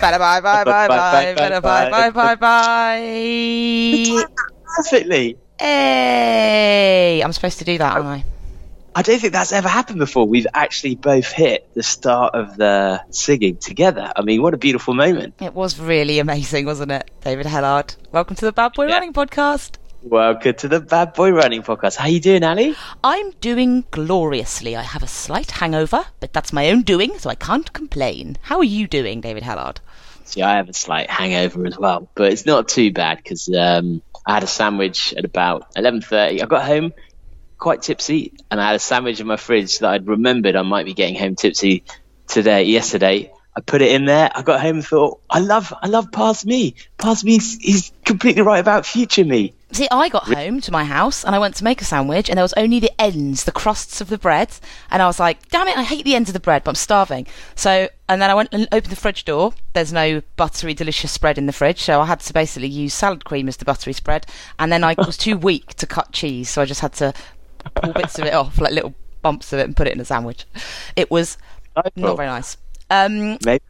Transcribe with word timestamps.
Bye 0.00 0.16
bye 0.18 0.40
bye 0.40 0.64
bye 0.64 0.88
bye 0.88 1.34
bye 1.34 1.60
bye 1.60 1.90
bye 1.90 2.10
bye 2.10 2.34
bye. 2.36 4.24
Perfectly. 4.76 5.36
Hey, 5.58 7.20
I'm 7.22 7.32
supposed 7.32 7.58
to 7.58 7.64
do 7.64 7.76
that, 7.78 7.92
aren't 7.96 8.06
I? 8.06 8.24
I 8.94 9.02
don't 9.02 9.18
think 9.20 9.32
that's 9.32 9.52
ever 9.52 9.68
happened 9.68 9.98
before. 9.98 10.26
We've 10.26 10.46
actually 10.54 10.94
both 10.94 11.30
hit 11.30 11.68
the 11.74 11.82
start 11.82 12.34
of 12.34 12.56
the 12.56 13.02
singing 13.10 13.56
together. 13.58 14.10
I 14.16 14.22
mean, 14.22 14.40
what 14.42 14.54
a 14.54 14.56
beautiful 14.56 14.94
moment. 14.94 15.34
It 15.40 15.54
was 15.54 15.78
really 15.78 16.18
amazing, 16.18 16.64
wasn't 16.66 16.92
it, 16.92 17.10
David 17.20 17.46
Hellard? 17.46 17.94
Welcome 18.10 18.36
to 18.36 18.44
the 18.46 18.52
Bad 18.52 18.72
Boy 18.72 18.86
Yeah. 18.88 18.94
Running 18.94 19.12
Podcast. 19.12 19.76
Welcome 20.02 20.54
to 20.54 20.66
the 20.68 20.80
Bad 20.80 21.12
Boy 21.12 21.30
Running 21.30 21.62
Podcast. 21.62 21.96
How 21.96 22.06
are 22.06 22.10
you 22.10 22.20
doing, 22.20 22.42
Ali? 22.42 22.74
I'm 23.04 23.32
doing 23.32 23.84
gloriously. 23.90 24.74
I 24.74 24.82
have 24.82 25.02
a 25.02 25.06
slight 25.06 25.50
hangover, 25.50 26.06
but 26.20 26.32
that's 26.32 26.54
my 26.54 26.70
own 26.70 26.80
doing, 26.82 27.18
so 27.18 27.28
I 27.28 27.34
can't 27.34 27.70
complain. 27.74 28.38
How 28.40 28.56
are 28.58 28.64
you 28.64 28.88
doing, 28.88 29.20
David 29.20 29.42
Hellard? 29.42 29.76
See, 30.30 30.42
I 30.42 30.58
have 30.58 30.68
a 30.68 30.72
slight 30.72 31.10
hangover 31.10 31.66
as 31.66 31.76
well, 31.76 32.08
but 32.14 32.32
it's 32.32 32.46
not 32.46 32.68
too 32.68 32.92
bad 32.92 33.18
because 33.18 33.48
um, 33.48 34.00
I 34.24 34.34
had 34.34 34.44
a 34.44 34.46
sandwich 34.46 35.12
at 35.12 35.24
about 35.24 35.74
11.30. 35.74 36.40
I 36.40 36.46
got 36.46 36.64
home 36.64 36.92
quite 37.58 37.82
tipsy 37.82 38.32
and 38.48 38.60
I 38.60 38.68
had 38.68 38.76
a 38.76 38.78
sandwich 38.78 39.18
in 39.18 39.26
my 39.26 39.36
fridge 39.36 39.80
that 39.80 39.90
I'd 39.90 40.06
remembered 40.06 40.54
I 40.54 40.62
might 40.62 40.86
be 40.86 40.94
getting 40.94 41.16
home 41.16 41.34
tipsy 41.34 41.82
today, 42.28 42.62
yesterday. 42.62 43.32
I 43.56 43.60
put 43.60 43.82
it 43.82 43.90
in 43.92 44.04
there. 44.04 44.30
I 44.34 44.42
got 44.42 44.60
home 44.60 44.76
and 44.76 44.86
thought, 44.86 45.20
I 45.28 45.40
love, 45.40 45.74
I 45.82 45.88
love 45.88 46.12
past 46.12 46.46
me. 46.46 46.74
Past 46.98 47.24
me, 47.24 47.36
is- 47.36 47.58
he's 47.60 47.92
completely 48.04 48.42
right 48.42 48.60
about 48.60 48.86
future 48.86 49.24
me. 49.24 49.54
See, 49.72 49.86
I 49.90 50.08
got 50.08 50.24
home 50.24 50.60
to 50.62 50.72
my 50.72 50.82
house 50.84 51.24
and 51.24 51.32
I 51.34 51.38
went 51.38 51.54
to 51.56 51.64
make 51.64 51.80
a 51.80 51.84
sandwich, 51.84 52.28
and 52.28 52.36
there 52.36 52.44
was 52.44 52.52
only 52.56 52.80
the 52.80 52.90
ends, 53.00 53.44
the 53.44 53.52
crusts 53.52 54.00
of 54.00 54.08
the 54.08 54.18
bread. 54.18 54.50
And 54.90 55.00
I 55.00 55.06
was 55.06 55.20
like, 55.20 55.48
damn 55.48 55.68
it, 55.68 55.76
I 55.76 55.84
hate 55.84 56.04
the 56.04 56.14
ends 56.16 56.28
of 56.28 56.32
the 56.32 56.40
bread, 56.40 56.64
but 56.64 56.72
I'm 56.72 56.74
starving. 56.76 57.26
So, 57.54 57.88
and 58.08 58.20
then 58.20 58.30
I 58.30 58.34
went 58.34 58.48
and 58.52 58.66
opened 58.72 58.90
the 58.92 58.96
fridge 58.96 59.24
door. 59.24 59.52
There's 59.72 59.92
no 59.92 60.22
buttery, 60.36 60.74
delicious 60.74 61.12
spread 61.12 61.38
in 61.38 61.46
the 61.46 61.52
fridge. 61.52 61.80
So 61.82 62.00
I 62.00 62.06
had 62.06 62.18
to 62.20 62.32
basically 62.32 62.68
use 62.68 62.94
salad 62.94 63.24
cream 63.24 63.46
as 63.48 63.58
the 63.58 63.64
buttery 63.64 63.92
spread. 63.92 64.26
And 64.58 64.72
then 64.72 64.82
I 64.82 64.94
was 64.98 65.16
too 65.16 65.36
weak 65.48 65.74
to 65.74 65.86
cut 65.86 66.10
cheese. 66.12 66.50
So 66.50 66.62
I 66.62 66.64
just 66.64 66.80
had 66.80 66.92
to 66.94 67.12
pull 67.76 67.92
bits 67.92 68.18
of 68.18 68.24
it 68.26 68.34
off, 68.34 68.60
like 68.60 68.72
little 68.72 68.94
bumps 69.22 69.52
of 69.52 69.60
it, 69.60 69.66
and 69.66 69.76
put 69.76 69.86
it 69.86 69.92
in 69.94 70.00
a 70.00 70.04
sandwich. 70.04 70.46
It 70.96 71.10
was 71.12 71.36
not 71.76 71.92
very 72.16 72.26
nice. 72.26 72.56
Um, 72.90 73.38
Maybe 73.44 73.62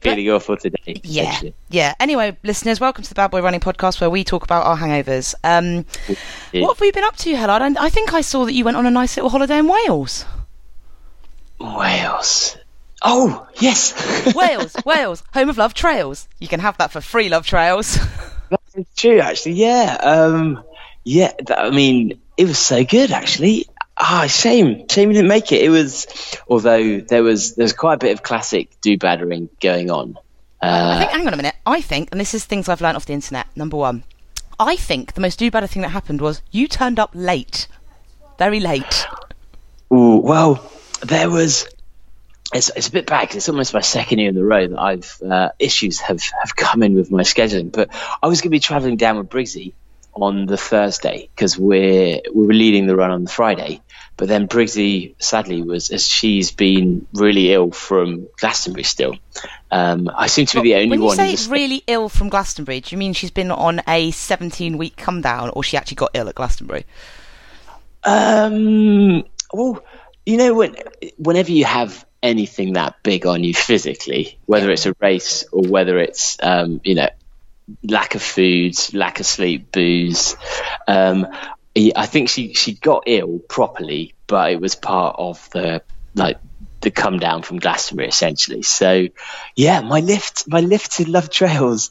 feeling 0.00 0.30
awful 0.30 0.56
today. 0.56 1.00
yeah, 1.04 1.40
yeah. 1.70 1.94
Anyway, 2.00 2.36
listeners, 2.42 2.80
welcome 2.80 3.04
to 3.04 3.08
the 3.08 3.14
Bad 3.14 3.30
Boy 3.30 3.40
Running 3.42 3.60
Podcast, 3.60 4.00
where 4.00 4.10
we 4.10 4.24
talk 4.24 4.42
about 4.44 4.66
our 4.66 4.76
hangovers. 4.76 5.34
Um, 5.44 5.84
Yeah. 6.52 6.62
what 6.62 6.74
have 6.74 6.80
we 6.80 6.90
been 6.90 7.04
up 7.04 7.16
to, 7.18 7.32
Hellard? 7.34 7.60
I, 7.78 7.84
I 7.86 7.90
think 7.90 8.12
I 8.14 8.20
saw 8.20 8.44
that 8.46 8.52
you 8.52 8.64
went 8.64 8.76
on 8.76 8.86
a 8.86 8.90
nice 8.90 9.16
little 9.16 9.30
holiday 9.30 9.58
in 9.58 9.68
Wales. 9.68 10.24
Wales. 11.60 12.56
Oh, 13.02 13.46
yes. 13.56 13.92
Wales, 14.34 14.74
Wales, 14.84 15.22
home 15.32 15.48
of 15.50 15.58
love 15.58 15.74
trails. 15.74 16.26
You 16.40 16.48
can 16.48 16.60
have 16.60 16.76
that 16.78 16.90
for 16.90 17.00
free, 17.00 17.28
love 17.28 17.46
trails. 17.46 17.98
It's 18.76 18.94
true, 18.96 19.20
actually. 19.20 19.52
Yeah. 19.52 19.96
Um, 20.00 20.62
yeah. 21.04 21.32
That, 21.46 21.60
I 21.60 21.70
mean, 21.70 22.20
it 22.36 22.46
was 22.46 22.58
so 22.58 22.84
good, 22.84 23.12
actually. 23.12 23.66
Ah, 23.96 24.26
shame. 24.26 24.86
Shame 24.88 25.08
we 25.08 25.14
didn't 25.14 25.28
make 25.28 25.52
it. 25.52 25.62
It 25.62 25.70
was, 25.70 26.06
although 26.48 27.00
there 27.00 27.22
was 27.22 27.54
there 27.54 27.64
was 27.64 27.72
quite 27.72 27.94
a 27.94 27.98
bit 27.98 28.12
of 28.12 28.22
classic 28.22 28.68
do 28.80 28.98
battering 28.98 29.48
going 29.60 29.90
on. 29.90 30.18
I 30.60 30.66
Uh, 30.66 30.98
think, 30.98 31.10
hang 31.12 31.26
on 31.26 31.34
a 31.34 31.36
minute. 31.36 31.54
I 31.66 31.80
think, 31.80 32.08
and 32.10 32.20
this 32.20 32.34
is 32.34 32.44
things 32.44 32.68
I've 32.68 32.80
learned 32.80 32.96
off 32.96 33.06
the 33.06 33.12
internet. 33.12 33.46
Number 33.54 33.76
one, 33.76 34.02
I 34.58 34.76
think 34.76 35.12
the 35.14 35.20
most 35.20 35.38
do 35.38 35.50
better 35.50 35.66
thing 35.66 35.82
that 35.82 35.90
happened 35.90 36.20
was 36.20 36.42
you 36.50 36.66
turned 36.66 36.98
up 36.98 37.10
late, 37.14 37.68
very 38.38 38.60
late. 38.60 39.06
ooh, 39.92 40.16
well, 40.16 40.68
there 41.02 41.30
was. 41.30 41.68
It's, 42.52 42.70
it's 42.76 42.88
a 42.88 42.92
bit 42.92 43.06
bad 43.06 43.28
'cause 43.28 43.36
it's 43.36 43.48
almost 43.48 43.74
my 43.74 43.80
second 43.80 44.18
year 44.20 44.28
in 44.28 44.34
the 44.34 44.44
row 44.44 44.66
that 44.68 44.78
I've 44.78 45.18
uh, 45.28 45.48
issues 45.58 45.98
have, 46.00 46.20
have 46.40 46.54
come 46.54 46.82
in 46.84 46.94
with 46.94 47.10
my 47.10 47.22
scheduling. 47.22 47.72
But 47.72 47.88
I 48.22 48.26
was 48.28 48.40
going 48.40 48.48
to 48.50 48.56
be 48.56 48.60
travelling 48.60 48.96
down 48.96 49.18
with 49.18 49.28
Briggsy 49.28 49.72
on 50.14 50.46
the 50.46 50.56
Thursday 50.56 51.28
because 51.34 51.58
we're 51.58 52.20
we 52.32 52.46
were 52.46 52.52
leading 52.54 52.86
the 52.86 52.94
run 52.94 53.10
on 53.10 53.24
the 53.24 53.30
Friday. 53.30 53.80
But 54.16 54.28
then 54.28 54.46
Briggsy 54.46 55.14
sadly 55.18 55.62
was 55.62 55.90
as 55.90 56.06
she's 56.06 56.52
been 56.52 57.06
really 57.14 57.52
ill 57.52 57.72
from 57.72 58.28
Glastonbury 58.38 58.84
still. 58.84 59.16
Um, 59.70 60.08
I 60.14 60.28
seem 60.28 60.46
to 60.46 60.62
be 60.62 60.70
the 60.70 60.76
only 60.76 60.90
when 60.90 61.00
you 61.00 61.06
one. 61.06 61.16
say 61.16 61.50
really 61.50 61.82
ill 61.88 62.08
from 62.08 62.28
Glastonbury, 62.28 62.80
do 62.80 62.94
you 62.94 62.98
mean 62.98 63.12
she's 63.12 63.32
been 63.32 63.50
on 63.50 63.82
a 63.88 64.12
17 64.12 64.78
week 64.78 64.96
come 64.96 65.20
down, 65.20 65.50
or 65.50 65.64
she 65.64 65.76
actually 65.76 65.96
got 65.96 66.10
ill 66.14 66.28
at 66.28 66.36
Glastonbury? 66.36 66.86
Um, 68.04 69.24
well, 69.52 69.82
you 70.24 70.36
know, 70.36 70.54
when 70.54 70.76
whenever 71.16 71.50
you 71.50 71.64
have 71.64 72.06
anything 72.22 72.74
that 72.74 73.02
big 73.02 73.26
on 73.26 73.42
you 73.42 73.52
physically, 73.52 74.38
whether 74.46 74.70
it's 74.70 74.86
a 74.86 74.94
race 75.00 75.44
or 75.50 75.62
whether 75.62 75.98
it's 75.98 76.36
um, 76.40 76.80
you 76.84 76.94
know 76.94 77.08
lack 77.82 78.14
of 78.14 78.22
food, 78.22 78.74
lack 78.92 79.20
of 79.20 79.26
sleep, 79.26 79.72
booze. 79.72 80.36
Um, 80.86 81.26
I 81.76 82.06
think 82.06 82.28
she 82.28 82.54
she 82.54 82.74
got 82.74 83.04
ill 83.06 83.40
properly, 83.48 84.14
but 84.26 84.52
it 84.52 84.60
was 84.60 84.74
part 84.74 85.16
of 85.18 85.48
the 85.50 85.82
like 86.14 86.38
the 86.80 86.90
come 86.90 87.18
down 87.18 87.42
from 87.42 87.58
Glastonbury 87.58 88.08
essentially. 88.08 88.62
So 88.62 89.08
yeah, 89.56 89.80
my 89.80 90.00
lift 90.00 90.44
my 90.46 90.60
lift 90.60 91.00
Love 91.08 91.30
Trails 91.30 91.90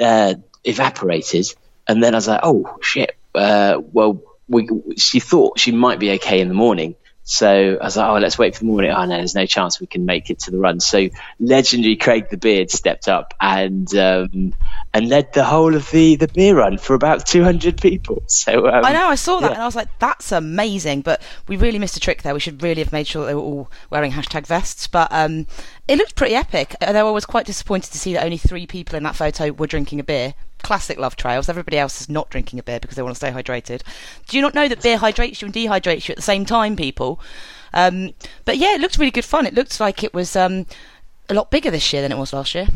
uh, 0.00 0.34
evaporated, 0.64 1.46
and 1.86 2.02
then 2.02 2.14
I 2.14 2.18
was 2.18 2.28
like, 2.28 2.40
oh 2.42 2.78
shit. 2.80 3.16
Uh, 3.32 3.80
well, 3.92 4.20
we, 4.48 4.68
she 4.96 5.20
thought 5.20 5.60
she 5.60 5.70
might 5.70 6.00
be 6.00 6.10
okay 6.12 6.40
in 6.40 6.48
the 6.48 6.54
morning. 6.54 6.96
So 7.22 7.78
I 7.80 7.84
was 7.84 7.96
like, 7.96 8.08
oh, 8.08 8.18
let's 8.18 8.38
wait 8.38 8.54
for 8.54 8.60
the 8.60 8.66
morning. 8.66 8.90
Oh, 8.90 9.04
no, 9.04 9.16
there's 9.16 9.34
no 9.34 9.46
chance 9.46 9.80
we 9.80 9.86
can 9.86 10.04
make 10.04 10.30
it 10.30 10.40
to 10.40 10.50
the 10.50 10.58
run. 10.58 10.80
So 10.80 11.08
legendary 11.38 11.96
Craig 11.96 12.28
the 12.30 12.36
Beard 12.36 12.70
stepped 12.70 13.08
up 13.08 13.34
and 13.40 13.94
um, 13.94 14.54
and 14.92 15.08
led 15.08 15.32
the 15.32 15.44
whole 15.44 15.76
of 15.76 15.88
the, 15.90 16.16
the 16.16 16.28
beer 16.28 16.56
run 16.56 16.78
for 16.78 16.94
about 16.94 17.26
200 17.26 17.80
people. 17.80 18.22
So 18.26 18.66
um, 18.66 18.84
I 18.84 18.92
know, 18.92 19.06
I 19.06 19.14
saw 19.14 19.38
that, 19.40 19.50
yeah. 19.50 19.54
and 19.54 19.62
I 19.62 19.66
was 19.66 19.76
like, 19.76 19.88
"That's 19.98 20.32
amazing!" 20.32 21.02
But 21.02 21.22
we 21.46 21.56
really 21.56 21.78
missed 21.78 21.96
a 21.96 22.00
trick 22.00 22.22
there. 22.22 22.34
We 22.34 22.40
should 22.40 22.62
really 22.62 22.82
have 22.82 22.92
made 22.92 23.06
sure 23.06 23.26
they 23.26 23.34
were 23.34 23.40
all 23.40 23.70
wearing 23.90 24.12
hashtag 24.12 24.46
vests. 24.46 24.86
But 24.86 25.08
um, 25.12 25.46
it 25.86 25.98
looked 25.98 26.16
pretty 26.16 26.34
epic. 26.34 26.74
Although 26.80 27.08
I 27.08 27.12
was 27.12 27.26
quite 27.26 27.46
disappointed 27.46 27.92
to 27.92 27.98
see 27.98 28.14
that 28.14 28.24
only 28.24 28.38
three 28.38 28.66
people 28.66 28.96
in 28.96 29.02
that 29.04 29.14
photo 29.14 29.52
were 29.52 29.66
drinking 29.66 30.00
a 30.00 30.04
beer. 30.04 30.34
Classic 30.62 30.98
love 30.98 31.16
trails. 31.16 31.48
Everybody 31.48 31.78
else 31.78 32.00
is 32.00 32.08
not 32.08 32.30
drinking 32.30 32.58
a 32.58 32.62
beer 32.62 32.80
because 32.80 32.96
they 32.96 33.02
want 33.02 33.14
to 33.14 33.18
stay 33.18 33.30
hydrated. 33.30 33.82
Do 34.28 34.36
you 34.36 34.42
not 34.42 34.54
know 34.54 34.68
that 34.68 34.82
beer 34.82 34.98
hydrates 34.98 35.42
you 35.42 35.46
and 35.46 35.54
dehydrates 35.54 36.08
you 36.08 36.12
at 36.12 36.16
the 36.16 36.22
same 36.22 36.44
time, 36.44 36.76
people? 36.76 37.20
Um, 37.72 38.14
but 38.44 38.58
yeah, 38.58 38.74
it 38.74 38.80
looked 38.80 38.98
really 38.98 39.10
good 39.10 39.24
fun. 39.24 39.46
It 39.46 39.54
looked 39.54 39.80
like 39.80 40.04
it 40.04 40.12
was 40.12 40.36
um, 40.36 40.66
a 41.28 41.34
lot 41.34 41.50
bigger 41.50 41.70
this 41.70 41.92
year 41.92 42.02
than 42.02 42.12
it 42.12 42.18
was 42.18 42.32
last 42.32 42.54
year. 42.54 42.66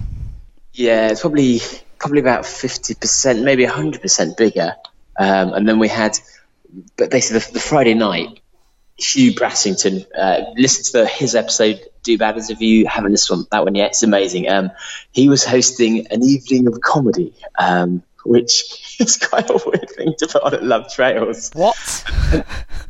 Yeah, 0.73 1.09
it's 1.09 1.21
probably 1.21 1.61
probably 1.99 2.21
about 2.21 2.47
fifty 2.47 2.95
percent, 2.95 3.43
maybe 3.43 3.65
hundred 3.65 4.03
percent 4.03 4.37
bigger. 4.37 4.75
Um, 5.19 5.53
and 5.53 5.69
then 5.69 5.79
we 5.79 5.89
had, 5.89 6.19
but 6.97 7.11
basically 7.11 7.41
the, 7.41 7.53
the 7.53 7.61
Friday 7.61 7.95
night, 7.95 8.41
Hugh 8.97 9.33
Brassington. 9.35 10.07
Uh, 10.17 10.55
to 10.55 10.93
the, 10.93 11.07
his 11.07 11.35
episode. 11.35 11.81
Do 12.05 12.17
Batters 12.19 12.51
if 12.51 12.61
you 12.61 12.87
haven't 12.87 13.13
listened 13.13 13.39
one 13.39 13.47
that 13.51 13.65
one 13.65 13.75
yet. 13.75 13.91
It's 13.91 14.03
amazing. 14.03 14.49
Um, 14.49 14.71
he 15.11 15.29
was 15.29 15.45
hosting 15.45 16.07
an 16.09 16.23
evening 16.23 16.69
of 16.69 16.81
comedy, 16.81 17.35
um, 17.59 18.03
which 18.25 18.97
is 19.01 19.17
quite 19.17 19.51
a 19.51 19.61
weird 19.65 19.91
thing 19.91 20.15
to 20.19 20.29
put 20.29 20.43
on 20.43 20.55
at 20.55 20.63
Love 20.63 20.93
Trails. 20.93 21.51
What? 21.55 22.05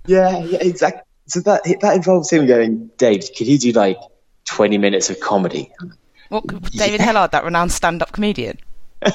Yeah, 0.07 0.39
yeah, 0.41 0.59
exactly. 0.61 1.01
So 1.29 1.41
that 1.41 1.63
that 1.81 1.97
involves 1.97 2.31
him 2.31 2.47
going, 2.47 2.91
Dave, 2.99 3.31
could 3.35 3.47
you 3.47 3.59
do 3.59 3.73
like 3.73 3.97
twenty 4.45 4.77
minutes 4.77 5.09
of 5.09 5.19
comedy? 5.19 5.73
what 6.29 6.47
David 6.73 7.01
Hellard, 7.01 7.31
that 7.31 7.45
renowned 7.45 7.73
stand-up 7.73 8.13
comedian. 8.13 8.59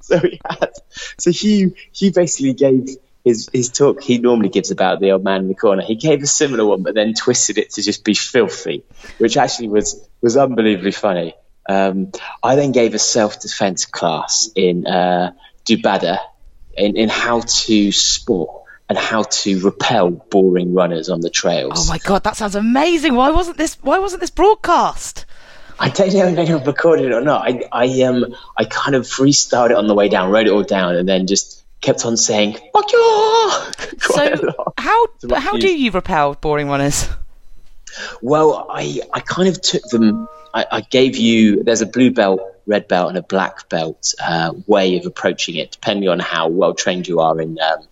so 0.00 0.18
he 0.18 0.40
had 0.44 0.72
so 1.18 1.30
Hugh 1.30 1.74
Hugh 1.94 2.12
basically 2.12 2.52
gave 2.52 2.96
his 3.24 3.48
his 3.52 3.68
talk 3.68 4.02
he 4.02 4.18
normally 4.18 4.48
gives 4.48 4.70
about 4.70 5.00
the 5.00 5.12
old 5.12 5.24
man 5.24 5.42
in 5.42 5.48
the 5.48 5.54
corner. 5.54 5.82
He 5.82 5.94
gave 5.94 6.22
a 6.22 6.26
similar 6.26 6.64
one, 6.64 6.82
but 6.82 6.94
then 6.94 7.14
twisted 7.14 7.58
it 7.58 7.70
to 7.72 7.82
just 7.82 8.04
be 8.04 8.14
filthy, 8.14 8.84
which 9.18 9.36
actually 9.36 9.68
was 9.68 10.08
was 10.20 10.36
unbelievably 10.36 10.92
funny. 10.92 11.34
Um, 11.68 12.10
I 12.42 12.56
then 12.56 12.72
gave 12.72 12.94
a 12.94 12.98
self 12.98 13.40
defense 13.40 13.86
class 13.86 14.50
in 14.56 14.86
uh, 14.86 15.32
Dubada 15.64 16.18
in, 16.76 16.96
in 16.96 17.08
how 17.08 17.40
to 17.40 17.92
sport 17.92 18.62
and 18.88 18.98
how 18.98 19.22
to 19.22 19.60
repel 19.60 20.10
boring 20.10 20.74
runners 20.74 21.08
on 21.08 21.20
the 21.20 21.30
trails. 21.30 21.88
Oh 21.88 21.92
my 21.92 21.98
god, 21.98 22.24
that 22.24 22.36
sounds 22.36 22.56
amazing! 22.56 23.14
Why 23.14 23.30
wasn't 23.30 23.56
this? 23.56 23.76
Why 23.80 23.98
wasn't 23.98 24.20
this 24.20 24.30
broadcast? 24.30 25.26
I 25.78 25.88
don't 25.88 26.12
know 26.12 26.26
if 26.26 26.38
anyone 26.38 26.64
recorded 26.64 27.06
it 27.06 27.12
or 27.12 27.22
not. 27.22 27.48
I, 27.48 27.62
I 27.72 28.02
um 28.02 28.34
I 28.56 28.64
kind 28.64 28.94
of 28.96 29.04
freestyled 29.04 29.70
it 29.70 29.76
on 29.76 29.86
the 29.86 29.94
way 29.94 30.08
down, 30.08 30.30
wrote 30.30 30.46
it 30.46 30.52
all 30.52 30.62
down, 30.64 30.96
and 30.96 31.08
then 31.08 31.26
just 31.26 31.61
kept 31.82 32.06
on 32.06 32.16
saying 32.16 32.54
"fuck 32.72 32.90
you." 32.92 33.50
quite 34.00 34.32
a 34.32 34.36
So 34.38 34.46
lot. 34.58 34.74
how 34.78 35.06
how 35.36 35.56
do 35.58 35.68
you 35.70 35.90
repel 35.90 36.34
boring 36.34 36.68
runners? 36.68 37.08
Well, 38.22 38.66
I, 38.70 39.00
I 39.12 39.20
kind 39.20 39.48
of 39.48 39.60
took 39.60 39.82
them. 39.90 40.26
I, 40.54 40.64
I 40.70 40.80
gave 40.80 41.16
you. 41.16 41.62
There's 41.62 41.82
a 41.82 41.86
blue 41.86 42.10
belt, 42.10 42.40
red 42.66 42.88
belt, 42.88 43.10
and 43.10 43.18
a 43.18 43.22
black 43.22 43.68
belt 43.68 44.14
uh, 44.22 44.52
way 44.66 44.96
of 44.98 45.04
approaching 45.06 45.56
it, 45.56 45.72
depending 45.72 46.08
on 46.08 46.18
how 46.18 46.48
well 46.48 46.72
trained 46.74 47.06
you 47.06 47.20
are 47.20 47.38
in 47.40 47.58
um, 47.60 47.86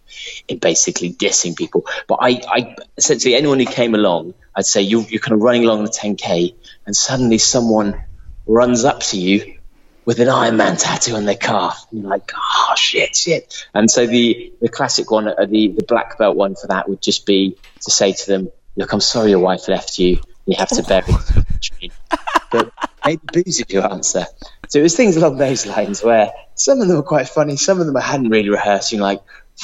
in 0.49 0.59
basically 0.59 1.13
dissing 1.13 1.55
people. 1.57 1.87
But 2.09 2.21
I, 2.23 2.41
I 2.49 2.77
essentially 2.97 3.35
anyone 3.35 3.59
who 3.59 3.67
came 3.67 3.95
along, 3.95 4.35
I'd 4.55 4.65
say 4.67 4.81
you, 4.83 5.01
you're 5.03 5.21
kind 5.21 5.35
of 5.35 5.43
running 5.43 5.65
along 5.65 5.85
the 5.85 5.91
10k, 5.91 6.55
and 6.87 6.97
suddenly 6.97 7.39
someone 7.39 8.01
runs 8.47 8.85
up 8.85 9.01
to 9.01 9.19
you 9.19 9.59
with 10.05 10.19
an 10.21 10.29
Iron 10.29 10.57
Man 10.57 10.77
tattoo 10.77 11.15
on 11.17 11.25
their 11.25 11.37
calf. 11.37 11.87
And 11.91 12.03
you're 12.03 12.11
like, 12.11 12.33
oh 12.37 12.75
shit, 12.77 13.15
shit. 13.15 13.67
And 13.75 13.91
so 13.91 14.07
the 14.07 14.53
the 14.61 14.69
classic 14.69 15.11
one, 15.11 15.29
uh, 15.29 15.47
the 15.47 15.69
the 15.69 15.85
black 15.85 16.19
belt 16.19 16.37
one 16.37 16.55
for 16.55 16.69
that 16.69 16.89
would 16.89 17.03
just 17.03 17.27
be 17.27 17.57
to 17.83 17.91
say 17.91 18.13
to 18.13 18.27
them, 18.27 18.51
look, 18.77 18.93
I'm 18.93 19.01
sorry 19.01 19.31
your 19.31 19.41
wife 19.41 19.69
left 19.69 19.99
you. 19.99 20.21
You 20.47 20.57
have 20.59 20.69
to 20.71 20.83
bury 20.83 21.05
but 22.51 22.73
maybe 23.05 23.23
booze 23.33 23.61
is 23.61 23.67
your 23.69 23.91
answer. 23.91 24.27
So 24.69 24.79
it 24.79 24.83
was 24.83 24.97
things 24.97 25.17
along 25.17 25.39
those 25.39 25.67
lines 25.67 26.03
where 26.03 26.33
some 26.55 26.81
of 26.81 26.89
them 26.89 26.97
were 26.97 27.03
quite 27.03 27.29
funny, 27.29 27.57
some 27.57 27.81
of 27.81 27.87
them 27.87 27.97
I 27.97 28.01
hadn't 28.01 28.29
really 28.29 28.51
rehearsed. 28.51 28.93
You're 28.93 29.03
like, 29.03 29.23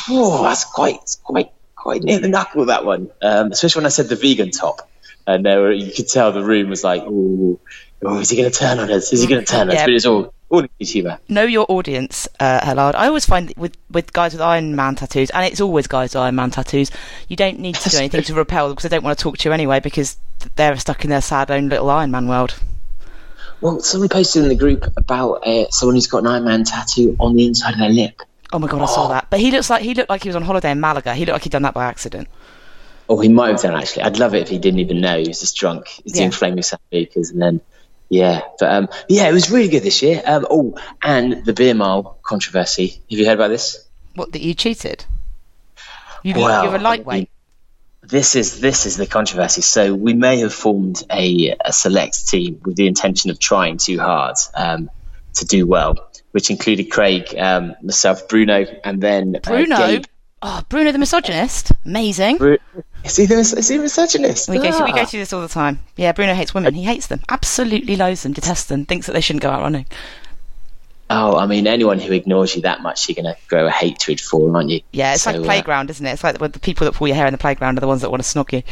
oh, 0.08 0.42
that's 0.42 0.64
quite, 0.64 1.16
quite, 1.22 1.50
quite 1.74 2.02
near 2.02 2.20
the 2.20 2.28
knuckle 2.28 2.66
that 2.66 2.84
one. 2.84 3.10
Um, 3.22 3.52
especially 3.52 3.80
when 3.80 3.86
I 3.86 3.90
said 3.90 4.08
the 4.08 4.16
vegan 4.16 4.50
top, 4.50 4.88
and 5.26 5.44
there 5.44 5.60
were, 5.60 5.72
you 5.72 5.92
could 5.92 6.08
tell 6.08 6.32
the 6.32 6.44
room 6.44 6.70
was 6.70 6.84
like, 6.84 7.02
oh, 7.04 7.58
oh 8.04 8.18
is 8.18 8.30
he 8.30 8.36
going 8.36 8.50
to 8.50 8.58
turn 8.58 8.78
on 8.78 8.90
us? 8.90 9.12
Is 9.12 9.22
he 9.22 9.26
going 9.26 9.44
to 9.44 9.46
turn 9.50 9.68
us? 9.68 9.74
Yeah. 9.74 9.86
But 9.86 9.94
it's 9.94 10.06
all, 10.06 10.32
all 10.48 10.64
humour. 10.78 11.18
Know 11.28 11.44
your 11.44 11.66
audience, 11.68 12.28
uh, 12.40 12.60
Hellard. 12.60 12.94
I 12.94 13.06
always 13.06 13.24
find 13.26 13.48
that 13.48 13.58
with 13.58 13.76
with 13.90 14.12
guys 14.12 14.32
with 14.32 14.42
Iron 14.42 14.76
Man 14.76 14.94
tattoos, 14.94 15.30
and 15.30 15.44
it's 15.44 15.60
always 15.60 15.86
guys 15.86 16.10
with 16.14 16.22
Iron 16.22 16.34
Man 16.36 16.50
tattoos. 16.50 16.90
You 17.28 17.36
don't 17.36 17.58
need 17.58 17.74
to 17.76 17.88
do 17.90 17.98
anything 17.98 18.22
to 18.22 18.34
repel 18.34 18.66
them 18.68 18.74
because 18.74 18.88
they 18.90 18.96
don't 18.96 19.04
want 19.04 19.18
to 19.18 19.22
talk 19.22 19.38
to 19.38 19.48
you 19.48 19.52
anyway 19.52 19.80
because 19.80 20.16
they're 20.56 20.76
stuck 20.76 21.04
in 21.04 21.10
their 21.10 21.20
sad 21.22 21.50
own 21.50 21.68
little 21.68 21.90
Iron 21.90 22.10
Man 22.10 22.28
world. 22.28 22.54
Well, 23.60 23.80
someone 23.80 24.10
posted 24.10 24.42
in 24.42 24.48
the 24.50 24.54
group 24.54 24.84
about 24.98 25.46
uh, 25.46 25.70
someone 25.70 25.94
who's 25.96 26.06
got 26.06 26.18
an 26.18 26.26
Iron 26.26 26.44
Man 26.44 26.64
tattoo 26.64 27.16
on 27.18 27.34
the 27.34 27.46
inside 27.46 27.72
of 27.72 27.78
their 27.78 27.88
lip. 27.88 28.20
Oh 28.52 28.58
my 28.58 28.68
god, 28.68 28.82
I 28.82 28.86
saw 28.86 29.08
that. 29.08 29.28
But 29.30 29.40
he 29.40 29.50
looks 29.50 29.70
like 29.70 29.82
he 29.82 29.94
looked 29.94 30.10
like 30.10 30.22
he 30.22 30.28
was 30.28 30.36
on 30.36 30.42
holiday 30.42 30.70
in 30.70 30.80
Malaga. 30.80 31.14
He 31.14 31.24
looked 31.24 31.34
like 31.34 31.42
he'd 31.44 31.50
done 31.52 31.62
that 31.62 31.74
by 31.74 31.86
accident. 31.86 32.28
Oh, 33.08 33.18
he 33.20 33.28
might 33.28 33.48
have 33.48 33.62
done 33.62 33.74
actually. 33.74 34.02
I'd 34.02 34.18
love 34.18 34.34
it 34.34 34.42
if 34.42 34.48
he 34.48 34.58
didn't 34.58 34.80
even 34.80 35.00
know. 35.00 35.18
He 35.18 35.28
was 35.28 35.40
just 35.40 35.56
drunk. 35.56 35.86
He's 35.88 36.12
doing 36.12 36.30
Yeah. 36.30 36.36
flaming 36.36 36.62
sambucas 36.64 37.30
and 37.32 37.40
then, 37.40 37.60
yeah. 38.08 38.42
But 38.58 38.72
um, 38.72 38.88
yeah, 39.08 39.28
it 39.28 39.32
was 39.32 39.50
really 39.50 39.68
good 39.68 39.82
this 39.82 40.02
year. 40.02 40.22
Um, 40.24 40.46
oh, 40.50 40.78
and 41.02 41.44
the 41.44 41.52
beer 41.52 41.74
mile 41.74 42.18
controversy. 42.22 42.88
Have 42.88 43.18
you 43.18 43.26
heard 43.26 43.34
about 43.34 43.48
this? 43.48 43.86
What 44.14 44.32
that 44.32 44.42
you 44.42 44.54
cheated? 44.54 45.04
You, 46.22 46.34
Well, 46.34 46.64
you're 46.64 46.76
a 46.76 46.78
lightweight. 46.78 47.30
This 48.02 48.36
is 48.36 48.60
this 48.60 48.86
is 48.86 48.96
the 48.96 49.06
controversy. 49.06 49.62
So 49.62 49.94
we 49.94 50.14
may 50.14 50.38
have 50.38 50.54
formed 50.54 51.02
a, 51.10 51.56
a 51.64 51.72
select 51.72 52.28
team 52.28 52.60
with 52.64 52.76
the 52.76 52.86
intention 52.86 53.30
of 53.30 53.38
trying 53.38 53.78
too 53.78 53.98
hard 53.98 54.36
um, 54.54 54.90
to 55.34 55.44
do 55.44 55.66
well, 55.66 56.10
which 56.30 56.50
included 56.50 56.90
Craig, 56.90 57.34
um, 57.36 57.74
myself, 57.82 58.28
Bruno, 58.28 58.64
and 58.84 59.00
then 59.00 59.36
uh, 59.36 59.40
Bruno. 59.40 59.76
Gabe. 59.76 60.04
Oh, 60.42 60.62
Bruno 60.68 60.92
the 60.92 60.98
misogynist. 60.98 61.72
Amazing. 61.84 62.36
Bru- 62.38 62.58
Is 63.06 63.16
he 63.16 63.26
the 63.26 63.36
is 63.36 63.70
a 63.70 63.78
misogynist? 63.78 64.48
We 64.48 64.56
go, 64.58 64.62
we 64.84 64.92
go 64.92 65.00
Ah. 65.00 65.04
through 65.04 65.20
this 65.20 65.32
all 65.32 65.40
the 65.40 65.48
time. 65.48 65.80
Yeah, 65.96 66.12
Bruno 66.12 66.34
hates 66.34 66.52
women. 66.52 66.74
He 66.74 66.82
hates 66.82 67.06
them. 67.06 67.20
Absolutely 67.28 67.96
loathes 67.96 68.22
them, 68.24 68.32
detests 68.32 68.64
them, 68.64 68.84
thinks 68.84 69.06
that 69.06 69.12
they 69.12 69.20
shouldn't 69.20 69.42
go 69.42 69.50
out 69.50 69.62
running. 69.62 69.86
Oh, 71.08 71.36
I 71.36 71.46
mean, 71.46 71.68
anyone 71.68 72.00
who 72.00 72.12
ignores 72.12 72.56
you 72.56 72.62
that 72.62 72.82
much, 72.82 73.08
you're 73.08 73.14
going 73.22 73.32
to 73.32 73.40
grow 73.46 73.66
a 73.66 73.70
hatred 73.70 74.20
for, 74.20 74.54
aren't 74.56 74.70
you? 74.70 74.80
Yeah, 74.90 75.14
it's 75.14 75.22
So, 75.22 75.30
like 75.30 75.40
uh, 75.40 75.44
playground, 75.44 75.88
isn't 75.90 76.04
it? 76.04 76.10
It's 76.14 76.24
like 76.24 76.40
when 76.40 76.50
the 76.50 76.58
people 76.58 76.84
that 76.84 76.94
pull 76.94 77.06
your 77.06 77.16
hair 77.16 77.26
in 77.26 77.32
the 77.32 77.38
playground 77.38 77.78
are 77.78 77.80
the 77.80 77.86
ones 77.86 78.00
that 78.00 78.10
want 78.10 78.24
to 78.24 78.28
snog 78.28 78.52
you. 78.52 78.62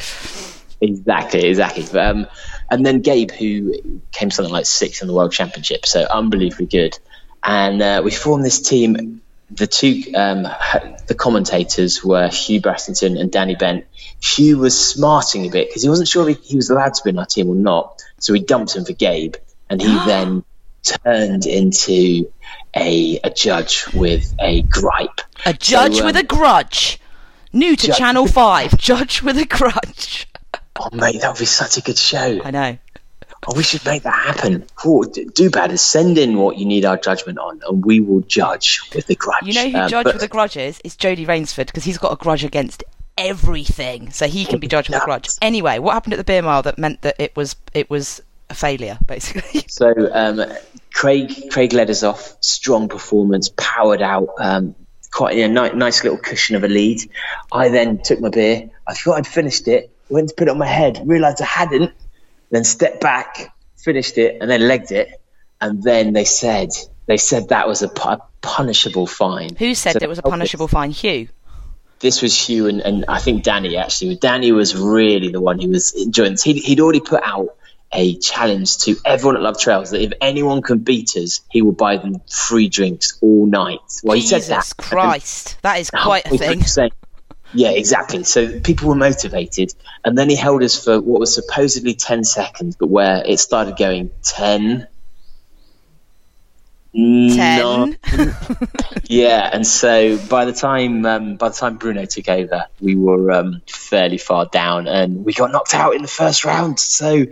exactly, 0.81 1.45
exactly. 1.47 1.85
But, 1.93 2.05
um, 2.07 2.27
and 2.71 2.85
then 2.85 3.03
Gabe, 3.03 3.31
who 3.31 4.01
came 4.11 4.33
something 4.33 4.53
like 4.53 4.67
sixth 4.67 5.01
in 5.01 5.07
the 5.09 5.15
World 5.15 5.31
Championship, 5.33 5.87
so 5.87 6.03
unbelievably 6.05 6.67
good. 6.67 6.99
And 7.45 7.81
uh, 7.81 8.03
we 8.05 8.11
formed 8.11 8.45
this 8.45 8.61
team. 8.61 9.21
The 9.51 9.67
two, 9.67 10.03
um, 10.15 10.43
the 11.07 11.15
commentators 11.17 12.03
were 12.03 12.29
Hugh 12.29 12.61
Brassington 12.61 13.21
and 13.21 13.31
Danny 13.31 13.55
Bent. 13.55 13.87
Hugh 14.21 14.59
was 14.59 14.79
smarting 14.79 15.47
a 15.47 15.51
bit 15.51 15.69
because 15.69 15.83
he 15.83 15.89
wasn't 15.89 16.09
sure 16.09 16.29
if 16.29 16.43
he 16.43 16.57
was 16.57 16.71
allowed 16.71 16.95
to 16.95 17.05
be 17.05 17.11
in 17.11 17.19
our 17.19 17.27
team 17.27 17.49
or 17.49 17.55
not, 17.55 18.03
so 18.19 18.33
he 18.33 18.41
dumped 18.41 18.75
him 18.75 18.85
for 18.85 18.95
Gabe, 18.95 19.35
and 19.69 19.81
he 19.81 19.95
then 20.07 20.45
turned 20.83 21.47
into 21.47 22.31
a, 22.75 23.21
a 23.23 23.31
judge 23.31 23.87
with 23.95 24.35
a 24.41 24.63
gripe. 24.63 25.21
A 25.47 25.53
judge 25.53 25.97
So, 25.97 26.07
with 26.07 26.17
um, 26.17 26.21
a 26.21 26.25
grudge. 26.25 26.99
New 27.53 27.77
to 27.77 27.87
Judge- 27.87 27.99
Channel 27.99 28.27
5. 28.27 28.79
Judge 28.79 29.23
with 29.23 29.39
a 29.39 29.45
grudge. 29.45 30.27
Oh, 30.77 30.89
mate, 30.93 31.21
that 31.21 31.31
would 31.31 31.39
be 31.39 31.45
such 31.45 31.77
a 31.77 31.81
good 31.81 31.99
show. 31.99 32.41
I 32.43 32.51
know. 32.51 32.79
Oh, 33.47 33.55
we 33.57 33.63
should 33.63 33.85
make 33.85 34.03
that 34.05 34.15
happen. 34.15 34.65
D- 35.13 35.25
do 35.35 35.51
better. 35.51 35.77
Send 35.77 36.19
in 36.19 36.37
what 36.39 36.57
you 36.59 36.65
need 36.67 36.85
our 36.85 36.97
judgment 36.97 37.39
on, 37.39 37.61
and 37.69 37.85
we 37.85 38.01
will 38.01 38.21
judge 38.23 38.81
with 38.95 39.07
the 39.07 39.15
grudge. 39.15 39.43
You 39.45 39.53
know 39.55 39.69
who 39.71 39.79
Um, 39.79 39.89
Judge 39.89 40.05
but- 40.05 40.15
with 40.15 40.23
a 40.23 40.29
grudge 40.29 40.57
is? 40.57 40.81
It's 40.85 40.97
Jody 40.97 41.27
Raynsford 41.27 41.67
because 41.67 41.85
he's 41.85 41.99
got 41.99 42.13
a 42.13 42.17
grudge 42.17 42.45
against 42.45 42.85
everything, 43.19 44.11
so 44.11 44.27
he 44.27 44.45
can 44.45 44.59
be 44.59 44.67
judged 44.69 44.89
with 44.91 45.01
a 45.03 45.05
grudge. 45.05 45.29
Anyway, 45.43 45.79
what 45.79 45.93
happened 45.95 46.15
at 46.15 46.17
the 46.19 46.25
beer 46.25 46.43
mile 46.43 46.63
that 46.63 46.79
meant 46.79 47.03
that 47.03 47.17
it 47.19 47.35
was 47.37 47.57
it 47.73 47.89
was 47.91 48.21
a 48.51 48.55
failure, 48.55 48.99
basically? 49.07 49.65
So 49.69 49.93
um, 50.13 50.45
Craig 50.93 51.51
Craig 51.51 51.73
led 51.73 51.91
us 51.91 52.03
off. 52.03 52.37
Strong 52.41 52.89
performance, 52.89 53.51
powered 53.57 54.03
out. 54.03 54.29
Um, 54.39 54.75
quite 55.11 55.37
a 55.39 55.49
ni- 55.49 55.73
nice 55.79 56.03
little 56.03 56.19
cushion 56.19 56.57
of 56.57 56.65
a 56.65 56.69
lead. 56.69 57.01
I 57.53 57.69
then 57.69 57.99
took 58.03 58.21
my 58.21 58.31
beer. 58.31 58.71
I 58.87 58.95
thought 58.95 59.15
I'd 59.19 59.27
finished 59.27 59.69
it. 59.69 59.91
Went 60.09 60.29
to 60.29 60.35
put 60.35 60.49
it 60.49 60.51
on 60.51 60.59
my 60.59 60.67
head. 60.67 61.01
Realised 61.05 61.41
I 61.41 61.47
hadn't. 61.47 61.93
Then 62.55 62.63
stepped 62.63 63.01
back, 63.01 63.53
finished 63.77 64.17
it, 64.17 64.39
and 64.41 64.49
then 64.49 64.69
legged 64.69 64.93
it. 64.93 65.21
And 65.61 65.83
then 65.83 66.13
they 66.13 66.25
said 66.25 66.69
they 67.07 67.17
said 67.17 67.49
that 67.49 67.67
was 67.67 67.83
a, 67.83 67.89
a 67.89 68.19
punishable 68.43 69.09
fine. 69.09 69.57
Who 69.57 69.75
said 69.75 69.95
So 69.95 69.99
it 70.01 70.09
was 70.09 70.21
a 70.21 70.23
punishable 70.23 70.69
fine? 70.69 70.93
Hugh. 70.93 71.27
this 71.99 72.23
was 72.23 72.39
Hugh 72.39 72.69
and, 72.69 72.81
and 72.81 73.07
I 73.09 73.19
think 73.19 73.43
Danny 73.43 73.77
actually. 73.77 74.15
Danny 74.15 74.53
was 74.53 74.77
really 74.77 75.33
the 75.33 75.41
one 75.41 75.59
who 75.59 75.71
was 75.71 75.95
enjoying 75.95 76.35
this. 76.35 76.45
He'd, 76.45 76.63
he'd 76.63 76.79
already 76.79 77.01
put 77.01 77.25
out 77.25 77.57
a 77.93 78.17
challenge 78.19 78.79
to 78.79 78.95
everyone 79.05 79.35
at 79.35 79.43
Love 79.43 79.59
Trails 79.59 79.91
that 79.91 80.01
if 80.01 80.13
anyone 80.21 80.63
can 80.63 80.79
beat 80.79 81.17
us, 81.17 81.41
he 81.51 81.61
will 81.61 81.73
buy 81.73 81.97
them 81.97 82.23
free 82.31 82.69
drinks 82.69 83.19
all 83.21 83.47
night. 83.47 83.81
Well, 84.05 84.15
he 84.15 84.23
said 84.23 84.43
Jesus 84.43 84.75
that. 84.75 84.77
Christ, 84.77 85.59
that 85.63 85.81
is 85.81 85.91
quite 85.91 86.27
a 86.27 86.39
thing. 86.39 86.63
Yeah, 87.55 87.71
exactly. 87.71 88.25
So 88.25 88.61
people 88.61 88.89
were 88.89 88.95
motivated, 88.95 89.75
and 90.05 90.17
then 90.19 90.29
he 90.29 90.37
held 90.37 90.63
us 90.63 90.83
for 90.83 91.01
what 91.01 91.21
was 91.21 91.35
supposedly 91.35 91.95
ten 91.95 92.25
seconds, 92.25 92.77
but 92.77 92.89
where 92.89 93.23
it 93.25 93.39
started 93.39 93.77
going 93.77 94.11
ten. 94.23 94.89
Ten. 96.95 97.99
Yeah, 99.07 99.51
and 99.53 99.67
so 99.67 100.17
by 100.17 100.45
the 100.45 100.53
time 100.53 101.05
um, 101.05 101.37
by 101.37 101.51
the 101.51 101.55
time 101.55 101.77
Bruno 101.77 102.07
took 102.07 102.29
over, 102.29 102.67
we 102.81 102.95
were 102.95 103.31
um, 103.33 103.61
fairly 103.69 104.19
far 104.19 104.47
down, 104.47 104.89
and 104.89 105.25
we 105.25 105.33
got 105.35 105.53
knocked 105.53 105.75
out 105.75 105.95
in 105.95 106.03
the 106.03 106.09
first 106.09 106.45
round. 106.45 106.81
So 106.81 107.27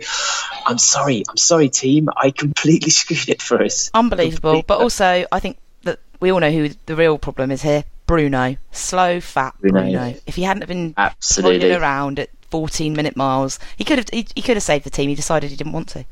I'm 0.65 0.77
sorry, 0.77 1.23
I'm 1.27 1.37
sorry, 1.37 1.69
team. 1.69 2.09
I 2.15 2.31
completely 2.31 2.89
screwed 2.91 3.29
it 3.29 3.41
for 3.41 3.63
us. 3.63 3.89
Unbelievable. 3.93 4.63
But 4.65 4.81
also, 4.81 5.25
I 5.31 5.39
think 5.39 5.57
that 5.81 5.99
we 6.19 6.31
all 6.31 6.39
know 6.39 6.51
who 6.51 6.69
the 6.85 6.95
real 6.95 7.17
problem 7.17 7.49
is 7.51 7.63
here. 7.63 7.83
Bruno, 8.05 8.57
slow, 8.71 9.19
fat 9.19 9.55
Bruno. 9.59 9.81
Bruno. 9.81 10.15
If 10.25 10.35
he 10.35 10.43
hadn't 10.43 10.67
been 10.67 10.93
Absolutely. 10.97 11.71
around 11.71 12.19
at 12.19 12.29
14 12.51 12.93
minute 12.93 13.15
miles, 13.15 13.59
he 13.77 13.83
could 13.83 13.97
have 13.99 14.09
he, 14.11 14.27
he 14.35 14.41
could 14.41 14.57
have 14.57 14.63
saved 14.63 14.85
the 14.85 14.89
team. 14.89 15.09
He 15.09 15.15
decided 15.15 15.49
he 15.49 15.55
didn't 15.55 15.73
want 15.73 15.89
to. 15.89 16.05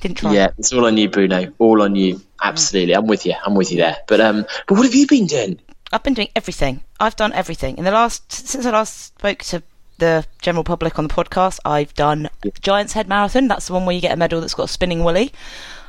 Didn't 0.00 0.18
try. 0.18 0.32
Yeah, 0.34 0.48
it's 0.58 0.72
all 0.72 0.84
on 0.84 0.96
you, 0.96 1.08
Bruno. 1.08 1.52
All 1.58 1.82
on 1.82 1.94
you. 1.96 2.20
Absolutely, 2.42 2.94
I'm 2.94 3.06
with 3.06 3.24
you. 3.24 3.34
I'm 3.44 3.54
with 3.54 3.70
you 3.70 3.78
there. 3.78 3.96
But 4.06 4.20
um, 4.20 4.46
but 4.66 4.76
what 4.76 4.84
have 4.84 4.94
you 4.94 5.06
been 5.06 5.26
doing? 5.26 5.60
I've 5.92 6.02
been 6.02 6.14
doing 6.14 6.28
everything. 6.36 6.82
I've 6.98 7.16
done 7.16 7.32
everything 7.32 7.78
in 7.78 7.84
the 7.84 7.90
last 7.90 8.30
since 8.30 8.66
I 8.66 8.70
last 8.70 9.18
spoke 9.18 9.38
to 9.44 9.62
the 9.98 10.26
general 10.42 10.64
public 10.64 10.98
on 10.98 11.06
the 11.08 11.14
podcast. 11.14 11.60
I've 11.64 11.94
done 11.94 12.28
Giants 12.60 12.92
Head 12.92 13.08
Marathon. 13.08 13.48
That's 13.48 13.68
the 13.68 13.72
one 13.72 13.86
where 13.86 13.94
you 13.94 14.00
get 14.00 14.12
a 14.12 14.16
medal 14.16 14.40
that's 14.40 14.54
got 14.54 14.64
a 14.64 14.68
spinning 14.68 15.04
woolly. 15.04 15.32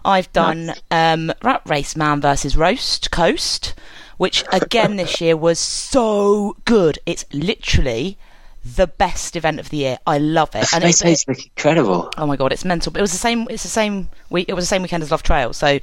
I've 0.06 0.32
done 0.32 0.74
um, 0.90 1.34
Rat 1.44 1.62
Race 1.66 1.96
Man 1.98 2.22
versus 2.22 2.56
Roast 2.56 3.12
Coast, 3.12 3.74
which 4.18 4.44
again 4.52 4.96
this 4.98 5.22
year 5.22 5.38
was 5.38 5.60
so 5.60 6.58
good. 6.66 7.00
It's 7.06 7.26
literally 7.32 8.18
the 8.76 8.88
best 8.88 9.36
event 9.36 9.60
of 9.60 9.70
the 9.70 9.78
year. 9.78 9.98
I 10.06 10.18
love 10.18 10.50
it, 10.54 10.68
and 10.74 10.84
it's, 10.84 11.04
look 11.28 11.44
incredible. 11.44 12.12
Oh 12.18 12.26
my 12.26 12.36
god, 12.36 12.52
it's 12.52 12.66
mental. 12.66 12.92
But 12.92 13.00
it 13.00 13.02
was 13.02 13.12
the 13.12 13.18
same. 13.18 13.48
It's 13.50 13.64
the 13.64 13.70
same 13.70 14.10
week. 14.30 14.50
It 14.50 14.54
was 14.54 14.64
the 14.64 14.68
same 14.68 14.82
weekend 14.82 15.04
as 15.04 15.12
Love 15.12 15.24
Trail, 15.24 15.54
so 15.54 15.80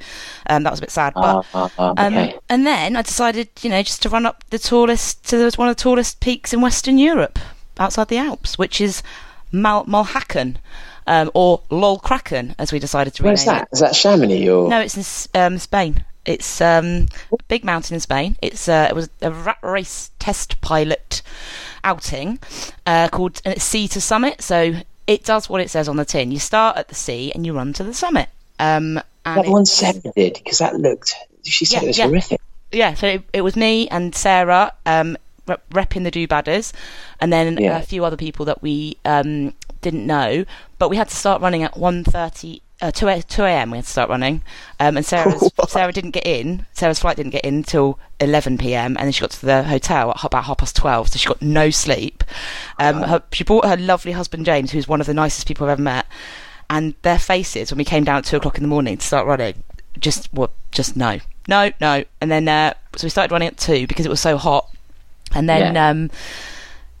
um, 0.47 0.63
that 0.63 0.69
was 0.69 0.79
a 0.79 0.81
bit 0.81 0.91
sad. 0.91 1.13
But 1.13 1.45
ah, 1.53 1.71
ah, 1.77 1.93
um, 1.97 2.13
okay. 2.13 2.37
and 2.49 2.65
then 2.65 2.95
I 2.95 3.01
decided, 3.01 3.49
you 3.61 3.69
know, 3.69 3.81
just 3.81 4.01
to 4.03 4.09
run 4.09 4.25
up 4.25 4.43
the 4.49 4.59
tallest 4.59 5.27
to 5.29 5.37
the, 5.37 5.51
one 5.55 5.67
of 5.67 5.75
the 5.75 5.81
tallest 5.81 6.19
peaks 6.19 6.53
in 6.53 6.61
Western 6.61 6.97
Europe, 6.97 7.39
outside 7.79 8.09
the 8.09 8.17
Alps, 8.17 8.57
which 8.57 8.79
is 8.79 9.01
Mal- 9.51 9.85
Mulhacken, 9.85 10.57
um, 11.07 11.31
or 11.33 11.61
Lolcracken, 11.71 12.55
as 12.59 12.71
we 12.71 12.79
decided 12.79 13.13
to 13.15 13.23
rename 13.23 13.31
Where's 13.31 13.45
that? 13.45 13.67
Is 13.71 13.79
that 13.79 13.95
Chamonix 13.95 14.47
or? 14.49 14.69
No, 14.69 14.79
it's 14.79 15.27
in 15.33 15.41
um, 15.41 15.57
Spain. 15.57 16.05
It's 16.25 16.59
um, 16.61 17.07
a 17.31 17.37
big 17.47 17.63
mountain 17.63 17.93
in 17.95 17.99
Spain. 17.99 18.35
It's 18.41 18.67
uh, 18.67 18.87
it 18.89 18.95
was 18.95 19.09
a 19.21 19.31
rat 19.31 19.59
race 19.61 20.11
test 20.19 20.59
pilot 20.61 21.21
outing 21.83 22.39
uh, 22.85 23.07
called 23.09 23.41
Sea 23.57 23.87
to 23.89 24.01
Summit. 24.01 24.41
So 24.41 24.73
it 25.07 25.23
does 25.23 25.49
what 25.49 25.61
it 25.61 25.69
says 25.69 25.87
on 25.87 25.97
the 25.97 26.05
tin. 26.05 26.31
You 26.31 26.39
start 26.39 26.77
at 26.77 26.87
the 26.87 26.95
sea 26.95 27.31
and 27.33 27.45
you 27.45 27.53
run 27.53 27.73
to 27.73 27.83
the 27.83 27.93
summit. 27.93 28.29
Um, 28.59 28.99
and 29.25 29.43
That 29.43 29.47
one 29.51 29.65
Sarah 29.65 29.99
did 30.15 30.33
because 30.43 30.59
that 30.59 30.75
looked. 30.75 31.13
She 31.43 31.65
said 31.65 31.77
Yeah, 31.81 31.83
it 31.83 31.87
was 31.87 31.97
yeah. 31.99 32.05
horrific. 32.07 32.41
yeah, 32.71 32.93
so 32.95 33.07
it, 33.07 33.23
it 33.33 33.41
was 33.41 33.55
me 33.55 33.87
and 33.89 34.15
Sarah 34.15 34.73
um, 34.85 35.15
repping 35.47 36.03
the 36.03 36.11
Do 36.11 36.27
Badders, 36.27 36.73
and 37.19 37.31
then 37.31 37.57
Yeah. 37.57 37.77
a 37.77 37.83
few 37.83 38.03
other 38.03 38.17
people 38.17 38.45
that 38.45 38.63
we 38.63 38.97
um, 39.05 39.53
didn't 39.81 40.07
know. 40.07 40.45
But 40.79 40.89
we 40.89 40.97
had 40.97 41.09
to 41.09 41.15
start 41.15 41.41
running 41.41 41.61
at 41.61 41.73
1.30, 41.75 42.61
uh, 42.81 42.91
2, 42.91 43.07
a- 43.07 43.21
2 43.21 43.43
a.m. 43.43 43.71
We 43.71 43.77
had 43.77 43.85
to 43.85 43.91
start 43.91 44.09
running, 44.09 44.41
um, 44.79 44.97
and 44.97 45.05
Sarah's, 45.05 45.49
Sarah 45.67 45.91
didn't 45.93 46.11
get 46.11 46.25
in. 46.27 46.65
Sarah's 46.73 46.99
flight 46.99 47.17
didn't 47.17 47.31
get 47.31 47.45
in 47.45 47.55
until 47.55 47.97
11 48.19 48.57
p.m. 48.57 48.95
and 48.97 49.05
then 49.05 49.11
she 49.11 49.21
got 49.21 49.31
to 49.31 49.45
the 49.45 49.63
hotel 49.63 50.11
at 50.11 50.23
about 50.23 50.45
half 50.45 50.57
past 50.57 50.75
12, 50.75 51.09
so 51.09 51.17
she 51.17 51.27
got 51.27 51.41
no 51.41 51.69
sleep. 51.69 52.23
Um, 52.79 53.01
her, 53.03 53.23
she 53.31 53.43
brought 53.43 53.65
her 53.65 53.77
lovely 53.77 54.11
husband 54.11 54.45
James, 54.45 54.71
who's 54.71 54.87
one 54.87 54.99
of 55.01 55.07
the 55.07 55.13
nicest 55.13 55.47
people 55.47 55.65
I've 55.67 55.71
ever 55.73 55.81
met, 55.81 56.05
and 56.69 56.95
their 57.03 57.19
faces 57.19 57.71
when 57.71 57.77
we 57.77 57.85
came 57.85 58.03
down 58.03 58.17
at 58.17 58.25
two 58.25 58.37
o'clock 58.37 58.57
in 58.57 58.63
the 58.63 58.67
morning 58.69 58.97
to 58.97 59.05
start 59.05 59.25
running, 59.27 59.63
just 59.99 60.33
what, 60.33 60.51
just 60.71 60.95
no, 60.97 61.19
no, 61.47 61.71
no. 61.79 62.03
And 62.19 62.29
then 62.31 62.47
uh, 62.47 62.73
so 62.95 63.05
we 63.05 63.09
started 63.09 63.31
running 63.31 63.47
at 63.49 63.57
two 63.57 63.87
because 63.87 64.05
it 64.05 64.09
was 64.09 64.19
so 64.19 64.35
hot, 64.37 64.69
and 65.33 65.47
then 65.47 65.75
Yeah. 65.75 65.89
um, 65.89 66.09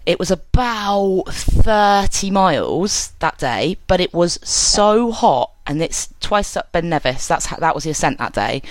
it 0.05 0.19
was 0.19 0.29
about 0.29 1.23
thirty 1.29 2.29
miles 2.29 3.13
that 3.19 3.37
day, 3.39 3.77
but 3.87 3.99
it 3.99 4.13
was 4.13 4.39
so 4.43 5.11
hot, 5.11 5.51
and 5.67 5.81
it's 5.81 6.13
twice 6.19 6.55
up 6.55 6.71
Ben 6.71 6.89
Nevis. 6.89 7.27
That's 7.27 7.47
how, 7.47 7.57
that 7.57 7.75
was 7.75 7.83
the 7.83 7.91
ascent 7.91 8.17
that 8.19 8.33
day. 8.33 8.61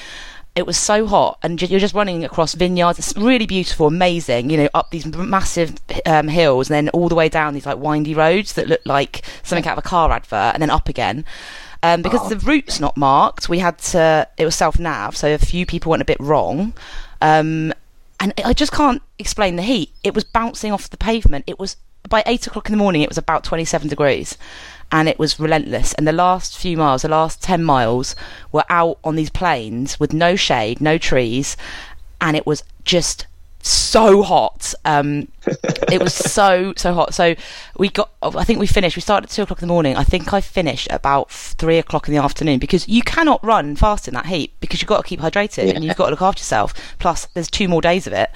It 0.54 0.66
was 0.66 0.76
so 0.76 1.06
hot, 1.06 1.38
and 1.42 1.60
you're 1.60 1.80
just 1.80 1.94
running 1.94 2.24
across 2.24 2.54
vineyards. 2.54 3.00
It's 3.00 3.16
really 3.16 3.46
beautiful, 3.46 3.88
amazing. 3.88 4.50
You 4.50 4.56
know, 4.58 4.68
up 4.72 4.90
these 4.90 5.04
massive 5.04 5.74
um, 6.06 6.28
hills, 6.28 6.70
and 6.70 6.76
then 6.76 6.88
all 6.90 7.08
the 7.08 7.16
way 7.16 7.28
down 7.28 7.54
these 7.54 7.66
like 7.66 7.78
windy 7.78 8.14
roads 8.14 8.52
that 8.52 8.68
look 8.68 8.80
like 8.84 9.24
something 9.42 9.66
out 9.66 9.76
of 9.76 9.84
a 9.84 9.88
car 9.88 10.12
advert, 10.12 10.54
and 10.54 10.62
then 10.62 10.70
up 10.70 10.88
again. 10.88 11.24
Um, 11.82 12.02
because 12.02 12.30
the 12.30 12.38
route's 12.38 12.80
not 12.80 12.96
marked, 12.96 13.48
we 13.48 13.58
had 13.58 13.78
to. 13.78 14.28
It 14.38 14.44
was 14.44 14.54
self 14.54 14.78
nav, 14.78 15.16
so 15.16 15.34
a 15.34 15.38
few 15.38 15.66
people 15.66 15.90
went 15.90 16.02
a 16.02 16.06
bit 16.06 16.20
wrong. 16.20 16.72
Um, 17.20 17.74
and 18.20 18.32
I 18.44 18.52
just 18.52 18.70
can't 18.70 19.02
explain 19.18 19.56
the 19.56 19.62
heat. 19.62 19.90
It 20.04 20.14
was 20.14 20.22
bouncing 20.22 20.72
off 20.72 20.88
the 20.88 20.96
pavement. 20.96 21.44
It 21.48 21.58
was 21.58 21.76
by 22.08 22.22
eight 22.26 22.46
o'clock 22.46 22.68
in 22.68 22.72
the 22.72 22.78
morning. 22.78 23.02
It 23.02 23.08
was 23.08 23.18
about 23.18 23.42
twenty-seven 23.42 23.88
degrees, 23.88 24.38
and 24.94 25.08
it 25.08 25.18
was 25.18 25.40
relentless. 25.40 25.92
And 25.94 26.06
the 26.06 26.12
last 26.12 26.56
few 26.56 26.76
miles, 26.76 27.02
the 27.02 27.08
last 27.08 27.42
ten 27.42 27.64
miles, 27.64 28.14
were 28.52 28.64
out 28.68 28.98
on 29.02 29.16
these 29.16 29.28
plains 29.28 29.98
with 29.98 30.12
no 30.12 30.36
shade, 30.36 30.80
no 30.80 30.98
trees, 30.98 31.56
and 32.20 32.36
it 32.36 32.46
was 32.46 32.62
just 32.84 33.26
so 33.60 34.22
hot. 34.22 34.72
Um, 34.84 35.26
it 35.90 36.00
was 36.00 36.14
so 36.36 36.74
so 36.76 36.94
hot. 36.94 37.12
So 37.12 37.34
we 37.76 37.88
got. 37.88 38.12
I 38.22 38.44
think 38.44 38.60
we 38.60 38.68
finished. 38.68 38.94
We 38.94 39.02
started 39.02 39.28
at 39.28 39.34
two 39.34 39.42
o'clock 39.42 39.60
in 39.62 39.66
the 39.66 39.72
morning. 39.72 39.96
I 39.96 40.04
think 40.04 40.32
I 40.32 40.40
finished 40.40 40.86
about 40.92 41.28
three 41.28 41.78
o'clock 41.78 42.06
in 42.06 42.14
the 42.14 42.22
afternoon 42.22 42.60
because 42.60 42.86
you 42.86 43.02
cannot 43.02 43.44
run 43.44 43.74
fast 43.74 44.06
in 44.06 44.14
that 44.14 44.26
heat 44.26 44.52
because 44.60 44.80
you've 44.80 44.88
got 44.88 44.98
to 44.98 45.08
keep 45.08 45.18
hydrated 45.18 45.74
and 45.74 45.84
you've 45.84 45.96
got 45.96 46.04
to 46.04 46.10
look 46.12 46.22
after 46.22 46.38
yourself. 46.38 46.72
Plus, 47.00 47.26
there's 47.34 47.50
two 47.50 47.66
more 47.66 47.82
days 47.82 48.06
of 48.06 48.12
it. 48.12 48.30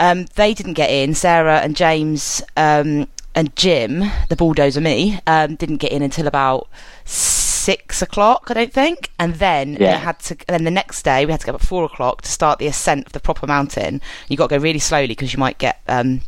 Um, 0.00 0.26
they 0.34 0.54
didn't 0.54 0.72
get 0.72 0.90
in. 0.90 1.14
Sarah 1.14 1.60
and 1.60 1.76
James 1.76 2.42
um, 2.56 3.06
and 3.34 3.54
Jim, 3.56 4.04
the 4.28 4.36
bulldozer 4.36 4.80
me, 4.80 5.20
um, 5.26 5.56
didn't 5.56 5.78
get 5.78 5.92
in 5.92 6.02
until 6.02 6.26
about 6.26 6.68
six 7.04 8.02
o'clock, 8.02 8.50
I 8.50 8.54
don't 8.54 8.72
think. 8.72 9.10
And 9.18 9.36
then 9.36 9.76
Yeah. 9.80 9.98
had 9.98 10.18
to. 10.20 10.36
Then 10.48 10.64
the 10.64 10.70
next 10.70 11.02
day 11.02 11.24
we 11.24 11.32
had 11.32 11.40
to 11.40 11.46
go 11.46 11.52
up 11.54 11.62
at 11.62 11.66
four 11.66 11.84
o'clock 11.84 12.22
to 12.22 12.30
start 12.30 12.58
the 12.58 12.66
ascent 12.66 13.06
of 13.06 13.12
the 13.12 13.20
proper 13.20 13.46
mountain. 13.46 14.00
You 14.28 14.36
got 14.36 14.48
to 14.50 14.56
go 14.58 14.62
really 14.62 14.78
slowly 14.78 15.08
because 15.08 15.32
you 15.32 15.38
might 15.38 15.58
get, 15.58 15.80
um, 15.88 16.22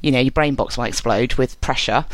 you 0.00 0.10
know, 0.12 0.20
your 0.20 0.30
brain 0.30 0.54
box 0.54 0.76
might 0.78 0.88
explode 0.88 1.34
with 1.34 1.60
pressure. 1.60 2.04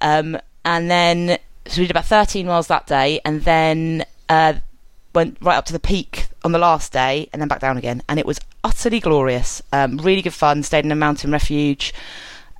Um, 0.00 0.38
and 0.64 0.90
then 0.90 1.38
so 1.66 1.80
we 1.80 1.86
did 1.86 1.90
about 1.90 2.06
thirteen 2.06 2.46
miles 2.46 2.66
that 2.68 2.86
day, 2.86 3.20
and 3.24 3.42
then. 3.42 4.04
Uh, 4.28 4.54
went 5.14 5.38
right 5.40 5.56
up 5.56 5.64
to 5.64 5.72
the 5.72 5.80
peak 5.80 6.26
on 6.44 6.52
the 6.52 6.58
last 6.58 6.92
day 6.92 7.28
and 7.32 7.40
then 7.40 7.48
back 7.48 7.60
down 7.60 7.78
again 7.78 8.02
and 8.10 8.20
it 8.20 8.26
was 8.26 8.38
utterly 8.62 9.00
glorious 9.00 9.62
um, 9.72 9.96
really 9.96 10.20
good 10.20 10.34
fun 10.34 10.62
stayed 10.62 10.84
in 10.84 10.92
a 10.92 10.94
mountain 10.94 11.32
refuge 11.32 11.94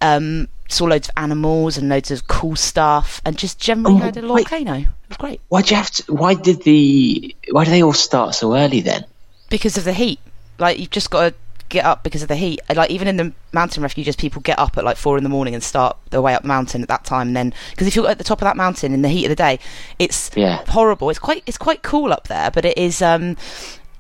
um, 0.00 0.48
saw 0.68 0.84
loads 0.84 1.08
of 1.08 1.14
animals 1.16 1.76
and 1.78 1.88
loads 1.88 2.10
of 2.10 2.28
cool 2.28 2.54
stuff 2.56 3.20
and 3.24 3.36
just 3.38 3.58
generally 3.58 3.96
Oh, 3.96 3.98
had 3.98 4.16
a 4.16 4.20
wait. 4.20 4.48
volcano 4.48 4.74
it 4.74 4.86
was 5.08 5.16
great 5.16 5.40
Why'd 5.48 5.70
you 5.70 5.76
have 5.76 5.90
to? 5.92 6.12
Why 6.12 6.34
did 6.34 6.62
the? 6.62 7.34
Why 7.50 7.64
do 7.64 7.70
they 7.70 7.82
all 7.82 7.92
start 7.94 8.34
so 8.34 8.54
early 8.56 8.80
then? 8.80 9.04
because 9.50 9.78
of 9.78 9.84
the 9.84 9.94
heat 9.94 10.20
like 10.58 10.78
you've 10.78 10.90
just 10.90 11.08
got 11.10 11.28
to 11.30 11.34
get 11.70 11.84
up 11.84 12.02
because 12.04 12.22
of 12.22 12.28
the 12.28 12.36
heat 12.36 12.60
like 12.74 12.90
even 12.90 13.08
in 13.08 13.16
the 13.16 13.32
mountain 13.52 13.82
refuges 13.82 14.14
people 14.16 14.40
get 14.42 14.58
up 14.58 14.76
at 14.78 14.84
like 14.84 14.96
four 14.98 15.16
in 15.16 15.22
the 15.22 15.28
morning 15.30 15.54
and 15.54 15.62
start 15.62 15.96
their 16.10 16.20
way 16.20 16.34
up 16.34 16.42
the 16.42 16.48
mountain 16.48 16.82
at 16.82 16.88
that 16.88 17.04
time 17.04 17.28
and 17.28 17.36
then 17.36 17.54
because 17.70 17.86
if 17.86 17.94
you're 17.96 18.08
at 18.08 18.18
the 18.18 18.24
top 18.24 18.40
of 18.42 18.44
that 18.44 18.56
mountain 18.58 18.92
in 18.92 19.00
the 19.02 19.08
heat 19.08 19.24
of 19.24 19.28
the 19.30 19.34
day 19.36 19.58
it's 19.98 20.30
Yeah. 20.34 20.62
horrible 20.68 21.08
it's 21.10 21.18
quite 21.18 21.42
it's 21.46 21.56
quite 21.58 21.82
cool 21.82 22.12
up 22.12 22.28
there 22.28 22.50
but 22.50 22.64
it 22.66 22.76
is 22.76 23.00
um 23.02 23.36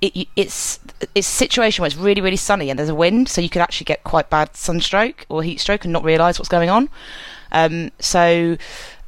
it, 0.00 0.28
it's 0.36 0.78
it's 1.14 1.28
a 1.28 1.30
situation 1.30 1.82
where 1.82 1.86
it's 1.86 1.96
really 1.96 2.20
really 2.20 2.36
sunny 2.36 2.70
and 2.70 2.78
there's 2.78 2.88
a 2.88 2.94
wind 2.94 3.28
so 3.28 3.40
you 3.40 3.48
could 3.48 3.62
actually 3.62 3.84
get 3.84 4.04
quite 4.04 4.30
bad 4.30 4.54
sunstroke 4.56 5.26
or 5.28 5.42
heat 5.42 5.60
stroke 5.60 5.84
and 5.84 5.92
not 5.92 6.04
realize 6.04 6.38
what's 6.38 6.48
going 6.48 6.70
on. 6.70 6.88
Um 7.52 7.90
so 7.98 8.56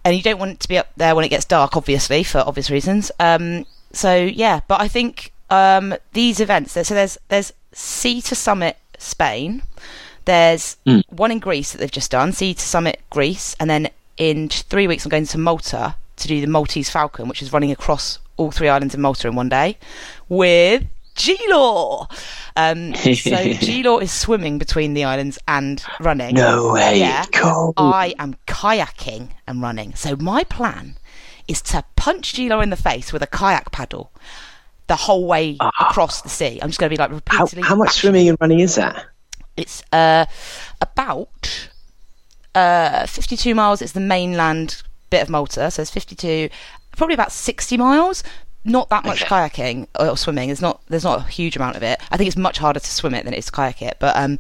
and 0.04 0.16
you 0.16 0.23
don't 0.23 0.38
want 0.38 0.52
it 0.52 0.61
to 0.61 0.68
be 0.68 0.78
up 0.78 0.88
there 0.97 1.14
when 1.14 1.25
it 1.25 1.28
gets 1.28 1.44
dark 1.44 1.76
obviously 1.76 2.23
for 2.23 2.38
obvious 2.38 2.70
reasons. 2.70 3.11
Um 3.20 3.66
so 3.92 4.14
yeah 4.14 4.61
but 4.68 4.80
i 4.80 4.87
think 4.87 5.32
um 5.50 5.94
these 6.12 6.38
events 6.38 6.73
so 6.73 6.94
there's 6.94 7.18
there's 7.28 7.52
sea 7.73 8.20
to 8.23 8.35
summit 8.35 8.76
spain. 8.99 9.62
There's 10.26 10.76
one 11.09 11.32
in 11.32 11.38
greece 11.40 11.73
that 11.73 11.78
they've 11.78 11.90
just 11.90 12.11
done 12.11 12.32
sea 12.32 12.54
to 12.54 12.62
summit 12.62 13.00
greece 13.11 13.56
and 13.59 13.68
then 13.68 13.88
in 14.16 14.49
three 14.49 14.87
weeks 14.87 15.04
i'm 15.04 15.09
going 15.09 15.26
to 15.26 15.38
malta 15.38 15.97
to 16.16 16.28
do 16.28 16.40
the 16.40 16.47
maltese 16.47 16.90
falcon 16.90 17.26
which 17.26 17.40
is 17.42 17.52
running 17.52 17.70
across 17.70 18.18
all 18.37 18.50
three 18.50 18.68
islands 18.68 18.94
in 18.94 19.00
malta 19.00 19.26
in 19.26 19.35
one 19.35 19.49
day 19.49 19.78
with 20.28 20.85
G-Law. 21.20 22.08
Um, 22.56 22.94
so 22.94 23.10
G-Law 23.14 23.98
is 23.98 24.10
swimming 24.12 24.58
between 24.58 24.94
the 24.94 25.04
islands 25.04 25.38
and 25.46 25.82
running. 26.00 26.34
No 26.34 26.72
way. 26.72 26.98
Yeah. 27.00 27.24
Cool. 27.32 27.74
I 27.76 28.14
am 28.18 28.34
kayaking 28.46 29.30
and 29.46 29.60
running. 29.62 29.94
So 29.94 30.16
my 30.16 30.44
plan 30.44 30.96
is 31.46 31.60
to 31.62 31.84
punch 31.96 32.34
G-Law 32.34 32.60
in 32.60 32.70
the 32.70 32.76
face 32.76 33.12
with 33.12 33.22
a 33.22 33.26
kayak 33.26 33.70
paddle 33.72 34.12
the 34.86 34.96
whole 34.96 35.26
way 35.26 35.56
across 35.60 36.22
the 36.22 36.28
sea. 36.28 36.58
I'm 36.60 36.68
just 36.70 36.80
going 36.80 36.90
to 36.90 36.96
be 36.96 37.00
like 37.00 37.10
Ah. 37.10 37.20
How, 37.36 37.42
repeatedly. 37.44 37.62
how 37.62 37.74
much 37.76 37.88
bashing 37.88 38.00
swimming 38.00 38.28
and 38.28 38.38
running 38.40 38.60
is 38.60 38.74
that? 38.76 39.04
it's 39.56 39.82
uh, 39.92 40.24
about 40.80 41.68
uh, 42.54 43.06
52 43.06 43.54
miles. 43.54 43.82
It's 43.82 43.92
the 43.92 44.00
mainland 44.00 44.82
bit 45.10 45.22
of 45.22 45.28
Malta, 45.28 45.70
so 45.70 45.82
it's 45.82 45.90
52, 45.90 46.48
probably 46.96 47.14
about 47.14 47.30
60 47.32 47.76
miles. 47.76 48.22
Not 48.64 48.90
that 48.90 49.04
much 49.04 49.22
Okay. 49.22 49.28
kayaking 49.48 49.86
or 49.98 50.16
swimming. 50.16 50.48
There's 50.48 50.60
not 50.60 50.80
there's 50.88 51.04
not 51.04 51.20
a 51.20 51.30
huge 51.30 51.56
amount 51.56 51.76
of 51.76 51.82
it. 51.82 51.98
I 52.10 52.16
think 52.16 52.28
it's 52.28 52.36
much 52.36 52.58
harder 52.58 52.80
to 52.80 52.90
swim 52.90 53.14
it 53.14 53.24
than 53.24 53.32
it 53.34 53.38
is 53.38 53.46
to 53.46 53.52
kayak 53.52 53.80
it. 53.82 53.96
But 53.98 54.16
um, 54.16 54.38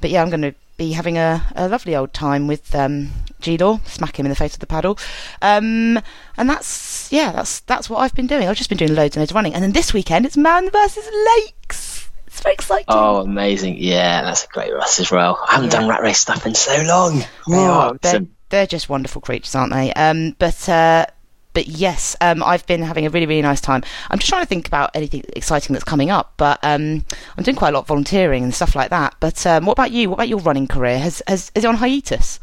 but 0.00 0.10
yeah, 0.10 0.20
I'm 0.22 0.28
going 0.30 0.42
to 0.42 0.54
be 0.76 0.92
having 0.92 1.16
a, 1.16 1.42
a 1.54 1.68
lovely 1.68 1.94
old 1.96 2.12
time 2.12 2.46
with 2.48 2.74
um, 2.74 3.10
G-Law, 3.40 3.78
smack 3.86 4.18
him 4.18 4.26
in 4.26 4.30
the 4.30 4.34
face 4.36 4.52
with 4.54 4.60
the 4.60 4.66
paddle. 4.66 4.98
Um, 5.40 6.00
and 6.36 6.50
that's 6.50 7.10
yeah, 7.12 7.32
that's 7.32 7.60
that's 7.60 7.88
what 7.88 7.98
I've 8.00 8.14
been 8.14 8.26
doing. 8.26 8.48
I've 8.48 8.56
just 8.56 8.68
been 8.68 8.76
doing 8.78 8.94
loads 8.94 9.16
and 9.16 9.22
loads 9.22 9.30
of 9.32 9.36
running. 9.36 9.54
And 9.54 9.62
then 9.62 9.72
this 9.72 9.94
weekend 9.94 10.26
it's 10.26 10.36
man 10.36 10.68
versus 10.70 11.08
lakes. 11.36 12.10
It's 12.26 12.40
very 12.42 12.54
exciting. 12.54 12.86
Oh, 12.88 13.18
amazing! 13.20 13.76
Yeah, 13.78 14.22
that's 14.22 14.44
a 14.44 14.48
great 14.48 14.74
race 14.74 14.98
as 15.00 15.10
well. 15.12 15.38
I 15.48 15.52
haven't 15.54 15.72
Yeah. 15.72 15.78
done 15.80 15.88
rat 15.88 16.02
race 16.02 16.18
stuff 16.18 16.44
in 16.44 16.54
so 16.54 16.82
long. 16.82 17.20
They 17.20 17.24
Oh, 17.56 17.70
are. 17.70 17.94
They're, 18.02 18.26
they're 18.50 18.66
just 18.66 18.88
wonderful 18.88 19.20
creatures, 19.22 19.54
aren't 19.54 19.72
they? 19.72 19.92
Um, 19.94 20.34
but 20.40 20.68
uh, 20.68 21.06
but 21.54 21.66
yes, 21.66 22.16
um, 22.20 22.42
I've 22.42 22.66
been 22.66 22.82
having 22.82 23.06
a 23.06 23.10
really 23.10 23.26
really 23.26 23.42
nice 23.42 23.60
time. 23.60 23.82
I'm 24.10 24.18
just 24.18 24.28
trying 24.28 24.42
to 24.42 24.48
think 24.48 24.66
about 24.66 24.90
anything 24.94 25.24
exciting 25.34 25.72
that's 25.72 25.84
coming 25.84 26.10
up, 26.10 26.34
but 26.36 26.58
um, 26.62 27.04
I'm 27.36 27.44
doing 27.44 27.56
quite 27.56 27.70
a 27.70 27.72
lot 27.72 27.80
of 27.80 27.86
volunteering 27.86 28.44
and 28.44 28.54
stuff 28.54 28.74
like 28.76 28.90
that. 28.90 29.14
But 29.20 29.46
um, 29.46 29.64
what 29.64 29.72
about 29.72 29.92
you? 29.92 30.10
What 30.10 30.16
about 30.16 30.28
your 30.28 30.40
running 30.40 30.66
career? 30.66 30.98
Has 30.98 31.22
has 31.26 31.50
is 31.54 31.64
it 31.64 31.66
on 31.66 31.76
hiatus? 31.76 32.40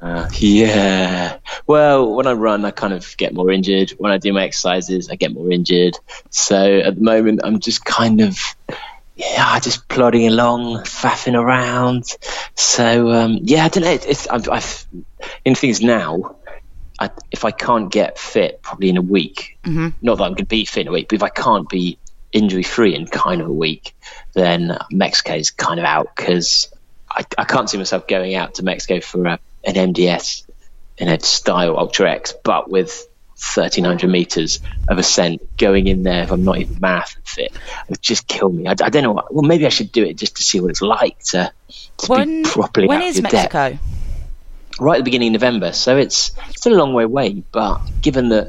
Uh, 0.00 0.28
yeah. 0.38 1.38
Well, 1.66 2.14
when 2.14 2.26
I 2.26 2.32
run, 2.32 2.64
I 2.64 2.70
kind 2.70 2.92
of 2.94 3.16
get 3.16 3.34
more 3.34 3.50
injured. 3.50 3.90
When 3.90 4.12
I 4.12 4.18
do 4.18 4.32
my 4.32 4.44
exercises, 4.44 5.10
I 5.10 5.16
get 5.16 5.32
more 5.32 5.50
injured. 5.50 5.98
So 6.30 6.78
at 6.78 6.94
the 6.94 7.00
moment, 7.02 7.40
I'm 7.44 7.60
just 7.60 7.84
kind 7.84 8.20
of, 8.20 8.38
yeah, 9.16 9.58
just 9.60 9.88
plodding 9.88 10.26
along, 10.26 10.84
faffing 10.84 11.38
around. 11.38 12.16
So 12.54 13.10
um, 13.10 13.40
yeah, 13.42 13.64
I 13.64 13.68
don't 13.68 13.84
know. 13.84 13.90
It's, 13.90 14.26
I've, 14.26 14.48
I've 14.48 14.86
in 15.44 15.54
things 15.54 15.80
now. 15.82 16.36
I, 17.04 17.10
if 17.30 17.44
I 17.44 17.50
can't 17.50 17.90
get 17.90 18.18
fit, 18.18 18.62
probably 18.62 18.88
in 18.88 18.96
a 18.96 19.02
week. 19.02 19.58
Mm-hmm. 19.64 19.88
Not 20.02 20.18
that 20.18 20.24
I'm 20.24 20.30
going 20.30 20.36
to 20.36 20.44
be 20.44 20.64
fit 20.64 20.82
in 20.82 20.88
a 20.88 20.92
week, 20.92 21.08
but 21.08 21.16
if 21.16 21.22
I 21.22 21.28
can't 21.28 21.68
be 21.68 21.98
injury 22.32 22.62
free 22.62 22.94
in 22.94 23.06
kind 23.06 23.40
of 23.40 23.48
a 23.48 23.52
week, 23.52 23.94
then 24.32 24.76
Mexico 24.90 25.34
is 25.34 25.50
kind 25.50 25.78
of 25.78 25.86
out 25.86 26.14
because 26.14 26.68
I, 27.10 27.24
I 27.38 27.44
can't 27.44 27.70
see 27.70 27.78
myself 27.78 28.06
going 28.06 28.34
out 28.34 28.54
to 28.56 28.64
Mexico 28.64 29.00
for 29.00 29.24
a, 29.26 29.38
an 29.64 29.74
MDS 29.74 30.44
you 30.98 31.06
know 31.06 31.18
style 31.18 31.76
Ultra 31.78 32.10
X, 32.12 32.34
but 32.42 32.70
with 32.70 33.08
1300 33.34 34.08
meters 34.08 34.60
of 34.88 34.98
ascent 34.98 35.56
going 35.56 35.86
in 35.86 36.02
there 36.02 36.22
if 36.22 36.30
I'm 36.30 36.44
not 36.44 36.58
even 36.58 36.78
marathon 36.80 37.22
fit. 37.24 37.52
It 37.52 37.90
would 37.90 38.02
just 38.02 38.26
kill 38.26 38.48
me. 38.48 38.66
I, 38.66 38.70
I 38.70 38.74
don't 38.74 39.02
know. 39.02 39.12
What, 39.12 39.34
well, 39.34 39.42
maybe 39.42 39.66
I 39.66 39.70
should 39.70 39.92
do 39.92 40.04
it 40.04 40.14
just 40.16 40.36
to 40.36 40.42
see 40.42 40.60
what 40.60 40.70
it's 40.70 40.82
like 40.82 41.18
to, 41.24 41.52
to 41.98 42.06
When, 42.06 42.42
be 42.42 42.48
properly 42.48 42.86
when 42.86 43.02
is 43.02 43.18
your 43.18 43.28
depth. 43.28 43.80
Right 44.80 44.96
at 44.96 44.98
the 44.98 45.04
beginning 45.04 45.34
of 45.34 45.40
November, 45.40 45.72
so 45.72 45.96
it's 45.96 46.32
still 46.56 46.74
a 46.74 46.78
long 46.78 46.94
way 46.94 47.04
away. 47.04 47.44
But 47.52 47.80
given 48.00 48.30
that, 48.30 48.48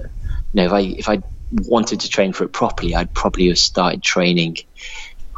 you 0.53 0.63
know, 0.63 0.65
if 0.65 0.71
I 0.73 0.79
if 0.79 1.09
I 1.09 1.21
wanted 1.51 2.01
to 2.01 2.09
train 2.09 2.33
for 2.33 2.43
it 2.43 2.51
properly, 2.51 2.95
I'd 2.95 3.13
probably 3.13 3.47
have 3.49 3.59
started 3.59 4.01
training. 4.01 4.57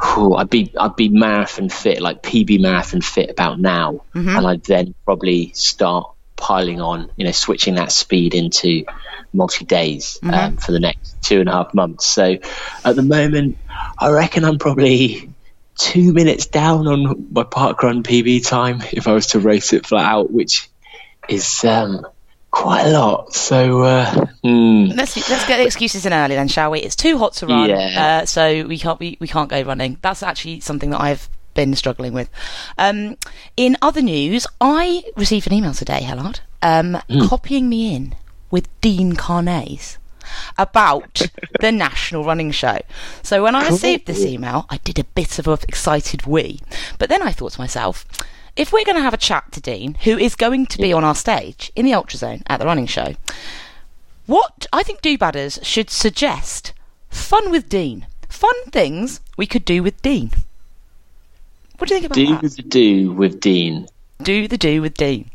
Whew, 0.00 0.34
I'd 0.34 0.48
be 0.48 0.72
I'd 0.78 0.96
be 0.96 1.08
marathon 1.08 1.68
fit, 1.68 2.00
like 2.00 2.22
PB 2.22 2.60
marathon 2.60 3.00
fit 3.00 3.30
about 3.30 3.60
now, 3.60 4.04
and 4.38 4.46
I'd 4.46 4.64
then 4.64 4.94
probably 5.04 5.52
start 5.54 6.10
piling 6.36 6.80
on, 6.80 7.10
you 7.16 7.24
know, 7.24 7.32
switching 7.32 7.74
that 7.74 7.92
speed 7.92 8.34
into 8.34 8.84
multi 9.32 9.64
days 9.64 10.18
um, 10.22 10.56
for 10.56 10.72
the 10.72 10.80
next 10.80 11.20
two 11.22 11.40
and 11.40 11.48
a 11.48 11.52
half 11.52 11.74
months. 11.74 12.06
So 12.06 12.36
at 12.84 12.96
the 12.96 13.02
moment, 13.02 13.58
I 13.98 14.10
reckon 14.10 14.44
I'm 14.44 14.58
probably 14.58 15.30
two 15.76 16.12
minutes 16.12 16.46
down 16.46 16.86
on 16.86 17.28
my 17.32 17.44
parkrun 17.44 18.02
PB 18.02 18.46
time 18.48 18.82
if 18.92 19.06
I 19.06 19.12
was 19.12 19.28
to 19.28 19.40
race 19.40 19.72
it 19.72 19.86
flat 19.86 20.10
out, 20.10 20.30
which 20.30 20.68
is 21.28 21.64
um, 21.64 22.06
quite 22.50 22.86
a 22.86 22.90
lot. 22.90 23.32
So 23.34 23.82
uh, 23.82 24.26
hmm. 24.42 24.86
Let's 24.94 25.16
let's 25.30 25.46
get 25.46 25.58
the 25.58 25.64
excuses 25.66 26.06
in 26.06 26.12
early 26.12 26.34
then, 26.34 26.48
shall 26.48 26.70
we? 26.70 26.80
It's 26.80 26.96
too 26.96 27.18
hot 27.18 27.34
to 27.34 27.46
run, 27.46 27.70
Yeah. 27.70 28.20
uh, 28.22 28.26
so 28.26 28.64
we 28.66 28.78
can't 28.78 28.98
we, 28.98 29.16
we 29.20 29.28
can't 29.28 29.50
go 29.50 29.62
running. 29.62 29.98
That's 30.02 30.22
actually 30.22 30.60
something 30.60 30.90
that 30.90 31.00
I've 31.00 31.28
been 31.54 31.74
struggling 31.74 32.12
with. 32.12 32.30
Um, 32.78 33.16
in 33.56 33.76
other 33.82 34.00
news, 34.02 34.46
I 34.60 35.04
received 35.16 35.46
an 35.46 35.52
email 35.52 35.74
today, 35.74 36.00
Hellard, 36.02 36.40
um, 36.62 36.98
copying 37.28 37.68
me 37.68 37.94
in 37.94 38.14
with 38.50 38.68
Dean 38.80 39.14
Karnazes 39.14 39.98
about 40.56 41.22
the 41.60 41.72
National 41.72 42.24
Running 42.24 42.50
Show. 42.50 42.78
So 43.22 43.42
when 43.42 43.54
I 43.54 43.68
received 43.68 44.06
this 44.06 44.24
email, 44.24 44.66
I 44.70 44.76
did 44.78 44.98
a 44.98 45.04
bit 45.04 45.38
of 45.38 45.48
an 45.48 45.58
excited 45.68 46.26
wee, 46.26 46.60
but 46.98 47.08
then 47.08 47.22
I 47.22 47.32
thought 47.32 47.52
to 47.52 47.60
myself. 47.60 48.06
If 48.58 48.72
we're 48.72 48.84
going 48.84 48.96
to 48.96 49.02
have 49.02 49.14
a 49.14 49.18
chat 49.18 49.52
to 49.52 49.60
Dean, 49.60 49.94
who 50.02 50.18
is 50.18 50.34
going 50.34 50.66
to 50.66 50.78
be 50.78 50.92
on 50.92 51.04
our 51.04 51.14
stage 51.14 51.70
in 51.76 51.86
the 51.86 51.94
Ultra 51.94 52.18
Zone 52.18 52.42
at 52.48 52.58
the 52.58 52.66
running 52.66 52.86
show, 52.86 53.14
what 54.26 54.66
I 54.72 54.82
think 54.82 55.00
Do 55.00 55.16
Badders 55.16 55.64
should 55.64 55.90
suggest 55.90 56.72
fun 57.08 57.52
with 57.52 57.68
Dean. 57.68 58.08
Fun 58.28 58.64
things 58.72 59.20
we 59.36 59.46
could 59.46 59.64
do 59.64 59.80
with 59.84 60.02
Dean. 60.02 60.32
What 61.78 61.88
do 61.88 61.94
you 61.94 62.00
think 62.00 62.12
about 62.12 62.14
do 62.16 62.48
that? 62.48 62.56
the 62.56 62.62
do 62.62 63.12
with 63.12 63.38
Dean. 63.38 63.86
Do 64.24 64.48
the 64.48 64.58
do 64.58 64.82
with 64.82 64.94
Dean. 64.94 65.30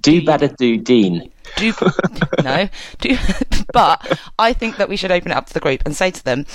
Do 0.00 0.24
better 0.24 0.48
do 0.48 0.78
Dean. 0.78 1.30
Do 1.56 1.74
no, 2.42 2.70
do 3.00 3.18
but 3.74 4.18
I 4.38 4.54
think 4.54 4.78
that 4.78 4.88
we 4.88 4.96
should 4.96 5.12
open 5.12 5.30
it 5.30 5.36
up 5.36 5.46
to 5.48 5.52
the 5.52 5.60
group 5.60 5.82
and 5.84 5.94
say 5.94 6.10
to 6.10 6.24
them, 6.24 6.46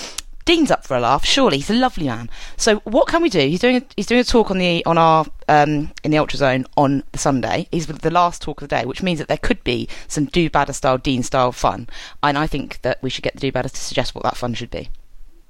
Dean's 0.46 0.70
up 0.70 0.86
for 0.86 0.96
a 0.96 1.00
laugh. 1.00 1.26
Surely 1.26 1.58
he's 1.58 1.72
a 1.72 1.74
lovely 1.74 2.06
man. 2.06 2.30
So 2.56 2.78
what 2.82 3.08
can 3.08 3.24
we 3.24 3.30
do? 3.30 3.40
He's 3.40 3.60
doing 3.60 3.78
a, 3.78 3.84
he's 3.98 4.06
doing 4.06 4.22
a 4.22 4.24
talk 4.24 4.52
on 4.52 4.60
the 4.60 4.86
on 4.86 4.98
our 4.98 5.26
um, 5.50 5.92
in 6.04 6.12
the 6.12 6.20
Ultra 6.20 6.38
Zone 6.38 6.66
on 6.78 7.04
the 7.12 7.18
Sunday. 7.18 7.68
He's 7.72 7.88
the 7.88 8.12
last 8.12 8.44
talk 8.44 8.62
of 8.62 8.70
the 8.70 8.76
day, 8.76 8.86
which 8.86 9.02
means 9.02 9.18
that 9.18 9.28
there 9.28 9.38
could 9.38 9.64
be 9.64 9.90
some 10.08 10.26
do 10.26 10.48
badder 10.50 10.74
style 10.74 11.00
Dean 11.00 11.24
style 11.24 11.52
fun. 11.52 11.90
And 12.22 12.38
I 12.38 12.46
think 12.46 12.80
that 12.84 13.02
we 13.02 13.10
should 13.10 13.24
get 13.24 13.34
the 13.34 13.40
do 13.40 13.52
badders 13.52 13.74
to 13.74 13.80
suggest 13.80 14.14
what 14.14 14.24
that 14.24 14.38
fun 14.38 14.54
should 14.54 14.70
be. 14.70 14.90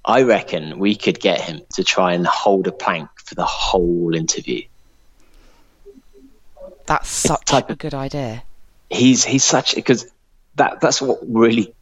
I 0.05 0.21
reckon 0.21 0.79
we 0.79 0.95
could 0.95 1.19
get 1.19 1.41
him 1.41 1.61
to 1.73 1.83
try 1.83 2.13
and 2.13 2.25
hold 2.25 2.67
a 2.67 2.71
plank 2.71 3.09
for 3.17 3.35
the 3.35 3.43
whole 3.43 4.15
interview. 4.15 4.61
That's 6.85 7.09
such 7.09 7.51
a 7.51 7.75
good 7.75 7.93
idea. 7.93 8.43
He's 8.89 9.25
he's 9.25 9.43
such 9.43 9.75
because 9.75 10.09
that 10.55 10.79
that's 10.79 11.01
what 11.01 11.19
really. 11.27 11.74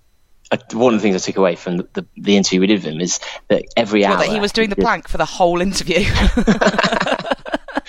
One 0.72 0.94
of 0.94 1.02
the 1.02 1.04
things 1.04 1.16
I 1.16 1.26
took 1.26 1.38
away 1.38 1.56
from 1.56 1.78
the, 1.78 1.88
the, 1.94 2.06
the 2.16 2.38
interview 2.38 2.62
we 2.62 2.68
did 2.68 2.84
with 2.84 2.94
him 2.94 3.02
is 3.02 3.20
that 3.48 3.64
every 3.76 4.06
hour 4.06 4.18
that 4.18 4.30
he 4.30 4.40
was 4.40 4.52
doing 4.52 4.70
the 4.70 4.76
plank 4.76 5.08
for 5.08 5.18
the 5.18 5.26
whole 5.26 5.62
interview. 5.62 6.04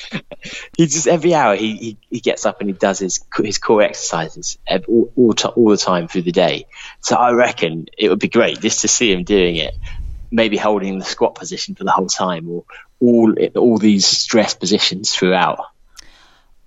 he 0.76 0.86
just 0.86 1.06
every 1.06 1.34
hour 1.34 1.56
he, 1.56 1.76
he, 1.76 1.98
he 2.10 2.20
gets 2.20 2.46
up 2.46 2.60
and 2.60 2.68
he 2.68 2.74
does 2.74 2.98
his 2.98 3.24
his 3.36 3.58
core 3.58 3.82
exercises 3.82 4.58
all, 4.88 5.12
all, 5.16 5.34
all 5.56 5.68
the 5.70 5.76
time 5.76 6.08
through 6.08 6.22
the 6.22 6.32
day. 6.32 6.66
So 7.00 7.16
I 7.16 7.32
reckon 7.32 7.86
it 7.96 8.08
would 8.08 8.18
be 8.18 8.28
great 8.28 8.60
just 8.60 8.82
to 8.82 8.88
see 8.88 9.12
him 9.12 9.24
doing 9.24 9.56
it, 9.56 9.74
maybe 10.30 10.56
holding 10.56 10.98
the 10.98 11.04
squat 11.04 11.34
position 11.34 11.74
for 11.74 11.84
the 11.84 11.90
whole 11.90 12.08
time, 12.08 12.48
or 12.48 12.64
all 13.00 13.34
all 13.56 13.78
these 13.78 14.06
stress 14.06 14.54
positions 14.54 15.12
throughout. 15.12 15.58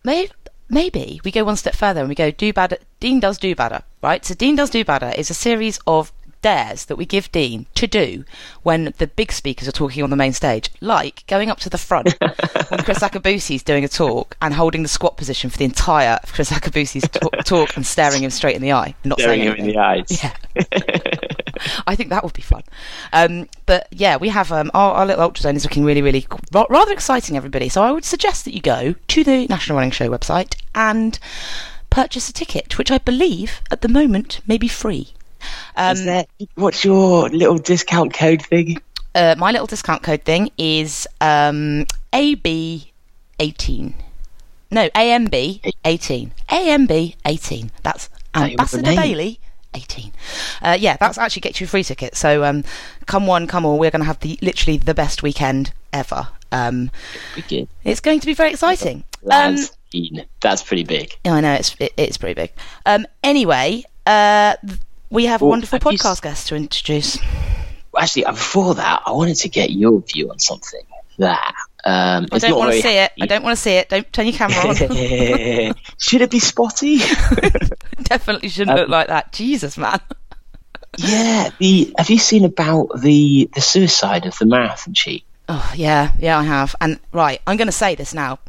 maybe, 0.04 0.32
maybe 0.69 1.21
we 1.23 1.32
go 1.32 1.43
one 1.43 1.56
step 1.56 1.75
further 1.75 2.01
and 2.01 2.10
we 2.10 2.15
go 2.15 2.32
do 2.32 2.53
badder. 2.53 2.77
Dean 2.99 3.19
does 3.19 3.38
do 3.38 3.56
better, 3.56 3.84
right? 4.01 4.23
So 4.25 4.34
Dean 4.34 4.56
does 4.56 4.69
do 4.69 4.84
better 4.84 5.12
is 5.15 5.30
a 5.30 5.34
series 5.34 5.80
of 5.88 6.12
dares 6.41 6.86
that 6.86 6.95
we 6.95 7.06
give 7.06 7.32
Dean 7.32 7.65
to 7.75 7.88
do 7.88 8.23
when 8.63 8.93
the 8.97 9.08
big 9.08 9.32
speakers 9.32 9.67
are 9.67 9.71
talking 9.71 10.03
on 10.03 10.10
the 10.10 10.15
main 10.15 10.34
stage, 10.34 10.69
like 10.82 11.25
going 11.27 11.49
up 11.49 11.60
to 11.60 11.69
the 11.69 11.77
front 11.77 12.15
when 12.19 12.80
Kriss 12.82 13.08
Akabusi's 13.08 13.63
doing 13.63 13.84
a 13.84 13.88
talk 13.88 14.38
and 14.41 14.53
holding 14.53 14.84
the 14.84 14.89
squat 14.89 15.17
position 15.17 15.49
for 15.49 15.58
the 15.58 15.65
entire 15.65 16.19
of 16.23 16.32
Kriss 16.32 16.51
Akabusi's 16.51 17.10
ta- 17.10 17.30
talk 17.43 17.75
and 17.75 17.86
staring 17.86 18.23
him 18.23 18.30
straight 18.30 18.56
in 18.56 18.62
the 18.62 18.73
eye, 18.73 18.93
not 19.03 19.19
Staring 19.19 19.41
saying 19.41 19.56
him 19.56 19.65
in 19.65 19.67
the 19.67 19.77
eyes. 19.77 20.23
Yeah. 20.23 20.34
I 21.86 21.96
think 21.96 22.10
that 22.10 22.24
would 22.24 22.34
be 22.34 22.41
fun. 22.41 22.63
Um, 23.13 23.48
but 23.65 23.88
yeah, 23.91 24.17
we 24.17 24.30
have 24.30 24.52
um, 24.52 24.72
our, 24.74 24.93
our 24.93 25.06
little 25.06 25.24
ultra 25.24 25.43
zone 25.43 25.56
is 25.56 25.63
looking 25.63 25.84
really, 25.86 26.02
really 26.02 26.26
ra- 26.52 26.65
rather 26.70 26.91
exciting, 26.93 27.36
everybody. 27.38 27.70
So 27.70 27.84
I 27.84 27.91
would 27.91 28.06
suggest 28.06 28.46
that 28.46 28.54
you 28.54 28.62
go 28.62 28.96
to 29.08 29.24
the 29.24 29.48
National 29.48 29.78
Running 29.78 29.91
Show 29.91 30.10
website 30.10 30.56
and 30.76 31.17
purchase 31.89 32.30
a 32.30 32.34
ticket, 32.34 32.78
which 32.78 32.91
I 32.91 32.98
believe 32.98 33.62
at 33.72 33.82
the 33.82 33.88
moment 33.89 34.41
may 34.48 34.58
be 34.58 34.67
free. 34.67 35.13
Um, 35.76 35.93
Is 35.98 36.06
there, 36.06 36.26
what's 36.56 36.84
your 36.84 37.30
little 37.30 37.58
discount 37.58 38.13
code 38.13 38.41
thing? 38.41 38.78
uh, 39.15 39.36
my 39.38 39.52
little 39.52 39.67
discount 39.67 40.04
code 40.04 40.24
thing 40.24 40.50
is 40.58 41.08
um, 41.22 41.86
AB18. 42.13 43.93
No, 44.70 44.89
AMB 44.89 45.74
18. 45.86 46.32
AMB 46.50 47.15
18. 47.26 47.72
That's 47.84 48.10
That 48.34 48.52
Ambassador. 48.52 48.84
Bailey 48.96 49.39
18. 49.78 50.12
Uh, 50.62 50.78
yeah, 50.80 50.98
that's 51.00 51.18
actually 51.18 51.42
gets 51.42 51.62
you 51.62 51.66
a 51.66 51.68
free 51.68 51.84
ticket. 51.84 52.16
So 52.16 52.44
um, 52.44 52.63
come 53.06 53.28
one, 53.28 53.48
come 53.48 53.66
all. 53.66 53.80
We're 53.80 53.92
going 53.92 54.02
to 54.02 54.06
have 54.06 54.20
the 54.20 54.38
literally 54.42 54.78
the 54.78 54.94
best 54.94 55.24
weekend 55.24 55.72
ever. 55.94 56.30
Um, 56.52 56.92
it's 57.84 58.00
going 58.00 58.20
to 58.20 58.26
be 58.26 58.34
very 58.34 58.52
exciting. 58.52 59.04
Um, 59.30 59.58
That's, 60.42 60.63
pretty 60.63 60.84
big. 60.84 61.18
I 61.26 61.42
know 61.42 61.54
it's 61.54 61.76
it, 61.80 61.94
it's 61.98 62.18
pretty 62.18 62.34
big. 62.34 62.52
Um, 62.86 63.06
anyway, 63.24 63.84
uh, 64.06 64.56
we 65.10 65.26
have 65.26 65.42
a 65.42 65.46
wonderful 65.46 65.80
have 65.80 65.84
podcast 65.84 66.22
guest 66.22 66.48
to 66.48 66.56
introduce. 66.56 67.18
Actually, 67.98 68.26
uh, 68.26 68.32
before 68.32 68.76
that, 68.76 69.02
I 69.06 69.12
wanted 69.12 69.36
to 69.38 69.50
get 69.50 69.72
your 69.72 70.02
view 70.02 70.30
on 70.30 70.40
something 70.40 70.82
that 71.18 71.54
um, 71.88 72.28
I 72.34 72.39
don't 72.39 72.58
want 72.58 72.73
to 72.73 72.82
see 72.82 72.97
it. 72.97 73.12
I 73.21 73.26
don't 73.26 73.43
want 73.43 73.56
to 73.56 73.62
see 73.62 73.71
it. 73.71 73.88
Don't 73.88 74.12
turn 74.12 74.26
your 74.26 74.36
camera 74.36 74.58
on. 74.58 74.76
Should 75.97 76.21
it 76.21 76.30
be 76.30 76.39
spotty? 76.39 76.97
Definitely 78.04 78.50
shouldn't 78.50 78.78
look 78.78 78.89
like 78.89 79.08
that. 79.08 79.32
Jesus, 79.32 79.78
man. 79.78 80.00
yeah. 80.97 81.50
The 81.60 81.93
have 81.97 82.10
you 82.10 82.17
seen 82.17 82.43
about 82.43 82.89
the 83.00 83.50
the 83.56 83.62
suicide 83.62 84.26
of 84.26 84.38
the 84.38 84.45
marathon 84.45 84.93
cheat? 84.93 85.23
Oh, 85.47 85.73
yeah, 85.78 86.12
yeah, 86.19 86.38
I 86.38 86.43
have. 86.43 86.76
And 86.82 87.00
right, 87.13 87.41
I'm 87.47 87.56
going 87.56 87.67
to 87.67 87.71
say 87.71 87.95
this 87.95 88.13
now. 88.13 88.39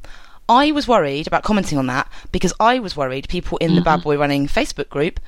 I 0.48 0.72
was 0.72 0.88
worried 0.88 1.28
about 1.28 1.44
commenting 1.44 1.78
on 1.78 1.86
that 1.86 2.10
because 2.32 2.52
I 2.58 2.80
was 2.80 2.96
worried 2.96 3.28
people 3.28 3.58
in 3.58 3.76
the 3.76 3.82
Bad 3.82 4.02
Boy 4.02 4.18
Running 4.18 4.48
Facebook 4.48 4.88
group, 4.88 5.20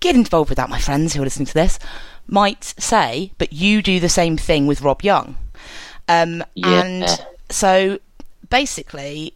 get 0.00 0.16
involved 0.16 0.48
with 0.48 0.56
that, 0.56 0.68
my 0.70 0.80
friends 0.80 1.14
who 1.14 1.20
are 1.20 1.24
listening 1.24 1.46
to 1.46 1.54
this, 1.54 1.78
might 2.26 2.64
say, 2.64 3.30
but 3.38 3.52
you 3.52 3.82
do 3.82 4.00
the 4.00 4.08
same 4.08 4.36
thing 4.36 4.66
with 4.66 4.80
Rob 4.80 5.02
Young. 5.02 5.36
Um, 6.08 6.42
Yeah. 6.54 6.82
And 6.82 7.26
so 7.52 7.98
basically, 8.50 9.34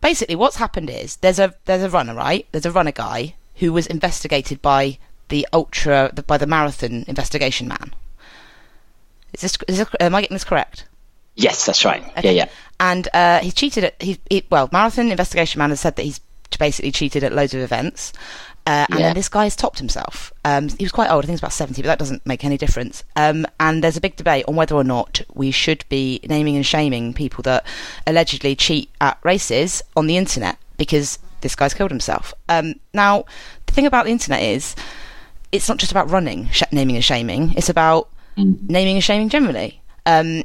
basically 0.00 0.36
what's 0.36 0.56
happened 0.56 0.90
is 0.90 1.16
there's 1.16 1.38
a 1.38 1.54
there's 1.64 1.82
a 1.82 1.90
runner, 1.90 2.14
right? 2.14 2.46
There's 2.52 2.66
a 2.66 2.72
runner 2.72 2.92
guy 2.92 3.34
who 3.56 3.72
was 3.72 3.86
investigated 3.86 4.60
by 4.62 4.98
the 5.28 5.46
ultra 5.52 6.10
the, 6.12 6.22
by 6.22 6.38
the 6.38 6.46
marathon 6.46 7.04
investigation 7.08 7.68
man. 7.68 7.94
Is 9.32 9.40
this, 9.40 9.56
is 9.66 9.78
this 9.78 9.88
am 10.00 10.14
I 10.14 10.20
getting 10.20 10.34
this 10.34 10.44
correct? 10.44 10.86
Yes, 11.34 11.64
that's 11.64 11.84
right. 11.84 12.04
Yeah, 12.22 12.30
yeah. 12.32 12.48
And 12.78 13.08
uh, 13.14 13.40
he 13.40 13.50
cheated 13.50 13.84
at 13.84 14.02
he, 14.02 14.18
he 14.28 14.44
well, 14.50 14.68
marathon 14.72 15.10
investigation 15.10 15.58
man 15.58 15.70
has 15.70 15.80
said 15.80 15.96
that 15.96 16.02
he's 16.02 16.20
basically 16.58 16.92
cheated 16.92 17.24
at 17.24 17.32
loads 17.32 17.54
of 17.54 17.60
events. 17.60 18.12
Uh, 18.66 18.86
and 18.90 19.00
Yeah. 19.00 19.06
then 19.06 19.14
this 19.16 19.28
guy 19.28 19.44
has 19.44 19.56
topped 19.56 19.78
himself. 19.78 20.32
Um, 20.44 20.68
he 20.68 20.84
was 20.84 20.92
quite 20.92 21.10
old, 21.10 21.24
I 21.24 21.26
think 21.26 21.32
he's 21.34 21.40
about 21.40 21.52
70, 21.52 21.82
but 21.82 21.88
that 21.88 21.98
doesn't 21.98 22.24
make 22.24 22.44
any 22.44 22.56
difference. 22.56 23.02
Um, 23.16 23.44
and 23.58 23.82
there's 23.82 23.96
a 23.96 24.00
big 24.00 24.14
debate 24.16 24.44
on 24.46 24.54
whether 24.54 24.74
or 24.76 24.84
not 24.84 25.20
we 25.34 25.50
should 25.50 25.84
be 25.88 26.20
naming 26.28 26.54
and 26.56 26.64
shaming 26.64 27.12
people 27.12 27.42
that 27.42 27.66
allegedly 28.06 28.54
cheat 28.54 28.88
at 29.00 29.18
races 29.24 29.82
on 29.96 30.06
the 30.06 30.16
internet 30.16 30.58
because 30.76 31.18
this 31.40 31.56
guy's 31.56 31.74
killed 31.74 31.90
himself. 31.90 32.32
Um, 32.48 32.74
now, 32.94 33.24
the 33.66 33.72
thing 33.72 33.86
about 33.86 34.04
the 34.04 34.12
internet 34.12 34.42
is 34.42 34.76
it's 35.50 35.68
not 35.68 35.78
just 35.78 35.90
about 35.90 36.08
running, 36.10 36.48
sh- 36.50 36.62
naming 36.70 36.94
and 36.96 37.04
shaming, 37.04 37.54
it's 37.56 37.68
about 37.68 38.08
naming 38.36 38.94
and 38.96 39.04
shaming 39.04 39.28
generally. 39.28 39.80
Um, 40.06 40.44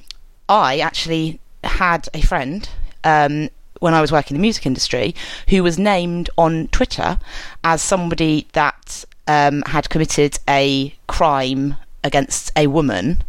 I 0.49 0.79
actually 0.79 1.39
had 1.63 2.07
a 2.15 2.21
friend 2.21 2.67
um, 3.03 3.49
when 3.79 3.93
I 3.93 4.01
was 4.01 4.11
working 4.11 4.35
in 4.35 4.41
the 4.41 4.45
music 4.45 4.65
industry, 4.65 5.15
who 5.49 5.63
was 5.63 5.77
named 5.77 6.29
on 6.37 6.67
Twitter 6.69 7.19
as 7.63 7.81
somebody 7.81 8.47
that 8.53 9.05
um, 9.27 9.63
had 9.67 9.89
committed 9.89 10.39
a 10.47 10.95
crime 11.07 11.75
against 12.03 12.51
a 12.55 12.67
woman. 12.67 13.23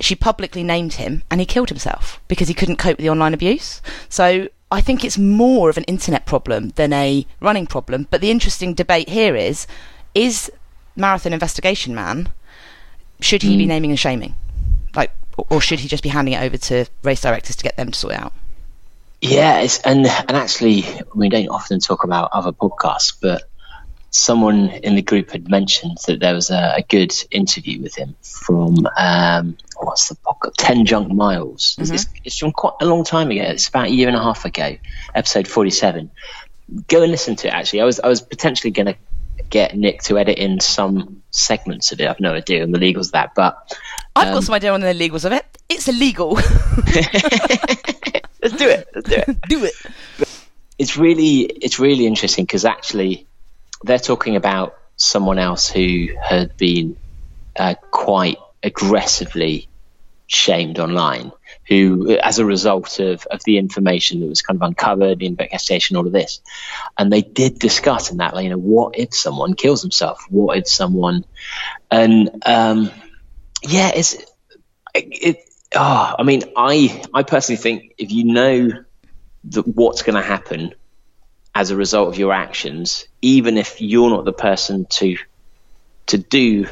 She 0.00 0.14
publicly 0.14 0.62
named 0.62 0.94
him 0.94 1.22
and 1.30 1.40
he 1.40 1.46
killed 1.46 1.70
himself 1.70 2.20
because 2.28 2.48
he 2.48 2.54
couldn't 2.54 2.76
cope 2.76 2.98
with 2.98 3.04
the 3.04 3.10
online 3.10 3.32
abuse. 3.32 3.80
So 4.08 4.48
I 4.70 4.80
think 4.80 5.04
it's 5.04 5.16
more 5.16 5.70
of 5.70 5.78
an 5.78 5.84
internet 5.84 6.26
problem 6.26 6.70
than 6.70 6.92
a 6.92 7.26
running 7.40 7.66
problem. 7.66 8.06
But 8.10 8.20
the 8.20 8.30
interesting 8.30 8.74
debate 8.74 9.08
here 9.08 9.34
is 9.36 9.66
is 10.14 10.50
Marathon 10.96 11.32
Investigation 11.32 11.94
Man, 11.94 12.30
should 13.20 13.42
he 13.42 13.56
be 13.56 13.66
naming 13.66 13.90
and 13.90 13.98
shaming? 13.98 14.34
Like, 14.94 15.12
or 15.36 15.60
should 15.60 15.80
he 15.80 15.88
just 15.88 16.02
be 16.02 16.08
handing 16.08 16.34
it 16.34 16.42
over 16.42 16.56
to 16.56 16.86
race 17.02 17.20
directors 17.20 17.56
to 17.56 17.64
get 17.64 17.76
them 17.76 17.90
to 17.90 17.98
sort 17.98 18.14
it 18.14 18.20
out? 18.20 18.32
Yeah, 19.20 19.60
it's, 19.60 19.80
and 19.80 20.06
and 20.06 20.32
actually, 20.32 20.84
we 21.14 21.28
don't 21.28 21.48
often 21.48 21.80
talk 21.80 22.04
about 22.04 22.30
other 22.32 22.52
podcasts, 22.52 23.14
but 23.20 23.44
someone 24.10 24.70
in 24.70 24.94
the 24.94 25.02
group 25.02 25.30
had 25.30 25.48
mentioned 25.48 25.98
that 26.06 26.20
there 26.20 26.34
was 26.34 26.50
a, 26.50 26.74
a 26.76 26.82
good 26.82 27.12
interview 27.30 27.82
with 27.82 27.94
him 27.94 28.14
from 28.22 28.86
um, 28.96 29.56
what's 29.78 30.08
the 30.08 30.16
podcast? 30.16 30.52
Ten 30.58 30.84
Junk 30.84 31.12
Miles. 31.12 31.76
It's, 31.78 31.90
it's, 31.90 32.06
it's 32.24 32.38
from 32.38 32.52
quite 32.52 32.74
a 32.80 32.86
long 32.86 33.04
time 33.04 33.30
ago. 33.30 33.42
It's 33.42 33.68
about 33.68 33.86
a 33.86 33.90
year 33.90 34.08
and 34.08 34.16
a 34.16 34.22
half 34.22 34.44
ago, 34.44 34.76
episode 35.14 35.48
forty-seven. 35.48 36.10
Go 36.88 37.02
and 37.02 37.10
listen 37.10 37.36
to 37.36 37.48
it. 37.48 37.54
Actually, 37.54 37.82
I 37.82 37.84
was 37.84 38.00
I 38.00 38.08
was 38.08 38.20
potentially 38.20 38.70
going 38.70 38.86
to 38.86 38.96
get 39.48 39.76
Nick 39.76 40.02
to 40.02 40.18
edit 40.18 40.38
in 40.38 40.60
some 40.60 41.22
segments 41.30 41.92
of 41.92 42.00
it. 42.00 42.08
I've 42.08 42.20
no 42.20 42.34
idea 42.34 42.62
on 42.62 42.70
the 42.70 42.78
legals 42.78 43.06
of 43.06 43.12
that, 43.12 43.34
but 43.34 43.78
I've 44.14 44.34
got 44.34 44.44
some 44.44 44.54
idea 44.54 44.72
on 44.72 44.80
the 44.80 44.92
legals 44.92 45.24
of 45.24 45.32
it. 45.32 45.44
It's 45.68 45.88
illegal. 45.88 46.38
let's 48.42 48.56
do 48.56 48.68
it. 48.68 48.88
Let's 48.94 49.08
do 49.08 49.16
it. 49.16 49.40
Do 49.48 49.64
it. 49.64 49.74
it's 50.78 50.96
really 50.96 51.40
it's 51.40 51.78
really 51.78 52.06
interesting 52.06 52.44
because 52.44 52.64
actually 52.64 53.26
they're 53.82 53.98
talking 53.98 54.36
about 54.36 54.76
someone 54.96 55.38
else 55.38 55.68
who 55.68 56.08
had 56.20 56.56
been 56.56 56.96
uh, 57.56 57.74
quite 57.90 58.38
aggressively 58.62 59.68
shamed 60.26 60.78
online 60.78 61.30
who 61.68 62.16
as 62.18 62.38
a 62.38 62.44
result 62.44 62.98
of, 62.98 63.24
of 63.26 63.42
the 63.44 63.58
information 63.58 64.20
that 64.20 64.26
was 64.26 64.42
kind 64.42 64.60
of 64.60 64.62
uncovered 64.62 65.20
the 65.20 65.26
investigation 65.26 65.96
all 65.96 66.06
of 66.06 66.12
this 66.12 66.40
and 66.98 67.12
they 67.12 67.22
did 67.22 67.58
discuss 67.60 68.10
in 68.10 68.16
that 68.16 68.34
like, 68.34 68.42
you 68.42 68.50
know 68.50 68.58
what 68.58 68.98
if 68.98 69.14
someone 69.14 69.54
kills 69.54 69.82
himself 69.82 70.24
what 70.28 70.58
if 70.58 70.66
someone 70.66 71.24
and 71.92 72.42
um 72.44 72.90
yeah 73.62 73.92
it's 73.94 74.16
it 74.94 75.45
oh 75.74 76.14
i 76.18 76.22
mean 76.22 76.42
i 76.56 77.02
i 77.12 77.22
personally 77.22 77.56
think 77.56 77.94
if 77.98 78.10
you 78.12 78.24
know 78.24 78.68
that 79.44 79.66
what's 79.66 80.02
going 80.02 80.16
to 80.16 80.22
happen 80.22 80.74
as 81.56 81.70
a 81.70 81.76
result 81.76 82.08
of 82.08 82.18
your 82.18 82.34
actions, 82.34 83.08
even 83.22 83.56
if 83.56 83.80
you're 83.80 84.10
not 84.10 84.26
the 84.26 84.32
person 84.32 84.84
to 84.90 85.16
to 86.04 86.18
do 86.18 86.66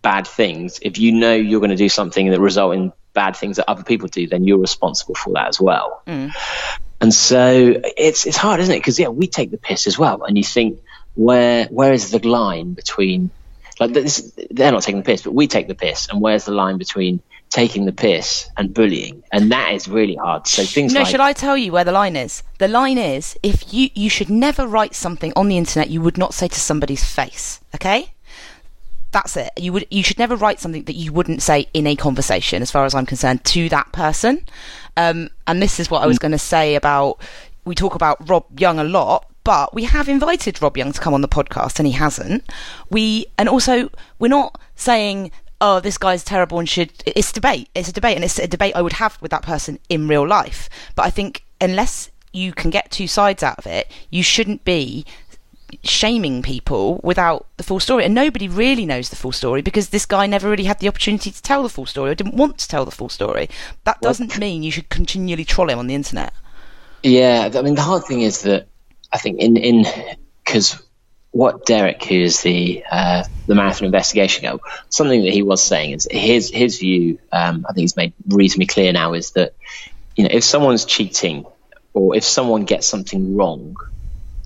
bad 0.00 0.26
things, 0.26 0.78
if 0.80 0.98
you 0.98 1.12
know 1.12 1.34
you're 1.34 1.60
going 1.60 1.70
to 1.70 1.76
do 1.76 1.90
something 1.90 2.30
that 2.30 2.40
result 2.40 2.74
in 2.74 2.92
bad 3.12 3.36
things 3.36 3.56
that 3.58 3.68
other 3.68 3.84
people 3.84 4.08
do, 4.08 4.26
then 4.26 4.44
you're 4.44 4.58
responsible 4.58 5.14
for 5.14 5.34
that 5.34 5.48
as 5.48 5.60
well. 5.60 6.02
Mm. 6.06 6.32
And 7.02 7.12
so 7.12 7.82
it's 7.98 8.26
it's 8.26 8.38
hard, 8.38 8.60
isn't 8.60 8.74
it? 8.74 8.78
Because 8.78 8.98
yeah, 8.98 9.08
we 9.08 9.26
take 9.26 9.50
the 9.50 9.58
piss 9.58 9.86
as 9.86 9.98
well, 9.98 10.22
and 10.22 10.38
you 10.38 10.44
think 10.44 10.80
where 11.14 11.66
where 11.66 11.92
is 11.92 12.10
the 12.10 12.26
line 12.26 12.72
between 12.72 13.30
like 13.78 13.92
this? 13.92 14.32
They're 14.50 14.72
not 14.72 14.84
taking 14.84 15.02
the 15.02 15.04
piss, 15.04 15.20
but 15.20 15.34
we 15.34 15.48
take 15.48 15.68
the 15.68 15.74
piss, 15.74 16.08
and 16.08 16.22
where's 16.22 16.46
the 16.46 16.52
line 16.52 16.78
between 16.78 17.20
taking 17.52 17.84
the 17.84 17.92
piss 17.92 18.48
and 18.56 18.72
bullying? 18.74 19.22
And 19.32 19.52
that 19.52 19.72
is 19.72 19.88
really 19.88 20.16
hard. 20.16 20.46
So 20.46 20.64
things 20.64 20.92
No, 20.92 21.00
like 21.00 21.08
should 21.08 21.20
I 21.20 21.32
tell 21.32 21.56
you 21.56 21.72
where 21.72 21.84
the 21.84 21.92
line 21.92 22.16
is? 22.16 22.42
The 22.58 22.68
line 22.68 22.98
is 22.98 23.38
if 23.42 23.72
you 23.72 23.90
you 23.94 24.10
should 24.10 24.30
never 24.30 24.66
write 24.66 24.94
something 24.94 25.32
on 25.36 25.48
the 25.48 25.56
internet 25.56 25.90
you 25.90 26.00
would 26.00 26.18
not 26.18 26.34
say 26.34 26.48
to 26.48 26.60
somebody's 26.60 27.04
face. 27.04 27.60
Okay? 27.74 28.12
That's 29.12 29.36
it. 29.36 29.50
You 29.58 29.72
would 29.74 29.86
you 29.90 30.02
should 30.02 30.18
never 30.18 30.36
write 30.36 30.58
something 30.58 30.84
that 30.84 30.94
you 30.94 31.12
wouldn't 31.12 31.42
say 31.42 31.68
in 31.74 31.86
a 31.86 31.94
conversation, 31.94 32.62
as 32.62 32.70
far 32.70 32.84
as 32.86 32.94
I'm 32.94 33.06
concerned, 33.06 33.44
to 33.44 33.68
that 33.68 33.92
person. 33.92 34.44
Um, 34.96 35.28
and 35.46 35.62
this 35.62 35.78
is 35.78 35.90
what 35.90 36.02
I 36.02 36.06
was 36.06 36.18
going 36.18 36.32
to 36.32 36.38
say 36.38 36.74
about 36.74 37.20
we 37.64 37.74
talk 37.74 37.94
about 37.94 38.28
Rob 38.28 38.44
Young 38.58 38.78
a 38.78 38.84
lot, 38.84 39.26
but 39.44 39.74
we 39.74 39.84
have 39.84 40.08
invited 40.08 40.60
Rob 40.62 40.76
Young 40.76 40.92
to 40.92 41.00
come 41.00 41.14
on 41.14 41.20
the 41.20 41.28
podcast 41.28 41.78
and 41.78 41.86
he 41.86 41.92
hasn't. 41.92 42.44
We 42.90 43.26
and 43.36 43.48
also 43.48 43.90
we're 44.18 44.28
not 44.28 44.58
saying 44.76 45.30
oh 45.62 45.80
this 45.80 45.96
guy's 45.96 46.24
terrible 46.24 46.58
and 46.58 46.68
should 46.68 46.92
it's 47.06 47.32
debate. 47.32 47.70
It's 47.74 47.88
a 47.88 47.92
debate 47.92 48.16
and 48.16 48.24
it's 48.24 48.38
a 48.38 48.46
debate 48.46 48.76
I 48.76 48.82
would 48.82 48.94
have 48.94 49.16
with 49.22 49.30
that 49.30 49.42
person 49.42 49.78
in 49.88 50.08
real 50.08 50.26
life. 50.26 50.68
But 50.94 51.06
I 51.06 51.10
think 51.10 51.44
unless 51.60 52.10
you 52.32 52.52
can 52.52 52.70
get 52.70 52.90
two 52.90 53.06
sides 53.06 53.42
out 53.42 53.58
of 53.58 53.66
it, 53.66 53.90
you 54.10 54.22
shouldn't 54.22 54.64
be 54.64 55.06
shaming 55.84 56.42
people 56.42 57.00
without 57.02 57.46
the 57.56 57.62
full 57.62 57.80
story. 57.80 58.04
And 58.04 58.14
nobody 58.14 58.48
really 58.48 58.84
knows 58.84 59.08
the 59.08 59.16
full 59.16 59.32
story 59.32 59.62
because 59.62 59.88
this 59.88 60.04
guy 60.04 60.26
never 60.26 60.50
really 60.50 60.64
had 60.64 60.80
the 60.80 60.88
opportunity 60.88 61.30
to 61.30 61.42
tell 61.42 61.62
the 61.62 61.68
full 61.68 61.86
story 61.86 62.10
or 62.10 62.14
didn't 62.14 62.34
want 62.34 62.58
to 62.58 62.68
tell 62.68 62.84
the 62.84 62.90
full 62.90 63.08
story. 63.08 63.48
That 63.84 64.00
doesn't 64.00 64.38
mean 64.38 64.62
you 64.62 64.72
should 64.72 64.88
continually 64.88 65.44
troll 65.44 65.70
him 65.70 65.78
on 65.78 65.86
the 65.86 65.94
internet. 65.94 66.34
Yeah, 67.02 67.50
I 67.54 67.62
mean 67.62 67.76
the 67.76 67.82
hard 67.82 68.04
thing 68.04 68.22
is 68.22 68.42
that 68.42 68.66
I 69.12 69.18
think 69.18 69.40
in 69.40 69.56
in 69.56 69.86
because 70.44 70.82
what 71.32 71.64
Derek, 71.66 72.04
who 72.04 72.14
is 72.20 72.42
the 72.42 72.84
uh, 72.90 73.24
the 73.46 73.54
marathon 73.54 73.86
investigation 73.86 74.44
guy, 74.44 74.58
something 74.90 75.22
that 75.22 75.32
he 75.32 75.42
was 75.42 75.62
saying 75.62 75.92
is 75.92 76.06
his 76.10 76.50
his 76.50 76.78
view. 76.78 77.18
Um, 77.32 77.66
I 77.68 77.72
think 77.72 77.82
he's 77.82 77.96
made 77.96 78.12
reasonably 78.28 78.66
clear 78.66 78.92
now 78.92 79.14
is 79.14 79.32
that 79.32 79.54
you 80.14 80.24
know 80.24 80.30
if 80.32 80.44
someone's 80.44 80.84
cheating 80.84 81.46
or 81.94 82.14
if 82.14 82.24
someone 82.24 82.64
gets 82.64 82.86
something 82.86 83.36
wrong 83.36 83.76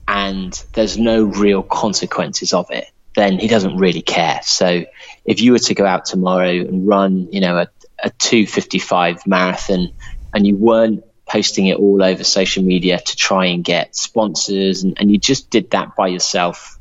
and 0.09 0.65
there's 0.73 0.97
no 0.97 1.25
real 1.25 1.63
consequences 1.63 2.53
of 2.53 2.71
it, 2.71 2.89
then 3.15 3.39
he 3.39 3.49
doesn't 3.49 3.77
really 3.77 4.03
care. 4.03 4.41
So 4.43 4.85
if 5.25 5.41
you 5.41 5.53
were 5.53 5.59
to 5.59 5.75
go 5.75 5.85
out 5.85 6.05
tomorrow 6.05 6.51
and 6.51 6.87
run, 6.87 7.29
you 7.33 7.41
know, 7.41 7.59
a, 7.59 7.69
a 8.03 8.11
255 8.11 9.27
marathon 9.27 9.93
and 10.33 10.47
you 10.47 10.57
weren't 10.57 11.05
posting 11.29 11.67
it 11.67 11.77
all 11.77 12.03
over 12.03 12.23
social 12.23 12.63
media 12.63 13.01
to 13.01 13.17
try 13.17 13.47
and 13.47 13.65
get 13.65 13.97
sponsors 13.97 14.85
and, 14.85 14.97
and 15.01 15.11
you 15.11 15.19
just 15.19 15.51
did 15.51 15.71
that 15.71 15.97
by 15.97 16.07
yourself, 16.07 16.76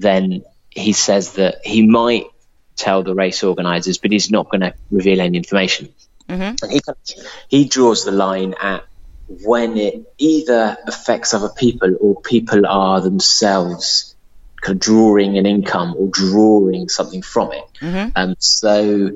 then 0.00 0.42
he 0.70 0.92
says 0.92 1.34
that 1.34 1.64
he 1.64 1.86
might 1.86 2.26
tell 2.76 3.02
the 3.02 3.14
race 3.14 3.42
organizers, 3.42 3.98
but 3.98 4.12
he's 4.12 4.30
not 4.30 4.50
going 4.50 4.60
to 4.60 4.74
reveal 4.90 5.20
any 5.20 5.38
information. 5.38 5.88
And 6.62 6.72
he, 6.72 6.80
he 7.48 7.64
draws 7.68 8.04
the 8.04 8.12
line 8.12 8.54
at 8.60 8.84
when 9.28 9.76
it 9.76 10.12
either 10.18 10.76
affects 10.86 11.34
other 11.34 11.48
people 11.48 11.96
or 12.00 12.20
people 12.20 12.66
are 12.66 13.00
themselves 13.00 14.14
kind 14.60 14.76
of 14.76 14.80
drawing 14.80 15.38
an 15.38 15.46
income 15.46 15.94
or 15.96 16.08
drawing 16.08 16.88
something 16.88 17.22
from 17.22 17.52
it. 17.52 17.64
Um, 18.16 18.36
so 18.38 19.12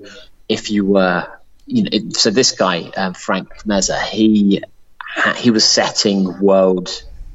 if 0.48 0.70
you 0.70 0.84
were, 0.86 1.26
you 1.66 1.82
know, 1.84 2.10
so 2.12 2.30
this 2.30 2.52
guy 2.52 2.90
um, 2.96 3.14
Frank 3.14 3.48
Meza, 3.64 4.00
he 4.02 4.62
he 5.36 5.50
was 5.50 5.64
setting 5.64 6.40
world 6.40 6.88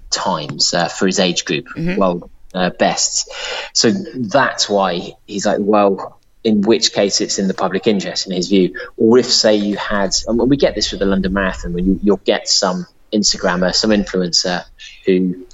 times 0.09 0.73
uh, 0.73 0.87
for 0.87 1.05
his 1.07 1.19
age 1.19 1.45
group, 1.45 1.67
world 1.97 2.29
uh, 2.55 2.71
bests. 2.71 3.29
So 3.73 3.91
that's 3.91 4.69
why 4.69 5.13
he's 5.25 5.45
like, 5.45 5.59
well, 5.59 6.19
in 6.43 6.61
which 6.61 6.93
case 6.93 7.21
it's 7.21 7.39
in 7.39 7.47
the 7.47 7.53
public 7.53 7.87
interest 7.87 8.27
in 8.27 8.33
his 8.33 8.49
view. 8.49 8.79
Or 8.97 9.17
if, 9.17 9.25
say, 9.25 9.55
you 9.55 9.77
had, 9.77 10.11
and 10.27 10.49
we 10.49 10.57
get 10.57 10.75
this 10.75 10.91
with 10.91 10.99
the 10.99 11.05
London 11.05 11.33
Marathon, 11.33 11.73
when 11.73 11.85
you, 11.85 11.99
you'll 12.01 12.17
get 12.17 12.47
some 12.47 12.85
Instagrammer, 13.11 13.73
some 13.73 13.89
influencer 13.89 14.63
who 15.05 15.45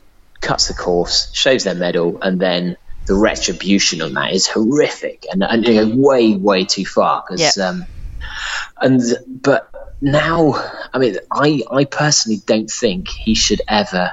cuts 0.41 0.67
the 0.67 0.73
course, 0.73 1.33
shows 1.33 1.63
their 1.63 1.75
medal, 1.75 2.19
and 2.21 2.39
then 2.39 2.75
the 3.07 3.15
retribution 3.15 4.01
on 4.01 4.13
that 4.13 4.33
is 4.33 4.47
horrific 4.47 5.25
and, 5.31 5.43
and 5.43 5.65
you 5.65 5.85
know, 5.85 5.95
way, 5.95 6.35
way 6.35 6.65
too 6.65 6.85
far. 6.85 7.23
Because, 7.25 7.57
Yeah. 7.57 7.69
um, 7.69 7.85
and 8.79 9.01
but 9.27 9.69
now, 10.01 10.53
I 10.93 10.99
mean, 10.99 11.17
I, 11.31 11.61
I 11.71 11.85
personally 11.85 12.41
don't 12.45 12.69
think 12.69 13.07
he 13.07 13.35
should 13.35 13.61
ever. 13.67 14.11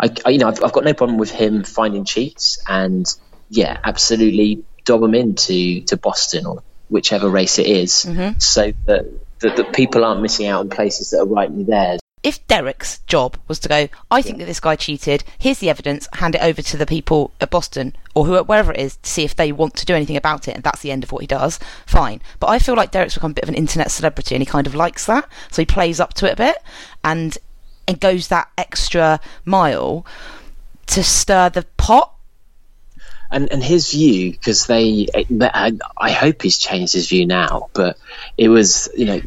I, 0.00 0.10
I 0.24 0.30
you 0.30 0.38
know, 0.38 0.48
I've, 0.48 0.62
I've 0.62 0.72
got 0.72 0.84
no 0.84 0.94
problem 0.94 1.18
with 1.18 1.30
him 1.30 1.64
finding 1.64 2.04
cheats, 2.04 2.62
and 2.68 3.06
yeah, 3.50 3.78
absolutely 3.84 4.64
dob 4.84 5.02
him 5.02 5.14
into 5.14 5.82
to 5.82 5.96
Boston 5.96 6.46
or 6.46 6.62
whichever 6.88 7.28
race 7.28 7.58
it 7.58 7.66
is, 7.66 7.92
mm-hmm. 7.92 8.38
so 8.38 8.72
that, 8.86 9.06
that 9.40 9.56
that 9.56 9.72
people 9.72 10.04
aren't 10.04 10.22
missing 10.22 10.46
out 10.46 10.60
on 10.60 10.70
places 10.70 11.10
that 11.10 11.20
are 11.20 11.26
rightly 11.26 11.64
theirs. 11.64 12.00
if 12.22 12.46
Derek's 12.46 12.98
job 13.00 13.36
was 13.48 13.58
to 13.60 13.68
go, 13.68 13.88
I 14.10 14.22
think 14.22 14.38
that 14.38 14.44
this 14.44 14.60
guy 14.60 14.76
cheated. 14.76 15.24
Here's 15.38 15.58
the 15.58 15.70
evidence. 15.70 16.08
Hand 16.14 16.34
it 16.36 16.42
over 16.42 16.62
to 16.62 16.76
the 16.76 16.86
people 16.86 17.32
at 17.40 17.50
Boston 17.50 17.96
or 18.14 18.26
whoever, 18.26 18.44
wherever 18.44 18.72
it 18.72 18.78
is 18.78 18.96
to 18.96 19.10
see 19.10 19.24
if 19.24 19.34
they 19.34 19.50
want 19.50 19.74
to 19.76 19.86
do 19.86 19.94
anything 19.94 20.16
about 20.16 20.46
it. 20.46 20.54
And 20.54 20.62
that's 20.62 20.82
the 20.82 20.92
end 20.92 21.02
of 21.02 21.10
what 21.10 21.22
he 21.22 21.26
does. 21.26 21.58
Fine. 21.84 22.20
But 22.38 22.48
I 22.48 22.58
feel 22.58 22.76
like 22.76 22.92
Derek's 22.92 23.14
become 23.14 23.32
a 23.32 23.34
bit 23.34 23.44
of 23.44 23.48
an 23.48 23.56
internet 23.56 23.90
celebrity, 23.90 24.34
and 24.34 24.42
he 24.42 24.46
kind 24.46 24.66
of 24.66 24.74
likes 24.74 25.06
that, 25.06 25.28
so 25.50 25.62
he 25.62 25.66
plays 25.66 25.98
up 25.98 26.14
to 26.14 26.26
it 26.26 26.34
a 26.34 26.36
bit 26.36 26.58
and 27.02 27.36
and 27.86 28.00
goes 28.00 28.28
that 28.28 28.48
extra 28.56 29.20
mile 29.44 30.06
to 30.86 31.02
stir 31.02 31.50
the 31.50 31.64
pot. 31.76 32.14
and 33.30 33.50
and 33.52 33.62
his 33.62 33.90
view 33.90 34.32
because 34.32 34.66
they 34.66 35.08
I, 35.14 35.72
I 35.96 36.10
hope 36.10 36.42
he's 36.42 36.58
changed 36.58 36.92
his 36.92 37.08
view 37.08 37.26
now 37.26 37.70
but 37.72 37.96
it 38.36 38.48
was 38.48 38.88
you 38.96 39.06
know 39.06 39.20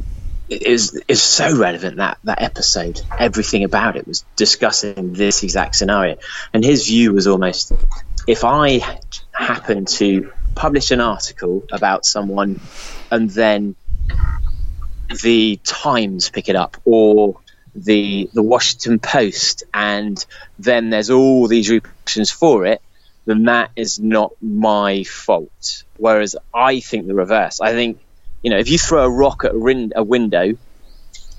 it 0.49 0.63
is 0.63 1.01
is 1.07 1.21
so 1.21 1.57
relevant 1.57 1.97
that 1.97 2.19
that 2.23 2.41
episode. 2.41 3.01
Everything 3.17 3.63
about 3.63 3.95
it 3.95 4.07
was 4.07 4.23
discussing 4.35 5.13
this 5.13 5.43
exact 5.43 5.75
scenario, 5.75 6.17
and 6.53 6.63
his 6.63 6.87
view 6.87 7.13
was 7.13 7.27
almost 7.27 7.71
if 8.27 8.43
I 8.43 8.81
happen 9.31 9.85
to 9.85 10.31
publish 10.53 10.91
an 10.91 11.01
article 11.01 11.63
about 11.71 12.05
someone, 12.05 12.59
and 13.11 13.29
then 13.29 13.75
the 15.23 15.59
Times 15.63 16.29
pick 16.29 16.49
it 16.49 16.55
up 16.55 16.77
or 16.85 17.39
the 17.75 18.29
the 18.33 18.41
Washington 18.41 18.99
Post, 18.99 19.63
and 19.73 20.23
then 20.57 20.89
there's 20.89 21.09
all 21.09 21.47
these 21.47 21.69
repercussions 21.69 22.31
for 22.31 22.65
it, 22.65 22.81
then 23.25 23.43
that 23.45 23.71
is 23.75 23.99
not 23.99 24.31
my 24.41 25.03
fault. 25.03 25.83
Whereas 25.97 26.35
I 26.53 26.79
think 26.79 27.07
the 27.07 27.15
reverse. 27.15 27.59
I 27.61 27.71
think 27.73 27.99
you 28.41 28.49
know 28.49 28.57
if 28.57 28.69
you 28.69 28.77
throw 28.77 29.03
a 29.05 29.09
rock 29.09 29.43
at 29.45 29.51
a, 29.51 29.57
rin- 29.57 29.93
a 29.95 30.03
window, 30.03 30.53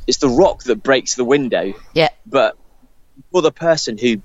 it's 0.07 0.19
the 0.19 0.29
rock 0.29 0.63
that 0.65 0.83
breaks 0.83 1.15
the 1.15 1.25
window. 1.25 1.73
Yeah. 1.95 2.11
But 2.27 2.57
for 3.33 3.43
the 3.43 3.53
person 3.53 3.97
who 3.99 4.21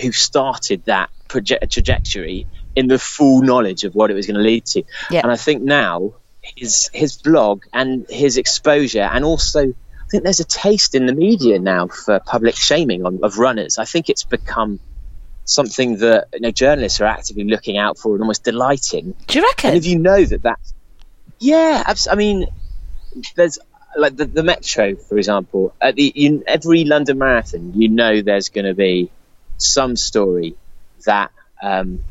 who 0.00 0.12
started 0.12 0.84
that 0.86 1.10
trajectory 1.28 2.46
in 2.76 2.86
the 2.86 2.98
full 2.98 3.42
knowledge 3.42 3.84
of 3.84 3.94
what 3.94 4.10
it 4.10 4.14
was 4.14 4.26
going 4.26 4.36
to 4.36 4.42
lead 4.42 4.64
to, 4.66 4.82
Yeah. 5.10 5.20
and 5.22 5.30
I 5.32 5.36
think 5.36 5.62
now 5.62 6.14
his 6.40 6.88
his 6.94 7.16
blog 7.18 7.64
and 7.72 8.06
his 8.08 8.38
exposure, 8.38 9.02
and 9.02 9.24
also 9.24 9.74
I 10.10 10.12
think 10.12 10.24
there's 10.24 10.40
a 10.40 10.44
taste 10.44 10.96
in 10.96 11.06
the 11.06 11.12
media 11.14 11.60
now 11.60 11.86
for 11.86 12.18
public 12.18 12.56
shaming 12.56 13.06
on, 13.06 13.20
of 13.22 13.38
runners. 13.38 13.78
I 13.78 13.84
think 13.84 14.08
it's 14.08 14.24
become 14.24 14.80
something 15.44 15.98
that 15.98 16.26
you 16.34 16.40
know, 16.40 16.50
journalists 16.50 17.00
are 17.00 17.04
actively 17.06 17.44
looking 17.44 17.78
out 17.78 17.96
for 17.96 18.14
and 18.14 18.20
almost 18.20 18.42
delighting. 18.42 19.14
Do 19.28 19.38
you 19.38 19.44
reckon? 19.44 19.70
And 19.70 19.78
if 19.78 19.86
you 19.86 20.00
know 20.00 20.24
that 20.24 20.42
that's 20.42 20.74
yeah, 21.38 21.84
abs- 21.86 22.08
I 22.08 22.16
mean, 22.16 22.48
there's 23.36 23.60
like 23.96 24.16
the, 24.16 24.24
the 24.24 24.42
metro, 24.42 24.96
for 24.96 25.16
example, 25.16 25.74
at 25.80 25.94
the 25.94 26.12
you, 26.12 26.42
every 26.44 26.82
London 26.84 27.18
marathon, 27.18 27.72
you 27.76 27.88
know 27.88 28.20
there's 28.20 28.48
going 28.48 28.64
to 28.66 28.74
be 28.74 29.10
some 29.58 29.94
story 29.94 30.56
that 31.06 31.30
um, 31.62 32.02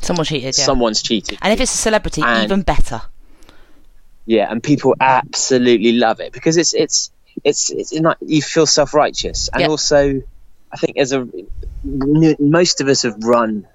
Someone 0.00 0.24
cheated, 0.26 0.58
yeah. 0.58 0.64
someone's 0.64 1.00
cheated. 1.02 1.38
and 1.42 1.52
if 1.52 1.60
it's 1.60 1.72
a 1.74 1.76
celebrity, 1.76 2.22
And- 2.24 2.42
even 2.42 2.62
better. 2.62 3.02
Yeah, 4.26 4.50
and 4.50 4.60
people 4.62 4.94
absolutely 5.00 5.92
love 5.92 6.20
it 6.20 6.32
because 6.32 6.56
it's 6.56 6.72
it's 6.74 7.10
it's, 7.44 7.70
it's 7.70 7.92
not 7.92 8.18
you 8.20 8.42
feel 8.42 8.66
self 8.66 8.94
righteous, 8.94 9.48
and 9.52 9.62
Yep. 9.62 9.70
also 9.70 10.22
I 10.72 10.76
think 10.76 10.96
as 10.98 11.12
a 11.12 11.26
most 11.82 12.80
of 12.80 12.88
us 12.88 13.02
have 13.02 13.16
run 13.22 13.66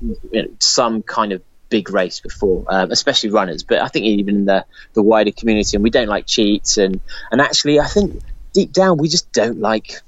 you 0.00 0.16
know, 0.32 0.48
some 0.60 1.02
kind 1.02 1.32
of 1.32 1.42
big 1.70 1.90
race 1.90 2.20
before, 2.20 2.64
um, 2.68 2.90
especially 2.90 3.30
runners. 3.30 3.62
But 3.62 3.82
I 3.82 3.88
think 3.88 4.06
even 4.06 4.36
in 4.36 4.44
the 4.44 4.64
the 4.94 5.02
wider 5.02 5.32
community, 5.32 5.76
and 5.76 5.82
we 5.82 5.90
don't 5.90 6.08
like 6.08 6.26
cheats, 6.26 6.78
and 6.78 7.00
and 7.30 7.40
actually 7.40 7.80
I 7.80 7.86
think 7.86 8.22
deep 8.52 8.72
down 8.72 8.98
we 8.98 9.08
just 9.08 9.32
don't 9.32 9.60
like 9.60 10.02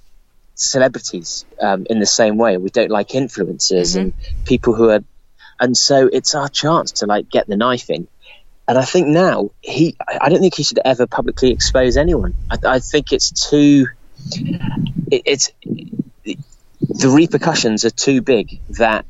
celebrities 0.55 1.45
um, 1.61 1.87
in 1.89 2.01
the 2.01 2.07
same 2.07 2.37
way. 2.37 2.57
We 2.57 2.71
don't 2.71 2.91
like 2.91 3.09
influencers 3.09 3.97
and 3.97 4.13
people 4.45 4.75
who 4.75 4.91
are, 4.91 5.01
and 5.59 5.77
so 5.77 6.09
it's 6.13 6.35
our 6.35 6.49
chance 6.49 6.93
to 6.93 7.07
like 7.07 7.31
get 7.31 7.47
the 7.47 7.57
knife 7.57 7.91
in. 7.91 8.09
And 8.69 8.79
I 8.79 8.85
think 8.85 9.09
now 9.09 9.51
he, 9.61 9.97
I 10.07 10.29
don't 10.29 10.41
think 10.41 10.55
he 10.55 10.63
should 10.63 10.79
ever 10.85 11.07
publicly 11.07 11.51
expose 11.51 11.97
anyone. 11.97 12.35
I, 12.51 12.59
I 12.65 12.79
think 12.79 13.13
it's 13.13 13.49
too, 13.49 13.89
it, 15.11 15.23
it's 15.25 15.51
the 16.91 17.09
repercussions 17.09 17.85
are 17.85 17.91
too 17.91 18.23
big. 18.23 18.61
That 18.71 19.07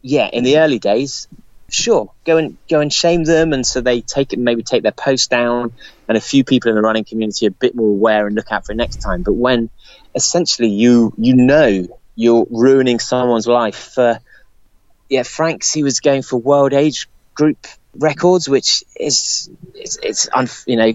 yeah, 0.00 0.28
in 0.32 0.44
the 0.44 0.58
early 0.58 0.78
days, 0.78 1.28
sure, 1.68 2.12
go 2.24 2.36
and 2.36 2.56
go 2.70 2.80
and 2.80 2.92
shame 2.92 3.24
them, 3.24 3.52
and 3.52 3.66
so 3.66 3.80
they 3.80 4.00
take 4.00 4.32
it, 4.32 4.38
maybe 4.38 4.62
take 4.62 4.82
their 4.82 4.92
post 4.92 5.30
down, 5.30 5.72
and 6.08 6.16
a 6.16 6.20
few 6.20 6.44
people 6.44 6.70
in 6.70 6.76
the 6.76 6.82
running 6.82 7.04
community 7.04 7.46
are 7.46 7.50
a 7.50 7.52
bit 7.52 7.74
more 7.74 7.90
aware 7.90 8.26
and 8.26 8.34
look 8.34 8.50
out 8.50 8.66
for 8.66 8.72
it 8.72 8.76
next 8.76 8.96
time. 8.96 9.22
But 9.22 9.34
when 9.34 9.70
essentially 10.14 10.68
you 10.68 11.12
you 11.16 11.34
know 11.34 11.86
you're 12.14 12.46
ruining 12.50 12.98
someone's 12.98 13.46
life 13.46 13.92
for 13.94 14.18
yeah, 15.08 15.22
Franks 15.22 15.72
he 15.72 15.82
was 15.82 16.00
going 16.00 16.22
for 16.22 16.36
world 16.36 16.72
age 16.72 17.08
group 17.34 17.66
records, 17.96 18.48
which 18.48 18.84
is 18.96 19.50
it's, 19.74 19.98
it's 20.02 20.28
un, 20.32 20.48
you 20.66 20.76
know 20.76 20.94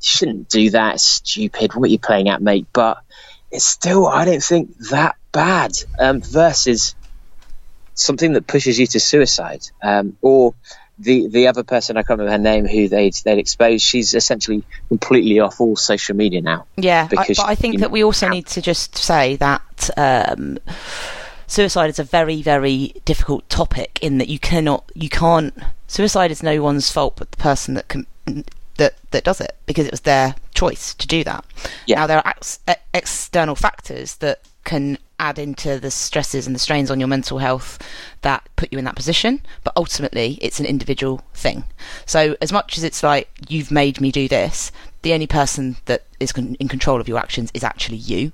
shouldn't 0.00 0.48
do 0.48 0.70
that. 0.70 0.96
It's 0.96 1.04
stupid. 1.04 1.74
What 1.74 1.88
are 1.88 1.92
you 1.92 1.98
playing 1.98 2.28
at, 2.28 2.40
mate? 2.40 2.66
But 2.72 2.98
it's 3.50 3.64
still 3.64 4.06
I 4.06 4.24
don't 4.24 4.42
think 4.42 4.76
that 4.90 5.16
bad. 5.32 5.72
Um, 5.98 6.20
versus 6.22 6.94
something 7.94 8.34
that 8.34 8.46
pushes 8.46 8.78
you 8.78 8.86
to 8.88 9.00
suicide, 9.00 9.62
um, 9.82 10.16
or 10.20 10.54
the 10.98 11.28
the 11.28 11.48
other 11.48 11.62
person 11.62 11.96
I 11.96 12.02
can't 12.02 12.20
remember 12.20 12.32
her 12.32 12.38
name 12.38 12.66
who 12.66 12.88
they'd 12.88 13.14
they'd 13.24 13.38
exposed. 13.38 13.84
She's 13.84 14.14
essentially 14.14 14.62
completely 14.88 15.40
off 15.40 15.60
all 15.60 15.76
social 15.76 16.16
media 16.16 16.40
now. 16.40 16.66
Yeah, 16.76 17.08
I, 17.16 17.26
but 17.26 17.40
I 17.40 17.54
think 17.54 17.80
that 17.80 17.90
we 17.90 18.04
also 18.04 18.28
need 18.28 18.46
to 18.48 18.62
just 18.62 18.96
say 18.96 19.36
that 19.36 19.90
um, 19.96 20.58
suicide 21.46 21.90
is 21.90 21.98
a 21.98 22.04
very, 22.04 22.42
very 22.42 22.94
difficult 23.04 23.48
topic 23.48 23.98
in 24.02 24.18
that 24.18 24.28
you 24.28 24.38
cannot, 24.38 24.90
you 24.94 25.08
can't. 25.08 25.54
Suicide 25.86 26.30
is 26.30 26.42
no 26.42 26.62
one's 26.62 26.90
fault 26.90 27.14
but 27.16 27.30
the 27.30 27.36
person 27.36 27.74
that 27.74 27.88
can 27.88 28.06
that 28.76 28.94
that 29.10 29.24
does 29.24 29.40
it 29.40 29.56
because 29.66 29.86
it 29.86 29.90
was 29.90 30.02
their 30.02 30.34
choice 30.54 30.94
to 30.94 31.06
do 31.06 31.24
that. 31.24 31.44
Yeah. 31.86 32.00
Now 32.00 32.06
there 32.06 32.18
are 32.18 32.28
ex- 32.28 32.60
external 32.92 33.54
factors 33.54 34.16
that 34.16 34.40
can 34.64 34.98
add 35.18 35.38
into 35.38 35.78
the 35.78 35.90
stresses 35.90 36.46
and 36.46 36.54
the 36.54 36.60
strains 36.60 36.90
on 36.90 37.00
your 37.00 37.08
mental 37.08 37.38
health 37.38 37.78
that 38.22 38.46
put 38.56 38.72
you 38.72 38.78
in 38.78 38.84
that 38.84 38.96
position, 38.96 39.40
but 39.64 39.72
ultimately 39.76 40.38
it's 40.42 40.60
an 40.60 40.66
individual 40.66 41.22
thing. 41.32 41.64
So 42.04 42.36
as 42.42 42.52
much 42.52 42.76
as 42.76 42.84
it's 42.84 43.02
like 43.02 43.30
you've 43.48 43.70
made 43.70 44.00
me 44.00 44.12
do 44.12 44.28
this, 44.28 44.72
the 45.02 45.14
only 45.14 45.26
person 45.26 45.76
that 45.86 46.04
is 46.20 46.32
con- 46.32 46.56
in 46.58 46.68
control 46.68 47.00
of 47.00 47.08
your 47.08 47.18
actions 47.18 47.50
is 47.54 47.64
actually 47.64 47.98
you. 47.98 48.32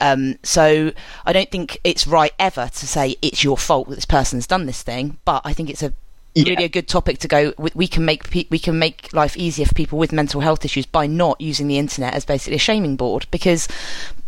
Um, 0.00 0.36
so 0.42 0.92
I 1.26 1.32
don't 1.32 1.50
think 1.50 1.78
it's 1.84 2.06
right 2.06 2.32
ever 2.38 2.68
to 2.72 2.86
say 2.86 3.16
it's 3.22 3.42
your 3.44 3.56
fault 3.58 3.88
that 3.88 3.94
this 3.96 4.04
person's 4.04 4.46
done 4.46 4.66
this 4.66 4.82
thing, 4.82 5.18
but 5.24 5.42
I 5.44 5.52
think 5.52 5.70
it's 5.70 5.82
a 5.82 5.92
Yeah. 6.34 6.50
really 6.50 6.64
a 6.64 6.68
good 6.68 6.88
topic 6.88 7.18
to 7.18 7.28
go. 7.28 7.52
We, 7.58 7.70
we 7.74 7.86
can 7.86 8.04
make 8.04 8.28
pe- 8.30 8.46
we 8.50 8.58
can 8.58 8.76
make 8.78 9.12
life 9.12 9.36
easier 9.36 9.66
for 9.66 9.74
people 9.74 9.98
with 9.98 10.12
mental 10.12 10.40
health 10.40 10.64
issues 10.64 10.86
by 10.86 11.06
not 11.06 11.40
using 11.40 11.68
the 11.68 11.78
internet 11.78 12.12
as 12.14 12.24
basically 12.24 12.56
a 12.56 12.58
shaming 12.58 12.96
board 12.96 13.26
because 13.30 13.68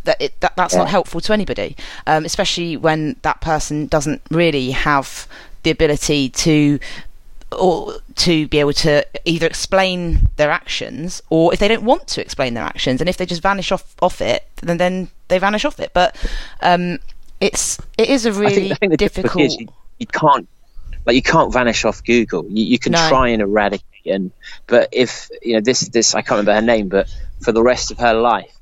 that, 0.04 0.16
it, 0.20 0.40
that 0.40 0.54
that's 0.56 0.74
not 0.76 0.88
helpful 0.88 1.20
to 1.20 1.32
anybody, 1.32 1.74
um, 2.06 2.24
especially 2.24 2.76
when 2.76 3.16
that 3.22 3.40
person 3.40 3.86
doesn't 3.88 4.22
really 4.30 4.70
have 4.70 5.26
the 5.64 5.70
ability 5.72 6.28
to 6.28 6.78
or 7.52 7.94
to 8.16 8.48
be 8.48 8.58
able 8.58 8.72
to 8.72 9.06
either 9.24 9.46
explain 9.46 10.28
their 10.36 10.50
actions 10.50 11.22
or 11.30 11.52
if 11.52 11.60
they 11.60 11.68
don't 11.68 11.84
want 11.84 12.06
to 12.08 12.20
explain 12.20 12.54
their 12.54 12.64
actions 12.64 13.00
and 13.00 13.08
if 13.08 13.16
they 13.16 13.26
just 13.26 13.42
vanish 13.42 13.70
off 13.70 13.94
off 14.02 14.20
it 14.20 14.44
then 14.62 14.78
then 14.78 15.08
they 15.28 15.38
vanish 15.38 15.64
off 15.64 15.78
it 15.78 15.90
but 15.94 16.16
um 16.60 16.98
it's 17.40 17.78
it 17.96 18.08
is 18.08 18.26
a 18.26 18.30
I 18.30 18.32
really 18.32 18.54
think, 18.54 18.72
I 18.72 18.74
think 18.74 18.90
the 18.92 18.96
difficult 18.96 19.60
you, 19.60 19.68
you 19.98 20.06
can't 20.06 20.48
like 21.06 21.14
you 21.14 21.22
can't 21.22 21.52
vanish 21.52 21.84
off 21.84 22.02
Google. 22.04 22.44
You, 22.48 22.64
you 22.64 22.78
can 22.78 22.92
No. 22.92 23.08
try 23.08 23.28
and 23.28 23.40
eradicate, 23.40 24.06
and 24.06 24.32
but 24.66 24.88
if 24.92 25.30
you 25.42 25.54
know 25.54 25.60
this 25.60 25.80
this 25.88 26.14
I 26.14 26.22
can't 26.22 26.32
remember 26.40 26.54
her 26.54 26.62
name, 26.62 26.88
but 26.88 27.08
for 27.40 27.52
the 27.52 27.62
rest 27.62 27.90
of 27.92 27.98
her 27.98 28.12
life, 28.12 28.54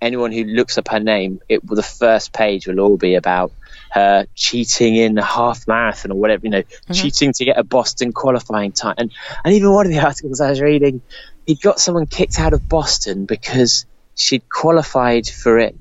anyone 0.00 0.30
who 0.32 0.44
looks 0.44 0.78
up 0.78 0.88
her 0.88 1.00
name, 1.00 1.40
it 1.48 1.64
will 1.64 1.76
the 1.76 1.82
first 1.82 2.32
page 2.32 2.66
will 2.66 2.80
all 2.80 2.96
be 2.96 3.16
about 3.16 3.52
her 3.90 4.26
cheating 4.34 4.96
in 4.96 5.18
a 5.18 5.24
half 5.24 5.66
marathon 5.66 6.12
or 6.12 6.16
whatever 6.18 6.44
you 6.44 6.50
know, 6.50 6.62
mm-hmm. 6.62 6.92
cheating 6.92 7.32
to 7.32 7.44
get 7.44 7.58
a 7.58 7.64
Boston 7.64 8.12
qualifying 8.12 8.72
time, 8.72 8.94
and 8.98 9.12
and 9.44 9.54
even 9.54 9.72
one 9.72 9.86
of 9.86 9.92
the 9.92 9.98
articles 10.04 10.40
I 10.40 10.50
was 10.50 10.60
reading, 10.60 11.02
he 11.46 11.54
got 11.54 11.80
someone 11.80 12.06
kicked 12.06 12.38
out 12.38 12.52
of 12.52 12.68
Boston 12.68 13.24
because 13.24 13.86
she'd 14.14 14.48
qualified 14.48 15.26
for 15.26 15.58
it 15.58 15.76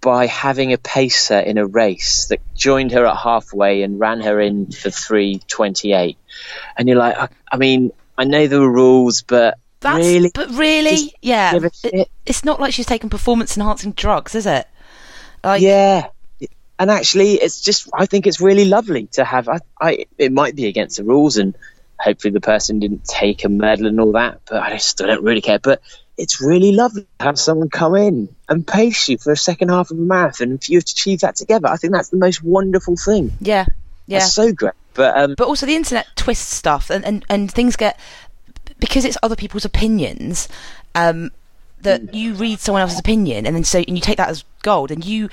by 0.00 0.26
having 0.26 0.72
a 0.72 0.78
pacer 0.78 1.38
in 1.38 1.58
a 1.58 1.66
race 1.66 2.26
that 2.26 2.40
joined 2.56 2.90
her 2.90 3.06
at 3.06 3.16
halfway 3.16 3.82
and 3.82 4.00
ran 4.00 4.20
her 4.20 4.40
in 4.40 4.66
for 4.72 4.90
328 4.90 6.18
and 6.76 6.88
you're 6.88 6.98
like 6.98 7.16
I, 7.16 7.28
I 7.52 7.56
mean 7.56 7.92
i 8.18 8.24
know 8.24 8.48
there 8.48 8.58
the 8.58 8.68
rules 8.68 9.22
but 9.22 9.58
That's, 9.78 10.04
really? 10.04 10.30
but 10.34 10.50
really, 10.50 11.14
yeah. 11.22 11.56
it- 11.84 12.10
it's 12.26 12.44
not 12.44 12.60
like 12.60 12.74
she's 12.74 12.86
taking 12.86 13.10
performance 13.10 13.56
enhancing 13.56 13.92
drugs, 13.92 14.34
is 14.34 14.46
it? 14.46 14.66
Like, 15.44 15.62
yeah 15.62 16.08
and 16.82 16.90
actually 16.90 17.34
it's 17.34 17.60
just 17.60 17.88
i 17.94 18.06
think 18.06 18.26
it's 18.26 18.40
really 18.40 18.64
lovely 18.64 19.06
to 19.06 19.24
have 19.24 19.48
I, 19.48 19.60
I 19.80 20.06
it 20.18 20.32
might 20.32 20.56
be 20.56 20.66
against 20.66 20.96
the 20.96 21.04
rules 21.04 21.36
and 21.36 21.56
hopefully 21.98 22.32
the 22.32 22.40
person 22.40 22.80
didn't 22.80 23.04
take 23.04 23.44
a 23.44 23.48
medal 23.48 23.86
and 23.86 24.00
all 24.00 24.12
that 24.12 24.40
but 24.50 24.60
i 24.60 24.76
still 24.78 25.06
don't 25.06 25.22
really 25.22 25.40
care 25.40 25.60
but 25.60 25.80
it's 26.18 26.40
really 26.40 26.72
lovely 26.72 27.02
to 27.02 27.24
have 27.24 27.38
someone 27.38 27.70
come 27.70 27.94
in 27.94 28.34
and 28.48 28.66
pace 28.66 29.08
you 29.08 29.16
for 29.16 29.32
a 29.32 29.36
second 29.36 29.68
half 29.68 29.92
of 29.92 29.98
a 29.98 30.00
marathon 30.00 30.50
and 30.50 30.64
for 30.64 30.72
you 30.72 30.80
to 30.80 30.92
achieve 30.92 31.20
that 31.20 31.36
together 31.36 31.68
i 31.68 31.76
think 31.76 31.92
that's 31.92 32.08
the 32.08 32.16
most 32.16 32.42
wonderful 32.42 32.96
thing 32.96 33.30
yeah, 33.40 33.64
yeah. 34.06 34.18
That's 34.18 34.34
so 34.34 34.52
great. 34.52 34.74
But 34.94 35.16
um, 35.16 35.34
but 35.38 35.46
also 35.46 35.64
the 35.64 35.76
internet 35.76 36.06
twists 36.16 36.54
stuff 36.54 36.90
and, 36.90 37.04
and, 37.04 37.24
and 37.30 37.50
things 37.50 37.76
get 37.76 37.98
because 38.78 39.04
it's 39.04 39.16
other 39.22 39.36
people's 39.36 39.64
opinions 39.64 40.48
um, 40.94 41.30
that 41.80 42.12
you 42.12 42.34
read 42.34 42.58
someone 42.58 42.82
else's 42.82 42.98
opinion 42.98 43.46
and 43.46 43.56
then 43.56 43.64
so 43.64 43.78
and 43.78 43.96
you 43.96 44.02
take 44.02 44.18
that 44.18 44.28
as 44.28 44.44
gold 44.62 44.90
and 44.90 45.04
you 45.04 45.30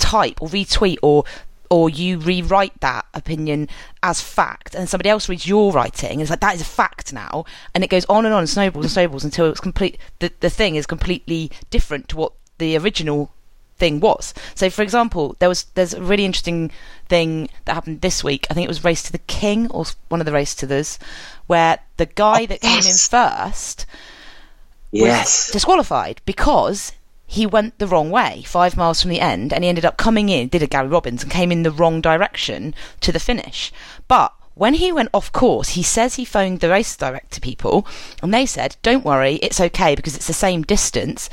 retype 0.00 0.40
or 0.40 0.48
retweet 0.48 0.98
or 1.02 1.24
or 1.72 1.88
you 1.88 2.18
rewrite 2.18 2.80
that 2.80 3.06
opinion 3.14 3.68
as 4.02 4.20
fact, 4.20 4.74
and 4.74 4.88
somebody 4.88 5.08
else 5.08 5.28
reads 5.28 5.46
your 5.46 5.70
writing, 5.72 6.12
and 6.14 6.22
it's 6.22 6.30
like 6.30 6.40
that 6.40 6.56
is 6.56 6.60
a 6.60 6.64
fact 6.64 7.12
now, 7.12 7.44
and 7.74 7.84
it 7.84 7.90
goes 7.90 8.04
on 8.06 8.26
and 8.26 8.34
on, 8.34 8.40
and 8.40 8.48
snowballs 8.48 8.84
and 8.86 8.90
snowballs 8.92 9.24
until 9.24 9.48
it's 9.48 9.60
complete. 9.60 9.96
The 10.18 10.32
the 10.40 10.50
thing 10.50 10.74
is 10.74 10.86
completely 10.86 11.50
different 11.70 12.08
to 12.08 12.16
what 12.16 12.32
the 12.58 12.76
original 12.76 13.30
thing 13.78 14.00
was. 14.00 14.34
So, 14.56 14.68
for 14.68 14.82
example, 14.82 15.36
there 15.38 15.48
was 15.48 15.64
there's 15.74 15.94
a 15.94 16.02
really 16.02 16.24
interesting 16.24 16.72
thing 17.08 17.48
that 17.66 17.74
happened 17.74 18.00
this 18.00 18.24
week. 18.24 18.48
I 18.50 18.54
think 18.54 18.64
it 18.64 18.68
was 18.68 18.82
Race 18.84 19.04
to 19.04 19.12
the 19.12 19.18
King 19.18 19.70
or 19.70 19.84
one 20.08 20.20
of 20.20 20.26
the 20.26 20.32
Race 20.32 20.56
to 20.56 20.66
those, 20.66 20.98
where 21.46 21.78
the 21.98 22.06
guy 22.06 22.42
Oh, 22.42 22.46
that 22.46 22.60
came 22.62 22.78
in 22.78 22.84
yes. 22.84 23.06
first 23.06 23.86
was 24.90 25.02
Yes. 25.02 25.50
disqualified 25.52 26.20
because 26.26 26.92
he 27.30 27.46
went 27.46 27.78
the 27.78 27.86
wrong 27.86 28.10
way 28.10 28.42
five 28.44 28.76
miles 28.76 29.00
from 29.00 29.10
the 29.10 29.20
end 29.20 29.52
and 29.52 29.62
he 29.62 29.68
ended 29.68 29.84
up 29.84 29.96
coming 29.96 30.28
in 30.28 30.48
did 30.48 30.64
a 30.64 30.66
gary 30.66 30.88
robbins 30.88 31.22
and 31.22 31.30
came 31.30 31.52
in 31.52 31.62
the 31.62 31.70
wrong 31.70 32.00
direction 32.00 32.74
to 33.00 33.12
the 33.12 33.20
finish. 33.20 33.72
But 34.08 34.34
when 34.54 34.74
he 34.74 34.90
went 34.90 35.10
off 35.14 35.30
course 35.30 35.70
he 35.70 35.82
says 35.82 36.16
he 36.16 36.24
phoned 36.24 36.58
the 36.58 36.68
race 36.68 36.96
director 36.96 37.40
people 37.40 37.86
and 38.20 38.34
they 38.34 38.44
said 38.44 38.76
don't 38.82 39.04
worry 39.04 39.36
it's 39.36 39.60
okay 39.60 39.94
because 39.94 40.16
it's 40.16 40.26
the 40.26 40.32
same 40.32 40.62
distance 40.62 41.30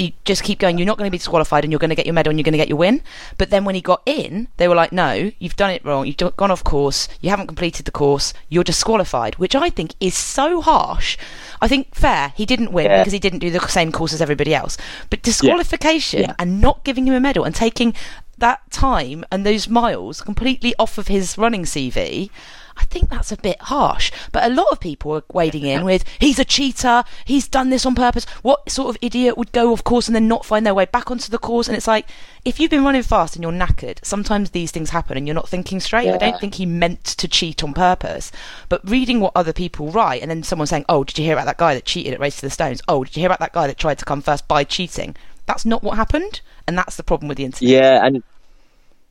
you 0.00 0.12
just 0.24 0.42
keep 0.42 0.58
going. 0.58 0.78
You're 0.78 0.86
not 0.86 0.98
going 0.98 1.06
to 1.08 1.12
be 1.12 1.18
disqualified, 1.18 1.64
and 1.64 1.72
you're 1.72 1.78
going 1.78 1.90
to 1.90 1.94
get 1.96 2.06
your 2.06 2.14
medal, 2.14 2.30
and 2.30 2.38
you're 2.38 2.44
going 2.44 2.52
to 2.52 2.58
get 2.58 2.68
your 2.68 2.78
win. 2.78 3.02
But 3.38 3.50
then 3.50 3.64
when 3.64 3.74
he 3.74 3.80
got 3.80 4.02
in, 4.06 4.48
they 4.56 4.66
were 4.68 4.74
like, 4.74 4.92
"No, 4.92 5.30
you've 5.38 5.56
done 5.56 5.70
it 5.70 5.84
wrong. 5.84 6.06
You've 6.06 6.36
gone 6.36 6.50
off 6.50 6.64
course. 6.64 7.08
You 7.20 7.30
haven't 7.30 7.46
completed 7.46 7.84
the 7.86 7.90
course. 7.92 8.32
You're 8.48 8.64
disqualified." 8.64 9.36
Which 9.36 9.54
I 9.54 9.70
think 9.70 9.94
is 10.00 10.14
so 10.16 10.60
harsh. 10.60 11.16
I 11.60 11.68
think 11.68 11.94
fair. 11.94 12.32
He 12.36 12.46
didn't 12.46 12.72
win 12.72 12.86
Yeah. 12.86 12.98
because 12.98 13.12
he 13.12 13.18
didn't 13.18 13.40
do 13.40 13.50
the 13.50 13.60
same 13.68 13.92
course 13.92 14.12
as 14.12 14.22
everybody 14.22 14.54
else. 14.54 14.76
But 15.10 15.22
disqualification 15.22 16.20
Yeah. 16.22 16.34
and 16.38 16.60
not 16.60 16.84
giving 16.84 17.06
him 17.06 17.14
a 17.14 17.20
medal 17.20 17.44
and 17.44 17.54
taking 17.54 17.94
that 18.40 18.70
time 18.70 19.24
and 19.30 19.46
those 19.46 19.68
miles 19.68 20.20
completely 20.20 20.74
off 20.78 20.98
of 20.98 21.08
his 21.08 21.38
running 21.38 21.62
CV. 21.62 22.30
I 22.76 22.84
think 22.84 23.10
that's 23.10 23.30
a 23.30 23.36
bit 23.36 23.60
harsh. 23.60 24.10
But 24.32 24.50
a 24.50 24.54
lot 24.54 24.68
of 24.72 24.80
people 24.80 25.14
are 25.14 25.22
wading 25.32 25.64
in 25.64 25.84
with, 25.84 26.04
he's 26.18 26.38
a 26.38 26.44
cheater, 26.44 27.04
he's 27.24 27.46
done 27.46 27.68
this 27.68 27.84
on 27.84 27.94
purpose. 27.94 28.24
What 28.42 28.70
sort 28.70 28.88
of 28.88 28.98
idiot 29.02 29.36
would 29.36 29.52
go 29.52 29.72
off 29.72 29.84
course 29.84 30.08
and 30.08 30.14
then 30.14 30.28
not 30.28 30.46
find 30.46 30.64
their 30.64 30.74
way 30.74 30.86
back 30.86 31.10
onto 31.10 31.30
the 31.30 31.38
course? 31.38 31.68
And 31.68 31.76
it's 31.76 31.86
like, 31.86 32.08
if 32.44 32.58
you've 32.58 32.70
been 32.70 32.84
running 32.84 33.02
fast 33.02 33.36
and 33.36 33.42
you're 33.42 33.52
knackered, 33.52 33.98
sometimes 34.02 34.50
these 34.50 34.70
things 34.70 34.90
happen 34.90 35.18
and 35.18 35.26
you're 35.26 35.34
not 35.34 35.48
thinking 35.48 35.78
straight. 35.78 36.08
I 36.08 36.16
don't 36.16 36.40
think 36.40 36.54
he 36.54 36.64
meant 36.64 37.04
to 37.04 37.28
cheat 37.28 37.62
on 37.62 37.74
purpose. 37.74 38.32
But 38.70 38.88
reading 38.88 39.20
what 39.20 39.32
other 39.34 39.52
people 39.52 39.90
write 39.90 40.22
and 40.22 40.30
then 40.30 40.42
someone 40.42 40.66
saying, 40.66 40.86
oh, 40.88 41.04
did 41.04 41.18
you 41.18 41.24
hear 41.24 41.34
about 41.34 41.46
that 41.46 41.58
guy 41.58 41.74
that 41.74 41.84
cheated 41.84 42.14
at 42.14 42.20
Race 42.20 42.36
to 42.36 42.42
the 42.42 42.50
Stones? 42.50 42.80
Oh, 42.88 43.04
did 43.04 43.14
you 43.14 43.20
hear 43.20 43.28
about 43.28 43.40
that 43.40 43.52
guy 43.52 43.66
that 43.66 43.76
tried 43.76 43.98
to 43.98 44.06
come 44.06 44.22
first 44.22 44.48
by 44.48 44.64
cheating? 44.64 45.16
That's 45.44 45.66
not 45.66 45.82
what 45.82 45.96
happened. 45.96 46.40
And 46.66 46.78
that's 46.78 46.96
the 46.96 47.02
problem 47.02 47.28
with 47.28 47.36
the 47.36 47.44
internet. 47.44 47.70
Yeah, 47.70 48.06
and 48.06 48.22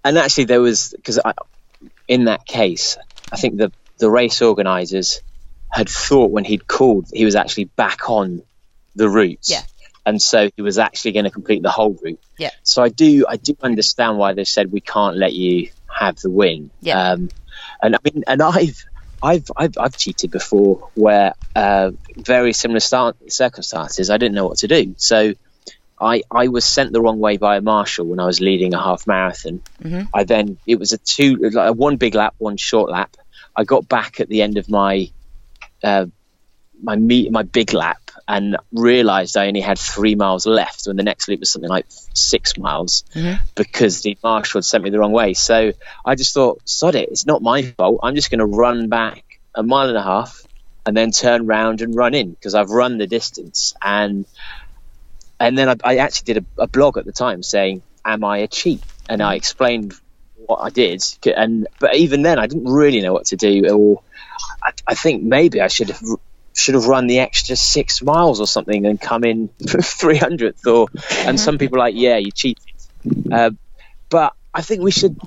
and 0.04 0.18
actually 0.18 0.46
there 0.46 0.62
was 0.62 0.94
because 0.96 1.20
in 2.08 2.26
that 2.26 2.46
case, 2.46 2.98
I 3.32 3.38
think 3.38 3.58
the 3.58 3.72
the 3.98 4.10
race 4.10 4.42
organisers 4.42 5.22
had 5.70 5.90
thought 5.90 6.32
when 6.32 6.44
he'd 6.44 6.68
called 6.68 7.08
he 7.14 7.26
was 7.26 7.36
actually 7.36 7.66
back 7.66 8.10
on 8.10 8.42
the 8.96 9.10
route. 9.10 9.48
Yeah. 9.50 9.62
And 10.06 10.22
so 10.22 10.50
he 10.56 10.62
was 10.62 10.80
actually 10.80 11.12
going 11.12 11.26
to 11.26 11.32
complete 11.32 11.62
the 11.62 11.70
whole 11.70 11.98
route. 12.02 12.20
Yeah. 12.38 12.50
So 12.64 12.82
I 12.82 12.90
do 12.90 13.26
I 13.28 13.38
do 13.38 13.56
understand 13.62 14.18
why 14.18 14.34
they 14.34 14.46
said 14.46 14.72
we 14.72 14.82
can't 14.82 15.18
let 15.18 15.34
you 15.34 15.70
have 15.88 16.16
the 16.18 16.30
win. 16.30 16.72
Yeah. 16.82 17.12
Um, 17.12 17.30
and 17.82 17.96
I 17.96 18.00
mean, 18.04 18.24
and 18.26 18.42
I've 18.42 18.84
I've 19.22 19.52
I've, 19.56 19.78
I've 19.78 19.98
cheated 19.98 20.32
before 20.32 20.90
where 20.96 21.34
uh, 21.56 21.92
very 22.16 22.54
similar 22.54 22.80
start, 22.80 23.18
circumstances 23.32 24.10
I 24.10 24.18
didn't 24.18 24.36
know 24.36 24.48
what 24.48 24.60
to 24.60 24.68
do. 24.68 24.96
So 24.98 25.34
I 26.02 26.24
I 26.32 26.48
was 26.48 26.66
sent 26.66 26.94
the 26.94 27.02
wrong 27.02 27.20
way 27.20 27.38
by 27.38 27.58
a 27.58 27.62
marshal 27.62 28.06
when 28.06 28.20
I 28.20 28.26
was 28.26 28.40
leading 28.40 28.74
a 28.74 28.82
half 28.82 29.06
marathon. 29.08 29.62
I 30.14 30.24
then 30.24 30.58
it 30.66 30.80
was 30.80 30.94
a 30.94 30.98
two 30.98 31.36
like 31.38 31.56
a 31.56 31.74
one 31.74 31.98
big 31.98 32.16
lap, 32.16 32.36
one 32.38 32.58
short 32.58 32.90
lap. 32.90 33.16
I 33.56 33.64
got 33.64 33.88
back 33.88 34.20
at 34.20 34.30
the 34.30 34.42
end 34.42 34.58
of 34.58 34.70
my 34.70 35.10
uh, 35.84 36.06
my 36.82 36.96
meet 36.96 37.32
my 37.32 37.44
big 37.44 37.74
lap 37.74 38.00
and 38.28 38.58
realized 38.72 39.36
I 39.36 39.48
only 39.48 39.60
had 39.62 39.80
three 39.80 40.14
miles 40.16 40.46
left 40.46 40.86
when 40.86 40.98
the 40.98 41.04
next 41.04 41.28
loop 41.28 41.40
was 41.40 41.52
something 41.52 41.70
like 41.70 41.88
six 42.14 42.58
miles 42.58 43.04
because 43.56 44.02
the 44.02 44.18
marshal 44.24 44.60
had 44.60 44.66
sent 44.66 44.84
me 44.84 44.92
the 44.92 45.00
wrong 45.00 45.12
way. 45.12 45.34
So 45.34 45.74
I 46.06 46.16
just 46.16 46.34
thought, 46.36 46.62
sod 46.64 46.94
it, 46.96 47.10
it's 47.10 47.26
not 47.26 47.42
my 47.42 47.64
fault. 47.64 48.00
I'm 48.04 48.16
just 48.16 48.30
going 48.30 48.40
to 48.40 48.46
run 48.46 48.88
back 48.88 49.24
a 49.56 49.64
mile 49.64 49.90
and 49.90 49.98
a 49.98 50.04
half 50.04 50.46
and 50.86 50.96
then 50.96 51.10
turn 51.12 51.48
round 51.48 51.82
and 51.82 51.96
run 51.96 52.14
in 52.14 52.32
because 52.32 52.54
I've 52.54 52.70
run 52.70 53.00
the 53.00 53.08
distance. 53.08 53.74
And 53.82 54.26
and 55.40 55.58
then 55.58 55.70
I, 55.70 55.76
I 55.84 55.98
actually 55.98 56.34
did 56.34 56.46
a, 56.58 56.64
a 56.64 56.68
blog 56.68 56.98
at 56.98 57.06
the 57.06 57.12
time 57.12 57.44
saying, 57.44 57.82
"Am 58.06 58.24
I 58.24 58.40
a 58.40 58.48
cheat?" 58.48 58.82
And 59.08 59.22
I 59.22 59.36
explained 59.36 59.94
what 60.36 60.58
I 60.58 60.70
did. 60.70 61.04
And 61.36 61.68
but 61.80 61.96
even 61.96 62.22
then, 62.22 62.40
I 62.40 62.48
didn't 62.48 62.72
really 62.72 63.02
know 63.02 63.14
what 63.14 63.28
to 63.28 63.36
do. 63.36 63.70
Or 63.70 64.02
I, 64.62 64.72
I 64.88 64.96
think 64.96 65.24
maybe 65.24 65.62
I 65.62 65.68
should 65.68 65.90
have 65.90 66.02
should 66.54 66.76
have 66.76 66.88
run 66.88 67.08
the 67.08 67.20
extra 67.20 67.56
six 67.56 68.02
miles 68.02 68.42
or 68.42 68.48
something 68.48 68.86
and 68.86 69.00
come 69.00 69.24
in 69.24 69.50
300th. 69.62 70.66
Or 70.68 70.88
and 71.28 71.40
some 71.40 71.58
people 71.58 71.78
are 71.78 71.86
like, 71.86 71.96
"Yeah, 71.96 72.18
you 72.18 72.32
cheated." 72.32 72.64
Uh, 73.32 73.52
but 74.10 74.34
I 74.54 74.62
think 74.62 74.82
we 74.82 74.92
should. 74.92 75.18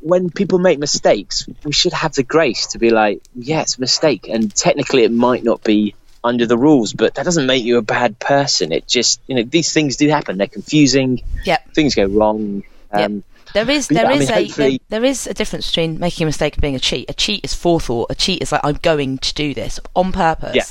When 0.00 0.30
people 0.30 0.58
make 0.58 0.80
mistakes, 0.80 1.46
we 1.62 1.72
should 1.72 1.92
have 1.92 2.12
the 2.12 2.24
grace 2.24 2.66
to 2.68 2.80
be 2.80 2.90
like, 2.90 3.22
yeah, 3.36 3.60
it's 3.60 3.78
a 3.78 3.80
mistake. 3.80 4.26
And 4.28 4.52
technically, 4.52 5.04
it 5.04 5.12
might 5.12 5.44
not 5.44 5.62
be 5.62 5.94
under 6.24 6.46
the 6.46 6.56
rules, 6.58 6.92
but 6.92 7.14
that 7.14 7.24
doesn't 7.24 7.46
make 7.46 7.64
you 7.64 7.78
a 7.78 7.82
bad 7.82 8.18
person. 8.18 8.72
It 8.72 8.86
just, 8.86 9.20
you 9.26 9.34
know, 9.34 9.42
these 9.42 9.72
things 9.72 9.96
do 9.96 10.08
happen. 10.08 10.38
They're 10.38 10.46
confusing. 10.46 11.22
Yep. 11.44 11.72
Things 11.74 11.94
go 11.94 12.04
wrong. 12.06 12.62
Yep. 12.94 13.06
Um, 13.10 13.24
There 13.54 13.68
is 13.68 13.88
But 13.88 13.94
yeah, 13.96 14.02
there 14.02 14.10
I 14.10 14.14
mean, 14.14 14.22
a 14.22 14.26
there, 14.26 14.36
hopefully- 14.44 14.80
there 14.88 15.04
is 15.04 15.26
a 15.26 15.34
difference 15.34 15.66
between 15.68 15.98
making 15.98 16.24
a 16.24 16.26
mistake 16.26 16.54
and 16.54 16.62
being 16.62 16.76
a 16.76 16.80
cheat. 16.80 17.10
A 17.10 17.14
cheat 17.14 17.44
is 17.44 17.54
forethought. 17.54 18.10
A 18.10 18.14
cheat 18.14 18.40
is 18.42 18.52
like 18.52 18.60
I'm 18.64 18.78
going 18.82 19.18
to 19.18 19.34
do 19.34 19.52
this 19.52 19.78
on 19.96 20.12
purpose 20.12 20.54
Yeah. 20.54 20.64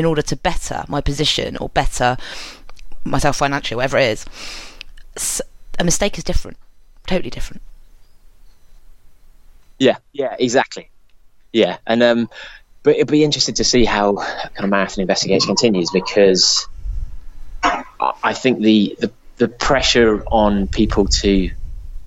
in 0.00 0.04
order 0.04 0.22
to 0.22 0.36
better 0.36 0.84
my 0.88 1.00
position 1.00 1.56
or 1.58 1.68
better 1.68 2.16
myself 3.04 3.36
financially, 3.36 3.76
whatever 3.76 3.98
it 3.98 4.18
is. 4.18 5.42
A 5.78 5.84
mistake 5.84 6.16
is 6.18 6.24
different, 6.24 6.56
totally 7.06 7.30
different. 7.30 7.60
Yeah, 9.78 9.96
yeah, 10.12 10.34
exactly. 10.38 10.88
Yeah, 11.52 11.76
and 11.86 12.02
um, 12.02 12.30
but 12.84 12.94
it'd 12.94 13.08
be 13.08 13.24
interesting 13.24 13.56
to 13.56 13.64
see 13.64 13.84
how 13.84 14.14
kind 14.14 14.64
of 14.64 14.70
marathon 14.70 15.02
investigation 15.02 15.48
continues 15.48 15.90
because 15.90 16.68
I 17.64 17.82
I 18.22 18.34
think 18.34 18.60
the 18.60 18.96
the, 19.00 19.10
the 19.38 19.48
pressure 19.48 20.22
on 20.26 20.68
people 20.68 21.06
to 21.22 21.50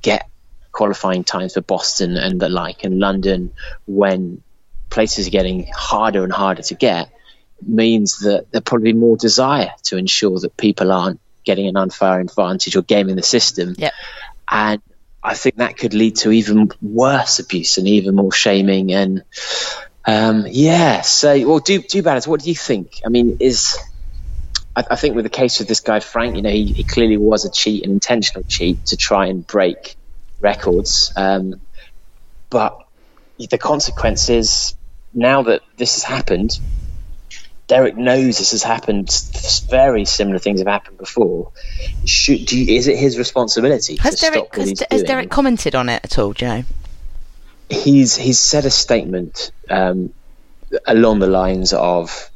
get 0.01 0.29
qualifying 0.71 1.23
times 1.25 1.55
for 1.55 1.61
Boston 1.61 2.15
and 2.15 2.39
the 2.39 2.47
like 2.47 2.85
and 2.85 2.99
London 2.99 3.51
when 3.85 4.41
places 4.89 5.27
are 5.27 5.31
getting 5.31 5.67
harder 5.75 6.23
and 6.23 6.31
harder 6.31 6.61
to 6.61 6.75
get 6.75 7.09
means 7.65 8.19
that 8.19 8.45
there'll 8.51 8.63
probably 8.63 8.93
be 8.93 8.99
more 8.99 9.17
desire 9.17 9.73
to 9.83 9.97
ensure 9.97 10.39
that 10.39 10.55
people 10.55 10.91
aren't 10.91 11.19
getting 11.43 11.67
an 11.67 11.75
unfair 11.75 12.19
advantage 12.19 12.75
or 12.75 12.83
gaming 12.83 13.15
the 13.15 13.23
system 13.23 13.73
Yep. 13.77 13.93
and 14.49 14.81
I 15.23 15.33
think 15.33 15.55
that 15.57 15.77
could 15.77 15.93
lead 15.93 16.15
to 16.17 16.31
even 16.31 16.69
worse 16.81 17.39
abuse 17.39 17.77
and 17.77 17.87
even 17.87 18.15
more 18.15 18.31
shaming. 18.31 18.93
And 18.93 19.23
um, 20.07 20.45
yeah, 20.49 21.01
so 21.01 21.47
well, 21.47 21.59
do 21.59 21.81
do 21.81 22.01
balance. 22.01 22.25
What 22.25 22.41
do 22.41 22.49
you 22.49 22.55
think? 22.55 23.01
I 23.05 23.09
mean, 23.09 23.37
is 23.41 23.77
I, 24.73 24.85
I 24.91 24.95
think 24.95 25.15
with 25.15 25.25
the 25.25 25.29
case 25.29 25.59
with 25.59 25.67
this 25.67 25.81
guy 25.81 25.99
Frank, 25.99 26.37
you 26.37 26.41
know, 26.41 26.49
he, 26.49 26.65
he 26.71 26.83
clearly 26.83 27.17
was 27.17 27.43
a 27.43 27.51
cheat, 27.51 27.83
an 27.83 27.91
intentional 27.91 28.43
cheat 28.47 28.85
to 28.87 28.97
try 28.97 29.27
and 29.27 29.45
break 29.45 29.97
records. 30.39 31.11
Um, 31.15 31.59
but 32.49 32.87
the 33.37 33.57
consequences 33.57 34.75
now 35.13 35.43
that 35.43 35.61
this 35.75 35.95
has 35.95 36.03
happened, 36.03 36.57
Derek 37.67 37.97
knows 37.97 38.37
this 38.37 38.51
has 38.51 38.63
happened. 38.63 39.09
Very 39.69 40.05
similar 40.05 40.39
things 40.39 40.61
have 40.61 40.67
happened 40.67 40.97
before. 40.97 41.51
Should 42.05 42.45
do 42.45 42.57
you, 42.57 42.77
is 42.77 42.87
it 42.87 42.97
his 42.97 43.17
responsibility 43.17 43.97
Has 43.97 44.15
to 44.15 44.31
Derek 44.31 44.55
has, 44.55 44.83
has? 44.89 45.03
Derek 45.03 45.29
commented 45.29 45.75
on 45.75 45.89
it 45.89 45.99
at 46.03 46.17
all? 46.17 46.33
Know? 46.39 46.63
He's 47.69 48.15
he's 48.15 48.39
said 48.39 48.65
a 48.65 48.69
statement 48.69 49.51
um, 49.69 50.13
along 50.85 51.19
the 51.19 51.27
lines 51.27 51.73
of 51.73 52.29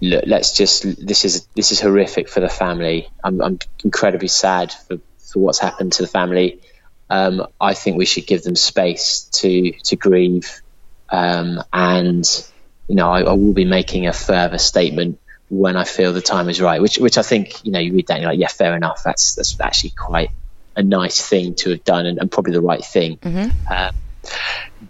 look 0.00 0.24
let's 0.26 0.52
just 0.52 0.82
this 1.04 1.24
is 1.24 1.46
this 1.54 1.72
is 1.72 1.80
horrific 1.80 2.28
for 2.28 2.40
the 2.40 2.48
family. 2.48 3.08
I'm, 3.22 3.40
I'm 3.40 3.58
incredibly 3.84 4.28
sad 4.28 4.72
for, 4.72 4.98
for 5.18 5.38
what's 5.40 5.58
happened 5.58 5.92
to 5.94 6.02
the 6.02 6.08
family. 6.08 6.60
Um, 7.08 7.46
i 7.60 7.74
think 7.74 7.96
we 7.96 8.04
should 8.04 8.26
give 8.26 8.42
them 8.42 8.56
space 8.56 9.28
to 9.34 9.72
to 9.84 9.96
grieve. 9.96 10.60
Um, 11.08 11.62
and 11.72 12.24
you 12.88 12.96
know 12.96 13.08
I, 13.08 13.20
I 13.20 13.32
will 13.32 13.52
be 13.52 13.64
making 13.64 14.08
a 14.08 14.12
further 14.12 14.58
statement 14.58 15.20
when 15.48 15.76
i 15.76 15.84
feel 15.84 16.12
the 16.12 16.20
time 16.20 16.48
is 16.48 16.60
right 16.60 16.82
which 16.82 16.98
which 16.98 17.18
i 17.18 17.22
think 17.22 17.64
you 17.64 17.70
know 17.70 17.78
you 17.78 17.92
read 17.92 18.08
that 18.08 18.14
and 18.14 18.22
you're 18.22 18.32
like 18.32 18.40
yeah 18.40 18.48
fair 18.48 18.74
enough. 18.74 19.04
That's 19.04 19.36
that's 19.36 19.60
actually 19.60 19.90
quite 19.90 20.30
a 20.76 20.82
nice 20.82 21.20
thing 21.26 21.54
to 21.54 21.70
have 21.70 21.84
done 21.84 22.06
and, 22.06 22.18
and 22.18 22.30
probably 22.30 22.52
the 22.52 22.60
right 22.60 22.84
thing 22.84 23.18
um, 23.70 23.90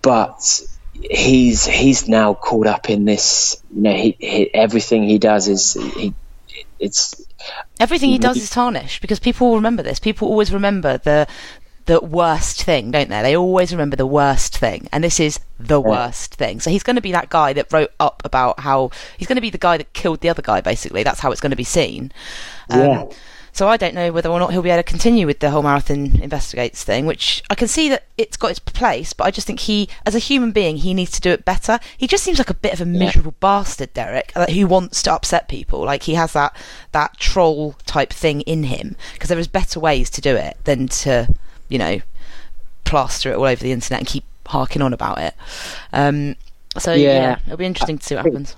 but 0.02 0.60
he's 0.92 1.64
he's 1.66 2.08
now 2.08 2.34
caught 2.34 2.66
up 2.66 2.88
in 2.90 3.04
this. 3.04 3.62
You 3.74 3.82
know, 3.82 3.94
he, 3.94 4.16
he, 4.18 4.54
everything 4.54 5.04
he 5.04 5.18
does 5.18 5.48
is 5.48 5.74
he, 5.74 6.14
it's 6.78 7.14
Everything 7.78 8.10
he 8.10 8.18
does 8.18 8.36
is 8.38 8.50
tarnished 8.50 9.00
because 9.02 9.20
people 9.20 9.48
will 9.48 9.56
remember 9.56 9.82
this. 9.82 9.98
People 9.98 10.28
always 10.28 10.52
remember 10.52 10.98
the 10.98 11.26
the 11.84 12.00
worst 12.00 12.64
thing, 12.64 12.90
don't 12.90 13.08
they? 13.10 13.22
They 13.22 13.36
always 13.36 13.72
remember 13.72 13.94
the 13.96 14.06
worst 14.06 14.56
thing, 14.56 14.88
and 14.90 15.04
this 15.04 15.20
is 15.20 15.38
the 15.58 15.80
Yeah. 15.80 15.88
worst 15.88 16.34
thing. 16.34 16.60
So 16.60 16.70
he's 16.70 16.82
going 16.82 16.96
to 16.96 17.02
be 17.02 17.12
that 17.12 17.28
guy 17.28 17.52
that 17.52 17.72
wrote 17.72 17.92
up 18.00 18.22
about 18.24 18.60
how 18.60 18.90
he's 19.18 19.28
going 19.28 19.36
to 19.36 19.42
be 19.42 19.50
the 19.50 19.58
guy 19.58 19.76
that 19.76 19.92
killed 19.92 20.20
the 20.20 20.30
other 20.30 20.42
guy. 20.42 20.60
Basically, 20.60 21.02
that's 21.02 21.20
how 21.20 21.30
it's 21.30 21.40
going 21.40 21.50
to 21.50 21.56
be 21.56 21.64
seen. 21.64 22.12
Um, 22.70 22.80
Yeah. 22.80 23.04
So 23.56 23.68
I 23.68 23.78
don't 23.78 23.94
know 23.94 24.12
whether 24.12 24.28
or 24.28 24.38
not 24.38 24.52
he'll 24.52 24.60
be 24.60 24.68
able 24.68 24.82
to 24.82 24.90
continue 24.90 25.26
with 25.26 25.38
the 25.38 25.48
whole 25.48 25.62
marathon 25.62 26.20
investigates 26.20 26.84
thing, 26.84 27.06
which 27.06 27.42
I 27.48 27.54
can 27.54 27.68
see 27.68 27.88
that 27.88 28.04
it's 28.18 28.36
got 28.36 28.50
its 28.50 28.58
place, 28.58 29.14
but 29.14 29.24
I 29.24 29.30
just 29.30 29.46
think 29.46 29.60
he, 29.60 29.88
as 30.04 30.14
a 30.14 30.18
human 30.18 30.52
being, 30.52 30.76
he 30.76 30.92
needs 30.92 31.10
to 31.12 31.22
do 31.22 31.30
it 31.30 31.46
better. 31.46 31.80
He 31.96 32.06
just 32.06 32.22
seems 32.22 32.36
like 32.36 32.50
a 32.50 32.54
bit 32.54 32.74
of 32.74 32.82
a 32.82 32.84
miserable 32.84 33.34
bastard, 33.40 33.94
Derek, 33.94 34.30
uh, 34.36 34.44
who 34.44 34.66
wants 34.66 35.02
to 35.04 35.12
upset 35.14 35.48
people. 35.48 35.82
Like 35.82 36.02
he 36.02 36.16
has 36.16 36.34
that 36.34 36.54
that 36.92 37.16
troll 37.16 37.76
type 37.86 38.12
thing 38.12 38.42
in 38.42 38.64
him 38.64 38.94
because 39.14 39.30
there 39.30 39.38
is 39.38 39.48
better 39.48 39.80
ways 39.80 40.10
to 40.10 40.20
do 40.20 40.36
it 40.36 40.58
than 40.64 40.88
to, 40.88 41.34
you 41.70 41.78
know, 41.78 42.02
plaster 42.84 43.32
it 43.32 43.36
all 43.36 43.44
over 43.44 43.62
the 43.62 43.72
internet 43.72 44.00
and 44.00 44.06
keep 44.06 44.24
harking 44.48 44.82
on 44.82 44.92
about 44.92 45.16
it. 45.16 45.34
Um, 45.94 46.36
so 46.76 46.92
yeah. 46.92 47.20
Yeah. 47.20 47.38
it'll 47.46 47.56
be 47.56 47.64
interesting 47.64 47.96
to 47.96 48.04
see 48.04 48.16
what 48.16 48.26
happens. 48.26 48.54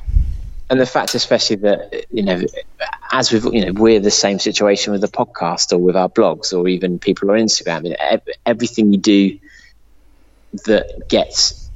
And 0.71 0.81
the 0.81 0.87
fact 0.87 1.15
especially 1.15 1.57
that 1.57 2.07
you 2.11 2.23
know 2.23 2.41
as 3.13 3.33
with 3.33 3.45
you 3.53 3.65
know 3.65 3.73
we're 3.73 4.01
the 4.01 4.11
same 4.11 4.39
situation 4.39 4.93
with 4.93 5.01
the 5.01 5.09
podcast 5.09 5.73
or 5.73 5.79
with 5.79 5.97
our 5.97 6.09
blogs 6.09 6.53
or 6.53 6.69
even 6.69 6.99
people 6.99 7.31
on 7.31 7.39
instagram 7.39 7.85
you 7.85 7.91
know, 7.91 8.19
everything 8.45 8.93
you 8.93 8.99
do 8.99 9.39
that 10.65 11.09
gets 11.09 11.71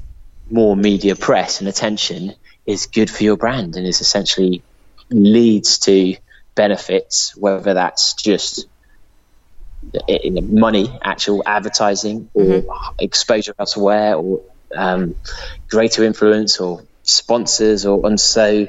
more 0.50 0.76
media 0.76 1.16
press 1.16 1.60
and 1.60 1.68
attention 1.68 2.34
is 2.66 2.86
good 2.86 3.10
for 3.10 3.24
your 3.24 3.36
brand 3.36 3.76
and 3.76 3.86
is 3.86 4.00
essentially 4.00 4.62
leads 5.10 5.78
to 5.78 6.16
benefits 6.54 7.34
whether 7.36 7.74
that's 7.74 8.14
just 8.14 8.66
in 10.06 10.58
money 10.58 10.98
actual 11.02 11.42
advertising 11.44 12.30
or 12.34 12.64
exposure 12.98 13.54
elsewhere 13.58 14.14
or 14.14 14.42
um, 14.76 15.14
greater 15.68 16.04
influence 16.04 16.60
or 16.60 16.82
sponsors 17.02 17.86
or 17.86 18.06
and 18.06 18.18
so 18.20 18.66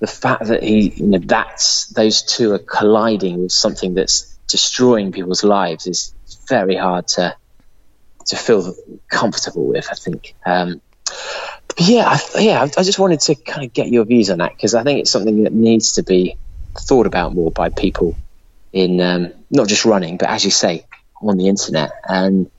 the 0.00 0.06
fact 0.06 0.46
that 0.46 0.62
he 0.62 0.90
you 0.90 1.06
know 1.06 1.18
that's 1.18 1.86
those 1.88 2.22
two 2.22 2.52
are 2.52 2.58
colliding 2.58 3.42
with 3.42 3.52
something 3.52 3.94
that's 3.94 4.36
destroying 4.48 5.12
people's 5.12 5.44
lives 5.44 5.86
is 5.86 6.14
very 6.48 6.76
hard 6.76 7.06
to 7.08 7.36
to 8.26 8.36
feel 8.36 8.74
comfortable 9.08 9.66
with 9.66 9.88
I 9.90 9.94
think. 9.94 10.34
Um, 10.46 10.80
yeah 11.76 12.04
I, 12.06 12.40
yeah 12.40 12.62
I, 12.62 12.82
just 12.82 12.98
wanted 12.98 13.20
to 13.20 13.34
kind 13.34 13.66
of 13.66 13.72
get 13.72 13.88
your 13.88 14.04
views 14.04 14.30
on 14.30 14.38
that 14.38 14.52
because 14.54 14.74
I 14.74 14.84
think 14.84 15.00
it's 15.00 15.10
something 15.10 15.44
that 15.44 15.52
needs 15.52 15.92
to 15.92 16.02
be 16.02 16.36
thought 16.78 17.06
about 17.06 17.34
more 17.34 17.50
by 17.50 17.68
people 17.68 18.16
in 18.72 19.00
um, 19.00 19.32
not 19.50 19.68
just 19.68 19.84
running 19.84 20.16
but 20.16 20.28
as 20.28 20.44
you 20.44 20.50
say 20.50 20.86
on 21.28 21.36
the 21.36 21.48
internet. 21.48 21.92
And 22.04 22.50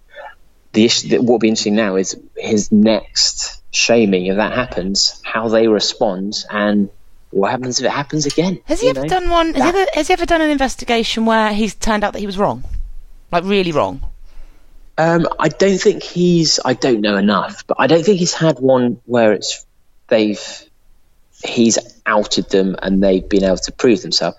the 0.74 0.86
issue 0.86 1.10
that 1.10 1.22
what 1.22 1.34
will 1.34 1.40
be 1.40 1.50
interesting 1.50 1.76
now 1.76 1.96
is 1.96 2.20
his 2.36 2.72
next 2.72 3.62
shaming 3.76 4.28
if 4.28 4.38
that 4.38 4.54
happens, 4.54 5.22
how 5.24 5.50
they 5.50 5.68
respond, 5.68 6.44
and 6.50 6.90
what 7.32 7.52
happens 7.52 7.80
if 7.80 7.86
it 7.86 7.92
happens 7.92 8.26
again. 8.26 8.60
Has 8.66 8.82
he 8.82 8.90
ever 8.90 9.02
know? 9.02 9.08
done 9.08 9.30
one? 9.30 9.54
Has 9.54 9.64
he, 9.64 9.70
ever, 9.70 9.92
has 9.94 10.08
he 10.08 10.14
ever 10.14 10.26
done 10.26 10.42
an 10.42 10.50
investigation 10.50 11.26
where 11.26 11.54
he's 11.54 11.76
turned 11.76 12.04
out 12.04 12.14
that 12.14 12.20
he 12.20 12.26
was 12.26 12.38
wrong, 12.38 12.64
like 13.32 13.44
really 13.44 13.72
wrong? 13.72 14.02
Um, 14.98 15.28
I 15.38 15.50
don't 15.50 15.78
think 15.78 16.04
he's. 16.04 16.60
I 16.64 16.74
don't 16.74 17.02
know 17.02 17.18
enough, 17.18 17.68
but 17.68 17.78
I 17.80 17.88
don't 17.88 18.04
think 18.06 18.20
he's 18.20 18.34
had 18.34 18.60
one 18.60 19.02
where 19.06 19.34
it's 19.34 19.66
they've 20.08 20.64
he's 21.44 21.78
outed 22.06 22.50
them 22.50 22.78
and 22.82 23.04
they've 23.04 23.28
been 23.28 23.44
able 23.44 23.58
to 23.58 23.72
prove 23.74 24.02
themselves. 24.02 24.38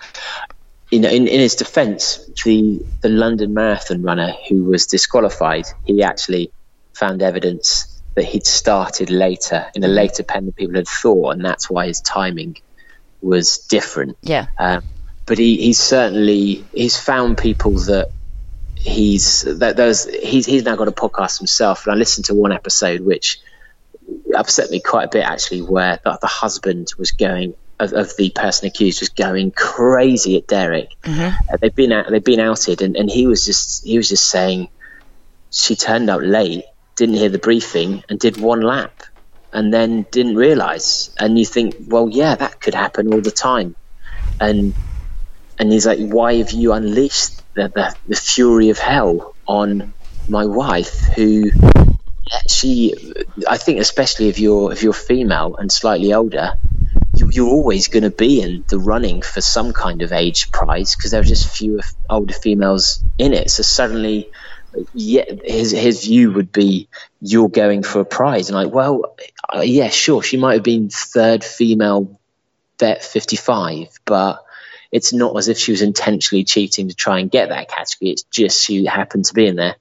You 0.90 1.00
know, 1.00 1.10
in, 1.10 1.26
in 1.28 1.40
his 1.40 1.56
defence, 1.56 2.24
the 2.44 2.82
the 3.02 3.10
London 3.10 3.52
Marathon 3.52 4.02
runner 4.02 4.32
who 4.48 4.64
was 4.64 4.86
disqualified, 4.86 5.66
he 5.84 6.02
actually 6.02 6.50
found 6.94 7.20
evidence 7.20 7.95
that 8.16 8.24
he'd 8.24 8.46
started 8.46 9.10
later 9.10 9.66
in 9.74 9.84
a 9.84 9.88
later 9.88 10.24
pen 10.24 10.46
than 10.46 10.52
people 10.52 10.74
had 10.74 10.88
thought, 10.88 11.30
and 11.30 11.44
that's 11.44 11.70
why 11.70 11.86
his 11.86 12.00
timing 12.00 12.56
was 13.22 13.58
different. 13.58 14.16
Yeah. 14.22 14.46
Um, 14.58 14.82
but 15.26 15.38
he, 15.38 15.56
he's 15.58 15.78
certainly 15.78 16.64
he's 16.72 16.98
found 16.98 17.38
people 17.38 17.72
that 17.72 18.10
he's 18.74 19.42
that 19.42 19.76
there's 19.76 20.04
he's 20.04 20.46
he's 20.46 20.64
now 20.64 20.76
got 20.76 20.88
a 20.88 20.92
podcast 20.92 21.38
himself, 21.38 21.86
and 21.86 21.94
I 21.94 21.96
listened 21.96 22.26
to 22.26 22.34
one 22.34 22.52
episode 22.52 23.02
which 23.02 23.38
upset 24.34 24.70
me 24.70 24.80
quite 24.80 25.04
a 25.04 25.08
bit 25.08 25.24
actually, 25.24 25.62
where 25.62 26.00
the, 26.02 26.18
the 26.20 26.26
husband 26.26 26.88
was 26.98 27.10
going 27.10 27.54
of, 27.78 27.92
of 27.92 28.16
the 28.16 28.30
person 28.30 28.66
accused 28.66 29.00
was 29.00 29.10
going 29.10 29.50
crazy 29.50 30.36
at 30.36 30.46
Derek. 30.46 30.90
Uh, 31.52 31.56
they've 31.60 31.74
been 31.74 31.92
out, 31.92 32.06
they've 32.08 32.24
been 32.24 32.40
outed, 32.40 32.80
and, 32.80 32.96
and 32.96 33.10
he 33.10 33.26
was 33.26 33.44
just 33.44 33.84
he 33.84 33.96
was 33.98 34.08
just 34.08 34.26
saying 34.26 34.68
she 35.50 35.76
turned 35.76 36.08
up 36.08 36.20
late, 36.22 36.64
didn't 36.96 37.16
hear 37.16 37.28
the 37.28 37.38
briefing, 37.38 38.02
and 38.08 38.18
did 38.18 38.36
one 38.36 38.62
lap, 38.62 39.02
and 39.52 39.72
then 39.72 40.06
didn't 40.10 40.36
realise. 40.36 41.14
And 41.18 41.38
you 41.38 41.44
think, 41.44 41.76
well, 41.86 42.08
yeah, 42.08 42.34
that 42.34 42.60
could 42.60 42.74
happen 42.74 43.12
all 43.12 43.20
the 43.20 43.30
time. 43.30 43.76
And 44.40 44.74
and 45.58 45.72
he's 45.72 45.86
like, 45.86 45.98
why 45.98 46.34
have 46.34 46.52
you 46.52 46.72
unleashed 46.72 47.42
the, 47.54 47.68
the, 47.68 47.94
the 48.08 48.16
fury 48.16 48.68
of 48.68 48.78
hell 48.78 49.34
on 49.46 49.94
my 50.28 50.44
wife, 50.44 51.00
who 51.16 51.50
she, 52.48 52.94
I 53.48 53.56
think, 53.56 53.80
especially 53.80 54.28
if 54.28 54.38
you're 54.38 54.72
if 54.72 54.82
you're 54.82 54.92
female 54.92 55.56
and 55.56 55.70
slightly 55.70 56.12
older, 56.12 56.54
you, 57.16 57.30
you're 57.32 57.48
always 57.48 57.88
going 57.88 58.02
to 58.02 58.10
be 58.10 58.40
in 58.40 58.64
the 58.68 58.78
running 58.78 59.22
for 59.22 59.40
some 59.40 59.72
kind 59.72 60.02
of 60.02 60.12
age 60.12 60.50
prize 60.50 60.96
because 60.96 61.12
there 61.12 61.20
are 61.20 61.24
just 61.24 61.48
fewer 61.48 61.80
older 62.10 62.34
females 62.34 63.02
in 63.18 63.32
it. 63.32 63.50
So 63.50 63.62
suddenly, 63.62 64.30
yeah, 64.92 65.24
his 65.44 65.70
his 65.72 66.04
view 66.04 66.32
would 66.32 66.52
be 66.52 66.88
you're 67.20 67.48
going 67.48 67.82
for 67.82 68.00
a 68.00 68.04
prize, 68.04 68.48
and 68.48 68.56
like, 68.56 68.72
well, 68.72 69.16
uh, 69.54 69.60
yeah, 69.60 69.88
sure, 69.88 70.22
she 70.22 70.36
might 70.36 70.54
have 70.54 70.62
been 70.62 70.90
third 70.90 71.44
female 71.44 72.18
vet 72.78 73.02
55, 73.02 73.88
but 74.04 74.44
it's 74.92 75.12
not 75.12 75.36
as 75.36 75.48
if 75.48 75.58
she 75.58 75.72
was 75.72 75.82
intentionally 75.82 76.44
cheating 76.44 76.88
to 76.88 76.94
try 76.94 77.20
and 77.20 77.30
get 77.30 77.48
that 77.48 77.68
category. 77.68 78.10
It's 78.10 78.24
just 78.24 78.62
she 78.62 78.84
happened 78.84 79.24
to 79.26 79.34
be 79.34 79.46
in 79.46 79.56
there, 79.56 79.76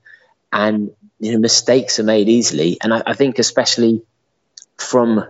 and 0.51 0.91
you 1.19 1.33
know 1.33 1.39
mistakes 1.39 1.99
are 1.99 2.03
made 2.03 2.29
easily, 2.29 2.77
and 2.81 2.93
I, 2.93 3.03
I 3.07 3.13
think 3.13 3.39
especially 3.39 4.01
from 4.77 5.25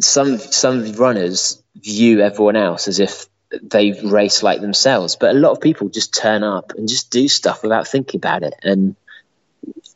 some 0.00 0.38
some 0.38 0.92
runners 0.92 1.62
view 1.76 2.20
everyone 2.20 2.56
else 2.56 2.88
as 2.88 3.00
if 3.00 3.26
they 3.62 3.92
race 4.04 4.42
like 4.42 4.60
themselves, 4.60 5.16
but 5.16 5.34
a 5.34 5.38
lot 5.38 5.52
of 5.52 5.60
people 5.60 5.88
just 5.88 6.14
turn 6.14 6.42
up 6.42 6.72
and 6.76 6.88
just 6.88 7.10
do 7.10 7.28
stuff 7.28 7.62
without 7.62 7.88
thinking 7.88 8.18
about 8.18 8.42
it, 8.42 8.54
and 8.62 8.96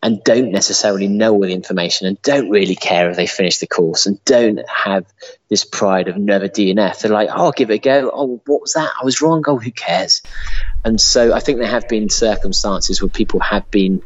and 0.03 0.23
don't 0.23 0.51
necessarily 0.51 1.09
know 1.09 1.33
all 1.33 1.41
the 1.41 1.55
information 1.55 2.07
and 2.07 2.21
don't 2.21 2.51
really 2.51 2.75
care 2.75 3.09
if 3.09 3.17
they 3.17 3.27
finish 3.27 3.57
the 3.57 3.67
course 3.67 4.05
and 4.05 4.23
don't 4.27 4.61
have 4.69 5.07
this 5.49 5.65
pride 5.65 6.09
of 6.09 6.19
never 6.19 6.47
DNF. 6.47 7.01
They're 7.01 7.11
like, 7.11 7.31
oh, 7.31 7.47
I'll 7.47 7.53
give 7.53 7.71
it 7.71 7.75
a 7.75 7.79
go. 7.79 8.11
Oh, 8.13 8.43
what 8.45 8.61
was 8.61 8.75
that? 8.75 8.93
I 9.01 9.05
was 9.05 9.23
wrong. 9.23 9.43
Oh, 9.47 9.59
who 9.59 9.71
cares? 9.71 10.21
And 10.85 11.01
so 11.01 11.33
I 11.33 11.41
think 11.41 11.59
there 11.59 11.69
have 11.69 11.89
been 11.89 12.11
circumstances 12.11 13.01
where 13.01 13.09
people 13.09 13.41
have 13.41 13.71
been 13.71 14.03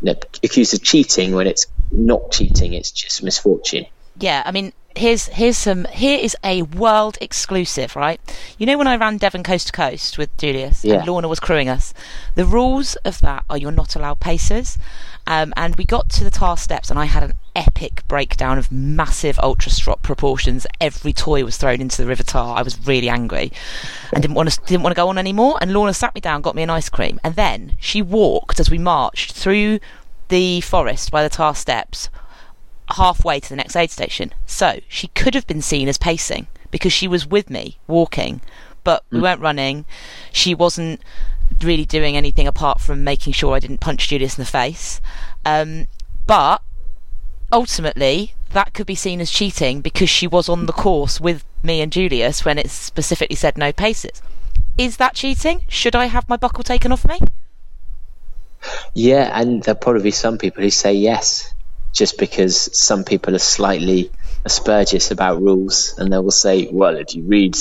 you 0.00 0.14
know, 0.14 0.14
accused 0.42 0.72
of 0.72 0.82
cheating 0.82 1.34
when 1.34 1.46
it's 1.46 1.66
not 1.90 2.30
cheating, 2.30 2.72
it's 2.72 2.90
just 2.90 3.22
misfortune. 3.22 3.84
Yeah, 4.18 4.42
I 4.44 4.52
mean, 4.52 4.72
here's 4.96 5.26
here's 5.28 5.56
some 5.56 5.84
here 5.92 6.18
is 6.18 6.36
a 6.44 6.62
world 6.62 7.16
exclusive, 7.20 7.96
right? 7.96 8.20
You 8.58 8.66
know 8.66 8.76
when 8.78 8.86
I 8.86 8.96
ran 8.96 9.18
Devon 9.18 9.42
Coast 9.42 9.68
to 9.68 9.72
Coast 9.72 10.18
with 10.18 10.36
Julius 10.36 10.84
Yeah. 10.84 10.96
and 10.96 11.06
Lorna 11.06 11.28
was 11.28 11.40
crewing 11.40 11.68
us, 11.68 11.94
the 12.34 12.44
rules 12.44 12.96
of 13.04 13.20
that 13.20 13.44
are 13.48 13.56
you're 13.56 13.70
not 13.70 13.94
allowed 13.96 14.20
paces, 14.20 14.78
um, 15.26 15.52
and 15.56 15.76
we 15.76 15.84
got 15.84 16.08
to 16.10 16.24
the 16.24 16.30
Tarr 16.30 16.56
Steps 16.56 16.90
and 16.90 16.98
I 16.98 17.04
had 17.04 17.22
an 17.22 17.32
epic 17.56 18.02
breakdown 18.08 18.58
of 18.58 18.70
massive 18.72 19.38
ultra 19.40 19.70
strop 19.70 20.02
proportions. 20.02 20.66
Every 20.80 21.12
toy 21.12 21.44
was 21.44 21.56
thrown 21.56 21.80
into 21.80 21.96
the 22.02 22.06
river 22.08 22.22
tar. 22.22 22.56
I 22.56 22.62
was 22.62 22.86
really 22.86 23.08
angry 23.08 23.52
and 24.12 24.22
didn't 24.22 24.34
want 24.34 24.50
to 24.50 24.60
didn't 24.66 24.82
want 24.82 24.94
to 24.94 25.00
go 25.00 25.08
on 25.08 25.18
anymore. 25.18 25.58
And 25.60 25.72
Lorna 25.72 25.94
sat 25.94 26.14
me 26.14 26.20
down, 26.20 26.42
got 26.42 26.54
me 26.54 26.62
an 26.62 26.70
ice 26.70 26.88
cream, 26.88 27.20
and 27.22 27.36
then 27.36 27.76
she 27.80 28.02
walked 28.02 28.58
as 28.60 28.70
we 28.70 28.78
marched 28.78 29.32
through 29.32 29.78
the 30.28 30.60
forest 30.60 31.10
by 31.10 31.22
the 31.24 31.28
Tarr 31.28 31.54
Steps 31.54 32.08
halfway 32.92 33.40
to 33.40 33.48
the 33.48 33.56
next 33.56 33.76
aid 33.76 33.90
station. 33.90 34.32
So 34.46 34.80
she 34.88 35.08
could 35.08 35.34
have 35.34 35.46
been 35.46 35.62
seen 35.62 35.88
as 35.88 35.98
pacing 35.98 36.46
because 36.70 36.92
she 36.92 37.08
was 37.08 37.26
with 37.26 37.50
me 37.50 37.78
walking, 37.86 38.40
but 38.84 39.04
we 39.10 39.20
weren't 39.20 39.40
running. 39.40 39.84
She 40.32 40.54
wasn't 40.54 41.00
really 41.62 41.84
doing 41.84 42.16
anything 42.16 42.46
apart 42.46 42.80
from 42.80 43.04
making 43.04 43.32
sure 43.32 43.54
I 43.54 43.58
didn't 43.58 43.80
punch 43.80 44.08
Julius 44.08 44.38
in 44.38 44.42
the 44.42 44.50
face. 44.50 45.00
Um, 45.44 45.88
but 46.26 46.62
ultimately, 47.52 48.34
that 48.52 48.74
could 48.74 48.86
be 48.86 48.94
seen 48.94 49.20
as 49.20 49.30
cheating 49.30 49.80
because 49.80 50.08
she 50.08 50.26
was 50.26 50.48
on 50.48 50.66
the 50.66 50.72
course 50.72 51.20
with 51.20 51.44
me 51.62 51.80
and 51.80 51.92
Julius 51.92 52.44
when 52.44 52.58
it 52.58 52.70
specifically 52.70 53.36
said 53.36 53.58
no 53.58 53.72
paces. 53.72 54.22
Is 54.78 54.96
that 54.96 55.14
cheating? 55.14 55.62
Should 55.68 55.94
I 55.94 56.06
have 56.06 56.28
my 56.28 56.36
buckle 56.36 56.64
taken 56.64 56.92
off 56.92 57.06
me? 57.06 57.18
Yeah, 58.94 59.30
and 59.38 59.62
there'll 59.62 59.78
probably 59.78 60.02
be 60.02 60.10
some 60.10 60.38
people 60.38 60.62
who 60.62 60.70
say 60.70 60.92
yes, 60.92 61.52
just 61.92 62.18
because 62.18 62.78
some 62.78 63.04
people 63.04 63.34
are 63.34 63.38
slightly 63.38 64.10
aspergious 64.44 65.10
about 65.10 65.42
rules, 65.42 65.94
and 65.98 66.12
they 66.12 66.18
will 66.18 66.30
say, 66.30 66.68
well, 66.70 66.96
if 66.96 67.14
you 67.14 67.24
read 67.24 67.56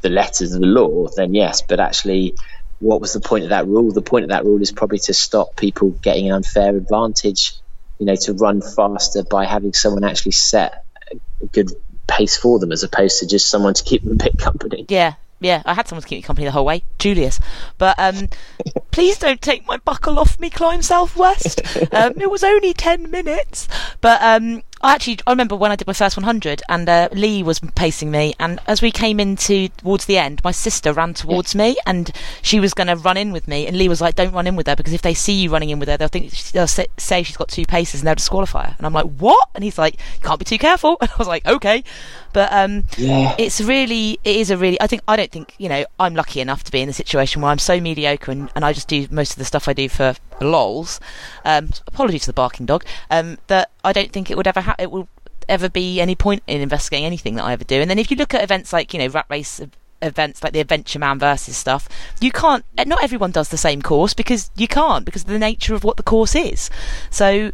the 0.00 0.08
letters 0.08 0.52
of 0.52 0.60
the 0.60 0.66
law, 0.66 1.08
then 1.16 1.34
yes, 1.34 1.62
but 1.62 1.80
actually, 1.80 2.34
what 2.78 3.00
was 3.00 3.12
the 3.12 3.20
point 3.20 3.44
of 3.44 3.50
that 3.50 3.66
rule? 3.66 3.92
The 3.92 4.02
point 4.02 4.24
of 4.24 4.30
that 4.30 4.44
rule 4.44 4.60
is 4.60 4.72
probably 4.72 4.98
to 5.00 5.14
stop 5.14 5.56
people 5.56 5.90
getting 5.90 6.28
an 6.28 6.34
unfair 6.34 6.76
advantage, 6.76 7.54
you 7.98 8.06
know, 8.06 8.16
to 8.16 8.32
run 8.34 8.60
faster 8.60 9.22
by 9.22 9.44
having 9.44 9.72
someone 9.72 10.04
actually 10.04 10.32
set 10.32 10.84
a 11.12 11.46
good 11.46 11.70
pace 12.08 12.36
for 12.36 12.58
them 12.58 12.72
as 12.72 12.82
opposed 12.82 13.20
to 13.20 13.26
just 13.26 13.48
someone 13.48 13.74
to 13.74 13.84
keep 13.84 14.02
them 14.02 14.12
a 14.12 14.16
bit 14.16 14.38
company. 14.38 14.86
Yeah, 14.88 15.14
yeah, 15.42 15.62
I 15.64 15.74
had 15.74 15.88
someone 15.88 16.02
to 16.02 16.08
keep 16.08 16.18
me 16.18 16.22
company 16.22 16.44
the 16.46 16.52
whole 16.52 16.64
way, 16.64 16.82
Julius. 16.98 17.40
But 17.78 17.98
um, 17.98 18.28
please 18.90 19.18
don't 19.18 19.40
take 19.40 19.66
my 19.66 19.76
buckle 19.78 20.18
off 20.18 20.38
me, 20.40 20.50
Climb 20.50 20.82
South 20.82 21.16
West. 21.16 21.60
Um, 21.92 22.14
it 22.20 22.30
was 22.30 22.44
only 22.44 22.72
ten 22.72 23.10
minutes, 23.10 23.68
but 24.00 24.20
um, 24.22 24.62
I 24.84 24.94
actually 24.94 25.18
I 25.26 25.30
remember 25.30 25.54
when 25.54 25.70
I 25.70 25.76
did 25.76 25.86
my 25.86 25.92
first 25.92 26.16
100, 26.16 26.62
and 26.68 26.88
uh, 26.88 27.08
Lee 27.12 27.42
was 27.44 27.60
pacing 27.60 28.10
me, 28.10 28.34
and 28.40 28.58
as 28.66 28.82
we 28.82 28.90
came 28.90 29.20
into 29.20 29.68
towards 29.68 30.06
the 30.06 30.18
end, 30.18 30.40
my 30.42 30.50
sister 30.50 30.92
ran 30.92 31.14
towards 31.14 31.54
me, 31.54 31.76
and 31.86 32.10
she 32.42 32.58
was 32.58 32.74
going 32.74 32.88
to 32.88 32.96
run 32.96 33.16
in 33.16 33.30
with 33.32 33.46
me, 33.46 33.66
and 33.68 33.76
Lee 33.76 33.88
was 33.88 34.00
like, 34.00 34.16
"Don't 34.16 34.32
run 34.32 34.48
in 34.48 34.56
with 34.56 34.66
her 34.66 34.74
because 34.74 34.92
if 34.92 35.02
they 35.02 35.14
see 35.14 35.34
you 35.34 35.50
running 35.50 35.70
in 35.70 35.78
with 35.78 35.88
her, 35.88 35.96
they'll 35.96 36.08
think 36.08 36.32
they'll 36.50 36.66
say, 36.66 36.86
say 36.98 37.22
she's 37.22 37.36
got 37.36 37.48
two 37.48 37.64
paces 37.64 38.00
and 38.00 38.08
they'll 38.08 38.16
disqualify 38.16 38.66
her." 38.66 38.74
And 38.76 38.84
I'm 38.84 38.92
like, 38.92 39.06
"What?" 39.06 39.50
And 39.54 39.62
he's 39.62 39.78
like, 39.78 39.94
"You 39.94 40.20
can't 40.26 40.38
be 40.40 40.44
too 40.44 40.58
careful." 40.58 40.98
And 41.02 41.10
I 41.10 41.16
was 41.16 41.28
like, 41.28 41.46
"Okay," 41.46 41.84
but 42.32 42.52
um, 42.52 42.84
Yeah. 42.96 43.34
it's 43.38 43.60
really 43.60 44.18
it 44.24 44.36
is 44.36 44.50
a 44.50 44.56
really 44.56 44.80
I 44.80 44.86
think 44.86 45.02
I 45.08 45.16
don't 45.16 45.30
think 45.30 45.54
you 45.58 45.68
know 45.68 45.84
I'm 45.98 46.14
lucky 46.14 46.40
enough 46.40 46.64
to 46.64 46.72
be 46.72 46.80
in 46.80 46.88
a 46.88 46.92
situation 46.92 47.42
where 47.42 47.50
I'm 47.50 47.58
so 47.58 47.80
mediocre 47.80 48.30
and, 48.30 48.50
and 48.54 48.64
I 48.64 48.72
just 48.72 48.88
do 48.88 49.06
most 49.10 49.32
of 49.32 49.38
the 49.38 49.44
stuff 49.44 49.68
I 49.68 49.72
do 49.72 49.88
for 49.88 50.14
lols. 50.40 51.00
Um, 51.44 51.70
apologies 51.86 52.22
to 52.22 52.26
the 52.28 52.32
barking 52.32 52.66
dog. 52.66 52.84
Um, 53.10 53.38
that 53.46 53.70
I 53.84 53.92
don't 53.92 54.12
think 54.12 54.30
it 54.30 54.36
would 54.36 54.46
ever 54.46 54.60
ha- 54.62 54.76
it 54.78 54.90
will 54.90 55.08
ever 55.48 55.68
be 55.68 56.00
any 56.00 56.14
point 56.14 56.42
in 56.46 56.60
investigating 56.60 57.04
anything 57.04 57.34
that 57.34 57.44
I 57.44 57.52
ever 57.52 57.64
do. 57.64 57.80
And 57.80 57.90
then 57.90 57.98
if 57.98 58.10
you 58.10 58.16
look 58.16 58.34
at 58.34 58.42
events 58.42 58.72
like 58.72 58.92
you 58.94 59.00
know 59.00 59.08
rat 59.08 59.26
race 59.28 59.60
events 60.00 60.42
like 60.42 60.52
the 60.52 60.58
Adventure 60.60 60.98
Man 60.98 61.18
versus 61.18 61.56
stuff, 61.56 61.88
you 62.20 62.32
can't. 62.32 62.64
Not 62.86 63.02
everyone 63.04 63.30
does 63.30 63.50
the 63.50 63.56
same 63.56 63.82
course 63.82 64.14
because 64.14 64.50
you 64.56 64.66
can't 64.68 65.04
because 65.04 65.22
of 65.22 65.28
the 65.28 65.38
nature 65.38 65.74
of 65.74 65.84
what 65.84 65.96
the 65.96 66.02
course 66.02 66.34
is. 66.34 66.70
So. 67.10 67.52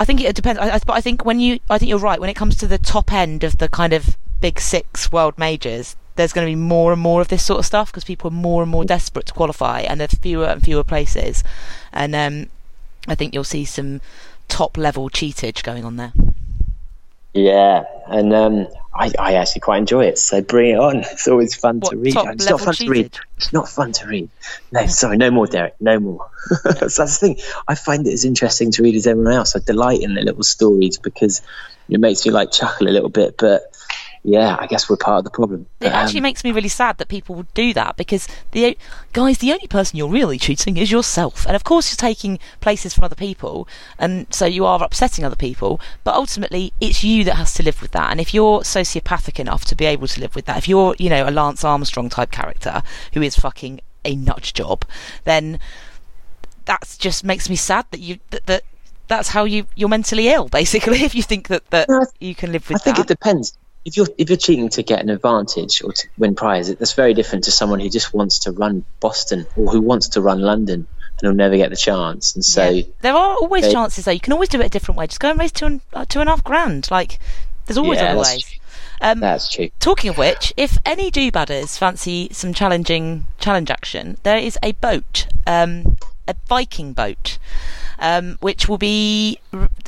I 0.00 0.06
think 0.06 0.22
it 0.22 0.34
depends. 0.34 0.58
I, 0.58 0.70
I, 0.70 0.78
but 0.78 0.94
I 0.94 1.02
think 1.02 1.26
when 1.26 1.38
you, 1.40 1.60
I 1.68 1.76
think 1.76 1.90
you're 1.90 1.98
right. 1.98 2.18
When 2.18 2.30
it 2.30 2.34
comes 2.34 2.56
to 2.56 2.66
the 2.66 2.78
top 2.78 3.12
end 3.12 3.44
of 3.44 3.58
the 3.58 3.68
kind 3.68 3.92
of 3.92 4.16
big 4.40 4.58
six 4.58 5.12
world 5.12 5.34
majors, 5.36 5.94
there's 6.16 6.32
going 6.32 6.46
to 6.46 6.50
be 6.50 6.56
more 6.56 6.90
and 6.90 7.00
more 7.00 7.20
of 7.20 7.28
this 7.28 7.42
sort 7.42 7.58
of 7.58 7.66
stuff 7.66 7.92
because 7.92 8.04
people 8.04 8.30
are 8.30 8.34
more 8.34 8.62
and 8.62 8.72
more 8.72 8.86
desperate 8.86 9.26
to 9.26 9.34
qualify, 9.34 9.80
and 9.80 10.00
there's 10.00 10.14
fewer 10.14 10.46
and 10.46 10.64
fewer 10.64 10.82
places. 10.82 11.44
And 11.92 12.16
um, 12.16 12.46
I 13.06 13.14
think 13.14 13.34
you'll 13.34 13.44
see 13.44 13.66
some 13.66 14.00
top 14.48 14.78
level 14.78 15.10
cheatage 15.10 15.62
going 15.62 15.84
on 15.84 15.96
there. 15.96 16.14
Yeah, 17.34 17.84
and 18.08 18.32
um, 18.32 18.68
I, 18.92 19.12
I 19.18 19.34
actually 19.34 19.60
quite 19.60 19.78
enjoy 19.78 20.06
it. 20.06 20.18
So 20.18 20.42
bring 20.42 20.70
it 20.70 20.78
on. 20.78 20.96
It's 21.10 21.28
always 21.28 21.54
fun 21.54 21.80
What, 21.80 21.90
to 21.90 21.96
read. 21.96 22.16
It's 22.16 22.48
not 22.48 22.60
fun 22.60 22.74
to 22.74 22.90
read. 22.90 23.18
It's 23.36 23.52
not 23.52 23.68
fun 23.68 23.92
to 23.92 24.06
read. 24.06 24.28
No, 24.72 24.86
sorry, 24.86 25.16
no 25.16 25.30
more, 25.30 25.46
Derek. 25.46 25.74
No 25.80 26.00
more. 26.00 26.30
that's, 26.64 26.96
that's 26.96 27.18
the 27.18 27.26
thing. 27.26 27.38
I 27.68 27.74
find 27.74 28.06
it 28.06 28.12
as 28.12 28.24
interesting 28.24 28.72
to 28.72 28.82
read 28.82 28.94
as 28.96 29.06
everyone 29.06 29.32
else. 29.32 29.54
I 29.54 29.60
delight 29.60 30.00
in 30.00 30.14
the 30.14 30.22
little 30.22 30.42
stories 30.42 30.98
because 30.98 31.42
it 31.88 32.00
makes 32.00 32.24
me 32.24 32.32
like 32.32 32.50
chuckle 32.52 32.88
a 32.88 32.90
little 32.90 33.08
bit. 33.08 33.36
But 33.36 33.62
yeah, 34.22 34.56
I 34.60 34.66
guess 34.66 34.90
we're 34.90 34.98
part 34.98 35.18
of 35.18 35.24
the 35.24 35.30
problem. 35.30 35.62
It 35.62 35.84
But, 35.84 35.92
actually 35.92 36.20
um, 36.20 36.24
makes 36.24 36.44
me 36.44 36.52
really 36.52 36.68
sad 36.68 36.98
that 36.98 37.08
people 37.08 37.34
would 37.36 37.52
do 37.54 37.72
that 37.72 37.96
because 37.96 38.28
the 38.50 38.76
guys, 39.14 39.38
the 39.38 39.52
only 39.52 39.66
person 39.66 39.96
you're 39.96 40.10
really 40.10 40.38
cheating 40.38 40.76
is 40.76 40.90
yourself, 40.90 41.46
and 41.46 41.56
of 41.56 41.64
course 41.64 41.90
you're 41.90 41.96
taking 41.96 42.38
places 42.60 42.92
from 42.92 43.04
other 43.04 43.14
people, 43.14 43.66
and 43.98 44.26
so 44.30 44.44
you 44.44 44.66
are 44.66 44.82
upsetting 44.82 45.24
other 45.24 45.36
people. 45.36 45.80
But 46.04 46.14
ultimately, 46.14 46.74
it's 46.80 47.02
you 47.02 47.24
that 47.24 47.36
has 47.36 47.54
to 47.54 47.62
live 47.62 47.80
with 47.80 47.92
that. 47.92 48.10
And 48.10 48.20
if 48.20 48.34
you're 48.34 48.60
sociopathic 48.60 49.40
enough 49.40 49.64
to 49.66 49.74
be 49.74 49.86
able 49.86 50.06
to 50.08 50.20
live 50.20 50.34
with 50.34 50.44
that, 50.44 50.58
if 50.58 50.68
you're, 50.68 50.94
you 50.98 51.08
know, 51.08 51.26
a 51.26 51.30
Lance 51.30 51.64
Armstrong 51.64 52.10
type 52.10 52.30
character 52.30 52.82
who 53.14 53.22
is 53.22 53.36
fucking 53.36 53.80
a 54.04 54.16
nut 54.16 54.50
job, 54.54 54.84
then 55.24 55.58
that 56.66 56.94
just 56.98 57.24
makes 57.24 57.48
me 57.48 57.56
sad 57.56 57.86
that 57.90 58.00
you 58.00 58.18
that. 58.30 58.46
that 58.46 58.62
that's 59.08 59.30
how 59.30 59.42
you 59.42 59.66
you're 59.74 59.88
mentally 59.88 60.28
ill, 60.28 60.48
basically. 60.48 61.02
If 61.02 61.16
you 61.16 61.24
think 61.24 61.48
that, 61.48 61.68
that 61.70 61.88
you 62.20 62.32
can 62.36 62.52
live 62.52 62.70
with 62.70 62.84
that. 62.84 62.90
I 62.90 62.94
think 62.94 62.96
that. 62.98 63.10
it 63.10 63.18
depends. 63.18 63.58
If 63.84 63.96
you're 63.96 64.08
if 64.18 64.28
you're 64.28 64.36
cheating 64.36 64.68
to 64.70 64.82
get 64.82 65.00
an 65.00 65.08
advantage 65.10 65.82
or 65.82 65.92
to 65.92 66.08
win 66.18 66.34
prize, 66.34 66.68
that's 66.74 66.92
very 66.92 67.14
different 67.14 67.44
to 67.44 67.50
someone 67.50 67.80
who 67.80 67.88
just 67.88 68.12
wants 68.12 68.40
to 68.40 68.52
run 68.52 68.84
Boston 69.00 69.46
or 69.56 69.72
who 69.72 69.80
wants 69.80 70.08
to 70.10 70.20
run 70.20 70.40
London 70.40 70.86
and 71.22 71.28
will 71.28 71.34
never 71.36 71.56
get 71.56 71.70
the 71.70 71.76
chance. 71.76 72.34
And 72.34 72.44
so 72.44 72.68
Yeah. 72.68 72.82
there 73.00 73.14
are 73.14 73.36
always 73.40 73.64
they- 73.64 73.72
chances 73.72 74.04
though. 74.04 74.10
You 74.10 74.20
can 74.20 74.32
always 74.34 74.50
do 74.50 74.60
it 74.60 74.66
a 74.66 74.68
different 74.68 74.98
way. 74.98 75.06
Just 75.06 75.20
go 75.20 75.30
and 75.30 75.38
raise 75.40 75.52
two 75.52 75.66
and 75.66 75.80
uh, 75.94 76.04
two 76.08 76.20
and 76.20 76.28
a 76.28 76.32
half 76.32 76.44
grand. 76.44 76.90
Like 76.90 77.18
there's 77.66 77.78
always 77.78 77.98
Yeah, 78.00 78.10
other 78.12 78.16
that's 78.18 78.34
ways. 78.34 78.42
true. 78.44 78.56
Um, 79.02 79.20
that's 79.20 79.48
true. 79.48 79.70
talking 79.80 80.10
of 80.10 80.18
which, 80.18 80.52
if 80.58 80.76
any 80.84 81.10
do 81.10 81.30
badders 81.32 81.78
fancy 81.78 82.28
some 82.32 82.52
challenging 82.52 83.26
challenge 83.38 83.70
action, 83.70 84.18
there 84.24 84.36
is 84.36 84.58
a 84.62 84.72
boat, 84.72 85.26
um, 85.46 85.96
a 86.28 86.34
Viking 86.46 86.92
boat, 86.92 87.38
um, 88.00 88.38
which 88.40 88.68
will 88.68 88.78
be 88.78 89.38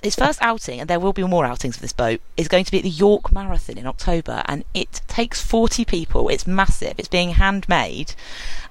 his 0.03 0.15
first 0.15 0.41
outing, 0.43 0.81
and 0.81 0.89
there 0.89 1.01
will 1.01 1.13
be 1.13 1.25
more 1.25 1.45
outings 1.45 1.77
for 1.77 1.83
this 1.83 1.93
boat. 1.93 2.21
Is 2.37 2.49
going 2.49 2.65
to 2.65 2.71
be 2.71 2.79
at 2.79 2.85
the 2.85 2.91
York 2.91 3.33
Marathon 3.33 3.79
in 3.79 3.87
October, 3.87 4.43
and 4.47 4.65
it 4.75 5.01
takes 5.09 5.43
40 5.43 5.85
people. 5.85 6.29
It's 6.29 6.47
massive. 6.47 6.95
It's 6.99 7.09
being 7.09 7.31
handmade, 7.31 8.15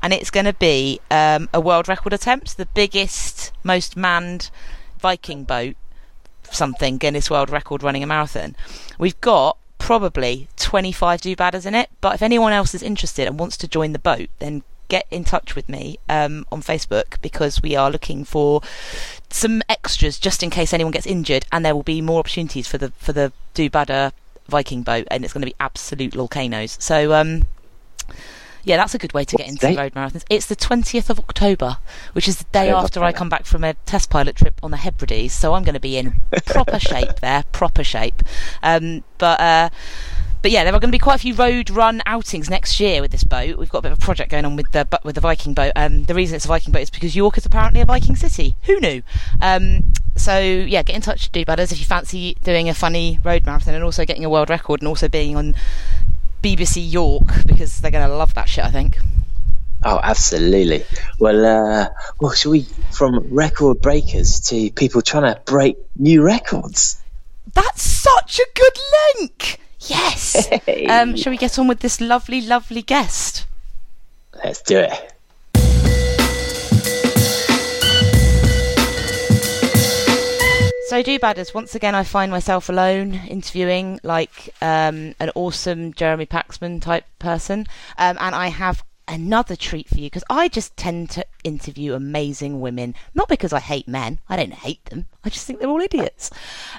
and 0.02 0.14
it's 0.14 0.30
going 0.30 0.46
to 0.46 0.54
be 0.54 1.00
um, 1.10 1.50
a 1.54 1.60
world 1.60 1.88
record 1.88 2.14
attempt, 2.14 2.58
the 2.58 2.68
biggest, 2.68 3.52
most 3.64 3.98
manned 3.98 4.50
Viking 5.00 5.44
boat 5.44 5.76
something 6.54 6.98
Guinness 6.98 7.30
World 7.30 7.50
Record 7.50 7.84
running 7.84 8.04
a 8.04 8.08
marathon. 8.08 8.56
We've 8.98 9.20
got 9.22 9.58
probably 9.78 10.48
25 10.58 11.22
do 11.22 11.36
badders 11.36 11.66
in 11.66 11.76
it, 11.76 11.90
but 12.02 12.16
if 12.16 12.22
anyone 12.22 12.54
else 12.54 12.76
is 12.76 12.84
interested 12.84 13.28
and 13.28 13.40
wants 13.40 13.58
to 13.58 13.68
join 13.68 13.94
the 13.94 14.00
boat, 14.00 14.30
then 14.40 14.64
get 14.92 15.08
in 15.10 15.24
touch 15.24 15.56
with 15.56 15.70
me 15.70 15.98
um, 16.10 16.46
on 16.52 16.62
Facebook 16.62 17.20
because 17.22 17.62
we 17.62 17.78
are 17.78 17.90
looking 17.90 18.26
for 18.26 18.62
some 19.30 19.64
extras 19.70 20.20
just 20.20 20.44
in 20.44 20.50
case 20.50 20.74
anyone 20.74 20.92
gets 20.92 21.08
injured, 21.08 21.46
and 21.52 21.64
there 21.66 21.74
will 21.74 21.82
be 21.82 22.02
more 22.02 22.20
opportunities 22.20 22.68
for 22.68 22.78
the 22.78 22.92
for 22.98 23.14
the 23.14 23.32
do 23.54 23.70
badder 23.70 24.12
Viking 24.50 24.84
boat, 24.84 25.08
and 25.10 25.24
it's 25.24 25.34
going 25.34 25.42
to 25.42 25.48
be 25.48 25.56
absolute 25.60 26.14
volcanoes. 26.14 26.78
So. 26.80 27.14
Um, 27.14 27.48
yeah, 28.64 28.78
that's 28.78 28.94
a 28.94 29.00
good 29.00 29.14
way 29.14 29.26
to 29.26 29.36
get 29.36 29.48
into 29.48 29.66
the 29.66 29.76
road 29.76 29.96
marathons. 29.96 30.24
It's 30.30 30.46
the 30.46 30.56
20th 30.56 31.10
of 31.10 31.18
October, 31.18 31.78
which 32.14 32.28
is 32.28 32.38
the 32.38 32.46
day 32.52 32.70
after 32.70 33.04
I 33.04 33.12
come 33.12 33.28
back 33.28 33.46
from 33.46 33.64
a 33.64 33.74
test 33.88 34.12
pilot 34.12 34.36
trip 34.36 34.54
on 34.62 34.70
the 34.70 34.78
Hebrides. 34.78 35.34
So 35.34 35.56
I'm 35.56 35.64
going 35.64 35.74
to 35.74 35.80
be 35.80 35.98
in 35.98 36.22
proper 36.46 36.78
shape 36.92 37.22
there, 37.22 37.44
proper 37.52 37.84
shape. 37.84 38.22
Um, 38.62 39.04
but 39.18 39.40
uh, 39.40 39.70
but 40.42 40.52
yeah, 40.52 40.64
there 40.64 40.74
are 40.74 40.80
going 40.80 40.90
to 40.90 40.96
be 40.96 41.00
quite 41.00 41.16
a 41.16 41.20
few 41.20 41.36
road 41.36 41.70
run 41.70 42.02
outings 42.06 42.50
next 42.50 42.80
year 42.80 43.02
with 43.02 43.12
this 43.12 43.24
boat. 43.24 43.58
We've 43.58 43.70
got 43.70 43.80
a 43.80 43.82
bit 43.84 43.92
of 43.92 43.98
a 44.00 44.02
project 44.02 44.32
going 44.32 44.46
on 44.46 44.56
with 44.56 44.72
the 44.72 44.88
with 45.04 45.16
the 45.16 45.22
Viking 45.22 45.54
boat. 45.54 45.74
Um, 45.76 46.04
the 46.06 46.16
reason 46.16 46.36
it's 46.36 46.46
a 46.46 46.48
Viking 46.48 46.72
boat 46.74 46.82
is 46.82 46.90
because 46.90 47.16
York 47.16 47.38
is 47.38 47.46
apparently 47.46 47.82
a 47.82 47.86
Viking 47.86 48.16
city. 48.16 48.56
Who 48.64 48.80
knew? 48.80 49.04
Um, 49.42 49.84
so 50.16 50.40
yeah, 50.40 50.84
get 50.84 50.96
in 50.96 51.02
touch, 51.02 51.32
do 51.32 51.46
badders, 51.46 51.72
if 51.72 51.80
you 51.80 51.86
fancy 51.86 52.38
doing 52.44 52.70
a 52.70 52.74
funny 52.74 53.20
road 53.24 53.46
marathon 53.46 53.76
and 53.76 53.84
also 53.84 54.06
getting 54.06 54.26
a 54.26 54.30
world 54.30 54.50
record 54.50 54.82
and 54.82 54.88
also 54.88 55.08
being 55.08 55.36
on 55.36 55.56
BBC 56.44 56.92
York 56.92 57.46
because 57.46 57.80
they're 57.80 57.92
going 57.92 58.08
to 58.08 58.16
love 58.16 58.34
that 58.34 58.50
shit. 58.50 58.66
I 58.66 58.72
think. 58.72 58.98
Oh, 59.84 60.00
absolutely. 60.02 60.84
Well, 61.20 61.46
uh, 61.46 61.90
well, 62.20 62.32
shall 62.32 62.52
we 62.52 62.68
from 62.92 63.34
record 63.34 63.82
breakers 63.82 64.40
to 64.42 64.72
people 64.72 65.02
trying 65.02 65.34
to 65.34 65.42
break 65.46 65.78
new 65.96 66.22
records? 66.22 67.02
That's 67.54 67.82
such 67.82 68.40
a 68.40 68.48
good 68.54 68.78
link. 69.20 69.60
Yes. 69.88 70.48
Hey. 70.48 70.86
Um, 70.90 71.16
shall 71.16 71.32
we 71.32 71.38
get 71.38 71.58
on 71.58 71.68
with 71.68 71.80
this 71.80 72.02
lovely, 72.02 72.42
lovely 72.42 72.82
guest? 72.82 73.46
Let's 74.44 74.62
do 74.62 74.78
it. 74.80 75.14
So, 80.88 81.02
do 81.02 81.18
badders. 81.20 81.54
Once 81.54 81.74
again, 81.74 81.96
I 81.96 82.04
find 82.04 82.30
myself 82.30 82.68
alone 82.68 83.14
interviewing 83.30 84.02
like 84.04 84.54
um, 84.62 85.16
an 85.22 85.32
awesome 85.36 85.94
Jeremy 85.94 86.26
Paxman 86.26 86.82
type 86.82 87.06
person, 87.18 87.66
um, 87.98 88.18
and 88.20 88.36
I 88.36 88.50
have 88.50 88.84
another 89.12 89.58
treat 89.58 89.90
for 89.90 89.98
you 90.00 90.06
because 90.06 90.24
I 90.30 90.48
just 90.48 90.76
tend 90.78 91.10
to 91.12 91.26
interview 91.44 91.94
amazing 91.94 92.62
women, 92.62 92.96
not 93.14 93.28
because 93.28 93.52
I 93.52 93.60
hate 93.60 93.88
men. 93.88 94.20
I 94.30 94.38
don't 94.38 94.54
hate 94.54 94.86
them. 94.86 95.06
I 95.24 95.30
just 95.30 95.46
think 95.46 95.60
they're 95.60 95.70
all 95.70 95.82
idiots. 95.82 96.32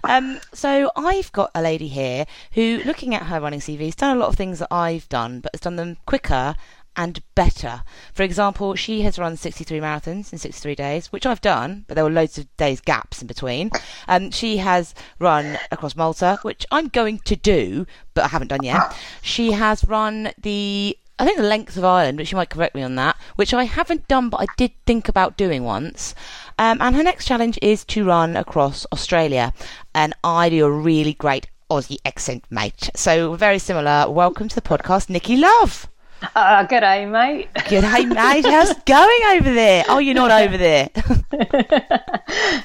Um, 0.03 0.41
so 0.53 0.91
I've 0.97 1.31
got 1.33 1.51
a 1.55 1.63
lady 1.63 1.89
here 1.89 2.25
who, 2.53 2.81
looking 2.85 3.15
at 3.15 3.25
her 3.25 3.41
running 3.41 3.61
CV, 3.61 3.85
has 3.85 3.95
done 3.95 4.17
a 4.17 4.21
lot 4.21 4.31
of 4.31 4.37
things 4.37 4.61
that 4.61 4.73
I've 4.73 5.09
done, 5.11 5.41
but 5.41 5.55
has 5.55 5.61
done 5.61 5.77
them 5.77 5.99
quicker 6.07 6.57
and 6.97 7.23
better. 7.35 7.83
For 8.13 8.23
example, 8.23 8.75
she 8.75 9.03
has 9.03 9.19
run 9.19 9.37
63 9.37 9.81
marathons 9.81 10.33
in 10.33 10.39
63 10.39 10.75
days, 10.75 11.13
which 11.13 11.27
I've 11.27 11.41
done, 11.41 11.85
but 11.89 11.95
there 11.95 12.05
were 12.05 12.11
loads 12.11 12.39
of 12.39 12.55
days 12.57 12.81
gaps 12.81 13.21
in 13.23 13.27
between. 13.29 13.71
Um, 14.09 14.31
she 14.31 14.59
has 14.59 14.95
run 15.19 15.59
across 15.71 15.97
Malta, 15.97 16.39
which 16.43 16.67
I'm 16.71 16.89
going 16.89 17.19
to 17.21 17.37
do, 17.37 17.87
but 18.15 18.25
I 18.25 18.29
haven't 18.29 18.49
done 18.49 18.63
yet. 18.63 18.95
She 19.23 19.53
has 19.53 19.85
run 19.85 20.33
the 20.39 20.97
I 21.19 21.25
think 21.25 21.37
the 21.37 21.45
length 21.45 21.77
of 21.77 21.85
Ireland, 21.85 22.19
which 22.19 22.33
you 22.33 22.37
might 22.37 22.51
correct 22.51 22.75
me 22.75 22.83
on 22.83 22.95
that, 22.97 23.17
which 23.37 23.53
I 23.53 23.65
haven't 23.65 24.09
done, 24.09 24.29
but 24.31 24.41
I 24.41 24.47
did 24.57 24.73
think 24.87 25.09
about 25.09 25.37
doing 25.37 25.63
once. 25.63 26.15
Um, 26.59 26.79
and 26.81 26.97
her 26.97 27.03
next 27.03 27.27
challenge 27.27 27.59
is 27.61 27.85
to 27.87 28.05
run 28.05 28.37
across 28.37 28.87
Australia. 28.93 29.53
And 29.95 30.15
I 30.25 30.49
do 30.49 30.65
a 30.65 30.71
really 30.71 31.13
great 31.13 31.49
Aussie 31.71 31.99
accent, 32.05 32.45
mate. 32.51 32.91
So 32.97 33.35
very 33.35 33.59
similar. 33.59 34.11
Welcome 34.11 34.49
to 34.49 34.55
the 34.55 34.63
podcast, 34.63 35.11
Nikki 35.11 35.37
Love. 35.37 35.89
Uh, 36.35 36.65
g'day, 36.67 37.09
mate. 37.11 37.53
G'day, 37.55 38.09
mate. 38.15 38.45
How's 38.47 38.71
it 38.71 38.85
going 38.87 39.21
over 39.33 39.53
there? 39.53 39.85
Oh, 39.89 39.99
you're 39.99 40.15
not 40.15 40.31
over 40.31 40.57
there. 40.57 40.89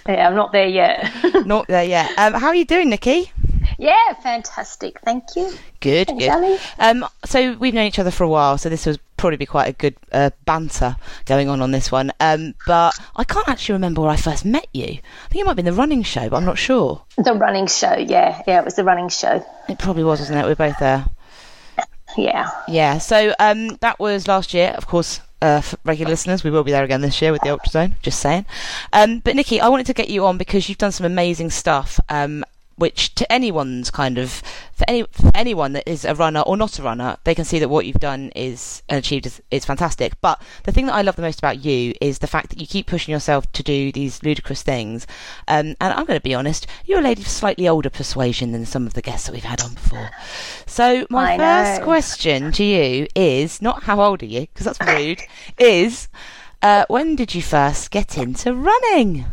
yeah, 0.08 0.28
I'm 0.28 0.36
not 0.36 0.52
there 0.52 0.68
yet. 0.68 1.12
not 1.46 1.68
there 1.68 1.84
yet. 1.84 2.12
Um, 2.18 2.34
how 2.34 2.48
are 2.48 2.56
you 2.56 2.66
doing, 2.66 2.90
Nikki? 2.90 3.32
Yeah, 3.78 4.14
fantastic. 4.24 5.00
Thank 5.02 5.36
you. 5.36 5.54
Good, 5.80 6.08
Thanks, 6.08 6.24
good. 6.24 6.32
Ali. 6.32 6.58
Um, 6.80 7.06
so 7.26 7.54
we've 7.54 7.74
known 7.74 7.86
each 7.86 8.00
other 8.00 8.12
for 8.12 8.24
a 8.24 8.30
while, 8.30 8.58
so 8.58 8.70
this 8.70 8.86
was 8.86 8.98
probably 9.18 9.38
be 9.38 9.46
quite 9.46 9.68
a 9.68 9.74
good 9.74 9.96
uh, 10.12 10.32
banter 10.46 10.96
going 11.26 11.48
on 11.50 11.62
on 11.62 11.72
this 11.72 11.92
one. 11.92 12.12
Um, 12.20 12.56
but 12.66 13.00
I 13.16 13.24
can't 13.24 13.48
actually 13.48 13.74
remember 13.74 14.02
where 14.02 14.10
I 14.10 14.16
first 14.16 14.46
met 14.46 14.68
you. 14.74 14.84
I 14.86 15.28
think 15.30 15.42
it 15.42 15.46
might 15.46 15.50
have 15.52 15.56
been 15.58 15.66
the 15.66 15.74
running 15.74 16.04
show, 16.04 16.30
but 16.30 16.38
I'm 16.38 16.46
not 16.46 16.58
sure. 16.58 17.04
The 17.18 17.34
running 17.34 17.68
show, 17.68 17.94
yeah, 17.94 18.42
yeah, 18.48 18.60
it 18.60 18.66
was 18.66 18.76
the 18.76 18.84
running 18.84 19.10
show. 19.10 19.46
It 19.70 19.80
probably 19.80 20.04
was, 20.04 20.20
wasn't 20.20 20.40
it? 20.40 20.46
We 20.46 20.52
are 20.54 20.56
both 20.56 20.80
there. 20.80 21.06
Yeah. 22.18 22.50
Yeah. 22.68 22.98
So 22.98 23.34
um, 23.40 23.70
that 23.82 24.00
was 24.00 24.28
last 24.28 24.54
year, 24.54 24.70
of 24.78 24.88
course. 24.88 25.22
Uh, 25.40 25.62
for 25.62 25.78
regular 25.84 26.10
listeners, 26.10 26.44
we 26.44 26.50
will 26.50 26.64
be 26.64 26.72
there 26.72 26.84
again 26.84 27.02
this 27.02 27.22
year 27.22 27.32
with 27.32 27.42
the 27.42 27.50
Ultrazone. 27.50 27.94
Just 28.02 28.20
saying. 28.20 28.44
Um, 28.92 29.20
but 29.20 29.36
Nikki, 29.36 29.62
I 29.62 29.68
wanted 29.68 29.86
to 29.86 29.94
get 29.94 30.10
you 30.10 30.26
on 30.26 30.40
because 30.40 30.68
you've 30.68 30.80
done 30.80 30.92
some 30.92 31.06
amazing 31.06 31.52
stuff. 31.52 32.00
Um, 32.10 32.44
which 32.78 33.14
to 33.16 33.32
anyone's 33.32 33.92
kind 33.92 34.18
of 34.18 34.42
for 34.72 34.86
any 34.88 35.04
for 35.12 35.32
anyone 35.34 35.74
that 35.74 35.90
is 35.90 36.06
a 36.06 36.16
runner 36.16 36.42
or 36.42 36.56
not 36.56 36.80
a 36.80 36.84
runner, 36.84 37.18
they 37.24 37.36
can 37.36 37.46
see 37.46 37.60
that 37.60 37.70
what 37.70 37.86
you've 37.86 37.96
done 37.96 38.32
is 38.36 38.84
and 38.88 39.00
achieved 39.00 39.26
is, 39.26 39.42
is 39.52 39.66
fantastic. 39.66 40.14
But 40.22 40.42
the 40.64 40.72
thing 40.72 40.86
that 40.86 40.96
I 40.96 41.02
love 41.02 41.16
the 41.16 41.22
most 41.22 41.40
about 41.40 41.66
you 41.66 41.94
is 42.00 42.20
the 42.20 42.28
fact 42.28 42.50
that 42.50 42.62
you 42.62 42.68
keep 42.68 42.88
pushing 42.88 43.12
yourself 43.12 43.52
to 43.54 43.64
do 43.64 43.92
these 43.92 44.24
ludicrous 44.24 44.62
things. 44.62 45.08
Um, 45.48 45.76
and 45.82 45.94
I'm 45.94 46.06
going 46.06 46.20
to 46.20 46.24
be 46.24 46.36
honest, 46.36 46.68
you're 46.86 47.00
a 47.00 47.04
lady 47.04 47.22
of 47.24 47.28
slightly 47.28 47.68
older 47.68 47.90
persuasion 47.90 48.52
than 48.52 48.66
some 48.66 48.86
of 48.86 48.94
the 48.94 49.02
guests 49.02 49.26
that 49.26 49.34
we've 49.34 49.44
had 49.44 49.62
on 49.62 49.74
before. 49.74 50.10
So 50.66 51.08
my 51.10 51.34
I 51.34 51.38
first 51.38 51.82
know. 51.82 51.86
question 51.86 52.52
to 52.52 52.64
you 52.64 53.08
is 53.16 53.62
not 53.62 53.84
how 53.84 54.02
old 54.02 54.22
are 54.22 54.28
you 54.28 54.42
because 54.42 54.66
that's 54.66 54.82
rude. 54.82 55.22
is 55.58 56.08
uh, 56.62 56.86
when 56.88 57.16
did 57.16 57.36
you 57.36 57.42
first 57.42 57.92
get 57.92 58.18
into 58.18 58.54
running? 58.54 59.26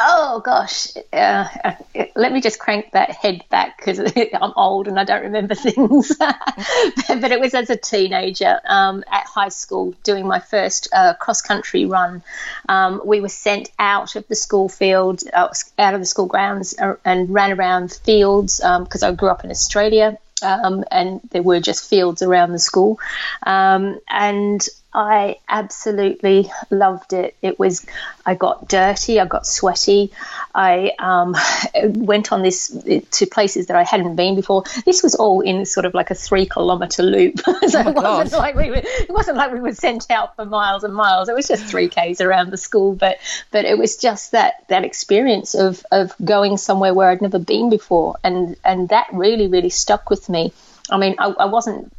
Oh 0.00 0.40
gosh, 0.44 0.96
uh, 1.12 1.48
uh, 1.64 1.74
let 2.14 2.32
me 2.32 2.40
just 2.40 2.60
crank 2.60 2.92
that 2.92 3.10
head 3.10 3.44
back 3.50 3.76
because 3.78 3.98
I'm 4.32 4.52
old 4.54 4.86
and 4.86 4.98
I 4.98 5.02
don't 5.02 5.22
remember 5.22 5.54
things. 5.56 6.16
but 7.08 7.32
it 7.32 7.40
was 7.40 7.52
as 7.52 7.68
a 7.68 7.76
teenager 7.76 8.60
um, 8.64 9.02
at 9.10 9.24
high 9.24 9.48
school 9.48 9.94
doing 10.04 10.24
my 10.24 10.38
first 10.38 10.88
uh, 10.92 11.14
cross 11.14 11.42
country 11.42 11.84
run. 11.84 12.22
Um, 12.68 13.02
we 13.04 13.20
were 13.20 13.28
sent 13.28 13.70
out 13.80 14.14
of 14.14 14.28
the 14.28 14.36
school 14.36 14.68
field, 14.68 15.22
uh, 15.32 15.48
out 15.80 15.94
of 15.94 16.00
the 16.00 16.06
school 16.06 16.26
grounds, 16.26 16.78
uh, 16.78 16.94
and 17.04 17.28
ran 17.28 17.58
around 17.58 17.92
fields 17.92 18.58
because 18.58 19.02
I 19.02 19.10
grew 19.12 19.30
up 19.30 19.42
in 19.42 19.50
Australia. 19.50 20.16
Um, 20.40 20.84
and 20.92 21.20
there 21.32 21.42
were 21.42 21.58
just 21.58 21.90
fields 21.90 22.22
around 22.22 22.52
the 22.52 22.60
school. 22.60 23.00
Um, 23.44 23.98
and 24.08 24.64
I 24.98 25.36
absolutely 25.48 26.50
loved 26.70 27.12
it. 27.12 27.36
It 27.40 27.56
was, 27.56 27.86
I 28.26 28.34
got 28.34 28.66
dirty, 28.66 29.20
I 29.20 29.26
got 29.26 29.46
sweaty. 29.46 30.10
I 30.52 30.90
um, 30.98 31.36
went 32.04 32.32
on 32.32 32.42
this 32.42 32.76
to 33.12 33.26
places 33.26 33.68
that 33.68 33.76
I 33.76 33.84
hadn't 33.84 34.16
been 34.16 34.34
before. 34.34 34.64
This 34.84 35.04
was 35.04 35.14
all 35.14 35.40
in 35.40 35.64
sort 35.66 35.86
of 35.86 35.94
like 35.94 36.10
a 36.10 36.16
three 36.16 36.46
kilometre 36.46 37.04
loop. 37.04 37.38
so 37.44 37.52
it 37.52 37.94
wasn't 37.94 37.94
God. 37.94 38.32
like 38.32 38.56
we 38.56 38.70
were, 38.70 38.82
it 38.82 39.08
wasn't 39.08 39.36
like 39.36 39.52
we 39.52 39.60
were 39.60 39.72
sent 39.72 40.10
out 40.10 40.34
for 40.34 40.44
miles 40.44 40.82
and 40.82 40.92
miles. 40.92 41.28
It 41.28 41.34
was 41.36 41.46
just 41.46 41.66
three 41.66 41.88
k's 41.88 42.20
around 42.20 42.50
the 42.50 42.56
school, 42.56 42.96
but 42.96 43.18
but 43.52 43.64
it 43.64 43.78
was 43.78 43.98
just 43.98 44.32
that 44.32 44.64
that 44.66 44.82
experience 44.82 45.54
of 45.54 45.86
of 45.92 46.12
going 46.24 46.56
somewhere 46.56 46.92
where 46.92 47.08
I'd 47.08 47.22
never 47.22 47.38
been 47.38 47.70
before, 47.70 48.16
and 48.24 48.56
and 48.64 48.88
that 48.88 49.06
really 49.12 49.46
really 49.46 49.70
stuck 49.70 50.10
with 50.10 50.28
me. 50.28 50.52
I 50.90 50.96
mean, 50.96 51.16
I, 51.18 51.28
I 51.30 51.44
wasn't, 51.46 51.92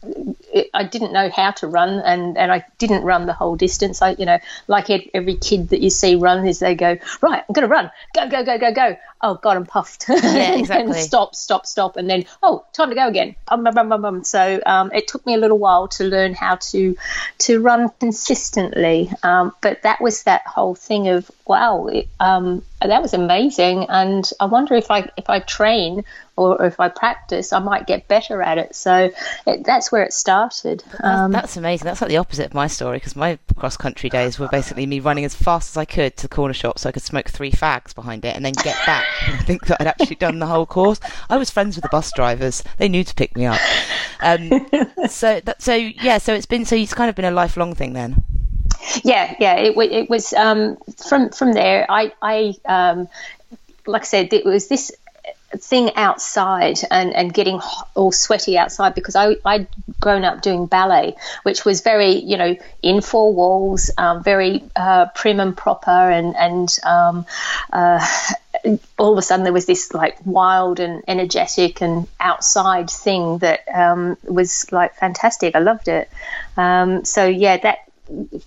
I 0.73 0.83
didn't 0.83 1.13
know 1.13 1.29
how 1.29 1.51
to 1.51 1.67
run, 1.67 1.99
and, 1.99 2.37
and 2.37 2.51
I 2.51 2.65
didn't 2.77 3.03
run 3.03 3.25
the 3.25 3.33
whole 3.33 3.55
distance. 3.55 4.01
I, 4.01 4.11
you 4.11 4.25
know, 4.25 4.39
like 4.67 4.89
every 5.13 5.35
kid 5.35 5.69
that 5.69 5.81
you 5.81 5.89
see 5.89 6.15
run, 6.15 6.47
is 6.47 6.59
they 6.59 6.75
go, 6.75 6.97
right, 7.21 7.43
I'm 7.47 7.53
going 7.53 7.67
to 7.67 7.71
run, 7.71 7.91
go, 8.13 8.29
go, 8.29 8.43
go, 8.43 8.57
go, 8.57 8.73
go. 8.73 8.97
Oh 9.21 9.35
God, 9.35 9.57
I'm 9.57 9.65
puffed. 9.65 10.05
Yeah, 10.07 10.15
and 10.23 10.61
exactly. 10.61 11.01
stop, 11.01 11.35
stop, 11.35 11.65
stop, 11.65 11.97
and 11.97 12.09
then 12.09 12.23
oh, 12.41 12.65
time 12.71 12.89
to 12.89 12.95
go 12.95 13.07
again. 13.07 13.35
Um, 13.49 13.67
um, 13.67 13.91
um. 13.91 14.23
So 14.23 14.61
um, 14.65 14.91
it 14.93 15.09
took 15.09 15.25
me 15.25 15.33
a 15.33 15.37
little 15.37 15.57
while 15.57 15.89
to 15.89 16.05
learn 16.05 16.33
how 16.33 16.55
to 16.55 16.95
to 17.39 17.59
run 17.59 17.89
consistently. 17.99 19.11
Um, 19.21 19.53
but 19.61 19.81
that 19.81 19.99
was 19.99 20.23
that 20.23 20.47
whole 20.47 20.73
thing 20.73 21.09
of 21.09 21.29
wow, 21.45 21.87
it, 21.87 22.07
um, 22.21 22.63
that 22.81 23.01
was 23.01 23.13
amazing, 23.13 23.85
and 23.89 24.29
I 24.39 24.45
wonder 24.45 24.75
if 24.75 24.89
I 24.89 25.09
if 25.17 25.29
I 25.29 25.39
train 25.39 26.05
or 26.39 26.63
if 26.65 26.79
I 26.79 26.87
practice, 26.87 27.51
I 27.51 27.59
might 27.59 27.85
get 27.85 28.07
better 28.07 28.41
at 28.41 28.57
it. 28.57 28.73
So 28.73 29.11
it, 29.45 29.65
that's 29.65 29.91
where 29.91 30.03
it 30.03 30.13
started. 30.13 30.81
Um, 31.03 31.33
That's 31.33 31.57
amazing. 31.57 31.83
That's 31.85 31.99
like 31.99 32.09
the 32.09 32.15
opposite 32.15 32.45
of 32.45 32.53
my 32.53 32.67
story 32.67 32.95
because 32.95 33.13
my 33.17 33.37
cross 33.57 33.75
country 33.75 34.09
days 34.09 34.39
were 34.39 34.47
basically 34.47 34.85
me 34.85 35.01
running 35.01 35.25
as 35.25 35.35
fast 35.35 35.71
as 35.71 35.77
I 35.77 35.83
could 35.83 36.15
to 36.15 36.23
the 36.23 36.33
corner 36.33 36.53
shop 36.53 36.79
so 36.79 36.87
I 36.87 36.93
could 36.93 37.03
smoke 37.03 37.27
three 37.27 37.51
fags 37.51 37.93
behind 37.93 38.23
it 38.23 38.37
and 38.37 38.45
then 38.45 38.53
get 38.53 38.77
back 38.85 39.05
and 39.27 39.45
think 39.45 39.65
that 39.65 39.81
I'd 39.81 39.87
actually 39.87 40.15
done 40.15 40.39
the 40.39 40.47
whole 40.47 40.65
course. 40.65 41.01
I 41.29 41.35
was 41.35 41.49
friends 41.49 41.75
with 41.75 41.83
the 41.83 41.89
bus 41.89 42.09
drivers; 42.13 42.63
they 42.77 42.87
knew 42.87 43.03
to 43.03 43.13
pick 43.13 43.35
me 43.35 43.45
up. 43.45 43.59
Um, 44.21 44.49
so 45.09 45.41
that, 45.41 45.61
so 45.61 45.73
yeah, 45.73 46.19
so 46.19 46.33
it's 46.33 46.45
been 46.45 46.63
so 46.63 46.77
it's 46.77 46.93
kind 46.93 47.09
of 47.09 47.17
been 47.17 47.25
a 47.25 47.31
lifelong 47.31 47.75
thing 47.75 47.91
then. 47.91 48.23
Yeah, 49.03 49.35
yeah. 49.39 49.55
It, 49.55 49.77
it 49.77 50.09
was 50.09 50.33
um, 50.33 50.77
from 50.97 51.29
from 51.29 51.53
there. 51.53 51.85
I, 51.89 52.11
I 52.21 52.55
um, 52.65 53.07
like 53.85 54.03
I 54.03 54.05
said, 54.05 54.33
it 54.33 54.45
was 54.45 54.67
this 54.67 54.91
thing 55.57 55.91
outside 55.95 56.79
and, 56.91 57.13
and 57.13 57.33
getting 57.33 57.59
all 57.95 58.11
sweaty 58.11 58.57
outside 58.57 58.93
because 58.93 59.15
I, 59.15 59.35
I'd 59.43 59.67
grown 59.99 60.23
up 60.23 60.41
doing 60.41 60.67
ballet, 60.67 61.15
which 61.43 61.65
was 61.65 61.81
very, 61.81 62.11
you 62.11 62.37
know, 62.37 62.55
in 62.83 63.01
four 63.01 63.33
walls, 63.33 63.89
um, 63.97 64.23
very 64.23 64.63
uh, 64.75 65.07
prim 65.15 65.39
and 65.39 65.57
proper, 65.57 65.89
and, 65.89 66.35
and 66.35 66.77
um, 66.83 67.25
uh, 67.73 68.05
all 68.97 69.13
of 69.13 69.17
a 69.17 69.21
sudden 69.21 69.43
there 69.43 69.53
was 69.53 69.65
this 69.65 69.93
like 69.93 70.17
wild 70.25 70.79
and 70.79 71.03
energetic 71.07 71.81
and 71.81 72.07
outside 72.19 72.89
thing 72.89 73.39
that 73.39 73.61
um, 73.73 74.17
was 74.23 74.71
like 74.71 74.95
fantastic. 74.95 75.55
I 75.55 75.59
loved 75.59 75.87
it. 75.87 76.09
Um, 76.57 77.05
so, 77.05 77.25
yeah, 77.25 77.57
that 77.57 77.88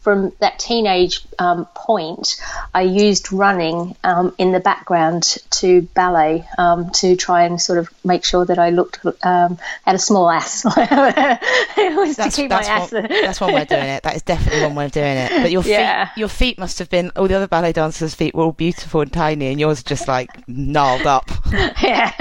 from 0.01 0.33
that 0.41 0.59
teenage 0.59 1.25
um, 1.39 1.67
point, 1.75 2.41
I 2.75 2.83
used 2.83 3.33
running 3.33 3.97
um, 4.03 4.35
in 4.39 4.53
the 4.53 4.61
background 4.61 5.39
to 5.51 5.83
ballet 5.95 6.45
um, 6.59 6.91
to 6.93 7.17
try 7.17 7.45
and 7.45 7.61
sort 7.61 7.79
of 7.79 7.89
make 8.05 8.25
sure 8.25 8.45
that 8.45 8.59
I 8.59 8.71
looked 8.71 9.05
um, 9.25 9.59
had 9.85 9.95
a 9.95 9.99
small 9.99 10.31
ass. 10.31 10.65
it 10.77 11.97
was 11.97 12.17
That's, 12.17 12.35
to 12.37 12.43
keep 12.43 12.49
that's, 12.51 12.69
my 12.69 12.75
ass. 12.75 12.93
one, 12.93 13.03
that's 13.09 13.41
one 13.41 13.53
way 13.55 13.63
of 13.63 13.69
doing 13.69 13.85
it. 13.85 14.03
That 14.03 14.17
is 14.17 14.23
definitely 14.23 14.63
one 14.63 14.75
way 14.75 14.85
of 14.87 14.93
doing 14.93 15.17
it. 15.17 15.31
But 15.43 15.51
your 15.51 15.63
feet, 15.65 15.71
Yeah. 15.73 16.11
your 16.17 16.29
feet 16.29 16.59
must 16.59 16.79
have 16.79 16.91
been. 16.91 17.11
All 17.17 17.29
the 17.29 17.35
other 17.35 17.47
ballet 17.49 17.73
dancers' 17.73 18.15
feet 18.15 18.35
were 18.35 18.45
all 18.45 18.53
beautiful 18.53 19.01
and 19.01 19.13
tiny, 19.13 19.47
and 19.49 19.61
yours 19.61 19.83
just 19.83 20.09
like 20.09 20.47
gnarled 20.49 21.07
up. 21.07 21.31
yeah. 21.82 22.12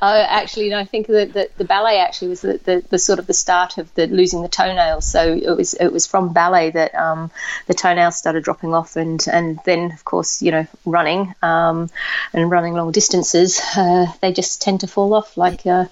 uh, 0.00 0.26
actually, 0.28 0.70
no, 0.70 0.78
I 0.78 0.84
think 0.84 1.06
that 1.08 1.32
the, 1.32 1.50
the 1.58 1.64
ballet 1.64 1.98
actually 1.98 2.28
was 2.28 2.40
the, 2.40 2.58
the, 2.64 2.82
the 2.88 2.98
sort 2.98 3.18
of 3.18 3.26
the 3.26 3.34
start 3.34 3.78
of 3.78 3.92
the 3.94 4.06
losing 4.06 4.42
the 4.42 4.48
toenails. 4.48 5.10
So 5.10 5.34
it 5.34 5.56
was 5.56 5.74
it 5.74 5.88
was 5.88 6.06
from 6.06 6.32
ballet 6.32 6.70
that 6.70 6.94
um, 6.94 7.30
the 7.66 7.74
toenails 7.74 8.16
started 8.16 8.42
dropping 8.44 8.74
off, 8.74 8.96
and 8.96 9.24
and 9.30 9.58
then 9.64 9.92
of 9.92 10.04
course 10.04 10.40
you 10.40 10.50
know 10.50 10.66
running 10.86 11.34
um, 11.42 11.90
and 12.32 12.50
running 12.50 12.74
long 12.74 12.90
distances, 12.90 13.60
uh, 13.76 14.06
they 14.20 14.32
just 14.32 14.62
tend 14.62 14.80
to 14.80 14.86
fall 14.86 15.12
off. 15.14 15.36
Like 15.36 15.66
uh, 15.66 15.86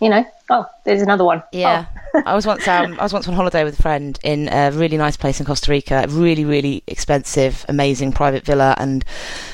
you 0.00 0.10
know, 0.10 0.26
oh, 0.50 0.66
there's 0.84 1.02
another 1.02 1.24
one. 1.24 1.42
Yeah, 1.52 1.86
Oh. 2.14 2.22
I 2.24 2.34
was 2.34 2.46
once 2.46 2.66
um, 2.68 2.98
I 2.98 3.02
was 3.02 3.12
once 3.12 3.28
on 3.28 3.34
holiday 3.34 3.64
with 3.64 3.78
a 3.78 3.82
friend 3.82 4.18
in 4.22 4.48
a 4.48 4.70
really 4.72 4.96
nice 4.96 5.16
place 5.16 5.40
in 5.40 5.46
Costa 5.46 5.70
Rica, 5.70 6.04
a 6.04 6.08
really 6.08 6.44
really 6.44 6.82
expensive, 6.86 7.64
amazing 7.68 8.12
private 8.12 8.44
villa, 8.44 8.74
and 8.78 9.04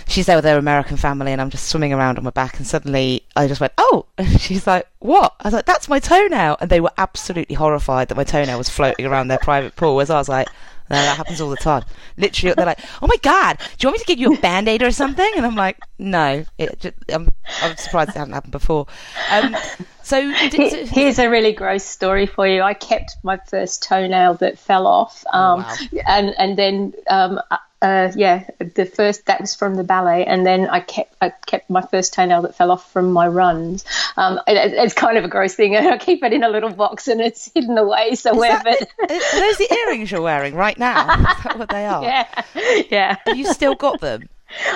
she's 0.06 0.26
there 0.26 0.36
with 0.36 0.44
her 0.44 0.58
American 0.58 0.96
family, 0.96 1.32
and 1.32 1.40
I'm 1.40 1.50
just 1.50 1.68
swimming 1.68 1.92
around 1.92 2.18
on 2.18 2.24
my 2.24 2.30
back, 2.30 2.58
and 2.58 2.66
suddenly 2.66 3.24
I 3.36 3.48
just 3.48 3.60
went, 3.60 3.72
oh, 3.78 4.06
and 4.18 4.40
she's 4.40 4.66
like, 4.66 4.86
what? 5.00 5.34
I 5.40 5.48
was 5.48 5.54
like, 5.54 5.66
that's 5.66 5.88
my 5.88 5.98
toenail, 5.98 6.56
and 6.60 6.70
they 6.70 6.80
were 6.80 6.92
absolutely 6.98 7.56
horrified 7.56 8.08
that 8.08 8.16
my 8.16 8.24
toenail 8.24 8.58
was 8.58 8.68
floating 8.68 9.06
around 9.06 9.28
their 9.28 9.38
private 9.38 9.76
pool, 9.76 10.00
as 10.00 10.10
I 10.10 10.18
was 10.18 10.28
like. 10.28 10.48
That 10.92 11.16
happens 11.16 11.40
all 11.40 11.50
the 11.50 11.56
time. 11.56 11.84
Literally, 12.16 12.54
they're 12.54 12.66
like, 12.66 12.80
"Oh 13.00 13.06
my 13.06 13.16
god, 13.22 13.58
do 13.58 13.64
you 13.80 13.88
want 13.88 13.94
me 13.94 13.98
to 14.00 14.04
get 14.04 14.18
you 14.18 14.34
a 14.34 14.38
band 14.38 14.68
aid 14.68 14.82
or 14.82 14.90
something?" 14.90 15.30
And 15.36 15.46
I'm 15.46 15.56
like, 15.56 15.78
"No, 15.98 16.44
it 16.58 16.78
just, 16.80 16.94
I'm, 17.10 17.32
I'm 17.62 17.76
surprised 17.76 18.10
it 18.10 18.16
hasn't 18.16 18.34
happened 18.34 18.52
before." 18.52 18.86
Um, 19.30 19.56
so, 20.02 20.20
did, 20.50 20.88
Here's 20.88 21.18
a 21.18 21.30
really 21.30 21.52
gross 21.52 21.84
story 21.84 22.26
for 22.26 22.46
you. 22.46 22.60
I 22.60 22.74
kept 22.74 23.16
my 23.22 23.38
first 23.48 23.82
toenail 23.82 24.34
that 24.34 24.58
fell 24.58 24.86
off, 24.86 25.24
um, 25.32 25.62
wow. 25.62 25.76
and 26.06 26.34
and 26.38 26.58
then 26.58 26.92
um, 27.08 27.40
uh, 27.82 28.12
yeah, 28.14 28.48
the 28.58 28.86
first 28.86 29.26
that 29.26 29.40
was 29.40 29.56
from 29.56 29.74
the 29.74 29.82
ballet, 29.82 30.24
and 30.24 30.46
then 30.46 30.68
I 30.68 30.78
kept 30.78 31.14
I 31.20 31.30
kept 31.30 31.68
my 31.68 31.82
first 31.82 32.14
toenail 32.14 32.42
that 32.42 32.54
fell 32.54 32.70
off 32.70 32.92
from 32.92 33.12
my 33.12 33.26
runs. 33.26 33.84
Um, 34.16 34.38
it, 34.46 34.72
it's 34.72 34.94
kind 34.94 35.18
of 35.18 35.24
a 35.24 35.28
gross 35.28 35.54
thing, 35.54 35.74
and 35.76 35.88
I 35.88 35.98
keep 35.98 36.22
it 36.22 36.32
in 36.32 36.44
a 36.44 36.48
little 36.48 36.70
box 36.70 37.08
and 37.08 37.20
it's 37.20 37.50
hidden 37.52 37.76
away 37.76 38.14
somewhere. 38.14 38.52
Are 38.52 38.62
those 38.62 39.58
the 39.58 39.68
earrings 39.84 40.12
you're 40.12 40.22
wearing 40.22 40.54
right 40.54 40.78
now? 40.78 41.12
Is 41.18 41.44
that 41.44 41.58
what 41.58 41.68
they 41.70 41.84
are? 41.84 42.02
But 42.02 42.38
yeah, 42.54 43.16
yeah. 43.26 43.34
You 43.34 43.52
still 43.52 43.74
got 43.74 44.00
them? 44.00 44.28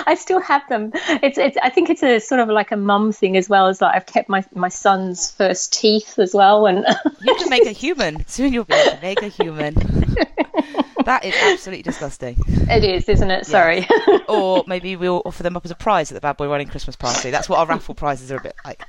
I 0.05 0.15
still 0.15 0.41
have 0.41 0.67
them. 0.69 0.91
It's, 0.93 1.37
it's. 1.37 1.57
I 1.61 1.69
think 1.69 1.89
it's 1.89 2.03
a 2.03 2.19
sort 2.19 2.41
of 2.41 2.49
like 2.49 2.71
a 2.71 2.77
mum 2.77 3.11
thing 3.11 3.37
as 3.37 3.49
well 3.49 3.67
as 3.67 3.81
like 3.81 3.95
I've 3.95 4.05
kept 4.05 4.29
my 4.29 4.43
my 4.53 4.69
son's 4.69 5.31
first 5.31 5.73
teeth 5.73 6.19
as 6.19 6.33
well, 6.33 6.65
and 6.65 6.85
You 7.21 7.35
can 7.35 7.49
make 7.49 7.65
a 7.65 7.71
human. 7.71 8.25
Soon 8.27 8.53
you'll 8.53 8.65
be 8.65 8.73
able 8.73 8.95
to 8.95 9.01
make 9.01 9.21
a 9.21 9.27
human. 9.27 9.73
that 11.05 11.23
is 11.23 11.35
absolutely 11.41 11.83
disgusting. 11.83 12.37
it 12.47 12.83
is, 12.83 13.07
isn't 13.07 13.31
it? 13.31 13.45
Sorry. 13.45 13.87
Or 14.27 14.63
maybe 14.67 14.95
we'll 14.95 15.21
offer 15.25 15.43
them 15.43 15.55
up 15.55 15.65
as 15.65 15.71
a 15.71 15.75
prize 15.75 16.11
at 16.11 16.15
the 16.15 16.21
Bad 16.21 16.37
Boy 16.37 16.49
Running 16.49 16.67
Christmas 16.67 16.95
party. 16.95 17.31
That's 17.31 17.47
what 17.47 17.59
our 17.59 17.65
raffle 17.65 17.95
prizes 17.95 18.31
are 18.31 18.37
a 18.37 18.41
bit 18.41 18.55
like. 18.65 18.83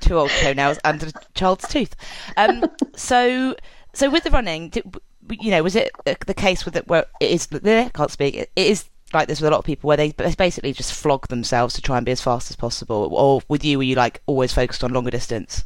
Two 0.00 0.18
old 0.18 0.30
toenails 0.30 0.78
and 0.84 1.02
a 1.02 1.12
child's 1.34 1.66
tooth. 1.68 1.94
Um, 2.36 2.64
so, 2.94 3.56
so 3.92 4.10
with 4.10 4.24
the 4.24 4.30
running, 4.30 4.68
did, 4.68 4.96
you 5.28 5.50
know, 5.50 5.62
was 5.62 5.76
it 5.76 5.90
the 6.04 6.34
case 6.34 6.64
with 6.64 6.76
it 6.76 6.86
where 6.86 7.06
it 7.20 7.30
is? 7.30 7.48
I 7.52 7.90
can't 7.92 8.10
speak. 8.10 8.34
It 8.36 8.50
is 8.54 8.84
like 9.14 9.28
this 9.28 9.40
with 9.40 9.48
a 9.48 9.50
lot 9.50 9.58
of 9.58 9.64
people 9.64 9.88
where 9.88 9.96
they 9.96 10.12
basically 10.12 10.72
just 10.72 10.92
flog 10.92 11.28
themselves 11.28 11.74
to 11.74 11.82
try 11.82 11.96
and 11.96 12.04
be 12.04 12.12
as 12.12 12.20
fast 12.20 12.50
as 12.50 12.56
possible. 12.56 13.08
Or 13.12 13.42
with 13.48 13.64
you, 13.64 13.78
were 13.78 13.84
you 13.84 13.94
like 13.94 14.20
always 14.26 14.52
focused 14.52 14.84
on 14.84 14.92
longer 14.92 15.10
distance? 15.10 15.64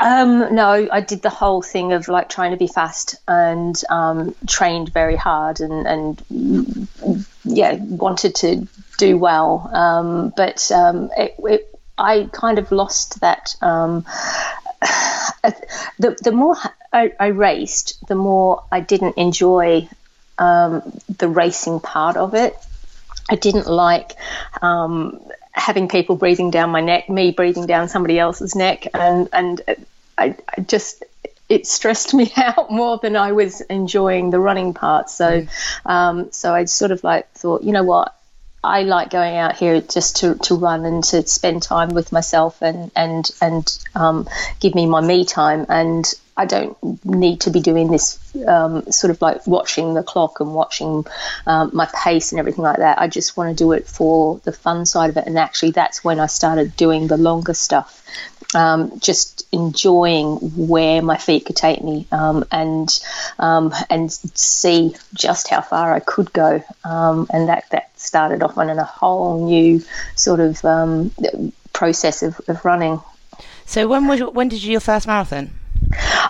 Um, 0.00 0.54
no, 0.54 0.88
I 0.90 1.00
did 1.00 1.22
the 1.22 1.30
whole 1.30 1.62
thing 1.62 1.92
of 1.92 2.08
like 2.08 2.28
trying 2.28 2.50
to 2.50 2.56
be 2.56 2.66
fast 2.66 3.16
and 3.28 3.80
um, 3.88 4.34
trained 4.46 4.92
very 4.92 5.16
hard 5.16 5.60
and, 5.60 5.86
and 5.86 6.88
yeah, 7.44 7.74
wanted 7.74 8.34
to 8.36 8.66
do 8.98 9.16
well. 9.16 9.70
Um, 9.72 10.32
but 10.36 10.70
um, 10.72 11.10
it, 11.16 11.36
it, 11.38 11.78
I 11.96 12.28
kind 12.32 12.58
of 12.58 12.72
lost 12.72 13.20
that. 13.20 13.54
Um, 13.62 14.04
the, 15.98 16.16
the 16.22 16.32
more 16.32 16.56
I, 16.92 17.12
I, 17.18 17.26
raced, 17.28 18.06
the 18.08 18.14
more 18.14 18.64
I 18.72 18.80
didn't 18.80 19.16
enjoy 19.16 19.88
um, 20.38 20.82
the 21.18 21.28
racing 21.28 21.80
part 21.80 22.16
of 22.16 22.34
it. 22.34 22.56
I 23.30 23.36
didn't 23.36 23.66
like 23.66 24.12
um, 24.60 25.20
having 25.52 25.88
people 25.88 26.16
breathing 26.16 26.50
down 26.50 26.70
my 26.70 26.80
neck, 26.80 27.08
me 27.08 27.30
breathing 27.30 27.66
down 27.66 27.88
somebody 27.88 28.18
else's 28.18 28.54
neck, 28.54 28.86
and 28.92 29.28
and 29.32 29.62
I, 30.18 30.36
I 30.56 30.60
just 30.60 31.04
it 31.48 31.66
stressed 31.66 32.14
me 32.20 32.32
out 32.36 32.70
more 32.70 32.98
than 32.98 33.16
I 33.16 33.32
was 33.32 33.60
enjoying 33.62 34.30
the 34.30 34.40
running 34.40 34.74
part. 34.74 35.10
So, 35.10 35.42
mm. 35.42 35.90
um, 35.90 36.32
so 36.32 36.54
I 36.54 36.64
sort 36.64 36.90
of 36.90 37.04
like 37.04 37.30
thought, 37.32 37.62
you 37.62 37.72
know 37.72 37.84
what, 37.84 38.14
I 38.62 38.82
like 38.82 39.10
going 39.10 39.36
out 39.36 39.56
here 39.56 39.80
just 39.82 40.16
to, 40.16 40.36
to 40.44 40.54
run 40.54 40.86
and 40.86 41.04
to 41.04 41.26
spend 41.26 41.62
time 41.62 41.90
with 41.90 42.12
myself 42.12 42.62
and 42.62 42.90
and 42.96 43.30
and 43.40 43.78
um, 43.94 44.26
give 44.60 44.74
me 44.74 44.86
my 44.86 45.00
me 45.00 45.24
time. 45.24 45.66
And 45.68 46.12
I 46.36 46.46
don't 46.46 46.76
need 47.04 47.42
to 47.42 47.50
be 47.50 47.60
doing 47.60 47.90
this 47.90 48.18
um, 48.46 48.90
sort 48.90 49.10
of 49.12 49.22
like 49.22 49.46
watching 49.46 49.94
the 49.94 50.02
clock 50.02 50.40
and 50.40 50.54
watching 50.54 51.06
um, 51.46 51.70
my 51.72 51.88
pace 51.94 52.32
and 52.32 52.40
everything 52.40 52.64
like 52.64 52.78
that. 52.78 53.00
I 53.00 53.06
just 53.06 53.36
want 53.36 53.56
to 53.56 53.64
do 53.64 53.72
it 53.72 53.86
for 53.86 54.40
the 54.44 54.52
fun 54.52 54.84
side 54.84 55.10
of 55.10 55.16
it. 55.16 55.26
And 55.26 55.38
actually, 55.38 55.70
that's 55.70 56.02
when 56.02 56.18
I 56.18 56.26
started 56.26 56.76
doing 56.76 57.06
the 57.06 57.16
longer 57.16 57.54
stuff 57.54 58.02
um, 58.54 58.98
just 59.00 59.46
enjoying 59.52 60.36
where 60.68 61.02
my 61.02 61.16
feet 61.16 61.46
could 61.46 61.56
take 61.56 61.82
me 61.82 62.06
um, 62.12 62.44
and 62.52 63.00
um, 63.38 63.74
and 63.90 64.12
see 64.12 64.94
just 65.12 65.48
how 65.48 65.60
far 65.60 65.92
I 65.92 66.00
could 66.00 66.32
go. 66.32 66.62
Um, 66.84 67.26
and 67.30 67.48
that, 67.48 67.68
that 67.70 67.98
started 67.98 68.42
off 68.42 68.56
on 68.56 68.70
a 68.70 68.84
whole 68.84 69.44
new 69.44 69.82
sort 70.14 70.40
of 70.40 70.62
process 71.72 72.22
of, 72.22 72.40
of 72.48 72.64
running. 72.64 73.00
So 73.66 73.88
when 73.88 74.06
was 74.06 74.20
when 74.20 74.48
did 74.48 74.62
you 74.62 74.72
your 74.72 74.80
first 74.80 75.06
marathon? 75.06 75.50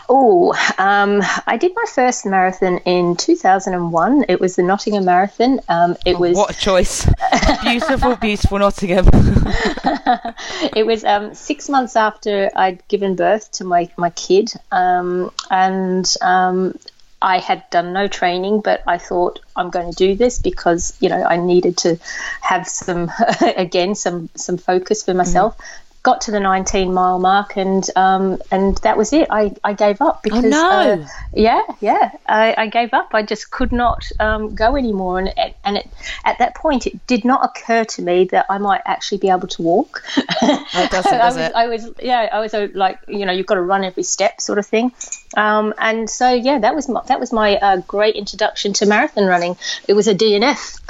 Oh, 0.09 0.55
um, 0.79 1.23
I 1.47 1.57
did 1.57 1.73
my 1.75 1.85
first 1.93 2.27
marathon 2.27 2.79
in 2.79 3.17
2001. 3.17 4.27
It 4.29 4.41
was 4.41 4.57
the 4.57 4.63
Nottingham 4.63 5.05
Marathon. 5.05 5.61
Um, 5.69 5.97
it 6.05 6.19
was 6.19 6.37
what 6.37 6.51
a 6.51 6.59
choice! 6.59 7.09
beautiful, 7.63 8.17
beautiful 8.17 8.59
Nottingham. 8.59 9.09
it 10.77 10.85
was 10.87 11.05
um, 11.05 11.35
six 11.35 11.69
months 11.69 11.97
after 11.97 12.51
I'd 12.55 12.87
given 12.89 13.17
birth 13.17 13.51
to 13.53 13.65
my 13.65 13.89
my 13.97 14.11
kid, 14.11 14.53
um, 14.71 15.31
and 15.51 16.15
um, 16.21 16.79
I 17.23 17.39
had 17.39 17.69
done 17.71 17.93
no 17.93 18.07
training, 18.07 18.61
but 18.61 18.83
I 18.87 18.99
thought 18.99 19.41
I'm 19.57 19.71
going 19.71 19.91
to 19.91 19.97
do 19.97 20.15
this 20.15 20.39
because 20.39 20.95
you 21.01 21.09
know 21.09 21.23
I 21.23 21.37
needed 21.37 21.79
to 21.79 21.99
have 22.43 22.67
some 22.69 23.11
again 23.57 23.95
some 23.95 24.29
some 24.35 24.59
focus 24.59 25.03
for 25.03 25.15
myself. 25.15 25.57
Mm 25.57 25.65
got 26.05 26.21
to 26.21 26.31
the 26.31 26.39
19 26.39 26.93
mile 26.93 27.19
mark 27.19 27.57
and 27.57 27.89
um, 27.97 28.39
and 28.51 28.77
that 28.79 28.97
was 28.97 29.13
it. 29.15 29.27
I, 29.31 29.57
I 29.65 29.73
gave 29.73 30.03
up 30.03 30.23
because 30.23 30.45
oh, 30.45 30.49
no. 30.49 30.71
uh, 31.03 31.07
yeah 31.33 31.63
yeah 31.81 32.13
I, 32.29 32.55
I, 32.57 32.67
gave 32.69 32.93
up. 32.93 33.15
I 33.15 33.23
just 33.23 33.51
could 33.51 33.73
not 33.73 34.07
um, 34.21 34.55
go 34.55 34.77
anymore 34.77 35.19
and 35.19 35.33
and 35.65 35.79
it, 35.79 35.89
at 36.25 36.39
that 36.39 36.55
point 36.55 36.87
it 36.87 37.07
did 37.07 37.25
not 37.25 37.43
occur 37.43 37.85
to 37.85 38.03
me 38.03 38.27
that 38.27 38.45
I 38.51 38.59
might 38.59 38.83
actually 38.85 39.19
be 39.19 39.31
able 39.31 39.49
to 39.49 39.63
walk. 39.63 40.05
Oh, 40.43 40.67
it 40.75 40.91
doesn't, 40.91 41.13
does 41.19 41.23
I 41.23 41.27
was, 41.27 41.37
it? 41.37 41.53
I 41.55 41.67
was 41.69 41.91
yeah 42.03 42.29
I 42.31 42.41
was 42.41 42.53
a, 42.53 42.67
like 42.69 42.99
you 43.09 43.25
know 43.25 43.33
you've 43.33 43.47
got 43.47 43.55
to 43.55 43.63
run 43.63 43.83
every 43.83 44.03
step 44.03 44.43
sort 44.43 44.59
of 44.59 44.67
thing. 44.67 44.93
Um, 45.39 45.73
and 45.79 46.09
so 46.09 46.31
yeah 46.31 46.59
that 46.59 46.75
was 46.75 46.87
my, 46.87 47.03
that 47.07 47.19
was 47.19 47.33
my 47.33 47.57
uh, 47.57 47.77
great 47.79 48.15
introduction 48.15 48.75
to 48.75 48.87
marathon 48.87 49.25
running. 49.25 49.57
It 49.89 49.95
was 49.95 50.07
a 50.07 50.15
DNF. 50.15 50.81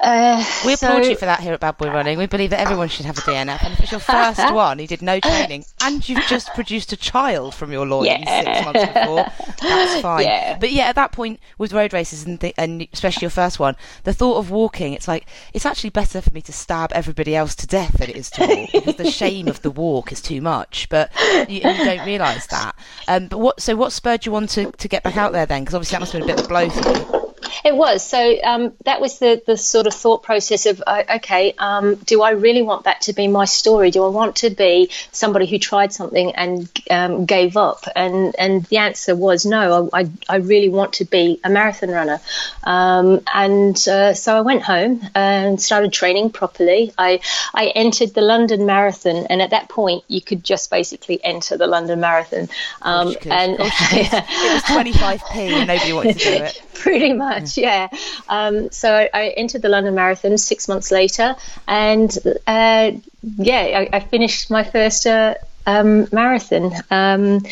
Uh, 0.00 0.44
we 0.64 0.74
applaud 0.74 1.04
so, 1.04 1.10
you 1.10 1.16
for 1.16 1.26
that 1.26 1.40
here 1.40 1.52
at 1.52 1.60
Bad 1.60 1.76
Boy 1.76 1.88
Running. 1.88 2.18
We 2.18 2.26
believe 2.26 2.50
that 2.50 2.60
everyone 2.60 2.88
should 2.88 3.06
have 3.06 3.18
a 3.18 3.20
DNF. 3.22 3.62
And 3.62 3.72
if 3.74 3.80
it's 3.80 3.90
your 3.90 4.00
first 4.00 4.40
one, 4.52 4.78
you 4.78 4.86
did 4.86 5.02
no 5.02 5.20
training, 5.20 5.64
and 5.82 6.06
you've 6.08 6.24
just 6.26 6.48
produced 6.54 6.92
a 6.92 6.96
child 6.96 7.54
from 7.54 7.72
your 7.72 7.86
loins 7.86 8.08
yeah. 8.08 8.42
six 8.42 8.64
months 8.64 8.92
before, 8.92 9.26
that's 9.60 10.00
fine. 10.02 10.24
Yeah. 10.24 10.58
But 10.58 10.72
yeah, 10.72 10.84
at 10.84 10.94
that 10.96 11.12
point 11.12 11.40
with 11.58 11.72
road 11.72 11.92
races 11.92 12.24
and, 12.24 12.40
th- 12.40 12.54
and 12.56 12.86
especially 12.92 13.22
your 13.22 13.30
first 13.30 13.58
one, 13.58 13.76
the 14.04 14.12
thought 14.12 14.38
of 14.38 14.50
walking, 14.50 14.92
it's 14.92 15.08
like 15.08 15.26
it's 15.52 15.66
actually 15.66 15.90
better 15.90 16.20
for 16.20 16.30
me 16.30 16.40
to 16.42 16.52
stab 16.52 16.92
everybody 16.92 17.36
else 17.36 17.54
to 17.56 17.66
death 17.66 17.98
than 17.98 18.10
it 18.10 18.16
is 18.16 18.30
to 18.30 18.46
walk 18.46 18.72
because 18.72 18.96
the 18.96 19.10
shame 19.10 19.48
of 19.48 19.62
the 19.62 19.70
walk 19.70 20.12
is 20.12 20.20
too 20.20 20.40
much. 20.40 20.88
But 20.88 21.12
you, 21.48 21.56
you 21.56 21.60
don't 21.60 22.06
realise 22.06 22.46
that. 22.46 22.74
Um, 23.08 23.28
but 23.28 23.38
what? 23.38 23.60
So 23.60 23.76
what 23.76 23.92
spurred 23.92 24.26
you 24.26 24.34
on 24.36 24.46
to, 24.48 24.70
to 24.72 24.88
get 24.88 25.02
back 25.02 25.16
out 25.16 25.32
there 25.32 25.46
then? 25.46 25.62
Because 25.62 25.74
obviously 25.74 25.94
that 25.96 26.00
must 26.00 26.12
have 26.12 26.22
been 26.22 26.30
a 26.30 26.34
bit 26.34 26.40
of 26.40 26.46
a 26.46 26.48
blow 26.48 26.70
for 26.70 27.16
you. 27.16 27.21
It 27.64 27.76
was. 27.76 28.04
So 28.04 28.42
um, 28.42 28.72
that 28.84 29.00
was 29.00 29.18
the, 29.18 29.40
the 29.46 29.56
sort 29.56 29.86
of 29.86 29.94
thought 29.94 30.22
process 30.22 30.66
of, 30.66 30.82
uh, 30.86 31.04
okay, 31.16 31.54
um, 31.58 31.94
do 31.94 32.22
I 32.22 32.30
really 32.30 32.62
want 32.62 32.84
that 32.84 33.02
to 33.02 33.12
be 33.12 33.28
my 33.28 33.44
story? 33.44 33.90
Do 33.90 34.04
I 34.04 34.08
want 34.08 34.36
to 34.36 34.50
be 34.50 34.90
somebody 35.12 35.46
who 35.46 35.58
tried 35.58 35.92
something 35.92 36.34
and 36.34 36.70
um, 36.90 37.24
gave 37.24 37.56
up? 37.56 37.86
And 37.94 38.34
and 38.38 38.64
the 38.64 38.78
answer 38.78 39.14
was 39.14 39.46
no. 39.46 39.90
I, 39.92 40.08
I, 40.28 40.36
really 40.36 40.68
want 40.68 40.94
to 40.94 41.04
be 41.04 41.40
a 41.44 41.50
marathon 41.50 41.90
runner. 41.90 42.20
Um, 42.64 43.20
and 43.32 43.76
uh, 43.88 44.14
so 44.14 44.36
I 44.36 44.40
went 44.40 44.62
home 44.62 45.00
and 45.14 45.60
started 45.60 45.92
training 45.92 46.30
properly. 46.30 46.92
I 46.98 47.20
I 47.54 47.66
entered 47.66 48.14
the 48.14 48.22
London 48.22 48.66
Marathon, 48.66 49.26
and 49.26 49.40
at 49.40 49.50
that 49.50 49.68
point, 49.68 50.04
you 50.08 50.20
could 50.20 50.42
just 50.42 50.70
basically 50.70 51.22
enter 51.22 51.56
the 51.56 51.66
London 51.66 52.00
Marathon. 52.00 52.48
Um, 52.80 53.14
and 53.30 53.56
it 53.60 54.12
was 54.12 54.62
25p, 54.64 55.36
and 55.36 55.68
nobody 55.68 55.92
wanted 55.92 56.18
to 56.18 56.24
do 56.24 56.44
it. 56.44 56.62
Pretty 56.82 57.12
much, 57.12 57.58
yeah. 57.58 57.88
Um, 58.28 58.70
so 58.70 58.94
I, 58.94 59.10
I, 59.12 59.28
entered 59.28 59.62
the 59.62 59.68
London 59.68 59.94
Marathon 59.94 60.38
six 60.38 60.68
months 60.68 60.90
later, 60.90 61.36
and 61.68 62.16
uh, 62.46 62.92
yeah, 63.22 63.60
I, 63.60 63.88
I, 63.92 64.00
finished 64.00 64.50
my 64.50 64.64
first 64.64 65.06
uh, 65.06 65.34
um, 65.66 66.08
marathon, 66.12 66.72
um, 66.90 67.44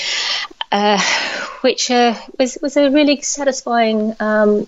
uh, 0.72 1.00
which 1.60 1.90
uh, 1.90 2.14
was 2.38 2.58
was 2.62 2.76
a 2.76 2.90
really 2.90 3.20
satisfying 3.20 4.16
um, 4.20 4.66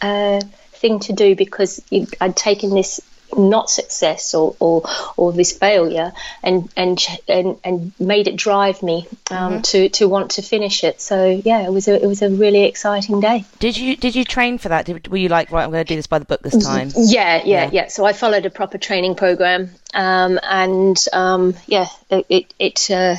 uh, 0.00 0.40
thing 0.72 1.00
to 1.00 1.12
do 1.12 1.36
because 1.36 1.80
I'd 2.20 2.36
taken 2.36 2.70
this 2.70 3.00
not 3.36 3.70
success 3.70 4.34
or, 4.34 4.56
or, 4.58 4.82
or 5.16 5.32
this 5.32 5.52
failure 5.52 6.12
and, 6.42 6.70
and 6.76 7.04
and 7.28 7.58
and 7.64 7.92
made 7.98 8.28
it 8.28 8.36
drive 8.36 8.82
me 8.82 9.06
um, 9.30 9.54
mm-hmm. 9.54 9.60
to, 9.62 9.88
to 9.90 10.08
want 10.08 10.32
to 10.32 10.42
finish 10.42 10.84
it. 10.84 11.00
So 11.00 11.28
yeah, 11.44 11.62
it 11.62 11.72
was 11.72 11.88
a 11.88 12.02
it 12.02 12.06
was 12.06 12.22
a 12.22 12.30
really 12.30 12.64
exciting 12.64 13.20
day. 13.20 13.44
Did 13.58 13.76
you 13.76 13.96
did 13.96 14.14
you 14.14 14.24
train 14.24 14.58
for 14.58 14.68
that? 14.68 14.86
Did, 14.86 15.08
were 15.08 15.16
you 15.16 15.28
like 15.28 15.50
right? 15.50 15.64
I'm 15.64 15.70
going 15.70 15.84
to 15.84 15.88
do 15.88 15.96
this 15.96 16.06
by 16.06 16.18
the 16.18 16.24
book 16.24 16.42
this 16.42 16.64
time. 16.64 16.90
Yeah, 16.94 17.36
yeah, 17.36 17.42
yeah. 17.44 17.70
yeah. 17.72 17.88
So 17.88 18.04
I 18.04 18.12
followed 18.12 18.46
a 18.46 18.50
proper 18.50 18.78
training 18.78 19.14
program, 19.14 19.70
um, 19.92 20.38
and 20.42 21.02
um, 21.12 21.54
yeah, 21.66 21.86
it 22.10 22.26
it. 22.28 22.54
it 22.58 22.90
uh, 22.90 23.16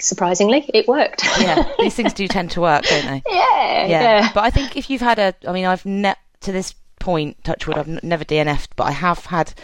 surprisingly, 0.00 0.64
it 0.72 0.88
worked. 0.88 1.24
yeah, 1.40 1.70
these 1.78 1.94
things 1.94 2.12
do 2.12 2.26
tend 2.28 2.52
to 2.52 2.60
work, 2.60 2.84
don't 2.84 3.06
they? 3.06 3.22
Yeah, 3.30 3.86
yeah. 3.86 4.00
yeah. 4.00 4.32
But 4.32 4.44
I 4.44 4.50
think 4.50 4.76
if 4.76 4.88
you've 4.88 5.00
had 5.00 5.18
a, 5.18 5.34
I 5.46 5.52
mean, 5.52 5.64
I've 5.64 5.84
ne- 5.84 6.14
to 6.42 6.52
this 6.52 6.74
point, 7.08 7.42
Touchwood, 7.42 7.78
I've 7.78 7.88
n- 7.88 8.00
never 8.02 8.22
DNF'd, 8.22 8.76
but 8.76 8.84
I 8.84 8.90
have 8.90 9.24
had, 9.24 9.54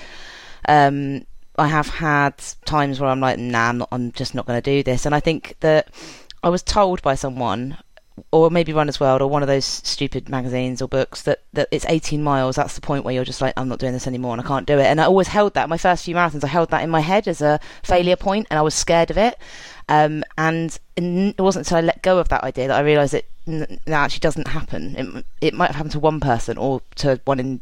um, 0.66 1.26
I 1.59 1.68
have 1.68 1.88
had 1.88 2.38
times 2.64 2.99
where 2.99 3.11
I'm 3.11 3.20
like, 3.20 3.38
nah, 3.38 3.68
I'm, 3.68 3.76
not, 3.76 3.88
I'm 3.92 4.12
just 4.12 4.34
not 4.34 4.47
going 4.47 4.57
to 4.57 4.70
do 4.70 4.82
this. 4.82 5.05
And 5.05 5.14
I 5.14 5.20
think 5.20 5.55
that 5.61 5.88
I 6.42 6.49
was 6.49 6.62
told 6.62 7.03
by 7.03 7.14
someone, 7.14 7.76
or 8.32 8.51
maybe 8.51 8.72
Runner's 8.72 8.99
World, 8.99 9.20
or 9.20 9.28
one 9.28 9.42
of 9.42 9.47
those 9.49 9.66
stupid 9.66 10.30
magazines 10.30 10.80
or 10.80 10.88
books, 10.88 11.20
that, 11.22 11.42
that 11.53 11.68
it's 11.70 11.84
18 11.86 12.22
miles. 12.22 12.57
That's 12.57 12.76
the 12.76 12.80
point 12.80 13.05
where 13.05 13.12
you're 13.12 13.26
just 13.26 13.42
like, 13.42 13.53
I'm 13.59 13.68
not 13.68 13.78
doing 13.78 13.92
this 13.92 14.07
anymore 14.07 14.32
and 14.32 14.40
I 14.40 14.49
can't 14.49 14.66
do 14.66 14.78
it. 14.78 14.86
And 14.86 14.99
I 14.99 15.05
always 15.05 15.28
held 15.28 15.53
that. 15.53 15.68
My 15.68 15.76
first 15.76 16.07
few 16.07 16.14
marathons, 16.14 16.45
I 16.45 16.47
held 16.47 16.70
that 16.70 16.82
in 16.82 16.88
my 16.88 17.01
head 17.01 17.28
as 17.28 17.42
a 17.42 17.61
failure 17.82 18.16
point, 18.16 18.47
and 18.49 18.59
I 18.59 18.62
was 18.62 18.74
scared 18.74 19.11
of 19.11 19.18
it. 19.18 19.36
Um, 19.89 20.24
and 20.39 20.78
it 20.97 21.41
wasn't 21.41 21.66
until 21.66 21.78
I 21.78 21.80
let 21.82 22.03
go 22.03 22.18
of 22.18 22.28
that 22.28 22.45
idea 22.45 22.68
that 22.68 22.78
I 22.78 22.80
realised 22.80 23.14
it 23.14 23.28
that 23.47 23.80
actually 23.89 24.20
doesn't 24.20 24.49
happen. 24.49 24.97
It, 24.97 25.26
it 25.41 25.55
might 25.55 25.66
have 25.66 25.76
happened 25.76 25.93
to 25.93 26.01
one 26.01 26.20
person 26.20 26.57
or 26.57 26.80
to 26.97 27.20
one 27.24 27.41
in 27.41 27.61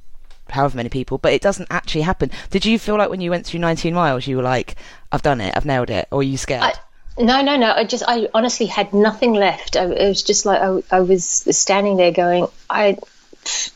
however 0.50 0.76
many 0.76 0.88
people, 0.88 1.18
but 1.18 1.32
it 1.32 1.42
doesn't 1.42 1.68
actually 1.70 2.02
happen. 2.02 2.30
Did 2.50 2.64
you 2.64 2.78
feel 2.78 2.96
like 2.96 3.10
when 3.10 3.20
you 3.20 3.30
went 3.30 3.46
through 3.46 3.60
19 3.60 3.94
miles, 3.94 4.26
you 4.26 4.36
were 4.36 4.42
like, 4.42 4.76
I've 5.10 5.22
done 5.22 5.40
it, 5.40 5.54
I've 5.56 5.64
nailed 5.64 5.90
it, 5.90 6.06
or 6.10 6.18
were 6.18 6.22
you 6.22 6.36
scared? 6.36 6.62
I, 6.62 6.74
no, 7.18 7.42
no, 7.42 7.56
no. 7.56 7.72
I 7.72 7.84
just, 7.84 8.04
I 8.06 8.28
honestly 8.34 8.66
had 8.66 8.92
nothing 8.92 9.32
left. 9.34 9.76
I, 9.76 9.84
it 9.84 10.08
was 10.08 10.22
just 10.22 10.46
like 10.46 10.60
I, 10.60 10.96
I 10.96 11.00
was 11.00 11.24
standing 11.24 11.96
there 11.96 12.12
going, 12.12 12.46
I, 12.70 12.98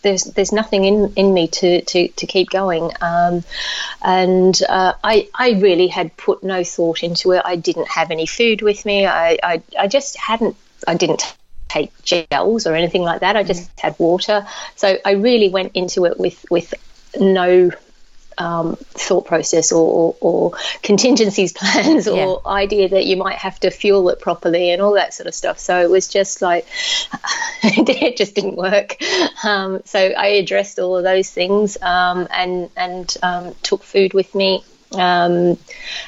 there's 0.02 0.24
there's 0.24 0.52
nothing 0.52 0.84
in, 0.84 1.12
in 1.16 1.34
me 1.34 1.48
to, 1.48 1.82
to, 1.82 2.08
to 2.08 2.26
keep 2.26 2.50
going. 2.50 2.90
Um, 3.00 3.44
and 4.02 4.58
uh, 4.68 4.94
I 5.02 5.28
I 5.34 5.50
really 5.52 5.88
had 5.88 6.16
put 6.16 6.42
no 6.42 6.64
thought 6.64 7.02
into 7.02 7.32
it. 7.32 7.42
I 7.44 7.56
didn't 7.56 7.88
have 7.88 8.10
any 8.10 8.26
food 8.26 8.62
with 8.62 8.84
me. 8.84 9.06
I, 9.06 9.38
I, 9.42 9.62
I 9.78 9.88
just 9.88 10.16
hadn't 10.16 10.56
I 10.86 10.94
didn't 10.94 11.36
take 11.68 11.90
gels 12.02 12.66
or 12.66 12.74
anything 12.74 13.02
like 13.02 13.20
that. 13.20 13.36
I 13.36 13.42
just 13.42 13.74
mm. 13.76 13.80
had 13.80 13.98
water. 13.98 14.46
So 14.76 14.98
I 15.04 15.12
really 15.12 15.48
went 15.48 15.72
into 15.74 16.04
it 16.04 16.18
with 16.18 16.44
with 16.50 16.74
no 17.18 17.70
um, 18.38 18.76
thought 18.76 19.26
process 19.26 19.72
or, 19.72 19.86
or, 19.86 20.16
or 20.20 20.58
contingencies 20.82 21.52
plans 21.56 22.08
or 22.08 22.42
yeah. 22.44 22.50
idea 22.50 22.88
that 22.88 23.06
you 23.06 23.16
might 23.16 23.38
have 23.38 23.58
to 23.60 23.70
fuel 23.70 24.08
it 24.10 24.20
properly 24.20 24.70
and 24.70 24.82
all 24.82 24.94
that 24.94 25.14
sort 25.14 25.26
of 25.26 25.34
stuff. 25.34 25.58
So 25.58 25.80
it 25.80 25.90
was 25.90 26.08
just 26.08 26.42
like 26.42 26.66
it 27.62 28.16
just 28.16 28.34
didn't 28.34 28.56
work. 28.56 28.96
Um, 29.44 29.82
so 29.84 29.98
I 29.98 30.26
addressed 30.26 30.78
all 30.78 30.96
of 30.96 31.04
those 31.04 31.30
things 31.30 31.80
um, 31.80 32.28
and 32.30 32.70
and 32.76 33.16
um, 33.22 33.54
took 33.62 33.82
food 33.82 34.14
with 34.14 34.34
me 34.34 34.64
um, 34.92 35.58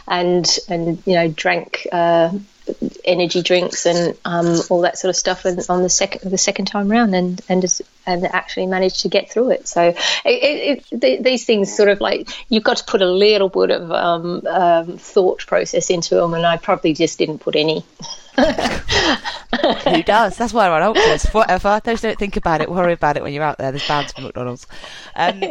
and 0.07 0.59
and 0.69 1.03
you 1.07 1.15
know 1.15 1.29
drank. 1.29 1.87
Uh, 1.91 2.33
energy 3.03 3.43
drinks 3.43 3.87
and 3.87 4.15
um, 4.27 4.61
all 4.69 4.83
that 4.83 4.99
sort 4.99 5.09
of 5.09 5.17
stuff 5.17 5.47
and 5.47 5.59
on 5.71 5.83
the 5.83 5.89
second 5.89 6.31
the 6.31 6.37
second 6.37 6.67
time 6.67 6.87
round 6.89 7.15
and 7.15 7.41
and 7.49 7.63
and 8.09 8.25
actually 8.25 8.67
managed 8.67 9.03
to 9.03 9.09
get 9.09 9.31
through 9.31 9.51
it. 9.51 9.69
So 9.69 9.95
it, 10.25 10.85
it, 10.91 11.23
these 11.23 11.45
things 11.45 11.75
sort 11.77 11.91
of 11.91 12.01
like 12.01 12.29
you've 12.49 12.65
got 12.65 12.79
to 12.79 12.85
put 12.85 13.03
a 13.03 13.11
little 13.11 13.49
bit 13.51 13.71
of 13.71 13.93
um, 13.93 14.47
um, 14.47 14.99
thought 14.99 15.47
process 15.47 15.91
into 15.91 16.15
them, 16.15 16.35
and 16.35 16.47
I 16.47 16.57
probably 16.57 16.95
just 16.95 17.19
didn't 17.19 17.39
put 17.39 17.55
any. 17.55 17.85
Who 18.39 20.03
does? 20.05 20.37
That's 20.37 20.53
why 20.53 20.67
I 20.67 20.69
run 20.71 20.83
Ultras. 20.83 21.27
Whatever. 21.33 21.81
Those 21.85 22.01
don't 22.01 22.19
think 22.19 22.37
about 22.37 22.61
it. 22.61 22.71
Worry 22.71 22.93
about 22.93 23.17
it 23.17 23.23
when 23.23 23.33
you're 23.33 23.43
out 23.43 23.59
there. 23.59 23.73
There's 23.73 23.87
bound 23.89 24.09
to 24.09 24.15
be 24.15 24.23
McDonald's. 24.23 24.67
Um, 25.17 25.43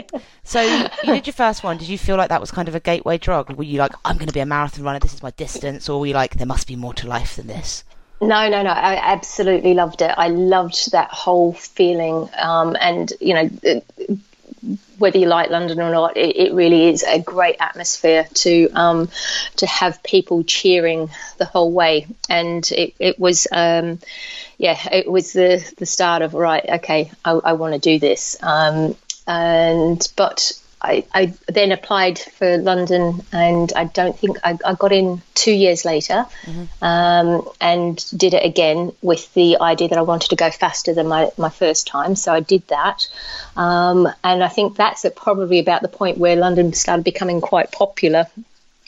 so 0.43 0.61
you 0.61 1.13
did 1.13 1.27
your 1.27 1.33
first 1.33 1.63
one. 1.63 1.77
Did 1.77 1.89
you 1.89 1.97
feel 1.97 2.15
like 2.15 2.29
that 2.29 2.39
was 2.39 2.49
kind 2.49 2.69
of 2.69 2.75
a 2.75 2.79
gateway 2.79 3.17
drug? 3.17 3.51
Were 3.51 3.63
you 3.63 3.79
like, 3.79 3.91
I'm 4.05 4.15
going 4.15 4.27
to 4.27 4.33
be 4.33 4.39
a 4.39 4.45
marathon 4.45 4.85
runner. 4.85 4.99
This 4.99 5.13
is 5.13 5.21
my 5.21 5.31
distance, 5.31 5.89
or 5.89 5.99
were 5.99 6.07
you 6.07 6.13
like, 6.13 6.37
there 6.37 6.47
must 6.47 6.67
be 6.67 6.77
more 6.77 6.93
to 6.93 7.07
life 7.07 7.35
than 7.35 7.47
this? 7.47 7.83
No, 8.19 8.49
no, 8.49 8.63
no. 8.63 8.69
I 8.71 8.95
absolutely 8.95 9.73
loved 9.75 10.01
it. 10.01 10.11
I 10.17 10.29
loved 10.29 10.91
that 10.91 11.09
whole 11.11 11.53
feeling. 11.53 12.29
Um, 12.37 12.75
and, 12.79 13.13
you 13.21 13.33
know, 13.35 13.81
whether 14.97 15.19
you 15.19 15.27
like 15.27 15.51
London 15.51 15.79
or 15.79 15.91
not, 15.91 16.17
it, 16.17 16.35
it 16.35 16.53
really 16.53 16.89
is 16.89 17.03
a 17.03 17.19
great 17.19 17.57
atmosphere 17.59 18.27
to 18.33 18.69
um, 18.73 19.09
to 19.57 19.67
have 19.67 20.01
people 20.01 20.43
cheering 20.43 21.09
the 21.37 21.45
whole 21.45 21.71
way. 21.71 22.07
And 22.27 22.69
it, 22.71 22.95
it 22.99 23.19
was, 23.19 23.47
um, 23.51 23.99
yeah, 24.57 24.79
it 24.91 25.09
was 25.09 25.33
the, 25.33 25.63
the 25.77 25.85
start 25.85 26.23
of, 26.23 26.33
right, 26.33 26.65
okay, 26.67 27.11
I, 27.23 27.31
I 27.31 27.53
want 27.53 27.75
to 27.75 27.79
do 27.79 27.99
this. 27.99 28.35
Um, 28.41 28.95
and, 29.27 30.11
but 30.15 30.59
I, 30.81 31.05
I, 31.13 31.33
then 31.47 31.71
applied 31.71 32.19
for 32.19 32.57
London, 32.57 33.23
and 33.31 33.73
I 33.75 33.85
don't 33.85 34.17
think 34.17 34.37
I, 34.43 34.57
I 34.63 34.75
got 34.75 34.91
in 34.91 35.21
two 35.33 35.51
years 35.51 35.85
later, 35.85 36.25
mm-hmm. 36.43 36.83
um, 36.83 37.49
and 37.59 38.05
did 38.15 38.35
it 38.35 38.45
again 38.45 38.91
with 39.01 39.33
the 39.33 39.57
idea 39.59 39.87
that 39.89 39.97
I 39.97 40.03
wanted 40.03 40.29
to 40.29 40.35
go 40.35 40.51
faster 40.51 40.93
than 40.93 41.07
my, 41.07 41.31
my 41.37 41.49
first 41.49 41.87
time. 41.87 42.15
So 42.15 42.31
I 42.31 42.41
did 42.41 42.67
that, 42.67 43.07
um, 43.55 44.07
and 44.23 44.43
I 44.43 44.49
think 44.49 44.75
that's 44.75 45.03
at 45.05 45.15
probably 45.15 45.59
about 45.59 45.81
the 45.81 45.87
point 45.87 46.19
where 46.19 46.35
London 46.35 46.73
started 46.73 47.03
becoming 47.03 47.41
quite 47.41 47.71
popular. 47.71 48.27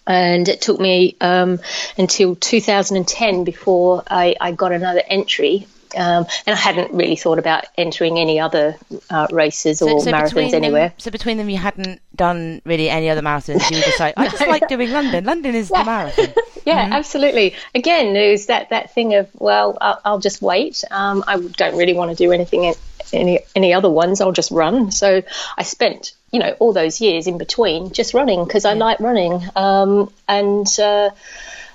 And 0.06 0.50
it 0.50 0.62
took 0.62 0.80
me 0.80 1.16
um, 1.22 1.60
until 1.96 2.36
2010 2.36 3.44
before 3.44 4.04
I, 4.10 4.36
I 4.42 4.54
got 4.54 4.72
another 4.72 5.04
entry 5.08 5.68
um, 5.96 6.26
and 6.46 6.54
I 6.54 6.56
hadn't 6.56 6.94
really 6.94 7.16
thought 7.16 7.40
about 7.40 7.66
entering 7.78 8.20
any 8.20 8.40
other 8.40 8.76
uh, 9.10 9.28
races 9.32 9.82
or 9.82 10.00
so 10.02 10.12
marathons 10.12 10.54
anywhere. 10.54 10.90
Them, 10.90 11.00
so 11.00 11.12
between 11.12 11.38
them, 11.38 11.50
you 11.50 11.58
hadn't 11.58 12.02
done 12.16 12.62
really 12.66 12.90
any 12.90 13.10
other 13.10 13.22
marathons. 13.22 13.70
You 13.70 13.78
were 13.78 13.84
just 13.84 14.00
like, 14.00 14.14
I 14.18 14.28
just 14.30 14.48
like 14.48 14.68
doing 14.68 14.92
London. 14.92 15.26
London 15.26 15.56
is 15.56 15.70
yeah. 15.72 15.84
the 15.84 15.86
marathon. 15.86 16.26
yeah, 16.66 16.84
mm-hmm. 16.84 16.94
absolutely. 16.94 17.56
Again, 17.74 18.14
there's 18.14 18.48
that 18.48 18.70
that 18.70 18.94
thing 18.94 19.16
of 19.16 19.30
well, 19.40 19.78
I'll, 19.82 20.02
I'll 20.06 20.20
just 20.20 20.42
wait. 20.42 20.84
Um, 20.92 21.24
I 21.28 21.38
don't 21.40 21.78
really 21.78 21.94
want 21.94 22.12
to 22.12 22.16
do 22.16 22.32
anything 22.32 22.74
any 23.14 23.40
any 23.56 23.74
other 23.74 23.90
ones. 23.90 24.22
I'll 24.22 24.32
just 24.32 24.52
run. 24.52 24.92
So 24.92 25.24
I 25.58 25.64
spent 25.64 26.14
you 26.32 26.40
know 26.40 26.56
all 26.60 26.74
those 26.74 27.02
years 27.02 27.28
in 27.28 27.38
between 27.38 27.92
just 27.92 28.14
running 28.14 28.44
because 28.44 28.66
I 28.66 28.74
like 28.74 29.00
running. 29.00 29.42
Um, 29.56 30.12
and 30.28 30.68
uh, 30.80 31.12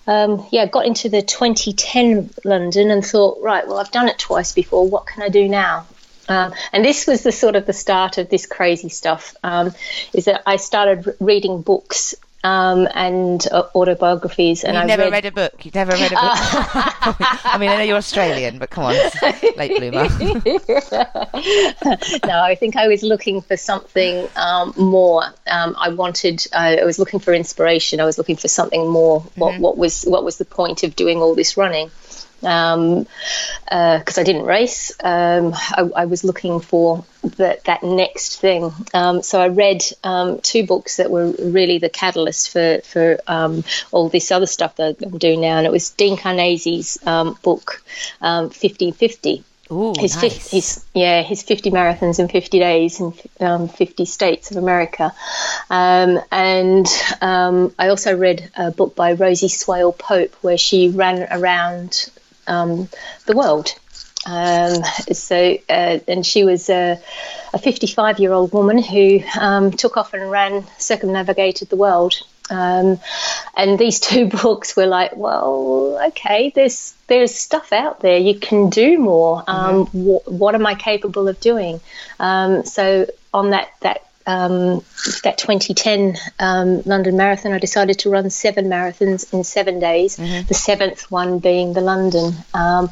um, 0.07 0.47
yeah, 0.51 0.67
got 0.67 0.87
into 0.87 1.09
the 1.09 1.23
2010 1.23 2.31
London 2.45 2.91
and 2.91 3.05
thought, 3.05 3.43
right, 3.43 3.67
well, 3.67 3.79
I've 3.79 3.91
done 3.91 4.09
it 4.09 4.19
twice 4.19 4.53
before. 4.53 4.89
What 4.89 5.07
can 5.07 5.23
I 5.23 5.29
do 5.29 5.49
now? 5.49 5.87
Um, 6.29 6.55
and 6.73 6.85
this 6.85 7.07
was 7.07 7.23
the 7.23 7.33
sort 7.33 7.57
of 7.57 7.67
the 7.67 7.73
start 7.73 8.19
of 8.19 8.29
this 8.29 8.47
crazy 8.47 8.89
stuff. 8.89 9.37
Um, 9.43 9.73
is 10.13 10.27
that 10.27 10.43
I 10.47 10.57
started 10.57 11.15
reading 11.21 11.63
books 11.63 12.15
um, 12.45 12.87
and 12.95 13.45
uh, 13.51 13.65
autobiographies. 13.75 14.63
And 14.65 14.75
You've 14.75 14.85
I 14.85 14.87
never 14.87 15.03
read... 15.05 15.13
read... 15.13 15.25
a 15.25 15.33
book. 15.33 15.65
You've 15.65 15.75
never 15.75 15.93
read 15.93 16.13
a 16.13 16.15
book. 16.15 16.21
I 17.45 17.57
mean, 17.59 17.71
I 17.71 17.77
know 17.79 17.83
you're 17.83 17.97
Australian, 17.97 18.59
but 18.59 18.71
come 18.71 18.85
on, 18.85 18.95
late 19.57 19.79
bloomer. 19.79 20.09
no, 22.27 22.41
I 22.43 22.55
think 22.55 22.77
I 22.77 22.87
was 22.87 23.03
looking 23.03 23.41
for 23.41 23.57
something 23.57 24.29
um, 24.37 24.75
more. 24.77 25.25
Um, 25.51 25.75
I 25.79 25.89
wanted. 25.89 26.47
Uh, 26.53 26.77
I 26.81 26.85
was 26.85 26.99
looking 26.99 27.19
for 27.19 27.33
inspiration. 27.33 27.99
I 27.99 28.05
was 28.05 28.19
looking 28.19 28.37
for 28.37 28.49
something 28.49 28.89
more. 28.89 29.21
What, 29.37 29.55
mm-hmm. 29.55 29.63
what 29.63 29.79
was 29.79 30.05
what 30.05 30.23
was 30.23 30.37
the 30.37 30.45
point 30.45 30.83
of 30.83 30.95
doing 30.95 31.19
all 31.23 31.35
this 31.35 31.57
running? 31.57 31.91
Because 32.41 32.75
um, 32.75 33.07
uh, 33.71 34.01
I 34.17 34.23
didn't 34.23 34.45
race. 34.45 34.93
Um, 35.03 35.55
I, 35.55 35.89
I, 35.97 36.05
was 36.07 36.25
looking 36.25 36.61
for 36.61 37.05
the, 37.23 37.59
that 37.65 37.83
next 37.83 38.41
thing. 38.41 38.73
Um, 38.93 39.23
so 39.23 39.41
I 39.41 39.49
read 39.49 39.83
um, 40.03 40.41
two 40.41 40.67
books 40.67 40.99
that 40.99 41.11
were 41.11 41.33
really 41.41 41.79
the 41.79 41.89
catalyst 41.89 42.51
for 42.51 42.81
for 42.85 43.19
um, 43.27 43.65
all 43.93 44.09
this 44.09 44.31
other 44.31 44.47
stuff 44.47 44.77
that 44.77 44.97
I'm 45.03 45.19
doing 45.19 45.41
now, 45.41 45.59
and 45.59 45.67
it 45.67 45.73
was 45.73 45.91
Dean 45.91 46.17
Karnazes' 46.17 47.05
um, 47.07 47.39
book, 47.43 47.83
Fifty 48.53 48.91
Fifty. 48.91 49.45
Ooh, 49.71 49.95
his, 49.99 50.15
nice. 50.17 50.51
his, 50.51 50.85
yeah, 50.93 51.23
his 51.23 51.43
50 51.43 51.71
marathons 51.71 52.19
in 52.19 52.29
50 52.29 52.59
days 52.59 53.01
in 53.01 53.15
um, 53.41 53.69
50 53.69 54.05
states 54.05 54.51
of 54.51 54.59
America. 54.59 55.13
Um, 55.71 56.21
and 56.31 56.87
um, 57.23 57.75
I 57.79 57.89
also 57.89 58.17
read 58.17 58.51
a 58.57 58.71
book 58.71 58.95
by 58.95 59.15
Rosie 59.15 59.49
Swale 59.49 59.93
Pope 59.93 60.35
where 60.43 60.59
she 60.59 60.91
ran 60.91 61.27
around 61.31 62.11
um, 62.47 62.89
the 63.27 63.37
world. 63.37 63.75
Um, 64.27 64.83
so, 65.13 65.59
uh, 65.69 65.99
and 66.09 66.25
she 66.25 66.45
was 66.45 66.71
a 66.71 66.99
55 67.59 68.19
year 68.19 68.33
old 68.33 68.53
woman 68.53 68.79
who 68.79 69.21
um, 69.39 69.71
took 69.71 69.97
off 69.97 70.15
and 70.15 70.31
ran, 70.31 70.65
circumnavigated 70.79 71.69
the 71.69 71.77
world. 71.77 72.15
Um, 72.51 73.01
and 73.57 73.79
these 73.79 74.01
two 74.09 74.27
books 74.27 74.77
were 74.77 74.87
like, 74.87 75.17
well, 75.17 76.01
okay, 76.09 76.53
there's 76.55 76.95
there's 77.07 77.35
stuff 77.35 77.73
out 77.73 78.01
there. 78.01 78.19
You 78.19 78.39
can 78.39 78.71
do 78.71 78.99
more. 78.99 79.45
Um, 79.47 79.87
mm-hmm. 79.87 80.11
wh- 80.11 80.41
what 80.41 80.55
am 80.55 80.67
I 80.67 80.75
capable 80.75 81.29
of 81.29 81.39
doing? 81.41 81.81
Um, 82.19 82.65
so 82.65 83.07
on 83.33 83.51
that 83.51 83.71
that 83.81 84.07
um, 84.27 84.83
that 85.23 85.39
2010 85.39 86.17
um, 86.39 86.83
London 86.83 87.17
Marathon, 87.17 87.53
I 87.53 87.59
decided 87.59 87.99
to 88.01 88.11
run 88.11 88.31
seven 88.31 88.67
marathons 88.67 89.33
in 89.33 89.45
seven 89.45 89.79
days, 89.79 90.17
mm-hmm. 90.17 90.47
the 90.47 90.55
seventh 90.55 91.11
one 91.11 91.39
being 91.39 91.73
the 91.73 91.81
London. 91.81 92.33
Um, 92.55 92.91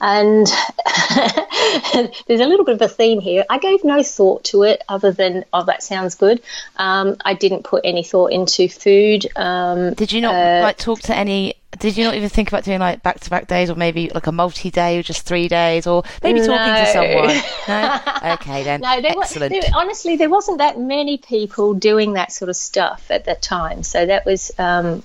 and 0.00 0.46
there's 2.26 2.40
a 2.40 2.46
little 2.46 2.64
bit 2.64 2.74
of 2.74 2.82
a 2.82 2.88
theme 2.88 3.20
here. 3.20 3.44
I 3.50 3.58
gave 3.58 3.84
no 3.84 4.02
thought 4.02 4.44
to 4.44 4.62
it 4.62 4.82
other 4.88 5.12
than, 5.12 5.44
oh, 5.52 5.64
that 5.64 5.82
sounds 5.82 6.14
good. 6.14 6.40
Um, 6.76 7.16
I 7.24 7.34
didn't 7.34 7.64
put 7.64 7.82
any 7.84 8.04
thought 8.04 8.32
into 8.32 8.68
food. 8.68 9.26
Um, 9.36 9.94
Did 9.94 10.12
you 10.12 10.20
not 10.20 10.34
uh, 10.34 10.62
like 10.62 10.78
talk 10.78 11.00
to 11.02 11.16
any 11.16 11.54
did 11.78 11.96
you 11.96 12.04
not 12.04 12.14
even 12.14 12.28
think 12.28 12.48
about 12.48 12.64
doing 12.64 12.78
like 12.78 13.02
back 13.02 13.20
to 13.20 13.30
back 13.30 13.46
days 13.46 13.68
or 13.70 13.74
maybe 13.74 14.10
like 14.14 14.26
a 14.26 14.32
multi 14.32 14.70
day 14.70 14.98
or 14.98 15.02
just 15.02 15.22
three 15.22 15.48
days 15.48 15.86
or 15.86 16.02
maybe 16.22 16.40
talking 16.40 16.54
no. 16.54 16.80
to 16.80 16.86
someone? 16.86 17.42
No? 17.68 18.34
Okay, 18.34 18.64
then. 18.64 18.80
no, 18.80 19.00
there 19.00 19.12
Excellent. 19.16 19.52
Was, 19.52 19.64
there, 19.64 19.70
honestly, 19.74 20.16
there 20.16 20.30
wasn't 20.30 20.58
that 20.58 20.78
many 20.78 21.18
people 21.18 21.74
doing 21.74 22.14
that 22.14 22.32
sort 22.32 22.48
of 22.48 22.56
stuff 22.56 23.10
at 23.10 23.26
that 23.26 23.42
time. 23.42 23.82
So 23.82 24.06
that 24.06 24.24
was, 24.24 24.50
um, 24.58 25.02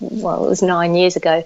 well, 0.00 0.46
it 0.46 0.48
was 0.48 0.62
nine 0.62 0.94
years 0.94 1.16
ago. 1.16 1.44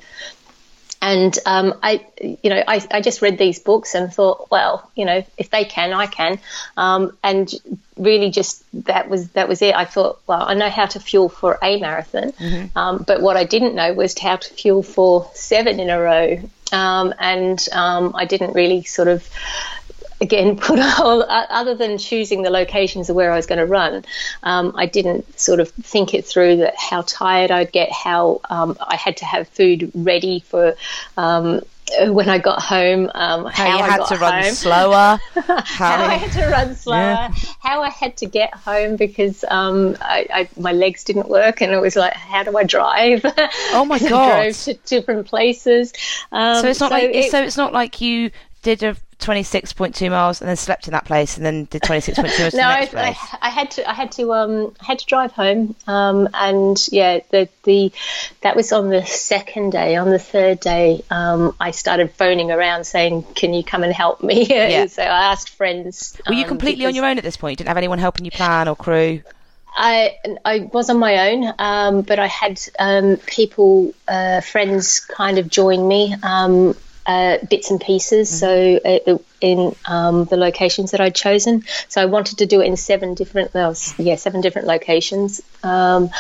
And 1.01 1.38
um, 1.46 1.74
I, 1.82 2.05
you 2.20 2.51
know, 2.51 2.62
I, 2.66 2.84
I 2.90 3.01
just 3.01 3.22
read 3.22 3.38
these 3.38 3.61
books 3.61 3.94
and 3.94 4.12
thought, 4.12 4.51
well, 4.51 4.90
you 4.96 5.05
know, 5.05 5.24
if 5.36 5.51
they 5.51 5.64
can, 5.64 5.92
I 5.92 6.07
can. 6.07 6.40
Um, 6.76 7.16
and 7.22 7.53
really, 7.96 8.30
just 8.30 8.64
that 8.86 9.09
was 9.09 9.28
that 9.30 9.49
was 9.49 9.62
it. 9.62 9.74
I 9.74 9.84
thought, 9.84 10.20
well, 10.26 10.42
I 10.42 10.55
know 10.55 10.70
how 10.70 10.86
to 10.86 11.01
fuel 11.01 11.28
for 11.28 11.59
a 11.62 11.78
marathon, 11.78 12.32
mm-hmm. 12.32 12.76
um, 12.76 13.05
but 13.07 13.20
what 13.22 13.36
I 13.36 13.44
didn't 13.44 13.74
know 13.74 13.92
was 13.92 14.18
how 14.18 14.36
to 14.36 14.55
fuel 14.55 14.82
for 14.82 15.30
seven 15.34 15.78
in 15.80 15.90
a 15.90 16.01
row. 16.01 16.40
Um, 16.70 17.14
and 17.18 17.66
um, 17.72 18.12
I 18.14 18.26
didn't 18.26 18.53
really 18.53 18.82
sort 18.82 19.09
of 19.09 19.26
again 20.21 20.57
put 20.69 20.79
all 20.99 21.23
other 21.29 21.75
than 21.75 21.99
choosing 21.99 22.43
the 22.43 22.51
locations 22.51 23.09
of 23.11 23.16
where 23.16 23.33
I 23.33 23.37
was 23.37 23.47
going 23.47 23.59
to 23.61 23.66
run. 23.66 24.05
Um, 24.43 24.73
I 24.77 24.87
didn't 24.87 25.39
sort 25.39 25.61
of 25.61 25.71
think 25.71 26.14
it 26.14 26.25
through 26.25 26.57
that 26.59 26.75
how 26.77 27.03
tired 27.03 27.51
I'd 27.51 27.73
get, 27.73 27.91
how 27.93 28.41
um, 28.51 28.77
I 28.81 28.97
had 28.97 29.16
to 29.19 29.25
have 29.25 29.49
food 29.49 29.91
ready 29.95 30.41
for 30.41 30.75
um, 31.16 31.62
when 32.01 32.29
I 32.29 32.37
got 32.37 32.61
home, 32.61 33.11
um, 33.14 33.47
How, 33.47 33.51
how, 33.51 33.79
you 33.79 33.83
I 33.85 33.89
had 33.89 33.99
got 34.01 34.09
to 34.09 34.16
run 34.19 34.43
home, 34.43 34.53
slower. 34.53 35.19
How, 35.35 35.62
how 35.64 36.05
I 36.05 36.14
had 36.16 36.33
to 36.33 36.47
run 36.51 36.75
slower, 36.75 36.97
Yeah. 36.99 37.31
how 37.61 37.81
I 37.81 37.89
had 37.89 38.14
to 38.19 38.27
get 38.27 38.53
home 38.53 38.97
because 38.97 39.43
um, 39.49 39.97
I, 40.03 40.27
I, 40.31 40.49
my 40.61 40.73
legs 40.73 41.05
didn't 41.05 41.31
work, 41.31 41.62
and 41.62 41.73
it 41.73 41.81
was 41.81 41.97
like, 41.97 42.12
how 42.12 42.43
do 42.43 42.59
I 42.59 42.64
drive? 42.64 43.23
Oh 43.73 43.87
my 43.89 43.99
God. 44.07 44.43
drove 44.43 44.57
to 44.64 44.75
different 44.85 45.29
places. 45.29 45.95
Um, 46.31 46.61
so 46.61 46.69
it's 46.69 46.81
not 46.81 46.91
like 46.91 47.05
it- 47.05 47.31
so 47.31 47.43
it's 47.43 47.57
not 47.57 47.73
like 47.73 48.03
you 48.03 48.33
did 48.62 48.83
a 48.83 48.95
26.2 49.19 50.11
miles 50.11 50.41
and 50.41 50.49
then 50.49 50.57
slept 50.57 50.87
in 50.87 50.93
that 50.93 51.05
place 51.05 51.37
and 51.37 51.45
then 51.45 51.64
did 51.64 51.83
26.2 51.83 52.39
miles 52.39 52.55
no, 52.55 52.62
I. 52.62 52.89
I, 52.95 53.16
I 53.43 53.51
had 53.51 53.71
to. 53.73 53.89
I 53.89 53.93
had 53.93 54.12
to. 54.12 54.33
Um, 54.33 54.75
I 54.81 54.85
had 54.85 55.01
to 55.01 55.07
drive 55.07 55.33
home. 55.33 55.75
Um, 55.87 56.29
and 56.35 56.89
yeah, 56.93 57.21
the 57.31 57.49
the 57.64 57.93
that 58.43 58.55
was 58.55 58.73
on 58.73 58.91
the 58.91 59.05
second 59.05 59.71
day. 59.71 59.97
On 59.97 60.11
the 60.11 60.19
third 60.19 60.61
day, 60.61 61.03
um, 61.11 61.55
I 61.59 61.73
started 61.73 62.12
phoning 62.12 62.53
around 62.53 62.85
saying, 62.85 63.25
"Can 63.35 63.55
you 63.55 63.64
come 63.64 63.83
and 63.83 63.93
help 63.93 64.23
me?" 64.23 64.47
Yeah. 64.59 64.87
so 64.87 65.03
I 65.03 65.33
asked 65.33 65.51
friends. 65.51 66.16
Were 66.27 66.35
you 66.35 66.43
um, 66.43 66.49
completely 66.49 66.87
on 66.87 66.95
your 66.95 67.05
own 67.05 67.19
at 67.19 67.25
this 67.25 67.37
point? 67.37 67.53
You 67.53 67.57
didn't 67.57 67.69
have 67.69 67.77
anyone 67.77 67.99
helping 67.99 68.25
you 68.25 68.31
plan 68.31 68.69
or 68.69 68.77
crew? 68.77 69.23
I 69.79 70.16
I 70.45 70.69
was 70.73 70.91
on 70.91 70.99
my 70.99 71.31
own, 71.31 71.55
um, 71.59 72.03
but 72.03 72.19
I 72.19 72.27
had 72.27 72.61
um, 72.79 73.16
people, 73.27 73.95
uh, 74.09 74.41
friends, 74.41 75.01
kind 75.01 75.39
of 75.39 75.49
join 75.49 75.87
me, 75.87 76.14
um, 76.23 76.77
uh, 77.09 77.39
bits 77.49 77.71
and 77.71 77.81
pieces. 77.81 78.29
So 78.29 78.79
uh, 78.85 79.19
in 79.41 79.75
um, 79.87 80.27
the 80.27 80.37
locations 80.37 80.91
that 80.91 81.01
I'd 81.01 81.15
chosen, 81.15 81.65
so 81.89 82.03
I 82.03 82.05
wanted 82.05 82.39
to 82.39 82.47
do 82.47 82.61
it 82.61 82.67
in 82.67 82.77
seven 82.77 83.15
different, 83.15 83.55
well, 83.55 83.75
yeah, 83.97 84.17
seven 84.17 84.43
different 84.43 84.69
locations, 84.69 85.41
um, 85.63 86.11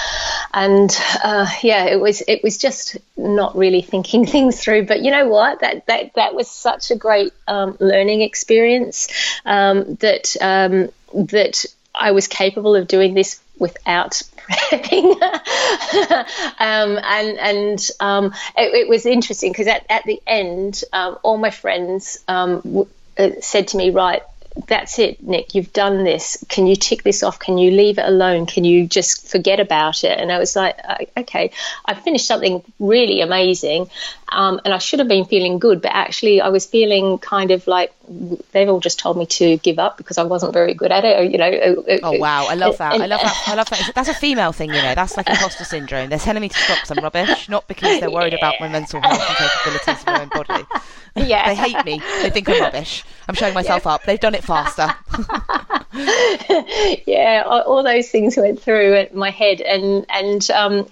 and 0.54 0.90
uh, 1.22 1.46
yeah, 1.62 1.84
it 1.84 2.00
was 2.00 2.22
it 2.26 2.42
was 2.42 2.56
just 2.56 2.96
not 3.18 3.54
really 3.54 3.82
thinking 3.82 4.24
things 4.34 4.60
through. 4.60 4.86
But 4.86 5.02
you 5.02 5.10
know 5.10 5.28
what? 5.28 5.60
That 5.60 5.86
that 5.86 6.14
that 6.14 6.34
was 6.34 6.48
such 6.48 6.90
a 6.90 6.96
great 6.96 7.34
um, 7.46 7.76
learning 7.80 8.22
experience 8.22 9.08
um, 9.44 9.96
that 9.96 10.36
um, 10.40 10.88
that 11.26 11.66
I 11.94 12.12
was 12.12 12.28
capable 12.28 12.74
of 12.74 12.88
doing 12.88 13.12
this 13.12 13.40
without 13.58 14.22
prepping. 14.48 15.20
um, 16.58 16.98
and 17.02 17.38
and 17.38 17.90
um, 18.00 18.26
it, 18.56 18.74
it 18.74 18.88
was 18.88 19.06
interesting 19.06 19.52
because 19.52 19.66
at, 19.66 19.84
at 19.88 20.04
the 20.04 20.20
end, 20.26 20.82
um, 20.92 21.18
all 21.22 21.36
my 21.36 21.50
friends 21.50 22.18
um, 22.28 22.56
w- 22.60 22.88
uh, 23.18 23.30
said 23.40 23.68
to 23.68 23.76
me, 23.76 23.90
right, 23.90 24.22
that's 24.66 24.98
it, 24.98 25.22
Nick, 25.22 25.54
you've 25.54 25.72
done 25.72 26.04
this. 26.04 26.42
Can 26.48 26.66
you 26.66 26.74
tick 26.76 27.02
this 27.02 27.22
off? 27.22 27.38
Can 27.38 27.58
you 27.58 27.70
leave 27.70 27.98
it 27.98 28.04
alone? 28.06 28.46
Can 28.46 28.64
you 28.64 28.86
just 28.86 29.28
forget 29.28 29.60
about 29.60 30.04
it? 30.04 30.18
And 30.18 30.32
I 30.32 30.38
was 30.38 30.56
like, 30.56 30.76
uh, 30.86 30.96
okay, 31.18 31.50
I 31.84 31.94
finished 31.94 32.26
something 32.26 32.62
really 32.78 33.20
amazing. 33.20 33.88
Um, 34.30 34.60
and 34.64 34.74
I 34.74 34.78
should 34.78 34.98
have 34.98 35.08
been 35.08 35.24
feeling 35.24 35.58
good, 35.58 35.80
but 35.80 35.92
actually, 35.92 36.40
I 36.40 36.48
was 36.48 36.66
feeling 36.66 37.18
kind 37.18 37.50
of 37.50 37.66
like 37.66 37.94
they've 38.52 38.68
all 38.68 38.80
just 38.80 38.98
told 38.98 39.16
me 39.16 39.26
to 39.26 39.56
give 39.58 39.78
up 39.78 39.96
because 39.96 40.18
I 40.18 40.22
wasn't 40.24 40.52
very 40.52 40.74
good 40.74 40.92
at 40.92 41.04
it. 41.04 41.18
Or, 41.18 41.22
you 41.22 41.38
know. 41.38 41.48
uh, 41.48 41.98
Oh 42.02 42.18
wow, 42.18 42.46
I 42.48 42.54
love 42.54 42.76
that. 42.78 42.94
I 43.00 43.06
love 43.06 43.20
that. 43.22 43.42
I 43.46 43.54
love 43.54 43.70
that. 43.70 43.92
That's 43.94 44.08
a 44.08 44.14
female 44.14 44.52
thing, 44.52 44.70
you 44.70 44.82
know. 44.82 44.94
That's 44.94 45.16
like 45.16 45.28
imposter 45.30 45.64
syndrome. 45.64 46.10
They're 46.10 46.18
telling 46.18 46.42
me 46.42 46.48
to 46.50 46.58
stop 46.58 46.78
I'm 46.90 47.02
rubbish, 47.02 47.48
not 47.48 47.68
because 47.68 48.00
they're 48.00 48.10
worried 48.10 48.34
about 48.34 48.54
my 48.60 48.68
mental 48.68 49.00
health 49.00 49.20
and 49.20 49.36
capabilities 49.36 50.00
of 50.02 50.06
my 50.06 50.22
own 50.22 50.28
body. 50.28 50.64
Yeah. 51.16 51.48
they 51.48 51.56
hate 51.56 51.84
me. 51.84 52.00
They 52.22 52.30
think 52.30 52.48
I'm 52.48 52.60
rubbish. 52.60 53.02
I'm 53.28 53.34
showing 53.34 53.54
myself 53.54 53.86
up. 53.86 54.04
They've 54.04 54.18
done 54.18 54.34
it 54.34 54.42
faster. 54.42 54.94
yeah, 57.06 57.42
all, 57.46 57.82
those 57.82 58.08
things 58.08 58.36
went 58.36 58.62
through 58.62 59.06
my 59.12 59.30
head, 59.30 59.60
and 59.60 60.06
and 60.08 60.50
um, 60.50 60.88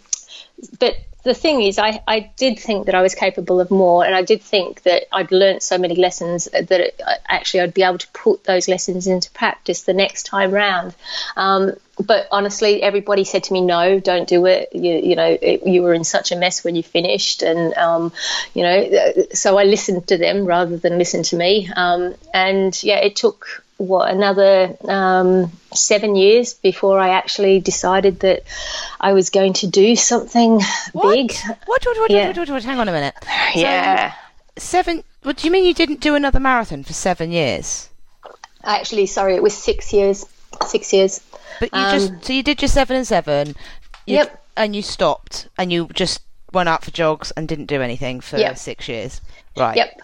but 0.79 0.97
the 1.27 1.35
thing 1.35 1.61
is, 1.63 1.79
I, 1.79 2.03
I 2.07 2.31
did 2.37 2.59
think 2.59 2.87
that 2.87 2.95
I 2.95 3.03
was 3.03 3.15
capable 3.15 3.61
of 3.61 3.71
more, 3.71 4.05
and 4.05 4.15
I 4.15 4.23
did 4.23 4.43
think 4.43 4.83
that 4.83 5.05
I'd 5.13 5.33
learnt 5.33 5.63
so 5.63 5.77
many 5.77 5.97
lessons 5.97 6.45
that 6.45 6.71
it, 6.71 7.01
actually 7.27 7.61
I'd 7.61 7.75
be 7.75 7.83
able 7.83 7.99
to 7.99 8.09
put 8.09 8.45
those 8.45 8.69
lessons 8.69 9.07
into 9.07 9.31
practice 9.33 9.83
the 9.83 9.95
next 9.95 10.25
time 10.25 10.53
round. 10.53 10.95
Um, 11.37 11.73
but 12.05 12.29
honestly, 12.31 12.83
everybody 12.83 13.25
said 13.25 13.45
to 13.45 13.53
me, 13.53 13.61
"No, 13.61 14.01
don't 14.01 14.29
do 14.29 14.47
it. 14.47 14.69
You, 14.73 14.97
you 14.97 15.17
know, 15.17 15.39
it, 15.41 15.67
you 15.67 15.83
were 15.83 15.95
in 15.95 16.05
such 16.05 16.33
a 16.33 16.37
mess 16.37 16.63
when 16.63 16.77
you 16.77 16.83
finished, 16.83 17.43
and 17.43 17.75
um, 17.75 18.13
you 18.55 18.63
know." 18.63 19.27
So 19.33 19.59
I 19.59 19.65
listened 19.65 20.07
to 20.09 20.19
them 20.19 20.45
rather 20.45 20.77
than 20.77 20.99
listen 20.99 21.23
to 21.25 21.37
me. 21.37 21.71
Um, 21.75 22.15
and 22.35 22.81
yeah, 22.83 22.99
it 22.99 23.17
took 23.17 23.63
what 23.79 24.11
another 24.11 24.77
um, 24.89 25.53
seven 25.75 26.17
years 26.17 26.55
before 26.55 26.99
I 26.99 27.11
actually 27.11 27.61
decided 27.61 28.21
that 28.21 28.43
I 29.01 29.13
was 29.13 29.31
going 29.31 29.55
to 29.55 29.67
do 29.67 29.97
something 29.97 30.59
big. 30.59 31.33
What? 31.33 31.59
What? 31.67 31.85
What? 31.85 32.11
Yeah. 32.11 32.29
What? 32.29 32.39
What? 32.39 32.51
What? 32.51 32.65
Hang 32.65 32.79
on 32.79 32.89
a 32.89 32.93
minute. 32.93 33.15
So, 33.23 33.61
Yeah. 33.61 34.15
Seven. 34.57 35.05
What 35.23 35.39
do 35.39 35.47
you 35.47 35.51
mean 35.51 35.65
you 35.65 35.75
didn't 35.75 36.01
do 36.01 36.15
another 36.15 36.41
marathon 36.41 36.85
for 36.85 36.93
seven 36.93 37.33
years? 37.33 37.89
Actually, 38.63 39.07
sorry, 39.07 39.35
it 39.35 39.43
was 39.43 39.57
six 39.57 39.93
years. 39.93 40.25
Six 40.67 40.93
years. 40.93 41.21
But 41.61 41.71
you 41.73 41.79
Um, 41.81 41.99
just 41.99 42.25
so 42.25 42.33
you 42.33 42.43
did 42.43 42.61
your 42.63 42.69
seven 42.69 42.97
and 42.97 43.07
seven. 43.07 43.49
you- 44.07 44.17
Yep. 44.17 44.43
And 44.59 44.75
you 44.75 44.81
stopped, 44.83 45.49
and 45.59 45.71
you 45.71 45.89
just 45.93 46.21
went 46.53 46.69
out 46.69 46.83
for 46.83 46.91
jogs 46.91 47.31
and 47.37 47.47
didn't 47.47 47.67
do 47.67 47.83
anything 47.83 48.21
for 48.23 48.39
Yep. 48.39 48.57
six 48.57 48.89
years. 48.89 49.21
Right. 49.57 49.77
Yep. 49.77 50.01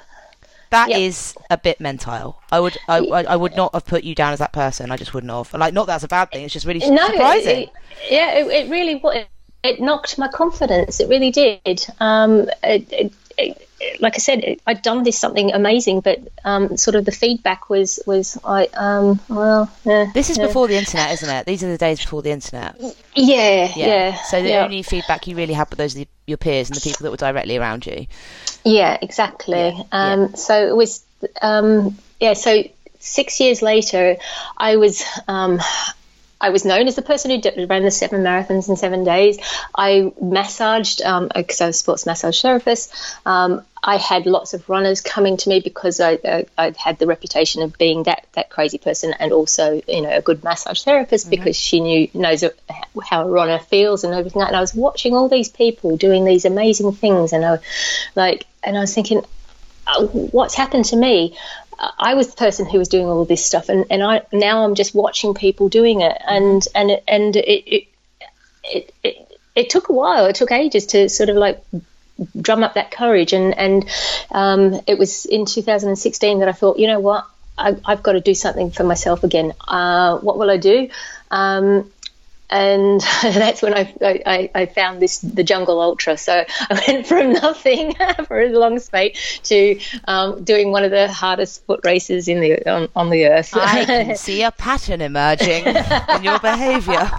That 0.70 0.90
is 0.90 1.34
Yep. 1.38 1.46
a 1.50 1.56
bit 1.58 1.80
mental. 1.80 2.38
I 2.50 2.60
would, 2.60 2.76
I, 2.88 2.98
I, 2.98 3.36
would 3.36 3.56
not 3.56 3.72
have 3.74 3.84
put 3.86 4.04
you 4.04 4.14
down 4.14 4.32
as 4.32 4.38
that 4.40 4.52
person. 4.52 4.90
I 4.90 4.96
just 4.96 5.12
wouldn't 5.14 5.32
have. 5.32 5.52
Like, 5.54 5.72
not 5.74 5.86
that's 5.86 6.04
a 6.04 6.08
bad 6.08 6.30
thing. 6.32 6.44
It's 6.44 6.52
just 6.52 6.66
really 6.66 6.80
No, 6.80 7.06
surprising. 7.06 7.62
it, 7.64 7.70
yeah, 8.10 8.32
it, 8.32 8.46
it 8.46 8.70
really 8.70 8.96
was. 8.96 9.24
It 9.62 9.80
knocked 9.80 10.18
my 10.18 10.28
confidence. 10.28 10.98
It 11.00 11.08
really 11.08 11.30
did. 11.30 11.86
Um, 12.00 12.48
it, 12.62 12.90
it, 12.92 13.12
it, 13.38 13.68
like 14.00 14.14
I 14.14 14.18
said, 14.18 14.58
I'd 14.66 14.82
done 14.82 15.02
this 15.02 15.18
something 15.18 15.52
amazing, 15.52 16.00
but 16.00 16.20
um, 16.44 16.76
sort 16.76 16.94
of 16.94 17.04
the 17.04 17.12
feedback 17.12 17.68
was 17.70 18.00
was 18.06 18.38
I 18.44 18.66
um, 18.74 19.20
well, 19.28 19.70
eh, 19.86 20.10
this 20.14 20.30
is 20.30 20.38
eh. 20.38 20.46
before 20.46 20.68
the 20.68 20.76
internet, 20.76 21.12
isn't 21.12 21.28
it? 21.28 21.46
These 21.46 21.62
are 21.64 21.68
the 21.68 21.78
days 21.78 22.00
before 22.00 22.22
the 22.22 22.30
internet. 22.30 22.76
Yeah, 23.14 23.72
yeah. 23.74 24.14
So 24.22 24.42
the 24.42 24.48
yeah. 24.48 24.64
only 24.64 24.82
feedback 24.82 25.26
you 25.26 25.36
really 25.36 25.54
had 25.54 25.70
were 25.70 25.76
those 25.76 25.96
your 26.26 26.36
peers 26.36 26.68
and 26.68 26.76
the 26.76 26.80
people 26.80 27.04
that 27.04 27.10
were 27.10 27.16
directly 27.16 27.56
around 27.56 27.86
you. 27.86 28.06
Yeah, 28.64 28.98
exactly. 29.00 29.58
Yeah, 29.58 29.82
um, 29.92 30.36
So 30.36 30.66
it 30.68 30.76
was, 30.76 31.04
um, 31.40 31.98
yeah. 32.20 32.34
So 32.34 32.64
six 32.98 33.40
years 33.40 33.62
later, 33.62 34.16
I 34.56 34.76
was. 34.76 35.02
Um, 36.42 36.46
I 36.46 36.50
was 36.50 36.64
known 36.64 36.88
as 36.88 36.96
the 36.96 37.02
person 37.02 37.30
who 37.30 37.40
did, 37.40 37.70
ran 37.70 37.82
the 37.82 37.90
seven 37.90 38.22
marathons 38.22 38.68
in 38.68 38.76
seven 38.76 39.04
days. 39.04 39.38
I 39.74 40.12
massaged 40.20 40.98
because 40.98 41.60
I 41.60 41.66
was 41.66 41.76
a 41.76 41.78
sports 41.78 42.06
massage 42.06 42.42
therapist. 42.42 42.92
Um, 43.24 43.62
I 43.84 43.96
had 43.96 44.26
lots 44.26 44.54
of 44.54 44.68
runners 44.68 45.00
coming 45.00 45.36
to 45.38 45.48
me 45.48 45.60
because 45.60 46.00
I, 46.00 46.18
I, 46.24 46.46
I 46.56 46.72
had 46.76 46.98
the 46.98 47.06
reputation 47.06 47.62
of 47.62 47.76
being 47.78 48.04
that, 48.04 48.26
that 48.34 48.48
crazy 48.48 48.78
person 48.78 49.12
and 49.18 49.32
also 49.32 49.82
you 49.88 50.02
know 50.02 50.10
a 50.10 50.20
good 50.20 50.44
massage 50.44 50.82
therapist 50.82 51.30
because 51.30 51.56
she 51.56 51.80
knew 51.80 52.08
knows 52.14 52.44
how 53.04 53.22
a 53.22 53.30
runner 53.30 53.58
feels 53.58 54.04
and 54.04 54.14
everything. 54.14 54.40
like 54.40 54.48
that. 54.48 54.52
And 54.52 54.56
I 54.56 54.60
was 54.60 54.74
watching 54.74 55.14
all 55.14 55.28
these 55.28 55.48
people 55.48 55.96
doing 55.96 56.24
these 56.24 56.44
amazing 56.44 56.92
things, 56.92 57.32
and 57.32 57.44
I 57.44 57.58
like 58.14 58.46
and 58.62 58.76
I 58.76 58.80
was 58.80 58.94
thinking, 58.94 59.22
"Oh, 59.88 60.06
what's 60.06 60.54
happened 60.54 60.84
to 60.86 60.96
me? 60.96 61.36
I 61.98 62.14
was 62.14 62.28
the 62.28 62.36
person 62.36 62.68
who 62.68 62.78
was 62.78 62.88
doing 62.88 63.06
all 63.06 63.24
this 63.24 63.44
stuff, 63.44 63.68
and, 63.68 63.86
and 63.90 64.02
I 64.02 64.22
now 64.32 64.64
I'm 64.64 64.74
just 64.74 64.94
watching 64.94 65.34
people 65.34 65.68
doing 65.68 66.00
it, 66.00 66.16
and 66.26 66.66
and 66.74 66.90
it, 66.92 67.04
and 67.08 67.36
it 67.36 67.48
it, 67.66 67.88
it 68.62 68.94
it 69.02 69.38
it 69.54 69.70
took 69.70 69.88
a 69.88 69.92
while. 69.92 70.26
It 70.26 70.36
took 70.36 70.52
ages 70.52 70.86
to 70.88 71.08
sort 71.08 71.28
of 71.28 71.36
like 71.36 71.62
drum 72.40 72.62
up 72.62 72.74
that 72.74 72.92
courage, 72.92 73.32
and 73.32 73.56
and 73.58 73.84
um, 74.30 74.80
it 74.86 74.98
was 74.98 75.26
in 75.26 75.44
2016 75.44 76.38
that 76.38 76.48
I 76.48 76.52
thought, 76.52 76.78
you 76.78 76.86
know 76.86 77.00
what, 77.00 77.26
I, 77.58 77.76
I've 77.84 78.02
got 78.02 78.12
to 78.12 78.20
do 78.20 78.34
something 78.34 78.70
for 78.70 78.84
myself 78.84 79.24
again. 79.24 79.52
Uh, 79.66 80.18
what 80.18 80.38
will 80.38 80.50
I 80.50 80.58
do? 80.58 80.88
Um, 81.30 81.90
and 82.52 83.00
that's 83.22 83.62
when 83.62 83.74
I, 83.74 83.94
I, 84.02 84.50
I 84.54 84.66
found 84.66 85.00
this 85.00 85.18
the 85.18 85.42
Jungle 85.42 85.80
Ultra. 85.80 86.18
So 86.18 86.44
I 86.70 86.84
went 86.86 87.06
from 87.12 87.32
nothing 87.32 87.94
for 88.26 88.40
a 88.40 88.48
long 88.50 88.78
spate 88.78 89.16
to 89.44 89.80
um, 90.04 90.44
doing 90.44 90.70
one 90.70 90.84
of 90.84 90.90
the 90.90 91.10
hardest 91.10 91.64
foot 91.64 91.80
races 91.84 92.28
in 92.28 92.40
the 92.40 92.70
on, 92.70 92.88
on 92.94 93.10
the 93.10 93.26
earth. 93.26 93.56
I 93.56 93.84
can 93.84 94.16
see 94.16 94.42
a 94.42 94.50
pattern 94.52 95.00
emerging 95.00 95.64
in 95.66 96.22
your 96.22 96.38
behaviour. 96.38 97.10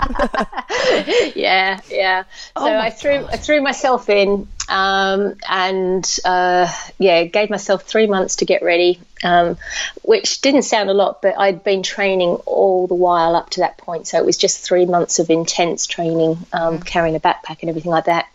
yeah, 1.36 1.80
yeah. 1.90 2.24
So 2.56 2.64
Oh 2.68 2.78
I 2.78 2.92
threw. 2.92 3.26
I 3.26 3.38
threw 3.38 3.62
myself 3.62 4.10
in, 4.10 4.48
um, 4.70 5.36
and 5.50 6.20
uh, 6.26 6.72
yeah, 6.98 7.24
gave 7.26 7.50
myself 7.50 7.84
three 7.84 8.08
months 8.08 8.38
to 8.38 8.46
get 8.46 8.64
ready, 8.64 9.00
um, 9.24 9.58
which 10.04 10.42
didn't 10.42 10.64
sound 10.64 10.90
a 10.90 10.94
lot, 10.94 11.22
but 11.22 11.38
I'd 11.38 11.64
been 11.64 11.84
training 11.84 12.30
all 12.46 12.88
the 12.88 12.96
while 12.96 13.36
up 13.36 13.50
to 13.52 13.62
that 13.62 13.78
point. 13.78 14.08
So 14.08 14.18
it 14.18 14.26
was 14.26 14.38
just 14.38 14.60
three 14.64 14.86
months 14.86 15.20
of 15.20 15.30
intense 15.30 15.86
training, 15.88 16.38
um, 16.54 16.80
Mm. 16.80 16.86
carrying 16.86 17.16
a 17.16 17.20
backpack 17.20 17.62
and 17.62 17.70
everything 17.70 17.92
like 17.92 18.06
that. 18.06 18.28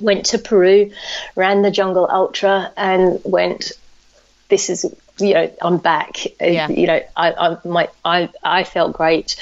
Went 0.00 0.26
to 0.26 0.38
Peru, 0.38 0.90
ran 1.36 1.62
the 1.62 1.70
Jungle 1.70 2.08
Ultra, 2.10 2.72
and 2.76 3.20
went. 3.24 3.72
This 4.48 4.68
is 4.70 4.84
you 5.18 5.34
know, 5.34 5.50
I'm 5.62 5.78
back. 5.78 6.24
Yeah. 6.40 6.68
You 6.68 6.86
know, 6.88 7.00
I, 7.16 7.32
I, 7.32 7.58
my, 7.64 7.88
I, 8.04 8.28
I 8.42 8.64
felt 8.64 8.92
great. 8.94 9.36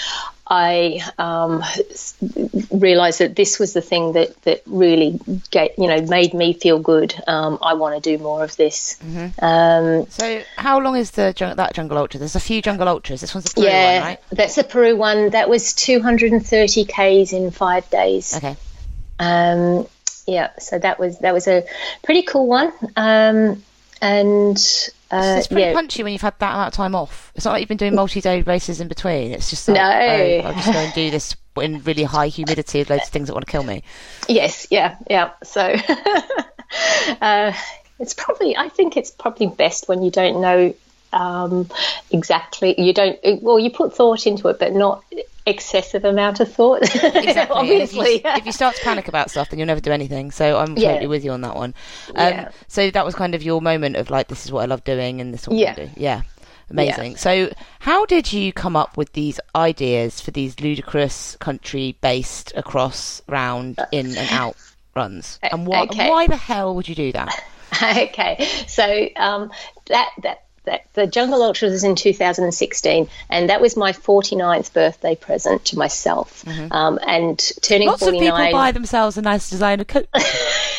I 0.46 1.00
um, 1.18 1.62
realized 2.70 3.20
that 3.20 3.36
this 3.36 3.58
was 3.58 3.72
the 3.72 3.80
thing 3.80 4.12
that, 4.12 4.40
that 4.42 4.62
really 4.66 5.20
get, 5.50 5.78
you 5.78 5.86
know, 5.86 6.00
made 6.02 6.34
me 6.34 6.52
feel 6.52 6.78
good. 6.78 7.14
Um, 7.26 7.58
I 7.62 7.74
want 7.74 8.02
to 8.02 8.16
do 8.16 8.22
more 8.22 8.42
of 8.42 8.56
this. 8.56 8.98
Mm-hmm. 9.02 9.44
Um, 9.44 10.06
So, 10.10 10.42
how 10.56 10.80
long 10.80 10.96
is 10.96 11.12
the 11.12 11.32
that 11.56 11.74
jungle 11.74 11.96
ultra? 11.96 12.18
There's 12.18 12.36
a 12.36 12.40
few 12.40 12.60
jungle 12.60 12.88
ultras. 12.88 13.20
This 13.20 13.34
one's 13.34 13.44
the 13.44 13.60
Peru 13.60 13.64
yeah, 13.66 13.98
one, 13.98 14.08
right? 14.08 14.18
that's 14.30 14.56
the 14.56 14.64
Peru 14.64 14.96
one. 14.96 15.30
That 15.30 15.48
was 15.48 15.74
230 15.74 16.84
Ks 16.84 17.32
in 17.32 17.50
five 17.50 17.88
days. 17.90 18.36
Okay. 18.36 18.56
Um, 19.18 19.86
yeah, 20.26 20.50
so 20.58 20.78
that 20.78 20.98
was 20.98 21.18
that 21.20 21.32
was 21.32 21.46
a 21.46 21.64
pretty 22.02 22.22
cool 22.22 22.46
one. 22.46 22.72
Um, 22.96 23.62
and 24.00 24.58
uh, 25.12 25.36
it's 25.38 25.46
pretty 25.46 25.62
yeah, 25.62 25.72
punchy 25.72 26.02
when 26.02 26.12
you've 26.12 26.22
had 26.22 26.38
that 26.38 26.52
amount 26.54 26.68
of 26.68 26.74
time 26.74 26.94
off. 26.94 27.32
It's 27.34 27.44
not 27.44 27.52
like 27.52 27.60
you've 27.60 27.68
been 27.68 27.76
doing 27.76 27.94
multi-day 27.94 28.42
races 28.42 28.80
in 28.80 28.88
between. 28.88 29.32
It's 29.32 29.50
just 29.50 29.68
like, 29.68 29.76
No. 29.76 29.82
oh, 29.82 30.48
I'm 30.48 30.54
just 30.54 30.72
going 30.72 30.88
to 30.88 30.94
do 30.94 31.10
this 31.10 31.36
in 31.60 31.82
really 31.82 32.04
high 32.04 32.28
humidity 32.28 32.78
with 32.78 32.90
loads 32.90 33.04
of 33.04 33.08
things 33.10 33.28
that 33.28 33.34
want 33.34 33.44
to 33.46 33.52
kill 33.52 33.62
me. 33.62 33.82
yes, 34.28 34.66
yeah, 34.70 34.96
yeah. 35.10 35.32
So 35.44 35.60
uh, 37.20 37.52
it's 37.98 38.14
probably 38.14 38.56
I 38.56 38.68
think 38.68 38.96
it's 38.96 39.10
probably 39.10 39.48
best 39.48 39.88
when 39.88 40.02
you 40.02 40.10
don't 40.10 40.40
know 40.40 40.74
um, 41.12 41.68
exactly. 42.10 42.80
You 42.80 42.94
don't 42.94 43.18
well, 43.42 43.58
you 43.58 43.70
put 43.70 43.94
thought 43.94 44.26
into 44.26 44.48
it, 44.48 44.58
but 44.58 44.72
not 44.72 45.04
excessive 45.46 46.04
amount 46.04 46.40
of 46.40 46.52
thought. 46.52 46.82
Exactly. 46.94 47.56
Obviously, 47.56 48.14
If 48.16 48.24
you, 48.24 48.30
if 48.30 48.46
you 48.46 48.52
start 48.52 48.76
to 48.76 48.82
panic 48.82 49.08
about 49.08 49.30
stuff, 49.30 49.50
then 49.50 49.58
you'll 49.58 49.66
never 49.66 49.80
do 49.80 49.90
anything. 49.92 50.30
So 50.30 50.58
I'm 50.58 50.76
Yeah. 50.76 50.88
totally 50.92 51.06
with 51.08 51.24
you 51.24 51.32
on 51.32 51.40
that 51.42 51.54
one. 51.56 51.74
Um, 52.14 52.28
Yeah. 52.32 52.48
So 52.68 52.90
that 52.90 53.04
was 53.04 53.14
kind 53.14 53.34
of 53.34 53.42
your 53.42 53.60
moment 53.62 53.96
of 53.96 54.10
like, 54.10 54.28
this 54.28 54.44
is 54.44 54.52
what 54.52 54.62
I 54.62 54.66
love 54.66 54.84
doing, 54.84 55.20
and 55.20 55.32
this 55.32 55.42
is 55.42 55.48
what 55.48 55.58
Yeah. 55.58 55.72
I 55.72 55.74
do. 55.74 55.90
Yeah. 55.96 56.22
Amazing. 56.70 57.16
So, 57.16 57.52
how 57.80 58.06
did 58.06 58.32
you 58.32 58.50
come 58.52 58.76
up 58.76 58.96
with 58.96 59.12
these 59.12 59.38
ideas 59.54 60.20
for 60.22 60.30
these 60.30 60.58
ludicrous 60.58 61.36
country-based 61.38 62.52
across, 62.56 63.20
round, 63.28 63.78
in 63.92 64.06
and 64.16 64.28
out 64.30 64.56
runs? 64.94 65.38
And 65.50 65.66
why, 65.66 65.82
okay. 65.82 66.08
why 66.08 66.26
the 66.28 66.36
hell 66.36 66.74
would 66.74 66.88
you 66.88 66.94
do 66.94 67.12
that? 67.12 67.44
okay, 67.82 68.46
so 68.66 69.08
um, 69.16 69.50
that 69.88 70.10
that. 70.22 70.44
That, 70.64 70.86
the 70.94 71.06
Jungle 71.06 71.42
Ultra 71.42 71.68
was 71.68 71.82
in 71.82 71.96
2016, 71.96 73.08
and 73.28 73.50
that 73.50 73.60
was 73.60 73.76
my 73.76 73.92
49th 73.92 74.72
birthday 74.72 75.16
present 75.16 75.64
to 75.66 75.78
myself. 75.78 76.44
Um, 76.70 76.98
and 77.06 77.38
turning 77.62 77.88
Mm-hmm. 77.88 77.90
Lots 77.90 78.02
of 78.02 78.14
49, 78.14 78.46
people 78.46 78.58
buy 78.58 78.72
themselves 78.72 79.16
a 79.16 79.22
nice 79.22 79.50
designer 79.50 79.84
coat. 79.84 80.06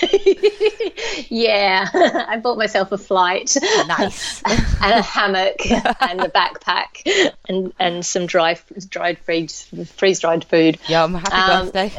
yeah, 1.30 1.88
I 2.30 2.38
bought 2.38 2.58
myself 2.58 2.92
a 2.92 2.98
flight, 2.98 3.56
nice. 3.88 4.42
and 4.46 4.94
a 4.94 5.02
hammock, 5.02 5.66
and 5.70 6.22
a 6.22 6.30
backpack, 6.30 7.34
and 7.48 7.74
and 7.80 8.06
some 8.06 8.26
dry 8.26 8.58
dried 8.90 9.20
freeze 9.20 9.68
freeze 9.96 10.20
dried 10.20 10.46
food. 10.46 10.78
Yum. 10.88 11.14
Happy 11.16 11.36
Um, 11.36 11.66
birthday. 11.72 11.92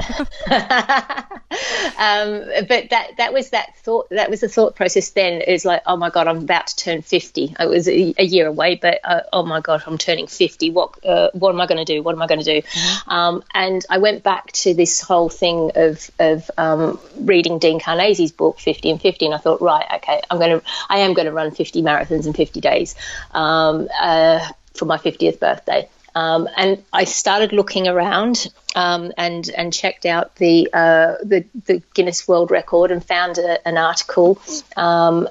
um, 1.98 2.44
but 2.68 2.90
that 2.90 3.10
that 3.18 3.32
was 3.32 3.50
that 3.50 3.76
thought 3.78 4.08
that 4.10 4.30
was 4.30 4.40
the 4.40 4.48
thought 4.48 4.74
process 4.76 5.10
then 5.10 5.40
is 5.40 5.64
like 5.64 5.82
oh 5.86 5.96
my 5.96 6.10
god 6.10 6.26
i'm 6.26 6.38
about 6.38 6.66
to 6.68 6.76
turn 6.76 7.02
50 7.02 7.54
it 7.60 7.68
was 7.68 7.88
a, 7.88 8.14
a 8.18 8.24
year 8.24 8.46
away 8.46 8.74
but 8.74 9.00
uh, 9.04 9.20
oh 9.32 9.44
my 9.44 9.60
god 9.60 9.82
i'm 9.86 9.98
turning 9.98 10.26
50 10.26 10.70
what 10.70 11.04
uh, 11.04 11.30
what 11.32 11.50
am 11.50 11.60
i 11.60 11.66
going 11.66 11.84
to 11.84 11.84
do 11.84 12.02
what 12.02 12.14
am 12.14 12.22
i 12.22 12.26
going 12.26 12.42
to 12.42 12.60
do 12.60 12.66
um, 13.06 13.42
and 13.54 13.84
i 13.90 13.98
went 13.98 14.22
back 14.22 14.50
to 14.52 14.74
this 14.74 15.00
whole 15.00 15.28
thing 15.28 15.70
of 15.76 16.10
of 16.18 16.50
um, 16.58 16.98
reading 17.20 17.58
dean 17.58 17.73
Karnazes's 17.80 18.32
book 18.32 18.58
50 18.58 18.90
and 18.90 19.00
50 19.00 19.26
and 19.26 19.34
i 19.34 19.38
thought 19.38 19.60
right 19.60 19.86
okay 19.94 20.20
i'm 20.30 20.38
going 20.38 20.60
to 20.60 20.66
i 20.88 20.98
am 20.98 21.14
going 21.14 21.26
to 21.26 21.32
run 21.32 21.50
50 21.50 21.82
marathons 21.82 22.26
in 22.26 22.32
50 22.32 22.60
days 22.60 22.94
um, 23.32 23.88
uh, 24.00 24.46
for 24.74 24.84
my 24.84 24.98
50th 24.98 25.38
birthday 25.40 25.88
um, 26.16 26.48
and 26.56 26.82
I 26.92 27.04
started 27.04 27.52
looking 27.52 27.88
around 27.88 28.48
um, 28.76 29.12
and 29.18 29.48
and 29.50 29.72
checked 29.72 30.06
out 30.06 30.36
the, 30.36 30.68
uh, 30.72 31.14
the 31.24 31.44
the 31.66 31.82
Guinness 31.92 32.28
World 32.28 32.50
Record 32.52 32.92
and 32.92 33.04
found 33.04 33.38
a, 33.38 33.66
an 33.66 33.76
article 33.76 34.40
um, 34.76 35.28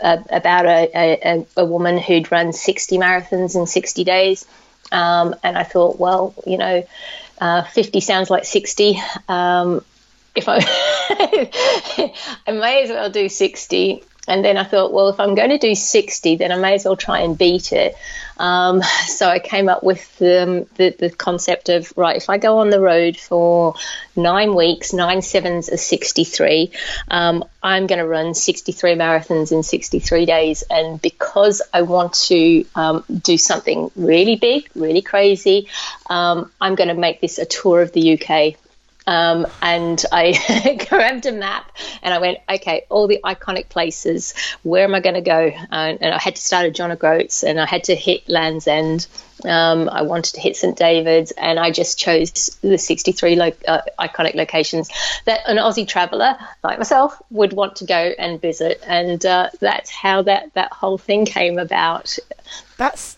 a- 0.00 0.24
about 0.30 0.66
a, 0.66 0.90
a, 0.94 1.46
a 1.56 1.64
woman 1.64 1.98
who'd 1.98 2.30
run 2.30 2.52
60 2.52 2.98
marathons 2.98 3.56
in 3.56 3.66
60 3.66 4.04
days. 4.04 4.46
Um, 4.90 5.34
and 5.42 5.56
I 5.56 5.62
thought, 5.64 5.98
well, 5.98 6.34
you 6.46 6.58
know, 6.58 6.86
uh, 7.40 7.62
50 7.64 8.00
sounds 8.00 8.30
like 8.30 8.44
60. 8.44 9.00
Um, 9.28 9.84
if 10.34 10.48
I, 10.48 10.58
I 12.46 12.52
may 12.52 12.82
as 12.82 12.90
well 12.90 13.10
do 13.10 13.28
60. 13.28 14.04
And 14.28 14.44
then 14.44 14.56
I 14.56 14.62
thought, 14.62 14.92
well, 14.92 15.08
if 15.08 15.18
I'm 15.18 15.34
going 15.34 15.50
to 15.50 15.58
do 15.58 15.74
60, 15.74 16.36
then 16.36 16.52
I 16.52 16.56
may 16.56 16.74
as 16.74 16.84
well 16.84 16.96
try 16.96 17.20
and 17.20 17.36
beat 17.36 17.72
it. 17.72 17.96
Um, 18.38 18.80
so 19.06 19.28
I 19.28 19.40
came 19.40 19.68
up 19.68 19.82
with 19.82 20.16
the, 20.18 20.66
the, 20.76 20.94
the 20.96 21.10
concept 21.10 21.68
of, 21.68 21.92
right, 21.96 22.16
if 22.16 22.30
I 22.30 22.38
go 22.38 22.58
on 22.58 22.70
the 22.70 22.80
road 22.80 23.16
for 23.16 23.74
nine 24.14 24.54
weeks, 24.54 24.92
nine 24.92 25.22
sevens 25.22 25.68
are 25.70 25.76
63, 25.76 26.70
um, 27.08 27.44
I'm 27.64 27.88
going 27.88 27.98
to 27.98 28.06
run 28.06 28.34
63 28.34 28.94
marathons 28.94 29.50
in 29.50 29.64
63 29.64 30.24
days. 30.24 30.62
And 30.70 31.02
because 31.02 31.60
I 31.74 31.82
want 31.82 32.14
to 32.14 32.64
um, 32.76 33.04
do 33.08 33.36
something 33.36 33.90
really 33.96 34.36
big, 34.36 34.68
really 34.76 35.02
crazy, 35.02 35.68
um, 36.08 36.50
I'm 36.60 36.76
going 36.76 36.88
to 36.88 36.94
make 36.94 37.20
this 37.20 37.38
a 37.38 37.44
tour 37.44 37.82
of 37.82 37.92
the 37.92 38.20
UK. 38.20 38.56
Um, 39.06 39.46
and 39.60 40.04
I 40.12 40.86
grabbed 40.88 41.26
a 41.26 41.32
map 41.32 41.72
and 42.02 42.14
I 42.14 42.18
went, 42.18 42.38
okay, 42.48 42.84
all 42.88 43.08
the 43.08 43.20
iconic 43.24 43.68
places, 43.68 44.34
where 44.62 44.84
am 44.84 44.94
I 44.94 45.00
going 45.00 45.14
to 45.14 45.20
go? 45.20 45.50
And, 45.70 45.98
and 46.00 46.14
I 46.14 46.18
had 46.18 46.36
to 46.36 46.42
start 46.42 46.66
at 46.66 46.74
John 46.74 46.92
O'Groats 46.92 47.42
and 47.42 47.60
I 47.60 47.66
had 47.66 47.84
to 47.84 47.94
hit 47.94 48.28
Land's 48.28 48.66
End. 48.66 49.06
Um, 49.44 49.88
I 49.88 50.02
wanted 50.02 50.34
to 50.34 50.40
hit 50.40 50.56
St 50.56 50.76
David's 50.76 51.32
and 51.32 51.58
I 51.58 51.72
just 51.72 51.98
chose 51.98 52.30
the 52.62 52.78
63 52.78 53.34
lo- 53.34 53.50
uh, 53.66 53.80
iconic 53.98 54.34
locations 54.34 54.88
that 55.24 55.40
an 55.46 55.56
Aussie 55.56 55.88
traveller 55.88 56.36
like 56.62 56.78
myself 56.78 57.20
would 57.30 57.52
want 57.52 57.76
to 57.76 57.84
go 57.84 58.12
and 58.18 58.40
visit. 58.40 58.80
And 58.86 59.24
uh, 59.26 59.50
that's 59.60 59.90
how 59.90 60.22
that, 60.22 60.54
that 60.54 60.72
whole 60.72 60.98
thing 60.98 61.26
came 61.26 61.58
about. 61.58 62.16
That's 62.76 63.16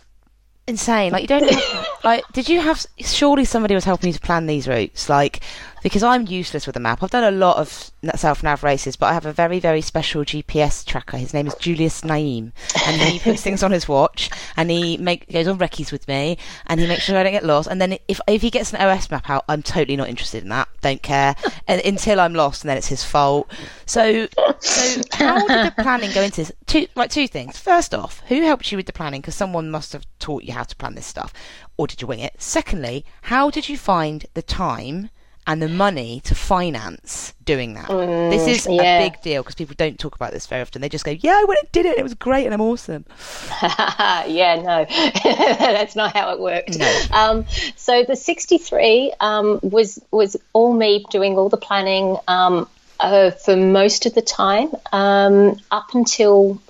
insane. 0.66 1.12
Like 1.12 1.22
you 1.22 1.28
don't 1.28 1.51
have, 1.51 1.89
like 2.05 2.24
did 2.32 2.49
you 2.49 2.61
have 2.61 2.87
surely 3.01 3.45
somebody 3.45 3.74
was 3.74 3.85
helping 3.85 4.09
you 4.09 4.14
to 4.14 4.20
plan 4.20 4.47
these 4.47 4.66
routes 4.66 5.09
like 5.09 5.41
because 5.85 6.03
I'm 6.03 6.26
useless 6.26 6.66
with 6.66 6.76
a 6.76 6.80
map. 6.80 7.03
I've 7.03 7.11
done 7.11 7.32
a 7.32 7.37
lot 7.37 7.59
of 7.59 7.91
self 8.16 8.43
nav 8.43 8.64
races, 8.64 8.97
but 8.97 9.07
I 9.07 9.12
have 9.12 9.26
a 9.26 9.32
very 9.35 9.61
very 9.61 9.82
special 9.82 10.24
GPS 10.24 10.85
tracker. 10.85 11.18
His 11.18 11.35
name 11.35 11.47
is 11.47 11.55
Julius 11.57 12.03
Naim, 12.03 12.55
and 12.87 13.03
he 13.03 13.18
puts 13.18 13.43
things 13.43 13.62
on 13.62 13.70
his 13.70 13.87
watch, 13.87 14.30
and 14.57 14.70
he 14.70 14.97
make 14.97 15.28
goes 15.30 15.47
on 15.47 15.59
recce's 15.59 15.93
with 15.93 16.09
me, 16.09 16.39
and 16.66 16.80
he 16.80 16.87
makes 16.87 17.03
sure 17.03 17.18
I 17.18 17.22
don't 17.22 17.32
get 17.32 17.45
lost. 17.45 17.68
And 17.68 17.82
then 17.82 17.99
if 18.09 18.18
if 18.26 18.41
he 18.41 18.49
gets 18.49 18.72
an 18.72 18.80
OS 18.80 19.11
map 19.11 19.28
out, 19.28 19.45
I'm 19.47 19.62
totally 19.62 19.97
not 19.97 20.09
interested 20.09 20.43
in 20.43 20.49
that. 20.49 20.68
Don't 20.80 21.03
care 21.03 21.37
and, 21.68 21.82
until 21.82 22.18
I'm 22.18 22.35
lost, 22.35 22.64
and 22.64 22.70
then 22.70 22.78
it's 22.78 22.89
his 22.89 23.05
fault. 23.05 23.53
So 23.85 24.26
so 24.61 25.03
how 25.12 25.47
did 25.47 25.66
the 25.66 25.82
planning 25.82 26.12
go 26.12 26.22
into 26.22 26.37
this? 26.37 26.53
Two 26.66 26.87
like 26.95 27.11
two 27.11 27.28
things. 27.28 27.59
First 27.59 27.95
off, 27.95 28.22
who 28.28 28.41
helped 28.41 28.72
you 28.72 28.78
with 28.78 28.87
the 28.87 28.93
planning? 28.95 29.20
Because 29.20 29.35
someone 29.35 29.70
must 29.70 29.93
have 29.93 30.07
taught 30.18 30.45
you 30.45 30.55
how 30.55 30.62
to 30.62 30.76
plan 30.76 30.95
this 30.95 31.05
stuff, 31.07 31.35
or 31.76 31.87
did 31.87 32.01
you 32.01 32.09
wing 32.09 32.20
it? 32.20 32.37
Secondly, 32.39 33.05
how 33.20 33.51
did 33.51 33.68
you 33.68 33.76
find 33.76 34.24
the 34.32 34.41
time? 34.41 35.11
And 35.47 35.61
the 35.61 35.68
money 35.68 36.20
to 36.24 36.34
finance 36.34 37.34
doing 37.45 37.74
that. 37.74 37.88
this 37.88 38.47
is 38.47 38.66
Mm, 38.66 38.76
yeah. 38.82 38.99
a 38.99 39.11
big 39.11 39.20
deal 39.20 39.42
because 39.42 39.55
people 39.55 39.74
don't 39.76 39.99
talk 39.99 40.14
about 40.14 40.32
this 40.32 40.47
very 40.47 40.62
often. 40.62 40.80
They 40.80 40.88
just 40.88 41.05
go, 41.05 41.11
"Yeah, 41.11 41.32
I 41.32 41.45
went 41.47 41.61
and 41.61 41.70
did 41.72 41.84
it. 41.84 41.99
It 41.99 42.03
was 42.03 42.14
great, 42.14 42.47
and 42.47 42.55
I'm 42.55 42.62
awesome." 42.62 43.05
yeah, 43.62 44.55
no, 44.57 44.86
that's 45.22 45.95
not 45.95 46.14
how 46.16 46.32
it 46.32 46.40
worked. 46.40 46.78
Um, 47.12 47.45
so 47.76 48.04
the 48.04 48.16
63 48.16 49.12
um, 49.21 49.61
was 49.62 50.00
was 50.11 50.37
all 50.54 50.72
me 50.72 51.04
doing 51.11 51.37
all 51.37 51.50
the 51.50 51.58
planning 51.58 52.16
um, 52.26 52.66
uh, 53.00 53.30
for 53.33 53.54
most 53.54 54.07
of 54.07 54.14
the 54.14 54.22
time 54.22 54.71
um, 54.92 55.61
up 55.71 55.95
until. 55.95 56.61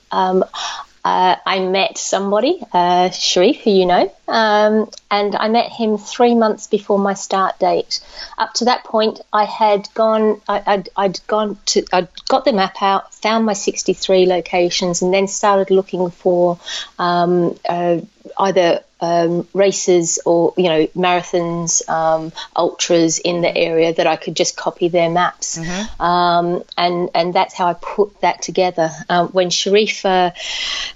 Uh, 1.05 1.37
I 1.45 1.59
met 1.61 1.99
somebody, 1.99 2.63
uh, 2.73 3.11
Sharif, 3.11 3.61
who 3.61 3.71
you 3.71 3.85
know, 3.85 4.11
um, 4.27 4.91
and 5.11 5.37
I 5.37 5.49
met 5.49 5.71
him 5.71 5.99
three 5.99 6.35
months 6.35 6.67
before 6.67 6.99
my 6.99 7.13
start 7.13 7.59
date. 7.59 8.01
Up 8.39 8.55
to 8.55 8.65
that 8.67 8.85
point, 8.85 9.21
I 9.31 9.45
had 9.45 9.87
gone, 9.93 10.41
I, 10.49 10.63
I'd, 10.67 10.89
I'd 10.97 11.21
gone 11.27 11.59
to, 11.67 11.85
I'd 11.93 12.09
got 12.27 12.47
the 12.47 12.55
map 12.55 12.81
out, 12.81 13.13
found 13.13 13.45
my 13.45 13.53
63 13.53 14.25
locations, 14.25 15.03
and 15.03 15.13
then 15.13 15.29
started 15.29 15.71
looking 15.71 16.09
for 16.09 16.59
um, 16.99 17.59
uh, 17.69 17.99
either 18.39 18.83
um, 19.01 19.47
races 19.53 20.19
or 20.25 20.55
you 20.57 20.65
know 20.65 20.87
marathons, 20.97 21.87
um, 21.89 22.33
ultras 22.57 23.19
in 23.19 23.43
the 23.43 23.55
area 23.55 23.93
that 23.93 24.07
I 24.07 24.17
could 24.17 24.35
just 24.35 24.57
copy 24.57 24.89
their 24.89 25.11
maps, 25.11 25.59
um, 26.01 26.63
and 26.77 27.11
and 27.15 27.35
that's 27.35 27.55
how 27.55 27.67
I 27.67 27.75
put 27.75 28.21
that 28.21 28.43
together. 28.43 28.91
Um, 29.09 29.29
when 29.29 29.51
Sharif 29.51 30.05
uh, 30.07 30.31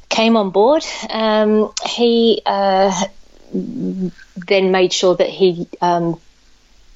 came 0.09 0.37
on 0.37 0.51
board, 0.51 0.85
um, 1.11 1.73
he 1.85 2.41
uh, 2.47 3.05
then 3.53 4.71
made 4.71 4.93
sure 4.93 5.17
that 5.17 5.29
he 5.29 5.69
um, 5.81 6.21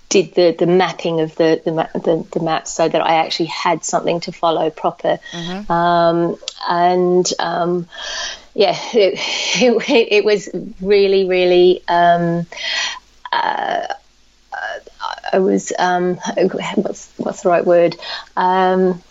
did 0.08 0.34
the, 0.34 0.54
the 0.58 0.66
mapping 0.66 1.20
of 1.20 1.34
the 1.36 1.60
the, 1.64 1.72
ma- 1.72 1.92
the 1.94 2.26
the 2.32 2.40
maps 2.40 2.70
so 2.70 2.88
that 2.88 3.00
I 3.00 3.14
actually 3.16 3.46
had 3.46 3.84
something 3.84 4.20
to 4.20 4.32
follow 4.32 4.70
proper. 4.70 5.18
Um, 5.68 6.36
and 6.68 7.30
um, 7.38 7.88
yeah, 8.54 8.76
it, 8.92 9.18
it, 9.90 10.08
it 10.12 10.24
was 10.24 10.48
really, 10.80 11.26
really. 11.26 11.82
Um, 11.88 12.46
uh, 13.30 13.86
I 15.32 15.38
was 15.38 15.72
um, 15.78 16.16
what's 16.16 17.10
what's 17.16 17.42
the 17.42 17.48
right 17.48 17.64
word? 17.64 17.96
Um, 18.36 19.02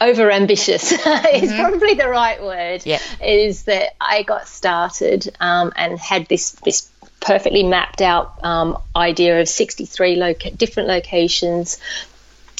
over 0.00 0.30
ambitious 0.30 0.92
is 0.92 0.98
mm-hmm. 1.00 1.60
probably 1.60 1.94
the 1.94 2.08
right 2.08 2.42
word. 2.42 2.82
Yeah. 2.84 3.00
Is 3.22 3.64
that 3.64 3.94
I 4.00 4.22
got 4.22 4.48
started 4.48 5.34
um, 5.40 5.72
and 5.76 5.98
had 5.98 6.26
this 6.26 6.52
this 6.64 6.90
perfectly 7.20 7.62
mapped 7.62 8.02
out 8.02 8.44
um, 8.44 8.78
idea 8.94 9.40
of 9.40 9.48
63 9.48 10.16
loca- 10.16 10.50
different 10.50 10.88
locations 10.88 11.78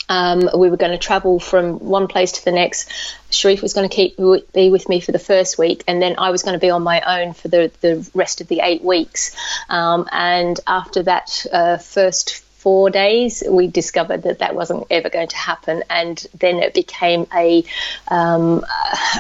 um, 0.09 0.48
we 0.56 0.70
were 0.70 0.76
going 0.76 0.93
to 0.93 0.98
travel 0.98 1.40
from 1.40 1.78
one 1.78 2.06
place 2.09 2.32
to 2.32 2.44
the 2.44 2.52
next. 2.52 2.90
Sharif 3.31 3.62
was 3.62 3.72
going 3.72 3.89
to 3.89 3.94
keep 3.94 4.16
be 4.52 4.70
with 4.70 4.89
me 4.89 5.01
for 5.01 5.12
the 5.12 5.18
first 5.18 5.59
week, 5.59 5.82
and 5.86 6.01
then 6.01 6.16
I 6.18 6.31
was 6.31 6.43
going 6.43 6.55
to 6.55 6.60
be 6.60 6.70
on 6.70 6.82
my 6.82 7.01
own 7.01 7.32
for 7.32 7.48
the, 7.48 7.70
the 7.81 8.09
rest 8.14 8.40
of 8.40 8.48
the 8.48 8.60
eight 8.60 8.82
weeks. 8.82 9.35
Um, 9.68 10.09
and 10.12 10.59
after 10.66 11.02
that 11.05 11.47
uh, 11.52 11.78
first 11.78 12.43
four 12.64 12.88
days, 12.88 13.42
we 13.46 13.66
discovered 13.66 14.22
that 14.22 14.38
that 14.38 14.54
wasn't 14.54 14.86
ever 14.90 15.10
going 15.10 15.28
to 15.28 15.36
happen, 15.36 15.84
and 15.90 16.26
then 16.32 16.56
it 16.60 16.72
became 16.72 17.26
a 17.32 17.62
um, 18.08 18.64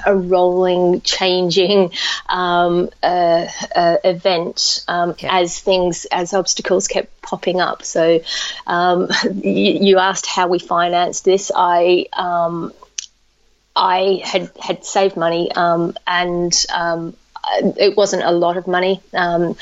a 0.06 0.16
rolling, 0.16 1.02
changing 1.02 1.92
um, 2.26 2.88
uh, 3.02 3.46
uh, 3.76 3.96
event 4.02 4.82
um, 4.88 5.14
yeah. 5.18 5.38
as 5.40 5.60
things 5.60 6.06
as 6.06 6.32
obstacles 6.32 6.88
kept 6.88 7.20
popping 7.20 7.60
up. 7.60 7.84
So 7.84 8.22
um, 8.66 9.10
you, 9.34 9.72
you, 9.88 9.98
asked 9.98 10.24
how 10.24 10.48
we 10.48 10.58
financed 10.58 11.26
this. 11.26 11.52
I 11.54 12.06
um, 12.14 12.72
I 13.76 14.22
had 14.24 14.50
had 14.58 14.86
saved 14.86 15.18
money 15.18 15.52
um, 15.52 15.94
and 16.06 16.54
it 17.76 17.94
wasn't 17.94 18.22
a 18.22 18.32
lot 18.32 18.56
of 18.56 18.66
money, 18.66 19.02
um, 19.12 19.54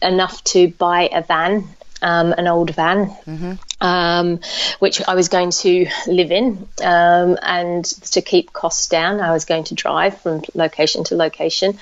enough 0.00 0.44
to 0.44 0.68
buy 0.68 1.08
a 1.12 1.20
van 1.20 1.68
um, 2.04 2.34
an 2.36 2.46
old 2.46 2.70
van, 2.70 3.06
mm-hmm. 3.06 3.54
um, 3.80 4.38
which 4.78 5.00
I 5.08 5.14
was 5.14 5.28
going 5.28 5.50
to 5.50 5.86
live 6.06 6.30
in. 6.30 6.68
Um, 6.82 7.38
and 7.42 7.84
to 8.12 8.20
keep 8.20 8.52
costs 8.52 8.88
down, 8.88 9.20
I 9.20 9.32
was 9.32 9.46
going 9.46 9.64
to 9.64 9.74
drive 9.74 10.20
from 10.20 10.42
location 10.54 11.04
to 11.04 11.16
location. 11.16 11.78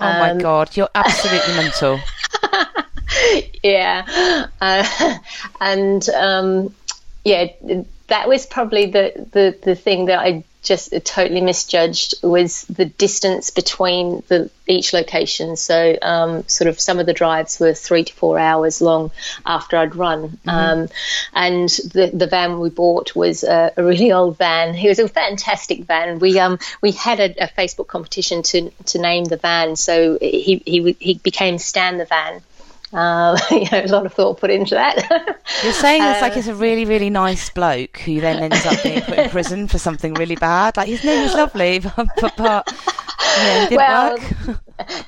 Oh 0.00 0.04
my 0.04 0.30
um, 0.30 0.38
God, 0.38 0.74
you're 0.76 0.88
absolutely 0.94 1.54
mental. 1.54 2.00
yeah. 3.62 4.46
Uh, 4.60 5.18
and 5.60 6.08
um, 6.08 6.74
yeah, 7.22 7.52
that 8.06 8.28
was 8.28 8.46
probably 8.46 8.86
the, 8.86 9.28
the, 9.32 9.58
the 9.62 9.74
thing 9.74 10.06
that 10.06 10.20
I 10.20 10.42
just 10.66 10.92
totally 11.04 11.40
misjudged 11.40 12.14
was 12.22 12.62
the 12.64 12.84
distance 12.84 13.50
between 13.50 14.22
the 14.28 14.50
each 14.66 14.92
location. 14.92 15.56
So 15.56 15.96
um, 16.02 16.46
sort 16.48 16.68
of 16.68 16.80
some 16.80 16.98
of 16.98 17.06
the 17.06 17.12
drives 17.12 17.60
were 17.60 17.72
three 17.72 18.04
to 18.04 18.12
four 18.12 18.38
hours 18.38 18.82
long 18.82 19.12
after 19.46 19.76
I'd 19.76 19.94
run, 19.94 20.28
mm-hmm. 20.28 20.48
um, 20.48 20.88
and 21.32 21.68
the 21.68 22.10
the 22.12 22.26
van 22.26 22.58
we 22.58 22.70
bought 22.70 23.14
was 23.14 23.44
a, 23.44 23.72
a, 23.76 23.84
really 23.84 24.12
old 24.12 24.38
van. 24.38 24.74
It 24.74 24.88
was 24.88 24.98
a 24.98 25.08
fantastic 25.08 25.84
van. 25.84 26.18
We 26.18 26.38
um 26.40 26.58
we 26.82 26.92
had 26.92 27.20
a, 27.20 27.44
a 27.44 27.48
Facebook 27.48 27.86
competition 27.86 28.42
to 28.42 28.70
to 28.86 28.98
name 28.98 29.24
the 29.24 29.36
van, 29.36 29.76
so 29.76 30.18
he 30.20 30.62
he 30.66 30.96
he 30.98 31.14
became 31.14 31.58
Stan 31.58 31.98
the 31.98 32.04
van. 32.06 32.42
Uh, 32.92 33.36
you 33.50 33.66
know, 33.72 33.84
a 33.84 33.88
lot 33.88 34.06
of 34.06 34.14
thought 34.14 34.38
put 34.38 34.50
into 34.50 34.74
that. 34.74 34.96
You're 35.64 35.72
saying 35.72 36.02
it's 36.02 36.22
like 36.22 36.36
it's 36.36 36.46
a 36.46 36.54
really, 36.54 36.84
really 36.84 37.10
nice 37.10 37.50
bloke 37.50 37.98
who 37.98 38.20
then 38.20 38.42
ends 38.42 38.64
up 38.64 38.82
being 38.82 39.02
put 39.02 39.18
in 39.18 39.30
prison 39.30 39.68
for 39.68 39.78
something 39.78 40.14
really 40.14 40.36
bad. 40.36 40.76
Like 40.76 40.88
his 40.88 41.04
name 41.04 41.22
was 41.22 41.34
lovely, 41.34 41.80
but, 41.80 42.36
but, 42.36 42.72
yeah, 43.38 43.68
well, 43.70 44.18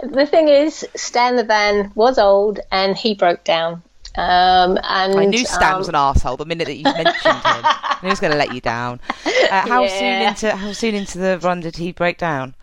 the 0.02 0.26
thing 0.26 0.48
is, 0.48 0.86
Stan 0.96 1.36
the 1.36 1.44
van 1.44 1.92
was 1.94 2.18
old 2.18 2.60
and 2.72 2.96
he 2.96 3.14
broke 3.14 3.44
down. 3.44 3.82
Um, 4.16 4.78
and 4.82 5.14
I 5.16 5.26
knew 5.26 5.44
Stan 5.44 5.74
um, 5.74 5.78
was 5.78 5.88
an 5.88 5.94
asshole 5.94 6.36
the 6.36 6.44
minute 6.44 6.66
that 6.66 6.74
you 6.74 6.82
mentioned 6.82 7.14
him. 7.14 7.64
he 8.00 8.08
was 8.08 8.18
going 8.18 8.32
to 8.32 8.38
let 8.38 8.52
you 8.52 8.60
down. 8.60 9.00
Uh, 9.24 9.68
how 9.68 9.84
yeah. 9.84 9.98
soon 9.98 10.28
into 10.28 10.56
how 10.56 10.72
soon 10.72 10.94
into 10.96 11.18
the 11.18 11.38
run 11.38 11.60
did 11.60 11.76
he 11.76 11.92
break 11.92 12.18
down? 12.18 12.56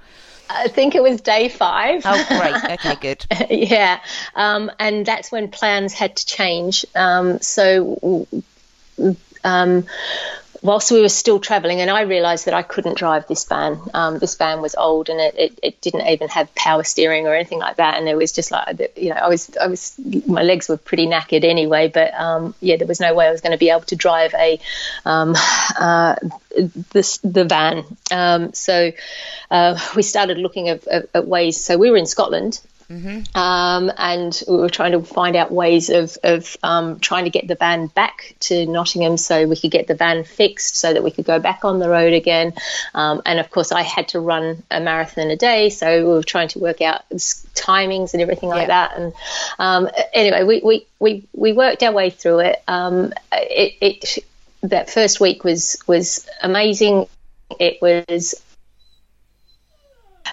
I 0.55 0.67
think 0.67 0.95
it 0.95 1.03
was 1.03 1.21
day 1.21 1.49
five. 1.49 2.01
Oh, 2.05 2.25
great. 2.27 2.79
Okay, 2.79 2.95
good. 2.95 3.25
yeah. 3.49 3.99
Um, 4.35 4.71
and 4.79 5.05
that's 5.05 5.31
when 5.31 5.49
plans 5.49 5.93
had 5.93 6.15
to 6.17 6.25
change. 6.25 6.85
Um, 6.95 7.39
so, 7.39 8.27
um, 9.43 9.85
whilst 10.65 10.91
we 10.91 11.01
were 11.01 11.09
still 11.09 11.39
travelling, 11.39 11.79
and 11.79 11.91
I 11.91 12.01
realised 12.01 12.45
that 12.45 12.53
I 12.53 12.63
couldn't 12.63 12.97
drive 12.97 13.27
this 13.27 13.45
van. 13.45 13.79
Um, 13.93 14.17
this 14.17 14.35
van 14.35 14.61
was 14.61 14.75
old, 14.75 15.09
and 15.09 15.19
it, 15.19 15.35
it, 15.37 15.59
it, 15.61 15.81
didn't 15.81 16.07
even 16.07 16.27
have 16.29 16.53
power 16.55 16.83
steering 16.83 17.27
or 17.27 17.35
anything 17.35 17.59
like 17.59 17.77
that. 17.77 17.97
And 17.97 18.09
it 18.09 18.15
was 18.15 18.31
just 18.31 18.51
like, 18.51 18.91
you 18.97 19.09
know, 19.09 19.15
I 19.15 19.27
was, 19.27 19.55
I 19.57 19.67
was, 19.67 19.93
my 20.27 20.41
legs 20.41 20.67
were 20.67 20.77
pretty 20.77 21.05
knackered 21.05 21.43
anyway. 21.43 21.87
But 21.87 22.13
um, 22.15 22.55
yeah, 22.61 22.77
there 22.77 22.87
was 22.87 22.99
no 22.99 23.13
way 23.13 23.27
I 23.27 23.31
was 23.31 23.41
going 23.41 23.51
to 23.51 23.57
be 23.57 23.69
able 23.69 23.81
to 23.81 23.95
drive 23.95 24.33
a 24.33 24.59
um, 25.05 25.35
uh, 25.79 26.15
this 26.91 27.17
the 27.19 27.45
van. 27.45 27.83
Um, 28.11 28.53
so 28.53 28.91
uh, 29.51 29.79
we 29.95 30.01
started 30.01 30.39
looking 30.39 30.69
at, 30.69 30.87
at, 30.87 31.09
at 31.13 31.27
ways. 31.27 31.59
So 31.61 31.77
we 31.77 31.91
were 31.91 31.97
in 31.97 32.07
Scotland 32.07 32.59
Mm-hmm. 32.89 33.37
Um, 33.37 33.91
and 33.97 34.43
we 34.47 34.57
were 34.57 34.69
trying 34.69 34.91
to 34.91 35.01
find 35.01 35.35
out 35.35 35.51
ways 35.51 35.89
of, 35.89 36.17
of 36.23 36.55
um, 36.61 36.99
trying 36.99 37.25
to 37.25 37.31
get 37.31 37.47
the 37.47 37.55
van 37.55 37.87
back 37.87 38.35
to 38.41 38.65
Nottingham 38.65 39.17
so 39.17 39.47
we 39.47 39.55
could 39.55 39.71
get 39.71 39.87
the 39.87 39.95
van 39.95 40.23
fixed 40.23 40.75
so 40.75 40.93
that 40.93 41.03
we 41.03 41.11
could 41.11 41.25
go 41.25 41.39
back 41.39 41.65
on 41.65 41.79
the 41.79 41.89
road 41.89 42.13
again. 42.13 42.53
Um, 42.93 43.21
and 43.25 43.39
of 43.39 43.49
course, 43.49 43.71
I 43.71 43.81
had 43.81 44.09
to 44.09 44.19
run 44.19 44.63
a 44.69 44.79
marathon 44.79 45.31
a 45.31 45.35
day, 45.35 45.69
so 45.69 46.05
we 46.05 46.13
were 46.13 46.23
trying 46.23 46.49
to 46.49 46.59
work 46.59 46.81
out 46.81 47.07
timings 47.09 48.13
and 48.13 48.21
everything 48.21 48.49
like 48.49 48.67
yeah. 48.67 48.89
that. 48.89 48.97
And 48.97 49.13
um, 49.57 49.89
anyway, 50.13 50.43
we, 50.43 50.61
we, 50.61 50.87
we, 50.99 51.27
we 51.33 51.53
worked 51.53 51.81
our 51.83 51.91
way 51.91 52.09
through 52.11 52.39
it. 52.39 52.63
Um, 52.67 53.13
it, 53.31 53.73
it 53.81 54.25
that 54.69 54.89
first 54.89 55.19
week 55.19 55.43
was 55.43 55.77
was 55.87 56.27
amazing. 56.41 57.07
It 57.59 57.81
was 57.81 58.35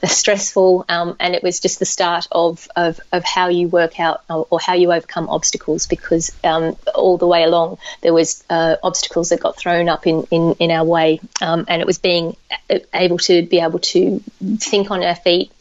stressful, 0.08 0.84
um, 0.88 1.16
and 1.20 1.34
it 1.34 1.42
was 1.42 1.60
just 1.60 1.78
the 1.78 1.84
start 1.84 2.26
of, 2.32 2.68
of, 2.76 3.00
of 3.12 3.24
how 3.24 3.48
you 3.48 3.68
work 3.68 4.00
out 4.00 4.22
or, 4.28 4.46
or 4.50 4.60
how 4.60 4.74
you 4.74 4.92
overcome 4.92 5.28
obstacles 5.28 5.86
because 5.86 6.32
um, 6.44 6.76
all 6.94 7.18
the 7.18 7.26
way 7.26 7.44
along 7.44 7.78
there 8.00 8.12
was 8.12 8.44
uh, 8.50 8.76
obstacles 8.82 9.28
that 9.28 9.40
got 9.40 9.56
thrown 9.56 9.88
up 9.88 10.06
in, 10.06 10.24
in, 10.30 10.54
in 10.58 10.70
our 10.70 10.84
way, 10.84 11.20
um, 11.40 11.64
and 11.68 11.80
it 11.80 11.86
was 11.86 11.98
being 11.98 12.36
able 12.92 13.18
to 13.18 13.46
be 13.46 13.60
able 13.60 13.78
to 13.78 14.22
think 14.58 14.90
on 14.90 15.02
our 15.02 15.14
feet, 15.14 15.52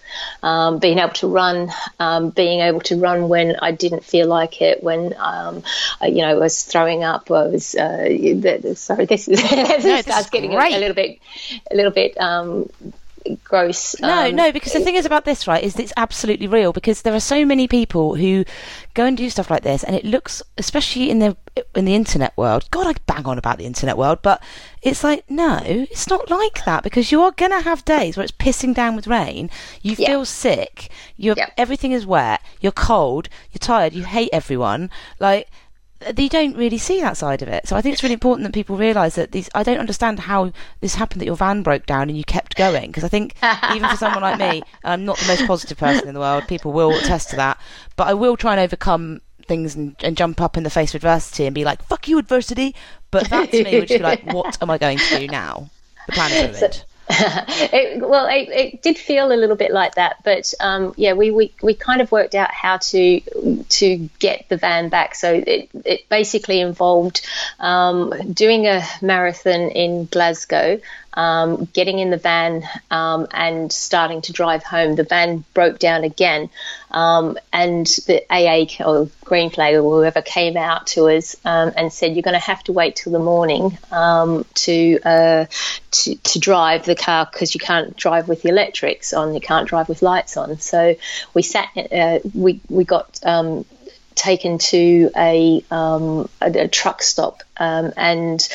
um, 0.43 0.79
being 0.79 0.99
able 0.99 1.13
to 1.13 1.27
run, 1.27 1.71
um, 1.99 2.29
being 2.29 2.61
able 2.61 2.81
to 2.81 2.97
run 2.97 3.29
when 3.29 3.55
I 3.61 3.71
didn't 3.71 4.03
feel 4.03 4.27
like 4.27 4.61
it, 4.61 4.83
when 4.83 5.13
um, 5.17 5.63
I, 5.99 6.07
you 6.07 6.21
know 6.21 6.29
I 6.29 6.33
was 6.35 6.63
throwing 6.63 7.03
up, 7.03 7.29
I 7.31 7.47
was 7.47 7.75
uh, 7.75 8.75
sorry, 8.75 9.05
this 9.05 9.27
is 9.27 9.51
no, 9.83 10.01
starts 10.01 10.29
getting 10.29 10.53
a, 10.53 10.57
a, 10.57 10.79
little 10.79 10.95
bit, 10.95 11.19
a 11.69 11.75
little 11.75 11.91
bit 11.91 12.19
um, 12.19 12.69
gross. 13.43 13.99
No, 13.99 14.27
um, 14.27 14.35
no, 14.35 14.51
because 14.51 14.73
the 14.73 14.79
thing 14.79 14.95
is 14.95 15.05
about 15.05 15.25
this, 15.25 15.47
right, 15.47 15.63
is 15.63 15.77
it's 15.77 15.93
absolutely 15.97 16.47
real 16.47 16.73
because 16.73 17.01
there 17.01 17.13
are 17.13 17.19
so 17.19 17.45
many 17.45 17.67
people 17.67 18.15
who 18.15 18.45
go 18.93 19.05
and 19.05 19.17
do 19.17 19.29
stuff 19.29 19.49
like 19.49 19.63
this, 19.63 19.83
and 19.83 19.95
it 19.95 20.05
looks, 20.05 20.41
especially 20.57 21.09
in 21.09 21.19
the 21.19 21.35
in 21.75 21.85
the 21.85 21.95
internet 21.95 22.35
world. 22.37 22.67
God, 22.71 22.87
I 22.87 22.93
bang 23.05 23.25
on 23.25 23.37
about 23.37 23.57
the 23.57 23.65
internet 23.65 23.97
world, 23.97 24.19
but 24.21 24.41
it's 24.81 25.03
like 25.03 25.29
no, 25.29 25.59
it's 25.63 26.09
not 26.09 26.29
like 26.29 26.65
that 26.65 26.83
because 26.83 27.11
you 27.11 27.21
are 27.21 27.31
gonna 27.31 27.61
have 27.61 27.85
days 27.85 28.17
where 28.17 28.23
it's 28.23 28.31
pissing 28.31 28.73
down 28.73 28.95
with 28.95 29.07
rain. 29.07 29.49
You 29.81 29.95
yeah. 29.97 30.07
feel 30.07 30.25
sick. 30.25 30.89
Yeah. 31.17 31.49
everything 31.57 31.91
is 31.91 32.05
wet. 32.05 32.41
You're 32.61 32.71
cold. 32.71 33.29
You're 33.51 33.59
tired. 33.59 33.93
You 33.93 34.03
hate 34.03 34.29
everyone. 34.33 34.89
Like 35.19 35.49
they 36.11 36.27
don't 36.27 36.55
really 36.55 36.77
see 36.77 37.01
that 37.01 37.17
side 37.17 37.41
of 37.41 37.47
it. 37.47 37.67
So 37.67 37.75
I 37.75 37.81
think 37.81 37.93
it's 37.93 38.03
really 38.03 38.13
important 38.13 38.45
that 38.45 38.53
people 38.53 38.77
realise 38.77 39.15
that 39.15 39.31
these. 39.31 39.49
I 39.53 39.63
don't 39.63 39.79
understand 39.79 40.19
how 40.19 40.51
this 40.79 40.95
happened 40.95 41.21
that 41.21 41.25
your 41.25 41.35
van 41.35 41.63
broke 41.63 41.85
down 41.85 42.09
and 42.09 42.17
you 42.17 42.23
kept 42.23 42.55
going 42.55 42.87
because 42.87 43.03
I 43.03 43.07
think 43.07 43.35
even 43.73 43.89
for 43.89 43.97
someone 43.97 44.21
like 44.21 44.39
me, 44.39 44.63
I'm 44.83 45.05
not 45.05 45.17
the 45.17 45.27
most 45.27 45.45
positive 45.45 45.77
person 45.77 46.07
in 46.07 46.13
the 46.13 46.19
world. 46.19 46.47
People 46.47 46.71
will 46.71 46.91
attest 46.91 47.29
to 47.31 47.35
that, 47.37 47.59
but 47.95 48.07
I 48.07 48.13
will 48.13 48.37
try 48.37 48.51
and 48.53 48.59
overcome 48.59 49.21
things 49.47 49.75
and, 49.75 49.95
and 50.03 50.15
jump 50.15 50.39
up 50.39 50.57
in 50.57 50.63
the 50.63 50.69
face 50.69 50.91
of 50.91 50.95
adversity 50.95 51.45
and 51.45 51.53
be 51.53 51.65
like, 51.65 51.83
"Fuck 51.83 52.07
you, 52.07 52.17
adversity." 52.17 52.75
But 53.11 53.29
that 53.29 53.51
to 53.51 53.63
me 53.63 53.79
would 53.79 53.89
be 53.89 53.99
like, 53.99 54.23
"What 54.33 54.57
am 54.61 54.69
I 54.69 54.77
going 54.77 54.97
to 54.97 55.19
do 55.19 55.27
now?" 55.27 55.69
The 56.07 56.13
plan 56.13 56.31
is 56.31 56.61
ruined. 56.61 56.85
it, 57.73 58.07
well, 58.07 58.27
it, 58.27 58.49
it, 58.49 58.81
did 58.81 58.97
feel 58.97 59.31
a 59.31 59.35
little 59.35 59.55
bit 59.55 59.71
like 59.71 59.95
that, 59.95 60.17
but 60.23 60.53
um, 60.61 60.93
yeah, 60.95 61.13
we, 61.13 61.29
we, 61.29 61.53
we 61.61 61.73
kind 61.73 61.99
of 61.99 62.11
worked 62.11 62.35
out 62.35 62.51
how 62.51 62.77
to 62.77 63.19
to 63.69 64.09
get 64.19 64.47
the 64.47 64.55
van 64.55 64.87
back. 64.89 65.15
So 65.15 65.33
it, 65.33 65.69
it 65.83 66.07
basically 66.07 66.61
involved 66.61 67.27
um, 67.59 68.13
doing 68.31 68.65
a 68.65 68.81
marathon 69.01 69.71
in 69.71 70.05
Glasgow, 70.05 70.79
um, 71.13 71.65
getting 71.73 71.99
in 71.99 72.09
the 72.09 72.17
van 72.17 72.63
um, 72.89 73.27
and 73.31 73.71
starting 73.71 74.21
to 74.21 74.33
drive 74.33 74.63
home. 74.63 74.95
The 74.95 75.03
van 75.03 75.43
broke 75.53 75.79
down 75.79 76.03
again, 76.03 76.49
um, 76.91 77.37
and 77.51 77.85
the 77.85 78.23
AA 78.29 78.83
or 78.85 79.09
Green 79.23 79.49
Flag 79.49 79.75
or 79.75 79.81
whoever 79.81 80.21
came 80.21 80.57
out 80.57 80.87
to 80.87 81.09
us 81.09 81.35
um, 81.45 81.73
and 81.75 81.91
said, 81.91 82.15
"You're 82.15 82.23
going 82.23 82.33
to 82.33 82.39
have 82.39 82.63
to 82.65 82.73
wait 82.73 82.95
till 82.95 83.11
the 83.11 83.19
morning 83.19 83.77
um, 83.91 84.45
to, 84.55 84.99
uh, 85.03 85.45
to 85.91 86.15
to 86.15 86.39
drive 86.39 86.85
the 86.85 86.95
car 86.95 87.27
because 87.31 87.53
you 87.53 87.59
can't 87.59 87.95
drive 87.95 88.27
with 88.27 88.41
the 88.43 88.49
electrics 88.49 89.13
on. 89.13 89.33
You 89.33 89.41
can't 89.41 89.67
drive 89.67 89.89
with 89.89 90.01
lights 90.01 90.37
on." 90.37 90.59
So 90.59 90.95
we 91.33 91.41
sat. 91.41 91.69
Uh, 91.91 92.19
we 92.33 92.61
we 92.69 92.83
got 92.83 93.19
um, 93.23 93.65
taken 94.15 94.57
to 94.57 95.09
a, 95.15 95.63
um, 95.71 96.29
a, 96.41 96.63
a, 96.63 96.67
truck 96.67 97.01
stop, 97.01 97.43
um, 97.57 97.93
and 97.97 98.47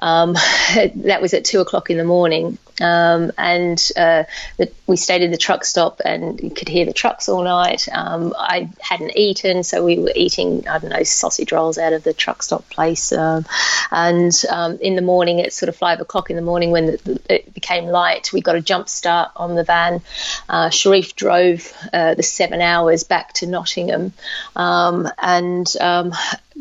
um, 0.00 0.32
that 0.74 1.20
was 1.20 1.34
at 1.34 1.44
two 1.44 1.60
o'clock 1.60 1.90
in 1.90 1.98
the 1.98 2.04
morning. 2.04 2.58
Um, 2.80 3.30
and 3.36 3.90
uh, 3.96 4.24
the, 4.56 4.72
we 4.86 4.96
stayed 4.96 5.22
at 5.22 5.30
the 5.30 5.36
truck 5.36 5.64
stop, 5.64 6.00
and 6.04 6.40
you 6.40 6.50
could 6.50 6.68
hear 6.68 6.84
the 6.84 6.92
trucks 6.92 7.28
all 7.28 7.44
night. 7.44 7.86
Um, 7.92 8.34
I 8.36 8.70
hadn't 8.80 9.16
eaten, 9.16 9.62
so 9.62 9.84
we 9.84 9.98
were 9.98 10.12
eating 10.14 10.66
I 10.66 10.78
don't 10.78 10.90
know 10.90 11.02
sausage 11.02 11.52
rolls 11.52 11.78
out 11.78 11.92
of 11.92 12.02
the 12.02 12.12
truck 12.12 12.42
stop 12.42 12.68
place. 12.70 13.12
Um, 13.12 13.44
and 13.90 14.32
in 14.80 14.96
the 14.96 15.02
morning, 15.02 15.40
at 15.40 15.52
sort 15.52 15.68
of 15.68 15.76
five 15.76 16.00
o'clock 16.00 16.30
in 16.30 16.36
the 16.36 16.42
morning, 16.42 16.70
when 16.70 16.86
the, 16.86 16.96
the, 17.04 17.34
it 17.34 17.54
became 17.54 17.86
light, 17.86 18.32
we 18.32 18.40
got 18.40 18.56
a 18.56 18.60
jump 18.60 18.88
start 18.88 19.30
on 19.36 19.54
the 19.54 19.64
van. 19.64 20.00
Uh, 20.48 20.70
Sharif 20.70 21.14
drove 21.14 21.72
uh, 21.92 22.14
the 22.14 22.22
seven 22.22 22.60
hours 22.60 23.04
back 23.04 23.32
to 23.34 23.46
Nottingham. 23.46 24.12
Um, 24.56 25.08
and 25.18 25.66
um, 25.80 26.12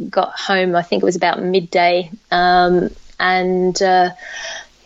got 0.10 0.38
home. 0.40 0.76
I 0.76 0.82
think 0.82 1.04
it 1.04 1.06
was 1.06 1.16
about 1.16 1.42
midday, 1.42 2.12
um, 2.32 2.90
and 3.20 3.82
uh, 3.82 4.12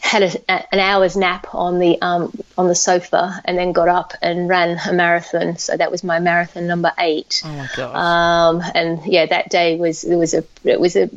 had 0.06 0.22
a, 0.22 0.74
an 0.74 0.80
hour's 0.80 1.18
nap 1.18 1.48
on 1.54 1.80
the 1.80 2.00
um, 2.00 2.32
on 2.58 2.68
the 2.68 2.76
sofa, 2.76 3.42
and 3.44 3.58
then 3.58 3.72
got 3.72 3.88
up 3.88 4.14
and 4.22 4.48
ran 4.48 4.78
a 4.88 4.94
marathon. 4.94 5.58
So 5.58 5.76
that 5.76 5.90
was 5.90 6.04
my 6.04 6.20
marathon 6.20 6.68
number 6.68 6.92
eight. 7.00 7.42
Oh 7.44 7.52
my 7.52 7.68
god! 7.76 7.96
Um, 7.96 8.64
and 8.76 9.04
yeah, 9.06 9.26
that 9.26 9.50
day 9.50 9.78
was 9.78 10.04
there 10.04 10.18
was 10.18 10.36
a 10.36 10.44
it 10.64 10.80
was 10.80 10.96
a 10.96 11.10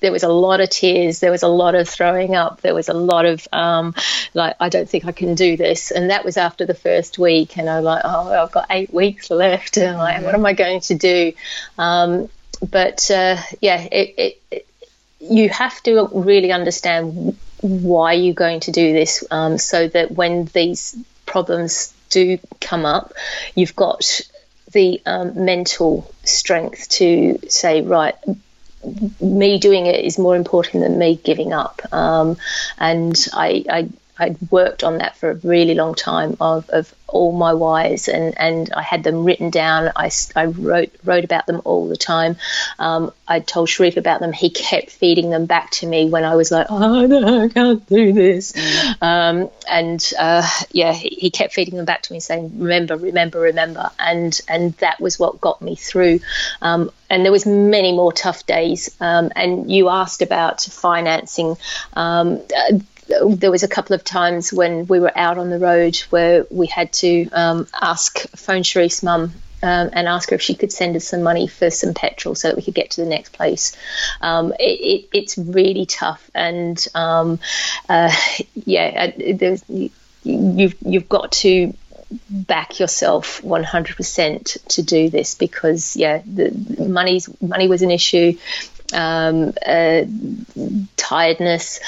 there 0.00 0.12
was 0.12 0.24
a 0.24 0.28
lot 0.28 0.60
of 0.60 0.68
tears. 0.68 1.20
There 1.20 1.30
was 1.30 1.42
a 1.42 1.48
lot 1.48 1.74
of 1.74 1.88
throwing 1.88 2.34
up. 2.34 2.60
There 2.60 2.74
was 2.74 2.90
a 2.90 2.94
lot 2.94 3.24
of 3.24 3.48
um, 3.50 3.94
like 4.34 4.56
I 4.60 4.68
don't 4.68 4.88
think 4.88 5.06
I 5.06 5.12
can 5.12 5.34
do 5.34 5.56
this. 5.56 5.90
And 5.90 6.10
that 6.10 6.24
was 6.24 6.36
after 6.36 6.66
the 6.66 6.74
first 6.74 7.18
week, 7.18 7.56
and 7.56 7.68
I'm 7.68 7.82
like, 7.82 8.02
oh, 8.04 8.30
I've 8.30 8.52
got 8.52 8.66
eight 8.68 8.92
weeks 8.92 9.30
left, 9.30 9.76
and 9.78 9.96
like, 9.96 10.22
what 10.22 10.34
am 10.34 10.44
I 10.44 10.52
going 10.52 10.80
to 10.82 10.94
do? 10.94 11.32
Um, 11.78 12.28
but 12.70 13.10
uh, 13.10 13.38
yeah, 13.62 13.80
it, 13.80 14.14
it, 14.18 14.42
it, 14.50 14.66
you 15.18 15.48
have 15.48 15.82
to 15.84 16.08
really 16.12 16.52
understand 16.52 17.38
why 17.64 18.14
are 18.14 18.18
you're 18.18 18.34
going 18.34 18.60
to 18.60 18.72
do 18.72 18.92
this 18.92 19.24
um, 19.30 19.56
so 19.56 19.88
that 19.88 20.10
when 20.10 20.44
these 20.52 20.94
problems 21.24 21.94
do 22.10 22.38
come 22.60 22.84
up, 22.84 23.14
you've 23.54 23.74
got 23.74 24.20
the 24.72 25.00
um, 25.06 25.46
mental 25.46 26.12
strength 26.24 26.90
to 26.90 27.38
say, 27.48 27.80
right, 27.80 28.14
me 29.18 29.58
doing 29.58 29.86
it 29.86 30.04
is 30.04 30.18
more 30.18 30.36
important 30.36 30.82
than 30.82 30.98
me 30.98 31.16
giving 31.16 31.54
up. 31.54 31.80
Um, 31.90 32.36
and 32.78 33.16
I, 33.32 33.64
I 33.70 33.88
I'd 34.18 34.36
worked 34.50 34.84
on 34.84 34.98
that 34.98 35.16
for 35.16 35.30
a 35.30 35.34
really 35.34 35.74
long 35.74 35.94
time 35.94 36.36
of, 36.40 36.68
of 36.70 36.94
all 37.08 37.32
my 37.32 37.54
whys 37.54 38.08
and, 38.08 38.36
and 38.38 38.72
I 38.72 38.82
had 38.82 39.04
them 39.04 39.24
written 39.24 39.50
down. 39.50 39.92
I, 39.94 40.10
I 40.34 40.46
wrote 40.46 40.90
wrote 41.04 41.24
about 41.24 41.46
them 41.46 41.62
all 41.64 41.88
the 41.88 41.96
time. 41.96 42.36
Um, 42.78 43.12
I 43.26 43.40
told 43.40 43.68
Sharif 43.68 43.96
about 43.96 44.20
them. 44.20 44.32
He 44.32 44.50
kept 44.50 44.90
feeding 44.90 45.30
them 45.30 45.46
back 45.46 45.70
to 45.72 45.86
me 45.86 46.08
when 46.08 46.24
I 46.24 46.34
was 46.34 46.50
like, 46.50 46.66
oh 46.70 47.06
no, 47.06 47.44
I 47.44 47.48
can't 47.48 47.86
do 47.86 48.12
this. 48.12 48.52
Um, 49.00 49.50
and 49.68 50.12
uh, 50.18 50.48
yeah, 50.72 50.92
he, 50.92 51.08
he, 51.08 51.30
kept 51.30 51.54
feeding 51.54 51.76
them 51.76 51.84
back 51.84 52.02
to 52.02 52.12
me, 52.12 52.20
saying, 52.20 52.58
remember, 52.58 52.96
remember, 52.96 53.40
remember. 53.40 53.90
And 53.98 54.38
and 54.48 54.72
that 54.74 55.00
was 55.00 55.18
what 55.18 55.40
got 55.40 55.62
me 55.62 55.76
through. 55.76 56.20
Um, 56.62 56.90
and 57.10 57.24
there 57.24 57.32
was 57.32 57.46
many 57.46 57.92
more 57.92 58.12
tough 58.12 58.46
days. 58.46 58.94
Um, 59.00 59.30
and 59.36 59.70
you 59.70 59.88
asked 59.88 60.22
about 60.22 60.62
financing. 60.62 61.56
Um, 61.94 62.40
uh, 62.56 62.78
there 63.08 63.50
was 63.50 63.62
a 63.62 63.68
couple 63.68 63.94
of 63.94 64.04
times 64.04 64.52
when 64.52 64.86
we 64.86 65.00
were 65.00 65.16
out 65.16 65.38
on 65.38 65.50
the 65.50 65.58
road 65.58 65.96
where 66.10 66.46
we 66.50 66.66
had 66.66 66.92
to 66.92 67.28
um, 67.30 67.66
ask 67.80 68.18
phone 68.30 68.62
Sharif's 68.62 69.02
mum 69.02 69.32
um, 69.62 69.90
and 69.92 70.08
ask 70.08 70.30
her 70.30 70.36
if 70.36 70.42
she 70.42 70.54
could 70.54 70.72
send 70.72 70.94
us 70.96 71.06
some 71.06 71.22
money 71.22 71.46
for 71.46 71.70
some 71.70 71.94
petrol 71.94 72.34
so 72.34 72.48
that 72.48 72.56
we 72.56 72.62
could 72.62 72.74
get 72.74 72.90
to 72.92 73.00
the 73.00 73.08
next 73.08 73.32
place. 73.32 73.76
Um, 74.20 74.52
it, 74.58 74.62
it, 74.62 75.08
it's 75.12 75.38
really 75.38 75.86
tough, 75.86 76.30
and 76.34 76.86
um, 76.94 77.40
uh, 77.88 78.12
yeah, 78.54 79.12
there's, 79.16 79.64
you've 79.68 80.76
you've 80.82 81.08
got 81.08 81.32
to 81.32 81.72
back 82.30 82.78
yourself 82.78 83.40
100% 83.42 84.68
to 84.68 84.82
do 84.82 85.08
this 85.08 85.34
because 85.34 85.96
yeah, 85.96 86.22
the 86.24 86.50
money's 86.86 87.28
money 87.40 87.66
was 87.66 87.82
an 87.82 87.90
issue 87.90 88.36
um, 88.92 89.52
uh, 89.66 90.02
tiredness. 90.96 91.80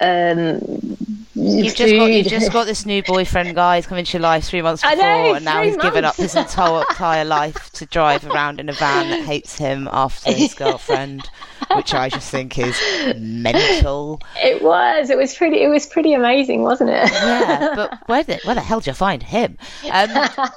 Um, 0.00 0.96
you've 1.34 1.74
just 1.74 1.94
got 1.94 2.06
you've 2.06 2.26
just 2.26 2.52
got 2.52 2.64
this 2.64 2.84
new 2.84 3.02
boyfriend 3.02 3.54
guy 3.54 3.76
who's 3.76 3.86
come 3.86 3.98
into 3.98 4.14
your 4.14 4.22
life 4.22 4.44
three 4.44 4.62
months 4.62 4.82
before, 4.82 4.96
know, 4.96 5.34
and 5.34 5.44
now 5.44 5.62
he's 5.62 5.76
months. 5.76 5.84
given 5.84 6.04
up 6.04 6.16
his 6.16 6.34
entire 6.34 6.80
entire 6.90 7.24
life 7.24 7.70
to 7.72 7.86
drive 7.86 8.26
around 8.26 8.60
in 8.60 8.68
a 8.68 8.72
van 8.72 9.08
that 9.10 9.22
hates 9.22 9.56
him 9.58 9.88
after 9.92 10.32
his 10.32 10.54
girlfriend, 10.58 11.28
which 11.76 11.94
I 11.94 12.08
just 12.08 12.30
think 12.30 12.58
is 12.58 12.76
mental. 13.16 14.20
It 14.42 14.62
was. 14.62 15.10
It 15.10 15.18
was 15.18 15.34
pretty. 15.34 15.62
It 15.62 15.68
was 15.68 15.86
pretty 15.86 16.12
amazing, 16.12 16.62
wasn't 16.62 16.90
it? 16.90 17.10
yeah, 17.12 17.72
but 17.74 17.98
where 18.06 18.22
the 18.22 18.40
where 18.44 18.54
the 18.54 18.60
hell 18.60 18.80
did 18.80 18.88
you 18.88 18.94
find 18.94 19.22
him? 19.22 19.58
Um, 19.90 20.08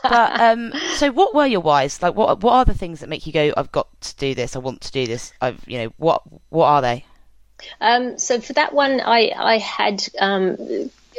but 0.04 0.40
um, 0.40 0.74
so, 0.96 1.12
what 1.12 1.36
were 1.36 1.46
your 1.46 1.62
whys? 1.62 2.02
Like, 2.02 2.16
what 2.16 2.42
what 2.42 2.54
are 2.54 2.66
the 2.66 2.74
things 2.74 3.02
that 3.02 3.10
make 3.10 3.28
you 3.28 3.34
go, 3.34 3.54
"I've 3.56 3.72
got 3.72 3.88
to 4.02 4.16
do 4.16 4.34
this. 4.34 4.56
I 4.56 4.60
want 4.60 4.82
to 4.82 4.92
do 4.92 5.06
this." 5.06 5.34
I've 5.42 5.64
you 5.68 5.80
know 5.80 5.94
what 5.98 6.22
what 6.50 6.68
are 6.68 6.82
they? 6.82 7.06
Um, 7.82 8.18
so 8.18 8.40
for 8.40 8.54
that 8.54 8.74
one, 8.74 9.02
I 9.02 9.32
I 9.36 9.58
had 9.58 10.04
um, 10.20 10.58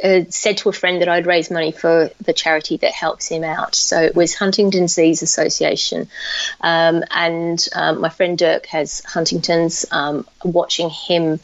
uh, 0.03 0.21
said 0.29 0.57
to 0.57 0.69
a 0.69 0.73
friend 0.73 1.01
that 1.01 1.09
I'd 1.09 1.25
raise 1.25 1.51
money 1.51 1.71
for 1.71 2.09
the 2.21 2.33
charity 2.33 2.77
that 2.77 2.91
helps 2.91 3.27
him 3.27 3.43
out. 3.43 3.75
So 3.75 4.01
it 4.01 4.15
was 4.15 4.33
Huntington's 4.35 4.95
Disease 4.95 5.21
Association, 5.21 6.09
um, 6.61 7.03
and 7.11 7.67
um, 7.75 8.01
my 8.01 8.09
friend 8.09 8.37
Dirk 8.37 8.65
has 8.67 9.03
Huntington's. 9.05 9.85
Um, 9.91 10.25
watching 10.43 10.89
him 10.89 11.39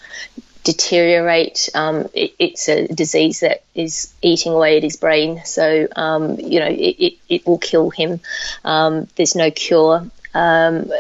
deteriorate. 0.65 1.69
Um, 1.73 2.09
it, 2.13 2.33
it's 2.37 2.67
a 2.67 2.87
disease 2.87 3.39
that 3.39 3.63
is 3.73 4.13
eating 4.21 4.51
away 4.51 4.77
at 4.77 4.83
his 4.83 4.97
brain. 4.97 5.41
So, 5.45 5.87
um, 5.95 6.37
you 6.37 6.59
know, 6.59 6.67
it, 6.67 6.95
it, 6.99 7.13
it, 7.29 7.47
will 7.47 7.59
kill 7.59 7.91
him. 7.91 8.19
Um, 8.65 9.07
there's 9.15 9.35
no 9.35 9.51
cure. 9.51 10.05
Um, 10.33 10.91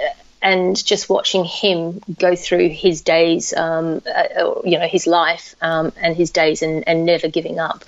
and 0.45 0.85
just 0.85 1.09
watching 1.09 1.43
him 1.43 1.99
go 2.19 2.35
through 2.35 2.69
his 2.69 3.01
days, 3.01 3.51
um, 3.57 3.99
uh, 4.15 4.61
you 4.63 4.77
know, 4.77 4.87
his 4.87 5.07
life 5.07 5.55
um, 5.59 5.91
and 5.99 6.15
his 6.15 6.29
days, 6.29 6.61
and, 6.61 6.87
and 6.87 7.03
never 7.03 7.27
giving 7.27 7.59
up, 7.59 7.83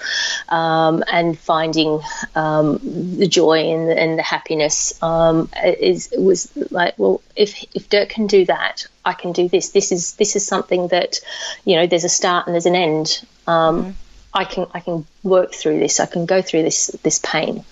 um, 0.50 1.04
and 1.08 1.38
finding 1.38 2.02
um, 2.34 2.80
the 3.20 3.28
joy 3.28 3.60
and, 3.60 3.92
and 3.92 4.18
the 4.18 4.24
happiness 4.24 5.02
um, 5.04 5.48
is 5.64 6.12
was 6.18 6.52
like, 6.72 6.98
well, 6.98 7.22
if 7.36 7.64
if 7.76 7.90
Dirk 7.90 8.10
can 8.10 8.26
do 8.26 8.44
that, 8.46 8.88
I 9.06 9.14
can 9.14 9.34
do 9.34 9.48
this. 9.48 9.70
This 9.70 9.92
is 9.92 10.14
this 10.14 10.36
is 10.36 10.44
something 10.44 10.88
that, 10.88 11.20
you 11.64 11.76
know, 11.76 11.86
there's 11.86 12.06
a 12.06 12.10
start 12.10 12.48
and 12.48 12.56
there's 12.56 12.66
an 12.66 12.76
end. 12.76 13.24
Mm-hmm. 13.48 13.92
I 14.34 14.46
can 14.46 14.66
I 14.74 14.80
can 14.80 15.06
work 15.22 15.54
through 15.54 15.78
this. 15.78 16.00
I 16.00 16.08
can 16.08 16.26
go 16.26 16.42
through 16.42 16.64
this 16.64 16.88
this 17.04 17.20
pain. 17.24 17.64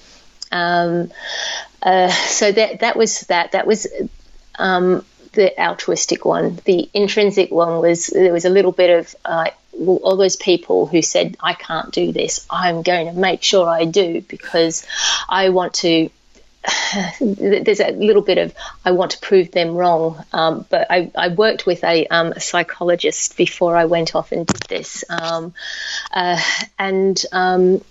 Um, 0.51 1.11
uh, 1.81 2.09
so 2.09 2.51
that 2.51 2.81
that 2.81 2.95
was 2.95 3.21
that. 3.21 3.53
That 3.53 3.65
was 3.65 3.87
um, 4.57 5.05
the 5.33 5.57
altruistic 5.61 6.25
one. 6.25 6.59
The 6.65 6.89
intrinsic 6.93 7.51
one 7.51 7.79
was 7.79 8.07
there 8.07 8.33
was 8.33 8.45
a 8.45 8.49
little 8.49 8.71
bit 8.71 8.99
of 8.99 9.15
uh, 9.25 9.49
well, 9.77 9.97
all 9.97 10.17
those 10.17 10.35
people 10.35 10.87
who 10.87 11.01
said, 11.01 11.37
I 11.41 11.53
can't 11.53 11.91
do 11.91 12.11
this, 12.11 12.45
I'm 12.49 12.81
going 12.81 13.07
to 13.07 13.13
make 13.13 13.43
sure 13.43 13.67
I 13.67 13.85
do 13.85 14.21
because 14.21 14.85
I 15.29 15.49
want 15.49 15.75
to. 15.75 16.09
There's 17.21 17.79
a 17.79 17.91
little 17.91 18.23
bit 18.23 18.39
of 18.39 18.55
I 18.83 18.91
want 18.91 19.11
to 19.11 19.19
prove 19.19 19.51
them 19.51 19.75
wrong, 19.75 20.23
um, 20.33 20.65
but 20.69 20.87
I, 20.89 21.11
I, 21.15 21.27
worked 21.27 21.67
with 21.67 21.83
a, 21.83 22.07
um, 22.07 22.31
a, 22.31 22.39
psychologist 22.39 23.37
before 23.37 23.75
I 23.75 23.85
went 23.85 24.15
off 24.15 24.31
and 24.31 24.47
did 24.47 24.63
this, 24.63 25.03
um, 25.07 25.53
uh, 26.11 26.41
and 26.79 27.23
um, 27.31 27.83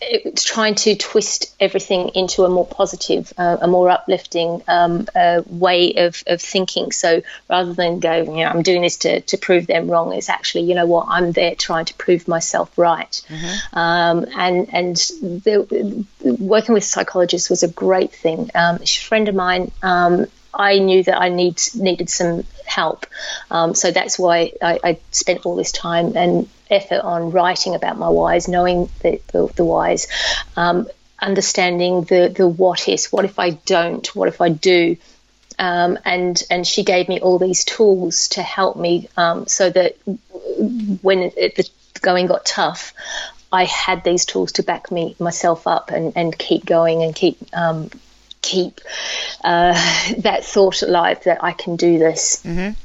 it's 0.00 0.44
trying 0.44 0.74
to 0.74 0.94
twist 0.94 1.54
everything 1.58 2.10
into 2.14 2.44
a 2.44 2.48
more 2.48 2.66
positive, 2.66 3.32
uh, 3.38 3.56
a 3.60 3.66
more 3.66 3.88
uplifting 3.88 4.62
um, 4.68 5.06
uh, 5.14 5.42
way 5.46 5.94
of, 5.94 6.22
of 6.26 6.40
thinking. 6.40 6.92
So 6.92 7.22
rather 7.48 7.72
than 7.72 8.00
go, 8.00 8.16
you 8.16 8.44
know, 8.44 8.44
I'm 8.46 8.62
doing 8.62 8.82
this 8.82 8.98
to, 8.98 9.20
to 9.22 9.38
prove 9.38 9.66
them 9.66 9.88
wrong, 9.88 10.12
it's 10.12 10.28
actually, 10.28 10.64
you 10.64 10.74
know 10.74 10.86
what, 10.86 11.06
I'm 11.08 11.32
there 11.32 11.54
trying 11.54 11.86
to 11.86 11.94
prove 11.94 12.28
myself 12.28 12.76
right. 12.76 13.22
Mm-hmm. 13.28 13.78
Um, 13.78 14.26
and 14.36 14.74
and 14.74 14.96
the, 14.96 16.06
working 16.22 16.74
with 16.74 16.84
psychologists 16.84 17.48
was 17.48 17.62
a 17.62 17.68
great 17.68 18.12
thing. 18.12 18.50
Um, 18.54 18.78
a 18.82 18.86
friend 18.86 19.28
of 19.28 19.34
mine 19.34 19.72
um, 19.82 20.26
I 20.58 20.78
knew 20.78 21.02
that 21.04 21.20
I 21.20 21.28
need 21.28 21.60
needed 21.74 22.08
some 22.08 22.44
help. 22.76 23.06
Um, 23.50 23.74
so 23.74 23.90
that's 23.90 24.18
why 24.18 24.52
I, 24.62 24.78
I, 24.84 24.98
spent 25.10 25.46
all 25.46 25.56
this 25.56 25.72
time 25.72 26.16
and 26.16 26.48
effort 26.70 27.00
on 27.00 27.30
writing 27.30 27.74
about 27.74 27.96
my 27.98 28.08
whys, 28.08 28.48
knowing 28.48 28.90
the, 29.00 29.20
the, 29.32 29.50
the 29.56 29.64
whys, 29.64 30.06
um, 30.56 30.88
understanding 31.20 32.02
the 32.02 32.32
the 32.36 32.46
what 32.46 32.88
is. 32.88 33.06
What 33.12 33.24
if 33.24 33.38
I 33.38 33.50
don't? 33.50 34.06
What 34.14 34.28
if 34.28 34.40
I 34.40 34.50
do? 34.50 34.96
Um, 35.58 35.98
and 36.04 36.42
and 36.50 36.66
she 36.66 36.84
gave 36.84 37.08
me 37.08 37.18
all 37.20 37.38
these 37.38 37.64
tools 37.64 38.28
to 38.28 38.42
help 38.42 38.76
me 38.76 39.08
um, 39.16 39.46
so 39.46 39.70
that 39.70 39.96
when 41.02 41.32
it, 41.36 41.56
the 41.56 41.68
going 42.02 42.26
got 42.26 42.44
tough, 42.44 42.92
I 43.50 43.64
had 43.64 44.04
these 44.04 44.26
tools 44.26 44.52
to 44.52 44.62
back 44.62 44.90
me 44.90 45.16
myself 45.18 45.66
up 45.66 45.90
and, 45.90 46.12
and 46.14 46.38
keep 46.38 46.66
going 46.66 47.02
and 47.02 47.14
keep 47.14 47.38
um, 47.54 47.90
keep 48.46 48.80
uh, 49.44 49.72
that 50.18 50.44
thought 50.44 50.82
alive 50.82 51.22
that 51.24 51.42
I 51.42 51.52
can 51.52 51.76
do 51.76 51.98
this. 51.98 52.42
Mm-hmm. 52.44 52.80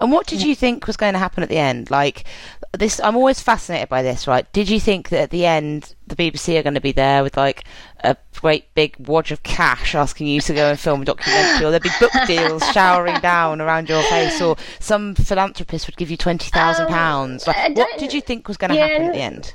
And 0.00 0.12
what 0.12 0.26
did 0.26 0.42
you 0.42 0.54
think 0.54 0.86
was 0.86 0.96
going 0.96 1.14
to 1.14 1.18
happen 1.18 1.42
at 1.42 1.48
the 1.48 1.58
end? 1.58 1.90
Like 1.90 2.24
this, 2.72 3.00
I'm 3.00 3.16
always 3.16 3.40
fascinated 3.40 3.88
by 3.88 4.02
this. 4.02 4.26
Right? 4.26 4.50
Did 4.52 4.68
you 4.68 4.80
think 4.80 5.08
that 5.08 5.20
at 5.22 5.30
the 5.30 5.46
end 5.46 5.94
the 6.06 6.16
BBC 6.16 6.58
are 6.58 6.62
going 6.62 6.74
to 6.74 6.80
be 6.80 6.92
there 6.92 7.22
with 7.22 7.36
like 7.36 7.64
a 8.04 8.16
great 8.40 8.72
big 8.74 8.96
wad 8.98 9.30
of 9.30 9.42
cash 9.42 9.94
asking 9.94 10.26
you 10.26 10.40
to 10.42 10.54
go 10.54 10.70
and 10.70 10.78
film 10.78 11.02
a 11.02 11.04
documentary, 11.04 11.66
or 11.66 11.70
there'd 11.70 11.82
be 11.82 11.90
book 11.98 12.12
deals 12.26 12.66
showering 12.72 13.20
down 13.20 13.60
around 13.60 13.88
your 13.88 14.02
face, 14.04 14.40
or 14.40 14.56
some 14.78 15.14
philanthropist 15.14 15.86
would 15.86 15.96
give 15.96 16.10
you 16.10 16.16
twenty 16.16 16.50
thousand 16.50 16.86
um, 16.86 16.92
pounds? 16.92 17.46
Like, 17.46 17.76
what 17.76 17.98
did 17.98 18.12
you 18.12 18.20
think 18.20 18.48
was 18.48 18.56
going 18.56 18.70
to 18.70 18.76
yeah, 18.76 18.86
happen 18.86 19.06
at 19.06 19.12
the 19.12 19.20
end? 19.20 19.54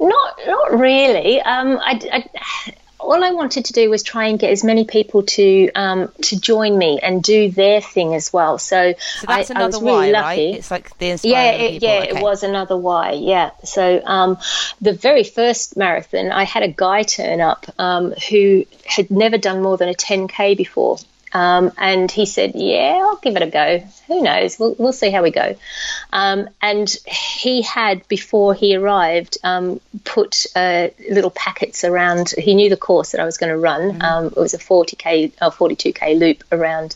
Not, 0.00 0.38
not 0.46 0.78
really. 0.78 1.40
Um, 1.42 1.78
I, 1.80 2.00
I, 2.12 2.74
all 3.04 3.22
I 3.22 3.32
wanted 3.32 3.66
to 3.66 3.72
do 3.72 3.90
was 3.90 4.02
try 4.02 4.26
and 4.26 4.38
get 4.38 4.50
as 4.50 4.64
many 4.64 4.84
people 4.84 5.22
to 5.22 5.70
um, 5.74 6.10
to 6.22 6.40
join 6.40 6.76
me 6.76 6.98
and 7.02 7.22
do 7.22 7.50
their 7.50 7.80
thing 7.80 8.14
as 8.14 8.32
well. 8.32 8.58
So, 8.58 8.94
so 8.94 9.26
that's 9.26 9.50
I, 9.50 9.54
another 9.54 9.64
I 9.64 9.66
was 9.66 9.82
really 9.82 9.92
why, 9.92 10.10
lucky. 10.10 10.24
Right? 10.24 10.54
It's 10.56 10.70
like 10.70 10.98
the 10.98 11.20
yeah, 11.22 11.50
it, 11.52 11.82
yeah, 11.82 11.90
okay. 11.90 12.16
it 12.16 12.22
was 12.22 12.42
another 12.42 12.76
why. 12.76 13.12
Yeah. 13.12 13.50
So 13.64 14.02
um, 14.04 14.38
the 14.80 14.92
very 14.92 15.24
first 15.24 15.76
marathon, 15.76 16.32
I 16.32 16.44
had 16.44 16.62
a 16.62 16.68
guy 16.68 17.02
turn 17.02 17.40
up 17.40 17.66
um, 17.78 18.12
who 18.30 18.64
had 18.86 19.10
never 19.10 19.38
done 19.38 19.62
more 19.62 19.76
than 19.76 19.88
a 19.88 19.94
10k 19.94 20.56
before, 20.56 20.98
um, 21.34 21.72
and 21.76 22.10
he 22.10 22.26
said, 22.26 22.52
"Yeah, 22.54 23.02
I'll 23.04 23.16
give 23.16 23.34
it 23.34 23.42
a 23.42 23.46
go. 23.46 23.80
Who 24.06 24.22
knows? 24.22 24.58
We'll, 24.58 24.76
we'll 24.78 24.92
see 24.92 25.10
how 25.10 25.22
we 25.22 25.32
go." 25.32 25.56
Um, 26.12 26.48
and 26.62 26.88
he 27.06 27.62
had, 27.62 28.06
before 28.06 28.54
he 28.54 28.76
arrived, 28.76 29.38
um, 29.42 29.80
put 30.04 30.46
uh, 30.54 30.88
little 31.10 31.30
packets 31.30 31.82
around. 31.82 32.32
He 32.38 32.54
knew 32.54 32.70
the 32.70 32.76
course 32.76 33.10
that 33.12 33.20
I 33.20 33.24
was 33.24 33.36
going 33.36 33.50
to 33.50 33.58
run. 33.58 33.94
Mm-hmm. 33.94 34.02
Um, 34.02 34.26
it 34.26 34.36
was 34.36 34.54
a 34.54 34.58
40k 34.58 35.32
or 35.42 35.50
42k 35.50 36.18
loop 36.18 36.44
around 36.52 36.94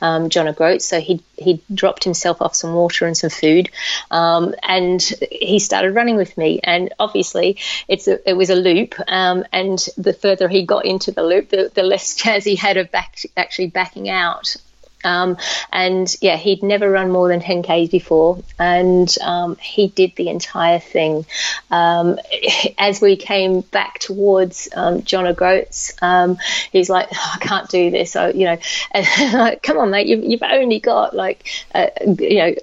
um, 0.00 0.28
John 0.30 0.46
O'Groats. 0.46 0.84
So 0.84 1.00
he 1.00 1.20
he 1.36 1.60
dropped 1.74 2.04
himself 2.04 2.40
off 2.40 2.54
some 2.54 2.74
water 2.74 3.06
and 3.06 3.16
some 3.16 3.30
food, 3.30 3.70
um, 4.12 4.54
and 4.62 5.02
he 5.32 5.58
started 5.58 5.96
running 5.96 6.16
with 6.16 6.38
me. 6.38 6.60
And 6.62 6.94
obviously, 7.00 7.58
it's 7.88 8.06
a, 8.06 8.28
it 8.28 8.34
was 8.34 8.50
a 8.50 8.54
loop. 8.54 8.94
and 9.08 9.78
the 9.96 10.12
further 10.12 10.46
he 10.46 10.64
got 10.64 10.84
into 10.84 11.10
the 11.10 11.24
loop, 11.24 11.48
the, 11.48 11.72
the 11.74 11.82
less 11.82 12.14
chance 12.20 12.44
he 12.44 12.54
had 12.54 12.76
of 12.76 12.92
back, 12.92 13.18
actually 13.36 13.66
back 13.66 13.79
backing 13.80 14.10
out. 14.10 14.56
Um, 15.02 15.38
and 15.72 16.14
yeah, 16.20 16.36
he'd 16.36 16.62
never 16.62 16.90
run 16.90 17.10
more 17.10 17.28
than 17.28 17.40
10 17.40 17.62
Ks 17.62 17.90
before, 17.90 18.42
and 18.58 19.08
um, 19.22 19.56
he 19.56 19.88
did 19.88 20.14
the 20.16 20.28
entire 20.28 20.78
thing. 20.78 21.24
Um, 21.70 22.18
as 22.78 23.00
we 23.00 23.16
came 23.16 23.62
back 23.62 23.98
towards 23.98 24.68
um, 24.76 25.02
John 25.02 25.26
O'Groats, 25.26 25.94
um, 26.02 26.36
he's 26.70 26.90
like, 26.90 27.08
oh, 27.14 27.30
I 27.34 27.38
can't 27.38 27.70
do 27.70 27.90
this. 27.90 28.12
So, 28.12 28.28
you 28.28 28.44
know, 28.44 28.58
like, 29.32 29.62
come 29.62 29.78
on, 29.78 29.90
mate, 29.90 30.06
you've, 30.06 30.22
you've 30.22 30.42
only 30.42 30.80
got 30.80 31.16
like, 31.16 31.48
uh, 31.74 31.86
you 32.18 32.36
know, 32.36 32.54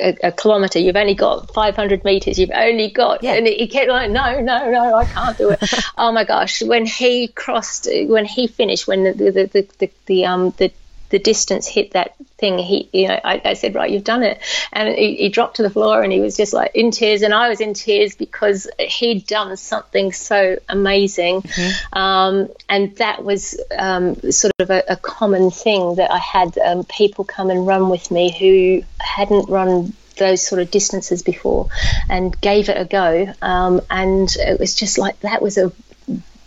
a, 0.00 0.28
a, 0.28 0.32
kilometre. 0.32 0.78
You've 0.78 0.96
only 0.96 1.14
got 1.14 1.52
500 1.52 2.04
meters. 2.04 2.38
You've 2.38 2.50
only 2.54 2.90
got, 2.90 3.22
yeah. 3.22 3.34
and 3.34 3.46
he 3.46 3.66
kept 3.66 3.88
like, 3.88 4.10
no, 4.10 4.40
no, 4.40 4.70
no, 4.70 4.94
I 4.94 5.04
can't 5.04 5.36
do 5.36 5.50
it. 5.50 5.58
oh 5.98 6.12
my 6.12 6.24
gosh! 6.24 6.62
When 6.62 6.86
he 6.86 7.28
crossed, 7.28 7.88
when 7.90 8.24
he 8.24 8.46
finished, 8.46 8.86
when 8.86 9.04
the 9.04 9.12
the 9.12 9.50
the, 9.52 9.68
the, 9.78 9.90
the 10.06 10.26
um 10.26 10.54
the 10.56 10.72
the 11.10 11.18
distance 11.18 11.66
hit 11.66 11.92
that 11.92 12.14
thing, 12.38 12.58
he, 12.58 12.88
you 12.92 13.08
know, 13.08 13.20
I, 13.22 13.40
I 13.44 13.54
said, 13.54 13.74
right, 13.74 13.90
you've 13.90 14.04
done 14.04 14.22
it. 14.22 14.40
And 14.72 14.94
he, 14.94 15.16
he, 15.16 15.28
dropped 15.28 15.56
to 15.56 15.62
the 15.62 15.70
floor 15.70 16.02
and 16.02 16.12
he 16.12 16.20
was 16.20 16.36
just 16.36 16.52
like 16.52 16.70
in 16.74 16.90
tears. 16.90 17.22
And 17.22 17.34
I 17.34 17.48
was 17.48 17.60
in 17.60 17.74
tears 17.74 18.14
because 18.14 18.68
he'd 18.78 19.26
done 19.26 19.56
something 19.56 20.12
so 20.12 20.58
amazing. 20.68 21.42
Mm-hmm. 21.42 21.98
Um, 21.98 22.48
and 22.68 22.94
that 22.96 23.24
was 23.24 23.60
um, 23.76 24.14
sort 24.30 24.52
of 24.58 24.70
a, 24.70 24.84
a, 24.88 24.96
common 24.96 25.50
thing 25.50 25.96
that 25.96 26.10
I 26.10 26.18
had 26.18 26.56
um, 26.58 26.84
people 26.84 27.24
come 27.24 27.50
and 27.50 27.66
run 27.66 27.88
with 27.88 28.10
me 28.10 28.30
who 28.30 28.82
hadn't 29.00 29.48
run 29.48 29.94
those 30.18 30.46
sort 30.46 30.60
of 30.60 30.70
distances 30.70 31.22
before 31.22 31.68
and 32.08 32.38
gave 32.40 32.68
it 32.68 32.76
a 32.76 32.84
go. 32.84 33.32
Um, 33.40 33.80
and 33.90 34.28
it 34.36 34.60
was 34.60 34.74
just 34.74 34.98
like 34.98 35.20
that 35.20 35.40
was 35.40 35.58
a 35.58 35.72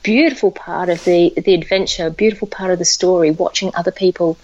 beautiful 0.03 0.51
part 0.51 0.89
of 0.89 1.03
the 1.05 1.33
the 1.35 1.53
adventure, 1.53 2.09
beautiful 2.09 2.47
part 2.47 2.71
of 2.71 2.79
the 2.79 2.85
story. 2.85 3.31
Watching 3.31 3.71
other 3.75 3.91
people, 3.91 4.37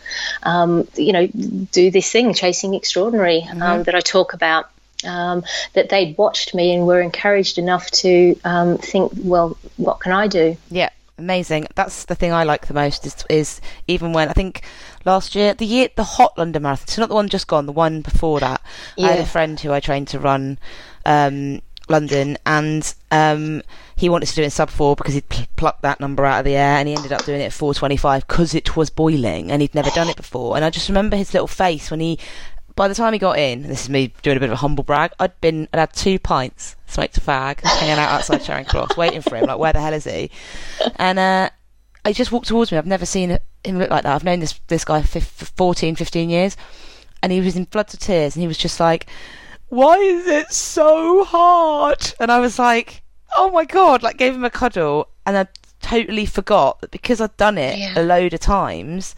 um, 0.43 0.87
you 0.95 1.13
know, 1.13 1.27
do 1.27 1.91
this 1.91 2.11
thing, 2.11 2.33
chasing 2.33 2.73
extraordinary, 2.73 3.41
um, 3.41 3.47
mm-hmm. 3.47 3.61
um, 3.61 3.83
that 3.83 3.95
I 3.95 4.01
talk 4.01 4.33
about. 4.33 4.69
Um, 5.05 5.43
that 5.73 5.89
they'd 5.89 6.17
watched 6.17 6.55
me 6.55 6.73
and 6.73 6.87
were 6.87 6.99
encouraged 6.99 7.59
enough 7.59 7.91
to 7.91 8.35
um, 8.43 8.79
think, 8.79 9.11
well, 9.15 9.55
what 9.77 9.99
can 9.99 10.11
I 10.11 10.25
do? 10.25 10.57
Yeah, 10.71 10.89
amazing. 11.19 11.67
That's 11.75 12.05
the 12.05 12.15
thing 12.15 12.33
I 12.33 12.45
like 12.45 12.65
the 12.65 12.73
most. 12.73 13.05
Is, 13.05 13.23
is 13.29 13.61
even 13.87 14.11
when 14.11 14.27
I 14.27 14.33
think 14.33 14.63
last 15.05 15.35
year, 15.35 15.53
the 15.53 15.67
year 15.67 15.89
the 15.95 16.03
hot 16.03 16.35
London 16.35 16.63
Marathon, 16.63 16.87
so 16.87 17.01
not 17.01 17.09
the 17.09 17.15
one 17.15 17.29
just 17.29 17.45
gone, 17.45 17.67
the 17.67 17.71
one 17.71 18.01
before 18.01 18.39
that. 18.39 18.59
Yeah. 18.95 19.05
I 19.05 19.11
had 19.11 19.19
a 19.19 19.25
friend 19.25 19.59
who 19.59 19.71
I 19.71 19.79
trained 19.79 20.07
to 20.09 20.19
run 20.19 20.57
um, 21.05 21.61
London, 21.89 22.37
and 22.45 22.93
um, 23.11 23.61
he 23.95 24.09
wanted 24.09 24.27
to 24.27 24.35
do 24.35 24.41
it 24.41 24.45
in 24.45 24.51
sub 24.51 24.69
four 24.69 24.95
because 24.95 25.13
he'd 25.13 25.27
pl- 25.29 25.45
plucked 25.55 25.81
that 25.81 25.99
number 25.99 26.25
out 26.25 26.39
of 26.39 26.45
the 26.45 26.55
air, 26.55 26.77
and 26.77 26.87
he 26.87 26.95
ended 26.95 27.13
up 27.13 27.25
doing 27.25 27.41
it 27.41 27.45
at 27.45 27.53
four 27.53 27.73
twenty 27.73 27.97
five 27.97 28.27
because 28.27 28.53
it 28.53 28.75
was 28.75 28.89
boiling, 28.89 29.51
and 29.51 29.61
he'd 29.61 29.75
never 29.75 29.89
done 29.91 30.09
it 30.09 30.15
before. 30.17 30.55
And 30.55 30.65
I 30.65 30.69
just 30.69 30.89
remember 30.89 31.15
his 31.15 31.33
little 31.33 31.47
face 31.47 31.91
when 31.91 31.99
he. 31.99 32.19
By 32.75 32.87
the 32.87 32.93
time 32.93 33.11
he 33.11 33.17
got 33.17 33.39
in, 33.39 33.63
this 33.63 33.85
is 33.85 33.89
me 33.89 34.13
doing 34.21 34.37
a 34.37 34.39
bit 34.39 34.49
of 34.49 34.53
a 34.53 34.57
humble 34.57 34.83
brag. 34.83 35.11
I'd 35.19 35.41
been, 35.41 35.67
I'd 35.73 35.79
had 35.79 35.93
two 35.93 36.19
pints, 36.19 36.75
smoked 36.85 37.17
a 37.17 37.21
fag, 37.21 37.61
hanging 37.61 37.97
out 37.97 38.11
outside 38.11 38.43
Charing 38.43 38.65
Cross, 38.65 38.95
waiting 38.95 39.21
for 39.21 39.35
him. 39.35 39.45
Like, 39.45 39.57
where 39.57 39.73
the 39.73 39.81
hell 39.81 39.93
is 39.93 40.03
he? 40.03 40.29
And 40.97 41.17
uh, 41.17 41.49
he 42.05 42.13
just 42.13 42.31
walked 42.31 42.47
towards 42.47 42.71
me. 42.71 42.77
I've 42.77 42.85
never 42.85 43.07
seen 43.07 43.39
him 43.63 43.79
look 43.79 43.89
like 43.89 44.03
that. 44.03 44.13
I've 44.13 44.23
known 44.23 44.41
this 44.41 44.59
this 44.67 44.85
guy 44.85 45.01
for 45.01 45.19
14, 45.19 45.95
15 45.95 46.29
years, 46.29 46.55
and 47.23 47.31
he 47.31 47.41
was 47.41 47.55
in 47.55 47.65
floods 47.65 47.95
of 47.95 47.99
tears, 47.99 48.35
and 48.35 48.41
he 48.41 48.47
was 48.47 48.59
just 48.59 48.79
like, 48.79 49.07
why 49.69 49.97
is 49.97 50.27
it 50.27 50.51
so 50.51 51.23
hard? 51.23 52.13
And 52.19 52.31
I 52.31 52.39
was 52.39 52.57
like, 52.57 53.01
oh 53.35 53.51
my 53.51 53.65
god, 53.65 54.03
like 54.03 54.17
gave 54.17 54.33
him 54.33 54.45
a 54.45 54.49
cuddle 54.49 55.09
and 55.25 55.37
I 55.37 55.47
totally 55.81 56.25
forgot 56.25 56.81
that 56.81 56.91
because 56.91 57.21
I'd 57.21 57.35
done 57.37 57.57
it 57.57 57.77
yeah. 57.77 57.93
a 57.95 58.03
load 58.03 58.33
of 58.33 58.39
times, 58.39 59.15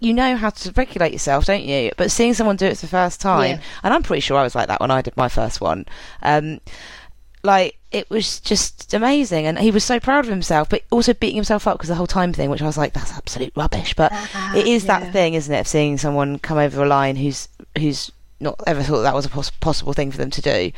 you 0.00 0.14
know 0.14 0.36
how 0.36 0.50
to 0.50 0.72
regulate 0.72 1.12
yourself, 1.12 1.44
don't 1.44 1.64
you? 1.64 1.90
But 1.96 2.10
seeing 2.10 2.34
someone 2.34 2.56
do 2.56 2.66
it 2.66 2.76
for 2.76 2.86
the 2.86 2.90
first 2.90 3.20
time, 3.20 3.56
yeah. 3.56 3.62
and 3.82 3.94
I'm 3.94 4.02
pretty 4.02 4.20
sure 4.20 4.38
I 4.38 4.42
was 4.42 4.54
like 4.54 4.68
that 4.68 4.80
when 4.80 4.90
I 4.90 5.02
did 5.02 5.16
my 5.16 5.28
first 5.28 5.60
one. 5.60 5.86
Um, 6.22 6.60
like 7.42 7.78
it 7.90 8.08
was 8.10 8.40
just 8.40 8.94
amazing, 8.94 9.46
and 9.46 9.58
he 9.58 9.70
was 9.70 9.84
so 9.84 10.00
proud 10.00 10.24
of 10.24 10.30
himself, 10.30 10.68
but 10.68 10.82
also 10.90 11.12
beating 11.12 11.36
himself 11.36 11.66
up 11.66 11.78
because 11.78 11.88
the 11.88 11.94
whole 11.94 12.06
time 12.06 12.32
thing, 12.32 12.48
which 12.50 12.62
I 12.62 12.66
was 12.66 12.78
like, 12.78 12.92
that's 12.94 13.12
absolute 13.12 13.52
rubbish. 13.56 13.94
But 13.94 14.12
uh, 14.12 14.52
it 14.56 14.66
is 14.66 14.84
yeah. 14.84 15.00
that 15.00 15.12
thing, 15.12 15.34
isn't 15.34 15.54
it, 15.54 15.60
of 15.60 15.68
seeing 15.68 15.98
someone 15.98 16.38
come 16.38 16.58
over 16.58 16.82
a 16.82 16.88
line 16.88 17.16
who's 17.16 17.48
who's 17.76 18.10
not 18.40 18.60
ever 18.66 18.82
thought 18.82 19.02
that 19.02 19.14
was 19.14 19.26
a 19.26 19.28
poss- 19.28 19.50
possible 19.50 19.92
thing 19.92 20.10
for 20.10 20.18
them 20.18 20.30
to 20.30 20.42
do. 20.42 20.72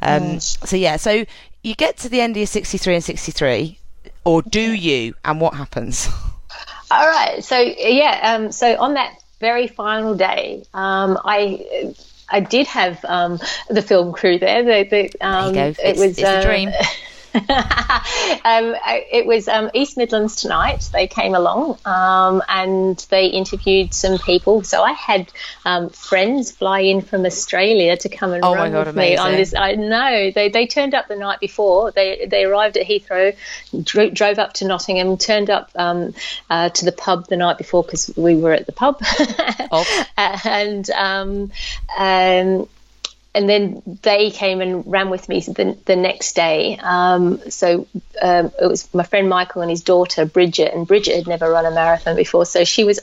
Um, 0.00 0.40
So 0.40 0.76
yeah, 0.76 0.96
so 0.96 1.24
you 1.62 1.74
get 1.74 1.96
to 1.98 2.08
the 2.08 2.20
end 2.20 2.32
of 2.32 2.38
your 2.38 2.46
63 2.46 2.94
and 2.94 3.04
63, 3.04 3.78
or 4.24 4.42
do 4.42 4.60
you? 4.60 5.14
And 5.24 5.40
what 5.40 5.54
happens? 5.54 6.08
All 6.90 7.06
right. 7.06 7.42
So 7.44 7.58
yeah. 7.58 8.34
Um, 8.34 8.52
so 8.52 8.78
on 8.78 8.94
that 8.94 9.22
very 9.40 9.66
final 9.66 10.14
day, 10.14 10.64
um, 10.74 11.18
I. 11.24 11.94
I 12.30 12.40
did 12.40 12.66
have 12.66 13.02
um, 13.06 13.40
the 13.70 13.80
film 13.80 14.12
crew 14.12 14.38
there. 14.38 14.62
The, 14.62 14.86
the, 14.86 15.26
um, 15.26 15.54
there 15.54 15.74
it 15.82 15.96
was 15.96 16.18
it's 16.18 16.20
a 16.20 16.42
dream. 16.44 16.70
um, 17.34 18.74
it 18.84 19.26
was 19.26 19.48
um, 19.48 19.70
East 19.74 19.96
Midlands 19.96 20.36
tonight. 20.36 20.88
They 20.92 21.06
came 21.06 21.34
along 21.34 21.78
um, 21.84 22.42
and 22.48 22.96
they 23.10 23.26
interviewed 23.26 23.92
some 23.92 24.18
people. 24.18 24.62
So 24.62 24.82
I 24.82 24.92
had 24.92 25.30
um, 25.64 25.90
friends 25.90 26.50
fly 26.50 26.80
in 26.80 27.02
from 27.02 27.26
Australia 27.26 27.96
to 27.98 28.08
come 28.08 28.32
and 28.32 28.44
oh 28.44 28.54
run 28.54 28.72
God, 28.72 28.86
with 28.86 28.96
amazing. 28.96 29.12
me 29.12 29.16
on 29.18 29.32
this. 29.32 29.54
I 29.54 29.74
know 29.74 30.30
they 30.30 30.48
they 30.48 30.66
turned 30.66 30.94
up 30.94 31.08
the 31.08 31.16
night 31.16 31.40
before. 31.40 31.90
They 31.90 32.26
they 32.26 32.44
arrived 32.44 32.76
at 32.76 32.86
Heathrow, 32.86 33.36
dro- 33.82 34.10
drove 34.10 34.38
up 34.38 34.54
to 34.54 34.66
Nottingham, 34.66 35.16
turned 35.18 35.50
up 35.50 35.70
um, 35.74 36.14
uh, 36.48 36.70
to 36.70 36.84
the 36.84 36.92
pub 36.92 37.26
the 37.28 37.36
night 37.36 37.58
before 37.58 37.82
because 37.82 38.10
we 38.16 38.36
were 38.36 38.52
at 38.52 38.66
the 38.66 38.72
pub, 38.72 39.00
oh. 39.70 40.04
and 40.16 40.88
um, 40.90 41.52
and 43.38 43.48
then 43.48 43.80
they 44.02 44.32
came 44.32 44.60
and 44.60 44.84
ran 44.84 45.10
with 45.10 45.28
me 45.28 45.38
the, 45.38 45.78
the 45.84 45.94
next 45.94 46.34
day. 46.34 46.76
Um, 46.82 47.40
so 47.48 47.86
um, 48.20 48.50
it 48.60 48.66
was 48.66 48.92
my 48.92 49.04
friend 49.04 49.28
Michael 49.28 49.62
and 49.62 49.70
his 49.70 49.82
daughter 49.82 50.26
Bridget, 50.26 50.74
and 50.74 50.88
Bridget 50.88 51.14
had 51.14 51.28
never 51.28 51.48
run 51.48 51.64
a 51.64 51.70
marathon 51.70 52.16
before, 52.16 52.44
so 52.46 52.64
she 52.64 52.82
was 52.82 52.98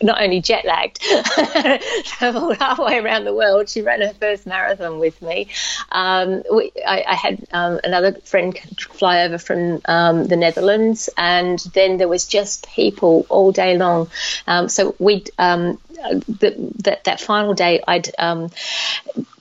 not 0.00 0.22
only 0.22 0.40
jet 0.40 0.64
lagged, 0.64 1.00
traveled 2.04 2.58
halfway 2.58 3.00
around 3.00 3.24
the 3.24 3.34
world. 3.34 3.68
She 3.68 3.82
ran 3.82 4.02
her 4.02 4.12
first 4.20 4.46
marathon 4.46 5.00
with 5.00 5.20
me. 5.20 5.48
Um, 5.90 6.44
we, 6.54 6.70
I, 6.86 7.02
I, 7.08 7.14
had 7.16 7.44
um, 7.52 7.80
another 7.82 8.12
friend 8.12 8.56
fly 8.78 9.24
over 9.24 9.38
from 9.38 9.80
um, 9.86 10.28
the 10.28 10.36
Netherlands, 10.36 11.10
and 11.18 11.58
then 11.74 11.96
there 11.96 12.06
was 12.06 12.24
just 12.24 12.68
people 12.68 13.26
all 13.28 13.50
day 13.50 13.76
long. 13.76 14.08
Um, 14.46 14.68
so 14.68 14.94
we 15.00 15.24
that 16.40 17.04
that 17.04 17.20
final 17.20 17.54
day, 17.54 17.82
I'd 17.86 18.10
um, 18.18 18.50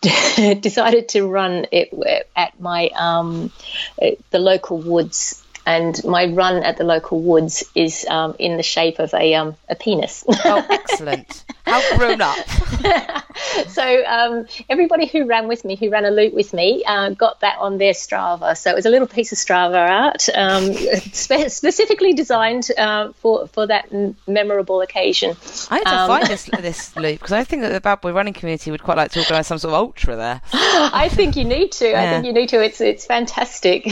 decided 0.60 1.10
to 1.10 1.28
run 1.28 1.66
it 1.72 1.94
at 2.36 2.60
my 2.60 2.90
um, 2.96 3.52
the 3.98 4.40
local 4.40 4.78
woods 4.78 5.41
and 5.66 6.04
my 6.04 6.26
run 6.26 6.64
at 6.64 6.78
the 6.78 6.84
local 6.84 7.22
woods 7.22 7.64
is 7.76 8.06
um, 8.10 8.36
in 8.40 8.58
the 8.58 8.64
shape 8.64 9.00
of 9.00 9.14
a, 9.14 9.36
um, 9.36 9.56
a 9.70 9.76
penis. 9.76 10.24
oh, 10.28 10.66
excellent. 10.70 11.46
How 11.66 11.98
grown 11.98 12.22
up. 12.22 12.38
so 13.68 14.06
um, 14.06 14.48
everybody 14.70 15.06
who 15.06 15.26
ran 15.26 15.48
with 15.48 15.64
me, 15.64 15.76
who 15.76 15.90
ran 15.90 16.06
a 16.06 16.12
loop 16.12 16.34
with 16.34 16.54
me, 16.54 16.84
uh, 16.86 17.12
got 17.12 17.40
that 17.42 17.60
on 17.60 17.78
their 17.78 17.94
Strava. 17.94 18.58
So 18.58 18.72
it 18.72 18.76
was 18.76 18.86
a 18.86 18.90
little 18.90 19.08
piece 19.08 19.32
of 19.32 19.38
Strava 19.38 19.90
art 19.90 20.28
um, 20.34 20.74
spe- 21.14 21.50
specifically 21.50 22.14
designed 22.14 22.70
uh, 22.78 23.12
for, 23.14 23.48
for 23.48 23.68
that 23.68 23.90
memorable 24.28 24.82
occasion. 24.82 25.36
I 25.70 25.78
had 25.78 25.84
to 25.84 25.96
um, 25.96 26.08
find 26.08 26.28
this, 26.28 26.50
this 26.60 26.96
loop 26.96 27.20
because 27.20 27.32
I 27.34 27.44
think 27.44 27.62
that 27.62 27.70
the 27.70 27.82
Bad 27.82 28.02
Boy 28.02 28.12
running 28.12 28.34
community 28.34 28.72
would 28.72 28.84
quite 28.84 28.98
like 28.98 29.12
to 29.12 29.20
organise 29.20 29.48
some 29.48 29.60
sort 29.60 29.74
of 29.74 29.80
ultra 29.80 30.16
there. 30.16 30.42
I 30.54 31.10
think 31.10 31.36
you 31.36 31.44
need 31.46 31.72
to. 31.74 31.90
Yeah. 31.90 32.02
I 32.02 32.10
think 32.10 32.26
you 32.26 32.34
need 32.34 32.50
to. 32.50 32.64
It's, 32.64 32.82
it's 32.82 33.06
fantastic. 33.06 33.88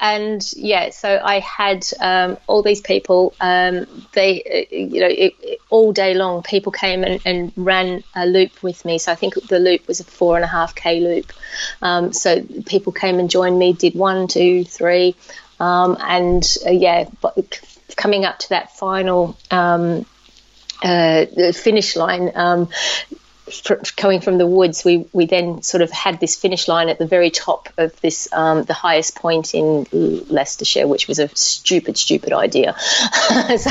And 0.00 0.52
yeah, 0.56 0.90
so 0.90 1.20
I 1.22 1.40
had 1.40 1.86
um, 2.00 2.38
all 2.46 2.62
these 2.62 2.80
people. 2.80 3.34
Um, 3.40 3.86
they, 4.12 4.66
you 4.70 5.00
know, 5.00 5.06
it, 5.06 5.34
it, 5.40 5.60
all 5.70 5.92
day 5.92 6.14
long, 6.14 6.42
people 6.42 6.72
came 6.72 7.04
and, 7.04 7.20
and, 7.24 7.52
ran 7.56 8.02
a 8.14 8.26
loop 8.26 8.62
with 8.62 8.84
me. 8.84 8.98
So 8.98 9.12
I 9.12 9.14
think 9.14 9.34
the 9.48 9.58
loop 9.58 9.86
was 9.86 10.00
a 10.00 10.04
four 10.04 10.36
and 10.36 10.44
a 10.44 10.48
half 10.48 10.74
k 10.74 11.00
loop. 11.00 11.32
Um, 11.82 12.12
so 12.12 12.42
people 12.66 12.92
came 12.92 13.18
and 13.18 13.30
joined 13.30 13.58
me, 13.58 13.72
did 13.72 13.94
one, 13.94 14.28
two, 14.28 14.64
three, 14.64 15.14
um, 15.60 15.96
and 16.00 16.56
uh, 16.66 16.70
yeah, 16.70 17.08
coming 17.96 18.24
up 18.24 18.38
to 18.40 18.48
that 18.50 18.76
final. 18.76 19.36
Um, 19.50 20.06
uh, 20.84 21.52
finish 21.52 21.94
line, 21.94 22.32
um, 22.34 22.68
coming 23.96 24.20
from 24.20 24.38
the 24.38 24.46
woods, 24.46 24.84
we, 24.84 25.06
we 25.12 25.26
then 25.26 25.62
sort 25.62 25.82
of 25.82 25.90
had 25.90 26.20
this 26.20 26.36
finish 26.36 26.68
line 26.68 26.88
at 26.88 26.98
the 26.98 27.06
very 27.06 27.30
top 27.30 27.68
of 27.78 27.98
this, 28.00 28.28
um, 28.32 28.64
the 28.64 28.74
highest 28.74 29.14
point 29.16 29.54
in 29.54 29.86
Leicestershire, 29.92 30.86
which 30.86 31.08
was 31.08 31.18
a 31.18 31.28
stupid, 31.34 31.96
stupid 31.96 32.32
idea. 32.32 32.74
so 33.58 33.70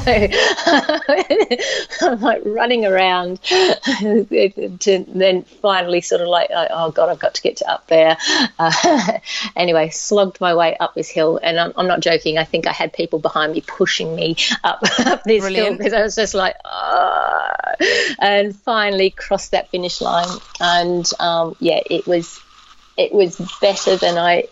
I'm 2.01 2.19
like 2.21 2.41
running 2.45 2.85
around 2.85 3.41
to 3.43 5.05
then 5.07 5.43
finally 5.43 6.01
sort 6.01 6.21
of 6.21 6.27
like, 6.27 6.49
oh 6.51 6.91
God, 6.91 7.09
I've 7.09 7.19
got 7.19 7.35
to 7.35 7.41
get 7.41 7.57
to 7.57 7.69
up 7.69 7.87
there. 7.87 8.17
Uh, 8.59 9.19
anyway, 9.55 9.89
slogged 9.89 10.39
my 10.41 10.55
way 10.55 10.75
up 10.77 10.93
this 10.93 11.09
hill. 11.09 11.39
And 11.41 11.59
I'm, 11.59 11.73
I'm, 11.75 11.87
not 11.87 11.99
joking. 12.01 12.37
I 12.37 12.43
think 12.43 12.67
I 12.67 12.71
had 12.71 12.93
people 12.93 13.19
behind 13.19 13.53
me 13.53 13.61
pushing 13.61 14.15
me 14.15 14.37
up, 14.63 14.79
up 14.99 15.23
this 15.23 15.41
Brilliant. 15.41 15.67
hill 15.67 15.77
because 15.77 15.93
I 15.93 16.01
was 16.01 16.15
just 16.15 16.33
like, 16.33 16.55
oh. 16.65 17.49
and 18.19 18.55
finally 18.55 19.09
crossed 19.09 19.51
that 19.51 19.70
finish 19.71 20.01
line, 20.01 20.37
and 20.59 21.09
um, 21.19 21.55
yeah, 21.59 21.81
it 21.89 22.05
was 22.07 22.39
it 22.97 23.13
was 23.13 23.37
better 23.61 23.95
than 23.95 24.17
I 24.17 24.47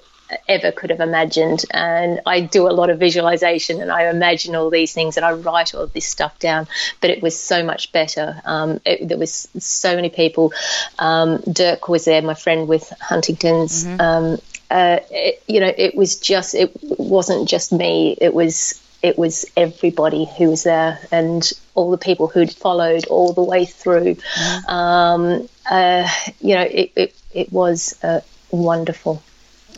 ever 0.48 0.72
could 0.72 0.90
have 0.90 1.00
imagined. 1.00 1.66
And 1.72 2.22
I 2.26 2.42
do 2.42 2.68
a 2.68 2.72
lot 2.72 2.90
of 2.90 3.00
visualization 3.00 3.82
and 3.82 3.92
I 3.92 4.10
imagine 4.10 4.56
all 4.56 4.70
these 4.70 4.94
things 4.94 5.18
and 5.18 5.26
I 5.26 5.32
write 5.32 5.74
all 5.74 5.88
this 5.88 6.06
stuff 6.06 6.38
down. 6.40 6.68
But 7.02 7.10
it 7.10 7.22
was 7.22 7.40
so 7.40 7.64
much 7.64 7.92
better. 7.92 8.42
Um, 8.46 8.80
it, 8.86 9.08
there 9.08 9.18
was 9.18 9.48
so 9.58 9.96
many 9.96 10.10
people. 10.10 10.54
Um, 10.98 11.42
Dirk 11.52 11.88
was 11.88 12.06
there, 12.06 12.22
my 12.22 12.36
friend 12.36 12.68
with 12.68 12.92
Huntington's. 13.02 13.86
Mm-hmm. 13.86 14.02
Um, 14.02 14.40
uh, 14.72 15.00
it, 15.10 15.44
you 15.48 15.60
know, 15.60 15.74
it 15.76 15.96
was 15.96 16.20
just 16.20 16.54
it 16.54 16.72
wasn't 16.84 17.50
just 17.50 17.72
me. 17.72 18.16
It 18.22 18.34
was 18.34 18.80
it 19.02 19.18
was 19.18 19.46
everybody 19.56 20.26
who 20.38 20.50
was 20.50 20.64
there 20.64 21.00
and 21.12 21.52
all 21.76 21.92
the 21.92 21.98
people 21.98 22.28
who'd 22.28 22.52
followed 22.52 23.06
all 23.08 23.34
the 23.34 23.44
way 23.44 23.66
through. 23.66 24.16
Mm-hmm. 24.16 24.70
Um, 24.70 25.50
uh, 25.70 26.10
you 26.42 26.56
know, 26.56 26.64
it, 26.64 26.92
it, 26.96 27.16
it 27.34 27.52
was 27.54 27.98
uh, 28.04 28.22
wonderful. 28.52 29.24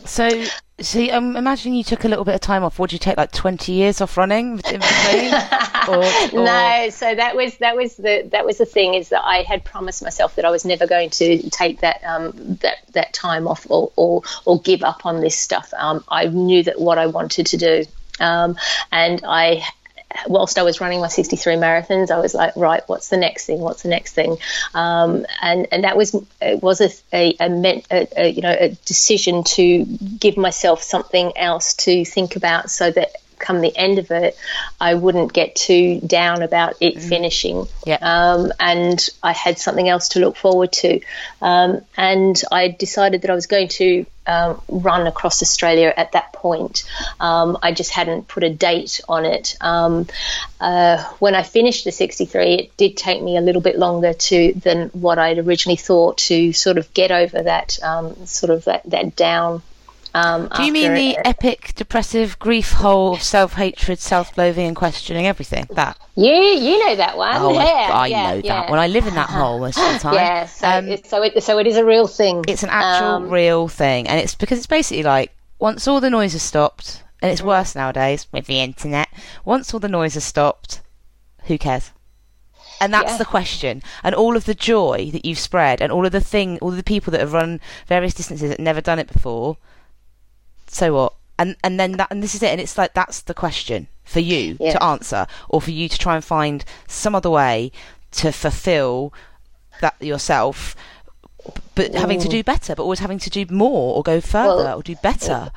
So, 0.04 0.44
see, 0.80 1.12
I'm 1.12 1.36
imagining 1.36 1.74
you 1.74 1.84
took 1.84 2.04
a 2.04 2.08
little 2.08 2.24
bit 2.24 2.34
of 2.34 2.40
time 2.40 2.64
off. 2.64 2.78
Would 2.78 2.92
you 2.92 2.98
take 2.98 3.16
like 3.16 3.30
20 3.30 3.70
years 3.72 4.00
off 4.00 4.16
running 4.16 4.60
in 4.68 4.80
between? 4.80 5.34
or, 5.88 6.04
or... 6.04 6.44
No, 6.44 6.88
so 6.90 7.14
that 7.14 7.36
was 7.36 7.56
that 7.58 7.76
was 7.76 7.96
the 7.96 8.28
that 8.32 8.44
was 8.44 8.58
the 8.58 8.66
thing 8.66 8.94
is 8.94 9.10
that 9.10 9.22
I 9.24 9.42
had 9.42 9.64
promised 9.64 10.02
myself 10.02 10.34
that 10.36 10.44
I 10.44 10.50
was 10.50 10.64
never 10.64 10.86
going 10.86 11.10
to 11.10 11.50
take 11.50 11.80
that 11.80 12.02
um, 12.04 12.32
that 12.62 12.78
that 12.92 13.12
time 13.12 13.46
off 13.46 13.64
or, 13.70 13.92
or 13.94 14.22
or 14.44 14.60
give 14.60 14.82
up 14.82 15.06
on 15.06 15.20
this 15.20 15.38
stuff. 15.38 15.72
Um, 15.76 16.04
I 16.08 16.26
knew 16.26 16.64
that 16.64 16.80
what 16.80 16.98
I 16.98 17.06
wanted 17.06 17.46
to 17.46 17.56
do 17.56 17.84
um, 18.22 18.56
and 18.90 19.22
I 19.26 19.64
whilst 20.26 20.58
I 20.58 20.62
was 20.62 20.80
running 20.80 21.00
my 21.00 21.08
63 21.08 21.54
marathons, 21.54 22.10
I 22.10 22.18
was 22.18 22.34
like, 22.34 22.54
right, 22.56 22.82
what's 22.86 23.08
the 23.08 23.16
next 23.16 23.46
thing? 23.46 23.60
What's 23.60 23.82
the 23.82 23.88
next 23.88 24.12
thing? 24.12 24.36
Um, 24.74 25.26
and 25.40 25.66
and 25.72 25.84
that 25.84 25.96
was 25.96 26.14
it 26.40 26.62
was 26.62 26.80
a 26.80 26.90
a, 27.12 27.36
a, 27.40 27.82
a, 27.90 28.08
a, 28.16 28.28
you 28.28 28.42
know 28.42 28.56
a 28.58 28.70
decision 28.86 29.44
to 29.44 29.84
give 29.84 30.36
myself 30.36 30.82
something 30.82 31.36
else 31.36 31.74
to 31.74 32.04
think 32.04 32.36
about, 32.36 32.70
so 32.70 32.90
that 32.90 33.16
come 33.42 33.60
the 33.60 33.76
end 33.76 33.98
of 33.98 34.10
it, 34.10 34.36
I 34.80 34.94
wouldn't 34.94 35.32
get 35.32 35.56
too 35.56 36.00
down 36.00 36.42
about 36.42 36.76
it 36.80 36.96
mm. 36.96 37.08
finishing. 37.08 37.66
Yeah. 37.84 37.98
Um, 38.00 38.52
and 38.58 39.06
I 39.22 39.32
had 39.32 39.58
something 39.58 39.88
else 39.88 40.10
to 40.10 40.20
look 40.20 40.36
forward 40.36 40.72
to. 40.74 41.00
Um, 41.42 41.82
and 41.96 42.40
I 42.50 42.68
decided 42.68 43.22
that 43.22 43.30
I 43.30 43.34
was 43.34 43.46
going 43.46 43.68
to 43.68 44.06
um, 44.26 44.60
run 44.68 45.06
across 45.06 45.42
Australia 45.42 45.92
at 45.96 46.12
that 46.12 46.32
point. 46.32 46.84
Um, 47.20 47.58
I 47.62 47.72
just 47.72 47.90
hadn't 47.90 48.28
put 48.28 48.44
a 48.44 48.50
date 48.50 49.00
on 49.08 49.24
it. 49.24 49.56
Um, 49.60 50.06
uh, 50.60 51.02
when 51.18 51.34
I 51.34 51.42
finished 51.42 51.84
the 51.84 51.92
63, 51.92 52.54
it 52.54 52.76
did 52.76 52.96
take 52.96 53.22
me 53.22 53.36
a 53.36 53.40
little 53.40 53.62
bit 53.62 53.78
longer 53.78 54.12
to 54.12 54.52
than 54.54 54.88
what 54.90 55.18
I'd 55.18 55.38
originally 55.38 55.76
thought 55.76 56.18
to 56.18 56.52
sort 56.52 56.78
of 56.78 56.92
get 56.94 57.10
over 57.10 57.42
that 57.42 57.82
um, 57.82 58.26
sort 58.26 58.50
of 58.50 58.64
that, 58.64 58.82
that 58.90 59.16
down 59.16 59.62
um, 60.14 60.48
Do 60.54 60.64
you 60.64 60.72
mean 60.72 60.92
the 60.94 61.10
it, 61.10 61.22
epic, 61.24 61.72
depressive 61.74 62.38
grief 62.38 62.72
hole 62.72 63.14
of 63.14 63.22
self 63.22 63.54
hatred, 63.54 63.98
self 63.98 64.36
loathing, 64.36 64.66
and 64.66 64.76
questioning 64.76 65.26
everything? 65.26 65.66
That 65.70 65.98
you 66.16 66.30
you 66.30 66.86
know 66.86 66.96
that 66.96 67.16
one. 67.16 67.34
Oh, 67.36 67.52
yeah, 67.54 67.60
I, 67.60 67.90
I 67.90 68.06
yeah, 68.08 68.30
know 68.30 68.40
yeah. 68.44 68.60
that 68.60 68.70
one. 68.70 68.78
I 68.78 68.88
live 68.88 69.06
in 69.06 69.14
that 69.14 69.30
hole 69.30 69.58
most 69.58 69.78
of 69.78 69.92
the 69.92 69.98
time. 70.00 70.14
Yeah, 70.14 70.46
so, 70.46 70.68
um, 70.68 70.88
it, 70.88 71.06
so 71.06 71.22
it 71.22 71.42
so 71.42 71.58
it 71.58 71.66
is 71.66 71.76
a 71.76 71.84
real 71.84 72.06
thing. 72.06 72.44
It's 72.46 72.62
an 72.62 72.68
actual 72.70 73.08
um, 73.08 73.30
real 73.30 73.68
thing, 73.68 74.06
and 74.06 74.20
it's 74.20 74.34
because 74.34 74.58
it's 74.58 74.66
basically 74.66 75.02
like 75.02 75.32
once 75.58 75.88
all 75.88 76.00
the 76.00 76.10
noise 76.10 76.34
has 76.34 76.42
stopped, 76.42 77.02
and 77.22 77.30
it's 77.32 77.42
worse 77.42 77.74
nowadays 77.74 78.26
with 78.32 78.46
the 78.46 78.60
internet. 78.60 79.08
Once 79.46 79.72
all 79.72 79.80
the 79.80 79.88
noise 79.88 80.14
has 80.14 80.24
stopped, 80.24 80.82
who 81.44 81.56
cares? 81.56 81.90
and 82.80 82.92
that's 82.92 83.12
yeah. 83.12 83.18
the 83.18 83.24
question 83.24 83.80
and 84.02 84.12
all 84.12 84.36
of 84.36 84.44
the 84.44 84.54
joy 84.54 85.08
that 85.12 85.24
you've 85.24 85.38
spread 85.38 85.80
and 85.80 85.92
all 85.92 86.04
of 86.04 86.10
the 86.10 86.20
thing 86.20 86.58
all 86.58 86.70
of 86.70 86.76
the 86.76 86.82
people 86.82 87.12
that 87.12 87.20
have 87.20 87.32
run 87.32 87.60
various 87.86 88.12
distances 88.12 88.50
that 88.50 88.58
never 88.58 88.80
done 88.80 88.98
it 88.98 89.12
before 89.12 89.56
so 90.72 90.94
what? 90.94 91.14
And 91.38 91.56
and 91.62 91.78
then 91.78 91.92
that 91.92 92.08
and 92.10 92.22
this 92.22 92.34
is 92.34 92.42
it. 92.42 92.50
And 92.50 92.60
it's 92.60 92.78
like 92.78 92.94
that's 92.94 93.22
the 93.22 93.34
question 93.34 93.88
for 94.04 94.20
you 94.20 94.56
yeah. 94.60 94.72
to 94.72 94.82
answer, 94.82 95.26
or 95.48 95.60
for 95.60 95.70
you 95.70 95.88
to 95.88 95.98
try 95.98 96.14
and 96.16 96.24
find 96.24 96.64
some 96.86 97.14
other 97.14 97.30
way 97.30 97.72
to 98.12 98.32
fulfill 98.32 99.12
that 99.80 99.94
yourself, 100.00 100.76
but 101.74 101.94
having 101.94 102.20
to 102.20 102.28
mm. 102.28 102.32
do 102.32 102.42
better, 102.42 102.74
but 102.74 102.82
always 102.82 103.00
having 103.00 103.18
to 103.18 103.30
do 103.30 103.46
more 103.50 103.96
or 103.96 104.02
go 104.02 104.20
further 104.20 104.64
well, 104.64 104.78
or 104.78 104.82
do 104.82 104.94
better 104.96 105.32
uh, 105.32 105.50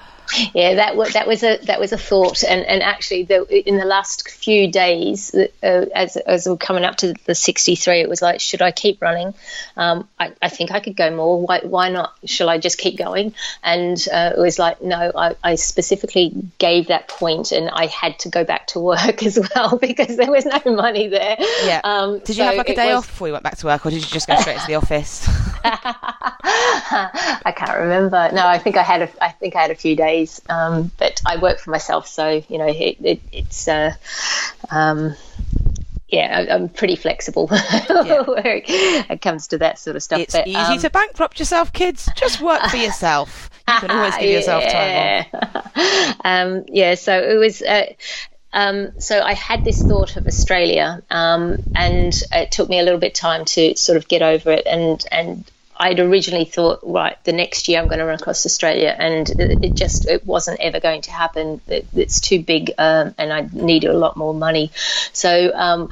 yeah, 0.54 0.76
that 0.76 0.96
was 0.96 1.14
that 1.14 1.28
was 1.28 1.44
a 1.44 1.58
that 1.64 1.80
was 1.80 1.92
a 1.92 1.98
thought, 1.98 2.44
and 2.44 2.66
and 2.66 2.82
actually, 2.82 3.24
the, 3.24 3.68
in 3.68 3.78
the 3.78 3.86
last 3.86 4.30
few 4.30 4.72
days, 4.72 5.34
uh, 5.34 5.46
as 5.64 6.18
as 6.18 6.48
we're 6.48 6.58
coming 6.58 6.84
up 6.84 6.98
to 6.98 7.14
the 7.26 7.36
sixty 7.36 7.76
three, 7.76 8.02
it 8.02 8.10
was 8.10 8.22
like, 8.22 8.40
should 8.40 8.62
I 8.62 8.72
keep 8.72 9.02
running? 9.02 9.34
Um, 9.78 10.08
I, 10.20 10.34
I 10.42 10.50
think 10.50 10.72
I 10.72 10.80
could 10.80 10.96
go 10.96 11.16
more. 11.16 11.42
Why 11.42 11.62
why 11.62 11.90
not? 11.90 12.14
Shall 12.26 12.50
I 12.50 12.58
just 12.58 12.78
keep 12.78 12.98
going? 12.98 13.34
And 13.64 14.04
uh, 14.12 14.34
it 14.36 14.40
was 14.40 14.58
like, 14.58 14.82
no, 14.82 15.12
I, 15.16 15.36
I 15.44 15.56
specifically 15.56 16.34
gave 16.58 16.88
that 16.88 17.08
point, 17.08 17.52
and 17.52 17.70
I 17.70 17.86
had 17.88 18.20
to 18.20 18.30
go 18.30 18.44
back 18.44 18.68
to 18.68 18.80
work 18.80 19.24
as 19.26 19.40
well 19.56 19.78
because 19.78 20.18
there 20.18 20.32
was 20.32 20.46
no 20.46 20.62
money 20.66 21.08
there. 21.08 21.38
Yeah. 21.64 21.82
Um, 21.84 22.20
did 22.20 22.30
you 22.30 22.36
so 22.36 22.46
have 22.46 22.56
like 22.56 22.70
a 22.70 22.76
day 22.76 22.88
was... 22.88 23.00
off 23.00 23.08
before 23.08 23.28
you 23.28 23.34
went 23.34 23.44
back 23.44 23.58
to 23.58 23.68
work, 23.68 23.86
or 23.86 23.90
did 23.90 24.02
you 24.02 24.10
just 24.10 24.28
go 24.28 24.40
straight 24.40 24.60
to 24.60 24.68
the 24.68 24.76
office? 24.76 25.28
I 25.64 27.54
can't 27.56 27.80
remember. 27.80 28.30
No, 28.34 28.46
I 28.46 28.58
think 28.58 28.78
I 28.78 28.84
had 28.84 29.04
a 29.04 29.24
I 29.24 29.32
think 29.32 29.56
I 29.56 29.62
had 29.62 29.72
a 29.72 29.76
few 29.76 29.96
days 29.96 30.15
days. 30.16 30.42
Um, 30.50 30.92
but 30.98 31.22
I 31.26 31.38
work 31.38 31.60
for 31.60 31.72
myself, 31.72 32.08
so 32.08 32.44
you 32.48 32.58
know 32.58 32.68
it, 32.68 32.98
it, 33.02 33.22
it's 33.32 33.68
uh, 33.68 33.94
um, 34.70 35.16
yeah, 36.08 36.46
I'm 36.50 36.70
pretty 36.70 36.96
flexible 36.96 37.48
where 37.88 38.62
it 38.66 39.22
comes 39.22 39.48
to 39.48 39.58
that 39.60 39.80
sort 39.80 39.96
of 39.96 40.04
stuff. 40.04 40.20
It's 40.20 40.36
but, 40.36 40.48
easy 40.48 40.58
um, 40.58 40.80
to 40.80 40.90
bankrupt 40.90 41.40
yourself, 41.40 41.74
kids. 41.74 42.10
Just 42.16 42.42
work 42.42 42.64
for 42.70 42.78
yourself. 42.78 43.50
You 43.68 43.80
can 43.80 43.90
always 43.90 44.16
give 44.18 44.30
yourself 44.30 44.64
time 44.64 45.26
off. 45.34 46.16
um, 46.24 46.66
yeah, 46.68 46.94
so 46.94 47.18
it 47.18 47.34
was. 47.40 47.64
Uh, 47.64 47.94
um, 48.54 49.02
so 49.02 49.20
I 49.20 49.34
had 49.34 49.66
this 49.66 49.82
thought 49.82 50.18
of 50.18 50.28
Australia, 50.28 51.02
um, 51.10 51.64
and 51.74 52.14
it 52.32 52.52
took 52.52 52.70
me 52.70 52.78
a 52.78 52.84
little 52.84 53.00
bit 53.00 53.16
time 53.16 53.44
to 53.46 53.76
sort 53.76 53.98
of 53.98 54.08
get 54.08 54.22
over 54.22 54.52
it. 54.52 54.68
And 54.68 55.04
and 55.12 55.52
I'd 55.78 56.00
originally 56.00 56.46
thought, 56.46 56.80
right, 56.84 57.22
the 57.26 57.34
next 57.34 57.68
year 57.68 57.80
I'm 57.80 57.88
going 57.88 58.00
to 58.00 58.06
run 58.06 58.16
across 58.16 58.46
Australia, 58.46 58.96
and 58.98 59.30
it, 59.30 59.76
just 59.76 60.08
it 60.08 60.26
wasn't 60.26 60.60
ever 60.60 60.80
going 60.80 61.02
to 61.04 61.12
happen. 61.12 61.62
It, 61.68 61.86
it's 61.96 62.22
too 62.22 62.42
big, 62.42 62.72
um, 62.78 63.14
and 63.18 63.34
I 63.34 63.48
needed 63.52 63.90
a 63.90 63.98
lot 63.98 64.18
more 64.18 64.34
money. 64.34 64.72
So. 65.14 65.52
Um, 65.54 65.90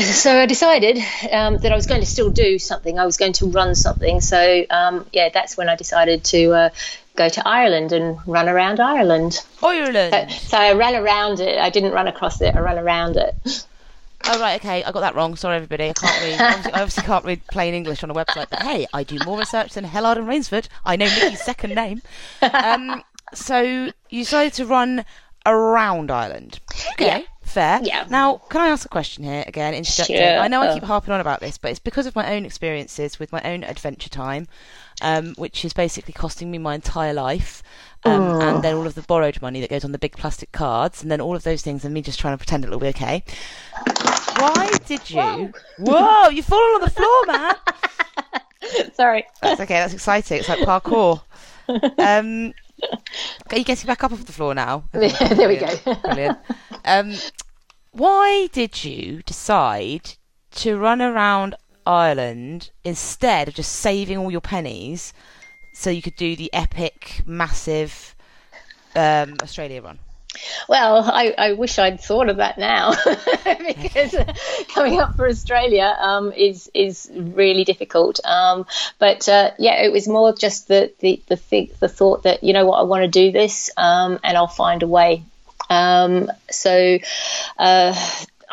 so 0.00 0.40
I 0.40 0.46
decided 0.46 0.96
um, 1.30 1.58
that 1.58 1.70
I 1.70 1.74
was 1.74 1.86
going 1.86 2.00
to 2.00 2.06
still 2.06 2.30
do 2.30 2.58
something. 2.58 2.98
I 2.98 3.04
was 3.04 3.18
going 3.18 3.34
to 3.34 3.50
run 3.50 3.74
something. 3.74 4.22
So 4.22 4.64
um, 4.70 5.04
yeah, 5.12 5.28
that's 5.28 5.58
when 5.58 5.68
I 5.68 5.76
decided 5.76 6.24
to 6.24 6.52
uh, 6.52 6.70
go 7.16 7.28
to 7.28 7.46
Ireland 7.46 7.92
and 7.92 8.18
run 8.26 8.48
around 8.48 8.80
Ireland. 8.80 9.44
Ireland. 9.62 10.30
So 10.30 10.56
I 10.56 10.72
ran 10.72 10.94
around 10.94 11.40
it. 11.40 11.58
I 11.58 11.68
didn't 11.68 11.92
run 11.92 12.08
across 12.08 12.40
it. 12.40 12.54
I 12.54 12.60
ran 12.60 12.78
around 12.78 13.16
it. 13.16 13.66
Oh 14.26 14.40
right, 14.40 14.58
okay, 14.60 14.82
I 14.84 14.90
got 14.92 15.00
that 15.00 15.14
wrong. 15.14 15.36
Sorry, 15.36 15.56
everybody. 15.56 15.90
I 15.90 15.92
can't 15.92 16.22
read. 16.22 16.40
Obviously, 16.40 16.72
I 16.72 16.80
obviously 16.80 17.02
can't 17.04 17.24
read 17.24 17.46
plain 17.48 17.74
English 17.74 18.02
on 18.02 18.10
a 18.10 18.14
website. 18.14 18.46
But 18.50 18.62
hey, 18.62 18.86
I 18.92 19.02
do 19.04 19.18
more 19.24 19.38
research 19.38 19.74
than 19.74 19.84
Hellard 19.84 20.16
and 20.16 20.26
Raynsford. 20.26 20.68
I 20.84 20.96
know 20.96 21.06
Nikki's 21.06 21.42
second 21.44 21.74
name. 21.74 22.00
Um, 22.40 23.02
so 23.34 23.60
you 24.08 24.22
decided 24.22 24.54
to 24.54 24.66
run 24.66 25.04
around 25.46 26.10
Ireland. 26.10 26.60
Okay, 26.92 27.06
Yeah. 27.06 27.20
fair. 27.42 27.80
Yeah. 27.82 28.06
Now, 28.08 28.36
can 28.48 28.62
I 28.62 28.68
ask 28.68 28.86
a 28.86 28.88
question 28.88 29.24
here 29.24 29.44
again? 29.46 29.84
Sure. 29.84 30.16
I 30.38 30.48
know 30.48 30.62
I 30.62 30.72
keep 30.72 30.84
harping 30.84 31.12
on 31.12 31.20
about 31.20 31.40
this, 31.40 31.58
but 31.58 31.70
it's 31.70 31.78
because 31.78 32.06
of 32.06 32.16
my 32.16 32.34
own 32.34 32.46
experiences 32.46 33.18
with 33.18 33.30
my 33.30 33.42
own 33.42 33.62
adventure 33.62 34.08
time, 34.08 34.48
um, 35.02 35.34
which 35.36 35.64
is 35.66 35.74
basically 35.74 36.14
costing 36.14 36.50
me 36.50 36.56
my 36.56 36.74
entire 36.76 37.12
life. 37.12 37.62
Um, 38.06 38.40
and 38.42 38.62
then 38.62 38.74
all 38.76 38.86
of 38.86 38.94
the 38.94 39.02
borrowed 39.02 39.40
money 39.40 39.60
that 39.60 39.70
goes 39.70 39.84
on 39.84 39.92
the 39.92 39.98
big 39.98 40.12
plastic 40.12 40.52
cards, 40.52 41.02
and 41.02 41.10
then 41.10 41.20
all 41.20 41.34
of 41.34 41.42
those 41.42 41.62
things, 41.62 41.84
and 41.84 41.94
me 41.94 42.02
just 42.02 42.20
trying 42.20 42.34
to 42.34 42.38
pretend 42.38 42.64
it'll 42.64 42.78
be 42.78 42.88
okay. 42.88 43.24
Why 44.36 44.70
did 44.86 45.10
you? 45.10 45.52
Whoa, 45.78 46.28
you've 46.28 46.44
fallen 46.44 46.74
on 46.74 46.80
the 46.82 46.90
floor, 46.90 47.26
man. 47.26 47.54
Sorry. 48.94 49.24
That's 49.40 49.60
okay. 49.60 49.74
That's 49.74 49.94
exciting. 49.94 50.38
It's 50.38 50.48
like 50.48 50.60
parkour. 50.60 51.22
Um, 51.98 52.52
are 53.50 53.58
you 53.58 53.64
getting 53.64 53.86
back 53.86 54.04
up 54.04 54.12
off 54.12 54.24
the 54.24 54.32
floor 54.32 54.54
now? 54.54 54.84
there 54.92 55.48
we 55.48 55.56
go. 55.56 55.68
Brilliant. 56.02 56.38
Um, 56.84 57.14
why 57.92 58.48
did 58.52 58.84
you 58.84 59.22
decide 59.22 60.16
to 60.56 60.76
run 60.76 61.00
around 61.00 61.54
Ireland 61.86 62.70
instead 62.82 63.48
of 63.48 63.54
just 63.54 63.72
saving 63.72 64.18
all 64.18 64.30
your 64.30 64.40
pennies 64.40 65.12
so 65.74 65.90
you 65.90 66.00
could 66.00 66.16
do 66.16 66.36
the 66.36 66.52
epic, 66.54 67.22
massive 67.26 68.14
um, 68.96 69.34
Australia 69.42 69.82
run? 69.82 69.98
Well, 70.68 71.02
I, 71.04 71.34
I 71.36 71.52
wish 71.52 71.78
I'd 71.78 72.00
thought 72.00 72.28
of 72.28 72.38
that 72.38 72.58
now 72.58 72.94
because 73.44 74.16
coming 74.74 74.98
up 74.98 75.16
for 75.16 75.28
Australia 75.28 75.96
um, 76.00 76.32
is 76.32 76.70
is 76.74 77.10
really 77.12 77.64
difficult. 77.64 78.24
Um, 78.24 78.66
but 78.98 79.28
uh, 79.28 79.50
yeah, 79.58 79.82
it 79.82 79.92
was 79.92 80.08
more 80.08 80.34
just 80.34 80.68
the 80.68 80.92
the 81.00 81.22
the, 81.28 81.36
th- 81.36 81.72
the 81.78 81.88
thought 81.88 82.24
that 82.24 82.42
you 82.42 82.52
know 82.52 82.66
what 82.66 82.78
I 82.78 82.82
want 82.82 83.02
to 83.02 83.08
do 83.08 83.30
this 83.30 83.70
um, 83.76 84.18
and 84.24 84.36
I'll 84.36 84.46
find 84.48 84.82
a 84.82 84.88
way. 84.88 85.24
Um, 85.70 86.30
so. 86.50 86.98
Uh, 87.58 87.94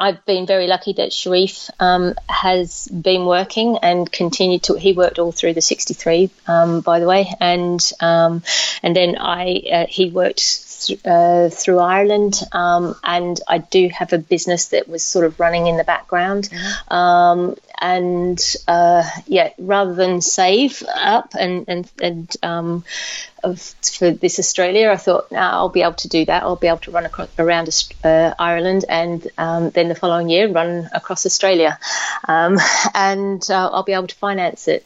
I've 0.01 0.25
been 0.25 0.47
very 0.47 0.65
lucky 0.65 0.93
that 0.93 1.13
Sharif 1.13 1.69
um, 1.79 2.15
has 2.27 2.87
been 2.87 3.27
working 3.27 3.77
and 3.83 4.11
continued 4.11 4.63
to. 4.63 4.73
He 4.73 4.93
worked 4.93 5.19
all 5.19 5.31
through 5.31 5.53
the 5.53 5.61
'63, 5.61 6.31
um, 6.47 6.81
by 6.81 6.99
the 6.99 7.05
way, 7.05 7.31
and 7.39 7.79
um, 7.99 8.41
and 8.81 8.95
then 8.95 9.15
I 9.19 9.61
uh, 9.71 9.85
he 9.87 10.09
worked 10.09 10.41
th- 10.85 10.99
uh, 11.05 11.49
through 11.49 11.79
Ireland, 11.79 12.41
um, 12.51 12.95
and 13.03 13.39
I 13.47 13.59
do 13.59 13.89
have 13.89 14.13
a 14.13 14.17
business 14.17 14.67
that 14.69 14.87
was 14.87 15.03
sort 15.03 15.25
of 15.25 15.39
running 15.39 15.67
in 15.67 15.77
the 15.77 15.83
background. 15.83 16.49
Um, 16.87 17.55
and 17.79 18.39
uh, 18.67 19.03
yeah, 19.25 19.49
rather 19.57 19.95
than 19.95 20.21
save 20.21 20.83
up 20.93 21.33
and 21.37 21.65
and 21.67 21.91
and 22.01 22.37
um, 22.43 22.83
of, 23.43 23.59
for 23.59 24.11
this 24.11 24.37
Australia, 24.37 24.89
I 24.89 24.97
thought, 24.97 25.31
nah, 25.31 25.51
I'll 25.51 25.69
be 25.69 25.81
able 25.81 25.93
to 25.93 26.07
do 26.07 26.25
that. 26.25 26.43
I'll 26.43 26.55
be 26.55 26.67
able 26.67 26.77
to 26.79 26.91
run 26.91 27.05
across, 27.05 27.29
around 27.39 27.69
uh, 28.03 28.33
Ireland 28.37 28.85
and 28.87 29.27
um, 29.37 29.71
then 29.71 29.87
the 29.87 29.95
following 29.95 30.29
year 30.29 30.51
run 30.51 30.89
across 30.93 31.25
Australia, 31.25 31.79
um, 32.27 32.57
and 32.93 33.43
uh, 33.49 33.69
I'll 33.71 33.83
be 33.83 33.93
able 33.93 34.07
to 34.07 34.15
finance 34.15 34.67
it. 34.67 34.85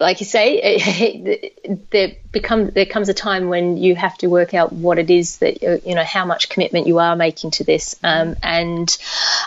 Um, 0.00 0.04
like 0.04 0.20
you 0.20 0.26
say, 0.26 1.50
there 1.90 2.12
become 2.32 2.70
there 2.70 2.86
comes 2.86 3.08
a 3.08 3.14
time 3.14 3.48
when 3.48 3.76
you 3.76 3.94
have 3.94 4.16
to 4.18 4.28
work 4.28 4.54
out 4.54 4.72
what 4.72 4.98
it 4.98 5.10
is 5.10 5.38
that 5.38 5.62
you 5.62 5.80
you 5.84 5.94
know 5.94 6.04
how 6.04 6.24
much 6.24 6.48
commitment 6.48 6.86
you 6.86 6.98
are 6.98 7.16
making 7.16 7.52
to 7.52 7.64
this, 7.64 7.96
um, 8.02 8.36
and 8.42 8.96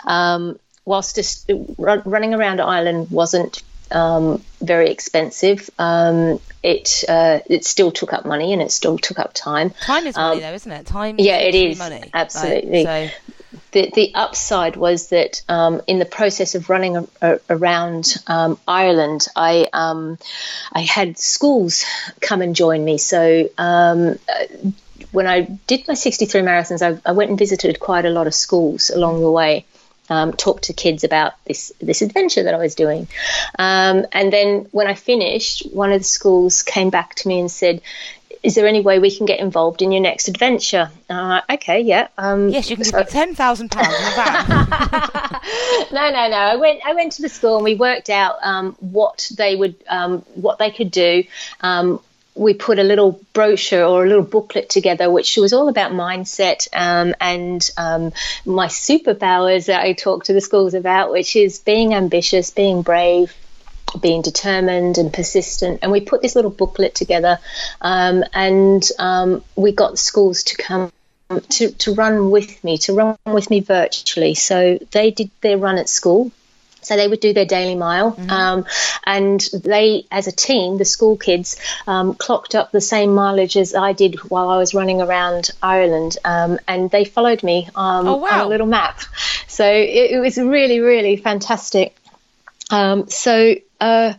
um, 0.04 0.58
whilst 0.84 1.16
just 1.16 1.50
run, 1.78 2.02
running 2.04 2.34
around 2.34 2.60
Ireland 2.60 3.10
wasn't 3.10 3.62
um, 3.90 4.42
very 4.60 4.90
expensive, 4.90 5.70
um, 5.78 6.40
it 6.62 7.04
uh, 7.08 7.40
it 7.46 7.64
still 7.64 7.90
took 7.90 8.12
up 8.12 8.24
money 8.24 8.52
and 8.52 8.62
it 8.62 8.72
still 8.72 8.98
took 8.98 9.18
up 9.18 9.32
time. 9.34 9.70
Time 9.70 10.06
is 10.06 10.16
money, 10.16 10.40
though, 10.40 10.52
isn't 10.52 10.72
it? 10.72 10.86
Time. 10.86 11.16
Um, 11.16 11.24
yeah, 11.24 11.36
it 11.36 11.54
is, 11.54 11.78
money. 11.78 12.00
Like, 12.00 12.10
absolutely. 12.14 12.84
so 12.84 13.08
the, 13.72 13.90
the 13.94 14.14
upside 14.14 14.76
was 14.76 15.08
that 15.08 15.42
um, 15.48 15.80
in 15.86 15.98
the 15.98 16.04
process 16.04 16.54
of 16.54 16.68
running 16.68 16.96
a, 16.96 17.06
a, 17.22 17.40
around 17.48 18.16
um, 18.26 18.58
Ireland, 18.66 19.26
I 19.34 19.68
um, 19.72 20.18
I 20.72 20.80
had 20.80 21.18
schools 21.18 21.84
come 22.20 22.42
and 22.42 22.54
join 22.54 22.84
me. 22.84 22.98
So 22.98 23.48
um, 23.56 24.18
uh, 24.28 24.70
when 25.12 25.26
I 25.26 25.42
did 25.66 25.88
my 25.88 25.94
63 25.94 26.42
marathons, 26.42 26.82
I, 26.82 27.00
I 27.08 27.12
went 27.12 27.30
and 27.30 27.38
visited 27.38 27.80
quite 27.80 28.04
a 28.04 28.10
lot 28.10 28.26
of 28.26 28.34
schools 28.34 28.90
along 28.90 29.20
the 29.20 29.30
way. 29.30 29.64
Um, 30.10 30.32
talked 30.32 30.64
to 30.64 30.72
kids 30.72 31.04
about 31.04 31.34
this 31.44 31.70
this 31.80 32.00
adventure 32.00 32.44
that 32.44 32.54
I 32.54 32.56
was 32.56 32.74
doing, 32.74 33.08
um, 33.58 34.06
and 34.10 34.32
then 34.32 34.66
when 34.70 34.86
I 34.86 34.94
finished, 34.94 35.70
one 35.70 35.92
of 35.92 36.00
the 36.00 36.04
schools 36.04 36.62
came 36.62 36.88
back 36.88 37.14
to 37.16 37.28
me 37.28 37.40
and 37.40 37.50
said, 37.50 37.82
is 38.42 38.54
there 38.54 38.66
any 38.66 38.80
way 38.80 38.98
we 38.98 39.14
can 39.14 39.26
get 39.26 39.40
involved 39.40 39.82
in 39.82 39.92
your 39.92 40.00
next 40.00 40.28
adventure? 40.28 40.90
Uh, 41.08 41.40
okay, 41.50 41.80
yeah. 41.80 42.08
Um, 42.16 42.48
yes, 42.48 42.70
you 42.70 42.76
can 42.76 42.84
give 42.84 42.92
so- 42.92 42.98
me 43.00 43.04
ten 43.06 43.34
thousand 43.34 43.70
pounds 43.70 43.88
in 43.88 44.06
a 44.06 44.10
van. 44.10 44.48
no, 45.92 46.10
no, 46.10 46.28
no. 46.28 46.36
I 46.36 46.56
went. 46.56 46.80
I 46.84 46.94
went 46.94 47.12
to 47.12 47.22
the 47.22 47.28
school 47.28 47.56
and 47.56 47.64
we 47.64 47.74
worked 47.74 48.10
out 48.10 48.36
um, 48.42 48.76
what 48.80 49.30
they 49.36 49.56
would, 49.56 49.76
um, 49.88 50.20
what 50.34 50.58
they 50.58 50.70
could 50.70 50.90
do. 50.90 51.24
Um, 51.60 52.00
we 52.38 52.54
put 52.54 52.78
a 52.78 52.84
little 52.84 53.20
brochure 53.32 53.84
or 53.84 54.04
a 54.04 54.08
little 54.08 54.22
booklet 54.22 54.70
together, 54.70 55.10
which 55.10 55.36
was 55.36 55.52
all 55.52 55.68
about 55.68 55.90
mindset 55.90 56.68
um, 56.72 57.14
and 57.20 57.68
um, 57.76 58.12
my 58.46 58.68
superpowers 58.68 59.66
that 59.66 59.82
I 59.82 59.92
talk 59.92 60.24
to 60.24 60.32
the 60.32 60.40
schools 60.40 60.74
about, 60.74 61.10
which 61.10 61.34
is 61.34 61.58
being 61.58 61.94
ambitious, 61.94 62.50
being 62.52 62.82
brave, 62.82 63.34
being 64.00 64.22
determined 64.22 64.98
and 64.98 65.12
persistent. 65.12 65.80
And 65.82 65.92
we 65.92 66.00
put 66.00 66.22
this 66.22 66.34
little 66.34 66.50
booklet 66.50 66.94
together, 66.94 67.38
um, 67.80 68.24
and 68.32 68.86
um, 68.98 69.44
we 69.56 69.72
got 69.72 69.98
schools 69.98 70.42
to 70.44 70.56
come. 70.56 70.92
To, 71.50 71.70
to 71.70 71.92
run 71.92 72.30
with 72.30 72.64
me, 72.64 72.78
to 72.78 72.94
run 72.94 73.18
with 73.26 73.50
me 73.50 73.60
virtually. 73.60 74.34
So 74.34 74.78
they 74.92 75.10
did 75.10 75.30
their 75.42 75.58
run 75.58 75.76
at 75.76 75.86
school. 75.86 76.32
So 76.80 76.96
they 76.96 77.06
would 77.06 77.20
do 77.20 77.34
their 77.34 77.44
daily 77.44 77.74
mile, 77.74 78.16
um, 78.30 78.64
and 79.04 79.46
they, 79.52 80.06
as 80.10 80.26
a 80.26 80.32
team, 80.32 80.78
the 80.78 80.86
school 80.86 81.18
kids, 81.18 81.56
um, 81.86 82.14
clocked 82.14 82.54
up 82.54 82.70
the 82.72 82.80
same 82.80 83.14
mileage 83.14 83.58
as 83.58 83.74
I 83.74 83.92
did 83.92 84.14
while 84.30 84.48
I 84.48 84.56
was 84.56 84.72
running 84.72 85.02
around 85.02 85.50
Ireland, 85.62 86.16
um, 86.24 86.58
and 86.66 86.90
they 86.90 87.04
followed 87.04 87.42
me 87.42 87.68
um, 87.74 88.06
Oh, 88.06 88.26
on 88.26 88.40
a 88.40 88.48
little 88.48 88.66
map. 88.66 89.00
So 89.48 89.66
it, 89.70 90.12
it 90.12 90.20
was 90.20 90.38
really, 90.38 90.80
really 90.80 91.16
fantastic. 91.16 91.94
Um, 92.70 93.10
so 93.10 93.54
uh, 93.80 94.14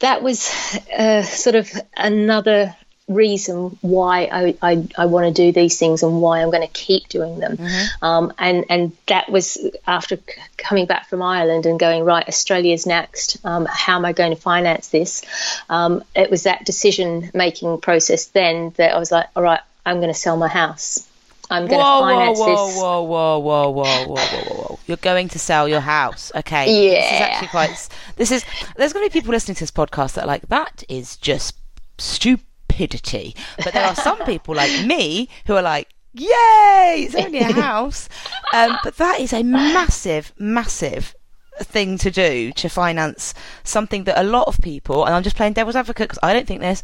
that 0.00 0.22
was 0.22 0.48
uh, 0.96 1.22
sort 1.22 1.56
of 1.56 1.70
another 1.96 2.74
reason 3.06 3.76
why 3.82 4.24
I, 4.32 4.56
I, 4.62 4.88
I 4.96 5.06
want 5.06 5.26
to 5.26 5.42
do 5.42 5.52
these 5.52 5.78
things 5.78 6.02
and 6.02 6.22
why 6.22 6.40
I'm 6.40 6.50
going 6.50 6.66
to 6.66 6.72
keep 6.72 7.06
doing 7.08 7.38
them. 7.38 7.58
Um, 8.00 8.32
and, 8.38 8.64
and 8.70 8.92
that 9.08 9.30
was 9.30 9.58
after 9.86 10.16
c- 10.16 10.22
coming 10.56 10.86
back 10.86 11.08
from 11.08 11.20
Ireland 11.20 11.66
and 11.66 11.78
going, 11.78 12.04
right, 12.04 12.26
Australia's 12.26 12.86
next. 12.86 13.44
Um, 13.44 13.66
how 13.70 13.96
am 13.96 14.06
I 14.06 14.14
going 14.14 14.34
to 14.34 14.40
finance 14.40 14.88
this? 14.88 15.22
Um, 15.68 16.02
it 16.16 16.30
was 16.30 16.44
that 16.44 16.64
decision 16.64 17.30
making 17.34 17.82
process 17.82 18.26
then 18.26 18.72
that 18.76 18.94
I 18.94 18.98
was 18.98 19.12
like, 19.12 19.26
all 19.36 19.42
right, 19.42 19.60
I'm 19.84 19.96
going 19.96 20.08
to 20.08 20.18
sell 20.18 20.38
my 20.38 20.48
house. 20.48 21.06
I'm 21.50 21.66
going 21.66 21.78
to 21.78 21.84
whoa, 21.84 22.00
whoa, 22.00 22.08
finance 22.08 22.38
whoa, 22.38 22.66
this. 22.66 22.76
whoa, 22.76 23.02
whoa, 23.02 23.38
whoa, 23.38 23.70
whoa, 23.70 23.70
whoa, 23.70 24.06
whoa, 24.06 24.14
whoa, 24.14 24.54
whoa! 24.54 24.78
You're 24.86 24.96
going 24.98 25.28
to 25.28 25.38
sell 25.38 25.68
your 25.68 25.80
house, 25.80 26.32
okay? 26.34 26.66
Yeah. 26.66 27.00
This 27.00 27.12
is 27.12 27.20
actually 27.20 27.48
quite. 27.48 27.88
This 28.16 28.30
is. 28.30 28.44
There's 28.76 28.92
going 28.92 29.06
to 29.06 29.12
be 29.12 29.20
people 29.20 29.32
listening 29.32 29.56
to 29.56 29.60
this 29.60 29.70
podcast 29.70 30.14
that 30.14 30.24
are 30.24 30.26
like 30.26 30.48
that 30.48 30.84
is 30.88 31.16
just 31.16 31.56
stupidity. 31.98 33.36
But 33.62 33.74
there 33.74 33.84
are 33.84 33.94
some 33.94 34.24
people 34.24 34.54
like 34.54 34.86
me 34.86 35.28
who 35.46 35.54
are 35.54 35.62
like, 35.62 35.88
"Yay! 36.12 37.06
It's 37.06 37.14
only 37.14 37.38
a 37.40 37.52
house." 37.52 38.08
um, 38.52 38.78
but 38.82 38.96
that 38.96 39.20
is 39.20 39.32
a 39.32 39.42
massive, 39.42 40.32
massive 40.38 41.14
thing 41.60 41.98
to 41.98 42.10
do 42.10 42.52
to 42.52 42.68
finance 42.68 43.34
something 43.62 44.04
that 44.04 44.20
a 44.20 44.24
lot 44.24 44.48
of 44.48 44.60
people, 44.60 45.04
and 45.04 45.14
I'm 45.14 45.22
just 45.22 45.36
playing 45.36 45.52
devil's 45.52 45.76
advocate 45.76 46.08
because 46.08 46.18
I 46.22 46.32
don't 46.32 46.46
think 46.46 46.60
this, 46.60 46.82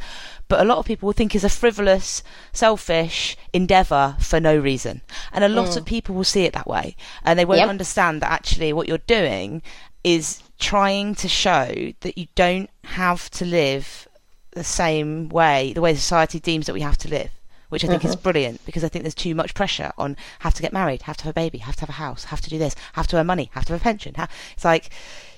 but 0.49 0.61
a 0.61 0.65
lot 0.65 0.79
of 0.79 0.87
people 0.87 1.07
will 1.07 1.13
think 1.13 1.35
is 1.35 1.45
a 1.45 1.49
frivolous, 1.49 2.23
selfish 2.53 3.37
endeavour 3.53 4.17
for 4.21 4.41
no 4.41 4.57
reason. 4.57 5.01
And 5.33 5.45
a 5.45 5.49
lot 5.49 5.69
mm. 5.69 5.77
of 5.77 5.85
people 5.85 6.15
will 6.15 6.25
see 6.25 6.45
it 6.45 6.53
that 6.55 6.67
way. 6.67 6.97
And 7.25 7.39
they 7.39 7.45
won't 7.45 7.61
Yep. 7.61 7.69
understand 7.69 8.23
that 8.23 8.33
actually 8.33 8.73
what 8.73 8.89
you're 8.89 8.99
doing 8.99 9.63
is 10.03 10.43
trying 10.59 11.15
to 11.17 11.29
show 11.29 11.93
that 12.01 12.19
you 12.19 12.27
don't 12.35 12.71
have 12.85 13.31
to 13.31 13.45
live 13.45 14.09
the 14.53 14.65
same 14.65 15.29
way, 15.29 15.73
the 15.73 15.81
way 15.81 15.95
society 15.95 16.41
deems 16.41 16.67
that 16.67 16.75
we 16.75 16.81
have 16.81 16.99
to 16.99 17.09
live. 17.09 17.31
Which 17.71 17.85
I 17.85 17.89
think 17.89 18.05
is 18.05 18.17
brilliant 18.17 18.65
because 18.67 18.85
I 18.85 18.89
think 18.89 19.05
there's 19.05 19.15
too 19.15 19.35
much 19.35 19.55
pressure 19.55 19.93
on 19.97 20.17
have 20.41 20.55
to 20.55 20.63
get 20.63 20.73
married, 20.73 21.03
have 21.03 21.17
to 21.19 21.25
have 21.25 21.31
a 21.31 21.35
baby, 21.35 21.59
have 21.59 21.77
to 21.77 21.83
have 21.83 21.89
a 21.89 21.93
house, 21.93 22.25
have 22.25 22.41
to 22.43 22.51
do 22.51 22.59
this, 22.59 22.75
have 22.93 23.07
to 23.07 23.17
earn 23.17 23.27
money, 23.27 23.49
have 23.55 23.65
to 23.67 23.73
have 23.73 23.81
a 23.81 23.83
pension. 23.83 24.15
It's 24.55 24.65
like 24.65 24.91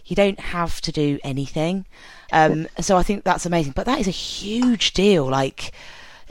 you 0.07 0.17
don't 0.17 0.41
have 0.41 0.81
to 0.81 0.93
do 0.93 1.19
anything. 1.23 1.87
Um, 2.33 2.69
so 2.81 2.97
I 2.97 3.03
think 3.03 3.25
that's 3.25 3.47
amazing. 3.47 3.73
But 3.77 3.87
that 3.87 4.01
is 4.01 4.09
a 4.09 4.13
huge 4.13 4.93
deal. 4.93 5.27
Like 5.27 5.73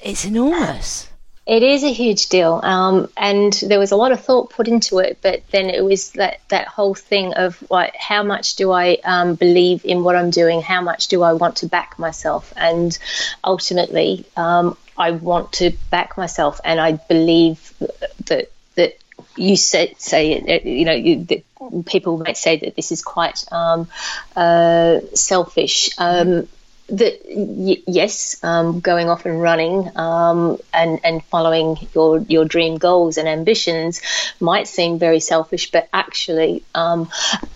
it's 0.02 0.26
enormous. 0.26 1.08
It 1.48 1.64
is 1.64 1.84
a 1.84 1.92
huge 1.92 2.30
deal, 2.30 2.62
um, 2.64 3.10
and 3.18 3.52
there 3.54 3.80
was 3.80 3.92
a 3.92 3.96
lot 3.96 4.12
of 4.12 4.24
thought 4.24 4.52
put 4.52 4.68
into 4.68 5.00
it. 5.00 5.18
But 5.22 5.42
then 5.50 5.72
it 5.72 5.84
was 5.84 6.12
that 6.12 6.40
that 6.50 6.68
whole 6.68 6.94
thing 6.94 7.34
of 7.34 7.62
like, 7.72 7.96
how 7.96 8.22
much 8.22 8.56
do 8.56 8.72
I 8.72 9.00
um, 9.04 9.36
believe 9.36 9.84
in 9.84 10.04
what 10.04 10.16
I'm 10.16 10.30
doing? 10.30 10.62
How 10.62 10.82
much 10.82 11.08
do 11.08 11.24
I 11.24 11.34
want 11.34 11.58
to 11.58 11.68
back 11.68 11.98
myself? 11.98 12.54
And 12.56 12.98
ultimately, 13.44 14.24
um, 14.38 14.78
I 14.98 15.12
want 15.12 15.54
to 15.54 15.72
back 15.90 16.18
myself, 16.18 16.60
and 16.64 16.80
I 16.80 16.94
believe 16.94 17.74
that 18.26 18.52
that 18.76 18.94
you 19.36 19.56
say 19.56 19.96
say. 19.98 20.62
You 20.64 20.86
know, 20.86 20.94
you, 20.94 21.24
that 21.26 21.86
people 21.86 22.18
might 22.18 22.38
say 22.38 22.58
that 22.58 22.76
this 22.76 22.92
is 22.92 23.02
quite 23.02 23.44
um, 23.52 23.88
uh, 24.36 25.00
selfish. 25.14 25.92
Um, 25.98 26.48
that 26.90 27.22
y- 27.26 27.82
yes, 27.88 28.44
um, 28.44 28.82
going 28.82 29.10
off 29.10 29.26
and 29.26 29.42
running 29.42 29.90
um, 29.98 30.58
and 30.74 31.00
and 31.04 31.24
following 31.26 31.78
your 31.94 32.20
your 32.28 32.46
dream 32.46 32.78
goals 32.78 33.18
and 33.18 33.28
ambitions 33.28 34.02
might 34.40 34.68
seem 34.68 35.00
very 35.00 35.20
selfish, 35.20 35.72
but 35.72 35.88
actually, 35.94 36.64
um, 36.76 37.10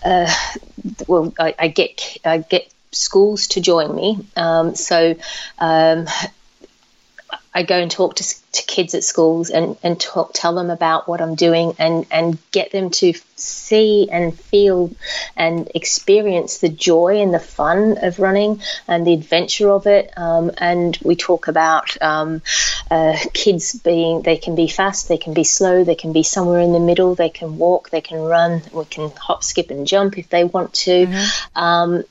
uh, 0.04 0.32
well, 1.06 1.32
I, 1.38 1.54
I 1.58 1.68
get 1.68 2.16
I 2.24 2.38
get 2.38 2.72
schools 2.92 3.48
to 3.48 3.60
join 3.60 3.94
me, 3.94 4.18
um, 4.36 4.74
so. 4.74 5.16
Um, 5.58 6.06
I 7.56 7.62
go 7.62 7.78
and 7.78 7.90
talk 7.90 8.16
to, 8.16 8.52
to 8.52 8.62
kids 8.64 8.94
at 8.94 9.02
schools 9.02 9.48
and, 9.48 9.78
and 9.82 9.98
talk, 9.98 10.32
tell 10.34 10.54
them 10.54 10.68
about 10.68 11.08
what 11.08 11.22
I'm 11.22 11.36
doing 11.36 11.74
and, 11.78 12.04
and 12.10 12.36
get 12.50 12.70
them 12.70 12.90
to 12.90 13.14
see 13.36 14.10
and 14.12 14.38
feel 14.38 14.90
and 15.34 15.70
experience 15.74 16.58
the 16.58 16.68
joy 16.68 17.22
and 17.22 17.32
the 17.32 17.38
fun 17.38 17.96
of 18.02 18.18
running 18.18 18.60
and 18.86 19.06
the 19.06 19.14
adventure 19.14 19.70
of 19.70 19.86
it. 19.86 20.12
Um, 20.18 20.50
and 20.58 20.98
we 21.02 21.16
talk 21.16 21.48
about 21.48 21.96
um, 22.02 22.42
uh, 22.90 23.16
kids 23.32 23.72
being, 23.78 24.20
they 24.20 24.36
can 24.36 24.54
be 24.54 24.68
fast, 24.68 25.08
they 25.08 25.16
can 25.16 25.32
be 25.32 25.44
slow, 25.44 25.82
they 25.82 25.94
can 25.94 26.12
be 26.12 26.24
somewhere 26.24 26.60
in 26.60 26.74
the 26.74 26.78
middle, 26.78 27.14
they 27.14 27.30
can 27.30 27.56
walk, 27.56 27.88
they 27.88 28.02
can 28.02 28.18
run, 28.18 28.60
we 28.70 28.84
can 28.84 29.10
hop, 29.12 29.42
skip, 29.42 29.70
and 29.70 29.86
jump 29.86 30.18
if 30.18 30.28
they 30.28 30.44
want 30.44 30.74
to. 30.74 31.06
Um, 31.54 32.04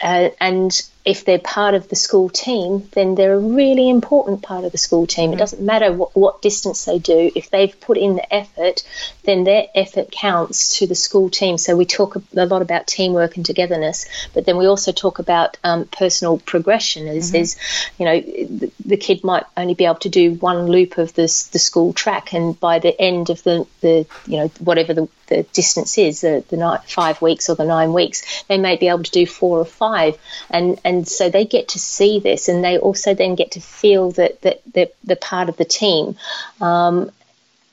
uh, 0.00 0.28
and 0.40 0.80
if 1.04 1.24
they're 1.24 1.38
part 1.38 1.74
of 1.74 1.88
the 1.88 1.96
school 1.96 2.28
team, 2.28 2.86
then 2.92 3.14
they're 3.14 3.34
a 3.34 3.38
really 3.38 3.88
important 3.88 4.42
part 4.42 4.64
of 4.64 4.72
the 4.72 4.78
school 4.78 5.06
team. 5.06 5.32
It 5.32 5.38
doesn't 5.38 5.62
matter 5.62 5.92
what, 5.92 6.14
what 6.14 6.42
distance 6.42 6.84
they 6.84 6.98
do. 6.98 7.30
If 7.34 7.48
they've 7.48 7.80
put 7.80 7.96
in 7.96 8.16
the 8.16 8.34
effort, 8.34 8.82
then 9.24 9.44
their 9.44 9.66
effort 9.74 10.10
counts 10.10 10.78
to 10.78 10.86
the 10.86 10.94
school 10.94 11.30
team. 11.30 11.56
So 11.56 11.74
we 11.74 11.86
talk 11.86 12.16
a 12.16 12.22
lot 12.34 12.60
about 12.60 12.86
teamwork 12.86 13.36
and 13.36 13.46
togetherness, 13.46 14.06
but 14.34 14.44
then 14.44 14.58
we 14.58 14.66
also 14.66 14.92
talk 14.92 15.18
about 15.18 15.56
um, 15.64 15.86
personal 15.86 16.38
progression. 16.38 17.08
As 17.08 17.32
there's, 17.32 17.56
you 17.98 18.04
know, 18.04 18.20
the, 18.20 18.70
the 18.84 18.96
kid 18.98 19.24
might 19.24 19.44
only 19.56 19.74
be 19.74 19.86
able 19.86 19.96
to 19.96 20.10
do 20.10 20.34
one 20.34 20.66
loop 20.66 20.98
of 20.98 21.14
this 21.14 21.44
the 21.44 21.58
school 21.58 21.94
track, 21.94 22.34
and 22.34 22.58
by 22.60 22.78
the 22.78 22.98
end 23.00 23.30
of 23.30 23.42
the 23.42 23.66
the 23.80 24.06
you 24.26 24.36
know 24.36 24.48
whatever 24.58 24.92
the 24.92 25.08
the 25.30 25.44
distance 25.54 25.96
is, 25.96 26.20
the, 26.20 26.44
the 26.48 26.56
nine, 26.58 26.80
five 26.86 27.22
weeks 27.22 27.48
or 27.48 27.54
the 27.54 27.64
nine 27.64 27.94
weeks, 27.94 28.44
they 28.48 28.58
may 28.58 28.76
be 28.76 28.88
able 28.88 29.04
to 29.04 29.10
do 29.10 29.24
four 29.24 29.58
or 29.58 29.64
five. 29.64 30.18
And, 30.50 30.78
and 30.84 30.89
so 31.06 31.28
they 31.28 31.44
get 31.44 31.68
to 31.68 31.78
see 31.78 32.20
this 32.20 32.48
and 32.48 32.62
they 32.62 32.78
also 32.78 33.14
then 33.14 33.34
get 33.34 33.52
to 33.52 33.60
feel 33.60 34.10
that, 34.12 34.40
that 34.42 34.62
they're, 34.72 35.16
part 35.16 35.48
of 35.48 35.56
the 35.56 35.64
team. 35.64 36.16
Um, 36.60 37.10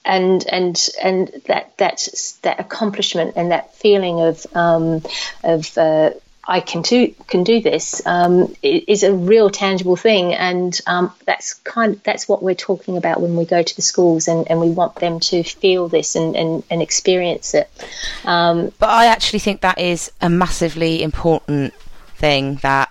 and 0.06 0.46
and 0.48 0.90
and 1.04 1.28
that 1.48 1.78
that 1.78 2.08
that 2.42 2.60
accomplishment 2.60 3.34
and 3.36 3.52
that 3.52 3.76
feeling 3.76 4.22
of 4.22 4.48
um, 4.56 5.04
of 5.44 5.78
uh, 5.78 6.12
I 6.48 6.62
can 6.62 6.82
do 6.82 7.14
can 7.28 7.44
do 7.44 7.60
this 7.60 8.06
um, 8.06 8.56
is 8.64 9.04
a 9.04 9.14
real 9.14 9.50
tangible 9.50 9.98
thing, 9.98 10.34
and 10.34 10.80
um, 10.88 11.12
that's 11.26 11.56
kind 11.56 12.00
that's 12.04 12.28
what 12.28 12.42
we're 12.42 12.56
talking 12.56 12.96
about 12.96 13.20
when 13.20 13.36
we 13.36 13.44
go 13.44 13.62
to 13.62 13.76
the 13.76 13.82
schools, 13.82 14.30
and, 14.30 14.50
and 14.50 14.62
we 14.62 14.70
want 14.70 14.96
them 14.96 15.20
to 15.20 15.44
feel 15.44 15.90
this 15.90 16.16
and, 16.16 16.38
and, 16.38 16.64
and 16.72 16.82
experience 16.82 17.54
it. 17.54 17.70
Um, 18.24 18.72
But 18.80 18.90
I 18.90 19.08
actually 19.08 19.40
think 19.40 19.62
that 19.62 19.78
is 19.78 20.12
a 20.22 20.30
massively 20.30 21.04
important 21.04 21.74
thing 22.16 22.56
that 22.62 22.90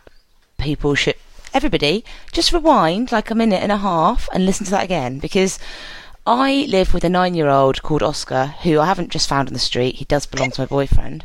people 0.66 0.96
should, 0.96 1.14
everybody, 1.54 2.04
just 2.32 2.52
rewind 2.52 3.12
like 3.12 3.30
a 3.30 3.34
minute 3.34 3.62
and 3.62 3.70
a 3.70 3.76
half 3.78 4.28
and 4.32 4.44
listen 4.44 4.64
to 4.66 4.72
that 4.72 4.84
again 4.84 5.20
because 5.20 5.60
I 6.26 6.66
live 6.68 6.92
with 6.92 7.04
a 7.04 7.08
nine 7.08 7.34
year 7.34 7.48
old 7.48 7.82
called 7.82 8.02
Oscar 8.02 8.46
who 8.64 8.80
I 8.80 8.86
haven't 8.86 9.12
just 9.12 9.28
found 9.28 9.48
on 9.48 9.54
the 9.54 9.60
street. 9.60 9.94
He 9.94 10.04
does 10.04 10.26
belong 10.26 10.50
to 10.50 10.62
my 10.62 10.66
boyfriend. 10.66 11.24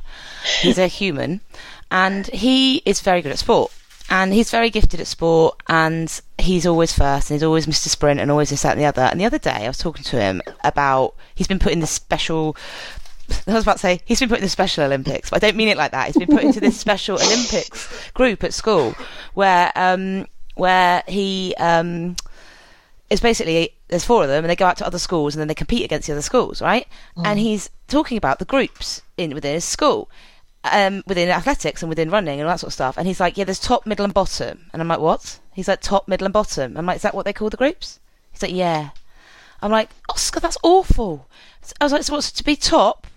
He's 0.61 0.77
a 0.77 0.85
human 0.85 1.41
and 1.89 2.27
he 2.27 2.83
is 2.85 3.01
very 3.01 3.23
good 3.23 3.31
at 3.31 3.39
sport. 3.39 3.71
And 4.11 4.33
he's 4.33 4.51
very 4.51 4.69
gifted 4.69 4.99
at 4.99 5.07
sport, 5.07 5.61
and 5.69 6.21
he's 6.37 6.65
always 6.65 6.91
first, 6.91 7.29
and 7.29 7.35
he's 7.35 7.43
always 7.43 7.65
Mr. 7.65 7.87
Sprint, 7.87 8.19
and 8.19 8.29
always 8.29 8.49
this, 8.49 8.63
that, 8.63 8.73
and 8.73 8.81
the 8.81 8.85
other. 8.85 9.03
And 9.03 9.21
the 9.21 9.25
other 9.25 9.37
day, 9.37 9.63
I 9.63 9.67
was 9.69 9.77
talking 9.77 10.03
to 10.03 10.19
him 10.19 10.41
about 10.65 11.15
he's 11.33 11.47
been 11.47 11.59
put 11.59 11.71
in 11.71 11.79
this 11.79 11.91
special 11.91 12.57
I 13.47 13.53
was 13.53 13.63
about 13.63 13.73
to 13.73 13.79
say 13.79 14.01
he's 14.05 14.19
been 14.19 14.29
put 14.29 14.39
in 14.39 14.43
the 14.43 14.49
Special 14.49 14.83
Olympics, 14.83 15.29
but 15.29 15.43
I 15.43 15.47
don't 15.47 15.57
mean 15.57 15.67
it 15.67 15.77
like 15.77 15.91
that. 15.91 16.07
He's 16.07 16.17
been 16.17 16.27
put 16.27 16.43
into 16.43 16.59
this 16.59 16.79
Special 16.79 17.15
Olympics 17.21 18.11
group 18.11 18.43
at 18.43 18.53
school 18.53 18.95
where 19.33 19.71
um, 19.75 20.27
where 20.55 21.03
he 21.07 21.53
um, 21.57 22.15
is 23.09 23.19
basically 23.19 23.73
there's 23.87 24.05
four 24.05 24.23
of 24.23 24.29
them, 24.29 24.43
and 24.43 24.49
they 24.49 24.55
go 24.55 24.65
out 24.65 24.77
to 24.77 24.85
other 24.85 24.99
schools 24.99 25.35
and 25.35 25.41
then 25.41 25.47
they 25.47 25.55
compete 25.55 25.83
against 25.83 26.07
the 26.07 26.13
other 26.13 26.21
schools, 26.21 26.61
right? 26.61 26.87
And 27.25 27.39
he's 27.39 27.69
talking 27.87 28.17
about 28.17 28.39
the 28.39 28.45
groups 28.45 29.01
in 29.17 29.33
within 29.33 29.55
his 29.55 29.65
school. 29.65 30.09
Um, 30.63 31.01
within 31.07 31.27
athletics 31.29 31.81
and 31.81 31.89
within 31.89 32.11
running 32.11 32.39
and 32.39 32.47
all 32.47 32.53
that 32.53 32.59
sort 32.59 32.67
of 32.69 32.73
stuff, 32.73 32.95
and 32.95 33.07
he's 33.07 33.19
like, 33.19 33.35
"Yeah, 33.35 33.45
there's 33.45 33.59
top, 33.59 33.87
middle, 33.87 34.05
and 34.05 34.13
bottom." 34.13 34.69
And 34.71 34.81
I'm 34.81 34.87
like, 34.87 34.99
"What?" 34.99 35.39
He's 35.53 35.67
like, 35.67 35.81
"Top, 35.81 36.07
middle, 36.07 36.25
and 36.25 36.33
bottom." 36.33 36.77
I'm 36.77 36.85
like, 36.85 36.97
"Is 36.97 37.01
that 37.01 37.15
what 37.15 37.25
they 37.25 37.33
call 37.33 37.49
the 37.49 37.57
groups?" 37.57 37.99
He's 38.31 38.43
like, 38.43 38.53
"Yeah." 38.53 38.91
I'm 39.61 39.71
like, 39.71 39.89
Oscar, 40.09 40.39
that's 40.39 40.57
awful. 40.63 41.27
I 41.79 41.85
was 41.85 41.93
like, 41.93 42.03
so 42.03 42.13
what's 42.13 42.31
to 42.31 42.43
be 42.43 42.55
top? 42.55 43.07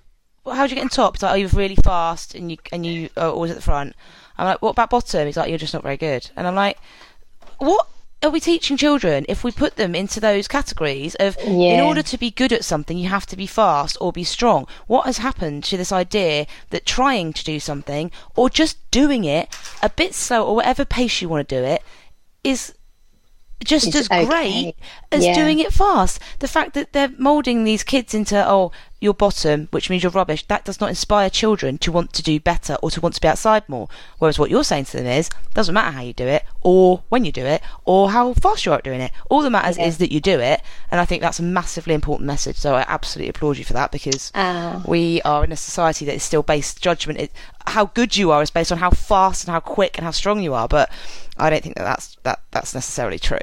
Well, 0.44 0.54
how 0.54 0.66
do 0.66 0.70
you 0.70 0.76
get 0.76 0.82
in 0.82 0.88
top? 0.90 1.16
He's 1.16 1.22
like, 1.22 1.32
oh, 1.32 1.36
you're 1.36 1.48
really 1.48 1.76
fast 1.76 2.34
and 2.34 2.50
you 2.50 2.58
and 2.72 2.84
you 2.84 3.08
are 3.16 3.30
always 3.30 3.50
at 3.50 3.56
the 3.56 3.62
front. 3.62 3.94
I'm 4.36 4.46
like, 4.46 4.60
what 4.62 4.70
about 4.70 4.90
bottom? 4.90 5.26
He's 5.26 5.36
like, 5.36 5.48
you're 5.48 5.58
just 5.58 5.74
not 5.74 5.82
very 5.82 5.96
good. 5.96 6.30
And 6.36 6.46
I'm 6.46 6.54
like, 6.54 6.78
what 7.58 7.88
are 8.22 8.30
we 8.30 8.40
teaching 8.40 8.76
children 8.76 9.26
if 9.28 9.44
we 9.44 9.52
put 9.52 9.76
them 9.76 9.94
into 9.94 10.18
those 10.18 10.48
categories 10.48 11.14
of 11.16 11.36
in 11.38 11.80
order 11.80 12.02
to 12.02 12.16
be 12.18 12.30
good 12.30 12.52
at 12.54 12.64
something 12.64 12.96
you 12.96 13.08
have 13.08 13.26
to 13.26 13.36
be 13.36 13.46
fast 13.46 13.96
or 14.00 14.12
be 14.12 14.24
strong? 14.24 14.66
What 14.86 15.06
has 15.06 15.18
happened 15.18 15.64
to 15.64 15.76
this 15.76 15.92
idea 15.92 16.46
that 16.70 16.84
trying 16.86 17.32
to 17.34 17.44
do 17.44 17.60
something 17.60 18.10
or 18.36 18.50
just 18.50 18.78
doing 18.90 19.24
it 19.24 19.54
a 19.82 19.88
bit 19.90 20.14
slow 20.14 20.44
or 20.46 20.56
whatever 20.56 20.84
pace 20.84 21.22
you 21.22 21.28
want 21.28 21.48
to 21.48 21.60
do 21.60 21.64
it 21.64 21.82
is 22.42 22.74
just 23.62 23.86
It's 23.88 23.96
as 23.96 24.06
okay. 24.06 24.26
great 24.26 24.76
as 25.12 25.24
Yeah. 25.24 25.34
doing 25.34 25.58
it 25.58 25.72
fast. 25.72 26.18
The 26.40 26.48
fact 26.48 26.74
that 26.74 26.92
they're 26.92 27.12
moulding 27.18 27.64
these 27.64 27.82
kids 27.84 28.12
into, 28.14 28.36
oh, 28.46 28.72
you're 29.04 29.14
bottom, 29.14 29.68
which 29.70 29.88
means 29.90 30.02
you're 30.02 30.10
rubbish, 30.10 30.44
that 30.48 30.64
does 30.64 30.80
not 30.80 30.88
inspire 30.88 31.30
children 31.30 31.78
to 31.78 31.92
want 31.92 32.12
to 32.14 32.22
do 32.22 32.40
better 32.40 32.74
or 32.82 32.90
to 32.90 33.00
want 33.00 33.14
to 33.14 33.20
be 33.20 33.28
outside 33.28 33.68
more. 33.68 33.86
Whereas 34.18 34.38
what 34.38 34.50
you're 34.50 34.64
saying 34.64 34.86
to 34.86 34.96
them 34.96 35.06
is, 35.06 35.30
doesn't 35.52 35.74
matter 35.74 35.92
how 35.92 36.02
you 36.02 36.12
do 36.14 36.26
it, 36.26 36.42
or 36.62 37.02
when 37.10 37.24
you 37.24 37.30
do 37.30 37.44
it, 37.44 37.62
or 37.84 38.10
how 38.10 38.32
fast 38.34 38.64
you 38.66 38.72
are 38.72 38.78
at 38.78 38.84
doing 38.84 39.00
it. 39.02 39.12
All 39.30 39.42
that 39.42 39.50
matters 39.50 39.76
Yeah. 39.78 39.86
is 39.86 39.98
that 39.98 40.10
you 40.10 40.20
do 40.20 40.40
it. 40.40 40.62
And 40.90 41.00
I 41.00 41.04
think 41.04 41.22
that's 41.22 41.38
a 41.38 41.42
massively 41.42 41.94
important 41.94 42.26
message. 42.26 42.56
So 42.56 42.74
I 42.74 42.84
absolutely 42.88 43.28
applaud 43.28 43.58
you 43.58 43.64
for 43.64 43.74
that 43.74 43.92
because 43.92 44.32
Ah. 44.34 44.82
we 44.86 45.20
are 45.22 45.44
in 45.44 45.52
a 45.52 45.56
society 45.56 46.04
that 46.06 46.14
is 46.14 46.22
still 46.22 46.42
based, 46.42 46.80
judgment, 46.80 47.20
it, 47.20 47.32
how 47.66 47.86
good 47.86 48.16
you 48.16 48.30
are 48.30 48.42
is 48.42 48.50
based 48.50 48.72
on 48.72 48.78
how 48.78 48.90
fast 48.90 49.44
and 49.44 49.52
how 49.52 49.60
quick 49.60 49.96
and 49.98 50.04
how 50.04 50.10
strong 50.10 50.40
you 50.40 50.54
are. 50.54 50.66
But 50.68 50.90
I 51.36 51.50
don't 51.50 51.62
think 51.62 51.76
that 51.76 51.84
that's, 51.84 52.16
that, 52.22 52.40
that's 52.50 52.74
necessarily 52.74 53.18
true. 53.18 53.38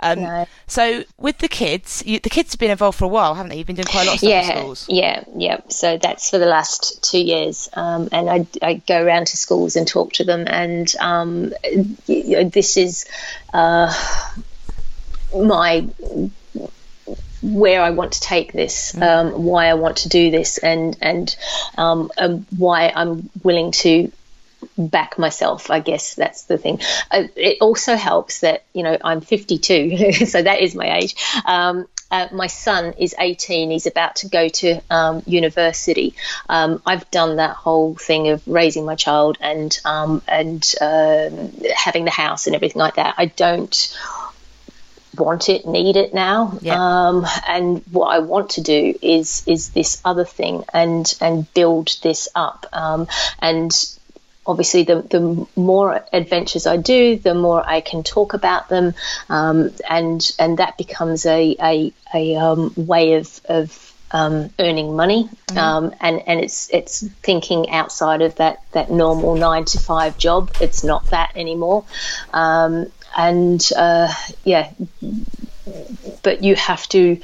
Um, 0.00 0.22
No. 0.22 0.46
So 0.66 1.04
with 1.18 1.38
the 1.38 1.48
kids, 1.48 2.02
you, 2.06 2.18
the 2.20 2.30
kids 2.30 2.52
have 2.52 2.60
been 2.60 2.70
involved 2.70 2.98
for 2.98 3.04
a 3.04 3.08
while, 3.08 3.34
haven't 3.34 3.50
they? 3.50 3.56
You've 3.56 3.66
been 3.66 3.76
doing 3.76 3.86
quite 3.86 4.02
a 4.02 4.06
lot 4.06 4.14
of 4.14 4.18
stuff 4.20 4.30
yeah, 4.30 4.50
schools. 4.50 4.86
yeah, 4.88 5.24
yeah. 5.36 5.60
So 5.68 5.98
that's 5.98 6.30
for 6.30 6.38
the 6.38 6.46
last 6.46 7.02
two 7.02 7.20
years, 7.20 7.68
um, 7.74 8.08
and 8.12 8.28
I, 8.28 8.46
I 8.62 8.74
go 8.74 9.02
around 9.02 9.28
to 9.28 9.36
schools 9.36 9.76
and 9.76 9.86
talk 9.86 10.12
to 10.14 10.24
them, 10.24 10.44
and 10.46 10.92
um, 11.00 11.52
you 12.06 12.36
know, 12.36 12.44
this 12.44 12.76
is 12.76 13.06
uh, 13.52 13.92
my 15.34 15.88
where 17.42 17.82
I 17.82 17.90
want 17.90 18.12
to 18.12 18.20
take 18.20 18.52
this, 18.52 18.94
um, 19.00 19.44
why 19.44 19.66
I 19.66 19.74
want 19.74 19.98
to 19.98 20.08
do 20.08 20.30
this, 20.30 20.58
and 20.58 20.96
and 21.00 21.34
um, 21.78 22.10
um, 22.18 22.46
why 22.56 22.92
I'm 22.94 23.30
willing 23.42 23.72
to 23.72 24.12
back 24.76 25.18
myself. 25.18 25.70
I 25.70 25.80
guess 25.80 26.14
that's 26.14 26.44
the 26.44 26.58
thing. 26.58 26.80
Uh, 27.10 27.24
it 27.36 27.58
also 27.60 27.96
helps 27.96 28.40
that 28.40 28.64
you 28.72 28.82
know 28.82 28.96
I'm 29.02 29.20
52, 29.20 30.12
so 30.26 30.42
that 30.42 30.60
is 30.60 30.74
my 30.74 30.98
age. 30.98 31.16
Um, 31.44 31.86
uh, 32.10 32.28
my 32.32 32.48
son 32.48 32.94
is 32.98 33.14
18. 33.18 33.70
He's 33.70 33.86
about 33.86 34.16
to 34.16 34.28
go 34.28 34.48
to 34.48 34.80
um, 34.90 35.22
university. 35.26 36.14
Um, 36.48 36.82
I've 36.84 37.08
done 37.10 37.36
that 37.36 37.54
whole 37.54 37.94
thing 37.94 38.28
of 38.28 38.46
raising 38.48 38.84
my 38.84 38.96
child 38.96 39.38
and 39.40 39.78
um, 39.84 40.22
and 40.26 40.74
um, 40.80 41.52
having 41.74 42.04
the 42.04 42.10
house 42.10 42.46
and 42.46 42.56
everything 42.56 42.80
like 42.80 42.96
that. 42.96 43.14
I 43.16 43.26
don't 43.26 43.96
want 45.16 45.48
it, 45.48 45.66
need 45.66 45.96
it 45.96 46.14
now. 46.14 46.58
Yeah. 46.60 46.76
Um, 46.78 47.26
and 47.46 47.82
what 47.90 48.08
I 48.08 48.20
want 48.20 48.50
to 48.50 48.60
do 48.60 48.94
is 49.00 49.44
is 49.46 49.70
this 49.70 50.00
other 50.04 50.24
thing 50.24 50.64
and 50.72 51.12
and 51.20 51.52
build 51.54 51.96
this 52.02 52.28
up. 52.34 52.66
Um, 52.72 53.06
and 53.40 53.72
obviously, 54.50 54.82
the 54.82 55.02
the 55.02 55.46
more 55.56 56.04
adventures 56.12 56.66
I 56.66 56.76
do, 56.76 57.16
the 57.16 57.34
more 57.34 57.66
I 57.66 57.80
can 57.80 58.02
talk 58.02 58.34
about 58.34 58.68
them, 58.68 58.94
um, 59.28 59.70
and 59.88 60.30
and 60.38 60.58
that 60.58 60.76
becomes 60.76 61.24
a 61.24 61.56
a, 61.62 61.92
a 62.14 62.36
um, 62.36 62.72
way 62.76 63.14
of 63.14 63.40
of 63.48 63.94
um, 64.10 64.50
earning 64.58 64.96
money, 64.96 65.28
um, 65.56 65.94
and 66.00 66.22
and 66.26 66.40
it's 66.40 66.68
it's 66.70 67.06
thinking 67.22 67.70
outside 67.70 68.22
of 68.22 68.34
that 68.36 68.62
that 68.72 68.90
normal 68.90 69.36
nine 69.36 69.64
to 69.66 69.78
five 69.78 70.18
job. 70.18 70.50
It's 70.60 70.82
not 70.82 71.06
that 71.06 71.32
anymore, 71.36 71.84
um, 72.32 72.90
and 73.16 73.66
uh, 73.76 74.12
yeah, 74.44 74.72
but 76.22 76.42
you 76.42 76.56
have 76.56 76.86
to. 76.88 77.20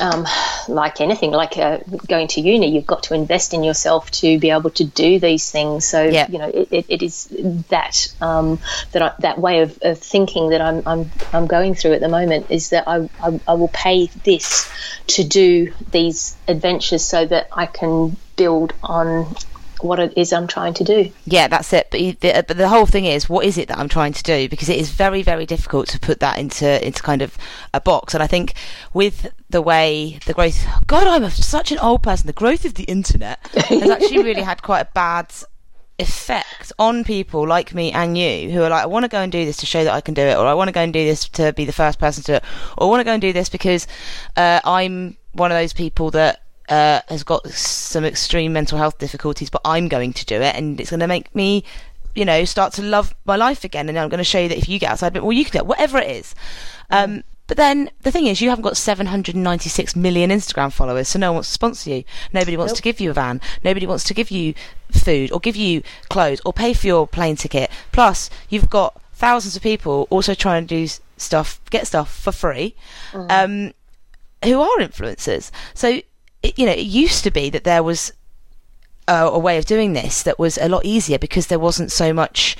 Um, 0.00 0.26
like 0.68 1.00
anything, 1.00 1.32
like 1.32 1.58
uh, 1.58 1.78
going 2.08 2.26
to 2.28 2.40
uni, 2.40 2.74
you've 2.74 2.86
got 2.86 3.02
to 3.04 3.14
invest 3.14 3.52
in 3.52 3.62
yourself 3.62 4.10
to 4.12 4.38
be 4.38 4.50
able 4.50 4.70
to 4.70 4.84
do 4.84 5.18
these 5.20 5.50
things. 5.50 5.86
So 5.86 6.02
Yeah. 6.02 6.26
you 6.30 6.38
know, 6.38 6.48
it, 6.48 6.68
it, 6.70 6.86
it 6.88 7.02
is 7.02 7.28
that 7.68 8.08
um, 8.20 8.58
that 8.92 9.02
I, 9.02 9.12
that 9.20 9.38
way 9.38 9.60
of, 9.60 9.78
of 9.82 9.98
thinking 9.98 10.48
that 10.50 10.60
I'm, 10.62 10.82
I'm 10.86 11.12
I'm 11.32 11.46
going 11.46 11.74
through 11.74 11.92
at 11.92 12.00
the 12.00 12.08
moment 12.08 12.46
is 12.50 12.70
that 12.70 12.88
I, 12.88 13.08
I 13.20 13.38
I 13.46 13.54
will 13.54 13.68
pay 13.68 14.08
this 14.24 14.72
to 15.08 15.24
do 15.24 15.72
these 15.90 16.36
adventures 16.48 17.04
so 17.04 17.26
that 17.26 17.48
I 17.52 17.66
can 17.66 18.16
build 18.36 18.72
on 18.82 19.34
what 19.82 19.98
it 19.98 20.16
is 20.16 20.32
I'm 20.32 20.46
trying 20.46 20.74
to 20.74 20.84
do. 20.84 21.12
Yeah, 21.24 21.48
that's 21.48 21.72
it. 21.72 21.88
But, 21.90 22.00
you, 22.00 22.12
the, 22.14 22.44
but 22.46 22.56
the 22.56 22.68
whole 22.68 22.86
thing 22.86 23.04
is, 23.04 23.28
what 23.28 23.44
is 23.44 23.58
it 23.58 23.68
that 23.68 23.78
I'm 23.78 23.88
trying 23.88 24.12
to 24.12 24.22
do? 24.22 24.48
Because 24.48 24.68
it 24.68 24.78
is 24.78 24.90
very, 24.90 25.22
very 25.22 25.46
difficult 25.46 25.88
to 25.88 26.00
put 26.00 26.20
that 26.20 26.38
into 26.38 26.84
into 26.84 27.02
kind 27.02 27.22
of 27.22 27.36
a 27.74 27.80
box. 27.80 28.14
And 28.14 28.22
I 28.22 28.26
think 28.26 28.54
with 28.92 29.32
the 29.50 29.62
way 29.62 30.18
the 30.26 30.34
growth, 30.34 30.64
God, 30.86 31.06
I'm 31.06 31.24
a, 31.24 31.30
such 31.30 31.72
an 31.72 31.78
old 31.78 32.02
person. 32.02 32.26
The 32.26 32.32
growth 32.32 32.64
of 32.64 32.74
the 32.74 32.84
internet 32.84 33.38
has 33.54 33.88
actually 33.90 34.22
really 34.24 34.42
had 34.42 34.62
quite 34.62 34.80
a 34.80 34.88
bad 34.94 35.32
effect 35.98 36.72
on 36.78 37.04
people 37.04 37.46
like 37.46 37.74
me 37.74 37.92
and 37.92 38.16
you 38.18 38.50
who 38.50 38.62
are 38.62 38.70
like, 38.70 38.82
I 38.82 38.86
want 38.86 39.04
to 39.04 39.08
go 39.08 39.20
and 39.20 39.30
do 39.30 39.44
this 39.44 39.58
to 39.58 39.66
show 39.66 39.84
that 39.84 39.92
I 39.92 40.00
can 40.00 40.14
do 40.14 40.22
it, 40.22 40.36
or 40.36 40.46
I 40.46 40.54
want 40.54 40.68
to 40.68 40.72
go 40.72 40.80
and 40.80 40.92
do 40.92 41.04
this 41.04 41.28
to 41.30 41.52
be 41.52 41.64
the 41.64 41.72
first 41.72 41.98
person 41.98 42.22
to 42.24 42.32
do 42.32 42.36
it, 42.36 42.44
or 42.76 42.84
I 42.84 42.90
want 42.90 43.00
to 43.00 43.04
go 43.04 43.12
and 43.12 43.22
do 43.22 43.32
this 43.32 43.48
because 43.48 43.86
uh, 44.36 44.60
I'm 44.64 45.16
one 45.32 45.50
of 45.50 45.56
those 45.56 45.72
people 45.72 46.10
that 46.12 46.41
uh, 46.68 47.00
has 47.08 47.22
got 47.22 47.46
some 47.48 48.04
extreme 48.04 48.52
mental 48.52 48.78
health 48.78 48.98
difficulties, 48.98 49.50
but 49.50 49.60
I'm 49.64 49.88
going 49.88 50.12
to 50.12 50.24
do 50.24 50.36
it, 50.36 50.54
and 50.54 50.80
it's 50.80 50.90
going 50.90 51.00
to 51.00 51.06
make 51.06 51.34
me, 51.34 51.64
you 52.14 52.24
know, 52.24 52.44
start 52.44 52.72
to 52.74 52.82
love 52.82 53.14
my 53.24 53.36
life 53.36 53.64
again. 53.64 53.88
And 53.88 53.98
I'm 53.98 54.08
going 54.08 54.18
to 54.18 54.24
show 54.24 54.40
you 54.40 54.48
that 54.48 54.58
if 54.58 54.68
you 54.68 54.78
get 54.78 54.90
outside 54.90 55.08
a 55.08 55.12
bit 55.12 55.22
more, 55.22 55.32
you 55.32 55.44
can 55.44 55.52
do 55.52 55.58
it, 55.58 55.66
whatever 55.66 55.98
it 55.98 56.10
is. 56.10 56.34
Um, 56.90 57.24
but 57.48 57.56
then 57.56 57.90
the 58.02 58.10
thing 58.10 58.26
is, 58.26 58.40
you 58.40 58.48
haven't 58.48 58.62
got 58.62 58.76
796 58.76 59.96
million 59.96 60.30
Instagram 60.30 60.72
followers, 60.72 61.08
so 61.08 61.18
no 61.18 61.28
one 61.28 61.36
wants 61.36 61.48
to 61.48 61.54
sponsor 61.54 61.90
you. 61.90 62.04
Nobody 62.32 62.56
wants 62.56 62.72
to 62.74 62.82
give 62.82 63.00
you 63.00 63.10
a 63.10 63.14
van. 63.14 63.40
Nobody 63.62 63.86
wants 63.86 64.04
to 64.04 64.14
give 64.14 64.30
you 64.30 64.54
food 64.90 65.30
or 65.32 65.40
give 65.40 65.56
you 65.56 65.82
clothes 66.08 66.40
or 66.46 66.52
pay 66.52 66.72
for 66.72 66.86
your 66.86 67.06
plane 67.06 67.36
ticket. 67.36 67.70
Plus, 67.90 68.30
you've 68.48 68.70
got 68.70 69.00
thousands 69.12 69.56
of 69.56 69.62
people 69.62 70.06
also 70.08 70.34
trying 70.34 70.66
to 70.66 70.74
do 70.74 70.88
stuff, 71.16 71.60
get 71.70 71.86
stuff 71.86 72.14
for 72.14 72.32
free, 72.32 72.74
um, 73.28 73.72
who 74.44 74.60
are 74.60 74.78
influencers. 74.78 75.50
So, 75.74 76.00
it, 76.42 76.58
you 76.58 76.66
know, 76.66 76.72
it 76.72 76.86
used 76.86 77.24
to 77.24 77.30
be 77.30 77.50
that 77.50 77.64
there 77.64 77.82
was 77.82 78.12
a, 79.08 79.26
a 79.26 79.38
way 79.38 79.58
of 79.58 79.64
doing 79.64 79.92
this 79.92 80.22
that 80.22 80.38
was 80.38 80.58
a 80.58 80.68
lot 80.68 80.84
easier 80.84 81.18
because 81.18 81.46
there 81.46 81.58
wasn't 81.58 81.92
so 81.92 82.12
much 82.12 82.56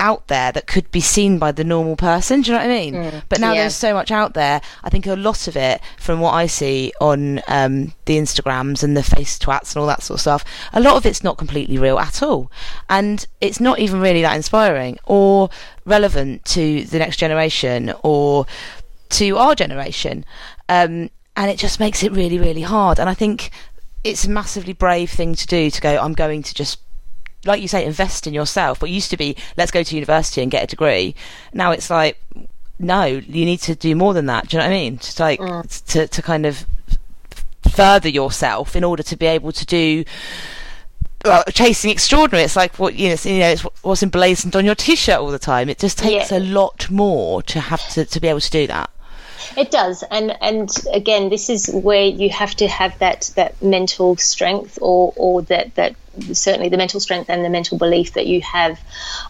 out 0.00 0.28
there 0.28 0.52
that 0.52 0.66
could 0.66 0.88
be 0.92 1.00
seen 1.00 1.38
by 1.38 1.50
the 1.50 1.64
normal 1.64 1.96
person. 1.96 2.40
Do 2.40 2.50
you 2.50 2.56
know 2.56 2.64
what 2.64 2.70
I 2.70 2.78
mean? 2.78 3.22
but 3.28 3.40
now 3.40 3.52
yeah. 3.52 3.62
there's 3.62 3.74
so 3.74 3.92
much 3.94 4.10
out 4.10 4.34
there. 4.34 4.60
I 4.84 4.90
think 4.90 5.06
a 5.06 5.16
lot 5.16 5.48
of 5.48 5.56
it, 5.56 5.80
from 5.98 6.20
what 6.20 6.34
I 6.34 6.46
see 6.46 6.92
on 7.00 7.40
um, 7.48 7.92
the 8.04 8.16
Instagrams 8.16 8.82
and 8.82 8.96
the 8.96 9.02
face 9.02 9.38
twats 9.38 9.74
and 9.74 9.80
all 9.80 9.88
that 9.88 10.02
sort 10.02 10.18
of 10.18 10.20
stuff, 10.20 10.44
a 10.72 10.80
lot 10.80 10.96
of 10.96 11.04
it's 11.04 11.24
not 11.24 11.36
completely 11.36 11.78
real 11.78 11.98
at 11.98 12.22
all, 12.22 12.50
and 12.88 13.26
it's 13.40 13.60
not 13.60 13.78
even 13.78 14.00
really 14.00 14.22
that 14.22 14.36
inspiring 14.36 14.98
or 15.04 15.50
relevant 15.84 16.44
to 16.46 16.84
the 16.84 16.98
next 16.98 17.16
generation 17.16 17.92
or 18.02 18.46
to 19.10 19.36
our 19.36 19.54
generation. 19.54 20.24
Um, 20.68 21.10
and 21.38 21.48
it 21.48 21.56
just 21.56 21.78
makes 21.78 22.02
it 22.02 22.10
really, 22.10 22.36
really 22.36 22.62
hard. 22.62 22.98
And 22.98 23.08
I 23.08 23.14
think 23.14 23.50
it's 24.02 24.24
a 24.24 24.30
massively 24.30 24.72
brave 24.72 25.08
thing 25.08 25.36
to 25.36 25.46
do 25.46 25.70
to 25.70 25.80
go, 25.80 25.96
I'm 25.96 26.12
going 26.12 26.42
to 26.42 26.52
just 26.52 26.80
like 27.44 27.62
you 27.62 27.68
say, 27.68 27.84
invest 27.84 28.26
in 28.26 28.34
yourself. 28.34 28.82
What 28.82 28.90
used 28.90 29.10
to 29.10 29.16
be, 29.16 29.36
let's 29.56 29.70
go 29.70 29.84
to 29.84 29.94
university 29.94 30.42
and 30.42 30.50
get 30.50 30.64
a 30.64 30.66
degree. 30.66 31.14
Now 31.54 31.70
it's 31.70 31.88
like, 31.88 32.20
no, 32.80 33.04
you 33.04 33.44
need 33.44 33.60
to 33.60 33.76
do 33.76 33.94
more 33.94 34.14
than 34.14 34.26
that. 34.26 34.48
Do 34.48 34.56
you 34.56 34.58
know 34.58 34.66
what 34.66 34.72
I 34.72 34.76
mean? 34.76 34.98
Just 34.98 35.20
like 35.20 35.38
mm. 35.38 35.84
to 35.86 36.08
to 36.08 36.22
kind 36.22 36.44
of 36.44 36.66
further 37.70 38.08
yourself 38.08 38.74
in 38.74 38.82
order 38.82 39.04
to 39.04 39.16
be 39.16 39.26
able 39.26 39.52
to 39.52 39.64
do. 39.64 40.04
Well, 41.24 41.44
chasing 41.52 41.92
extraordinary. 41.92 42.44
It's 42.44 42.56
like 42.56 42.80
what 42.80 42.94
you 42.94 43.08
know. 43.08 43.14
It's, 43.14 43.26
you 43.26 43.38
know, 43.38 43.48
it's 43.50 43.62
what's 43.82 44.02
emblazoned 44.02 44.56
on 44.56 44.64
your 44.64 44.74
T-shirt 44.74 45.18
all 45.18 45.30
the 45.30 45.38
time. 45.38 45.68
It 45.68 45.78
just 45.78 45.98
takes 45.98 46.32
Yeah. 46.32 46.38
a 46.38 46.40
lot 46.40 46.90
more 46.90 47.42
to 47.44 47.60
have 47.60 47.88
to 47.90 48.04
to 48.04 48.20
be 48.20 48.26
able 48.26 48.40
to 48.40 48.50
do 48.50 48.66
that. 48.66 48.90
It 49.56 49.70
does, 49.70 50.02
and 50.02 50.36
and 50.42 50.70
again, 50.92 51.28
this 51.28 51.50
is 51.50 51.68
where 51.68 52.06
you 52.06 52.30
have 52.30 52.54
to 52.56 52.68
have 52.68 52.98
that 52.98 53.30
that 53.36 53.60
mental 53.62 54.16
strength, 54.16 54.78
or 54.80 55.12
or 55.16 55.42
that 55.42 55.74
that 55.74 55.94
certainly 56.32 56.68
the 56.68 56.76
mental 56.76 57.00
strength 57.00 57.30
and 57.30 57.44
the 57.44 57.48
mental 57.48 57.78
belief 57.78 58.14
that 58.14 58.26
you 58.26 58.40
have 58.40 58.80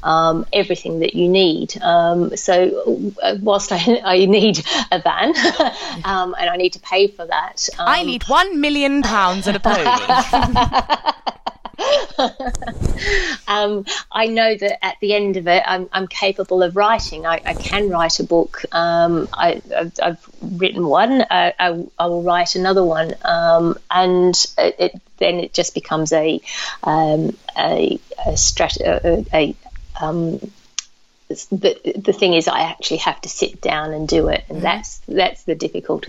um, 0.02 0.46
everything 0.52 1.00
that 1.00 1.14
you 1.14 1.28
need. 1.28 1.80
Um, 1.80 2.36
so, 2.36 3.12
uh, 3.22 3.36
whilst 3.40 3.72
I, 3.72 4.00
I 4.04 4.26
need 4.26 4.64
a 4.90 5.00
van 5.00 5.36
um, 6.04 6.34
and 6.38 6.50
I 6.50 6.56
need 6.56 6.74
to 6.74 6.80
pay 6.80 7.08
for 7.08 7.26
that, 7.26 7.68
um, 7.78 7.88
I 7.88 8.02
need 8.02 8.28
one 8.28 8.60
million 8.60 9.02
pounds 9.02 9.46
and 9.46 9.56
a 9.56 9.60
pony. 9.60 9.84
um, 13.48 13.84
I 14.10 14.26
know 14.26 14.56
that 14.56 14.84
at 14.84 14.96
the 15.00 15.14
end 15.14 15.36
of 15.36 15.46
it, 15.46 15.62
I'm, 15.64 15.88
I'm 15.92 16.08
capable 16.08 16.62
of 16.62 16.76
writing. 16.76 17.26
I, 17.26 17.40
I 17.44 17.54
can 17.54 17.88
write 17.88 18.18
a 18.20 18.24
book. 18.24 18.62
Um, 18.72 19.28
I, 19.32 19.62
I've, 19.76 19.92
I've 20.02 20.30
written 20.40 20.86
one. 20.86 21.24
I, 21.30 21.54
I, 21.58 21.86
I 21.98 22.06
will 22.06 22.22
write 22.22 22.56
another 22.56 22.84
one, 22.84 23.14
um, 23.22 23.78
and 23.90 24.34
it, 24.56 24.76
it, 24.78 25.02
then 25.18 25.36
it 25.36 25.52
just 25.52 25.74
becomes 25.74 26.12
a 26.12 26.40
um, 26.82 27.36
a, 27.56 27.98
a, 28.26 28.32
strat- 28.32 28.80
a, 28.80 29.24
a 29.32 29.54
um, 30.00 30.40
the, 31.28 31.94
the 31.96 32.12
thing 32.12 32.32
is, 32.32 32.48
I 32.48 32.60
actually 32.60 32.98
have 32.98 33.20
to 33.20 33.28
sit 33.28 33.60
down 33.60 33.92
and 33.92 34.08
do 34.08 34.28
it, 34.28 34.44
and 34.48 34.62
that's 34.62 34.98
that's 35.06 35.44
the 35.44 35.54
difficult 35.54 36.06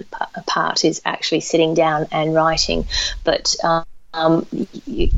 part 0.48 0.86
is 0.86 1.02
actually 1.04 1.42
sitting 1.42 1.74
down 1.74 2.08
and 2.12 2.34
writing. 2.34 2.86
But 3.26 3.54
um, 4.14 4.46
you, 4.86 5.10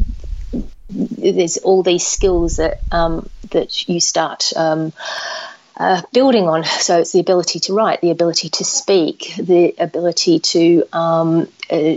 there's 0.90 1.58
all 1.58 1.84
these 1.84 2.06
skills 2.06 2.58
that 2.58 2.80
um, 2.92 3.30
that 3.52 3.88
you 3.88 4.00
start 4.00 4.52
um, 4.56 4.92
uh, 5.78 6.02
building 6.14 6.48
on. 6.48 6.64
So 6.66 7.00
it's 7.00 7.12
the 7.14 7.20
ability 7.20 7.60
to 7.62 7.74
write, 7.74 8.02
the 8.02 8.12
ability 8.12 8.50
to 8.50 8.64
speak, 8.66 9.34
the 9.38 9.74
ability 9.80 10.40
to 10.40 10.84
um, 10.94 11.48
uh, 11.70 11.96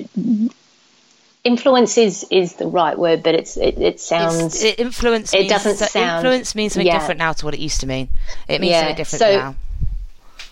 influence 1.43 1.99
is 1.99 2.25
is 2.31 2.55
the 2.55 2.67
right 2.67 2.99
word, 2.99 3.23
but 3.23 3.35
it's 3.35 3.57
it, 3.57 3.79
it 3.79 4.01
sounds. 4.01 4.37
It's- 4.57 4.65
it 4.65 4.81
influence. 4.81 5.35
it 5.35 5.41
means, 5.41 5.51
doesn't 5.53 5.77
so- 5.77 5.87
sound- 5.87 6.25
Influence 6.27 6.55
means 6.55 6.73
something 6.75 6.87
yeah. 6.87 6.99
different 6.99 7.19
now 7.19 7.33
to 7.33 7.45
what 7.45 7.55
it 7.55 7.61
used 7.61 7.81
to 7.81 7.87
mean. 7.87 8.09
It 8.49 8.61
means 8.61 8.71
Yeah, 8.71 8.81
something 8.81 8.97
different 8.97 9.21
so- 9.21 9.37
now. 9.37 9.55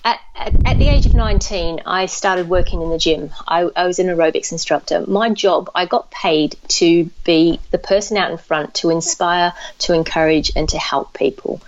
At, 0.05 0.21
at, 0.35 0.55
at 0.67 0.79
the 0.79 0.89
age 0.89 1.07
of 1.07 1.15
19, 1.15 1.83
I 1.87 2.07
started 2.07 2.49
working 2.49 2.83
in 2.83 2.91
the 2.91 2.99
gym. 2.99 3.31
I, 3.47 3.69
I 3.77 3.87
was 3.87 3.99
an 3.99 4.09
aerobics 4.09 4.53
instructor. 4.53 5.05
My 5.07 5.31
job, 5.31 5.71
I 5.75 5.87
got 5.87 6.11
paid 6.11 6.57
to 6.69 7.11
be 7.25 7.61
the 7.71 7.79
person 7.79 8.17
out 8.17 8.31
in 8.31 8.39
front 8.39 8.75
to 8.77 8.91
inspire, 8.91 9.53
to 9.79 9.95
encourage, 9.95 10.53
and 10.57 10.69
to 10.71 10.79
help 10.79 11.13
people. 11.15 11.61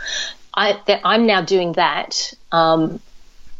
I—I'm 0.56 1.26
now 1.26 1.42
doing 1.42 1.72
that 1.72 2.32
um, 2.52 3.00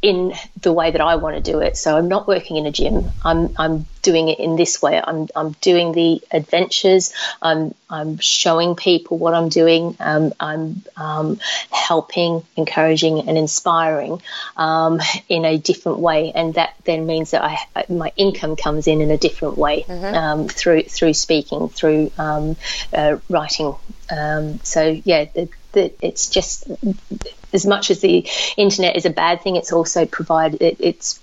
in 0.05 0.35
the 0.61 0.71
way 0.71 0.91
that 0.91 1.01
I 1.01 1.17
want 1.17 1.43
to 1.43 1.53
do 1.53 1.61
it. 1.61 1.79
So 1.79 1.97
I'm 1.97 2.09
not 2.09 2.29
working 2.29 2.57
in 2.59 2.67
a 2.67 2.71
gym. 2.71 3.11
I'm 3.23 3.55
I'm 3.57 3.87
doing 4.03 4.29
it 4.29 4.39
in 4.39 4.55
this 4.55 4.83
way. 4.83 5.01
I'm 5.03 5.29
I'm 5.35 5.53
doing 5.63 5.93
the 5.93 6.21
adventures. 6.31 7.15
I'm 7.41 7.75
I'm 7.89 8.19
showing 8.19 8.77
people 8.77 9.17
what 9.17 9.33
I'm 9.33 9.49
doing. 9.49 9.97
Um, 9.99 10.35
I'm 10.39 10.83
um, 10.99 11.41
helping, 11.71 12.43
encouraging, 12.55 13.27
and 13.27 13.39
inspiring 13.39 14.21
um, 14.59 15.01
in 15.31 15.47
a 15.47 15.57
different 15.57 16.01
way, 16.01 16.33
and 16.33 16.53
that 16.53 16.75
then 16.85 17.07
means 17.07 17.31
that 17.31 17.43
I 17.43 17.85
my 17.89 18.13
income 18.17 18.57
comes 18.57 18.87
in 18.87 19.01
in 19.01 19.11
a 19.11 19.17
different 19.17 19.57
way 19.57 19.87
um, 19.89 20.49
through 20.49 20.83
through 20.83 21.15
speaking, 21.15 21.71
through 21.71 22.13
um, 22.19 22.57
uh, 22.93 23.17
writing. 23.31 23.75
Um, 24.11 24.61
so 24.65 25.01
yeah, 25.03 25.25
the, 25.35 25.49
the, 25.75 25.93
it's 26.01 26.29
just 26.29 26.71
as 27.53 27.67
much 27.67 27.91
as 27.91 28.01
the 28.01 28.29
internet 28.57 28.97
is 28.97 29.07
a 29.07 29.11
bad 29.11 29.43
thing, 29.43 29.57
it's 29.57 29.73
also 29.73 30.07
provided 30.07 30.61
it, 30.61 30.77
it's 30.81 31.21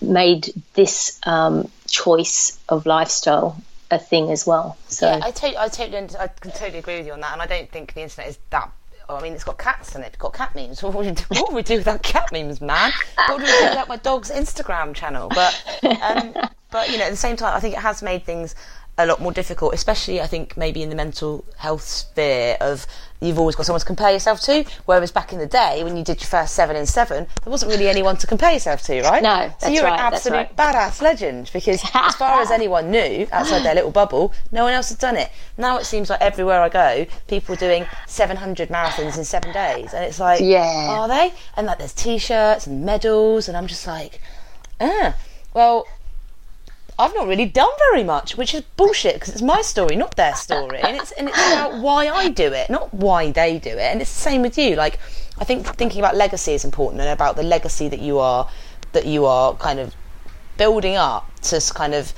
made 0.00 0.52
this 0.74 1.18
um, 1.24 1.68
choice 1.88 2.58
of 2.68 2.86
lifestyle 2.86 3.60
a 3.90 3.98
thing 3.98 4.30
as 4.30 4.46
well. 4.46 4.76
So 4.88 5.06
Yeah, 5.06 5.20
I 5.22 5.30
totally, 5.30 5.58
I 5.58 5.68
totally, 5.68 6.18
I 6.18 6.26
totally 6.26 6.78
agree 6.78 6.98
with 6.98 7.06
you 7.06 7.12
on 7.12 7.20
that, 7.20 7.32
and 7.32 7.42
I 7.42 7.46
don't 7.46 7.70
think 7.70 7.94
the 7.94 8.02
internet 8.02 8.30
is 8.30 8.38
that. 8.50 8.70
I 9.08 9.22
mean, 9.22 9.34
it's 9.34 9.44
got 9.44 9.56
cats 9.58 9.94
in 9.94 10.02
it. 10.02 10.08
It's 10.08 10.16
got 10.16 10.34
cat 10.34 10.54
memes. 10.56 10.82
What 10.82 10.94
would 10.94 11.06
we 11.06 11.12
do, 11.12 11.22
what 11.28 11.52
would 11.52 11.56
we 11.56 11.62
do 11.62 11.76
without 11.76 12.02
cat 12.02 12.32
memes, 12.32 12.60
man? 12.60 12.92
What 13.14 13.38
would 13.38 13.42
we 13.42 13.46
do 13.46 13.68
without 13.68 13.88
my 13.88 13.96
dog's 13.96 14.30
Instagram 14.30 14.94
channel? 14.94 15.28
But, 15.28 15.80
um, 16.02 16.34
but 16.70 16.90
you 16.90 16.98
know, 16.98 17.04
at 17.04 17.10
the 17.10 17.16
same 17.16 17.36
time, 17.36 17.54
I 17.54 17.60
think 17.60 17.74
it 17.74 17.80
has 17.80 18.02
made 18.02 18.24
things 18.24 18.56
a 18.98 19.06
lot 19.06 19.20
more 19.20 19.32
difficult, 19.32 19.74
especially 19.74 20.20
I 20.20 20.26
think 20.26 20.56
maybe 20.56 20.82
in 20.82 20.88
the 20.88 20.96
mental 20.96 21.44
health 21.58 21.82
sphere 21.82 22.56
of 22.60 22.86
you've 23.20 23.38
always 23.38 23.54
got 23.54 23.66
someone 23.66 23.80
to 23.80 23.86
compare 23.86 24.10
yourself 24.10 24.40
to. 24.42 24.64
Whereas 24.86 25.10
back 25.10 25.32
in 25.32 25.38
the 25.38 25.46
day, 25.46 25.82
when 25.84 25.96
you 25.96 26.04
did 26.04 26.20
your 26.20 26.28
first 26.28 26.54
seven 26.54 26.76
in 26.76 26.86
seven, 26.86 27.26
there 27.44 27.50
wasn't 27.50 27.72
really 27.72 27.88
anyone 27.88 28.16
to 28.18 28.26
compare 28.26 28.52
yourself 28.52 28.82
to, 28.84 29.02
right? 29.02 29.22
No, 29.22 29.52
so 29.58 29.68
you're 29.68 29.84
right, 29.84 29.94
an 29.94 30.12
absolute 30.14 30.34
right. 30.36 30.56
badass 30.56 31.02
legend 31.02 31.50
because 31.52 31.82
as 31.94 32.14
far 32.14 32.40
as 32.40 32.50
anyone 32.58 32.90
knew 32.90 33.26
outside 33.32 33.62
their 33.64 33.74
little 33.74 33.90
bubble, 33.90 34.32
no 34.50 34.64
one 34.64 34.72
else 34.72 34.88
had 34.88 34.98
done 34.98 35.16
it. 35.16 35.30
Now 35.58 35.76
it 35.78 35.84
seems 35.84 36.08
like 36.08 36.20
everywhere 36.22 36.60
I 36.60 36.68
go, 36.68 37.06
people 37.28 37.54
are 37.54 37.58
doing 37.58 37.86
700 38.06 38.68
marathons 38.70 39.18
in 39.18 39.24
seven 39.24 39.52
days, 39.52 39.92
and 39.92 40.04
it's 40.04 40.20
like, 40.20 40.40
Yeah. 40.40 40.88
are 40.90 41.08
they? 41.08 41.32
And 41.56 41.66
like, 41.66 41.78
there's 41.78 41.92
t-shirts 41.92 42.66
and 42.66 42.84
medals, 42.84 43.48
and 43.48 43.56
I'm 43.56 43.66
just 43.66 43.86
like, 43.86 44.20
ah, 44.80 45.14
well. 45.52 45.86
I've 46.98 47.14
not 47.14 47.26
really 47.26 47.44
done 47.44 47.70
very 47.90 48.04
much, 48.04 48.36
which 48.36 48.54
is 48.54 48.62
bullshit 48.76 49.14
because 49.14 49.28
it's 49.28 49.42
my 49.42 49.60
story, 49.60 49.96
not 49.96 50.16
their 50.16 50.34
story, 50.34 50.78
and 50.80 50.96
it's 50.96 51.12
and 51.12 51.28
it's 51.28 51.38
about 51.38 51.80
why 51.80 52.08
I 52.08 52.28
do 52.28 52.52
it, 52.52 52.70
not 52.70 52.92
why 52.94 53.30
they 53.30 53.58
do 53.58 53.70
it. 53.70 53.78
And 53.78 54.00
it's 54.00 54.12
the 54.12 54.20
same 54.20 54.40
with 54.40 54.56
you. 54.56 54.76
Like, 54.76 54.98
I 55.38 55.44
think 55.44 55.66
thinking 55.66 56.00
about 56.00 56.16
legacy 56.16 56.52
is 56.52 56.64
important, 56.64 57.02
and 57.02 57.10
about 57.10 57.36
the 57.36 57.42
legacy 57.42 57.88
that 57.88 58.00
you 58.00 58.18
are 58.18 58.48
that 58.92 59.04
you 59.04 59.26
are 59.26 59.54
kind 59.54 59.78
of 59.78 59.94
building 60.56 60.96
up 60.96 61.30
to 61.42 61.60
kind 61.74 61.94
of. 61.94 62.14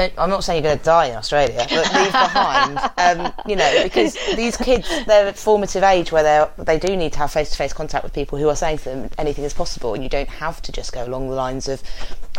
Don't, 0.00 0.14
I'm 0.16 0.30
not 0.30 0.44
saying 0.44 0.64
you're 0.64 0.70
going 0.70 0.78
to 0.78 0.84
die 0.84 1.06
in 1.08 1.16
Australia, 1.16 1.58
but 1.58 1.94
leave 1.94 2.12
behind, 2.12 2.78
um, 2.96 3.34
you 3.46 3.54
know, 3.54 3.82
because 3.82 4.16
these 4.34 4.56
kids, 4.56 4.88
they're 5.04 5.26
at 5.26 5.38
formative 5.38 5.82
age 5.82 6.10
where 6.10 6.22
they 6.22 6.64
they 6.64 6.78
do 6.78 6.96
need 6.96 7.12
to 7.12 7.18
have 7.18 7.30
face 7.30 7.50
to 7.50 7.56
face 7.58 7.74
contact 7.74 8.02
with 8.02 8.14
people 8.14 8.38
who 8.38 8.48
are 8.48 8.56
saying 8.56 8.78
to 8.78 8.84
them 8.84 9.10
anything 9.18 9.44
is 9.44 9.52
possible, 9.52 9.92
and 9.92 10.02
you 10.02 10.08
don't 10.08 10.30
have 10.30 10.62
to 10.62 10.72
just 10.72 10.94
go 10.94 11.04
along 11.04 11.28
the 11.28 11.34
lines 11.34 11.68
of 11.68 11.82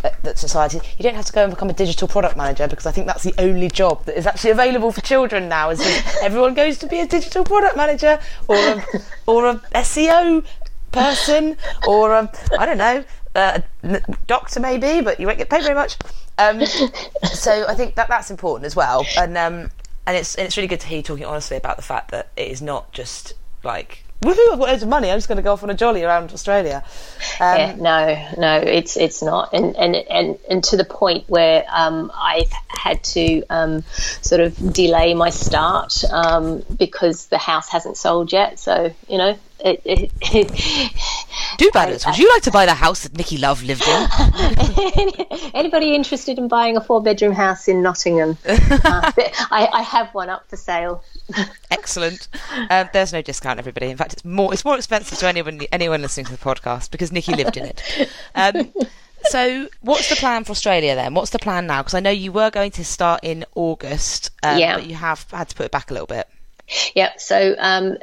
uh, 0.03 0.09
that 0.23 0.39
society. 0.39 0.79
You 0.97 1.03
don't 1.03 1.13
have 1.13 1.25
to 1.25 1.33
go 1.33 1.43
and 1.43 1.53
become 1.53 1.69
a 1.69 1.73
digital 1.73 2.07
product 2.07 2.35
manager 2.35 2.67
because 2.67 2.87
I 2.87 2.91
think 2.91 3.05
that's 3.05 3.23
the 3.23 3.35
only 3.37 3.69
job 3.69 4.05
that 4.05 4.17
is 4.17 4.25
actually 4.25 4.51
available 4.51 4.91
for 4.91 5.01
children 5.01 5.47
now. 5.47 5.69
Is 5.69 5.81
everyone 6.23 6.55
goes 6.55 6.79
to 6.79 6.87
be 6.87 6.99
a 6.99 7.05
digital 7.05 7.43
product 7.43 7.77
manager 7.77 8.19
or 8.47 8.55
a, 8.55 8.85
or 9.27 9.45
a 9.45 9.55
SEO 9.75 10.43
person 10.91 11.57
or 11.87 12.11
a 12.11 12.31
I 12.57 12.65
don't 12.65 12.79
know 12.79 13.05
uh, 13.35 13.61
doctor 14.27 14.59
maybe, 14.59 15.01
but 15.01 15.19
you 15.19 15.27
won't 15.27 15.37
get 15.37 15.49
paid 15.49 15.63
very 15.63 15.75
much. 15.75 15.97
Um, 16.37 16.65
so 17.23 17.65
I 17.67 17.75
think 17.75 17.95
that 17.95 18.07
that's 18.07 18.31
important 18.31 18.65
as 18.65 18.75
well, 18.75 19.05
and 19.17 19.37
um, 19.37 19.71
and 20.05 20.17
it's 20.17 20.35
and 20.35 20.45
it's 20.45 20.57
really 20.57 20.67
good 20.67 20.81
to 20.81 20.87
hear 20.87 20.97
you 20.97 21.03
talking 21.03 21.25
honestly 21.25 21.57
about 21.57 21.77
the 21.77 21.83
fact 21.83 22.11
that 22.11 22.29
it 22.35 22.49
is 22.49 22.61
not 22.61 22.91
just 22.91 23.33
like 23.63 24.03
woohoo, 24.21 24.53
I've 24.53 24.59
got 24.59 24.69
loads 24.69 24.83
of 24.83 24.89
money, 24.89 25.09
I'm 25.09 25.17
just 25.17 25.27
going 25.27 25.37
to 25.37 25.41
go 25.41 25.53
off 25.53 25.63
on 25.63 25.69
a 25.69 25.73
jolly 25.73 26.03
around 26.03 26.31
Australia. 26.31 26.83
Um, 27.39 27.57
yeah, 27.57 27.75
no, 27.75 28.33
no, 28.37 28.57
it's 28.57 28.95
it's 28.95 29.21
not, 29.23 29.53
and 29.53 29.75
and 29.75 29.95
and 29.95 30.37
and 30.49 30.63
to 30.65 30.77
the 30.77 30.85
point 30.85 31.27
where 31.27 31.65
um, 31.69 32.11
I've 32.15 32.51
had 32.67 33.03
to 33.05 33.43
um, 33.49 33.83
sort 34.21 34.41
of 34.41 34.73
delay 34.73 35.13
my 35.13 35.31
start 35.31 36.03
um, 36.11 36.63
because 36.77 37.27
the 37.27 37.39
house 37.39 37.69
hasn't 37.69 37.97
sold 37.97 38.31
yet. 38.31 38.59
So 38.59 38.93
you 39.07 39.17
know, 39.17 39.37
it, 39.63 39.81
it, 39.85 40.11
it, 40.21 40.91
Do 41.57 41.69
badders, 41.71 42.05
would 42.05 42.17
you 42.17 42.29
like 42.33 42.43
to 42.43 42.51
buy 42.51 42.65
the 42.65 42.73
house 42.73 43.03
that 43.03 43.17
Nikki 43.17 43.37
Love 43.37 43.63
lived 43.63 43.87
in? 43.87 44.07
anybody 45.53 45.95
interested 45.95 46.37
in 46.37 46.47
buying 46.47 46.77
a 46.77 46.81
four 46.81 47.01
bedroom 47.01 47.33
house 47.33 47.67
in 47.67 47.81
Nottingham? 47.81 48.37
uh, 48.47 49.11
I, 49.51 49.69
I 49.71 49.81
have 49.81 50.13
one 50.13 50.29
up 50.29 50.49
for 50.49 50.57
sale. 50.57 51.03
Excellent. 51.71 52.27
Um, 52.69 52.89
there's 52.93 53.13
no 53.13 53.21
discount, 53.21 53.59
everybody. 53.59 53.87
In 53.87 53.97
fact, 53.97 54.13
it's 54.13 54.25
more 54.25 54.53
it's 54.53 54.65
more 54.65 54.75
expensive 54.75 55.17
to 55.19 55.27
anyone 55.27 55.61
anyone 55.71 56.01
listening 56.01 56.25
to 56.27 56.31
the 56.31 56.37
podcast 56.37 56.91
because 56.91 57.11
Nikki 57.11 57.33
lived 57.35 57.57
in 57.57 57.65
it. 57.65 58.09
Um, 58.35 58.71
so, 59.23 59.69
what's 59.81 60.09
the 60.09 60.15
plan 60.15 60.43
for 60.43 60.51
Australia 60.51 60.95
then? 60.95 61.13
What's 61.13 61.29
the 61.29 61.39
plan 61.39 61.67
now? 61.67 61.81
Because 61.81 61.93
I 61.93 61.99
know 61.99 62.09
you 62.09 62.31
were 62.31 62.49
going 62.49 62.71
to 62.71 62.83
start 62.83 63.19
in 63.23 63.45
August, 63.55 64.31
um, 64.43 64.57
Yeah. 64.57 64.75
but 64.75 64.87
you 64.87 64.95
have 64.95 65.29
had 65.31 65.47
to 65.49 65.55
put 65.55 65.67
it 65.67 65.71
back 65.71 65.91
a 65.91 65.93
little 65.93 66.07
bit. 66.07 66.27
Yeah. 66.95 67.11
So 67.17 67.55
um, 67.59 67.97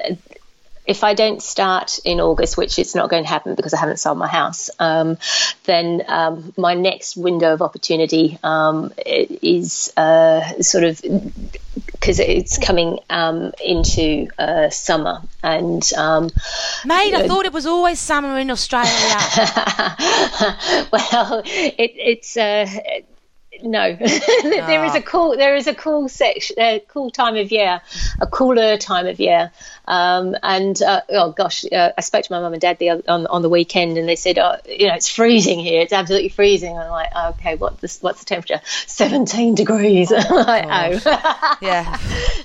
if 0.89 1.05
I 1.05 1.13
don't 1.13 1.43
start 1.43 2.01
in 2.03 2.19
August, 2.19 2.57
which 2.57 2.79
it's 2.79 2.95
not 2.95 3.11
going 3.11 3.23
to 3.23 3.29
happen 3.29 3.55
because 3.55 3.75
I 3.75 3.79
haven't 3.79 3.99
sold 3.99 4.17
my 4.17 4.27
house, 4.27 4.71
um, 4.79 5.19
then 5.65 6.03
um, 6.09 6.55
my 6.57 6.73
next 6.73 7.15
window 7.15 7.53
of 7.53 7.61
opportunity 7.61 8.39
um, 8.43 8.95
is 9.05 9.93
uh, 9.99 10.63
sort 10.63 10.85
of 10.85 11.03
because 11.85 12.19
it's 12.19 12.57
coming 12.57 13.01
um, 13.11 13.53
into 13.63 14.29
uh, 14.39 14.71
summer 14.71 15.21
and. 15.43 15.93
Um, 15.93 16.31
Mate, 16.87 17.15
I 17.15 17.29
thought 17.29 17.45
it 17.45 17.53
was 17.53 17.67
always 17.67 18.01
summer 18.01 18.39
in 18.39 18.51
Australia. 18.51 18.91
well, 20.91 21.43
it, 21.45 21.93
it's 21.97 22.35
uh, 22.35 22.67
no. 23.63 23.95
there 24.43 24.85
is 24.85 24.95
a 24.95 25.03
cool 25.03 25.37
there 25.37 25.57
is 25.57 25.67
a 25.67 25.75
cool 25.75 26.09
section, 26.09 26.57
a 26.59 26.83
cool 26.89 27.11
time 27.11 27.37
of 27.37 27.51
year, 27.51 27.81
a 28.21 28.27
cooler 28.27 28.77
time 28.77 29.07
of 29.07 29.21
year. 29.21 29.51
Um, 29.87 30.37
and 30.43 30.81
uh, 30.83 31.01
oh 31.11 31.33
gosh, 31.33 31.65
uh, 31.73 31.93
I 31.97 32.01
spoke 32.01 32.25
to 32.25 32.33
my 32.33 32.41
mum 32.41 32.53
and 32.53 32.61
dad 32.61 32.79
the 32.79 32.91
other, 32.91 33.03
on 33.09 33.27
on 33.27 33.43
the 33.43 33.49
weekend, 33.49 33.99
and 33.99 34.09
they 34.09 34.17
said, 34.17 34.39
oh, 34.39 34.57
you 34.69 34.89
know, 34.89 34.95
it's 34.95 35.09
freezing 35.09 35.61
here. 35.61 35.81
It's 35.81 35.93
absolutely 35.93 36.29
freezing. 36.29 36.77
I'm 36.77 36.91
like, 36.91 37.11
okay, 37.15 37.57
what 37.57 37.81
this, 37.81 38.03
what's 38.03 38.21
the 38.21 38.27
temperature? 38.27 38.61
Seventeen 38.87 39.55
degrees. 39.55 40.13
I'm 40.17 40.47
like, 40.47 41.03
oh. 41.07 41.57
yeah. 41.63 41.97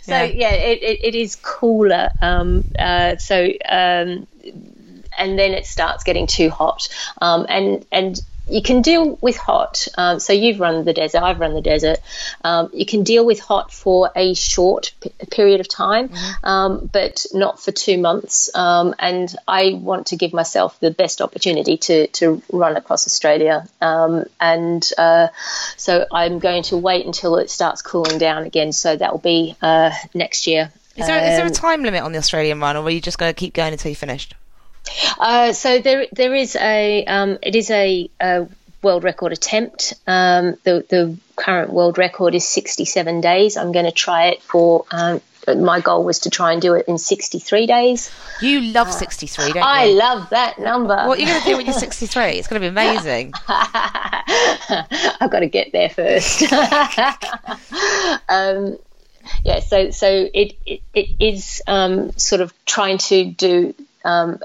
So 0.02 0.22
yeah, 0.22 0.54
it, 0.54 0.82
it, 0.82 1.04
it 1.04 1.16
is 1.16 1.36
cooler. 1.36 2.10
Um, 2.22 2.64
uh, 2.80 3.18
so 3.18 3.46
um, 3.68 4.28
and 5.18 5.38
then 5.38 5.54
it 5.54 5.66
starts 5.66 6.04
getting 6.04 6.28
too 6.28 6.50
hot. 6.50 6.90
Um, 7.22 7.46
and 7.50 7.86
and 7.92 8.20
you 8.48 8.62
can 8.62 8.82
deal 8.82 9.18
with 9.22 9.38
hot. 9.38 9.88
Um, 9.98 10.20
so 10.20 10.34
you've 10.34 10.60
run 10.60 10.86
the 10.86 10.94
desert. 10.94 11.24
I've 11.24 11.40
run 11.40 11.54
the 11.54 11.62
desert. 11.62 12.00
Um, 12.44 12.70
you 12.74 12.86
can 12.86 13.04
deal 13.04 13.26
with 13.26 13.40
hot 13.40 13.72
for 13.72 14.12
a 14.16 14.34
short 14.34 14.94
p- 15.02 15.12
period 15.32 15.60
of 15.62 15.68
time, 15.68 16.10
um, 16.44 16.90
but 16.92 17.26
not 17.34 17.62
for 17.62 17.72
two 17.72 17.98
months. 17.98 18.54
Um, 18.56 18.96
and 19.00 19.34
I 19.48 19.80
want 19.82 20.08
to 20.08 20.18
give 20.18 20.34
myself 20.34 20.80
the 20.80 20.92
best 20.92 21.22
opportunity 21.22 21.78
to 21.78 22.08
to 22.08 22.42
run 22.52 22.76
across 22.76 23.08
Australia. 23.08 23.68
Um, 23.82 24.26
and 24.40 24.88
uh, 24.98 25.28
so 25.78 26.06
I'm 26.12 26.40
going 26.40 26.64
to 26.64 26.78
wait 26.78 27.06
until 27.06 27.38
it 27.38 27.50
starts 27.50 27.82
cooling 27.82 28.18
down 28.18 28.44
again. 28.44 28.74
So 28.74 28.96
that 28.96 29.12
will 29.12 29.20
be 29.20 29.56
uh, 29.62 29.92
next 30.14 30.48
year. 30.48 30.72
Is 30.96 31.08
there, 31.08 31.18
is 31.18 31.38
there 31.38 31.46
a 31.46 31.48
Um, 31.48 31.54
time 31.54 31.82
limit 31.84 32.04
on 32.04 32.12
the 32.12 32.20
Australian 32.20 32.60
run, 32.60 32.76
or 32.78 32.84
are 32.84 32.90
you 32.90 33.02
just 33.02 33.18
going 33.18 33.34
to 33.34 33.40
keep 33.40 33.54
going 33.54 33.72
until 33.74 33.90
you 33.90 33.96
finished? 33.96 34.36
Uh, 35.20 35.54
so 35.54 35.80
there, 35.80 36.08
there 36.12 36.34
is 36.34 36.56
a, 36.56 37.06
um, 37.06 37.38
it 37.42 37.56
is 37.56 37.70
a, 37.72 38.10
a 38.20 38.48
world 38.82 39.04
record 39.04 39.32
attempt. 39.32 39.94
Um, 40.06 40.56
the, 40.64 40.86
the 40.90 41.18
current 41.36 41.72
world 41.72 41.98
record 41.98 42.36
is 42.36 42.48
67 42.48 43.22
days. 43.22 43.58
I'm 43.58 43.72
going 43.72 43.86
to 43.86 43.92
try 43.92 44.28
it 44.28 44.42
for. 44.44 44.86
Um, 44.92 45.22
my 45.48 45.82
goal 45.82 46.04
was 46.04 46.20
to 46.20 46.30
try 46.30 46.54
and 46.54 46.62
do 46.62 46.74
it 46.76 46.88
in 46.88 46.98
63 46.98 47.68
days. 47.68 48.12
You 48.42 48.62
love 48.62 48.92
63, 48.92 49.46
don't 49.48 49.56
you? 49.56 49.62
I 49.62 49.88
love 49.88 50.30
that 50.30 50.60
number. 50.60 50.96
what 50.96 51.18
are 51.18 51.22
you 51.22 51.28
going 51.28 51.42
to 51.42 51.46
do 51.46 51.58
when 51.58 51.66
you're 51.66 51.74
63? 51.74 52.24
It's 52.24 52.48
going 52.48 52.62
to 52.62 52.66
be 52.66 52.70
amazing. 52.70 53.34
I've 53.48 55.30
got 55.30 55.40
to 55.40 55.50
get 55.50 55.72
there 55.74 55.90
first. 55.90 56.44
um, 58.30 58.78
yeah, 59.44 59.60
so 59.60 59.92
so 59.92 60.30
it 60.34 60.58
it, 60.66 60.82
it 60.94 61.10
is 61.20 61.62
um, 61.68 62.12
sort 62.14 62.42
of 62.42 62.54
trying 62.66 62.98
to 63.00 63.26
do. 63.26 63.74
Um, 64.06 64.40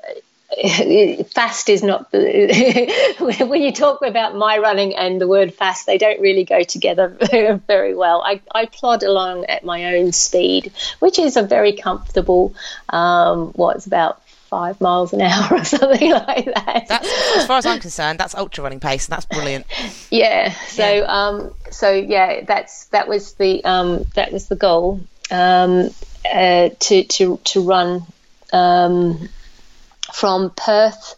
fast 1.34 1.68
is 1.68 1.82
not 1.82 2.08
when 2.12 3.62
you 3.62 3.72
talk 3.72 4.00
about 4.02 4.34
my 4.34 4.56
running 4.58 4.96
and 4.96 5.20
the 5.20 5.28
word 5.28 5.52
fast 5.52 5.84
they 5.86 5.98
don't 5.98 6.20
really 6.20 6.44
go 6.44 6.62
together 6.62 7.08
very 7.66 7.94
well 7.94 8.22
I, 8.22 8.40
I 8.54 8.64
plod 8.64 9.02
along 9.02 9.44
at 9.44 9.62
my 9.62 9.96
own 9.96 10.12
speed 10.12 10.72
which 11.00 11.18
is 11.18 11.36
a 11.36 11.42
very 11.42 11.74
comfortable 11.74 12.54
um, 12.88 13.48
what 13.48 13.76
it's 13.76 13.86
about 13.86 14.22
five 14.48 14.80
miles 14.80 15.12
an 15.12 15.20
hour 15.20 15.58
or 15.58 15.64
something 15.64 16.10
like 16.10 16.46
that. 16.46 16.86
That's 16.88 17.36
as 17.36 17.46
far 17.46 17.58
as 17.58 17.66
I'm 17.66 17.80
concerned, 17.80 18.18
that's 18.18 18.34
ultra 18.34 18.64
running 18.64 18.80
pace, 18.80 19.06
and 19.06 19.12
that's 19.12 19.26
brilliant. 19.26 19.66
yeah. 20.10 20.52
So 20.68 20.82
Yeah. 20.82 21.00
um, 21.02 21.54
so 21.70 21.92
yeah, 21.92 22.44
that's 22.44 22.86
that 22.86 23.08
was 23.08 23.34
the 23.34 23.62
um, 23.64 24.06
that 24.14 24.32
was 24.32 24.48
the 24.48 24.56
goal 24.56 25.00
um, 25.30 25.90
uh, 26.30 26.70
to 26.78 27.04
to 27.04 27.36
to 27.44 27.60
run 27.60 28.02
um, 28.52 29.28
from 30.12 30.50
Perth 30.50 31.14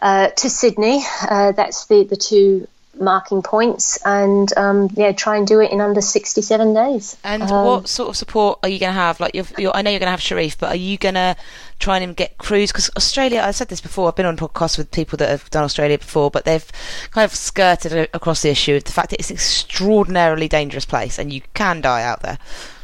uh, 0.00 0.28
to 0.28 0.50
Sydney. 0.50 1.02
Uh, 1.28 1.52
that's 1.52 1.86
the 1.86 2.04
the 2.04 2.16
two 2.16 2.66
marking 3.00 3.42
points, 3.42 3.98
and 4.04 4.56
um, 4.56 4.88
yeah, 4.94 5.12
try 5.12 5.36
and 5.36 5.46
do 5.46 5.60
it 5.60 5.70
in 5.72 5.80
under 5.80 6.00
sixty 6.00 6.42
seven 6.42 6.74
days. 6.74 7.16
And 7.24 7.42
Um, 7.42 7.66
what 7.66 7.88
sort 7.88 8.08
of 8.08 8.16
support 8.16 8.58
are 8.62 8.68
you 8.68 8.78
going 8.78 8.92
to 8.92 9.00
have? 9.00 9.20
Like, 9.20 9.34
you're, 9.34 9.46
you're, 9.58 9.74
I 9.74 9.82
know 9.82 9.90
you're 9.90 10.00
going 10.00 10.06
to 10.06 10.12
have 10.12 10.22
Sharif, 10.22 10.58
but 10.58 10.70
are 10.70 10.76
you 10.76 10.96
going 10.96 11.14
to 11.14 11.36
try 11.78 11.98
and 11.98 12.16
get 12.16 12.38
crews? 12.38 12.70
Because 12.70 12.90
Australia, 12.96 13.42
I 13.44 13.50
said 13.50 13.68
this 13.68 13.80
before. 13.80 14.08
I've 14.08 14.16
been 14.16 14.26
on 14.26 14.36
podcasts 14.36 14.78
with 14.78 14.90
people 14.90 15.16
that 15.18 15.28
have 15.28 15.50
done 15.50 15.64
Australia 15.64 15.98
before, 15.98 16.30
but 16.30 16.44
they've 16.44 16.70
kind 17.10 17.24
of 17.24 17.34
skirted 17.34 18.08
across 18.14 18.42
the 18.42 18.50
issue 18.50 18.76
of 18.76 18.84
the 18.84 18.92
fact 18.92 19.10
that 19.10 19.18
it's 19.18 19.30
an 19.30 19.36
extraordinarily 19.36 20.48
dangerous 20.48 20.84
place, 20.84 21.18
and 21.18 21.32
you 21.32 21.42
can 21.54 21.80
die 21.80 22.02
out 22.02 22.22
there. 22.22 22.38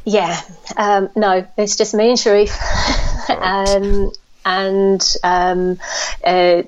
Yeah, 0.04 0.40
um, 0.76 1.10
no, 1.14 1.46
it's 1.56 1.76
just 1.76 1.94
me 1.94 2.08
and 2.10 2.18
Sharif. 2.18 2.50
and 4.44 5.16
um, 5.22 5.78
uh, 6.24 6.62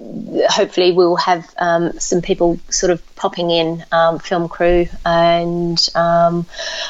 hopefully 0.49 0.93
we'll 0.93 1.17
have 1.17 1.53
um, 1.59 1.99
some 1.99 2.23
people 2.23 2.59
sort 2.69 2.91
of 2.91 3.17
popping 3.17 3.51
in, 3.51 3.85
um, 3.93 4.19
film 4.19 4.49
crew, 4.49 4.87
and 5.05 5.89
um, 5.95 6.47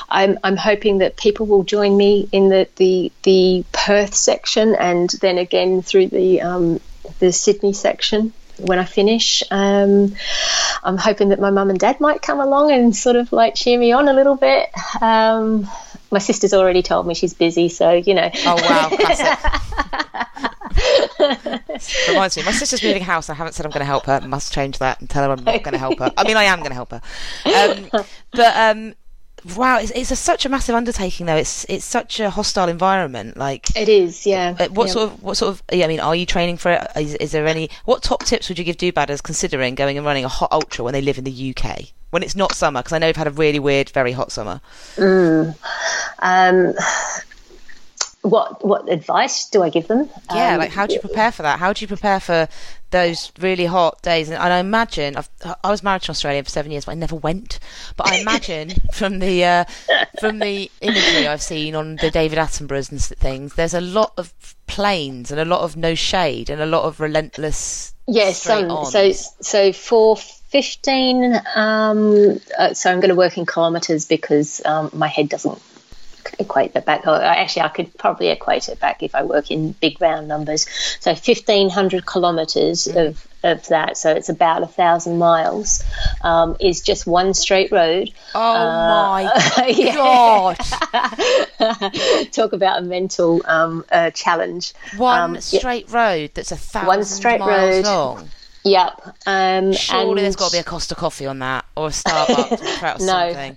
I'm, 0.09 0.39
I'm 0.43 0.57
hoping 0.57 0.99
that 0.99 1.17
people 1.17 1.47
will 1.47 1.65
join 1.65 1.97
me 1.97 2.29
in 2.33 2.49
the, 2.49 2.69
the, 2.77 3.13
the 3.23 3.65
Perth 3.73 4.15
section 4.15 4.75
and 4.75 5.11
then 5.21 5.39
again 5.39 5.83
through 5.83 6.09
the, 6.09 6.41
um, 6.43 6.81
the 7.19 7.33
Sydney 7.33 7.73
section 7.73 8.33
when 8.59 8.79
I 8.79 8.85
finish. 8.85 9.43
Um, 9.51 10.15
I'm 10.83 10.97
hoping 10.97 11.31
that 11.31 11.41
my 11.41 11.51
mum 11.51 11.71
and 11.71 11.79
dad 11.79 12.01
might 12.01 12.23
come 12.23 12.41
along 12.41 12.73
and 12.73 12.95
sort 12.95 13.17
of 13.17 13.33
like 13.33 13.55
cheer 13.55 13.79
me 13.79 13.93
on 13.93 14.09
a 14.09 14.13
little 14.13 14.37
bit. 14.37 14.71
Um, 15.01 15.69
my 16.11 16.19
sister's 16.19 16.53
already 16.53 16.83
told 16.83 17.07
me 17.07 17.15
she's 17.15 17.35
busy, 17.35 17.69
so 17.69 17.93
you 17.93 18.15
know. 18.15 18.31
Oh 18.35 18.55
wow, 18.57 18.89
classic. 18.91 19.39
Reminds 22.13 22.37
me, 22.37 22.43
my 22.45 22.53
sister's 22.53 22.83
moving 22.83 23.03
house. 23.03 23.29
I 23.31 23.35
haven't 23.35 23.53
said 23.55 23.67
I'm 23.67 23.73
going 23.73 23.81
to 23.81 23.87
help 23.87 24.07
her. 24.07 24.21
Must 24.21 24.53
change 24.53 24.79
that 24.79 25.01
and 25.01 25.09
tell 25.11 25.25
her 25.25 25.31
I'm 25.31 25.45
not 25.45 25.63
going 25.63 25.73
to 25.73 25.79
help 25.79 25.99
her. 25.99 26.13
I 26.17 26.25
mean, 26.25 26.37
I 26.37 26.45
am 26.45 26.59
going 26.59 26.71
to 26.71 26.75
help 26.75 26.91
her. 26.91 27.01
Um, 27.47 27.89
but 28.33 28.57
um, 28.57 28.95
wow, 29.57 29.79
it's, 29.79 29.91
it's 29.93 30.11
a, 30.11 30.17
such 30.17 30.45
a 30.47 30.49
massive 30.49 30.75
undertaking, 30.75 31.27
though. 31.27 31.37
It's 31.37 31.65
it's 31.69 31.85
such 31.85 32.21
a 32.21 32.31
hostile 32.31 32.69
environment. 32.69 33.37
Like, 33.37 33.75
It 33.77 33.89
is, 33.89 34.27
yeah. 34.27 34.57
uh, 34.59 34.69
what 34.69 34.89
yeah. 34.89 34.93
sort 34.93 35.13
of 35.13 35.23
what 35.23 35.37
sort 35.37 35.51
of? 35.51 35.63
yeah, 35.73 35.85
I 35.85 35.89
mean, 35.89 36.01
are 36.01 36.15
you 36.17 36.27
training 36.27 36.57
for 36.59 36.73
it? 36.73 36.87
Is, 36.97 37.15
is 37.17 37.33
there 37.33 37.47
any? 37.47 37.71
What 37.85 38.03
top 38.03 38.25
tips 38.25 38.49
would 38.49 38.59
you 38.59 38.65
give 38.65 38.77
do 38.77 38.93
badders 38.93 39.23
considering 39.23 39.75
going 39.75 39.97
and 39.97 40.07
running 40.07 40.25
a 40.25 40.29
hot 40.29 40.53
ultra 40.53 40.85
when 40.85 40.93
they 40.93 41.03
live 41.03 41.19
in 41.19 41.25
the 41.25 41.55
UK 41.57 41.89
when 42.11 42.23
it's 42.23 42.37
not 42.37 42.55
summer? 42.55 42.81
Because 42.81 42.93
I 42.93 42.99
know 42.99 43.09
you've 43.09 43.17
had 43.17 43.27
a 43.27 43.33
really 43.33 43.59
weird, 43.59 43.91
very 43.91 44.13
hot 44.13 44.31
summer. 44.33 44.61
Um, 44.99 46.75
what 48.23 48.65
what 48.65 48.89
advice 48.89 49.49
do 49.49 49.63
I 49.63 49.69
give 49.69 49.89
them? 49.89 50.09
Yeah, 50.33 50.55
Um, 50.55 50.61
like 50.61 50.71
how 50.71 50.87
do 50.87 50.95
you 50.95 51.01
prepare 51.01 51.33
for 51.33 51.43
that? 51.43 51.59
How 51.59 51.73
do 51.73 51.83
you 51.83 51.89
prepare 51.89 52.21
for 52.21 52.49
those 52.91 53.33
really 53.41 53.67
hot 53.67 54.01
days? 54.03 54.29
And, 54.29 54.39
and 54.39 54.53
I 54.53 54.59
imagine 54.59 55.17
I've, 55.17 55.29
I 55.63 55.71
was 55.71 55.83
married 55.83 56.03
to 56.03 56.11
an 56.11 56.13
Australian 56.13 56.45
for 56.45 56.51
seven 56.51 56.71
years, 56.71 56.85
but 56.85 56.93
I 56.93 56.95
never 56.95 57.17
went. 57.17 57.59
But 57.97 58.09
I 58.09 58.19
imagine 58.19 58.75
from 58.93 59.19
the 59.19 59.45
uh, 59.45 59.65
from 60.21 60.39
the 60.39 60.71
imagery 60.81 61.27
I've 61.27 61.43
seen 61.43 61.75
on 61.75 61.97
the 61.97 62.13
David 62.13 62.39
Attenboroughs 62.39 62.93
and 62.93 63.01
things, 63.01 63.55
there's 63.55 63.75
a 63.75 63.81
lot 63.81 64.13
of 64.17 64.33
plains 64.69 65.33
and 65.33 65.41
a 65.41 65.45
lot 65.45 65.63
of 65.63 65.77
no 65.77 65.97
shade 65.97 66.49
and 66.49 66.63
a 66.63 66.67
lot 66.67 66.85
of 66.85 67.01
relentless. 67.01 67.93
Yes, 68.07 68.49
um, 68.49 68.85
so 68.85 69.11
so 69.11 69.73
for 69.73 70.17
fifteen, 70.17 71.41
um, 71.57 72.41
uh, 72.57 72.73
so 72.73 72.91
I'm 72.91 73.01
going 73.01 73.09
to 73.09 73.17
work 73.17 73.37
in 73.37 73.47
kilometres 73.47 74.07
because 74.07 74.65
um, 74.65 74.91
my 74.93 75.09
head 75.09 75.29
doesn't 75.29 75.61
equate 76.39 76.73
that 76.75 76.85
back. 76.85 77.07
Or 77.07 77.15
actually, 77.21 77.63
I 77.63 77.69
could 77.69 77.97
probably 77.99 78.29
equate 78.29 78.69
it 78.69 78.79
back 78.81 79.03
if 79.03 79.15
I 79.15 79.23
work 79.25 79.51
in 79.51 79.73
big 79.73 80.01
round 80.01 80.29
numbers. 80.29 80.67
So 81.01 81.15
fifteen 81.15 81.71
hundred 81.71 82.07
kilometres 82.07 82.87
Mm-hmm. 82.87 82.99
of 82.99 83.29
of 83.45 83.67
that, 83.69 83.97
so 83.97 84.13
it's 84.13 84.29
about 84.29 84.63
a 84.63 84.69
thousand 84.69 85.19
miles, 85.19 85.83
um, 86.21 86.57
is 86.61 86.81
just 86.81 87.09
one 87.09 87.35
straight 87.35 87.73
road. 87.73 88.09
Oh 88.37 88.41
Uh, 88.41 88.89
my 88.89 89.67
yeah. 89.69 89.95
god! 89.97 90.59
Talk 92.33 92.53
about 92.53 92.79
a 92.81 92.83
mental 92.83 93.43
um, 93.45 93.85
uh, 93.91 94.11
challenge. 94.11 94.73
One 94.97 95.21
Um, 95.21 95.35
yeah. 95.35 95.41
straight 95.41 95.91
road 95.91 96.31
that's 96.35 96.53
a 96.53 96.57
thousand 96.57 97.05
straight 97.05 97.41
miles 97.41 97.77
road. 97.77 97.85
long. 97.85 98.31
Yep. 98.65 99.17
Um, 99.27 99.73
Surely 99.73 100.11
and 100.11 100.19
there's 100.19 100.37
got 100.37 100.51
to 100.51 100.57
be 100.57 100.61
a 100.61 100.65
Costa 100.65 100.95
Coffee 100.95 101.27
on 101.27 101.41
that 101.41 101.65
or 101.77 101.87
a 101.89 101.91
Starbucks 101.91 103.01
No. 103.01 103.33
something. 103.33 103.57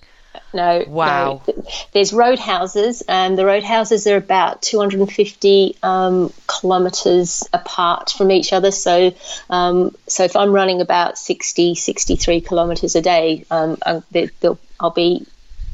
No. 0.56 0.84
Wow. 0.88 1.41
no. 1.48 1.64
There's 1.91 2.11
roadhouses, 2.14 3.03
and 3.07 3.38
the 3.38 3.45
roadhouses 3.45 4.07
are 4.07 4.15
about 4.15 4.61
250 4.61 5.77
um, 5.84 6.32
kilometres 6.48 7.48
apart 7.53 8.11
from 8.18 8.32
each 8.32 8.53
other. 8.53 8.72
So, 8.72 9.14
um, 9.49 9.95
so 10.07 10.23
if 10.23 10.36
I'm 10.36 10.52
running 10.52 10.82
about 10.82 11.18
60, 11.18 11.76
63 11.76 12.41
kilometres 12.41 12.95
a 12.95 13.02
day, 13.02 13.45
um, 13.52 13.77
I'll 13.86 14.91
be 14.91 15.26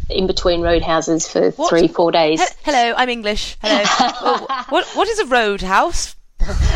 in 0.09 0.27
between 0.27 0.61
roadhouses 0.61 1.27
for 1.27 1.51
What? 1.51 1.69
three, 1.69 1.87
four 1.87 2.11
days. 2.11 2.41
He- 2.41 2.55
Hello, 2.63 2.93
I'm 2.97 3.09
English. 3.09 3.57
Hello. 3.61 4.45
What 4.69 4.85
what 4.95 5.07
is 5.07 5.19
a 5.19 5.25
roadhouse? 5.25 6.15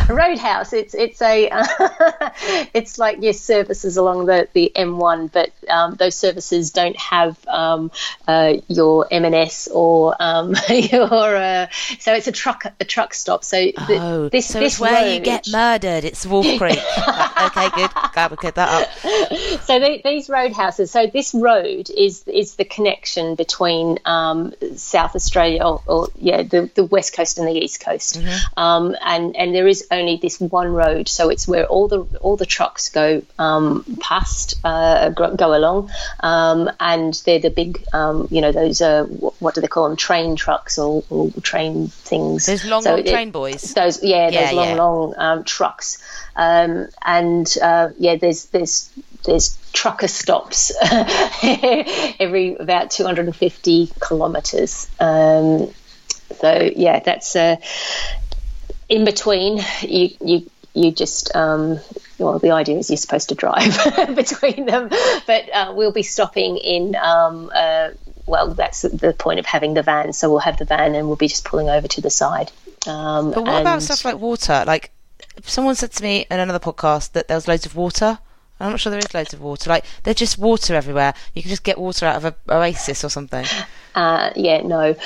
A 0.08 0.14
roadhouse. 0.14 0.72
It's 0.72 0.94
it's 0.94 1.20
a 1.22 1.48
it's 2.74 2.98
like 2.98 3.22
your 3.22 3.32
services 3.32 3.96
along 3.96 4.26
the, 4.26 4.48
the 4.52 4.72
M1, 4.76 5.32
but 5.32 5.50
um, 5.68 5.94
those 5.94 6.14
services 6.14 6.70
don't 6.70 6.96
have 6.96 7.36
um, 7.48 7.90
uh, 8.28 8.54
your 8.68 9.06
M&S 9.10 9.68
or 9.68 10.14
um, 10.20 10.54
your 10.68 11.36
uh, 11.36 11.66
so 11.98 12.14
it's 12.14 12.26
a 12.28 12.32
truck 12.32 12.64
a 12.80 12.84
truck 12.84 13.14
stop. 13.14 13.44
So 13.44 13.56
th- 13.58 13.74
Oh, 13.88 14.28
this 14.28 14.46
so 14.46 14.60
this 14.60 14.74
it's 14.74 14.80
where 14.80 15.06
you 15.08 15.16
road- 15.16 15.24
get 15.24 15.48
murdered. 15.50 16.04
It's 16.04 16.26
Wolf 16.26 16.46
Creek. 16.58 16.78
Okay, 16.78 17.68
good. 17.74 17.90
Glad 18.12 18.30
we 18.30 18.36
that 18.54 18.58
up. 18.58 18.92
so 19.62 19.78
the, 19.80 20.00
these 20.04 20.28
roadhouses. 20.28 20.90
So 20.90 21.06
this 21.06 21.34
road 21.34 21.90
is 21.90 22.22
is 22.28 22.54
the 22.56 22.64
connection 22.64 23.34
between 23.34 23.98
um, 24.04 24.54
South 24.76 25.14
Australia, 25.16 25.62
or, 25.64 25.82
or 25.86 26.08
yeah, 26.16 26.42
the, 26.42 26.70
the 26.74 26.84
west 26.84 27.14
coast 27.14 27.38
and 27.38 27.48
the 27.48 27.52
east 27.52 27.80
coast. 27.80 28.20
Um, 28.56 28.94
and 29.04 29.34
and 29.36 29.55
there 29.56 29.66
is 29.66 29.86
only 29.90 30.16
this 30.16 30.38
one 30.40 30.68
road, 30.72 31.08
so 31.08 31.28
it's 31.30 31.48
where 31.48 31.66
all 31.66 31.88
the 31.88 32.00
all 32.20 32.36
the 32.36 32.46
trucks 32.46 32.88
go 32.90 33.22
um, 33.38 33.84
past, 34.00 34.54
uh, 34.64 35.08
go, 35.10 35.54
along, 35.56 35.90
um, 36.20 36.70
and 36.78 37.14
they're 37.24 37.38
the 37.40 37.50
big, 37.50 37.82
um, 37.92 38.28
you 38.30 38.40
know, 38.40 38.52
those 38.52 38.80
uh, 38.80 39.04
what, 39.44 39.54
do 39.54 39.60
they 39.60 39.66
call 39.68 39.88
them? 39.88 39.96
Train 39.96 40.36
trucks 40.36 40.78
or, 40.78 41.02
or 41.10 41.30
train 41.42 41.88
things. 41.88 42.46
Those 42.46 42.64
long, 42.64 42.82
So 42.82 42.90
long 42.90 42.98
it- 43.00 43.10
train 43.10 43.30
boys. 43.30 43.74
those 43.74 44.02
yeah, 44.02 44.28
Yeah, 44.30 44.44
those 44.46 44.52
long 44.54 44.68
yeah. 44.68 44.74
long 44.84 45.14
um, 45.16 45.44
trucks 45.44 46.02
um, 46.36 46.88
and 47.04 47.46
uh, 47.62 47.88
yeah 47.98 48.16
there's 48.16 48.46
there's 48.46 48.90
there's 49.24 49.56
trucker 49.72 50.08
stops 50.08 50.72
every 52.20 52.54
about 52.56 52.90
250 52.90 53.90
kilometers 54.00 54.88
um, 55.00 55.70
so 56.40 56.70
yeah 56.76 57.00
that's 57.00 57.34
uh, 57.36 57.56
in 58.88 59.04
between 59.04 59.62
you 59.82 60.10
you 60.20 60.50
you 60.74 60.92
just 60.92 61.34
um, 61.34 61.78
well 62.18 62.38
the 62.38 62.50
idea 62.50 62.76
is 62.76 62.90
you're 62.90 62.96
supposed 62.96 63.30
to 63.30 63.34
drive 63.34 63.74
between 64.14 64.66
them 64.66 64.88
but 65.26 65.54
uh, 65.54 65.72
we'll 65.74 65.92
be 65.92 66.02
stopping 66.02 66.58
in 66.58 66.94
um, 66.96 67.50
uh, 67.54 67.90
well 68.26 68.52
that's 68.54 68.82
the 68.82 69.14
point 69.18 69.38
of 69.38 69.46
having 69.46 69.74
the 69.74 69.82
van 69.82 70.12
so 70.12 70.28
we'll 70.28 70.38
have 70.38 70.58
the 70.58 70.64
van 70.64 70.94
and 70.94 71.06
we'll 71.06 71.16
be 71.16 71.28
just 71.28 71.44
pulling 71.44 71.68
over 71.68 71.88
to 71.88 72.00
the 72.00 72.10
side 72.10 72.50
um, 72.86 73.32
But 73.32 73.44
what 73.44 73.60
about 73.60 73.82
stuff 73.82 74.04
like 74.04 74.18
water? 74.18 74.64
Like, 74.66 74.90
someone 75.42 75.74
said 75.74 75.92
to 75.92 76.02
me 76.02 76.26
in 76.30 76.40
another 76.40 76.58
podcast 76.58 77.12
that 77.12 77.28
there 77.28 77.36
was 77.36 77.48
loads 77.48 77.66
of 77.66 77.74
water. 77.74 78.18
I'm 78.58 78.70
not 78.70 78.80
sure 78.80 78.90
there 78.90 78.98
is 78.98 79.12
loads 79.12 79.34
of 79.34 79.40
water. 79.40 79.68
Like, 79.68 79.84
there's 80.02 80.16
just 80.16 80.38
water 80.38 80.74
everywhere. 80.74 81.14
You 81.34 81.42
can 81.42 81.50
just 81.50 81.62
get 81.62 81.78
water 81.78 82.06
out 82.06 82.16
of 82.16 82.24
a 82.24 82.34
oasis 82.48 83.04
or 83.04 83.10
something. 83.10 83.44
Uh, 83.94 84.30
yeah, 84.36 84.58
no. 84.62 84.92
no, 84.92 84.96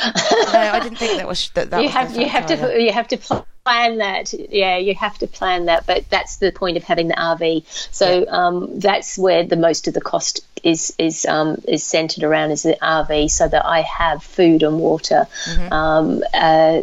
I 0.55 0.81
didn't 0.83 0.99
think 0.99 1.17
that 1.19 1.29
was 1.29 1.51
that. 1.55 1.71
that 1.71 1.79
you 1.79 1.85
was 1.87 1.93
have 1.95 2.17
you 2.17 2.29
have 2.29 2.51
either. 2.51 2.73
to 2.75 2.83
you 2.83 2.93
have 2.93 3.09
to 3.09 3.45
plan 3.65 3.99
that. 3.99 4.33
Yeah, 4.33 4.79
you 4.79 4.95
have 4.95 5.19
to 5.19 5.27
plan 5.27 5.67
that. 5.67 5.87
But 5.87 6.09
that's 6.11 6.37
the 6.37 6.51
point 6.53 6.77
of 6.77 6.85
having 6.85 7.09
the 7.09 7.15
RV. 7.15 7.65
So 7.93 8.27
um, 8.29 8.79
that's 8.81 9.17
where 9.19 9.45
the 9.45 9.57
most 9.57 9.87
of 9.89 9.95
the 9.95 10.01
cost 10.01 10.41
is 10.65 10.95
is 10.99 11.25
um, 11.27 11.63
is 11.69 11.85
centered 11.85 12.25
around 12.25 12.51
is 12.51 12.63
the 12.65 12.77
RV, 12.83 13.31
so 13.31 13.49
that 13.49 13.65
I 13.65 13.83
have 13.83 14.23
food 14.23 14.63
and 14.63 14.79
water 14.81 15.27
Mm-hmm. 15.47 15.73
um, 15.73 16.23
uh, 16.35 16.83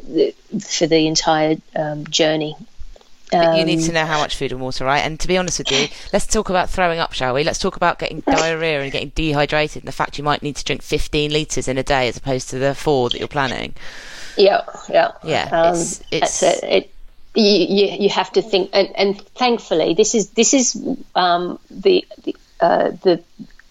for 0.61 0.87
the 0.87 1.07
entire 1.07 1.57
um, 1.75 2.05
journey. 2.07 2.55
But 3.31 3.57
you 3.57 3.65
need 3.65 3.79
Um, 3.79 3.85
to 3.85 3.91
know 3.91 4.05
how 4.05 4.19
much 4.19 4.35
food 4.37 4.51
and 4.53 4.61
water, 4.61 4.85
right? 4.85 4.99
And 5.05 5.19
to 5.19 5.27
be 5.27 5.37
honest 5.37 5.59
with 5.59 5.71
you, 5.71 5.87
let's 6.13 6.25
talk 6.25 6.49
about 6.49 6.69
throwing 6.69 6.99
up, 6.99 7.11
shall 7.13 7.33
we? 7.33 7.43
Let's 7.43 7.59
talk 7.59 7.75
about 7.75 7.99
getting 7.99 8.21
diarrhea 8.21 8.81
and 8.81 8.91
getting 8.91 9.11
dehydrated, 9.15 9.81
and 9.83 9.87
the 9.87 9.91
fact 9.91 10.17
you 10.17 10.23
might 10.23 10.41
need 10.41 10.55
to 10.55 10.63
drink 10.63 10.81
15 10.81 11.31
litres 11.33 11.67
in 11.67 11.77
a 11.77 11.83
day 11.83 12.07
as 12.07 12.15
opposed 12.17 12.49
to 12.51 12.59
the 12.59 12.73
four 12.73 13.09
that 13.09 13.19
you're 13.19 13.27
planning. 13.27 13.73
Yeah, 14.37 14.61
yeah, 14.89 15.11
Yeah, 15.23 15.49
Um, 15.51 15.73
it's- 15.75 16.01
it's- 16.11 16.39
that's 16.39 16.63
it. 16.63 16.73
it 16.73 16.91
you, 17.35 17.43
you, 17.43 17.97
you 18.03 18.09
have 18.09 18.31
to 18.33 18.41
think, 18.41 18.69
and, 18.73 18.89
and 18.95 19.21
thankfully, 19.35 19.93
this 19.93 20.15
is 20.15 20.29
this 20.31 20.53
is 20.55 20.75
um, 21.15 21.59
the 21.69 22.03
the, 22.23 22.35
uh, 22.61 22.91
the 23.03 23.21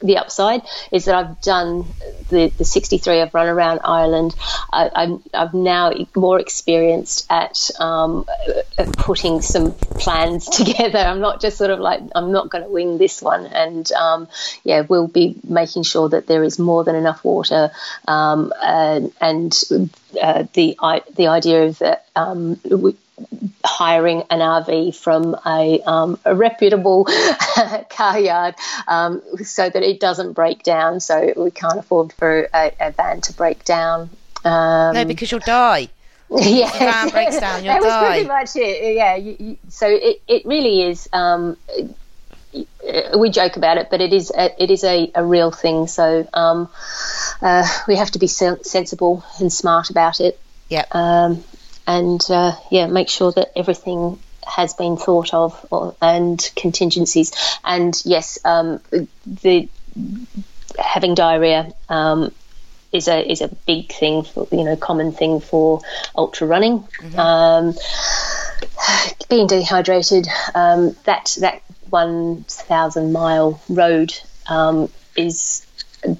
the 0.06 0.18
upside 0.18 0.62
is 0.92 1.06
that 1.06 1.14
I've 1.14 1.40
done 1.40 1.84
the, 2.28 2.52
the 2.56 2.64
63. 2.64 3.20
I've 3.20 3.34
run 3.34 3.48
around 3.48 3.80
Ireland. 3.84 4.34
I, 4.72 4.90
I'm 4.94 5.22
I've 5.32 5.54
now 5.54 5.92
more 6.14 6.40
experienced 6.40 7.26
at 7.30 7.70
um, 7.78 8.26
putting 8.96 9.40
some 9.40 9.76
plans 9.98 10.48
together. 10.48 10.98
I'm 10.98 11.20
not 11.20 11.40
just 11.40 11.58
sort 11.58 11.70
of 11.70 11.80
like 11.80 12.00
I'm 12.14 12.32
not 12.32 12.50
going 12.50 12.64
to 12.64 12.70
wing 12.70 12.98
this 12.98 13.22
one, 13.22 13.46
and 13.46 13.90
um, 13.92 14.28
yeah, 14.64 14.82
we'll 14.82 15.08
be 15.08 15.36
making 15.44 15.82
sure 15.84 16.08
that 16.08 16.26
there 16.26 16.42
is 16.44 16.58
more 16.58 16.84
than 16.84 16.94
enough 16.96 17.24
water, 17.24 17.70
um, 18.06 18.52
and, 18.62 19.12
and 19.20 19.62
uh, 20.20 20.44
the 20.54 20.76
the 21.14 21.26
idea 21.28 21.64
of 21.64 21.78
that 21.78 22.06
um, 22.14 22.60
hiring 23.64 24.22
an 24.30 24.40
RV 24.40 24.94
from 24.94 25.36
a, 25.44 25.80
um, 25.82 26.18
a 26.24 26.34
reputable 26.34 27.04
car 27.90 28.18
yard 28.18 28.54
um, 28.86 29.22
so 29.42 29.68
that 29.68 29.82
it 29.82 30.00
doesn't 30.00 30.32
break 30.32 30.62
down. 30.62 31.00
So 31.00 31.32
we 31.36 31.50
can't 31.50 31.78
afford 31.78 32.12
for 32.12 32.48
a, 32.54 32.72
a 32.80 32.90
van 32.92 33.20
to 33.22 33.32
break 33.32 33.64
down. 33.64 34.10
Um, 34.44 34.94
no, 34.94 35.04
because 35.04 35.30
you'll 35.30 35.40
die. 35.40 35.88
Yeah, 36.28 36.72
the 36.72 36.78
van 36.78 37.08
breaks 37.10 37.38
down, 37.38 37.64
you'll 37.64 37.74
that 37.80 37.82
die. 37.82 38.02
was 38.02 38.10
pretty 38.10 38.28
much 38.28 38.56
it. 38.56 38.96
Yeah, 38.96 39.14
you, 39.14 39.36
you, 39.38 39.56
so 39.68 39.86
it, 39.88 40.20
it 40.26 40.44
really 40.44 40.82
is. 40.82 41.08
Um, 41.12 41.56
we 43.16 43.30
joke 43.30 43.56
about 43.56 43.78
it, 43.78 43.88
but 43.90 44.00
it 44.00 44.12
is 44.12 44.32
a, 44.36 44.62
it 44.62 44.72
is 44.72 44.82
a, 44.82 45.10
a 45.14 45.24
real 45.24 45.52
thing. 45.52 45.86
So 45.86 46.28
um, 46.34 46.68
uh, 47.40 47.64
we 47.86 47.94
have 47.94 48.10
to 48.10 48.18
be 48.18 48.26
sen- 48.26 48.64
sensible 48.64 49.24
and 49.38 49.52
smart 49.52 49.90
about 49.90 50.20
it. 50.20 50.38
Yeah. 50.68 50.84
Um, 50.90 51.44
and 51.86 52.20
uh, 52.30 52.56
yeah, 52.70 52.86
make 52.86 53.08
sure 53.08 53.32
that 53.32 53.52
everything 53.56 54.18
has 54.46 54.74
been 54.74 54.96
thought 54.96 55.34
of 55.34 55.66
or, 55.70 55.96
and 56.00 56.50
contingencies. 56.56 57.32
And 57.64 58.00
yes, 58.04 58.38
um, 58.44 58.80
the 59.26 59.68
having 60.78 61.14
diarrhea 61.14 61.72
um, 61.88 62.32
is 62.92 63.08
a 63.08 63.30
is 63.30 63.40
a 63.40 63.48
big 63.66 63.92
thing 63.92 64.22
for 64.22 64.48
you 64.52 64.64
know 64.64 64.76
common 64.76 65.12
thing 65.12 65.40
for 65.40 65.80
ultra 66.16 66.46
running. 66.46 66.86
Um, 67.16 67.74
being 69.28 69.46
dehydrated, 69.46 70.28
um, 70.54 70.96
that 71.04 71.36
that 71.40 71.62
one 71.90 72.44
thousand 72.44 73.12
mile 73.12 73.60
road 73.68 74.12
um, 74.48 74.88
is 75.16 75.66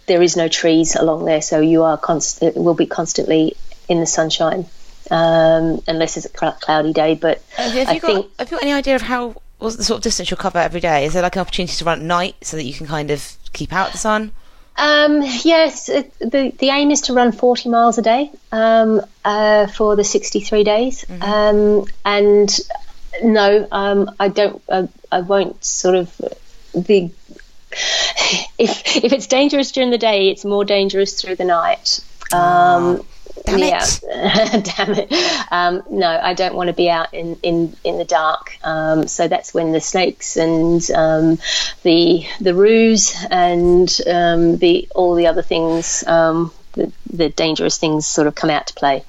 there 0.07 0.23
is 0.23 0.37
no 0.37 0.49
trees 0.49 0.97
along 0.97 1.25
there, 1.25 1.43
so 1.43 1.61
you 1.61 1.83
are 1.83 1.97
constant 1.97 2.57
will 2.57 2.75
be 2.75 2.87
constantly 2.87 3.57
in 3.89 4.01
the 4.01 4.07
sunshine 4.07 4.67
um, 5.11 5.83
unless 5.87 6.17
it's 6.17 6.27
a 6.27 6.31
cloudy 6.31 6.93
day. 6.93 7.15
But 7.15 7.43
Have 7.57 7.75
you, 7.75 7.81
have 7.81 7.89
I 7.89 7.93
you 7.93 8.01
got 8.01 8.07
think 8.07 8.39
have 8.39 8.51
you 8.51 8.57
got 8.57 8.63
any 8.63 8.73
idea 8.73 8.97
of 8.97 9.03
how 9.03 9.37
what's 9.59 9.77
the 9.77 9.85
sort 9.85 9.99
of 9.99 10.03
distance 10.03 10.31
you'll 10.31 10.39
cover 10.39 10.59
every 10.59 10.81
day? 10.81 11.05
Is 11.07 11.13
there 11.13 11.23
like 11.23 11.37
an 11.37 11.41
opportunity 11.41 11.75
to 11.77 11.85
run 11.85 12.01
at 12.01 12.05
night 12.05 12.37
so 12.43 12.57
that 12.57 12.65
you 12.65 12.75
can 12.75 12.87
kind 12.87 13.11
of 13.11 13.37
keep 13.53 13.73
out 13.73 13.93
the 13.93 13.99
sun? 13.99 14.33
Um, 14.79 15.23
yes, 15.23 15.89
it, 15.89 16.13
the 16.19 16.53
the 16.59 16.69
aim 16.69 16.91
is 16.91 17.01
to 17.03 17.15
run 17.15 17.33
40 17.33 17.71
miles 17.71 17.97
a 17.97 18.03
day 18.03 18.31
um, 18.53 19.01
uh, 19.25 19.67
for 19.69 19.97
the 19.97 20.05
63 20.05 20.65
days, 20.65 21.05
um, 21.23 21.87
and 22.05 22.61
no, 23.23 23.67
um, 23.73 24.15
I 24.21 24.29
don't. 24.29 24.63
Uh, 24.69 24.87
I 25.11 25.21
won't 25.21 25.65
sort 25.65 25.95
of 25.97 26.15
the. 26.75 27.11
If 28.59 28.97
if 29.05 29.13
it's 29.13 29.27
dangerous 29.27 29.71
during 29.71 29.91
the 29.91 29.99
day, 29.99 30.31
it's 30.31 30.45
more 30.45 30.65
dangerous 30.65 31.21
through 31.21 31.37
the 31.37 31.45
night. 31.45 32.01
Um, 32.33 33.05
Damn 33.45 33.59
yeah, 33.59 33.85
it. 33.85 34.65
damn 34.77 34.95
it. 34.95 35.13
Um, 35.53 35.83
no, 35.91 36.09
I 36.09 36.35
don't 36.35 36.55
want 36.55 36.69
to 36.69 36.73
be 36.73 36.89
out 36.89 37.13
in, 37.13 37.37
in, 37.43 37.77
in 37.85 37.99
the 37.99 38.05
dark. 38.05 38.57
Um, 38.65 39.07
so 39.07 39.29
that's 39.29 39.53
when 39.53 39.73
the 39.73 39.81
snakes 39.81 40.37
and 40.37 40.91
um, 40.91 41.39
the 41.83 42.27
the 42.41 42.55
roos 42.55 43.15
and 43.31 43.89
um, 44.07 44.57
the 44.57 44.89
all 44.95 45.15
the 45.15 45.27
other 45.27 45.43
things, 45.43 46.05
um, 46.07 46.53
the, 46.73 46.93
the 47.13 47.29
dangerous 47.29 47.79
things, 47.79 48.07
sort 48.07 48.27
of 48.27 48.35
come 48.35 48.51
out 48.51 48.67
to 48.69 48.75
play. 48.75 49.05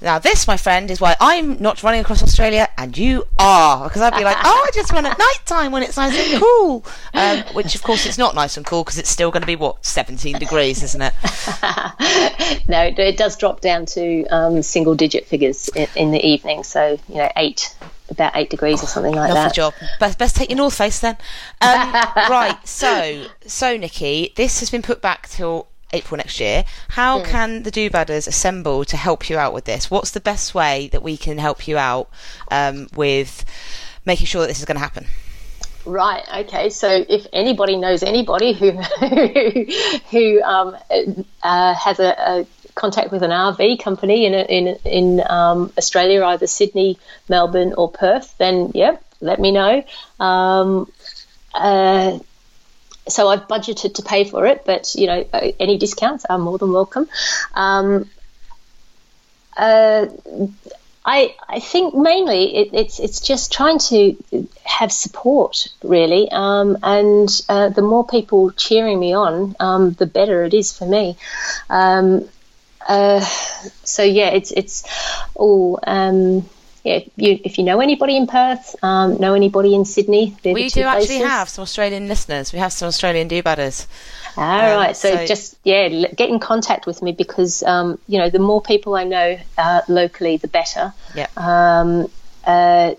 Now, 0.00 0.18
this, 0.18 0.46
my 0.46 0.56
friend, 0.56 0.90
is 0.90 1.00
why 1.00 1.16
I'm 1.20 1.60
not 1.60 1.82
running 1.82 2.00
across 2.00 2.22
Australia 2.22 2.68
and 2.78 2.96
you 2.96 3.24
are. 3.38 3.84
Because 3.84 4.02
I'd 4.02 4.16
be 4.16 4.24
like, 4.24 4.36
oh, 4.44 4.64
I 4.66 4.70
just 4.72 4.92
run 4.92 5.06
at 5.06 5.18
night 5.18 5.38
time 5.44 5.72
when 5.72 5.82
it's 5.82 5.96
nice 5.96 6.16
and 6.16 6.40
cool. 6.40 6.84
Um, 7.14 7.40
which, 7.54 7.74
of 7.74 7.82
course, 7.82 8.06
it's 8.06 8.18
not 8.18 8.34
nice 8.34 8.56
and 8.56 8.64
cool 8.64 8.84
because 8.84 8.98
it's 8.98 9.10
still 9.10 9.30
going 9.30 9.40
to 9.42 9.46
be, 9.46 9.56
what, 9.56 9.84
17 9.84 10.38
degrees, 10.38 10.82
isn't 10.82 11.02
it? 11.02 11.12
no, 12.68 12.82
it, 12.82 12.98
it 12.98 13.16
does 13.16 13.36
drop 13.36 13.60
down 13.60 13.86
to 13.86 14.24
um, 14.26 14.62
single 14.62 14.94
digit 14.94 15.26
figures 15.26 15.68
in, 15.74 15.88
in 15.96 16.10
the 16.12 16.24
evening. 16.24 16.62
So 16.62 16.98
you 17.08 17.16
know, 17.16 17.30
eight 17.36 17.74
about 18.10 18.32
eight 18.36 18.50
degrees 18.50 18.82
or 18.82 18.86
something 18.86 19.14
like 19.14 19.28
Lovely 19.28 19.44
that. 19.44 19.54
job. 19.54 19.74
Best, 20.00 20.18
best 20.18 20.36
take 20.36 20.50
your 20.50 20.56
North 20.56 20.74
Face 20.74 21.00
then. 21.00 21.16
Um, 21.60 21.92
right, 22.16 22.58
so, 22.64 23.26
so, 23.46 23.76
Nikki, 23.76 24.32
this 24.36 24.60
has 24.60 24.70
been 24.70 24.82
put 24.82 25.02
back 25.02 25.28
till 25.28 25.67
April 25.92 26.18
next 26.18 26.40
year. 26.40 26.64
How 26.88 27.22
can 27.22 27.62
the 27.62 27.70
Do 27.70 27.88
Badders 27.90 28.28
assemble 28.28 28.84
to 28.84 28.96
help 28.96 29.30
you 29.30 29.38
out 29.38 29.54
with 29.54 29.64
this? 29.64 29.90
What's 29.90 30.10
the 30.10 30.20
best 30.20 30.54
way 30.54 30.88
that 30.92 31.02
we 31.02 31.16
can 31.16 31.38
help 31.38 31.66
you 31.66 31.78
out 31.78 32.10
um, 32.50 32.88
with 32.94 33.44
making 34.04 34.26
sure 34.26 34.42
that 34.42 34.48
this 34.48 34.58
is 34.58 34.64
going 34.64 34.76
to 34.76 34.82
happen? 34.82 35.06
Right. 35.84 36.22
Okay. 36.40 36.68
So 36.68 37.04
if 37.08 37.26
anybody 37.32 37.76
knows 37.76 38.02
anybody 38.02 38.52
who 38.52 38.72
who, 38.72 39.66
who 40.10 40.42
um, 40.42 40.76
uh, 41.42 41.74
has 41.74 41.98
a, 41.98 42.14
a 42.18 42.46
contact 42.74 43.10
with 43.10 43.22
an 43.22 43.30
RV 43.30 43.82
company 43.82 44.26
in 44.26 44.34
a, 44.34 44.42
in 44.42 44.78
in 44.84 45.22
um, 45.28 45.72
Australia, 45.78 46.24
either 46.24 46.46
Sydney, 46.46 46.98
Melbourne, 47.28 47.72
or 47.76 47.90
Perth, 47.90 48.36
then 48.38 48.72
yeah, 48.74 48.98
let 49.20 49.40
me 49.40 49.50
know. 49.50 49.82
Um, 50.20 50.92
uh, 51.54 52.18
so 53.08 53.28
I've 53.28 53.48
budgeted 53.48 53.94
to 53.94 54.02
pay 54.02 54.24
for 54.24 54.46
it, 54.46 54.64
but 54.64 54.94
you 54.94 55.06
know 55.06 55.26
uh, 55.32 55.52
any 55.58 55.78
discounts 55.78 56.24
are 56.24 56.38
more 56.38 56.58
than 56.58 56.72
welcome. 56.72 57.08
Um, 57.54 58.08
uh, 59.56 60.06
I 61.04 61.34
I 61.48 61.60
think 61.60 61.94
mainly 61.94 62.56
it, 62.56 62.68
it's 62.72 63.00
it's 63.00 63.20
just 63.20 63.52
trying 63.52 63.78
to 63.90 64.16
have 64.64 64.92
support 64.92 65.68
really, 65.82 66.30
um, 66.30 66.76
and 66.82 67.28
uh, 67.48 67.70
the 67.70 67.82
more 67.82 68.06
people 68.06 68.50
cheering 68.50 69.00
me 69.00 69.14
on, 69.14 69.56
um, 69.58 69.92
the 69.92 70.06
better 70.06 70.44
it 70.44 70.54
is 70.54 70.76
for 70.76 70.86
me. 70.86 71.16
Um, 71.70 72.28
uh, 72.86 73.20
so 73.84 74.02
yeah, 74.02 74.28
it's 74.28 74.50
it's 74.50 74.84
all. 75.34 75.80
Um, 76.96 77.02
yeah, 77.16 77.28
you, 77.28 77.40
if 77.44 77.58
you 77.58 77.64
know 77.64 77.80
anybody 77.80 78.16
in 78.16 78.26
Perth, 78.26 78.74
um, 78.82 79.18
know 79.18 79.34
anybody 79.34 79.74
in 79.74 79.84
Sydney, 79.84 80.36
We 80.44 80.68
do 80.68 80.82
actually 80.82 81.06
places. 81.06 81.26
have 81.26 81.48
some 81.48 81.62
Australian 81.62 82.08
listeners. 82.08 82.52
We 82.52 82.58
have 82.58 82.72
some 82.72 82.88
Australian 82.88 83.28
Do 83.28 83.42
Badders. 83.42 83.86
All 84.36 84.44
right, 84.44 84.88
Um, 84.88 84.94
so, 84.94 85.14
so- 85.16 85.26
just 85.26 85.56
yeah, 85.64 85.88
get 85.88 86.28
in 86.28 86.38
contact 86.38 86.86
with 86.86 87.02
me 87.02 87.12
because 87.12 87.62
um, 87.62 87.98
you 88.08 88.18
know 88.18 88.30
the 88.30 88.38
more 88.38 88.60
people 88.62 88.94
I 88.94 89.04
know 89.04 89.38
uh, 89.56 89.80
locally, 89.88 90.36
the 90.36 90.48
better. 90.48 90.92
Yeah. 91.14 91.26
Um, 91.36 92.10
uh, 92.44 92.94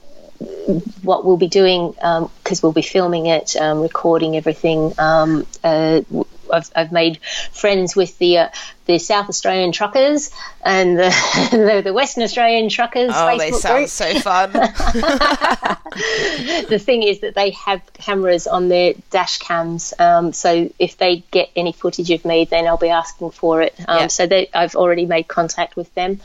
what 1.04 1.26
we'll 1.26 1.38
be 1.38 1.48
doing 1.48 1.92
because 1.92 2.64
we'll 2.64 2.72
be 2.72 2.82
filming 2.82 3.26
it, 3.26 3.56
um, 3.58 3.82
recording 3.82 4.38
everything. 4.38 4.94
Um, 4.98 5.46
uh, 5.64 6.02
I've, 6.52 6.72
I've 6.76 6.92
made 6.92 7.20
friends 7.52 7.96
with 7.96 8.18
the 8.18 8.38
uh, 8.38 8.50
the 8.86 8.98
South 8.98 9.30
Australian 9.30 9.72
truckers 9.72 10.32
and 10.64 10.98
the, 10.98 11.10
the, 11.52 11.82
the 11.84 11.94
Western 11.94 12.24
Australian 12.24 12.70
truckers. 12.70 13.12
Oh, 13.14 13.38
they 13.38 13.52
sound 13.52 13.78
group 13.78 13.90
so 13.90 14.20
fun. 14.20 14.52
the 16.70 16.82
thing 16.84 17.04
is 17.04 17.20
that 17.20 17.36
they 17.36 17.52
have 17.52 17.82
cameras 17.94 18.48
on 18.48 18.68
their 18.68 18.94
dash 19.12 19.38
cams, 19.38 19.94
um, 20.00 20.34
so 20.34 20.72
if 20.80 20.98
they 20.98 21.24
get 21.32 21.50
any 21.56 21.72
footage 21.72 22.10
of 22.12 22.26
me, 22.26 22.46
then 22.46 22.68
I'll 22.68 22.78
be 22.78 22.90
asking 22.90 23.32
for 23.32 23.62
it. 23.62 23.76
Um, 23.88 24.00
Yeah. 24.00 24.08
So 24.08 24.26
they, 24.26 24.50
I've 24.54 24.76
already 24.76 25.06
made 25.06 25.28
contact 25.28 25.76
with 25.76 25.94
them. 25.94 26.20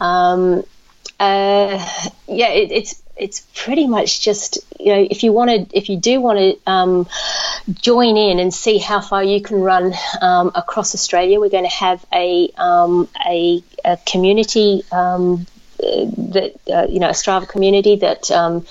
Um, 0.00 0.64
uh, 1.18 1.86
yeah, 2.26 2.48
it, 2.48 2.72
it's 2.72 3.02
it's 3.20 3.46
pretty 3.54 3.86
much 3.86 4.20
just 4.22 4.58
you 4.78 4.92
know 4.94 5.06
if 5.10 5.22
you 5.22 5.32
want 5.32 5.50
to 5.50 5.76
if 5.76 5.88
you 5.88 5.96
do 5.98 6.20
want 6.20 6.38
to 6.38 6.70
um, 6.70 7.06
join 7.74 8.16
in 8.16 8.38
and 8.38 8.52
see 8.52 8.78
how 8.78 9.00
far 9.00 9.22
you 9.22 9.40
can 9.40 9.60
run 9.60 9.92
um, 10.20 10.50
across 10.54 10.94
Australia, 10.94 11.38
we're 11.38 11.50
going 11.50 11.68
to 11.68 11.76
have 11.86 12.04
a 12.12 12.50
um, 12.56 13.08
a, 13.26 13.62
a 13.84 13.98
community. 14.06 14.82
Um, 14.90 15.46
that 15.82 16.52
uh, 16.70 16.86
you 16.90 17.00
know 17.00 17.08
a 17.08 17.12
Strava 17.12 17.48
community 17.48 17.96
that 17.96 18.30
um, 18.30 18.66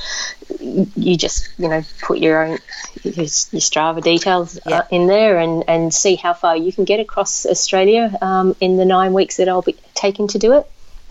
you 0.59 1.17
just 1.17 1.49
you 1.57 1.67
know 1.67 1.81
put 2.03 2.19
your 2.19 2.43
own 2.45 2.59
your, 3.03 3.13
your 3.15 3.25
Strava 3.25 4.03
details 4.03 4.59
Yeah. 4.63 4.79
uh, 4.79 4.83
in 4.91 5.07
there 5.07 5.39
and 5.39 5.63
and 5.67 5.91
see 5.91 6.15
how 6.17 6.33
far 6.33 6.55
you 6.55 6.71
can 6.71 6.85
get 6.85 6.99
across 6.99 7.47
Australia 7.47 8.15
um, 8.21 8.55
in 8.61 8.77
the 8.77 8.85
nine 8.85 9.13
weeks 9.13 9.37
that 9.37 9.49
I'll 9.49 9.63
be 9.63 9.75
taking 9.95 10.27
to 10.29 10.37
do 10.37 10.53
it. 10.53 10.67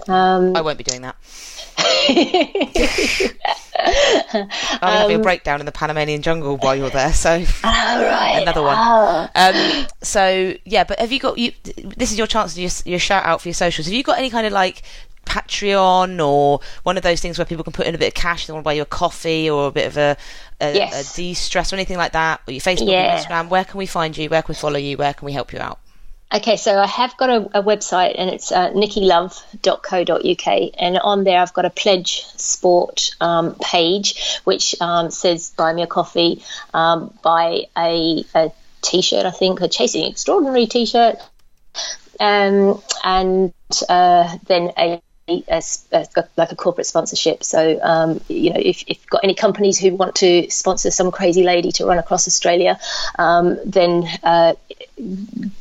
Um, 0.08 0.54
I 0.56 0.60
won't 0.60 0.78
be 0.78 0.84
doing 0.84 1.02
that. 1.02 1.16
Be 1.78 3.30
having 4.82 5.16
a 5.16 5.22
breakdown 5.22 5.60
in 5.60 5.66
the 5.66 5.72
Panamanian 5.72 6.22
jungle 6.22 6.56
while 6.56 6.74
you're 6.76 6.90
there. 6.90 7.12
So 7.12 7.30
all 7.64 8.02
right. 8.02 8.38
another 8.42 8.62
one. 8.62 8.76
Oh. 8.78 9.28
Um, 9.34 9.86
so 10.02 10.54
yeah, 10.64 10.84
but 10.84 10.98
have 10.98 11.12
you 11.12 11.20
got 11.20 11.38
you? 11.38 11.52
This 11.96 12.12
is 12.12 12.18
your 12.18 12.26
chance 12.26 12.54
to 12.54 12.60
just 12.60 12.86
your 12.86 12.98
shout 12.98 13.24
out 13.24 13.40
for 13.40 13.48
your 13.48 13.54
socials. 13.54 13.86
Have 13.86 13.94
you 13.94 14.02
got 14.02 14.18
any 14.18 14.30
kind 14.30 14.46
of 14.46 14.52
like 14.52 14.82
Patreon 15.26 16.24
or 16.26 16.60
one 16.84 16.96
of 16.96 17.02
those 17.02 17.20
things 17.20 17.38
where 17.38 17.44
people 17.44 17.62
can 17.64 17.72
put 17.72 17.86
in 17.86 17.94
a 17.94 17.98
bit 17.98 18.08
of 18.08 18.14
cash, 18.14 18.46
they 18.46 18.52
want 18.52 18.62
to 18.62 18.64
buy 18.64 18.72
you 18.72 18.82
a 18.82 18.86
coffee 18.86 19.48
or 19.50 19.68
a 19.68 19.70
bit 19.70 19.86
of 19.86 19.96
a, 19.96 20.16
a, 20.60 20.74
Yes. 20.74 21.12
a 21.12 21.16
de-stress 21.16 21.72
or 21.72 21.76
anything 21.76 21.98
like 21.98 22.12
that, 22.12 22.40
or 22.48 22.52
your 22.52 22.60
Facebook 22.62 22.90
Yeah. 22.90 23.14
or 23.14 23.18
Instagram, 23.20 23.48
where 23.48 23.64
can 23.64 23.76
we 23.78 23.84
find 23.86 24.16
you? 24.16 24.28
Where 24.30 24.40
can 24.42 24.54
we 24.54 24.56
follow 24.56 24.78
you? 24.78 24.96
Where 24.96 25.12
can 25.12 25.26
we 25.26 25.32
help 25.32 25.52
you 25.52 25.58
out? 25.58 25.78
Okay, 26.30 26.58
so 26.58 26.78
I 26.78 26.86
have 26.86 27.16
got 27.16 27.30
a, 27.30 27.58
a 27.58 27.62
website 27.62 28.14
and 28.18 28.28
it's 28.28 28.52
uh, 28.52 28.70
nikkilove.co.uk, 28.70 30.70
and 30.78 30.98
on 30.98 31.24
there 31.24 31.40
I've 31.40 31.54
got 31.54 31.64
a 31.64 31.70
pledge 31.70 32.26
sport 32.36 33.16
um, 33.18 33.54
page 33.54 34.38
which 34.44 34.78
um, 34.80 35.10
says 35.10 35.50
buy 35.56 35.72
me 35.72 35.82
a 35.82 35.86
coffee, 35.86 36.42
um, 36.74 37.14
buy 37.22 37.64
a, 37.76 38.24
a 38.34 38.52
t-shirt, 38.82 39.24
I 39.24 39.30
think, 39.30 39.62
a 39.62 39.68
Chasing 39.68 40.04
Extraordinary 40.04 40.66
t-shirt, 40.66 41.16
um, 42.20 42.82
and 43.02 43.54
uh, 43.88 44.36
then 44.46 44.72
a, 44.76 45.00
a 45.28 45.62
a- 45.92 46.24
like 46.36 46.52
a 46.52 46.56
corporate 46.56 46.86
sponsorship. 46.86 47.44
So, 47.44 47.78
um, 47.82 48.20
you 48.28 48.50
know, 48.50 48.60
if, 48.60 48.82
if 48.82 48.98
you've 48.98 49.10
got 49.10 49.24
any 49.24 49.34
companies 49.34 49.78
who 49.78 49.94
want 49.94 50.16
to 50.16 50.50
sponsor 50.50 50.90
some 50.90 51.10
crazy 51.10 51.42
lady 51.44 51.72
to 51.72 51.86
run 51.86 51.98
across 51.98 52.26
Australia, 52.26 52.78
um, 53.18 53.58
then 53.64 54.08
uh, 54.22 54.54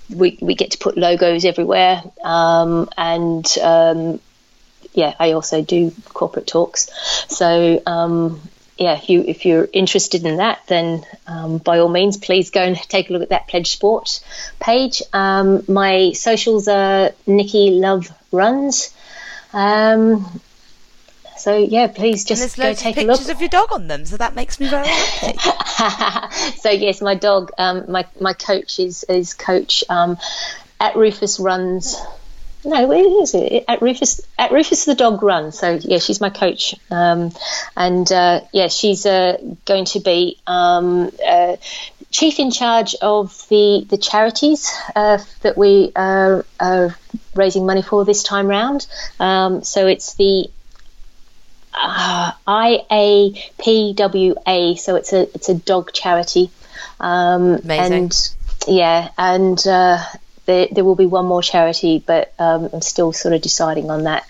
we, 0.10 0.38
we 0.42 0.56
get 0.56 0.72
to 0.72 0.78
put 0.78 0.98
logos 0.98 1.46
everywhere. 1.46 2.02
Um, 2.24 2.90
and 2.98 3.46
um, 3.62 4.20
yeah, 4.94 5.14
I 5.20 5.34
also 5.34 5.62
do 5.62 5.92
corporate 6.14 6.48
talks. 6.48 6.90
So, 7.28 7.82
um, 7.86 8.42
yeah, 8.78 8.96
if 8.96 9.10
you 9.10 9.24
if 9.28 9.46
you're 9.46 9.68
interested 9.74 10.26
in 10.26 10.38
that, 10.38 10.62
then 10.68 11.04
um, 11.26 11.58
by 11.58 11.80
all 11.80 11.90
means, 11.90 12.18
please 12.18 12.52
go 12.52 12.62
and 12.62 12.76
take 12.76 13.10
a 13.10 13.14
look 13.14 13.24
at 13.24 13.30
that 13.30 13.48
Pledge 13.48 13.72
Sport 13.72 14.20
page. 14.60 15.02
Um, 15.14 15.64
my 15.68 16.12
socials 16.14 16.68
are 16.68 17.12
Nikki 17.26 17.72
Love 17.72 18.12
Runs. 18.32 18.94
Um, 19.54 20.42
so 21.38 21.56
yeah, 21.58 21.88
please 21.88 22.22
And 22.24 22.28
just 22.28 22.56
there's 22.58 22.76
go 22.78 22.82
take 22.82 22.98
a 22.98 23.02
look. 23.02 23.18
pictures 23.18 23.30
of 23.30 23.40
your 23.42 23.50
dog 23.50 23.72
on 23.72 23.88
them, 23.88 24.06
so 24.06 24.18
that 24.18 24.36
makes 24.36 24.60
me 24.60 24.68
very 24.70 24.88
happy. 24.88 25.38
so 26.60 26.70
yes, 26.72 27.02
my 27.02 27.16
dog, 27.16 27.52
um, 27.58 27.86
my 27.90 28.06
my 28.20 28.34
coach 28.34 28.80
is 28.80 29.04
is 29.04 29.34
coach 29.34 29.84
um, 29.90 30.18
at 30.80 30.96
Rufus 30.96 31.40
Runs. 31.40 31.96
No, 32.66 32.86
where 32.88 33.22
is 33.22 33.34
it? 33.36 33.64
At 33.68 33.82
Rufus 33.82 34.20
at 34.38 34.52
Rufus 34.52 34.86
the 34.86 34.96
dog 34.96 35.22
runs. 35.24 35.58
So 35.58 35.80
yeah, 35.82 36.00
she's 36.00 36.20
my 36.20 36.32
coach, 36.32 36.76
um, 36.90 37.32
and 37.78 38.12
uh, 38.12 38.42
yeah, 38.52 38.68
she's 38.68 39.06
uh, 39.06 39.38
going 39.66 39.86
to 39.86 40.00
be 40.00 40.38
um, 40.48 41.12
uh, 41.26 41.58
chief 42.18 42.40
in 42.40 42.50
charge 42.50 42.96
of 42.96 43.48
the 43.50 43.86
the 43.90 43.98
charities 43.98 44.68
uh, 44.96 45.20
that 45.42 45.56
we 45.56 45.92
are, 45.96 46.46
are 46.60 46.98
raising 47.36 47.66
money 47.68 47.84
for 47.84 48.06
this 48.06 48.24
time 48.24 48.48
round. 48.48 48.88
Um, 49.20 49.64
so 49.64 49.86
it's 49.86 50.16
the 50.16 50.50
uh, 51.76 52.32
IAPWA, 52.48 53.60
so 54.80 54.96
it's 54.96 55.14
a 55.14 55.22
it's 55.36 55.50
a 55.50 55.54
dog 55.54 55.92
charity. 55.94 56.50
Um, 57.00 57.58
Amazing. 57.58 57.94
And 57.94 58.30
yeah, 58.68 59.10
and 59.16 59.68
uh, 59.68 60.04
there 60.48 60.68
there 60.72 60.84
will 60.84 60.96
be 60.96 61.06
one 61.06 61.28
more 61.28 61.44
charity, 61.44 62.04
but 62.04 62.34
um, 62.40 62.70
I'm 62.74 62.82
still 62.82 63.14
sort 63.14 63.36
of 63.36 63.44
deciding 63.44 63.92
on 63.92 64.06
that. 64.06 64.26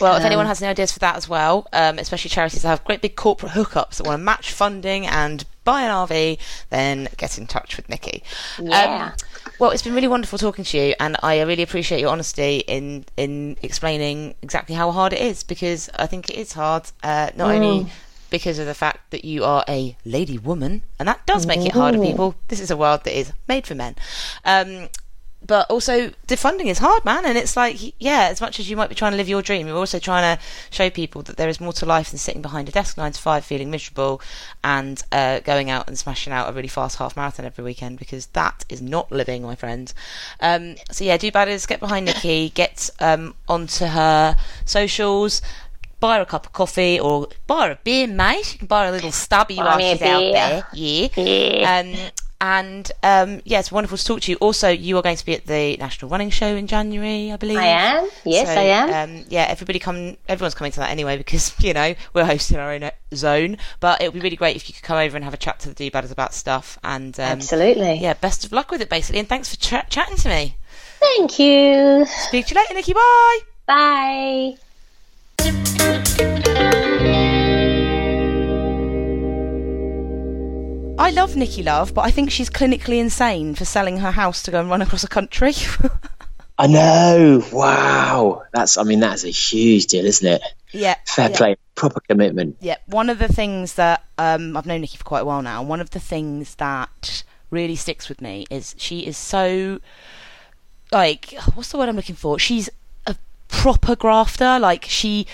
Well, 0.00 0.14
if 0.16 0.20
Um, 0.20 0.26
anyone 0.26 0.46
has 0.46 0.62
any 0.62 0.70
ideas 0.70 0.92
for 0.92 0.98
that 1.00 1.16
as 1.16 1.28
well, 1.28 1.66
um, 1.72 1.98
especially 1.98 2.30
charities 2.30 2.62
that 2.62 2.68
have 2.68 2.84
great 2.84 3.00
big 3.02 3.16
corporate 3.16 3.52
hookups 3.52 3.96
that 3.96 4.06
want 4.06 4.18
to 4.18 4.24
match 4.24 4.52
funding 4.52 5.06
and 5.06 5.44
buy 5.64 5.82
an 5.82 5.90
RV, 5.90 6.38
then 6.70 7.08
get 7.16 7.36
in 7.38 7.46
touch 7.46 7.76
with 7.76 7.88
Nikki. 7.88 8.22
Yeah. 8.58 9.06
Um, 9.06 9.12
well, 9.58 9.70
it's 9.70 9.82
been 9.82 9.94
really 9.94 10.08
wonderful 10.08 10.38
talking 10.38 10.64
to 10.64 10.78
you, 10.78 10.94
and 10.98 11.16
I 11.22 11.40
really 11.42 11.62
appreciate 11.62 12.00
your 12.00 12.10
honesty 12.10 12.64
in 12.66 13.04
in 13.16 13.56
explaining 13.62 14.34
exactly 14.42 14.74
how 14.74 14.90
hard 14.90 15.12
it 15.12 15.20
is 15.20 15.42
because 15.42 15.90
I 15.98 16.06
think 16.06 16.30
it 16.30 16.36
is 16.36 16.54
hard, 16.54 16.84
uh, 17.02 17.30
not 17.36 17.50
only 17.54 17.86
because 18.30 18.58
of 18.58 18.66
the 18.66 18.74
fact 18.74 19.10
that 19.10 19.24
you 19.24 19.44
are 19.44 19.64
a 19.68 19.96
lady 20.04 20.38
woman, 20.38 20.82
and 20.98 21.08
that 21.08 21.26
does 21.26 21.46
make 21.46 21.60
it 21.66 21.72
harder. 21.72 21.98
People, 22.00 22.36
this 22.48 22.60
is 22.60 22.70
a 22.70 22.76
world 22.76 23.04
that 23.04 23.18
is 23.18 23.32
made 23.48 23.66
for 23.66 23.74
men. 23.74 23.96
Um, 24.44 24.88
but 25.46 25.68
also 25.70 26.10
defunding 26.26 26.66
is 26.66 26.78
hard 26.78 27.04
man 27.04 27.24
and 27.24 27.38
it's 27.38 27.56
like 27.56 27.94
yeah 27.98 28.28
as 28.30 28.40
much 28.40 28.60
as 28.60 28.68
you 28.68 28.76
might 28.76 28.88
be 28.88 28.94
trying 28.94 29.12
to 29.12 29.16
live 29.16 29.28
your 29.28 29.42
dream 29.42 29.66
you're 29.66 29.76
also 29.76 29.98
trying 29.98 30.36
to 30.36 30.42
show 30.70 30.90
people 30.90 31.22
that 31.22 31.36
there 31.36 31.48
is 31.48 31.60
more 31.60 31.72
to 31.72 31.86
life 31.86 32.10
than 32.10 32.18
sitting 32.18 32.42
behind 32.42 32.68
a 32.68 32.72
desk 32.72 32.96
9 32.96 33.12
to 33.12 33.20
5 33.20 33.44
feeling 33.44 33.70
miserable 33.70 34.20
and 34.62 35.02
uh, 35.12 35.40
going 35.40 35.70
out 35.70 35.88
and 35.88 35.98
smashing 35.98 36.32
out 36.32 36.48
a 36.48 36.52
really 36.52 36.68
fast 36.68 36.98
half 36.98 37.16
marathon 37.16 37.46
every 37.46 37.64
weekend 37.64 37.98
because 37.98 38.26
that 38.26 38.64
is 38.68 38.82
not 38.82 39.10
living 39.10 39.42
my 39.42 39.54
friend. 39.54 39.92
Um, 40.40 40.76
so 40.90 41.04
yeah 41.04 41.16
do 41.16 41.30
badders 41.30 41.66
get 41.66 41.80
behind 41.80 42.06
nikki 42.06 42.50
get 42.54 42.90
um, 43.00 43.34
onto 43.48 43.86
her 43.86 44.36
socials 44.64 45.40
buy 46.00 46.16
her 46.16 46.22
a 46.22 46.26
cup 46.26 46.46
of 46.46 46.52
coffee 46.52 46.98
or 46.98 47.28
buy 47.46 47.66
her 47.66 47.72
a 47.72 47.78
beer 47.84 48.06
mate. 48.06 48.54
You 48.54 48.58
can 48.60 48.66
buy 48.66 48.84
her 48.84 48.88
a 48.88 48.92
little 48.92 49.12
stubby 49.12 49.56
Buy 49.56 49.64
while 49.64 49.78
she's 49.78 50.02
out 50.02 50.32
there. 50.32 50.66
Yeah. 50.72 51.08
Yeah. 51.16 51.80
um, 51.80 52.10
and 52.40 52.90
um, 53.02 53.42
yeah, 53.44 53.58
it's 53.58 53.70
wonderful 53.70 53.98
to 53.98 54.04
talk 54.04 54.22
to 54.22 54.30
you. 54.32 54.36
Also, 54.38 54.68
you 54.70 54.96
are 54.96 55.02
going 55.02 55.16
to 55.16 55.24
be 55.24 55.34
at 55.34 55.46
the 55.46 55.76
National 55.76 56.10
Running 56.10 56.30
Show 56.30 56.54
in 56.56 56.66
January, 56.66 57.30
I 57.32 57.36
believe. 57.36 57.58
I 57.58 57.66
am. 57.66 58.08
Yes, 58.24 58.48
So, 58.48 58.54
I 58.54 58.62
am. 58.64 59.10
Um, 59.10 59.24
yeah, 59.28 59.46
everybody 59.48 59.78
come. 59.78 60.16
Everyone's 60.28 60.54
coming 60.54 60.72
to 60.72 60.80
that 60.80 60.90
anyway 60.90 61.16
because 61.18 61.52
you 61.60 61.74
know 61.74 61.94
we're 62.14 62.24
hosting 62.24 62.58
our 62.58 62.72
own 62.72 62.82
uh, 62.84 62.90
zone. 63.14 63.58
But 63.80 64.00
it 64.00 64.08
would 64.08 64.14
be 64.14 64.20
really 64.20 64.36
great 64.36 64.56
if 64.56 64.68
you 64.68 64.74
could 64.74 64.84
come 64.84 64.96
over 64.98 65.16
and 65.16 65.24
have 65.24 65.34
a 65.34 65.38
chat 65.38 65.60
to 65.60 65.68
the 65.68 65.74
D-Badders 65.74 66.10
about 66.12 66.32
stuff. 66.32 66.78
And 66.82 67.18
um, 67.20 67.26
Absolutely. 67.26 67.94
yeah, 68.00 68.14
best 68.14 68.44
of 68.44 68.52
luck 68.52 68.70
with 68.70 68.80
it, 68.80 68.88
basically. 68.88 69.18
And 69.20 69.28
thanks 69.28 69.54
for 69.54 69.56
ch- 69.60 69.88
chatting 69.90 70.16
to 70.16 70.28
me. 70.28 70.56
Thank 70.98 71.38
you. 71.38 72.06
Speak 72.06 72.46
to 72.46 72.54
you 72.54 72.60
later, 72.60 72.74
Nikki. 72.74 72.92
Bye. 72.94 74.56
Bye. 75.38 76.26
I 81.00 81.10
love 81.10 81.34
Nikki 81.34 81.62
Love, 81.62 81.94
but 81.94 82.02
I 82.02 82.10
think 82.10 82.30
she's 82.30 82.50
clinically 82.50 82.98
insane 83.00 83.54
for 83.54 83.64
selling 83.64 83.98
her 83.98 84.10
house 84.10 84.42
to 84.42 84.50
go 84.50 84.60
and 84.60 84.68
run 84.68 84.82
across 84.82 85.02
a 85.02 85.08
country. 85.08 85.54
I 86.58 86.66
know. 86.66 87.42
Wow. 87.50 88.42
That's. 88.52 88.76
I 88.76 88.82
mean, 88.82 89.00
that's 89.00 89.24
a 89.24 89.30
huge 89.30 89.86
deal, 89.86 90.04
isn't 90.04 90.26
it? 90.26 90.42
yeah. 90.72 90.96
Fair 91.06 91.30
yeah. 91.30 91.36
play. 91.36 91.56
Proper 91.74 92.00
commitment. 92.00 92.58
Yeah, 92.60 92.76
one 92.86 93.08
of 93.08 93.18
the 93.18 93.28
things 93.28 93.74
that 93.74 94.04
um, 94.18 94.54
I've 94.56 94.66
known 94.66 94.82
Nikki 94.82 94.98
for 94.98 95.04
quite 95.04 95.20
a 95.20 95.24
while 95.24 95.40
now, 95.40 95.62
one 95.62 95.80
of 95.80 95.90
the 95.90 96.00
things 96.00 96.56
that 96.56 97.24
really 97.50 97.76
sticks 97.76 98.08
with 98.08 98.20
me 98.20 98.46
is 98.50 98.74
she 98.78 99.06
is 99.06 99.16
so 99.16 99.80
like 100.92 101.34
what's 101.54 101.72
the 101.72 101.78
word 101.78 101.88
I'm 101.88 101.96
looking 101.96 102.16
for? 102.16 102.38
She's 102.38 102.68
a 103.06 103.16
proper 103.48 103.96
grafter. 103.96 104.58
Like 104.58 104.84
she 104.84 105.26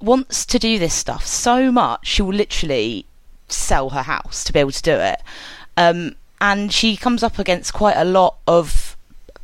wants 0.00 0.46
to 0.46 0.58
do 0.58 0.78
this 0.78 0.94
stuff 0.94 1.26
so 1.26 1.70
much, 1.70 2.06
she 2.06 2.22
will 2.22 2.34
literally 2.34 3.06
sell 3.52 3.90
her 3.90 4.02
house 4.02 4.44
to 4.44 4.52
be 4.52 4.58
able 4.58 4.72
to 4.72 4.82
do 4.82 4.94
it. 4.94 5.20
Um, 5.76 6.16
and 6.40 6.72
she 6.72 6.96
comes 6.96 7.22
up 7.22 7.38
against 7.38 7.72
quite 7.72 7.96
a 7.96 8.04
lot 8.04 8.36
of 8.46 8.96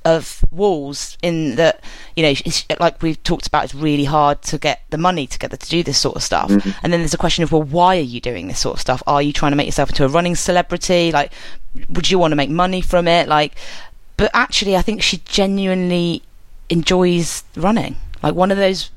of 0.04 0.42
walls 0.50 1.18
in 1.22 1.56
that 1.56 1.82
you 2.16 2.22
know 2.22 2.32
like 2.80 3.02
we've 3.02 3.22
talked 3.24 3.46
about 3.46 3.64
it's 3.64 3.74
really 3.74 4.04
hard 4.04 4.40
to 4.40 4.56
get 4.56 4.80
the 4.90 4.96
money 4.96 5.26
together 5.26 5.56
to 5.56 5.68
do 5.68 5.82
this 5.82 5.98
sort 5.98 6.16
of 6.16 6.22
stuff. 6.22 6.50
And 6.82 6.92
then 6.92 7.00
there's 7.00 7.14
a 7.14 7.18
question 7.18 7.44
of 7.44 7.52
well 7.52 7.62
why 7.62 7.98
are 7.98 8.00
you 8.00 8.20
doing 8.20 8.48
this 8.48 8.58
sort 8.58 8.74
of 8.74 8.80
stuff? 8.80 9.02
Are 9.06 9.20
you 9.20 9.32
trying 9.32 9.52
to 9.52 9.56
make 9.56 9.66
yourself 9.66 9.90
into 9.90 10.04
a 10.04 10.08
running 10.08 10.34
celebrity? 10.34 11.12
Like 11.12 11.32
would 11.90 12.10
you 12.10 12.18
want 12.18 12.32
to 12.32 12.36
make 12.36 12.50
money 12.50 12.80
from 12.80 13.06
it? 13.06 13.28
Like 13.28 13.54
but 14.16 14.30
actually 14.34 14.76
i 14.76 14.82
think 14.82 15.02
she 15.02 15.18
genuinely 15.24 16.22
enjoys 16.70 17.44
running. 17.56 17.96
Like 18.22 18.34
one 18.34 18.50
of 18.50 18.56
those 18.56 18.90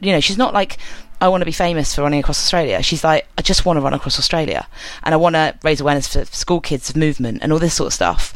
you 0.00 0.12
know 0.12 0.20
she's 0.20 0.38
not 0.38 0.52
like 0.54 0.78
i 1.20 1.28
want 1.28 1.40
to 1.40 1.44
be 1.46 1.52
famous 1.52 1.94
for 1.94 2.02
running 2.02 2.20
across 2.20 2.38
australia 2.38 2.82
she's 2.82 3.02
like 3.04 3.26
i 3.38 3.42
just 3.42 3.64
want 3.64 3.76
to 3.76 3.80
run 3.80 3.94
across 3.94 4.18
australia 4.18 4.66
and 5.02 5.14
i 5.14 5.16
want 5.16 5.34
to 5.34 5.54
raise 5.62 5.80
awareness 5.80 6.06
for 6.12 6.24
school 6.26 6.60
kids 6.60 6.88
of 6.90 6.96
movement 6.96 7.38
and 7.42 7.52
all 7.52 7.58
this 7.58 7.74
sort 7.74 7.86
of 7.88 7.92
stuff 7.92 8.32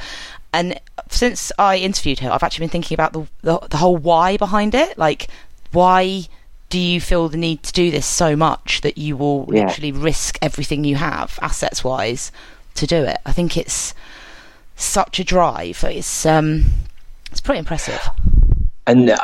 and 0.54 0.78
since 1.08 1.50
I 1.58 1.78
interviewed 1.78 2.18
her, 2.18 2.30
I've 2.30 2.42
actually 2.42 2.64
been 2.64 2.70
thinking 2.72 2.94
about 2.94 3.14
the, 3.14 3.26
the 3.40 3.58
the 3.70 3.76
whole 3.78 3.96
why 3.96 4.36
behind 4.36 4.74
it. 4.74 4.98
Like, 4.98 5.28
why 5.72 6.24
do 6.68 6.78
you 6.78 7.00
feel 7.00 7.30
the 7.30 7.38
need 7.38 7.62
to 7.62 7.72
do 7.72 7.90
this 7.90 8.04
so 8.04 8.36
much 8.36 8.82
that 8.82 8.98
you 8.98 9.16
will 9.16 9.48
Yeah. 9.50 9.64
literally 9.66 9.92
risk 9.92 10.38
everything 10.42 10.84
you 10.84 10.96
have, 10.96 11.38
assets 11.40 11.82
wise, 11.82 12.30
to 12.74 12.86
do 12.86 12.96
it? 13.02 13.16
I 13.24 13.32
think 13.32 13.56
it's 13.56 13.94
such 14.76 15.18
a 15.18 15.24
drive. 15.24 15.82
It's 15.84 16.26
um, 16.26 16.66
it's 17.30 17.40
pretty 17.40 17.58
impressive. 17.60 18.00
And 18.86 19.08
uh, 19.08 19.16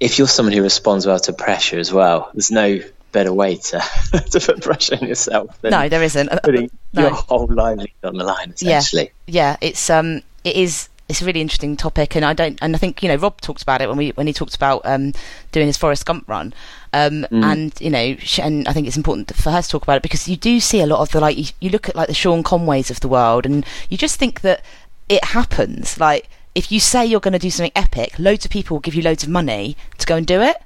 if 0.00 0.18
you're 0.18 0.28
someone 0.28 0.54
who 0.54 0.62
responds 0.62 1.06
well 1.06 1.20
to 1.20 1.32
pressure 1.32 1.78
as 1.78 1.92
well, 1.92 2.30
there's 2.32 2.50
no 2.50 2.80
better 3.12 3.32
way 3.32 3.56
to 3.56 3.78
to 4.30 4.40
put 4.40 4.62
pressure 4.62 4.96
on 5.00 5.06
yourself 5.06 5.60
than 5.60 5.70
No, 5.70 5.88
there 5.88 6.02
isn't. 6.02 6.28
Uh, 6.28 6.40
putting 6.42 6.70
no. 6.92 7.02
your 7.02 7.10
whole 7.12 7.46
livelihood 7.46 7.90
on 8.04 8.16
the 8.16 8.24
line. 8.24 8.52
Essentially. 8.52 9.12
yeah, 9.26 9.50
yeah. 9.50 9.56
it's 9.60 9.90
um, 9.90 10.22
it 10.42 10.56
is. 10.56 10.88
It's 11.08 11.20
a 11.22 11.24
really 11.24 11.40
interesting 11.40 11.76
topic, 11.76 12.14
and 12.14 12.24
I 12.24 12.34
don't, 12.34 12.56
and 12.62 12.72
I 12.76 12.78
think 12.78 13.02
you 13.02 13.08
know 13.08 13.16
Rob 13.16 13.40
talked 13.40 13.62
about 13.62 13.82
it 13.82 13.88
when 13.88 13.98
we 13.98 14.10
when 14.10 14.28
he 14.28 14.32
talked 14.32 14.54
about 14.54 14.82
um, 14.84 15.12
doing 15.50 15.66
his 15.66 15.76
Forrest 15.76 16.06
Gump 16.06 16.28
run, 16.28 16.54
um, 16.92 17.26
and 17.32 17.72
you 17.80 17.90
know, 17.90 18.16
and 18.40 18.68
I 18.68 18.72
think 18.72 18.86
it's 18.86 18.96
important 18.96 19.34
for 19.34 19.50
her 19.50 19.60
to 19.60 19.68
talk 19.68 19.82
about 19.82 19.96
it 19.96 20.02
because 20.04 20.28
you 20.28 20.36
do 20.36 20.60
see 20.60 20.80
a 20.80 20.86
lot 20.86 21.00
of 21.00 21.10
the 21.10 21.18
like 21.18 21.36
you, 21.36 21.46
you 21.58 21.70
look 21.70 21.88
at 21.88 21.96
like 21.96 22.06
the 22.06 22.14
Sean 22.14 22.44
Conways 22.44 22.92
of 22.92 23.00
the 23.00 23.08
world, 23.08 23.44
and 23.44 23.66
you 23.88 23.98
just 23.98 24.20
think 24.20 24.42
that 24.42 24.62
it 25.08 25.24
happens. 25.24 25.98
Like 25.98 26.28
if 26.54 26.72
you 26.72 26.80
say 26.80 27.04
you're 27.06 27.20
going 27.20 27.32
to 27.32 27.38
do 27.38 27.50
something 27.50 27.72
epic, 27.74 28.18
loads 28.18 28.44
of 28.44 28.50
people 28.50 28.76
will 28.76 28.80
give 28.80 28.94
you 28.94 29.02
loads 29.02 29.22
of 29.22 29.28
money 29.28 29.76
to 29.98 30.06
go 30.06 30.16
and 30.16 30.26
do 30.26 30.40
it, 30.40 30.56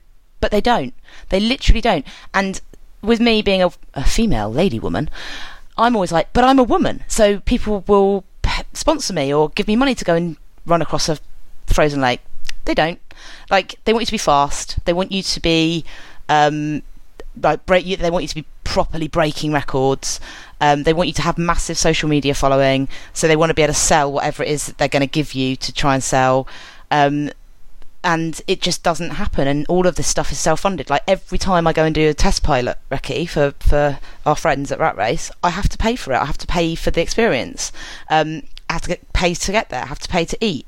but 0.41 0.51
they 0.51 0.61
don't. 0.61 0.95
They 1.29 1.41
literally 1.41 1.81
don't. 1.81 2.07
And 2.33 2.61
with 3.03 3.21
me 3.21 3.43
being 3.43 3.63
a, 3.63 3.71
a 3.95 4.05
female 4.05 4.51
lady 4.51 4.79
woman, 4.79 5.11
I'm 5.77 5.95
always 5.95 6.13
like, 6.13 6.33
but 6.33 6.45
I'm 6.45 6.59
a 6.59 6.65
woman, 6.65 7.05
so 7.09 7.41
people 7.41 7.85
will 7.87 8.25
sponsor 8.73 9.13
me 9.13 9.33
or 9.33 9.51
give 9.51 9.67
me 9.67 9.77
money 9.77 9.95
to 9.95 10.05
go 10.05 10.15
and 10.15 10.37
run 10.67 10.83
across 10.83 11.09
a 11.09 11.19
frozen 11.67 12.01
lake. 12.01 12.21
They 12.65 12.75
don't. 12.75 13.01
Like 13.51 13.79
they 13.85 13.93
want 13.93 14.03
you 14.03 14.07
to 14.07 14.13
be 14.13 14.19
fast. 14.19 14.79
They 14.85 14.93
want 14.93 15.13
you 15.13 15.23
to 15.23 15.41
be 15.41 15.85
um, 16.29 16.83
like 17.41 17.67
break. 17.67 17.85
You, 17.85 17.97
they 17.97 18.11
want 18.11 18.23
you 18.23 18.29
to 18.29 18.35
be 18.35 18.45
properly 18.75 19.07
breaking 19.07 19.53
records. 19.53 20.19
Um, 20.61 20.83
they 20.83 20.93
want 20.93 21.07
you 21.07 21.13
to 21.15 21.23
have 21.23 21.39
massive 21.39 21.79
social 21.79 22.09
media 22.09 22.35
following. 22.35 22.89
So 23.13 23.29
they 23.29 23.37
want 23.37 23.51
to 23.51 23.55
be 23.55 23.63
able 23.63 23.73
to 23.73 23.79
sell 23.79 24.11
whatever 24.11 24.43
it 24.43 24.49
is 24.49 24.67
that 24.67 24.79
they're 24.79 24.89
going 24.89 25.09
to 25.09 25.19
give 25.21 25.33
you 25.33 25.55
to 25.55 25.73
try 25.73 25.95
and 25.95 26.03
sell. 26.03 26.49
Um, 26.91 27.31
and 28.03 28.43
it 28.49 28.61
just 28.61 28.83
doesn't 28.83 29.11
happen. 29.11 29.47
And 29.47 29.65
all 29.69 29.87
of 29.87 29.95
this 29.95 30.09
stuff 30.09 30.33
is 30.33 30.41
self-funded. 30.41 30.91
Like 30.91 31.05
every 31.07 31.39
time 31.39 31.69
I 31.69 31.73
go 31.73 31.85
and 31.85 31.95
do 31.95 32.09
a 32.09 32.15
test 32.15 32.43
pilot 32.43 32.77
recce 32.91 33.29
for 33.29 33.53
for 33.61 34.01
our 34.27 34.35
friends 34.35 34.73
at 34.73 34.81
Rat 34.81 34.97
Race, 34.97 35.31
I 35.45 35.51
have 35.51 35.69
to 35.69 35.79
pay 35.79 35.95
for 35.95 36.13
it. 36.13 36.17
I 36.17 36.25
have 36.25 36.39
to 36.39 36.47
pay 36.49 36.75
for 36.75 36.91
the 36.91 37.01
experience. 37.01 37.71
Um, 38.11 38.43
I 38.69 38.73
have 38.73 38.83
to 38.83 38.89
get 38.89 39.13
pay 39.13 39.35
to 39.35 39.53
get 39.53 39.69
there. 39.69 39.85
I 39.85 39.87
have 39.87 40.01
to 40.01 40.09
pay 40.09 40.25
to 40.25 40.37
eat. 40.41 40.67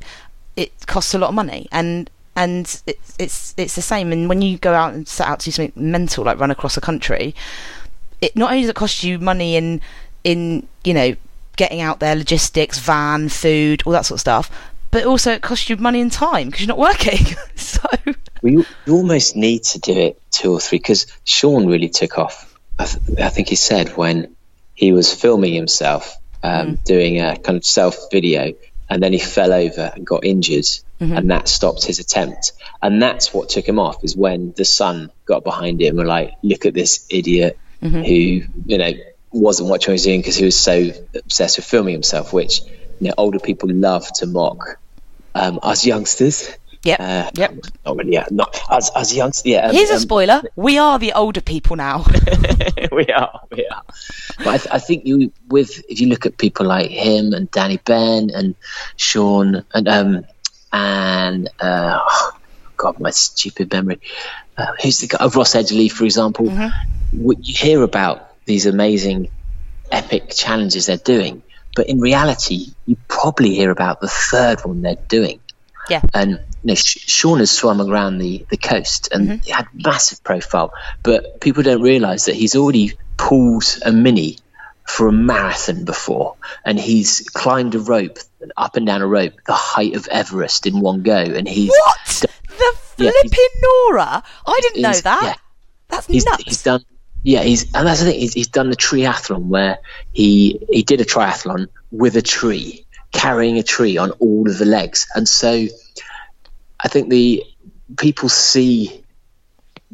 It 0.55 0.87
costs 0.87 1.13
a 1.13 1.19
lot 1.19 1.31
of 1.31 1.35
money, 1.35 1.67
and 1.73 2.09
and 2.37 2.81
it's 2.87 3.17
it's 3.19 3.55
it's 3.57 3.75
the 3.75 3.83
same. 3.83 4.13
And 4.13 4.29
when 4.29 4.43
you 4.43 4.59
go 4.59 4.75
out 4.75 4.95
and 4.95 5.09
set 5.09 5.27
out 5.27 5.41
to 5.41 5.47
do 5.47 5.51
something 5.51 5.73
mental, 5.75 6.25
like 6.25 6.39
run 6.39 6.53
across 6.53 6.77
a 6.77 6.81
country, 6.81 7.35
it 8.21 8.37
not 8.37 8.51
only 8.51 8.63
does 8.63 8.71
it 8.71 8.77
cost 8.77 9.03
you 9.03 9.19
money 9.19 9.57
in 9.57 9.81
in 10.25 10.67
you 10.85 10.95
know 10.95 11.17
getting 11.57 11.81
out 11.81 12.01
there, 12.01 12.15
logistics, 12.15 12.79
van, 12.79 13.29
food, 13.29 13.83
all 13.87 13.93
that 13.93 14.05
sort 14.07 14.17
of 14.17 14.21
stuff, 14.21 14.51
but 14.91 15.05
also 15.05 15.33
it 15.33 15.43
costs 15.43 15.69
you 15.69 15.77
money 15.77 16.01
and 16.01 16.13
time 16.13 16.47
because 16.47 16.61
you're 16.61 16.69
not 16.69 16.79
working. 16.79 17.37
so 17.55 17.89
Well, 18.43 18.53
you, 18.53 18.67
you 18.85 18.95
almost 18.95 19.37
need 19.37 19.65
to 19.65 19.79
do 19.79 19.93
it 19.93 20.21
two 20.31 20.53
or 20.53 20.61
three 20.61 20.79
because 20.79 21.07
Sean 21.25 21.67
really 21.67 21.89
took 21.89 22.19
off. 22.19 22.55
I, 22.79 22.85
th- 22.85 23.19
I 23.19 23.31
think 23.31 23.49
he 23.49 23.57
said 23.57 23.97
when 23.97 24.37
he 24.75 24.93
was 24.93 25.13
filming 25.13 25.55
himself 25.55 26.17
um, 26.43 26.79
doing 26.85 27.21
a 27.21 27.37
kind 27.37 27.57
of 27.57 27.65
self 27.65 28.11
video, 28.13 28.53
and 28.89 29.03
then 29.03 29.13
he 29.13 29.19
fell 29.19 29.53
over 29.53 29.93
and 29.95 30.07
got 30.07 30.25
injured, 30.25 30.67
and 31.01 31.31
that 31.31 31.49
stopped 31.49 31.85
his 31.85 31.99
attempt. 31.99 32.53
And 32.83 33.03
that's 33.03 33.35
what 33.35 33.49
took 33.49 33.67
him 33.67 33.79
off 33.79 34.05
is 34.05 34.17
when 34.17 34.53
the 34.57 34.65
sun 34.65 35.11
got 35.25 35.43
behind 35.43 35.81
him 35.81 35.89
and 35.89 35.99
were 35.99 36.05
like, 36.05 36.35
look 36.43 36.67
at 36.67 36.75
this 36.75 37.07
idiot 37.11 37.59
who 37.81 38.43
you 38.67 38.79
know 38.79 38.93
wasn't 39.33 39.69
watching 39.69 39.93
what 39.93 39.93
he 39.93 39.93
was 39.93 40.05
doing 40.05 40.21
because 40.21 40.37
he 40.37 40.45
was 40.45 40.59
so 40.59 40.91
obsessed 41.15 41.59
with 41.59 41.67
filming 41.67 41.93
himself, 41.93 42.33
which 42.33 42.61
you 43.01 43.09
know 43.09 43.15
older 43.17 43.39
people 43.39 43.71
love 43.71 44.07
to 44.15 44.27
mock. 44.27 44.79
Um, 45.35 45.61
us 45.63 45.85
youngsters, 45.85 46.57
yep, 46.83 46.99
uh, 46.99 47.31
yep. 47.35 47.55
not 47.85 47.97
really, 47.97 48.15
yeah, 48.15 48.27
not 48.31 48.59
as 48.71 48.91
as 48.97 49.15
youngsters. 49.15 49.45
Yeah, 49.45 49.67
um, 49.67 49.75
Here's 49.75 49.91
a 49.91 49.95
um, 49.95 50.01
spoiler: 50.01 50.43
we 50.57 50.79
are 50.79 50.99
the 50.99 51.13
older 51.13 51.43
people 51.43 51.77
now. 51.77 52.07
we 52.93 53.07
are, 53.09 53.41
we 53.51 53.67
are. 53.67 53.83
But 54.39 54.47
I, 54.47 54.57
th- 54.57 54.69
I 54.73 54.79
think 54.79 55.05
you, 55.05 55.31
with 55.49 55.85
if 55.91 56.01
you 56.01 56.09
look 56.09 56.25
at 56.25 56.39
people 56.39 56.65
like 56.65 56.91
him 56.91 57.35
and 57.35 57.51
Danny 57.51 57.77
Bent 57.77 58.31
and 58.31 58.55
Sean 58.97 59.63
and 59.75 59.89
um 59.89 60.25
and 60.73 61.49
uh, 61.61 61.99
oh, 62.03 62.33
God, 62.77 63.01
my 63.01 63.11
stupid 63.11 63.73
memory. 63.73 64.01
Uh, 64.57 64.73
who's 64.83 65.01
the 65.01 65.09
guy? 65.09 65.19
Oh, 65.21 65.31
Ross 65.31 65.55
Edgley, 65.55 65.91
for 65.91 66.05
example. 66.05 66.47
W- 66.47 66.71
You 67.13 67.37
hear 67.39 67.83
about 67.83 68.45
these 68.45 68.67
amazing, 68.67 69.29
epic 69.91 70.31
challenges 70.31 70.87
they're 70.87 70.97
doing, 70.97 71.43
but 71.75 71.89
in 71.89 72.01
reality, 72.01 72.73
you 72.87 72.97
probably 73.09 73.55
hear 73.55 73.71
about 73.71 74.01
the 74.01 74.09
third 74.09 74.61
one 74.65 74.83
they're 74.83 74.97
doing 75.09 75.41
yeah, 75.89 76.03
and 76.15 76.31
you 76.31 76.39
know, 76.65 76.75
Sean 76.75 77.39
has 77.39 77.51
swum 77.51 77.81
around 77.81 78.19
the, 78.19 78.45
the 78.51 78.57
coast 78.57 79.09
and 79.13 79.29
mm-hmm. 79.29 79.43
he 79.43 79.51
had 79.51 79.69
massive 79.73 80.23
profile, 80.25 80.73
but 81.03 81.41
people 81.41 81.63
don't 81.63 81.83
realise 81.83 82.25
that 82.25 82.35
he's 82.35 82.57
already 82.57 82.93
pulled 83.17 83.65
a 83.85 83.93
mini 83.93 84.39
for 84.85 85.09
a 85.09 85.13
marathon 85.13 85.85
before, 85.85 86.37
and 86.65 86.79
he's 86.79 87.29
climbed 87.31 87.75
a 87.75 87.79
rope 87.79 88.19
up 88.57 88.77
and 88.77 88.87
down 88.87 89.03
a 89.03 89.07
rope 89.07 89.33
the 89.47 89.53
height 89.53 89.95
of 89.95 90.07
Everest 90.09 90.67
in 90.67 90.81
one 90.81 91.03
go, 91.03 91.17
and 91.17 91.49
he's 91.49 91.71
what 91.71 91.99
the 92.07 92.29
Yeah, 92.59 93.11
flipping 93.11 93.31
he's- 93.33 93.63
Nora? 93.63 94.23
I 94.47 94.59
didn't 94.63 94.83
know 94.83 94.93
that. 94.93 95.23
yeah. 95.23 95.35
That's 95.89 96.07
he's, 96.07 96.25
nuts. 96.25 96.43
he's 96.45 96.63
done 96.63 96.85
yeah 97.27 97.43
he's 97.43 97.65
and 97.75 97.89
that's 97.89 97.99
the 97.99 98.07
thing 98.07 98.21
he's, 98.21 98.35
he's 98.35 98.47
done 98.47 98.71
the 98.71 98.77
triathlon 98.77 99.47
where 99.47 99.79
he 100.13 100.65
he 100.71 100.85
did 100.85 101.01
a 101.01 101.05
triathlon 101.05 101.67
with 101.91 102.17
a 102.17 102.23
tree 102.23 102.87
carrying 103.13 103.59
a 103.59 103.65
tree 103.65 103.97
on 103.97 104.13
all 104.13 104.49
of 104.49 104.59
the 104.59 104.65
legs. 104.65 105.09
And 105.15 105.29
so 105.29 105.67
i 106.79 106.89
think 106.89 107.09
the 107.09 107.43
people 107.99 108.29
see 108.29 109.03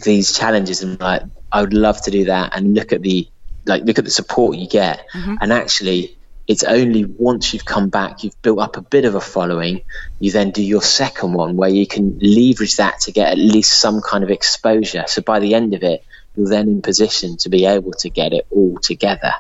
these 0.05 0.37
challenges 0.37 0.83
and 0.83 1.01
like 1.01 1.23
i 1.51 1.61
would 1.61 1.73
love 1.73 2.03
to 2.03 2.11
do 2.11 2.25
that 2.25 2.55
and 2.55 2.75
look 2.75 2.93
at 2.93 3.01
the 3.01 3.29
like 3.65 3.85
look 3.85 3.99
at 3.99 4.05
the 4.05 4.11
support 4.11 4.57
you 4.57 4.69
get. 4.69 5.07
Mm-hmm. 5.15 5.37
And 5.41 5.53
actually 5.55 6.19
it's 6.47 6.65
only 6.65 7.07
once 7.07 7.55
you've 7.55 7.65
come 7.65 7.89
back 7.89 8.25
you've 8.25 8.41
built 8.43 8.59
up 8.59 8.77
a 8.77 8.83
bit 8.83 9.07
of 9.07 9.15
a 9.15 9.21
following 9.21 9.81
you 10.19 10.33
then 10.33 10.51
do 10.51 10.63
your 10.63 10.83
second 10.83 11.33
one 11.33 11.57
where 11.57 11.71
you 11.71 11.87
can 11.87 12.19
leverage 12.19 12.77
that 12.77 13.01
to 13.01 13.13
get 13.13 13.31
at 13.33 13.39
least 13.39 13.73
some 13.73 14.03
kind 14.03 14.23
of 14.23 14.31
exposure. 14.31 15.05
So 15.07 15.23
by 15.23 15.41
the 15.41 15.55
end 15.55 15.73
of 15.73 15.83
it 15.83 16.05
you're 16.37 16.49
then 16.49 16.69
in 16.69 16.83
position 16.83 17.37
to 17.39 17.49
be 17.49 17.67
able 17.67 17.93
to 17.93 18.11
get 18.11 18.33
it 18.33 18.47
all 18.51 18.79
together. 18.79 19.33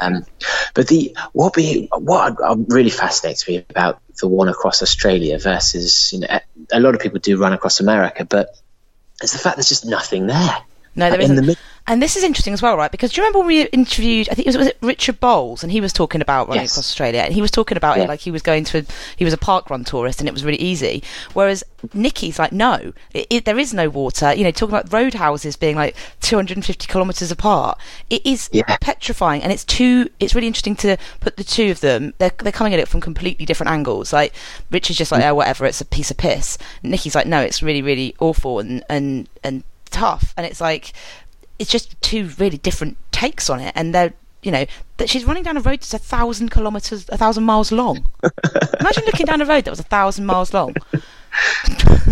Um, 0.00 0.24
but 0.74 0.88
the 0.88 1.16
what 1.32 1.54
be 1.54 1.88
what 1.92 2.34
really 2.68 2.90
fascinates 2.90 3.46
me 3.46 3.64
about 3.70 4.00
the 4.20 4.26
one 4.26 4.48
across 4.48 4.82
australia 4.82 5.38
versus 5.38 6.12
you 6.12 6.18
know 6.20 6.26
a- 6.28 6.40
a 6.72 6.80
lot 6.80 6.94
of 6.96 7.00
people 7.00 7.20
do 7.20 7.38
run 7.38 7.52
across 7.52 7.78
america 7.78 8.24
but 8.24 8.48
it's 9.22 9.32
the 9.32 9.38
fact 9.38 9.56
there's 9.56 9.68
just 9.68 9.84
nothing 9.86 10.26
there. 10.26 10.56
No, 10.96 11.08
there 11.10 11.20
in 11.20 11.30
isn't. 11.32 11.36
the 11.36 11.56
and 11.88 12.02
this 12.02 12.16
is 12.16 12.24
interesting 12.24 12.52
as 12.52 12.60
well, 12.62 12.76
right? 12.76 12.90
Because 12.90 13.12
do 13.12 13.20
you 13.20 13.22
remember 13.24 13.38
when 13.40 13.48
we 13.48 13.62
interviewed? 13.66 14.28
I 14.28 14.34
think 14.34 14.46
it 14.46 14.50
was, 14.50 14.58
was 14.58 14.66
it 14.68 14.78
Richard 14.80 15.20
Bowles, 15.20 15.62
and 15.62 15.70
he 15.70 15.80
was 15.80 15.92
talking 15.92 16.20
about 16.20 16.48
running 16.48 16.62
Yes. 16.62 16.72
across 16.72 16.86
Australia, 16.86 17.20
and 17.20 17.32
he 17.32 17.40
was 17.42 17.50
talking 17.50 17.76
about 17.76 17.96
Yeah. 17.96 18.04
it 18.04 18.08
like 18.08 18.20
he 18.20 18.30
was 18.30 18.42
going 18.42 18.64
to. 18.64 18.78
A, 18.78 18.84
he 19.16 19.24
was 19.24 19.32
a 19.32 19.38
park 19.38 19.70
run 19.70 19.84
tourist, 19.84 20.20
and 20.20 20.28
it 20.28 20.32
was 20.32 20.44
really 20.44 20.60
easy. 20.60 21.02
Whereas 21.32 21.62
Nikki's 21.94 22.38
like, 22.38 22.50
no, 22.52 22.92
it, 23.14 23.26
it, 23.30 23.44
there 23.44 23.58
is 23.58 23.72
no 23.72 23.88
water. 23.88 24.34
You 24.34 24.44
know, 24.44 24.50
talking 24.50 24.74
about 24.74 24.92
roadhouses 24.92 25.56
being 25.56 25.76
like 25.76 25.94
250 26.22 26.86
kilometres 26.88 27.30
apart. 27.30 27.78
It 28.10 28.24
is 28.26 28.50
Yeah. 28.52 28.76
petrifying, 28.80 29.42
and 29.42 29.52
it's 29.52 29.64
two. 29.64 30.08
It's 30.18 30.34
really 30.34 30.48
interesting 30.48 30.76
to 30.76 30.96
put 31.20 31.36
the 31.36 31.44
two 31.44 31.70
of 31.70 31.80
them. 31.80 32.14
They're 32.18 32.32
they're 32.38 32.52
coming 32.52 32.74
at 32.74 32.80
it 32.80 32.88
from 32.88 33.00
completely 33.00 33.46
different 33.46 33.70
angles. 33.70 34.12
Like 34.12 34.32
Richard's 34.70 34.98
just 34.98 35.12
like, 35.12 35.22
mm. 35.22 35.28
oh, 35.28 35.34
whatever, 35.36 35.64
it's 35.66 35.80
a 35.80 35.84
piece 35.84 36.10
of 36.10 36.16
piss. 36.16 36.58
Nikki's 36.82 37.14
like, 37.14 37.26
no, 37.26 37.40
it's 37.40 37.62
really, 37.62 37.82
really 37.82 38.16
awful 38.18 38.58
and 38.58 38.82
and 38.88 39.28
and 39.44 39.62
tough. 39.90 40.34
And 40.36 40.44
it's 40.44 40.60
like 40.60 40.92
it's 41.58 41.70
just 41.70 42.00
two 42.02 42.30
really 42.38 42.58
different 42.58 42.96
takes 43.12 43.48
on 43.50 43.60
it, 43.60 43.72
and 43.74 43.94
they're 43.94 44.12
you 44.42 44.52
know 44.52 44.64
that 44.98 45.08
she's 45.10 45.24
running 45.24 45.42
down 45.42 45.56
a 45.56 45.60
road 45.60 45.80
that's 45.80 45.94
a 45.94 45.98
thousand 45.98 46.50
kilometers, 46.50 47.08
a 47.08 47.16
thousand 47.16 47.44
miles 47.44 47.72
long. 47.72 48.06
Imagine 48.80 49.04
looking 49.06 49.26
down 49.26 49.40
a 49.40 49.46
road 49.46 49.64
that 49.64 49.70
was 49.70 49.80
a 49.80 49.84
thousand 49.84 50.26
miles 50.26 50.54
long. 50.54 50.74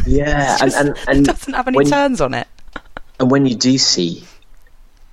yeah 0.07 0.57
and, 0.61 0.71
Just 0.73 0.77
and, 0.77 0.99
and 1.09 1.27
doesn't 1.27 1.55
have 1.55 1.69
any 1.69 1.85
turns 1.85 2.21
on 2.21 2.35
it. 2.35 2.47
And 3.21 3.31
when 3.31 3.47
you 3.47 3.55
do 3.55 3.79
see 3.79 4.25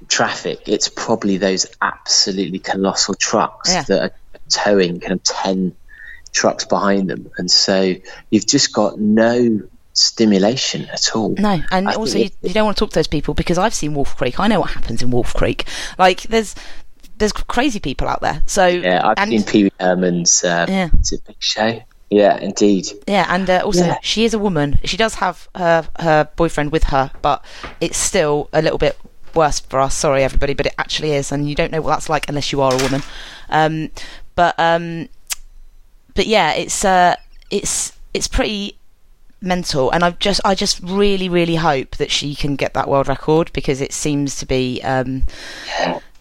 traffic, 0.08 0.62
it's 0.68 0.90
probably 0.90 1.38
those 1.38 1.68
absolutely 1.82 2.60
colossal 2.60 3.14
trucks 3.14 3.72
Yeah. 3.72 3.84
that 3.84 4.02
are 4.02 4.12
towing 4.50 5.00
kind 5.00 5.14
of 5.14 5.24
10 5.24 5.76
trucks 6.34 6.66
behind 6.66 7.10
them. 7.10 7.32
And 7.38 7.50
so 7.50 7.96
you've 8.30 8.48
just 8.48 8.74
got 8.74 9.00
no 9.00 9.62
stimulation 9.94 10.86
at 10.86 11.16
all. 11.16 11.30
No, 11.38 11.62
and 11.72 11.90
I 11.90 11.94
also 11.94 12.18
you, 12.20 12.30
you 12.42 12.54
don't 12.54 12.66
want 12.66 12.78
to 12.78 12.80
talk 12.80 12.92
to 12.92 12.96
those 12.96 13.08
people 13.08 13.34
because 13.34 13.58
I've 13.58 13.74
seen 13.74 13.94
Wolf 13.94 14.16
Creek. 14.16 14.40
I 14.40 14.48
know 14.48 14.60
what 14.60 14.72
happens 14.72 15.02
in 15.02 15.12
Wolf 15.12 15.34
Creek. 15.34 15.68
Like 15.98 16.24
there's 16.24 16.56
there's 17.18 17.32
crazy 17.34 17.80
people 17.80 18.08
out 18.08 18.22
there. 18.22 18.42
So 18.48 18.66
Yeah, 18.68 19.02
I've 19.04 19.16
and, 19.18 19.30
seen 19.30 19.44
Pee 19.44 19.64
Wee 19.66 19.72
Herman's 19.80 20.44
uh, 20.44 20.66
Yeah. 20.68 20.90
it's 21.00 21.12
a 21.14 21.20
big 21.22 21.36
show. 21.40 21.82
Yeah, 22.10 22.38
indeed. 22.38 22.88
Yeah, 23.08 23.26
and 23.30 23.50
uh, 23.50 23.62
also 23.64 23.86
Yeah. 23.86 23.98
she 24.02 24.26
is 24.26 24.34
a 24.34 24.40
woman. 24.40 24.80
She 24.84 24.98
does 24.98 25.16
have 25.16 25.48
her 25.56 25.88
her 26.00 26.30
boyfriend 26.36 26.72
with 26.72 26.86
her, 26.86 27.12
but 27.22 27.44
it's 27.80 27.98
still 27.98 28.50
a 28.52 28.62
little 28.62 28.78
bit 28.78 28.98
worse 29.34 29.60
for 29.62 29.80
us. 29.80 29.96
Sorry, 29.96 30.24
everybody, 30.24 30.54
but 30.54 30.66
it 30.66 30.74
actually 30.78 31.14
is, 31.14 31.32
and 31.32 31.48
you 31.48 31.56
don't 31.56 31.72
know 31.72 31.82
what 31.82 31.92
that's 31.92 32.10
like 32.10 32.28
unless 32.28 32.52
you 32.52 32.60
are 32.62 32.74
a 32.74 32.78
woman. 32.84 33.02
Um, 33.50 33.92
but 34.36 34.56
um, 34.58 35.08
but 36.16 36.28
yeah, 36.28 36.52
it's 36.54 36.84
uh, 36.84 37.16
it's 37.50 37.94
it's 38.14 38.28
pretty 38.28 38.76
mental, 39.42 39.92
and 39.92 40.04
I 40.04 40.12
just 40.12 40.42
I 40.46 40.56
just 40.56 40.80
really 40.82 41.30
really 41.30 41.56
hope 41.56 41.98
that 41.98 42.12
she 42.12 42.36
can 42.36 42.56
get 42.56 42.74
that 42.74 42.88
world 42.88 43.08
record 43.08 43.52
because 43.54 43.82
it 43.82 43.94
seems 43.94 44.36
to 44.38 44.46
be. 44.46 44.82
Um, 44.82 45.24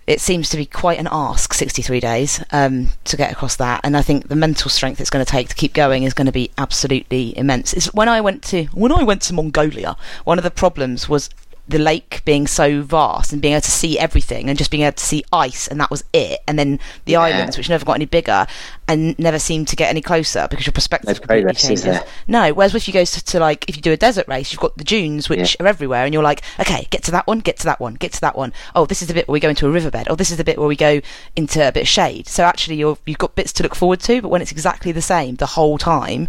it 0.07 0.21
seems 0.21 0.51
to 0.51 0.57
be 0.57 0.67
quite 0.67 0.99
an 0.99 1.07
ask 1.13 1.55
63 1.55 2.01
days 2.01 2.43
um, 2.51 2.89
to 3.05 3.17
get 3.17 3.31
across 3.31 3.55
that 3.57 3.81
and 3.85 3.97
i 3.97 4.03
think 4.03 4.27
the 4.27 4.35
mental 4.35 4.69
strength 4.69 5.01
it's 5.01 5.11
going 5.11 5.25
to 5.25 5.31
take 5.31 5.49
to 5.49 5.55
keep 5.55 5.73
going 5.73 6.03
is 6.03 6.15
going 6.15 6.27
to 6.27 6.33
be 6.33 6.51
absolutely 6.59 7.37
immense 7.39 7.73
it's 7.75 7.95
when 7.95 8.09
i 8.09 8.21
went 8.21 8.43
to 8.43 8.65
when 8.73 8.91
i 8.91 9.05
went 9.05 9.23
to 9.23 9.33
mongolia 9.33 9.97
one 10.25 10.37
of 10.37 10.43
the 10.43 10.51
problems 10.51 11.09
was 11.09 11.31
the 11.71 11.79
lake 11.79 12.23
being 12.25 12.47
so 12.47 12.83
vast 12.83 13.33
and 13.33 13.41
being 13.41 13.55
able 13.55 13.61
to 13.63 13.71
see 13.71 13.99
everything 13.99 14.49
and 14.49 14.59
just 14.59 14.71
being 14.71 14.83
able 14.83 14.95
to 14.97 15.05
see 15.05 15.23
ice 15.33 15.69
and 15.69 15.81
that 15.81 15.91
was 15.91 16.03
it. 16.13 16.41
And 16.49 16.59
then 16.59 16.79
the 17.05 17.13
Yeah. 17.13 17.21
islands 17.21 17.57
which 17.57 17.69
never 17.69 17.85
got 17.85 17.93
any 17.95 18.07
bigger 18.07 18.47
and 18.89 19.17
never 19.19 19.39
seemed 19.39 19.69
to 19.69 19.77
get 19.77 19.89
any 19.89 20.01
closer 20.01 20.49
because 20.51 20.67
your 20.67 20.73
perspective 20.73 21.09
No 21.09 21.21
completely 21.27 21.55
changes. 21.55 22.01
no 22.27 22.53
whereas 22.53 22.75
if 22.75 22.89
you 22.89 22.93
go 22.95 23.05
to, 23.05 23.25
to 23.25 23.39
like 23.39 23.65
if 23.69 23.77
you 23.77 23.83
do 23.83 23.93
a 23.93 23.97
desert 23.97 24.27
race 24.27 24.53
you've 24.53 24.61
got 24.61 24.77
the 24.77 24.85
dunes 24.85 25.29
which 25.29 25.57
are 25.61 25.67
everywhere 25.67 26.05
and 26.05 26.13
you're 26.13 26.23
like 26.25 26.43
okay 26.59 26.87
get 26.91 27.03
to 27.05 27.11
that 27.13 27.27
one 27.27 27.39
get 27.39 27.57
to 27.59 27.65
that 27.67 27.79
one 27.81 27.95
get 27.95 28.13
to 28.13 28.21
that 28.21 28.37
one. 28.37 28.53
Oh 28.75 28.85
this 28.87 29.01
is 29.03 29.09
the 29.09 29.15
bit 29.15 29.29
where 29.29 29.33
we 29.35 29.41
go 29.41 29.49
into 29.51 29.67
a 29.67 29.71
riverbed. 29.71 30.07
Oh 30.11 30.17
this 30.17 30.31
is 30.31 30.37
the 30.39 30.45
bit 30.45 30.59
where 30.59 30.69
we 30.69 30.77
go 30.77 31.01
into 31.37 31.67
a 31.67 31.71
bit 31.73 31.83
of 31.83 31.89
shade. 31.89 32.27
So 32.27 32.45
actually 32.45 32.77
you're, 32.77 32.99
you've 33.07 33.19
got 33.19 33.37
bits 33.37 33.53
to 33.55 33.63
look 33.63 33.75
forward 33.77 34.01
to 34.01 34.21
but 34.21 34.29
when 34.29 34.43
it's 34.43 34.53
exactly 34.53 34.93
the 34.93 35.03
same 35.03 35.37
the 35.37 35.47
whole 35.47 35.79
time 35.79 36.27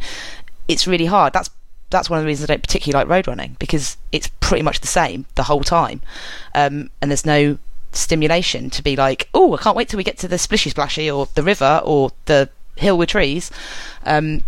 it's 0.67 0.85
really 0.87 1.07
hard. 1.07 1.33
That's 1.33 1.49
that's 1.91 2.09
one 2.09 2.17
of 2.17 2.23
the 2.23 2.27
reasons 2.27 2.49
I 2.49 2.53
don't 2.53 2.63
particularly 2.63 3.03
like 3.05 3.09
road 3.11 3.27
running 3.27 3.55
because 3.59 3.97
it's 4.11 4.29
pretty 4.39 4.63
much 4.63 4.79
the 4.81 4.87
same 4.87 5.25
the 5.35 5.43
whole 5.43 5.61
time, 5.61 6.01
um, 6.55 6.89
and 7.01 7.11
there's 7.11 7.25
no 7.25 7.57
stimulation 7.93 8.69
to 8.71 8.81
be 8.81 8.95
like, 8.95 9.29
oh, 9.33 9.53
I 9.53 9.61
can't 9.61 9.75
wait 9.75 9.89
till 9.89 9.97
we 9.97 10.03
get 10.03 10.17
to 10.19 10.27
the 10.27 10.37
splishy 10.37 10.71
splashy 10.71 11.11
or 11.11 11.27
the 11.35 11.43
river 11.43 11.81
or 11.83 12.11
the 12.25 12.49
hill 12.77 12.97
with 12.97 13.09
trees. 13.09 13.51
Um, 14.05 14.43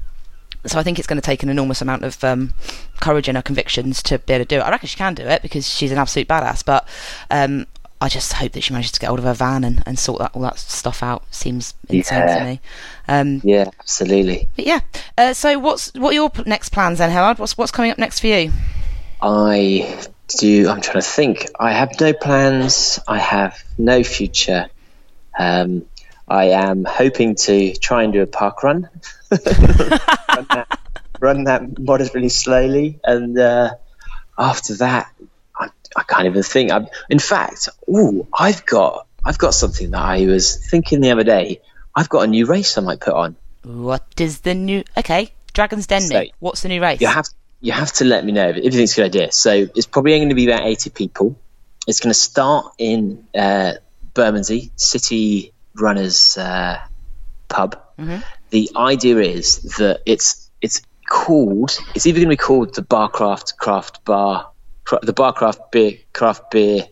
so 0.66 0.80
I 0.80 0.84
think 0.84 0.98
it's 0.98 1.08
going 1.08 1.20
to 1.20 1.26
take 1.26 1.44
an 1.44 1.50
enormous 1.50 1.82
amount 1.82 2.06
of 2.06 2.24
um, 2.24 2.54
courage 3.02 3.28
and 3.28 3.38
her 3.38 3.42
convictions 3.42 4.02
to 4.04 4.18
be 4.20 4.34
able 4.34 4.46
to 4.46 4.48
do 4.48 4.60
it. 4.60 4.64
I 4.64 4.70
reckon 4.70 4.88
she 4.88 4.96
can 4.98 5.14
do 5.14 5.24
it 5.24 5.42
because 5.42 5.68
she's 5.68 5.92
an 5.92 5.98
absolute 5.98 6.30
badass. 6.30 6.64
But 6.64 6.88
um, 7.30 7.68
I 8.00 8.08
just 8.08 8.32
hope 8.34 8.54
that 8.54 8.64
she 8.64 8.72
manages 8.72 8.94
to 8.94 9.00
get 9.02 9.08
hold 9.08 9.20
of 9.20 9.26
her 9.26 9.34
van 9.34 9.66
and, 9.66 9.84
and 9.86 10.00
sort 10.00 10.20
that 10.20 10.32
all 10.34 10.42
that 10.44 10.58
stuff 10.58 11.04
out. 11.04 11.24
Seems 11.32 11.74
insane 11.90 12.20
Yeah. 12.20 12.40
to 12.40 12.46
me. 12.46 12.62
Um, 13.08 13.42
Yeah, 13.44 13.70
absolutely. 13.80 14.50
but 14.56 14.66
yeah. 14.66 14.80
Uh, 15.18 15.34
so 15.34 15.60
what's 15.60 15.94
what 15.94 16.12
are 16.12 16.14
your 16.14 16.32
next 16.46 16.70
plans 16.70 17.00
then, 17.00 17.12
Howard? 17.12 17.40
What's 17.40 17.58
what's 17.58 17.72
coming 17.72 17.92
up 17.92 17.98
next 17.98 18.20
for 18.20 18.28
you? 18.28 18.52
I 19.22 20.08
do. 20.40 20.70
I'm 20.70 20.82
trying 20.82 21.02
to 21.02 21.08
think. 21.08 21.48
I 21.60 21.72
have 21.72 22.00
no 22.00 22.14
plans. 22.14 23.00
I 23.08 23.18
have 23.20 23.62
no 23.78 24.04
future. 24.04 24.68
Um, 25.38 25.86
I 26.28 26.50
am 26.50 26.86
hoping 26.86 27.36
to 27.36 27.74
try 27.76 28.04
and 28.04 28.14
do 28.14 28.22
a 28.22 28.28
park 28.28 28.64
run. 28.64 28.90
run, 29.32 29.40
that, 30.50 30.80
run 31.20 31.44
that 31.46 31.80
moderately 31.80 32.30
slowly, 32.30 33.00
and 33.04 33.38
uh, 33.38 33.72
after 34.38 34.76
that, 34.78 35.12
I, 35.58 35.70
I 35.96 36.04
can't 36.04 36.26
even 36.26 36.44
think. 36.44 36.72
I'm, 36.72 36.88
in 37.10 37.20
fact, 37.20 37.70
ooh, 37.90 38.28
I've 38.34 38.66
got 38.66 39.08
I've 39.26 39.38
got 39.38 39.54
something 39.54 39.92
that 39.92 40.02
I 40.02 40.26
was 40.26 40.56
thinking 40.70 41.02
the 41.02 41.12
other 41.12 41.24
day. 41.24 41.62
I've 41.96 42.10
got 42.10 42.22
a 42.22 42.28
new 42.28 42.46
race 42.46 42.78
I 42.78 42.82
might 42.82 43.00
put 43.00 43.14
on. 43.14 43.36
What 43.64 44.04
is 44.20 44.40
the 44.42 44.54
new? 44.54 44.84
Okay, 44.98 45.32
Dragon's 45.54 45.88
Den. 45.88 46.02
So- 46.02 46.26
What's 46.40 46.62
the 46.62 46.70
new 46.70 46.82
race? 46.82 47.02
You 47.02 47.08
have 47.08 47.28
you 47.62 47.72
have 47.72 47.92
to 47.94 48.06
let 48.06 48.26
me 48.26 48.32
know 48.34 48.50
if 48.50 48.58
you 48.58 48.72
think 48.72 48.76
it's 48.84 48.94
a 48.94 48.96
good 49.02 49.06
idea. 49.06 49.32
So 49.32 49.52
it's 49.76 49.86
probably 49.86 50.14
only 50.14 50.26
going 50.26 50.30
to 50.30 50.36
be 50.36 50.50
about 50.52 50.66
eighty 50.68 50.90
people. 50.90 51.38
It's 51.88 52.00
going 52.00 52.12
to 52.12 52.20
start 52.20 52.74
in 52.78 53.26
uh, 53.36 53.74
Bermondsey 54.14 54.72
City 54.76 55.54
Runners 55.76 56.38
uh, 56.38 56.80
pub. 57.50 57.80
The 58.50 58.70
idea 58.76 59.18
is 59.20 59.62
that 59.78 60.02
it's 60.06 60.50
it's 60.62 60.82
called. 61.10 61.78
It's 61.96 62.06
either 62.06 62.18
going 62.20 62.28
to 62.28 62.34
be 62.34 62.38
called 62.38 62.76
the 62.76 62.82
Barcraft 62.84 63.58
Craft 63.58 64.04
Bar, 64.06 64.50
cra- 64.84 65.00
the 65.04 65.14
Barcraft 65.14 65.72
Beer 65.72 65.94
Craft 66.14 66.52
Beer, 66.52 66.84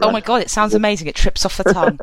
oh 0.00 0.10
my 0.10 0.20
god, 0.20 0.40
it 0.42 0.50
sounds 0.50 0.74
amazing. 0.74 1.08
It 1.08 1.14
trips 1.14 1.44
off 1.44 1.56
the 1.58 1.64
tongue. 1.74 1.98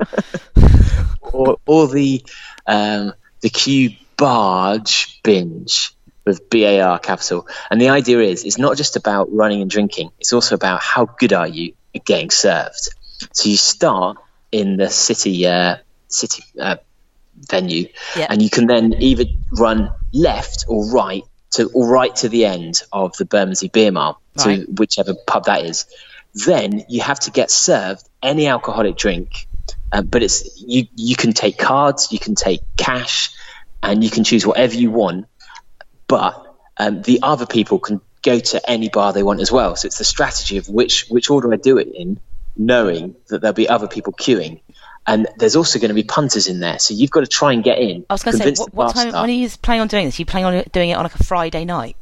or 1.22 1.57
or 1.65 1.88
the 1.88 2.23
um, 2.65 3.14
the 3.41 3.49
Q 3.49 3.91
Barge 4.18 5.22
Binge 5.23 5.93
with 6.26 6.49
B 6.49 6.65
A 6.65 6.81
R 6.81 6.99
capital. 6.99 7.47
And 7.72 7.80
the 7.80 7.89
idea 7.89 8.19
is, 8.19 8.43
it's 8.43 8.57
not 8.57 8.76
just 8.77 8.95
about 8.95 9.31
running 9.31 9.61
and 9.61 9.69
drinking. 9.69 10.11
It's 10.19 10.34
also 10.34 10.55
about 10.55 10.81
how 10.81 11.05
good 11.05 11.34
are 11.34 11.47
you 11.47 11.73
at 11.95 12.03
getting 12.05 12.30
served. 12.30 12.89
So 13.34 13.49
you 13.49 13.57
start 13.57 14.18
in 14.51 14.77
the 14.77 14.89
city 14.89 15.45
uh, 15.47 15.77
city 16.07 16.43
uh, 16.59 16.77
venue, 17.49 17.88
Yeah. 18.15 18.27
and 18.30 18.41
you 18.41 18.49
can 18.49 18.68
then 18.68 18.95
either 19.01 19.26
run 19.51 19.91
left 20.14 20.65
or 20.68 20.89
right 20.91 21.23
to 21.51 21.69
or 21.73 21.88
right 21.88 22.15
to 22.18 22.30
the 22.30 22.45
end 22.45 22.81
of 22.91 23.15
the 23.18 23.26
Bermondsey 23.26 23.69
Beer 23.69 23.91
Mile 23.91 24.19
Right. 24.38 24.65
to 24.65 24.72
whichever 24.72 25.14
pub 25.26 25.45
that 25.45 25.65
is. 25.65 25.85
Then 26.45 26.84
you 26.89 27.01
have 27.01 27.19
to 27.22 27.31
get 27.31 27.49
served 27.49 28.03
any 28.22 28.47
alcoholic 28.47 28.97
drink, 28.97 29.47
uh, 29.91 30.01
but 30.01 30.23
it's 30.23 30.61
you. 30.61 30.88
You 30.95 31.15
can 31.15 31.34
take 31.34 31.57
cards, 31.57 32.11
you 32.11 32.19
can 32.19 32.35
take 32.35 32.61
cash, 32.77 33.31
and 33.81 34.03
you 34.03 34.09
can 34.09 34.23
choose 34.23 34.45
whatever 34.45 34.76
you 34.76 34.91
want. 34.91 35.27
But 36.07 36.45
um, 36.77 37.01
the 37.01 37.19
other 37.23 37.45
people 37.45 37.80
can 37.80 38.01
go 38.22 38.39
to 38.39 38.69
any 38.69 38.89
bar 38.89 39.14
they 39.14 39.23
want 39.23 39.41
as 39.41 39.51
well. 39.51 39.76
So 39.76 39.85
it's 39.85 39.97
the 39.97 40.03
strategy 40.05 40.57
of 40.57 40.69
which 40.69 41.07
which 41.09 41.30
order 41.30 41.53
I 41.53 41.57
do 41.57 41.77
it 41.77 41.89
in, 41.93 42.19
knowing 42.55 43.15
that 43.27 43.41
there'll 43.41 43.53
be 43.53 43.69
other 43.69 43.88
people 43.88 44.14
queuing. 44.14 44.61
And 45.09 45.26
there's 45.38 45.55
also 45.55 45.80
going 45.80 45.88
to 45.88 45.95
be 45.95 46.03
punters 46.03 46.47
in 46.47 46.59
there, 46.59 46.80
so 46.80 46.93
you've 46.93 47.11
got 47.11 47.22
to 47.22 47.27
try 47.27 47.53
and 47.53 47.64
get 47.64 47.80
in. 47.80 48.05
I 48.09 48.14
was 48.14 48.23
going 48.23 48.38
to 48.38 48.43
say, 48.43 48.61
what, 48.61 48.73
what 48.73 48.93
time? 48.93 49.09
staff. 49.09 49.22
When 49.22 49.30
are 49.30 49.34
you 49.34 49.49
planning 49.61 49.81
on 49.81 49.88
doing 49.88 50.05
this? 50.05 50.19
Are 50.19 50.22
you 50.22 50.26
planning 50.26 50.59
on 50.59 50.65
doing 50.73 50.89
it 50.89 50.93
on 50.95 51.03
like 51.03 51.15
a 51.15 51.23
Friday 51.23 51.64
night? 51.64 51.95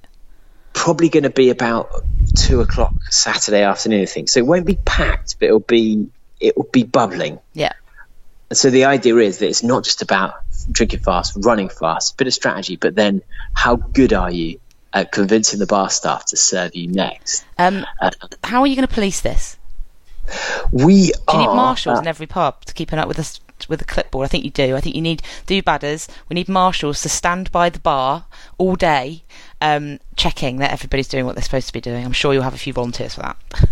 probably 0.75 1.09
going 1.09 1.23
to 1.23 1.31
be 1.31 1.49
about 1.49 2.03
two 2.35 2.61
o'clock 2.61 2.93
Saturday 3.09 3.63
afternoon. 3.63 4.03
I 4.03 4.05
think 4.05 4.29
so. 4.29 4.39
It 4.39 4.45
won't 4.45 4.67
be 4.67 4.77
packed, 4.85 5.39
but 5.39 5.47
it'll 5.47 5.59
be 5.59 6.09
it 6.45 6.55
will 6.55 6.69
be 6.71 6.83
bubbling. 6.83 7.39
Yeah. 7.53 7.73
And 8.49 8.57
so 8.57 8.69
the 8.69 8.85
idea 8.85 9.17
is 9.17 9.39
that 9.39 9.47
it's 9.47 9.63
not 9.63 9.83
just 9.83 10.01
about 10.01 10.35
drinking 10.71 10.99
fast, 10.99 11.33
running 11.37 11.69
fast, 11.69 12.13
a 12.13 12.15
bit 12.17 12.27
of 12.27 12.33
strategy, 12.33 12.75
but 12.75 12.95
then 12.95 13.21
how 13.53 13.75
good 13.75 14.13
are 14.13 14.31
you 14.31 14.59
at 14.93 15.11
convincing 15.11 15.59
the 15.59 15.65
bar 15.65 15.89
staff 15.89 16.25
to 16.27 16.37
serve 16.37 16.75
you 16.75 16.87
next? 16.87 17.43
Um, 17.57 17.85
Uh, 17.99 18.11
how 18.43 18.61
are 18.61 18.67
you 18.67 18.75
going 18.75 18.87
to 18.87 18.93
police 18.93 19.21
this? 19.21 19.57
we 20.71 21.11
Do 21.11 21.33
you 21.33 21.39
need 21.39 21.47
are, 21.47 21.55
marshals 21.55 21.99
uh, 21.99 22.01
in 22.01 22.07
every 22.07 22.25
pub 22.25 22.65
to 22.65 22.73
keep 22.73 22.91
an 22.91 22.99
up 22.99 23.07
with 23.07 23.19
us 23.19 23.39
with 23.67 23.81
a 23.81 23.85
clipboard? 23.85 24.25
I 24.25 24.27
think 24.27 24.43
you 24.43 24.49
do. 24.49 24.75
I 24.75 24.81
think 24.81 24.95
you 24.95 25.01
need 25.01 25.21
do 25.45 25.61
badders. 25.61 26.07
We 26.29 26.33
need 26.35 26.49
marshals 26.49 27.01
to 27.03 27.09
stand 27.09 27.51
by 27.51 27.69
the 27.69 27.79
bar 27.79 28.25
all 28.57 28.75
day, 28.75 29.23
um, 29.61 29.99
checking 30.15 30.57
that 30.57 30.71
everybody's 30.71 31.07
doing 31.07 31.25
what 31.25 31.35
they're 31.35 31.43
supposed 31.43 31.67
to 31.67 31.73
be 31.73 31.81
doing. 31.81 32.05
I'm 32.05 32.11
sure 32.11 32.33
you'll 32.33 32.43
have 32.43 32.55
a 32.55 32.59
few 32.59 32.73
volunteers 32.73 33.15
for 33.15 33.21
that. 33.21 33.37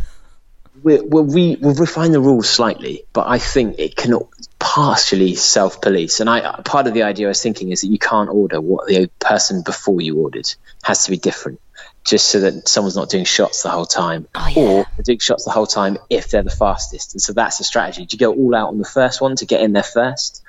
we 0.82 1.00
we'll, 1.02 1.24
we, 1.24 1.58
we'll 1.60 1.76
refine 1.76 2.12
the 2.12 2.20
rules 2.20 2.50
slightly, 2.50 3.06
but 3.14 3.28
I 3.28 3.38
think 3.40 3.80
it 3.80 3.96
can 3.96 4.18
partially 4.60 5.36
self-police. 5.36 6.20
And 6.20 6.30
I 6.30 6.62
part 6.62 6.88
of 6.88 6.94
the 6.94 7.04
idea 7.04 7.28
I 7.28 7.30
was 7.30 7.42
thinking 7.44 7.72
is 7.72 7.82
that 7.82 7.88
you 7.88 8.00
can't 8.00 8.30
order 8.30 8.60
what 8.60 8.88
the 8.88 9.10
person 9.20 9.62
before 9.62 10.02
you 10.02 10.18
ordered 10.18 10.52
has 10.84 11.06
to 11.06 11.12
be 11.12 11.18
different, 11.18 11.60
just 12.04 12.28
so 12.28 12.40
that 12.42 12.68
someone's 12.68 12.96
not 12.96 13.10
doing 13.10 13.26
shots 13.26 13.64
the 13.64 13.70
whole 13.70 13.86
time, 13.86 14.28
Oh, 14.36 14.48
yeah. 14.56 14.62
or 14.62 14.86
doing 15.04 15.20
shots 15.20 15.46
the 15.46 15.52
whole 15.52 15.68
time 15.68 15.98
if 16.10 16.30
they're 16.30 16.44
the 16.44 16.50
fastest. 16.50 17.14
And 17.14 17.22
so 17.22 17.34
that's 17.34 17.58
the 17.60 17.64
strategy. 17.64 18.06
Do 18.06 18.16
you 18.16 18.20
go 18.20 18.34
all 18.34 18.56
out 18.56 18.70
on 18.70 18.78
the 18.80 18.86
first 18.86 19.22
one 19.22 19.36
to 19.38 19.46
get 19.46 19.62
in 19.62 19.74
there 19.74 19.84
first? 19.84 20.42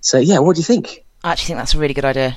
So 0.00 0.18
yeah, 0.18 0.40
what 0.40 0.56
do 0.56 0.60
you 0.60 0.64
think? 0.64 1.04
I 1.24 1.32
actually 1.32 1.46
think 1.48 1.58
that's 1.60 1.74
a 1.74 1.78
really 1.78 1.94
good 1.94 2.04
idea. 2.04 2.36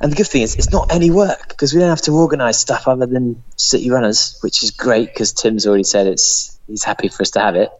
And 0.00 0.12
the 0.12 0.16
good 0.16 0.26
thing 0.26 0.42
is, 0.42 0.54
it's 0.56 0.70
not 0.70 0.92
any 0.92 1.10
work 1.10 1.48
because 1.48 1.72
we 1.72 1.80
don't 1.80 1.88
have 1.88 2.02
to 2.02 2.12
organise 2.12 2.58
stuff 2.58 2.88
other 2.88 3.06
than 3.06 3.42
city 3.56 3.90
runners, 3.90 4.38
which 4.40 4.62
is 4.62 4.70
great 4.70 5.08
because 5.08 5.32
Tim's 5.32 5.66
already 5.66 5.84
said 5.84 6.06
it's 6.06 6.58
he's 6.66 6.84
happy 6.84 7.08
for 7.08 7.22
us 7.22 7.30
to 7.32 7.40
have 7.40 7.56
it. 7.56 7.70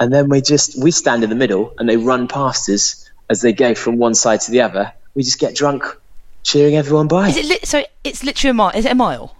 And 0.00 0.12
then 0.12 0.28
we 0.28 0.40
just 0.40 0.82
we 0.82 0.90
stand 0.90 1.22
in 1.24 1.30
the 1.30 1.36
middle 1.36 1.74
and 1.78 1.88
they 1.88 1.96
run 1.96 2.28
past 2.28 2.68
us 2.68 3.10
as 3.30 3.40
they 3.40 3.52
go 3.52 3.74
from 3.74 3.98
one 3.98 4.14
side 4.14 4.40
to 4.42 4.50
the 4.50 4.62
other. 4.62 4.92
We 5.14 5.22
just 5.22 5.38
get 5.38 5.54
drunk, 5.54 5.84
cheering 6.42 6.76
everyone 6.76 7.08
by. 7.08 7.28
Is 7.28 7.36
it 7.36 7.44
li- 7.44 7.58
so? 7.64 7.84
It's 8.02 8.24
literally 8.24 8.50
a 8.50 8.54
mile. 8.54 8.70
Is 8.74 8.84
it 8.84 8.92
a 8.92 8.96
mile? 8.96 9.36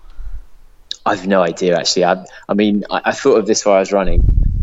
I've 1.04 1.26
no 1.26 1.42
idea 1.42 1.76
actually. 1.76 2.04
I, 2.04 2.24
I 2.48 2.54
mean, 2.54 2.84
I, 2.90 3.02
I 3.06 3.12
thought 3.12 3.38
of 3.38 3.46
this 3.46 3.64
while 3.64 3.76
I 3.76 3.80
was 3.80 3.92
running, 3.92 4.22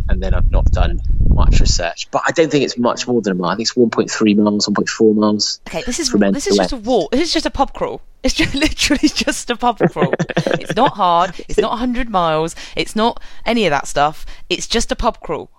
and 0.09 0.21
then 0.21 0.33
I've 0.33 0.49
not 0.51 0.65
done 0.71 0.99
much 1.27 1.59
research. 1.59 2.09
But 2.11 2.23
I 2.27 2.31
don't 2.31 2.51
think 2.51 2.63
it's 2.65 2.77
much 2.77 3.07
more 3.07 3.21
than 3.21 3.31
a 3.31 3.35
mile. 3.35 3.51
I 3.51 3.55
think 3.55 3.69
it's 3.69 3.77
1.3 3.77 4.35
miles, 4.37 4.67
1.4 4.67 5.15
miles. 5.15 5.61
Okay, 5.67 5.83
this 5.85 5.99
is 5.99 6.11
this 6.11 6.47
is 6.47 6.57
just 6.57 6.73
a 6.73 6.77
walk. 6.77 7.11
This 7.11 7.21
is 7.21 7.33
just 7.33 7.45
a 7.45 7.51
pub 7.51 7.73
crawl. 7.73 8.01
It's 8.21 8.33
just 8.33 8.53
literally 8.53 9.07
just 9.07 9.49
a 9.49 9.55
pub 9.55 9.77
crawl. 9.77 10.13
it's 10.19 10.75
not 10.75 10.91
hard. 10.93 11.39
It's 11.47 11.57
not 11.57 11.69
100 11.69 12.09
miles. 12.09 12.53
It's 12.75 12.93
not 12.93 13.21
any 13.45 13.65
of 13.65 13.71
that 13.71 13.87
stuff. 13.87 14.25
It's 14.49 14.67
just 14.67 14.91
a 14.91 14.95
pub 14.97 15.21
crawl. 15.21 15.49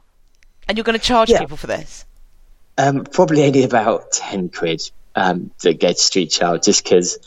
And 0.69 0.77
you're 0.77 0.85
going 0.85 0.99
to 0.99 1.03
charge 1.03 1.31
Yeah. 1.31 1.39
people 1.41 1.57
for 1.57 1.69
this. 1.69 2.05
Um, 2.77 3.05
probably 3.05 3.45
only 3.45 3.65
about 3.65 4.13
10 4.13 4.51
quid 4.51 4.83
um, 5.15 5.51
that 5.63 5.81
go 5.81 5.89
to 5.89 5.95
Street 5.99 6.27
Child 6.31 6.63
just 6.63 6.85
because 6.85 7.19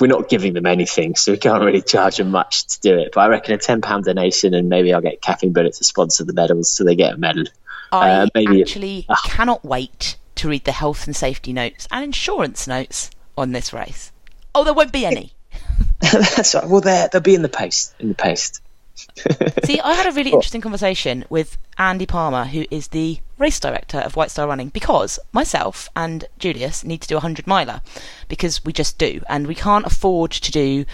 we're 0.00 0.06
not 0.08 0.28
giving 0.28 0.52
them 0.54 0.66
anything, 0.66 1.14
so 1.16 1.32
we 1.32 1.38
can't 1.38 1.62
really 1.62 1.82
charge 1.82 2.16
them 2.16 2.30
much 2.30 2.66
to 2.66 2.80
do 2.80 2.98
it. 2.98 3.10
But 3.14 3.20
I 3.22 3.28
reckon 3.28 3.54
a 3.54 3.58
£10 3.58 4.04
donation 4.04 4.54
and 4.54 4.68
maybe 4.68 4.92
I'll 4.92 5.00
get 5.00 5.20
Caffeine 5.22 5.52
Bullet 5.52 5.74
to 5.74 5.84
sponsor 5.84 6.24
the 6.24 6.32
medals 6.32 6.70
so 6.70 6.84
they 6.84 6.94
get 6.96 7.14
a 7.14 7.16
medal. 7.16 7.44
I 7.92 8.10
Uh, 8.10 8.26
maybe- 8.34 8.62
actually 8.62 9.06
cannot 9.26 9.64
wait 9.64 10.16
to 10.36 10.48
read 10.48 10.64
the 10.64 10.72
health 10.72 11.06
and 11.06 11.14
safety 11.14 11.52
notes 11.52 11.86
and 11.92 12.02
insurance 12.04 12.66
notes 12.66 13.10
on 13.38 13.52
this 13.52 13.72
race. 13.72 14.10
Oh, 14.54 14.64
there 14.64 14.74
won't 14.74 14.92
be 14.92 15.06
any. 15.06 15.32
That's 16.12 16.54
right. 16.54 16.66
Well, 16.68 16.80
they'll 16.80 17.20
be 17.20 17.34
in 17.34 17.42
the 17.42 17.48
post. 17.48 17.94
In 18.00 18.08
the 18.08 18.14
post. 18.14 18.60
See, 19.64 19.80
I 19.80 19.94
had 19.94 20.06
a 20.06 20.12
really 20.12 20.30
interesting 20.30 20.60
conversation 20.60 21.24
with 21.28 21.58
Andy 21.78 22.06
Palmer, 22.06 22.44
who 22.44 22.64
is 22.70 22.88
the 22.88 23.18
race 23.38 23.58
director 23.58 23.98
of 23.98 24.16
White 24.16 24.30
Star 24.30 24.46
Running, 24.46 24.68
because 24.68 25.18
myself 25.32 25.88
and 25.96 26.24
Julius 26.38 26.84
need 26.84 27.00
to 27.02 27.08
do 27.08 27.14
a 27.14 27.18
100 27.18 27.46
miler 27.46 27.80
because 28.28 28.64
we 28.64 28.72
just 28.72 28.98
do, 28.98 29.20
and 29.28 29.46
we 29.46 29.54
can't 29.54 29.86
afford 29.86 30.30
to 30.32 30.52
do 30.52 30.84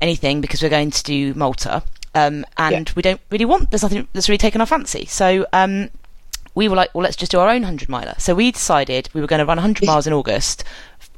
anything 0.00 0.40
because 0.40 0.62
we're 0.62 0.68
going 0.68 0.90
to 0.90 1.02
do 1.02 1.34
Malta. 1.34 1.82
um, 2.14 2.44
and 2.58 2.90
we 2.90 3.02
don't 3.02 3.20
really 3.30 3.44
want. 3.44 3.70
There's 3.70 3.82
nothing 3.82 4.06
that's 4.12 4.28
really 4.28 4.38
taken 4.38 4.60
our 4.60 4.66
fancy. 4.66 5.06
So 5.06 5.46
um, 5.52 5.90
we 6.54 6.68
were 6.68 6.76
like, 6.76 6.94
well, 6.94 7.02
let's 7.02 7.16
just 7.16 7.32
do 7.32 7.40
our 7.40 7.48
own 7.48 7.62
hundred 7.62 7.88
miler. 7.88 8.14
So 8.18 8.34
we 8.34 8.50
decided 8.52 9.08
we 9.14 9.20
were 9.20 9.26
going 9.26 9.40
to 9.40 9.46
run 9.46 9.56
100 9.56 9.86
miles 9.86 10.06
in 10.06 10.12
August 10.12 10.62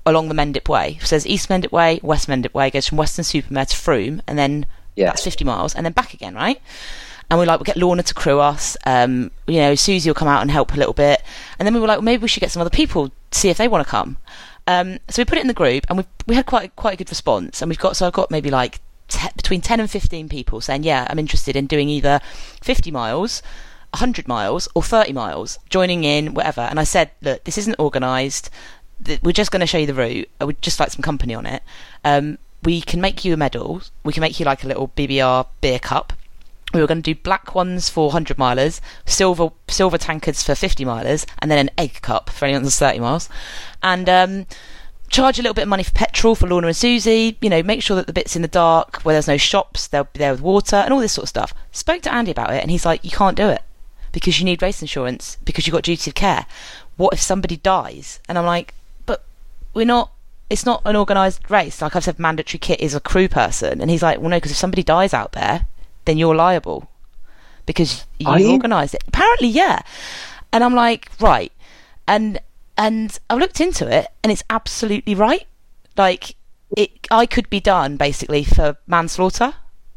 along 0.07 0.29
the 0.29 0.35
Mendip 0.35 0.69
Way. 0.69 0.99
So 1.03 1.17
there's 1.17 1.27
East 1.27 1.49
Mendip 1.49 1.73
Way, 1.73 1.99
West 2.03 2.29
Mendip 2.29 2.55
Way, 2.55 2.71
goes 2.71 2.87
from 2.89 2.99
Weston-super-Mare 2.99 3.67
to 3.67 3.77
Frome, 3.77 4.23
and 4.27 4.39
then 4.39 4.67
Yeah. 4.97 5.07
that's 5.07 5.25
50 5.25 5.45
miles, 5.45 5.75
and 5.75 5.85
then 5.85 5.93
back 5.93 6.15
again, 6.15 6.35
right? 6.35 6.61
And 7.31 7.41
we 7.41 7.47
like 7.47 7.59
we'll 7.59 7.65
get 7.65 7.77
Lorna 7.77 8.03
to 8.03 8.15
crew 8.15 8.39
us. 8.39 8.77
Um, 8.85 9.31
you 9.47 9.59
know, 9.59 9.75
Susie 9.75 10.11
will 10.11 10.15
come 10.15 10.29
out 10.29 10.43
and 10.43 10.51
help 10.51 10.75
a 10.75 10.77
little 10.77 10.93
bit, 10.93 11.23
and 11.59 11.66
then 11.66 11.75
we 11.75 11.81
were 11.81 11.87
like, 11.87 11.99
well, 11.99 12.05
maybe 12.05 12.23
we 12.23 12.29
should 12.29 12.41
get 12.41 12.51
some 12.51 12.61
other 12.61 12.71
people 12.71 13.11
see 13.31 13.49
if 13.49 13.57
they 13.57 13.69
want 13.69 13.85
to 13.85 13.91
come. 13.91 14.19
Um, 14.66 14.99
so 15.09 15.21
we 15.21 15.25
put 15.25 15.39
it 15.39 15.43
in 15.43 15.49
the 15.49 15.55
group, 15.55 15.87
and 15.89 15.99
we 15.99 16.05
we 16.27 16.35
had 16.35 16.47
quite 16.47 16.77
quite 16.77 16.95
a 16.95 16.97
good 16.97 17.11
response, 17.11 17.62
and 17.62 17.69
we've 17.69 17.79
got 17.79 17.97
so 17.97 18.07
I've 18.07 18.12
got 18.12 18.31
maybe 18.31 18.51
like 18.51 18.81
te- 19.09 19.29
between 19.37 19.61
10 19.61 19.81
and 19.81 19.91
15 19.91 20.29
people 20.29 20.61
saying, 20.61 20.83
yeah, 20.83 21.07
I'm 21.09 21.19
interested 21.19 21.57
in 21.57 21.66
doing 21.66 21.89
either 21.89 22.21
50 22.62 22.91
miles. 22.91 23.43
100 23.95 24.27
miles 24.27 24.69
or 24.75 24.83
30 24.83 25.12
miles, 25.12 25.57
joining 25.71 26.03
in, 26.03 26.35
whatever. 26.35 26.62
And 26.62 26.81
I 26.81 26.83
said, 26.83 27.12
look, 27.23 27.45
this 27.45 27.57
isn't 27.59 27.79
organised. 27.79 28.51
We're 29.23 29.31
just 29.31 29.53
going 29.53 29.61
to 29.61 29.69
show 29.69 29.79
you 29.79 29.87
the 29.87 29.95
route. 29.95 30.29
I 30.41 30.45
would 30.45 30.61
just 30.61 30.81
like 30.81 30.91
some 30.91 31.01
company 31.01 31.33
on 31.33 31.47
it. 31.47 31.62
Um, 32.05 32.39
we 32.65 32.81
can 32.81 33.01
make 33.01 33.24
you 33.24 33.35
a 33.35 33.36
medal. 33.36 33.82
We 34.03 34.12
can 34.12 34.20
make 34.20 34.39
you 34.41 34.47
like 34.47 34.65
a 34.65 34.69
little 34.69 34.89
BBR 34.89 35.47
beer 35.61 35.78
cup. 35.78 36.12
We 36.73 36.81
were 36.81 36.86
going 36.89 37.03
to 37.03 37.15
do 37.15 37.20
black 37.20 37.55
ones 37.55 37.89
for 37.89 38.07
100 38.07 38.36
milers, 38.36 38.81
silver 39.07 39.51
silver 39.69 39.99
tankards 39.99 40.43
for 40.43 40.57
50 40.57 40.85
milers, 40.85 41.24
and 41.39 41.51
then 41.51 41.59
an 41.59 41.70
egg 41.78 42.03
cup 42.03 42.31
for 42.31 42.47
anyone 42.47 42.65
that's 42.65 42.78
30 42.78 42.99
miles. 42.99 43.28
And 43.82 44.09
um, 44.09 44.47
charge 45.09 45.39
a 45.39 45.43
little 45.43 45.55
bit 45.55 45.62
of 45.62 45.69
money 45.69 45.85
for 45.85 45.93
petrol 45.93 46.35
for 46.35 46.49
Lorna 46.49 46.66
and 46.66 46.77
Susie. 46.77 47.39
You 47.41 47.49
know, 47.49 47.62
make 47.62 47.82
sure 47.82 47.95
that 47.97 48.09
the 48.09 48.12
bits 48.12 48.35
in 48.35 48.43
the 48.43 48.49
dark 48.49 49.03
where 49.03 49.15
there's 49.15 49.28
no 49.28 49.36
shops, 49.36 49.86
they'll 49.86 50.05
be 50.05 50.19
there 50.19 50.32
with 50.32 50.41
water 50.41 50.77
and 50.77 50.93
all 50.93 50.99
this 50.99 51.12
sort 51.12 51.24
of 51.24 51.28
stuff. 51.28 51.55
Spoke 51.70 52.03
to 52.03 52.12
Andy 52.12 52.32
about 52.32 52.53
it, 52.53 52.62
and 52.62 52.70
he's 52.70 52.85
like, 52.85 53.05
"You 53.05 53.11
can't 53.11 53.36
do 53.36 53.49
it 53.49 53.62
because 54.11 54.39
you 54.39 54.45
need 54.45 54.62
race 54.62 54.81
insurance 54.81 55.36
because 55.45 55.66
you've 55.66 55.74
got 55.74 55.85
duty 55.85 56.11
of 56.11 56.15
care. 56.16 56.47
What 56.97 57.15
if 57.15 57.20
somebody 57.20 57.57
dies?" 57.57 58.19
And 58.28 58.36
I'm 58.36 58.47
like, 58.47 58.74
"But 59.07 59.24
we're 59.74 59.86
not." 59.86 60.11
It's 60.51 60.66
not 60.66 60.83
an 60.85 60.97
organised 60.97 61.49
race. 61.51 61.81
Like 61.81 61.97
I've 61.97 62.05
said, 62.05 62.19
mandatory 62.19 62.59
kit 62.59 62.81
is 62.81 62.95
a 62.95 63.01
crew 63.01 63.29
person, 63.29 63.81
and 63.81 63.91
he's 63.91 64.03
like, 64.03 64.21
"Well, 64.21 64.31
no, 64.31 64.37
because 64.37 64.53
if 64.53 64.59
somebody 64.59 64.83
dies 64.83 65.15
out 65.15 65.33
there, 65.33 65.66
then 66.05 66.19
you're 66.19 66.35
liable 66.35 66.91
because 67.66 68.05
you 68.19 68.37
you? 68.37 68.53
organised 68.53 68.95
it." 68.95 69.05
Apparently, 69.09 69.49
yeah. 69.49 69.81
And 70.53 70.62
I'm 70.62 70.75
like, 70.75 71.11
right. 71.21 71.53
And 72.07 72.41
and 72.77 73.19
I 73.31 73.35
looked 73.35 73.61
into 73.61 73.89
it, 73.89 74.09
and 74.23 74.31
it's 74.31 74.45
absolutely 74.51 75.15
right. 75.15 75.47
Like 75.97 76.37
it, 76.77 76.91
I 77.11 77.27
could 77.27 77.49
be 77.49 77.61
done 77.61 77.97
basically 77.97 78.45
for 78.45 78.77
manslaughter 78.87 79.55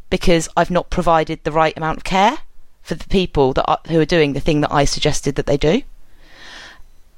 because 0.09 0.47
I've 0.55 0.71
not 0.71 0.89
provided 0.89 1.43
the 1.43 1.51
right 1.51 1.75
amount 1.75 1.97
of 1.97 2.03
care 2.03 2.39
for 2.81 2.95
the 2.95 3.07
people 3.07 3.53
that 3.53 3.65
are, 3.65 3.79
who 3.87 3.99
are 3.99 4.05
doing 4.05 4.33
the 4.33 4.39
thing 4.39 4.61
that 4.61 4.71
I 4.71 4.85
suggested 4.85 5.35
that 5.35 5.45
they 5.45 5.57
do, 5.57 5.81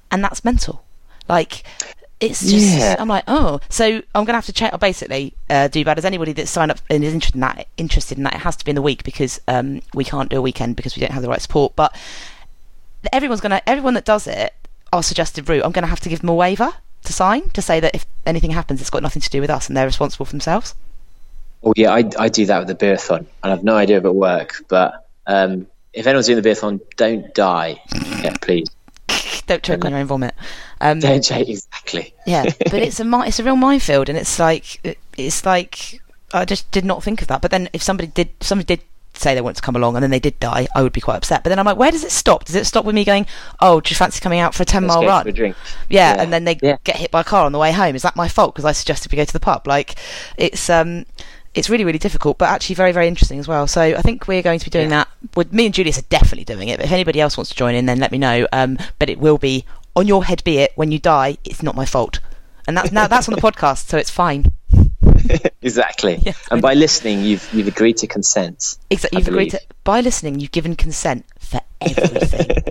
and 0.10 0.24
that's 0.24 0.44
mental. 0.44 0.84
Like 1.28 1.64
it's 2.20 2.42
just 2.42 2.78
Yeah. 2.78 2.96
I'm 3.00 3.08
like 3.08 3.24
oh 3.28 3.60
so 3.70 4.02
I'm 4.14 4.26
gonna 4.26 4.38
have 4.38 4.46
to 4.48 4.54
check 4.54 4.78
basically 4.80 5.34
uh, 5.50 5.68
do 5.68 5.84
bad 5.86 5.98
as 5.98 6.06
anybody 6.06 6.34
that 6.34 6.48
signed 6.48 6.72
up 6.72 6.80
and 6.90 7.04
is 7.04 7.14
interested 7.14 7.36
in 7.36 7.42
that 7.42 7.68
interested 7.78 8.18
in 8.18 8.24
that 8.26 8.36
it 8.36 8.42
has 8.42 8.56
to 8.58 8.66
be 8.66 8.72
in 8.72 8.76
the 8.76 8.82
week 8.82 9.04
because 9.04 9.40
um, 9.48 9.82
we 9.94 10.04
can't 10.04 10.30
do 10.30 10.38
a 10.38 10.42
weekend 10.42 10.76
because 10.76 10.96
we 10.96 11.02
don't 11.02 11.12
have 11.12 11.22
the 11.22 11.30
right 11.30 11.42
support 11.42 11.76
but 11.76 11.96
everyone's 13.14 13.42
gonna 13.42 13.62
everyone 13.66 13.94
that 13.94 14.06
does 14.06 14.28
it 14.28 14.54
our 14.92 15.04
suggested 15.04 15.48
route 15.48 15.64
I'm 15.64 15.72
gonna 15.72 15.88
have 15.88 16.02
to 16.02 16.10
give 16.10 16.20
them 16.20 16.30
a 16.30 16.36
waiver 16.36 16.74
to 17.06 17.14
sign 17.14 17.50
to 17.52 17.62
say 17.62 17.80
that 17.80 17.96
if 17.96 18.06
anything 18.26 18.52
happens 18.52 18.82
it's 18.82 18.90
got 18.90 19.02
nothing 19.04 19.22
to 19.22 19.30
do 19.30 19.40
with 19.40 19.50
us 19.50 19.68
and 19.68 19.78
they're 19.78 19.86
responsible 19.86 20.26
for 20.26 20.32
themselves 20.32 20.76
Oh 21.64 21.74
yeah, 21.76 21.92
I, 21.92 22.10
I 22.18 22.30
do 22.30 22.46
that 22.46 22.60
with 22.60 22.68
the 22.68 22.86
beerathon, 22.86 23.26
and 23.44 23.54
I've 23.54 23.64
no 23.64 23.76
idea 23.76 23.98
if 23.98 24.06
it 24.06 24.16
work. 24.16 24.64
But 24.70 25.06
um, 25.28 25.68
if 25.94 26.08
anyone's 26.08 26.28
doing 26.28 26.42
the 26.42 26.50
beerathon, 26.50 26.80
don't 26.96 27.34
die. 27.34 27.82
Yeah, 28.24 28.36
please. 28.42 28.68
Don't 29.50 29.64
choke 29.64 29.84
on 29.84 29.92
your 29.92 30.00
own 30.00 30.06
vomit 30.08 30.34
um, 30.82 31.00
Don't 31.02 31.22
change 31.24 31.50
exactly. 31.50 32.14
yeah 32.26 32.46
but 32.72 32.76
it's 32.76 33.00
a 33.02 33.22
it's 33.26 33.40
a 33.40 33.44
real 33.44 33.56
minefield 33.58 34.08
and 34.08 34.18
it's 34.18 34.40
like 34.40 34.98
it's 35.18 35.46
like 35.46 36.00
I 36.34 36.46
just 36.46 36.70
did 36.72 36.86
not 36.86 37.04
think 37.04 37.22
of 37.22 37.28
that 37.28 37.42
but 37.42 37.52
then 37.52 37.68
if 37.74 37.84
somebody 37.84 38.08
did 38.08 38.30
somebody 38.40 38.76
did 38.78 38.86
say 39.16 39.34
they 39.36 39.42
wanted 39.42 39.56
to 39.58 39.62
come 39.64 39.76
along 39.76 39.96
and 39.98 40.04
then 40.04 40.12
they 40.12 40.20
did 40.20 40.40
die 40.40 40.68
I 40.74 40.82
would 40.82 40.94
be 40.94 41.02
quite 41.02 41.18
upset 41.18 41.44
but 41.44 41.50
then 41.50 41.60
I'm 41.60 41.66
like 41.66 41.76
where 41.78 41.92
does 41.92 42.04
it 42.06 42.12
stop 42.12 42.46
does 42.46 42.56
it 42.56 42.66
stop 42.66 42.86
with 42.86 42.96
me 42.96 43.04
going 43.04 43.26
oh 43.60 43.82
do 43.82 43.90
you 43.92 43.96
fancy 43.96 44.22
coming 44.22 44.40
out 44.40 44.54
for 44.56 44.64
a 44.64 44.66
10 44.66 44.84
Let's 44.84 44.96
mile 44.96 45.06
run 45.06 45.24
for 45.24 45.30
a 45.30 45.34
drink. 45.34 45.56
yeah, 45.90 46.16
Yeah. 46.16 46.22
and 46.22 46.32
then 46.32 46.46
they 46.46 46.58
Yeah. 46.62 46.78
get 46.86 46.96
hit 46.96 47.12
by 47.12 47.22
a 47.22 47.24
car 47.26 47.46
on 47.46 47.52
the 47.52 47.60
way 47.60 47.72
home 47.74 47.96
is 47.96 48.04
that 48.04 48.16
my 48.16 48.28
fault 48.30 48.54
because 48.54 48.66
I 48.66 48.72
suggested 48.72 49.12
we 49.12 49.18
go 49.18 49.26
to 49.26 49.34
the 49.34 49.40
pub 49.40 49.68
like 49.68 49.96
it's 50.38 50.70
um 50.70 51.06
it's 51.56 51.70
really 51.70 51.84
really 51.84 52.00
difficult 52.00 52.38
but 52.38 52.50
actually 52.50 52.76
very 52.76 52.92
very 52.92 53.08
interesting 53.08 53.40
as 53.40 53.48
well 53.48 53.68
so 53.68 53.82
I 53.82 54.02
think 54.02 54.28
we're 54.28 54.42
going 54.42 54.60
to 54.60 54.66
be 54.66 54.72
doing 54.72 54.90
that 54.90 55.08
with 55.36 55.52
me 55.52 55.66
and 55.66 55.74
Julius 55.74 55.98
are 55.98 56.04
definitely 56.04 56.46
doing 56.46 56.70
it 56.70 56.78
but 56.78 56.86
if 56.86 56.92
anybody 56.92 57.20
else 57.20 57.38
wants 57.38 57.50
to 57.50 57.56
join 57.56 57.76
in 57.76 57.86
then 57.86 58.00
let 58.00 58.12
me 58.12 58.18
know 58.18 58.48
um 58.52 58.78
but 59.00 59.10
it 59.10 59.20
will 59.20 59.38
be 59.38 59.66
on 59.96 60.08
your 60.08 60.26
head 60.26 60.44
be 60.44 60.58
it 60.60 60.72
when 60.76 60.92
you 60.92 61.00
die 61.00 61.38
it's 61.44 61.64
not 61.64 61.76
my 61.76 61.86
fault 61.86 62.20
and 62.68 62.78
that's 62.78 62.92
now 62.92 63.08
that's 63.08 63.28
on 63.28 63.36
the 63.36 63.42
podcast 63.52 63.88
so 63.88 63.98
it's 63.98 64.10
fine 64.10 64.46
Exactly. 65.62 66.20
Yeah. 66.24 66.34
And 66.52 66.62
by 66.62 66.74
listening, 66.74 67.22
you've 67.24 67.48
you've 67.54 67.68
agreed 67.68 67.98
to 67.98 68.08
consent. 68.08 68.78
Exactly. 68.90 69.20
You've 69.20 69.28
agreed 69.28 69.50
to 69.52 69.62
by 69.84 70.00
listening. 70.02 70.40
You've 70.40 70.52
given 70.52 70.76
consent 70.76 71.26
for 71.38 71.60
everything. 71.82 72.64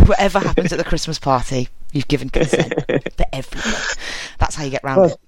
Whatever 0.06 0.40
happens 0.40 0.72
at 0.72 0.78
the 0.78 0.84
Christmas 0.84 1.18
party, 1.18 1.68
you've 1.92 2.08
given 2.08 2.28
consent 2.28 2.74
for 2.86 3.24
everything. 3.32 3.96
That's 4.38 4.54
how 4.56 4.64
you 4.64 4.70
get 4.70 4.84
round 4.84 5.00
Well, 5.00 5.10
it. 5.10 5.20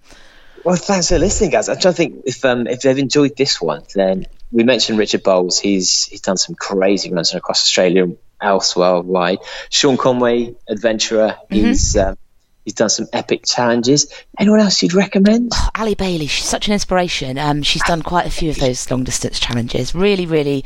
Well, 0.67 0.75
thanks 0.75 1.11
for 1.11 1.19
listening, 1.21 1.51
guys. 1.51 1.69
I'm 1.69 1.79
trying 1.79 1.95
to 1.95 1.97
think 1.97 2.23
if 2.27 2.45
um, 2.45 2.67
if 2.67 2.81
they've 2.81 2.99
enjoyed 2.99 3.37
this 3.37 3.61
one, 3.61 3.85
then 3.95 4.27
we 4.51 4.65
mentioned 4.65 4.99
Richard 4.99 5.23
Bowles. 5.23 5.61
He's 5.61 6.07
he's 6.07 6.21
done 6.23 6.37
some 6.37 6.57
crazy 6.57 7.13
runs 7.13 7.33
across 7.35 7.61
Australia 7.61 8.03
and 8.03 8.19
elsewhere 8.41 9.01
wide. 9.01 9.39
Sean 9.71 9.97
Conway, 9.97 10.57
adventurer. 10.69 11.37
He's 11.49 11.97
um, 11.97 12.19
he's 12.65 12.75
done 12.75 12.89
some 12.89 13.07
epic 13.13 13.43
challenges. 13.47 14.13
Anyone 14.37 14.59
else 14.59 14.83
you'd 14.83 14.93
recommend? 14.93 15.53
Ali 15.79 15.95
Bailey, 15.95 16.27
she's 16.27 16.47
such 16.47 16.67
an 16.67 16.73
inspiration. 16.73 17.39
Um, 17.39 17.63
she's 17.63 17.85
done 17.85 18.03
quite 18.03 18.27
a 18.27 18.31
few 18.31 18.51
of 18.51 18.57
those 18.57 18.91
long 18.91 19.05
distance 19.05 19.39
challenges. 19.39 19.95
Really, 19.95 20.27
really 20.27 20.65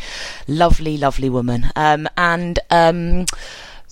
lovely, 0.48 0.96
lovely 0.96 1.28
woman. 1.28 1.66
Um, 1.76 2.08
and 2.16 2.58
um, 2.70 3.26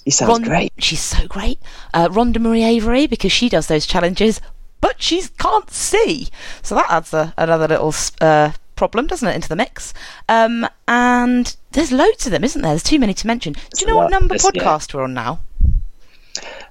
He 0.07 0.11
sounds 0.11 0.31
Ron- 0.31 0.43
great. 0.43 0.73
She's 0.79 1.01
so 1.03 1.27
great. 1.27 1.59
Uh, 1.93 2.09
Rhonda 2.09 2.39
Marie 2.39 2.65
Avery 2.65 3.07
because 3.07 3.31
she 3.31 3.51
does 3.51 3.67
those 3.67 3.85
challenges, 3.85 4.41
but 4.81 5.03
she 5.03 5.23
can't 5.39 5.71
see, 5.71 6.29
so 6.63 6.75
that 6.75 6.87
adds 6.91 7.13
a, 7.13 7.35
another 7.37 7.69
little 7.69 7.95
uh, 8.21 8.53
problem, 8.77 9.07
doesn't 9.07 9.29
it, 9.29 9.35
into 9.35 9.49
the 9.49 9.57
mix? 9.57 9.93
Um, 10.29 10.67
and 10.87 11.55
there's 11.73 11.93
loads 11.93 12.27
of 12.27 12.33
them, 12.33 12.45
isn't 12.45 12.63
there? 12.63 12.71
There's 12.71 12.83
too 12.83 12.99
many 12.99 13.15
to 13.15 13.27
mention. 13.27 13.53
Do 13.53 13.61
you 13.81 13.87
know 13.87 13.97
what 13.97 14.11
number 14.11 14.35
yeah. 14.35 14.41
podcast 14.41 14.95
we're 14.95 15.03
on 15.03 15.15
now? 15.15 15.41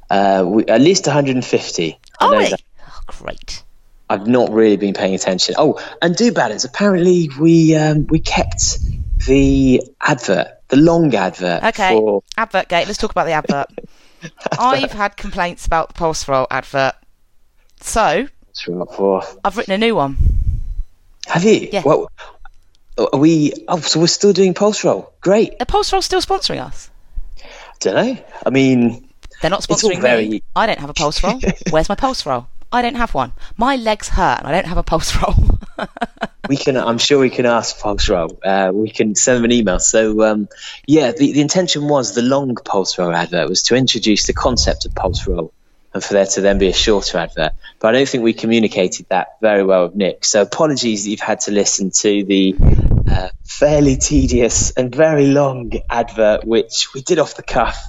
Uh, 0.10 0.44
we, 0.48 0.66
at 0.66 0.82
least 0.82 1.06
150. 1.06 2.00
I 2.20 2.26
Oh, 2.26 2.32
that. 2.40 2.62
Oh, 2.88 3.00
great. 3.08 3.64
I've 4.10 4.28
not 4.28 4.52
really 4.52 4.78
been 4.78 4.94
paying 4.94 5.14
attention. 5.14 5.56
Oh, 5.58 5.82
and 6.02 6.16
do 6.16 6.32
balance. 6.32 6.64
Apparently, 6.64 7.30
we 7.40 7.76
um, 7.76 8.08
we 8.08 8.20
kept 8.20 8.80
the 9.26 9.82
advert, 10.02 10.48
the 10.70 10.78
long 10.78 11.14
advert. 11.14 11.64
Okay, 11.64 11.90
For, 11.90 12.24
advert 12.38 12.70
gate. 12.70 12.88
Let's 12.88 12.98
talk 12.98 13.12
about 13.12 13.26
the 13.26 13.34
advert. 13.34 13.68
I've 14.60 14.94
had 14.94 15.18
complaints 15.18 15.66
about 15.66 15.90
the 15.90 15.94
Pulse 15.96 16.28
Roll 16.28 16.48
advert, 16.50 16.96
so 17.82 18.28
I've 19.44 19.58
written 19.58 19.74
a 19.74 19.78
new 19.78 19.96
one. 19.96 20.18
have 21.28 21.44
you? 21.44 21.70
Yeah. 21.72 21.84
Well, 21.86 22.12
are 22.98 23.20
we? 23.20 23.54
Oh, 23.68 23.80
so 23.80 24.00
we're 24.00 24.08
still 24.08 24.34
doing 24.34 24.54
pulse 24.54 24.84
roll. 24.84 25.14
Great. 25.22 25.54
Are 25.60 25.66
Pulse 25.66 25.94
Roll 25.94 26.02
still 26.02 26.22
sponsoring 26.22 26.60
us? 26.62 26.90
Don't 27.80 27.96
know. 27.96 28.18
I 28.46 28.50
mean, 28.50 29.08
They're 29.42 29.52
not 29.52 29.62
sponsoring 29.62 29.96
me. 29.96 30.02
very- 30.02 30.44
I 30.56 30.66
don't 30.66 30.80
have 30.80 30.90
a 30.90 30.94
pulse 30.96 31.24
roll. 31.24 31.40
Where's 31.70 31.90
my 31.90 31.96
pulse 31.96 32.26
roll? 32.26 32.48
I 32.72 32.82
don't 32.82 32.96
have 32.96 33.14
one. 33.14 33.34
My 33.56 33.76
legs 33.76 34.10
hurt 34.10 34.40
and 34.40 34.48
I 34.48 34.52
don't 34.52 34.66
have 34.66 34.78
a 34.78 34.84
pulse 34.84 35.16
roll. 35.16 35.36
we 36.50 36.58
can. 36.58 36.76
I'm 36.76 36.98
sure 36.98 37.20
we 37.20 37.30
can 37.30 37.46
ask 37.46 37.80
pulse 37.80 38.10
roll. 38.10 38.38
Uh, 38.44 38.72
we 38.74 38.90
can 38.90 39.14
send 39.16 39.38
them 39.38 39.46
an 39.46 39.52
email. 39.52 39.80
So 39.80 40.24
um, 40.24 40.50
yeah, 40.88 41.12
the, 41.12 41.32
the 41.34 41.40
intention 41.42 41.88
was 41.88 42.16
the 42.16 42.24
long 42.24 42.56
pulse 42.56 42.98
roll 42.98 43.14
advert 43.16 43.48
was 43.48 43.62
to 43.64 43.76
introduce 43.76 44.26
the 44.28 44.34
concept 44.34 44.86
of 44.86 44.96
pulse 44.96 45.26
roll. 45.28 45.54
And 45.98 46.04
for 46.04 46.14
there 46.14 46.28
to 46.28 46.42
then 46.42 46.60
be 46.60 46.68
a 46.68 46.74
shorter 46.74 47.18
advert, 47.18 47.54
but 47.80 47.88
I 47.88 47.92
don't 47.92 48.08
think 48.08 48.24
we 48.24 48.34
communicated 48.34 49.08
that 49.10 49.38
very 49.42 49.64
well 49.64 49.88
with 49.88 49.96
Nick. 49.96 50.26
So 50.26 50.44
apologies 50.44 51.04
that 51.04 51.10
you've 51.10 51.20
had 51.20 51.40
to 51.42 51.52
listen 51.52 51.90
to 51.90 52.24
the 52.24 52.56
uh, 53.10 53.30
fairly 53.44 53.98
tedious 53.98 54.70
and 54.72 54.94
very 54.94 55.26
long 55.26 55.72
advert, 55.90 56.46
which 56.46 56.94
we 56.94 57.02
did 57.02 57.18
off 57.18 57.36
the 57.36 57.42
cuff 57.42 57.84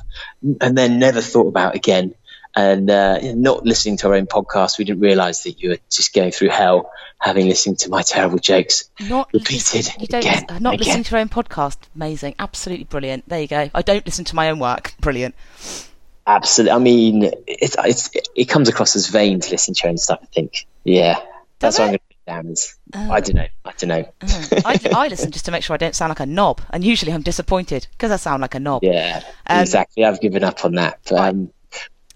and 0.62 0.78
then 0.78 0.98
never 0.98 1.20
thought 1.20 1.48
about 1.48 1.74
again. 1.74 2.14
And 2.56 2.90
uh, 2.90 3.18
not 3.34 3.66
listening 3.66 3.98
to 3.98 4.08
our 4.08 4.14
own 4.14 4.26
podcast, 4.26 4.78
we 4.78 4.86
didn't 4.86 5.00
realise 5.00 5.42
that 5.42 5.60
you 5.60 5.68
were 5.68 5.78
just 5.90 6.14
going 6.14 6.32
through 6.32 6.48
hell 6.48 6.90
having 7.18 7.46
listened 7.46 7.78
to 7.80 7.90
my 7.90 8.00
terrible 8.02 8.38
jokes 8.38 8.88
not 9.00 9.28
repeated 9.34 9.74
listen- 9.74 10.00
you 10.00 10.06
don't 10.06 10.20
again, 10.20 10.44
listen- 10.48 10.62
not 10.62 10.74
and 10.74 10.80
listening 10.80 11.04
to 11.04 11.10
your 11.10 11.20
own 11.20 11.28
podcast. 11.28 11.76
Amazing. 11.94 12.34
Absolutely 12.38 12.84
brilliant. 12.84 13.28
There 13.28 13.40
you 13.40 13.48
go. 13.48 13.68
I 13.74 13.82
don't 13.82 14.06
listen 14.06 14.24
to 14.24 14.34
my 14.34 14.48
own 14.48 14.58
work. 14.58 14.94
Brilliant. 15.00 15.34
Absolutely. 16.28 16.72
I 16.72 16.78
mean, 16.78 17.30
it's, 17.46 17.74
it's, 17.84 18.10
it 18.36 18.44
comes 18.44 18.68
across 18.68 18.94
as 18.94 19.08
vain 19.08 19.40
to 19.40 19.50
listen 19.50 19.72
to 19.74 19.80
your 19.82 19.90
own 19.90 19.96
stuff. 19.96 20.18
I 20.22 20.26
think. 20.26 20.66
Yeah, 20.84 21.14
that's 21.58 21.76
Does 21.76 21.78
what 21.78 21.84
I'm 21.84 21.90
going 21.92 21.98
to 21.98 22.04
put 22.04 22.26
down 22.26 22.42
pajamas. 22.42 22.76
I 22.94 23.20
don't 23.20 23.34
know. 23.36 23.46
I 23.64 23.72
don't 23.78 23.88
know. 23.88 24.62
I, 24.66 24.80
I 25.04 25.08
listen 25.08 25.30
just 25.30 25.46
to 25.46 25.50
make 25.50 25.62
sure 25.62 25.72
I 25.74 25.78
don't 25.78 25.94
sound 25.94 26.10
like 26.10 26.20
a 26.20 26.26
knob, 26.26 26.60
and 26.70 26.84
usually 26.84 27.12
I'm 27.12 27.22
disappointed 27.22 27.86
because 27.92 28.10
I 28.10 28.16
sound 28.16 28.42
like 28.42 28.54
a 28.54 28.60
knob. 28.60 28.84
Yeah, 28.84 29.22
Um, 29.46 29.60
exactly. 29.60 30.04
I've 30.04 30.20
given 30.20 30.44
up 30.44 30.64
on 30.66 30.74
that. 30.74 31.00
But, 31.08 31.18
um, 31.34 31.50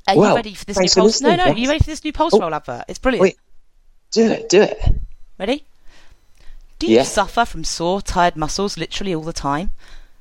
Are 0.07 0.15
you 0.15 0.20
Well, 0.20 0.36
ready 0.36 0.52
for 0.55 0.66
this 0.66 0.78
new 0.78 0.89
pulse? 0.89 1.20
No, 1.23 1.34
no. 1.34 1.44
Are 1.44 1.52
you 1.57 1.68
ready 1.68 1.81
for 1.81 1.91
this 1.91 2.05
new 2.05 2.12
pulse 2.12 2.34
Oh. 2.34 2.41
roll 2.41 2.55
advert? 2.55 2.84
It's 2.89 2.99
brilliant. 2.99 3.23
Wait. 3.23 3.36
do 4.12 4.31
it. 4.31 4.49
Do 4.50 4.60
it. 4.62 4.78
Ready? 5.39 5.65
Do 6.78 6.86
you 6.86 6.97
Yeah. 6.97 7.05
suffer 7.05 7.47
from 7.47 7.65
sore, 7.65 8.02
tired 8.02 8.36
muscles 8.36 8.76
literally 8.76 9.15
all 9.15 9.23
the 9.23 9.32
time? 9.32 9.70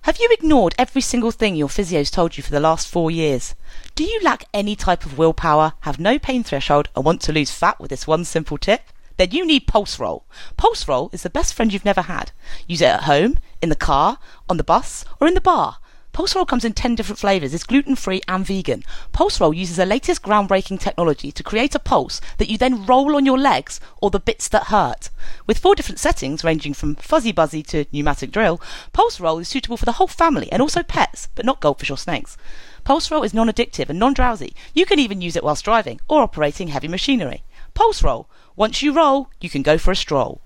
Have 0.05 0.17
you 0.19 0.29
ignored 0.31 0.73
every 0.79 1.01
single 1.01 1.29
thing 1.29 1.55
your 1.55 1.69
physio's 1.69 2.09
told 2.09 2.35
you 2.35 2.41
for 2.41 2.49
the 2.49 2.59
last 2.59 2.87
four 2.87 3.11
years? 3.11 3.53
Do 3.93 4.03
you 4.03 4.19
lack 4.23 4.45
any 4.51 4.75
type 4.75 5.05
of 5.05 5.15
willpower, 5.15 5.73
have 5.81 5.99
no 5.99 6.17
pain 6.17 6.43
threshold, 6.43 6.89
and 6.95 7.05
want 7.05 7.21
to 7.21 7.31
lose 7.31 7.51
fat 7.51 7.79
with 7.79 7.91
this 7.91 8.07
one 8.07 8.25
simple 8.25 8.57
tip? 8.57 8.81
Then 9.17 9.29
you 9.29 9.45
need 9.45 9.67
Pulse 9.67 9.99
Roll. 9.99 10.25
Pulse 10.57 10.87
Roll 10.87 11.11
is 11.13 11.21
the 11.21 11.29
best 11.29 11.53
friend 11.53 11.71
you've 11.71 11.85
never 11.85 12.01
had. 12.01 12.31
Use 12.65 12.81
it 12.81 12.85
at 12.85 13.03
home, 13.03 13.37
in 13.61 13.69
the 13.69 13.75
car, 13.75 14.17
on 14.49 14.57
the 14.57 14.63
bus, 14.63 15.05
or 15.19 15.27
in 15.27 15.35
the 15.35 15.39
bar. 15.39 15.77
Pulse 16.13 16.35
Roll 16.35 16.45
comes 16.45 16.65
in 16.65 16.73
10 16.73 16.95
different 16.95 17.19
flavours, 17.19 17.53
is 17.53 17.63
gluten 17.63 17.95
free 17.95 18.21
and 18.27 18.45
vegan. 18.45 18.83
Pulse 19.13 19.39
Roll 19.39 19.53
uses 19.53 19.77
the 19.77 19.85
latest 19.85 20.21
groundbreaking 20.21 20.79
technology 20.79 21.31
to 21.31 21.43
create 21.43 21.73
a 21.73 21.79
pulse 21.79 22.19
that 22.37 22.49
you 22.49 22.57
then 22.57 22.85
roll 22.85 23.15
on 23.15 23.25
your 23.25 23.37
legs 23.37 23.79
or 24.01 24.09
the 24.09 24.19
bits 24.19 24.47
that 24.49 24.65
hurt. 24.67 25.09
With 25.47 25.57
four 25.57 25.73
different 25.73 25.99
settings, 25.99 26.43
ranging 26.43 26.73
from 26.73 26.95
fuzzy 26.95 27.31
buzzy 27.31 27.63
to 27.63 27.85
pneumatic 27.93 28.31
drill, 28.31 28.61
Pulse 28.91 29.19
Roll 29.21 29.39
is 29.39 29.47
suitable 29.47 29.77
for 29.77 29.85
the 29.85 29.93
whole 29.93 30.07
family 30.07 30.51
and 30.51 30.61
also 30.61 30.83
pets, 30.83 31.29
but 31.33 31.45
not 31.45 31.61
goldfish 31.61 31.89
or 31.89 31.97
snakes. 31.97 32.35
Pulse 32.83 33.09
Roll 33.09 33.23
is 33.23 33.33
non 33.33 33.47
addictive 33.47 33.89
and 33.89 33.99
non 33.99 34.13
drowsy. 34.13 34.53
You 34.73 34.85
can 34.85 34.99
even 34.99 35.21
use 35.21 35.35
it 35.35 35.43
whilst 35.43 35.63
driving 35.63 36.01
or 36.09 36.21
operating 36.21 36.69
heavy 36.69 36.87
machinery. 36.87 37.43
Pulse 37.73 38.03
Roll. 38.03 38.27
Once 38.57 38.81
you 38.81 38.91
roll, 38.91 39.29
you 39.39 39.49
can 39.49 39.61
go 39.61 39.77
for 39.77 39.91
a 39.91 39.95
stroll. 39.95 40.41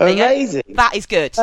Amazing. 0.00 0.62
That 0.70 0.94
is 0.94 1.06
good. 1.06 1.36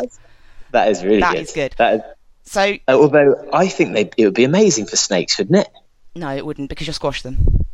That 0.72 0.88
is 0.88 1.04
really 1.04 1.20
That 1.20 1.34
good. 1.34 1.42
is 1.42 1.52
good. 1.52 1.74
That 1.78 1.94
is, 1.94 2.00
So, 2.46 2.60
uh, 2.62 2.78
although 2.92 3.48
I 3.52 3.68
think 3.68 3.92
they, 3.94 4.10
it 4.16 4.24
would 4.24 4.34
be 4.34 4.44
amazing 4.44 4.86
for 4.86 4.96
snakes, 4.96 5.36
wouldn't 5.38 5.58
it? 5.58 5.68
no, 6.14 6.34
it 6.34 6.46
wouldn't 6.46 6.68
because 6.70 6.86
you'll 6.86 6.94
squash 6.94 7.20
them. 7.22 7.64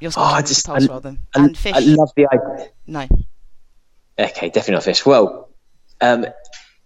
You'll 0.00 0.08
Oh, 0.08 0.10
squash 0.10 0.32
I 0.32 0.36
them, 0.40 0.46
just 0.46 0.66
pulse 0.66 0.88
I, 0.90 0.98
them. 0.98 1.18
I- 1.34 1.44
and 1.44 1.56
fish. 1.56 1.72
I 1.74 1.78
love 1.80 2.10
the 2.16 2.26
idea. 2.30 2.68
no. 2.86 3.06
Okay, 4.18 4.48
definitely 4.48 4.74
not 4.74 4.84
fish. 4.84 5.06
Well, 5.06 5.48
um, 6.00 6.26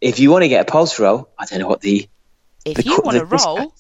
if 0.00 0.18
you 0.20 0.30
want 0.30 0.42
to 0.42 0.48
get 0.48 0.68
a 0.68 0.70
pulse 0.70 0.98
roll, 0.98 1.28
I 1.38 1.46
don't 1.46 1.60
know 1.60 1.68
what 1.68 1.80
the 1.80 2.08
If 2.64 2.76
the 2.78 2.82
you 2.84 3.00
want 3.04 3.18
to 3.18 3.24
roll, 3.24 3.72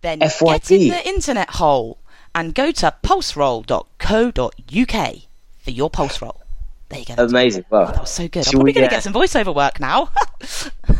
then 0.00 0.18
get 0.18 0.70
in 0.70 0.88
the 0.88 1.06
internet 1.08 1.50
hole 1.50 1.98
and 2.34 2.54
go 2.54 2.72
to 2.72 2.94
pulseroll.co.uk 3.02 5.14
for 5.58 5.70
your 5.70 5.90
pulse 5.90 6.22
roll. 6.22 6.40
There 6.88 6.98
you 6.98 7.04
go. 7.06 7.14
Amazing. 7.18 7.64
Well, 7.70 7.86
that 7.86 8.00
was 8.00 8.10
so 8.10 8.28
good. 8.28 8.46
I'm 8.46 8.52
probably 8.52 8.70
we, 8.70 8.74
going 8.74 8.88
to 8.88 8.88
uh, 8.88 8.96
get 8.96 9.02
some 9.02 9.12
voiceover 9.14 9.54
work 9.54 9.80
now. 9.80 10.10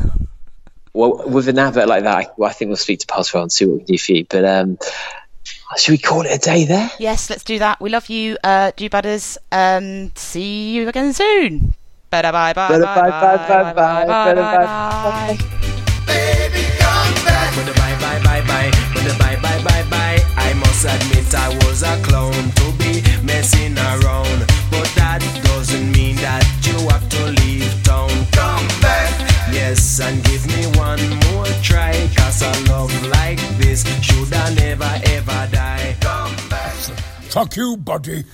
Well, 0.94 1.28
with 1.28 1.48
an 1.48 1.58
advert 1.58 1.88
like 1.88 2.04
that, 2.04 2.16
I, 2.16 2.26
well, 2.36 2.48
I 2.48 2.52
think 2.52 2.68
we'll 2.68 2.76
speak 2.76 3.00
to 3.00 3.06
Pulse 3.06 3.34
and 3.34 3.50
see 3.52 3.66
what 3.66 3.74
we 3.74 3.78
can 3.80 3.86
do 3.86 3.98
for 3.98 4.12
you. 4.12 4.24
But 4.28 4.44
um, 4.44 4.78
should 5.76 5.92
we 5.92 5.98
call 5.98 6.22
it 6.22 6.34
a 6.34 6.38
day 6.38 6.64
there? 6.64 6.90
yes, 7.00 7.28
let's 7.28 7.42
do 7.44 7.58
that. 7.58 7.80
We 7.80 7.90
love 7.90 8.08
you, 8.08 8.36
uh, 8.44 8.70
do 8.76 8.88
budders. 8.88 9.36
Um, 9.50 10.12
see 10.14 10.70
you 10.72 10.88
again 10.88 11.12
soon. 11.12 11.74
Bye 12.10 12.22
bye 12.22 12.30
bye 12.30 12.52
bye 12.52 12.68
Bye, 12.68 12.78
bye 12.78 12.94
bye, 12.94 13.10
bye, 13.10 13.72
bye, 13.72 13.72
bye, 13.72 14.04
bye 14.04 14.34
bye, 14.34 14.64
bye. 14.64 15.38
When 17.56 17.66
the 17.66 17.72
bye 17.74 17.96
bye 18.00 18.20
bye 18.24 18.40
bye, 18.46 18.70
when 18.94 19.04
the 19.06 19.14
bye 19.18 19.36
bye 19.36 19.62
bye 19.62 19.84
bye, 19.90 20.18
I 20.36 20.54
must 20.54 20.84
admit 20.84 21.34
I 21.34 21.48
was 21.66 21.82
a 21.82 22.00
clown 22.02 22.32
to 22.32 22.72
be 22.78 23.02
messing 23.22 23.76
around. 23.78 24.46
But 24.70 24.90
that 24.96 25.20
doesn't 25.44 25.92
mean 25.92 26.16
that 26.16 26.44
you 26.62 26.78
have 26.88 27.08
to 27.08 27.26
leave 27.42 27.82
town. 27.84 28.10
Come 28.32 28.66
back, 28.80 29.14
yes, 29.54 30.00
and 30.00 30.22
give 30.24 30.46
me 30.46 30.66
one 30.78 31.00
more 31.30 31.46
try. 31.62 31.92
Cause 32.16 32.42
a 32.42 32.52
love 32.70 32.92
like 33.08 33.38
this 33.58 33.84
should 34.02 34.32
I 34.32 34.54
never 34.54 34.92
ever 35.06 35.48
die. 35.50 35.96
Come 36.00 36.34
back. 36.50 36.74
Fuck 37.30 37.56
you, 37.56 37.76
buddy. 37.76 38.24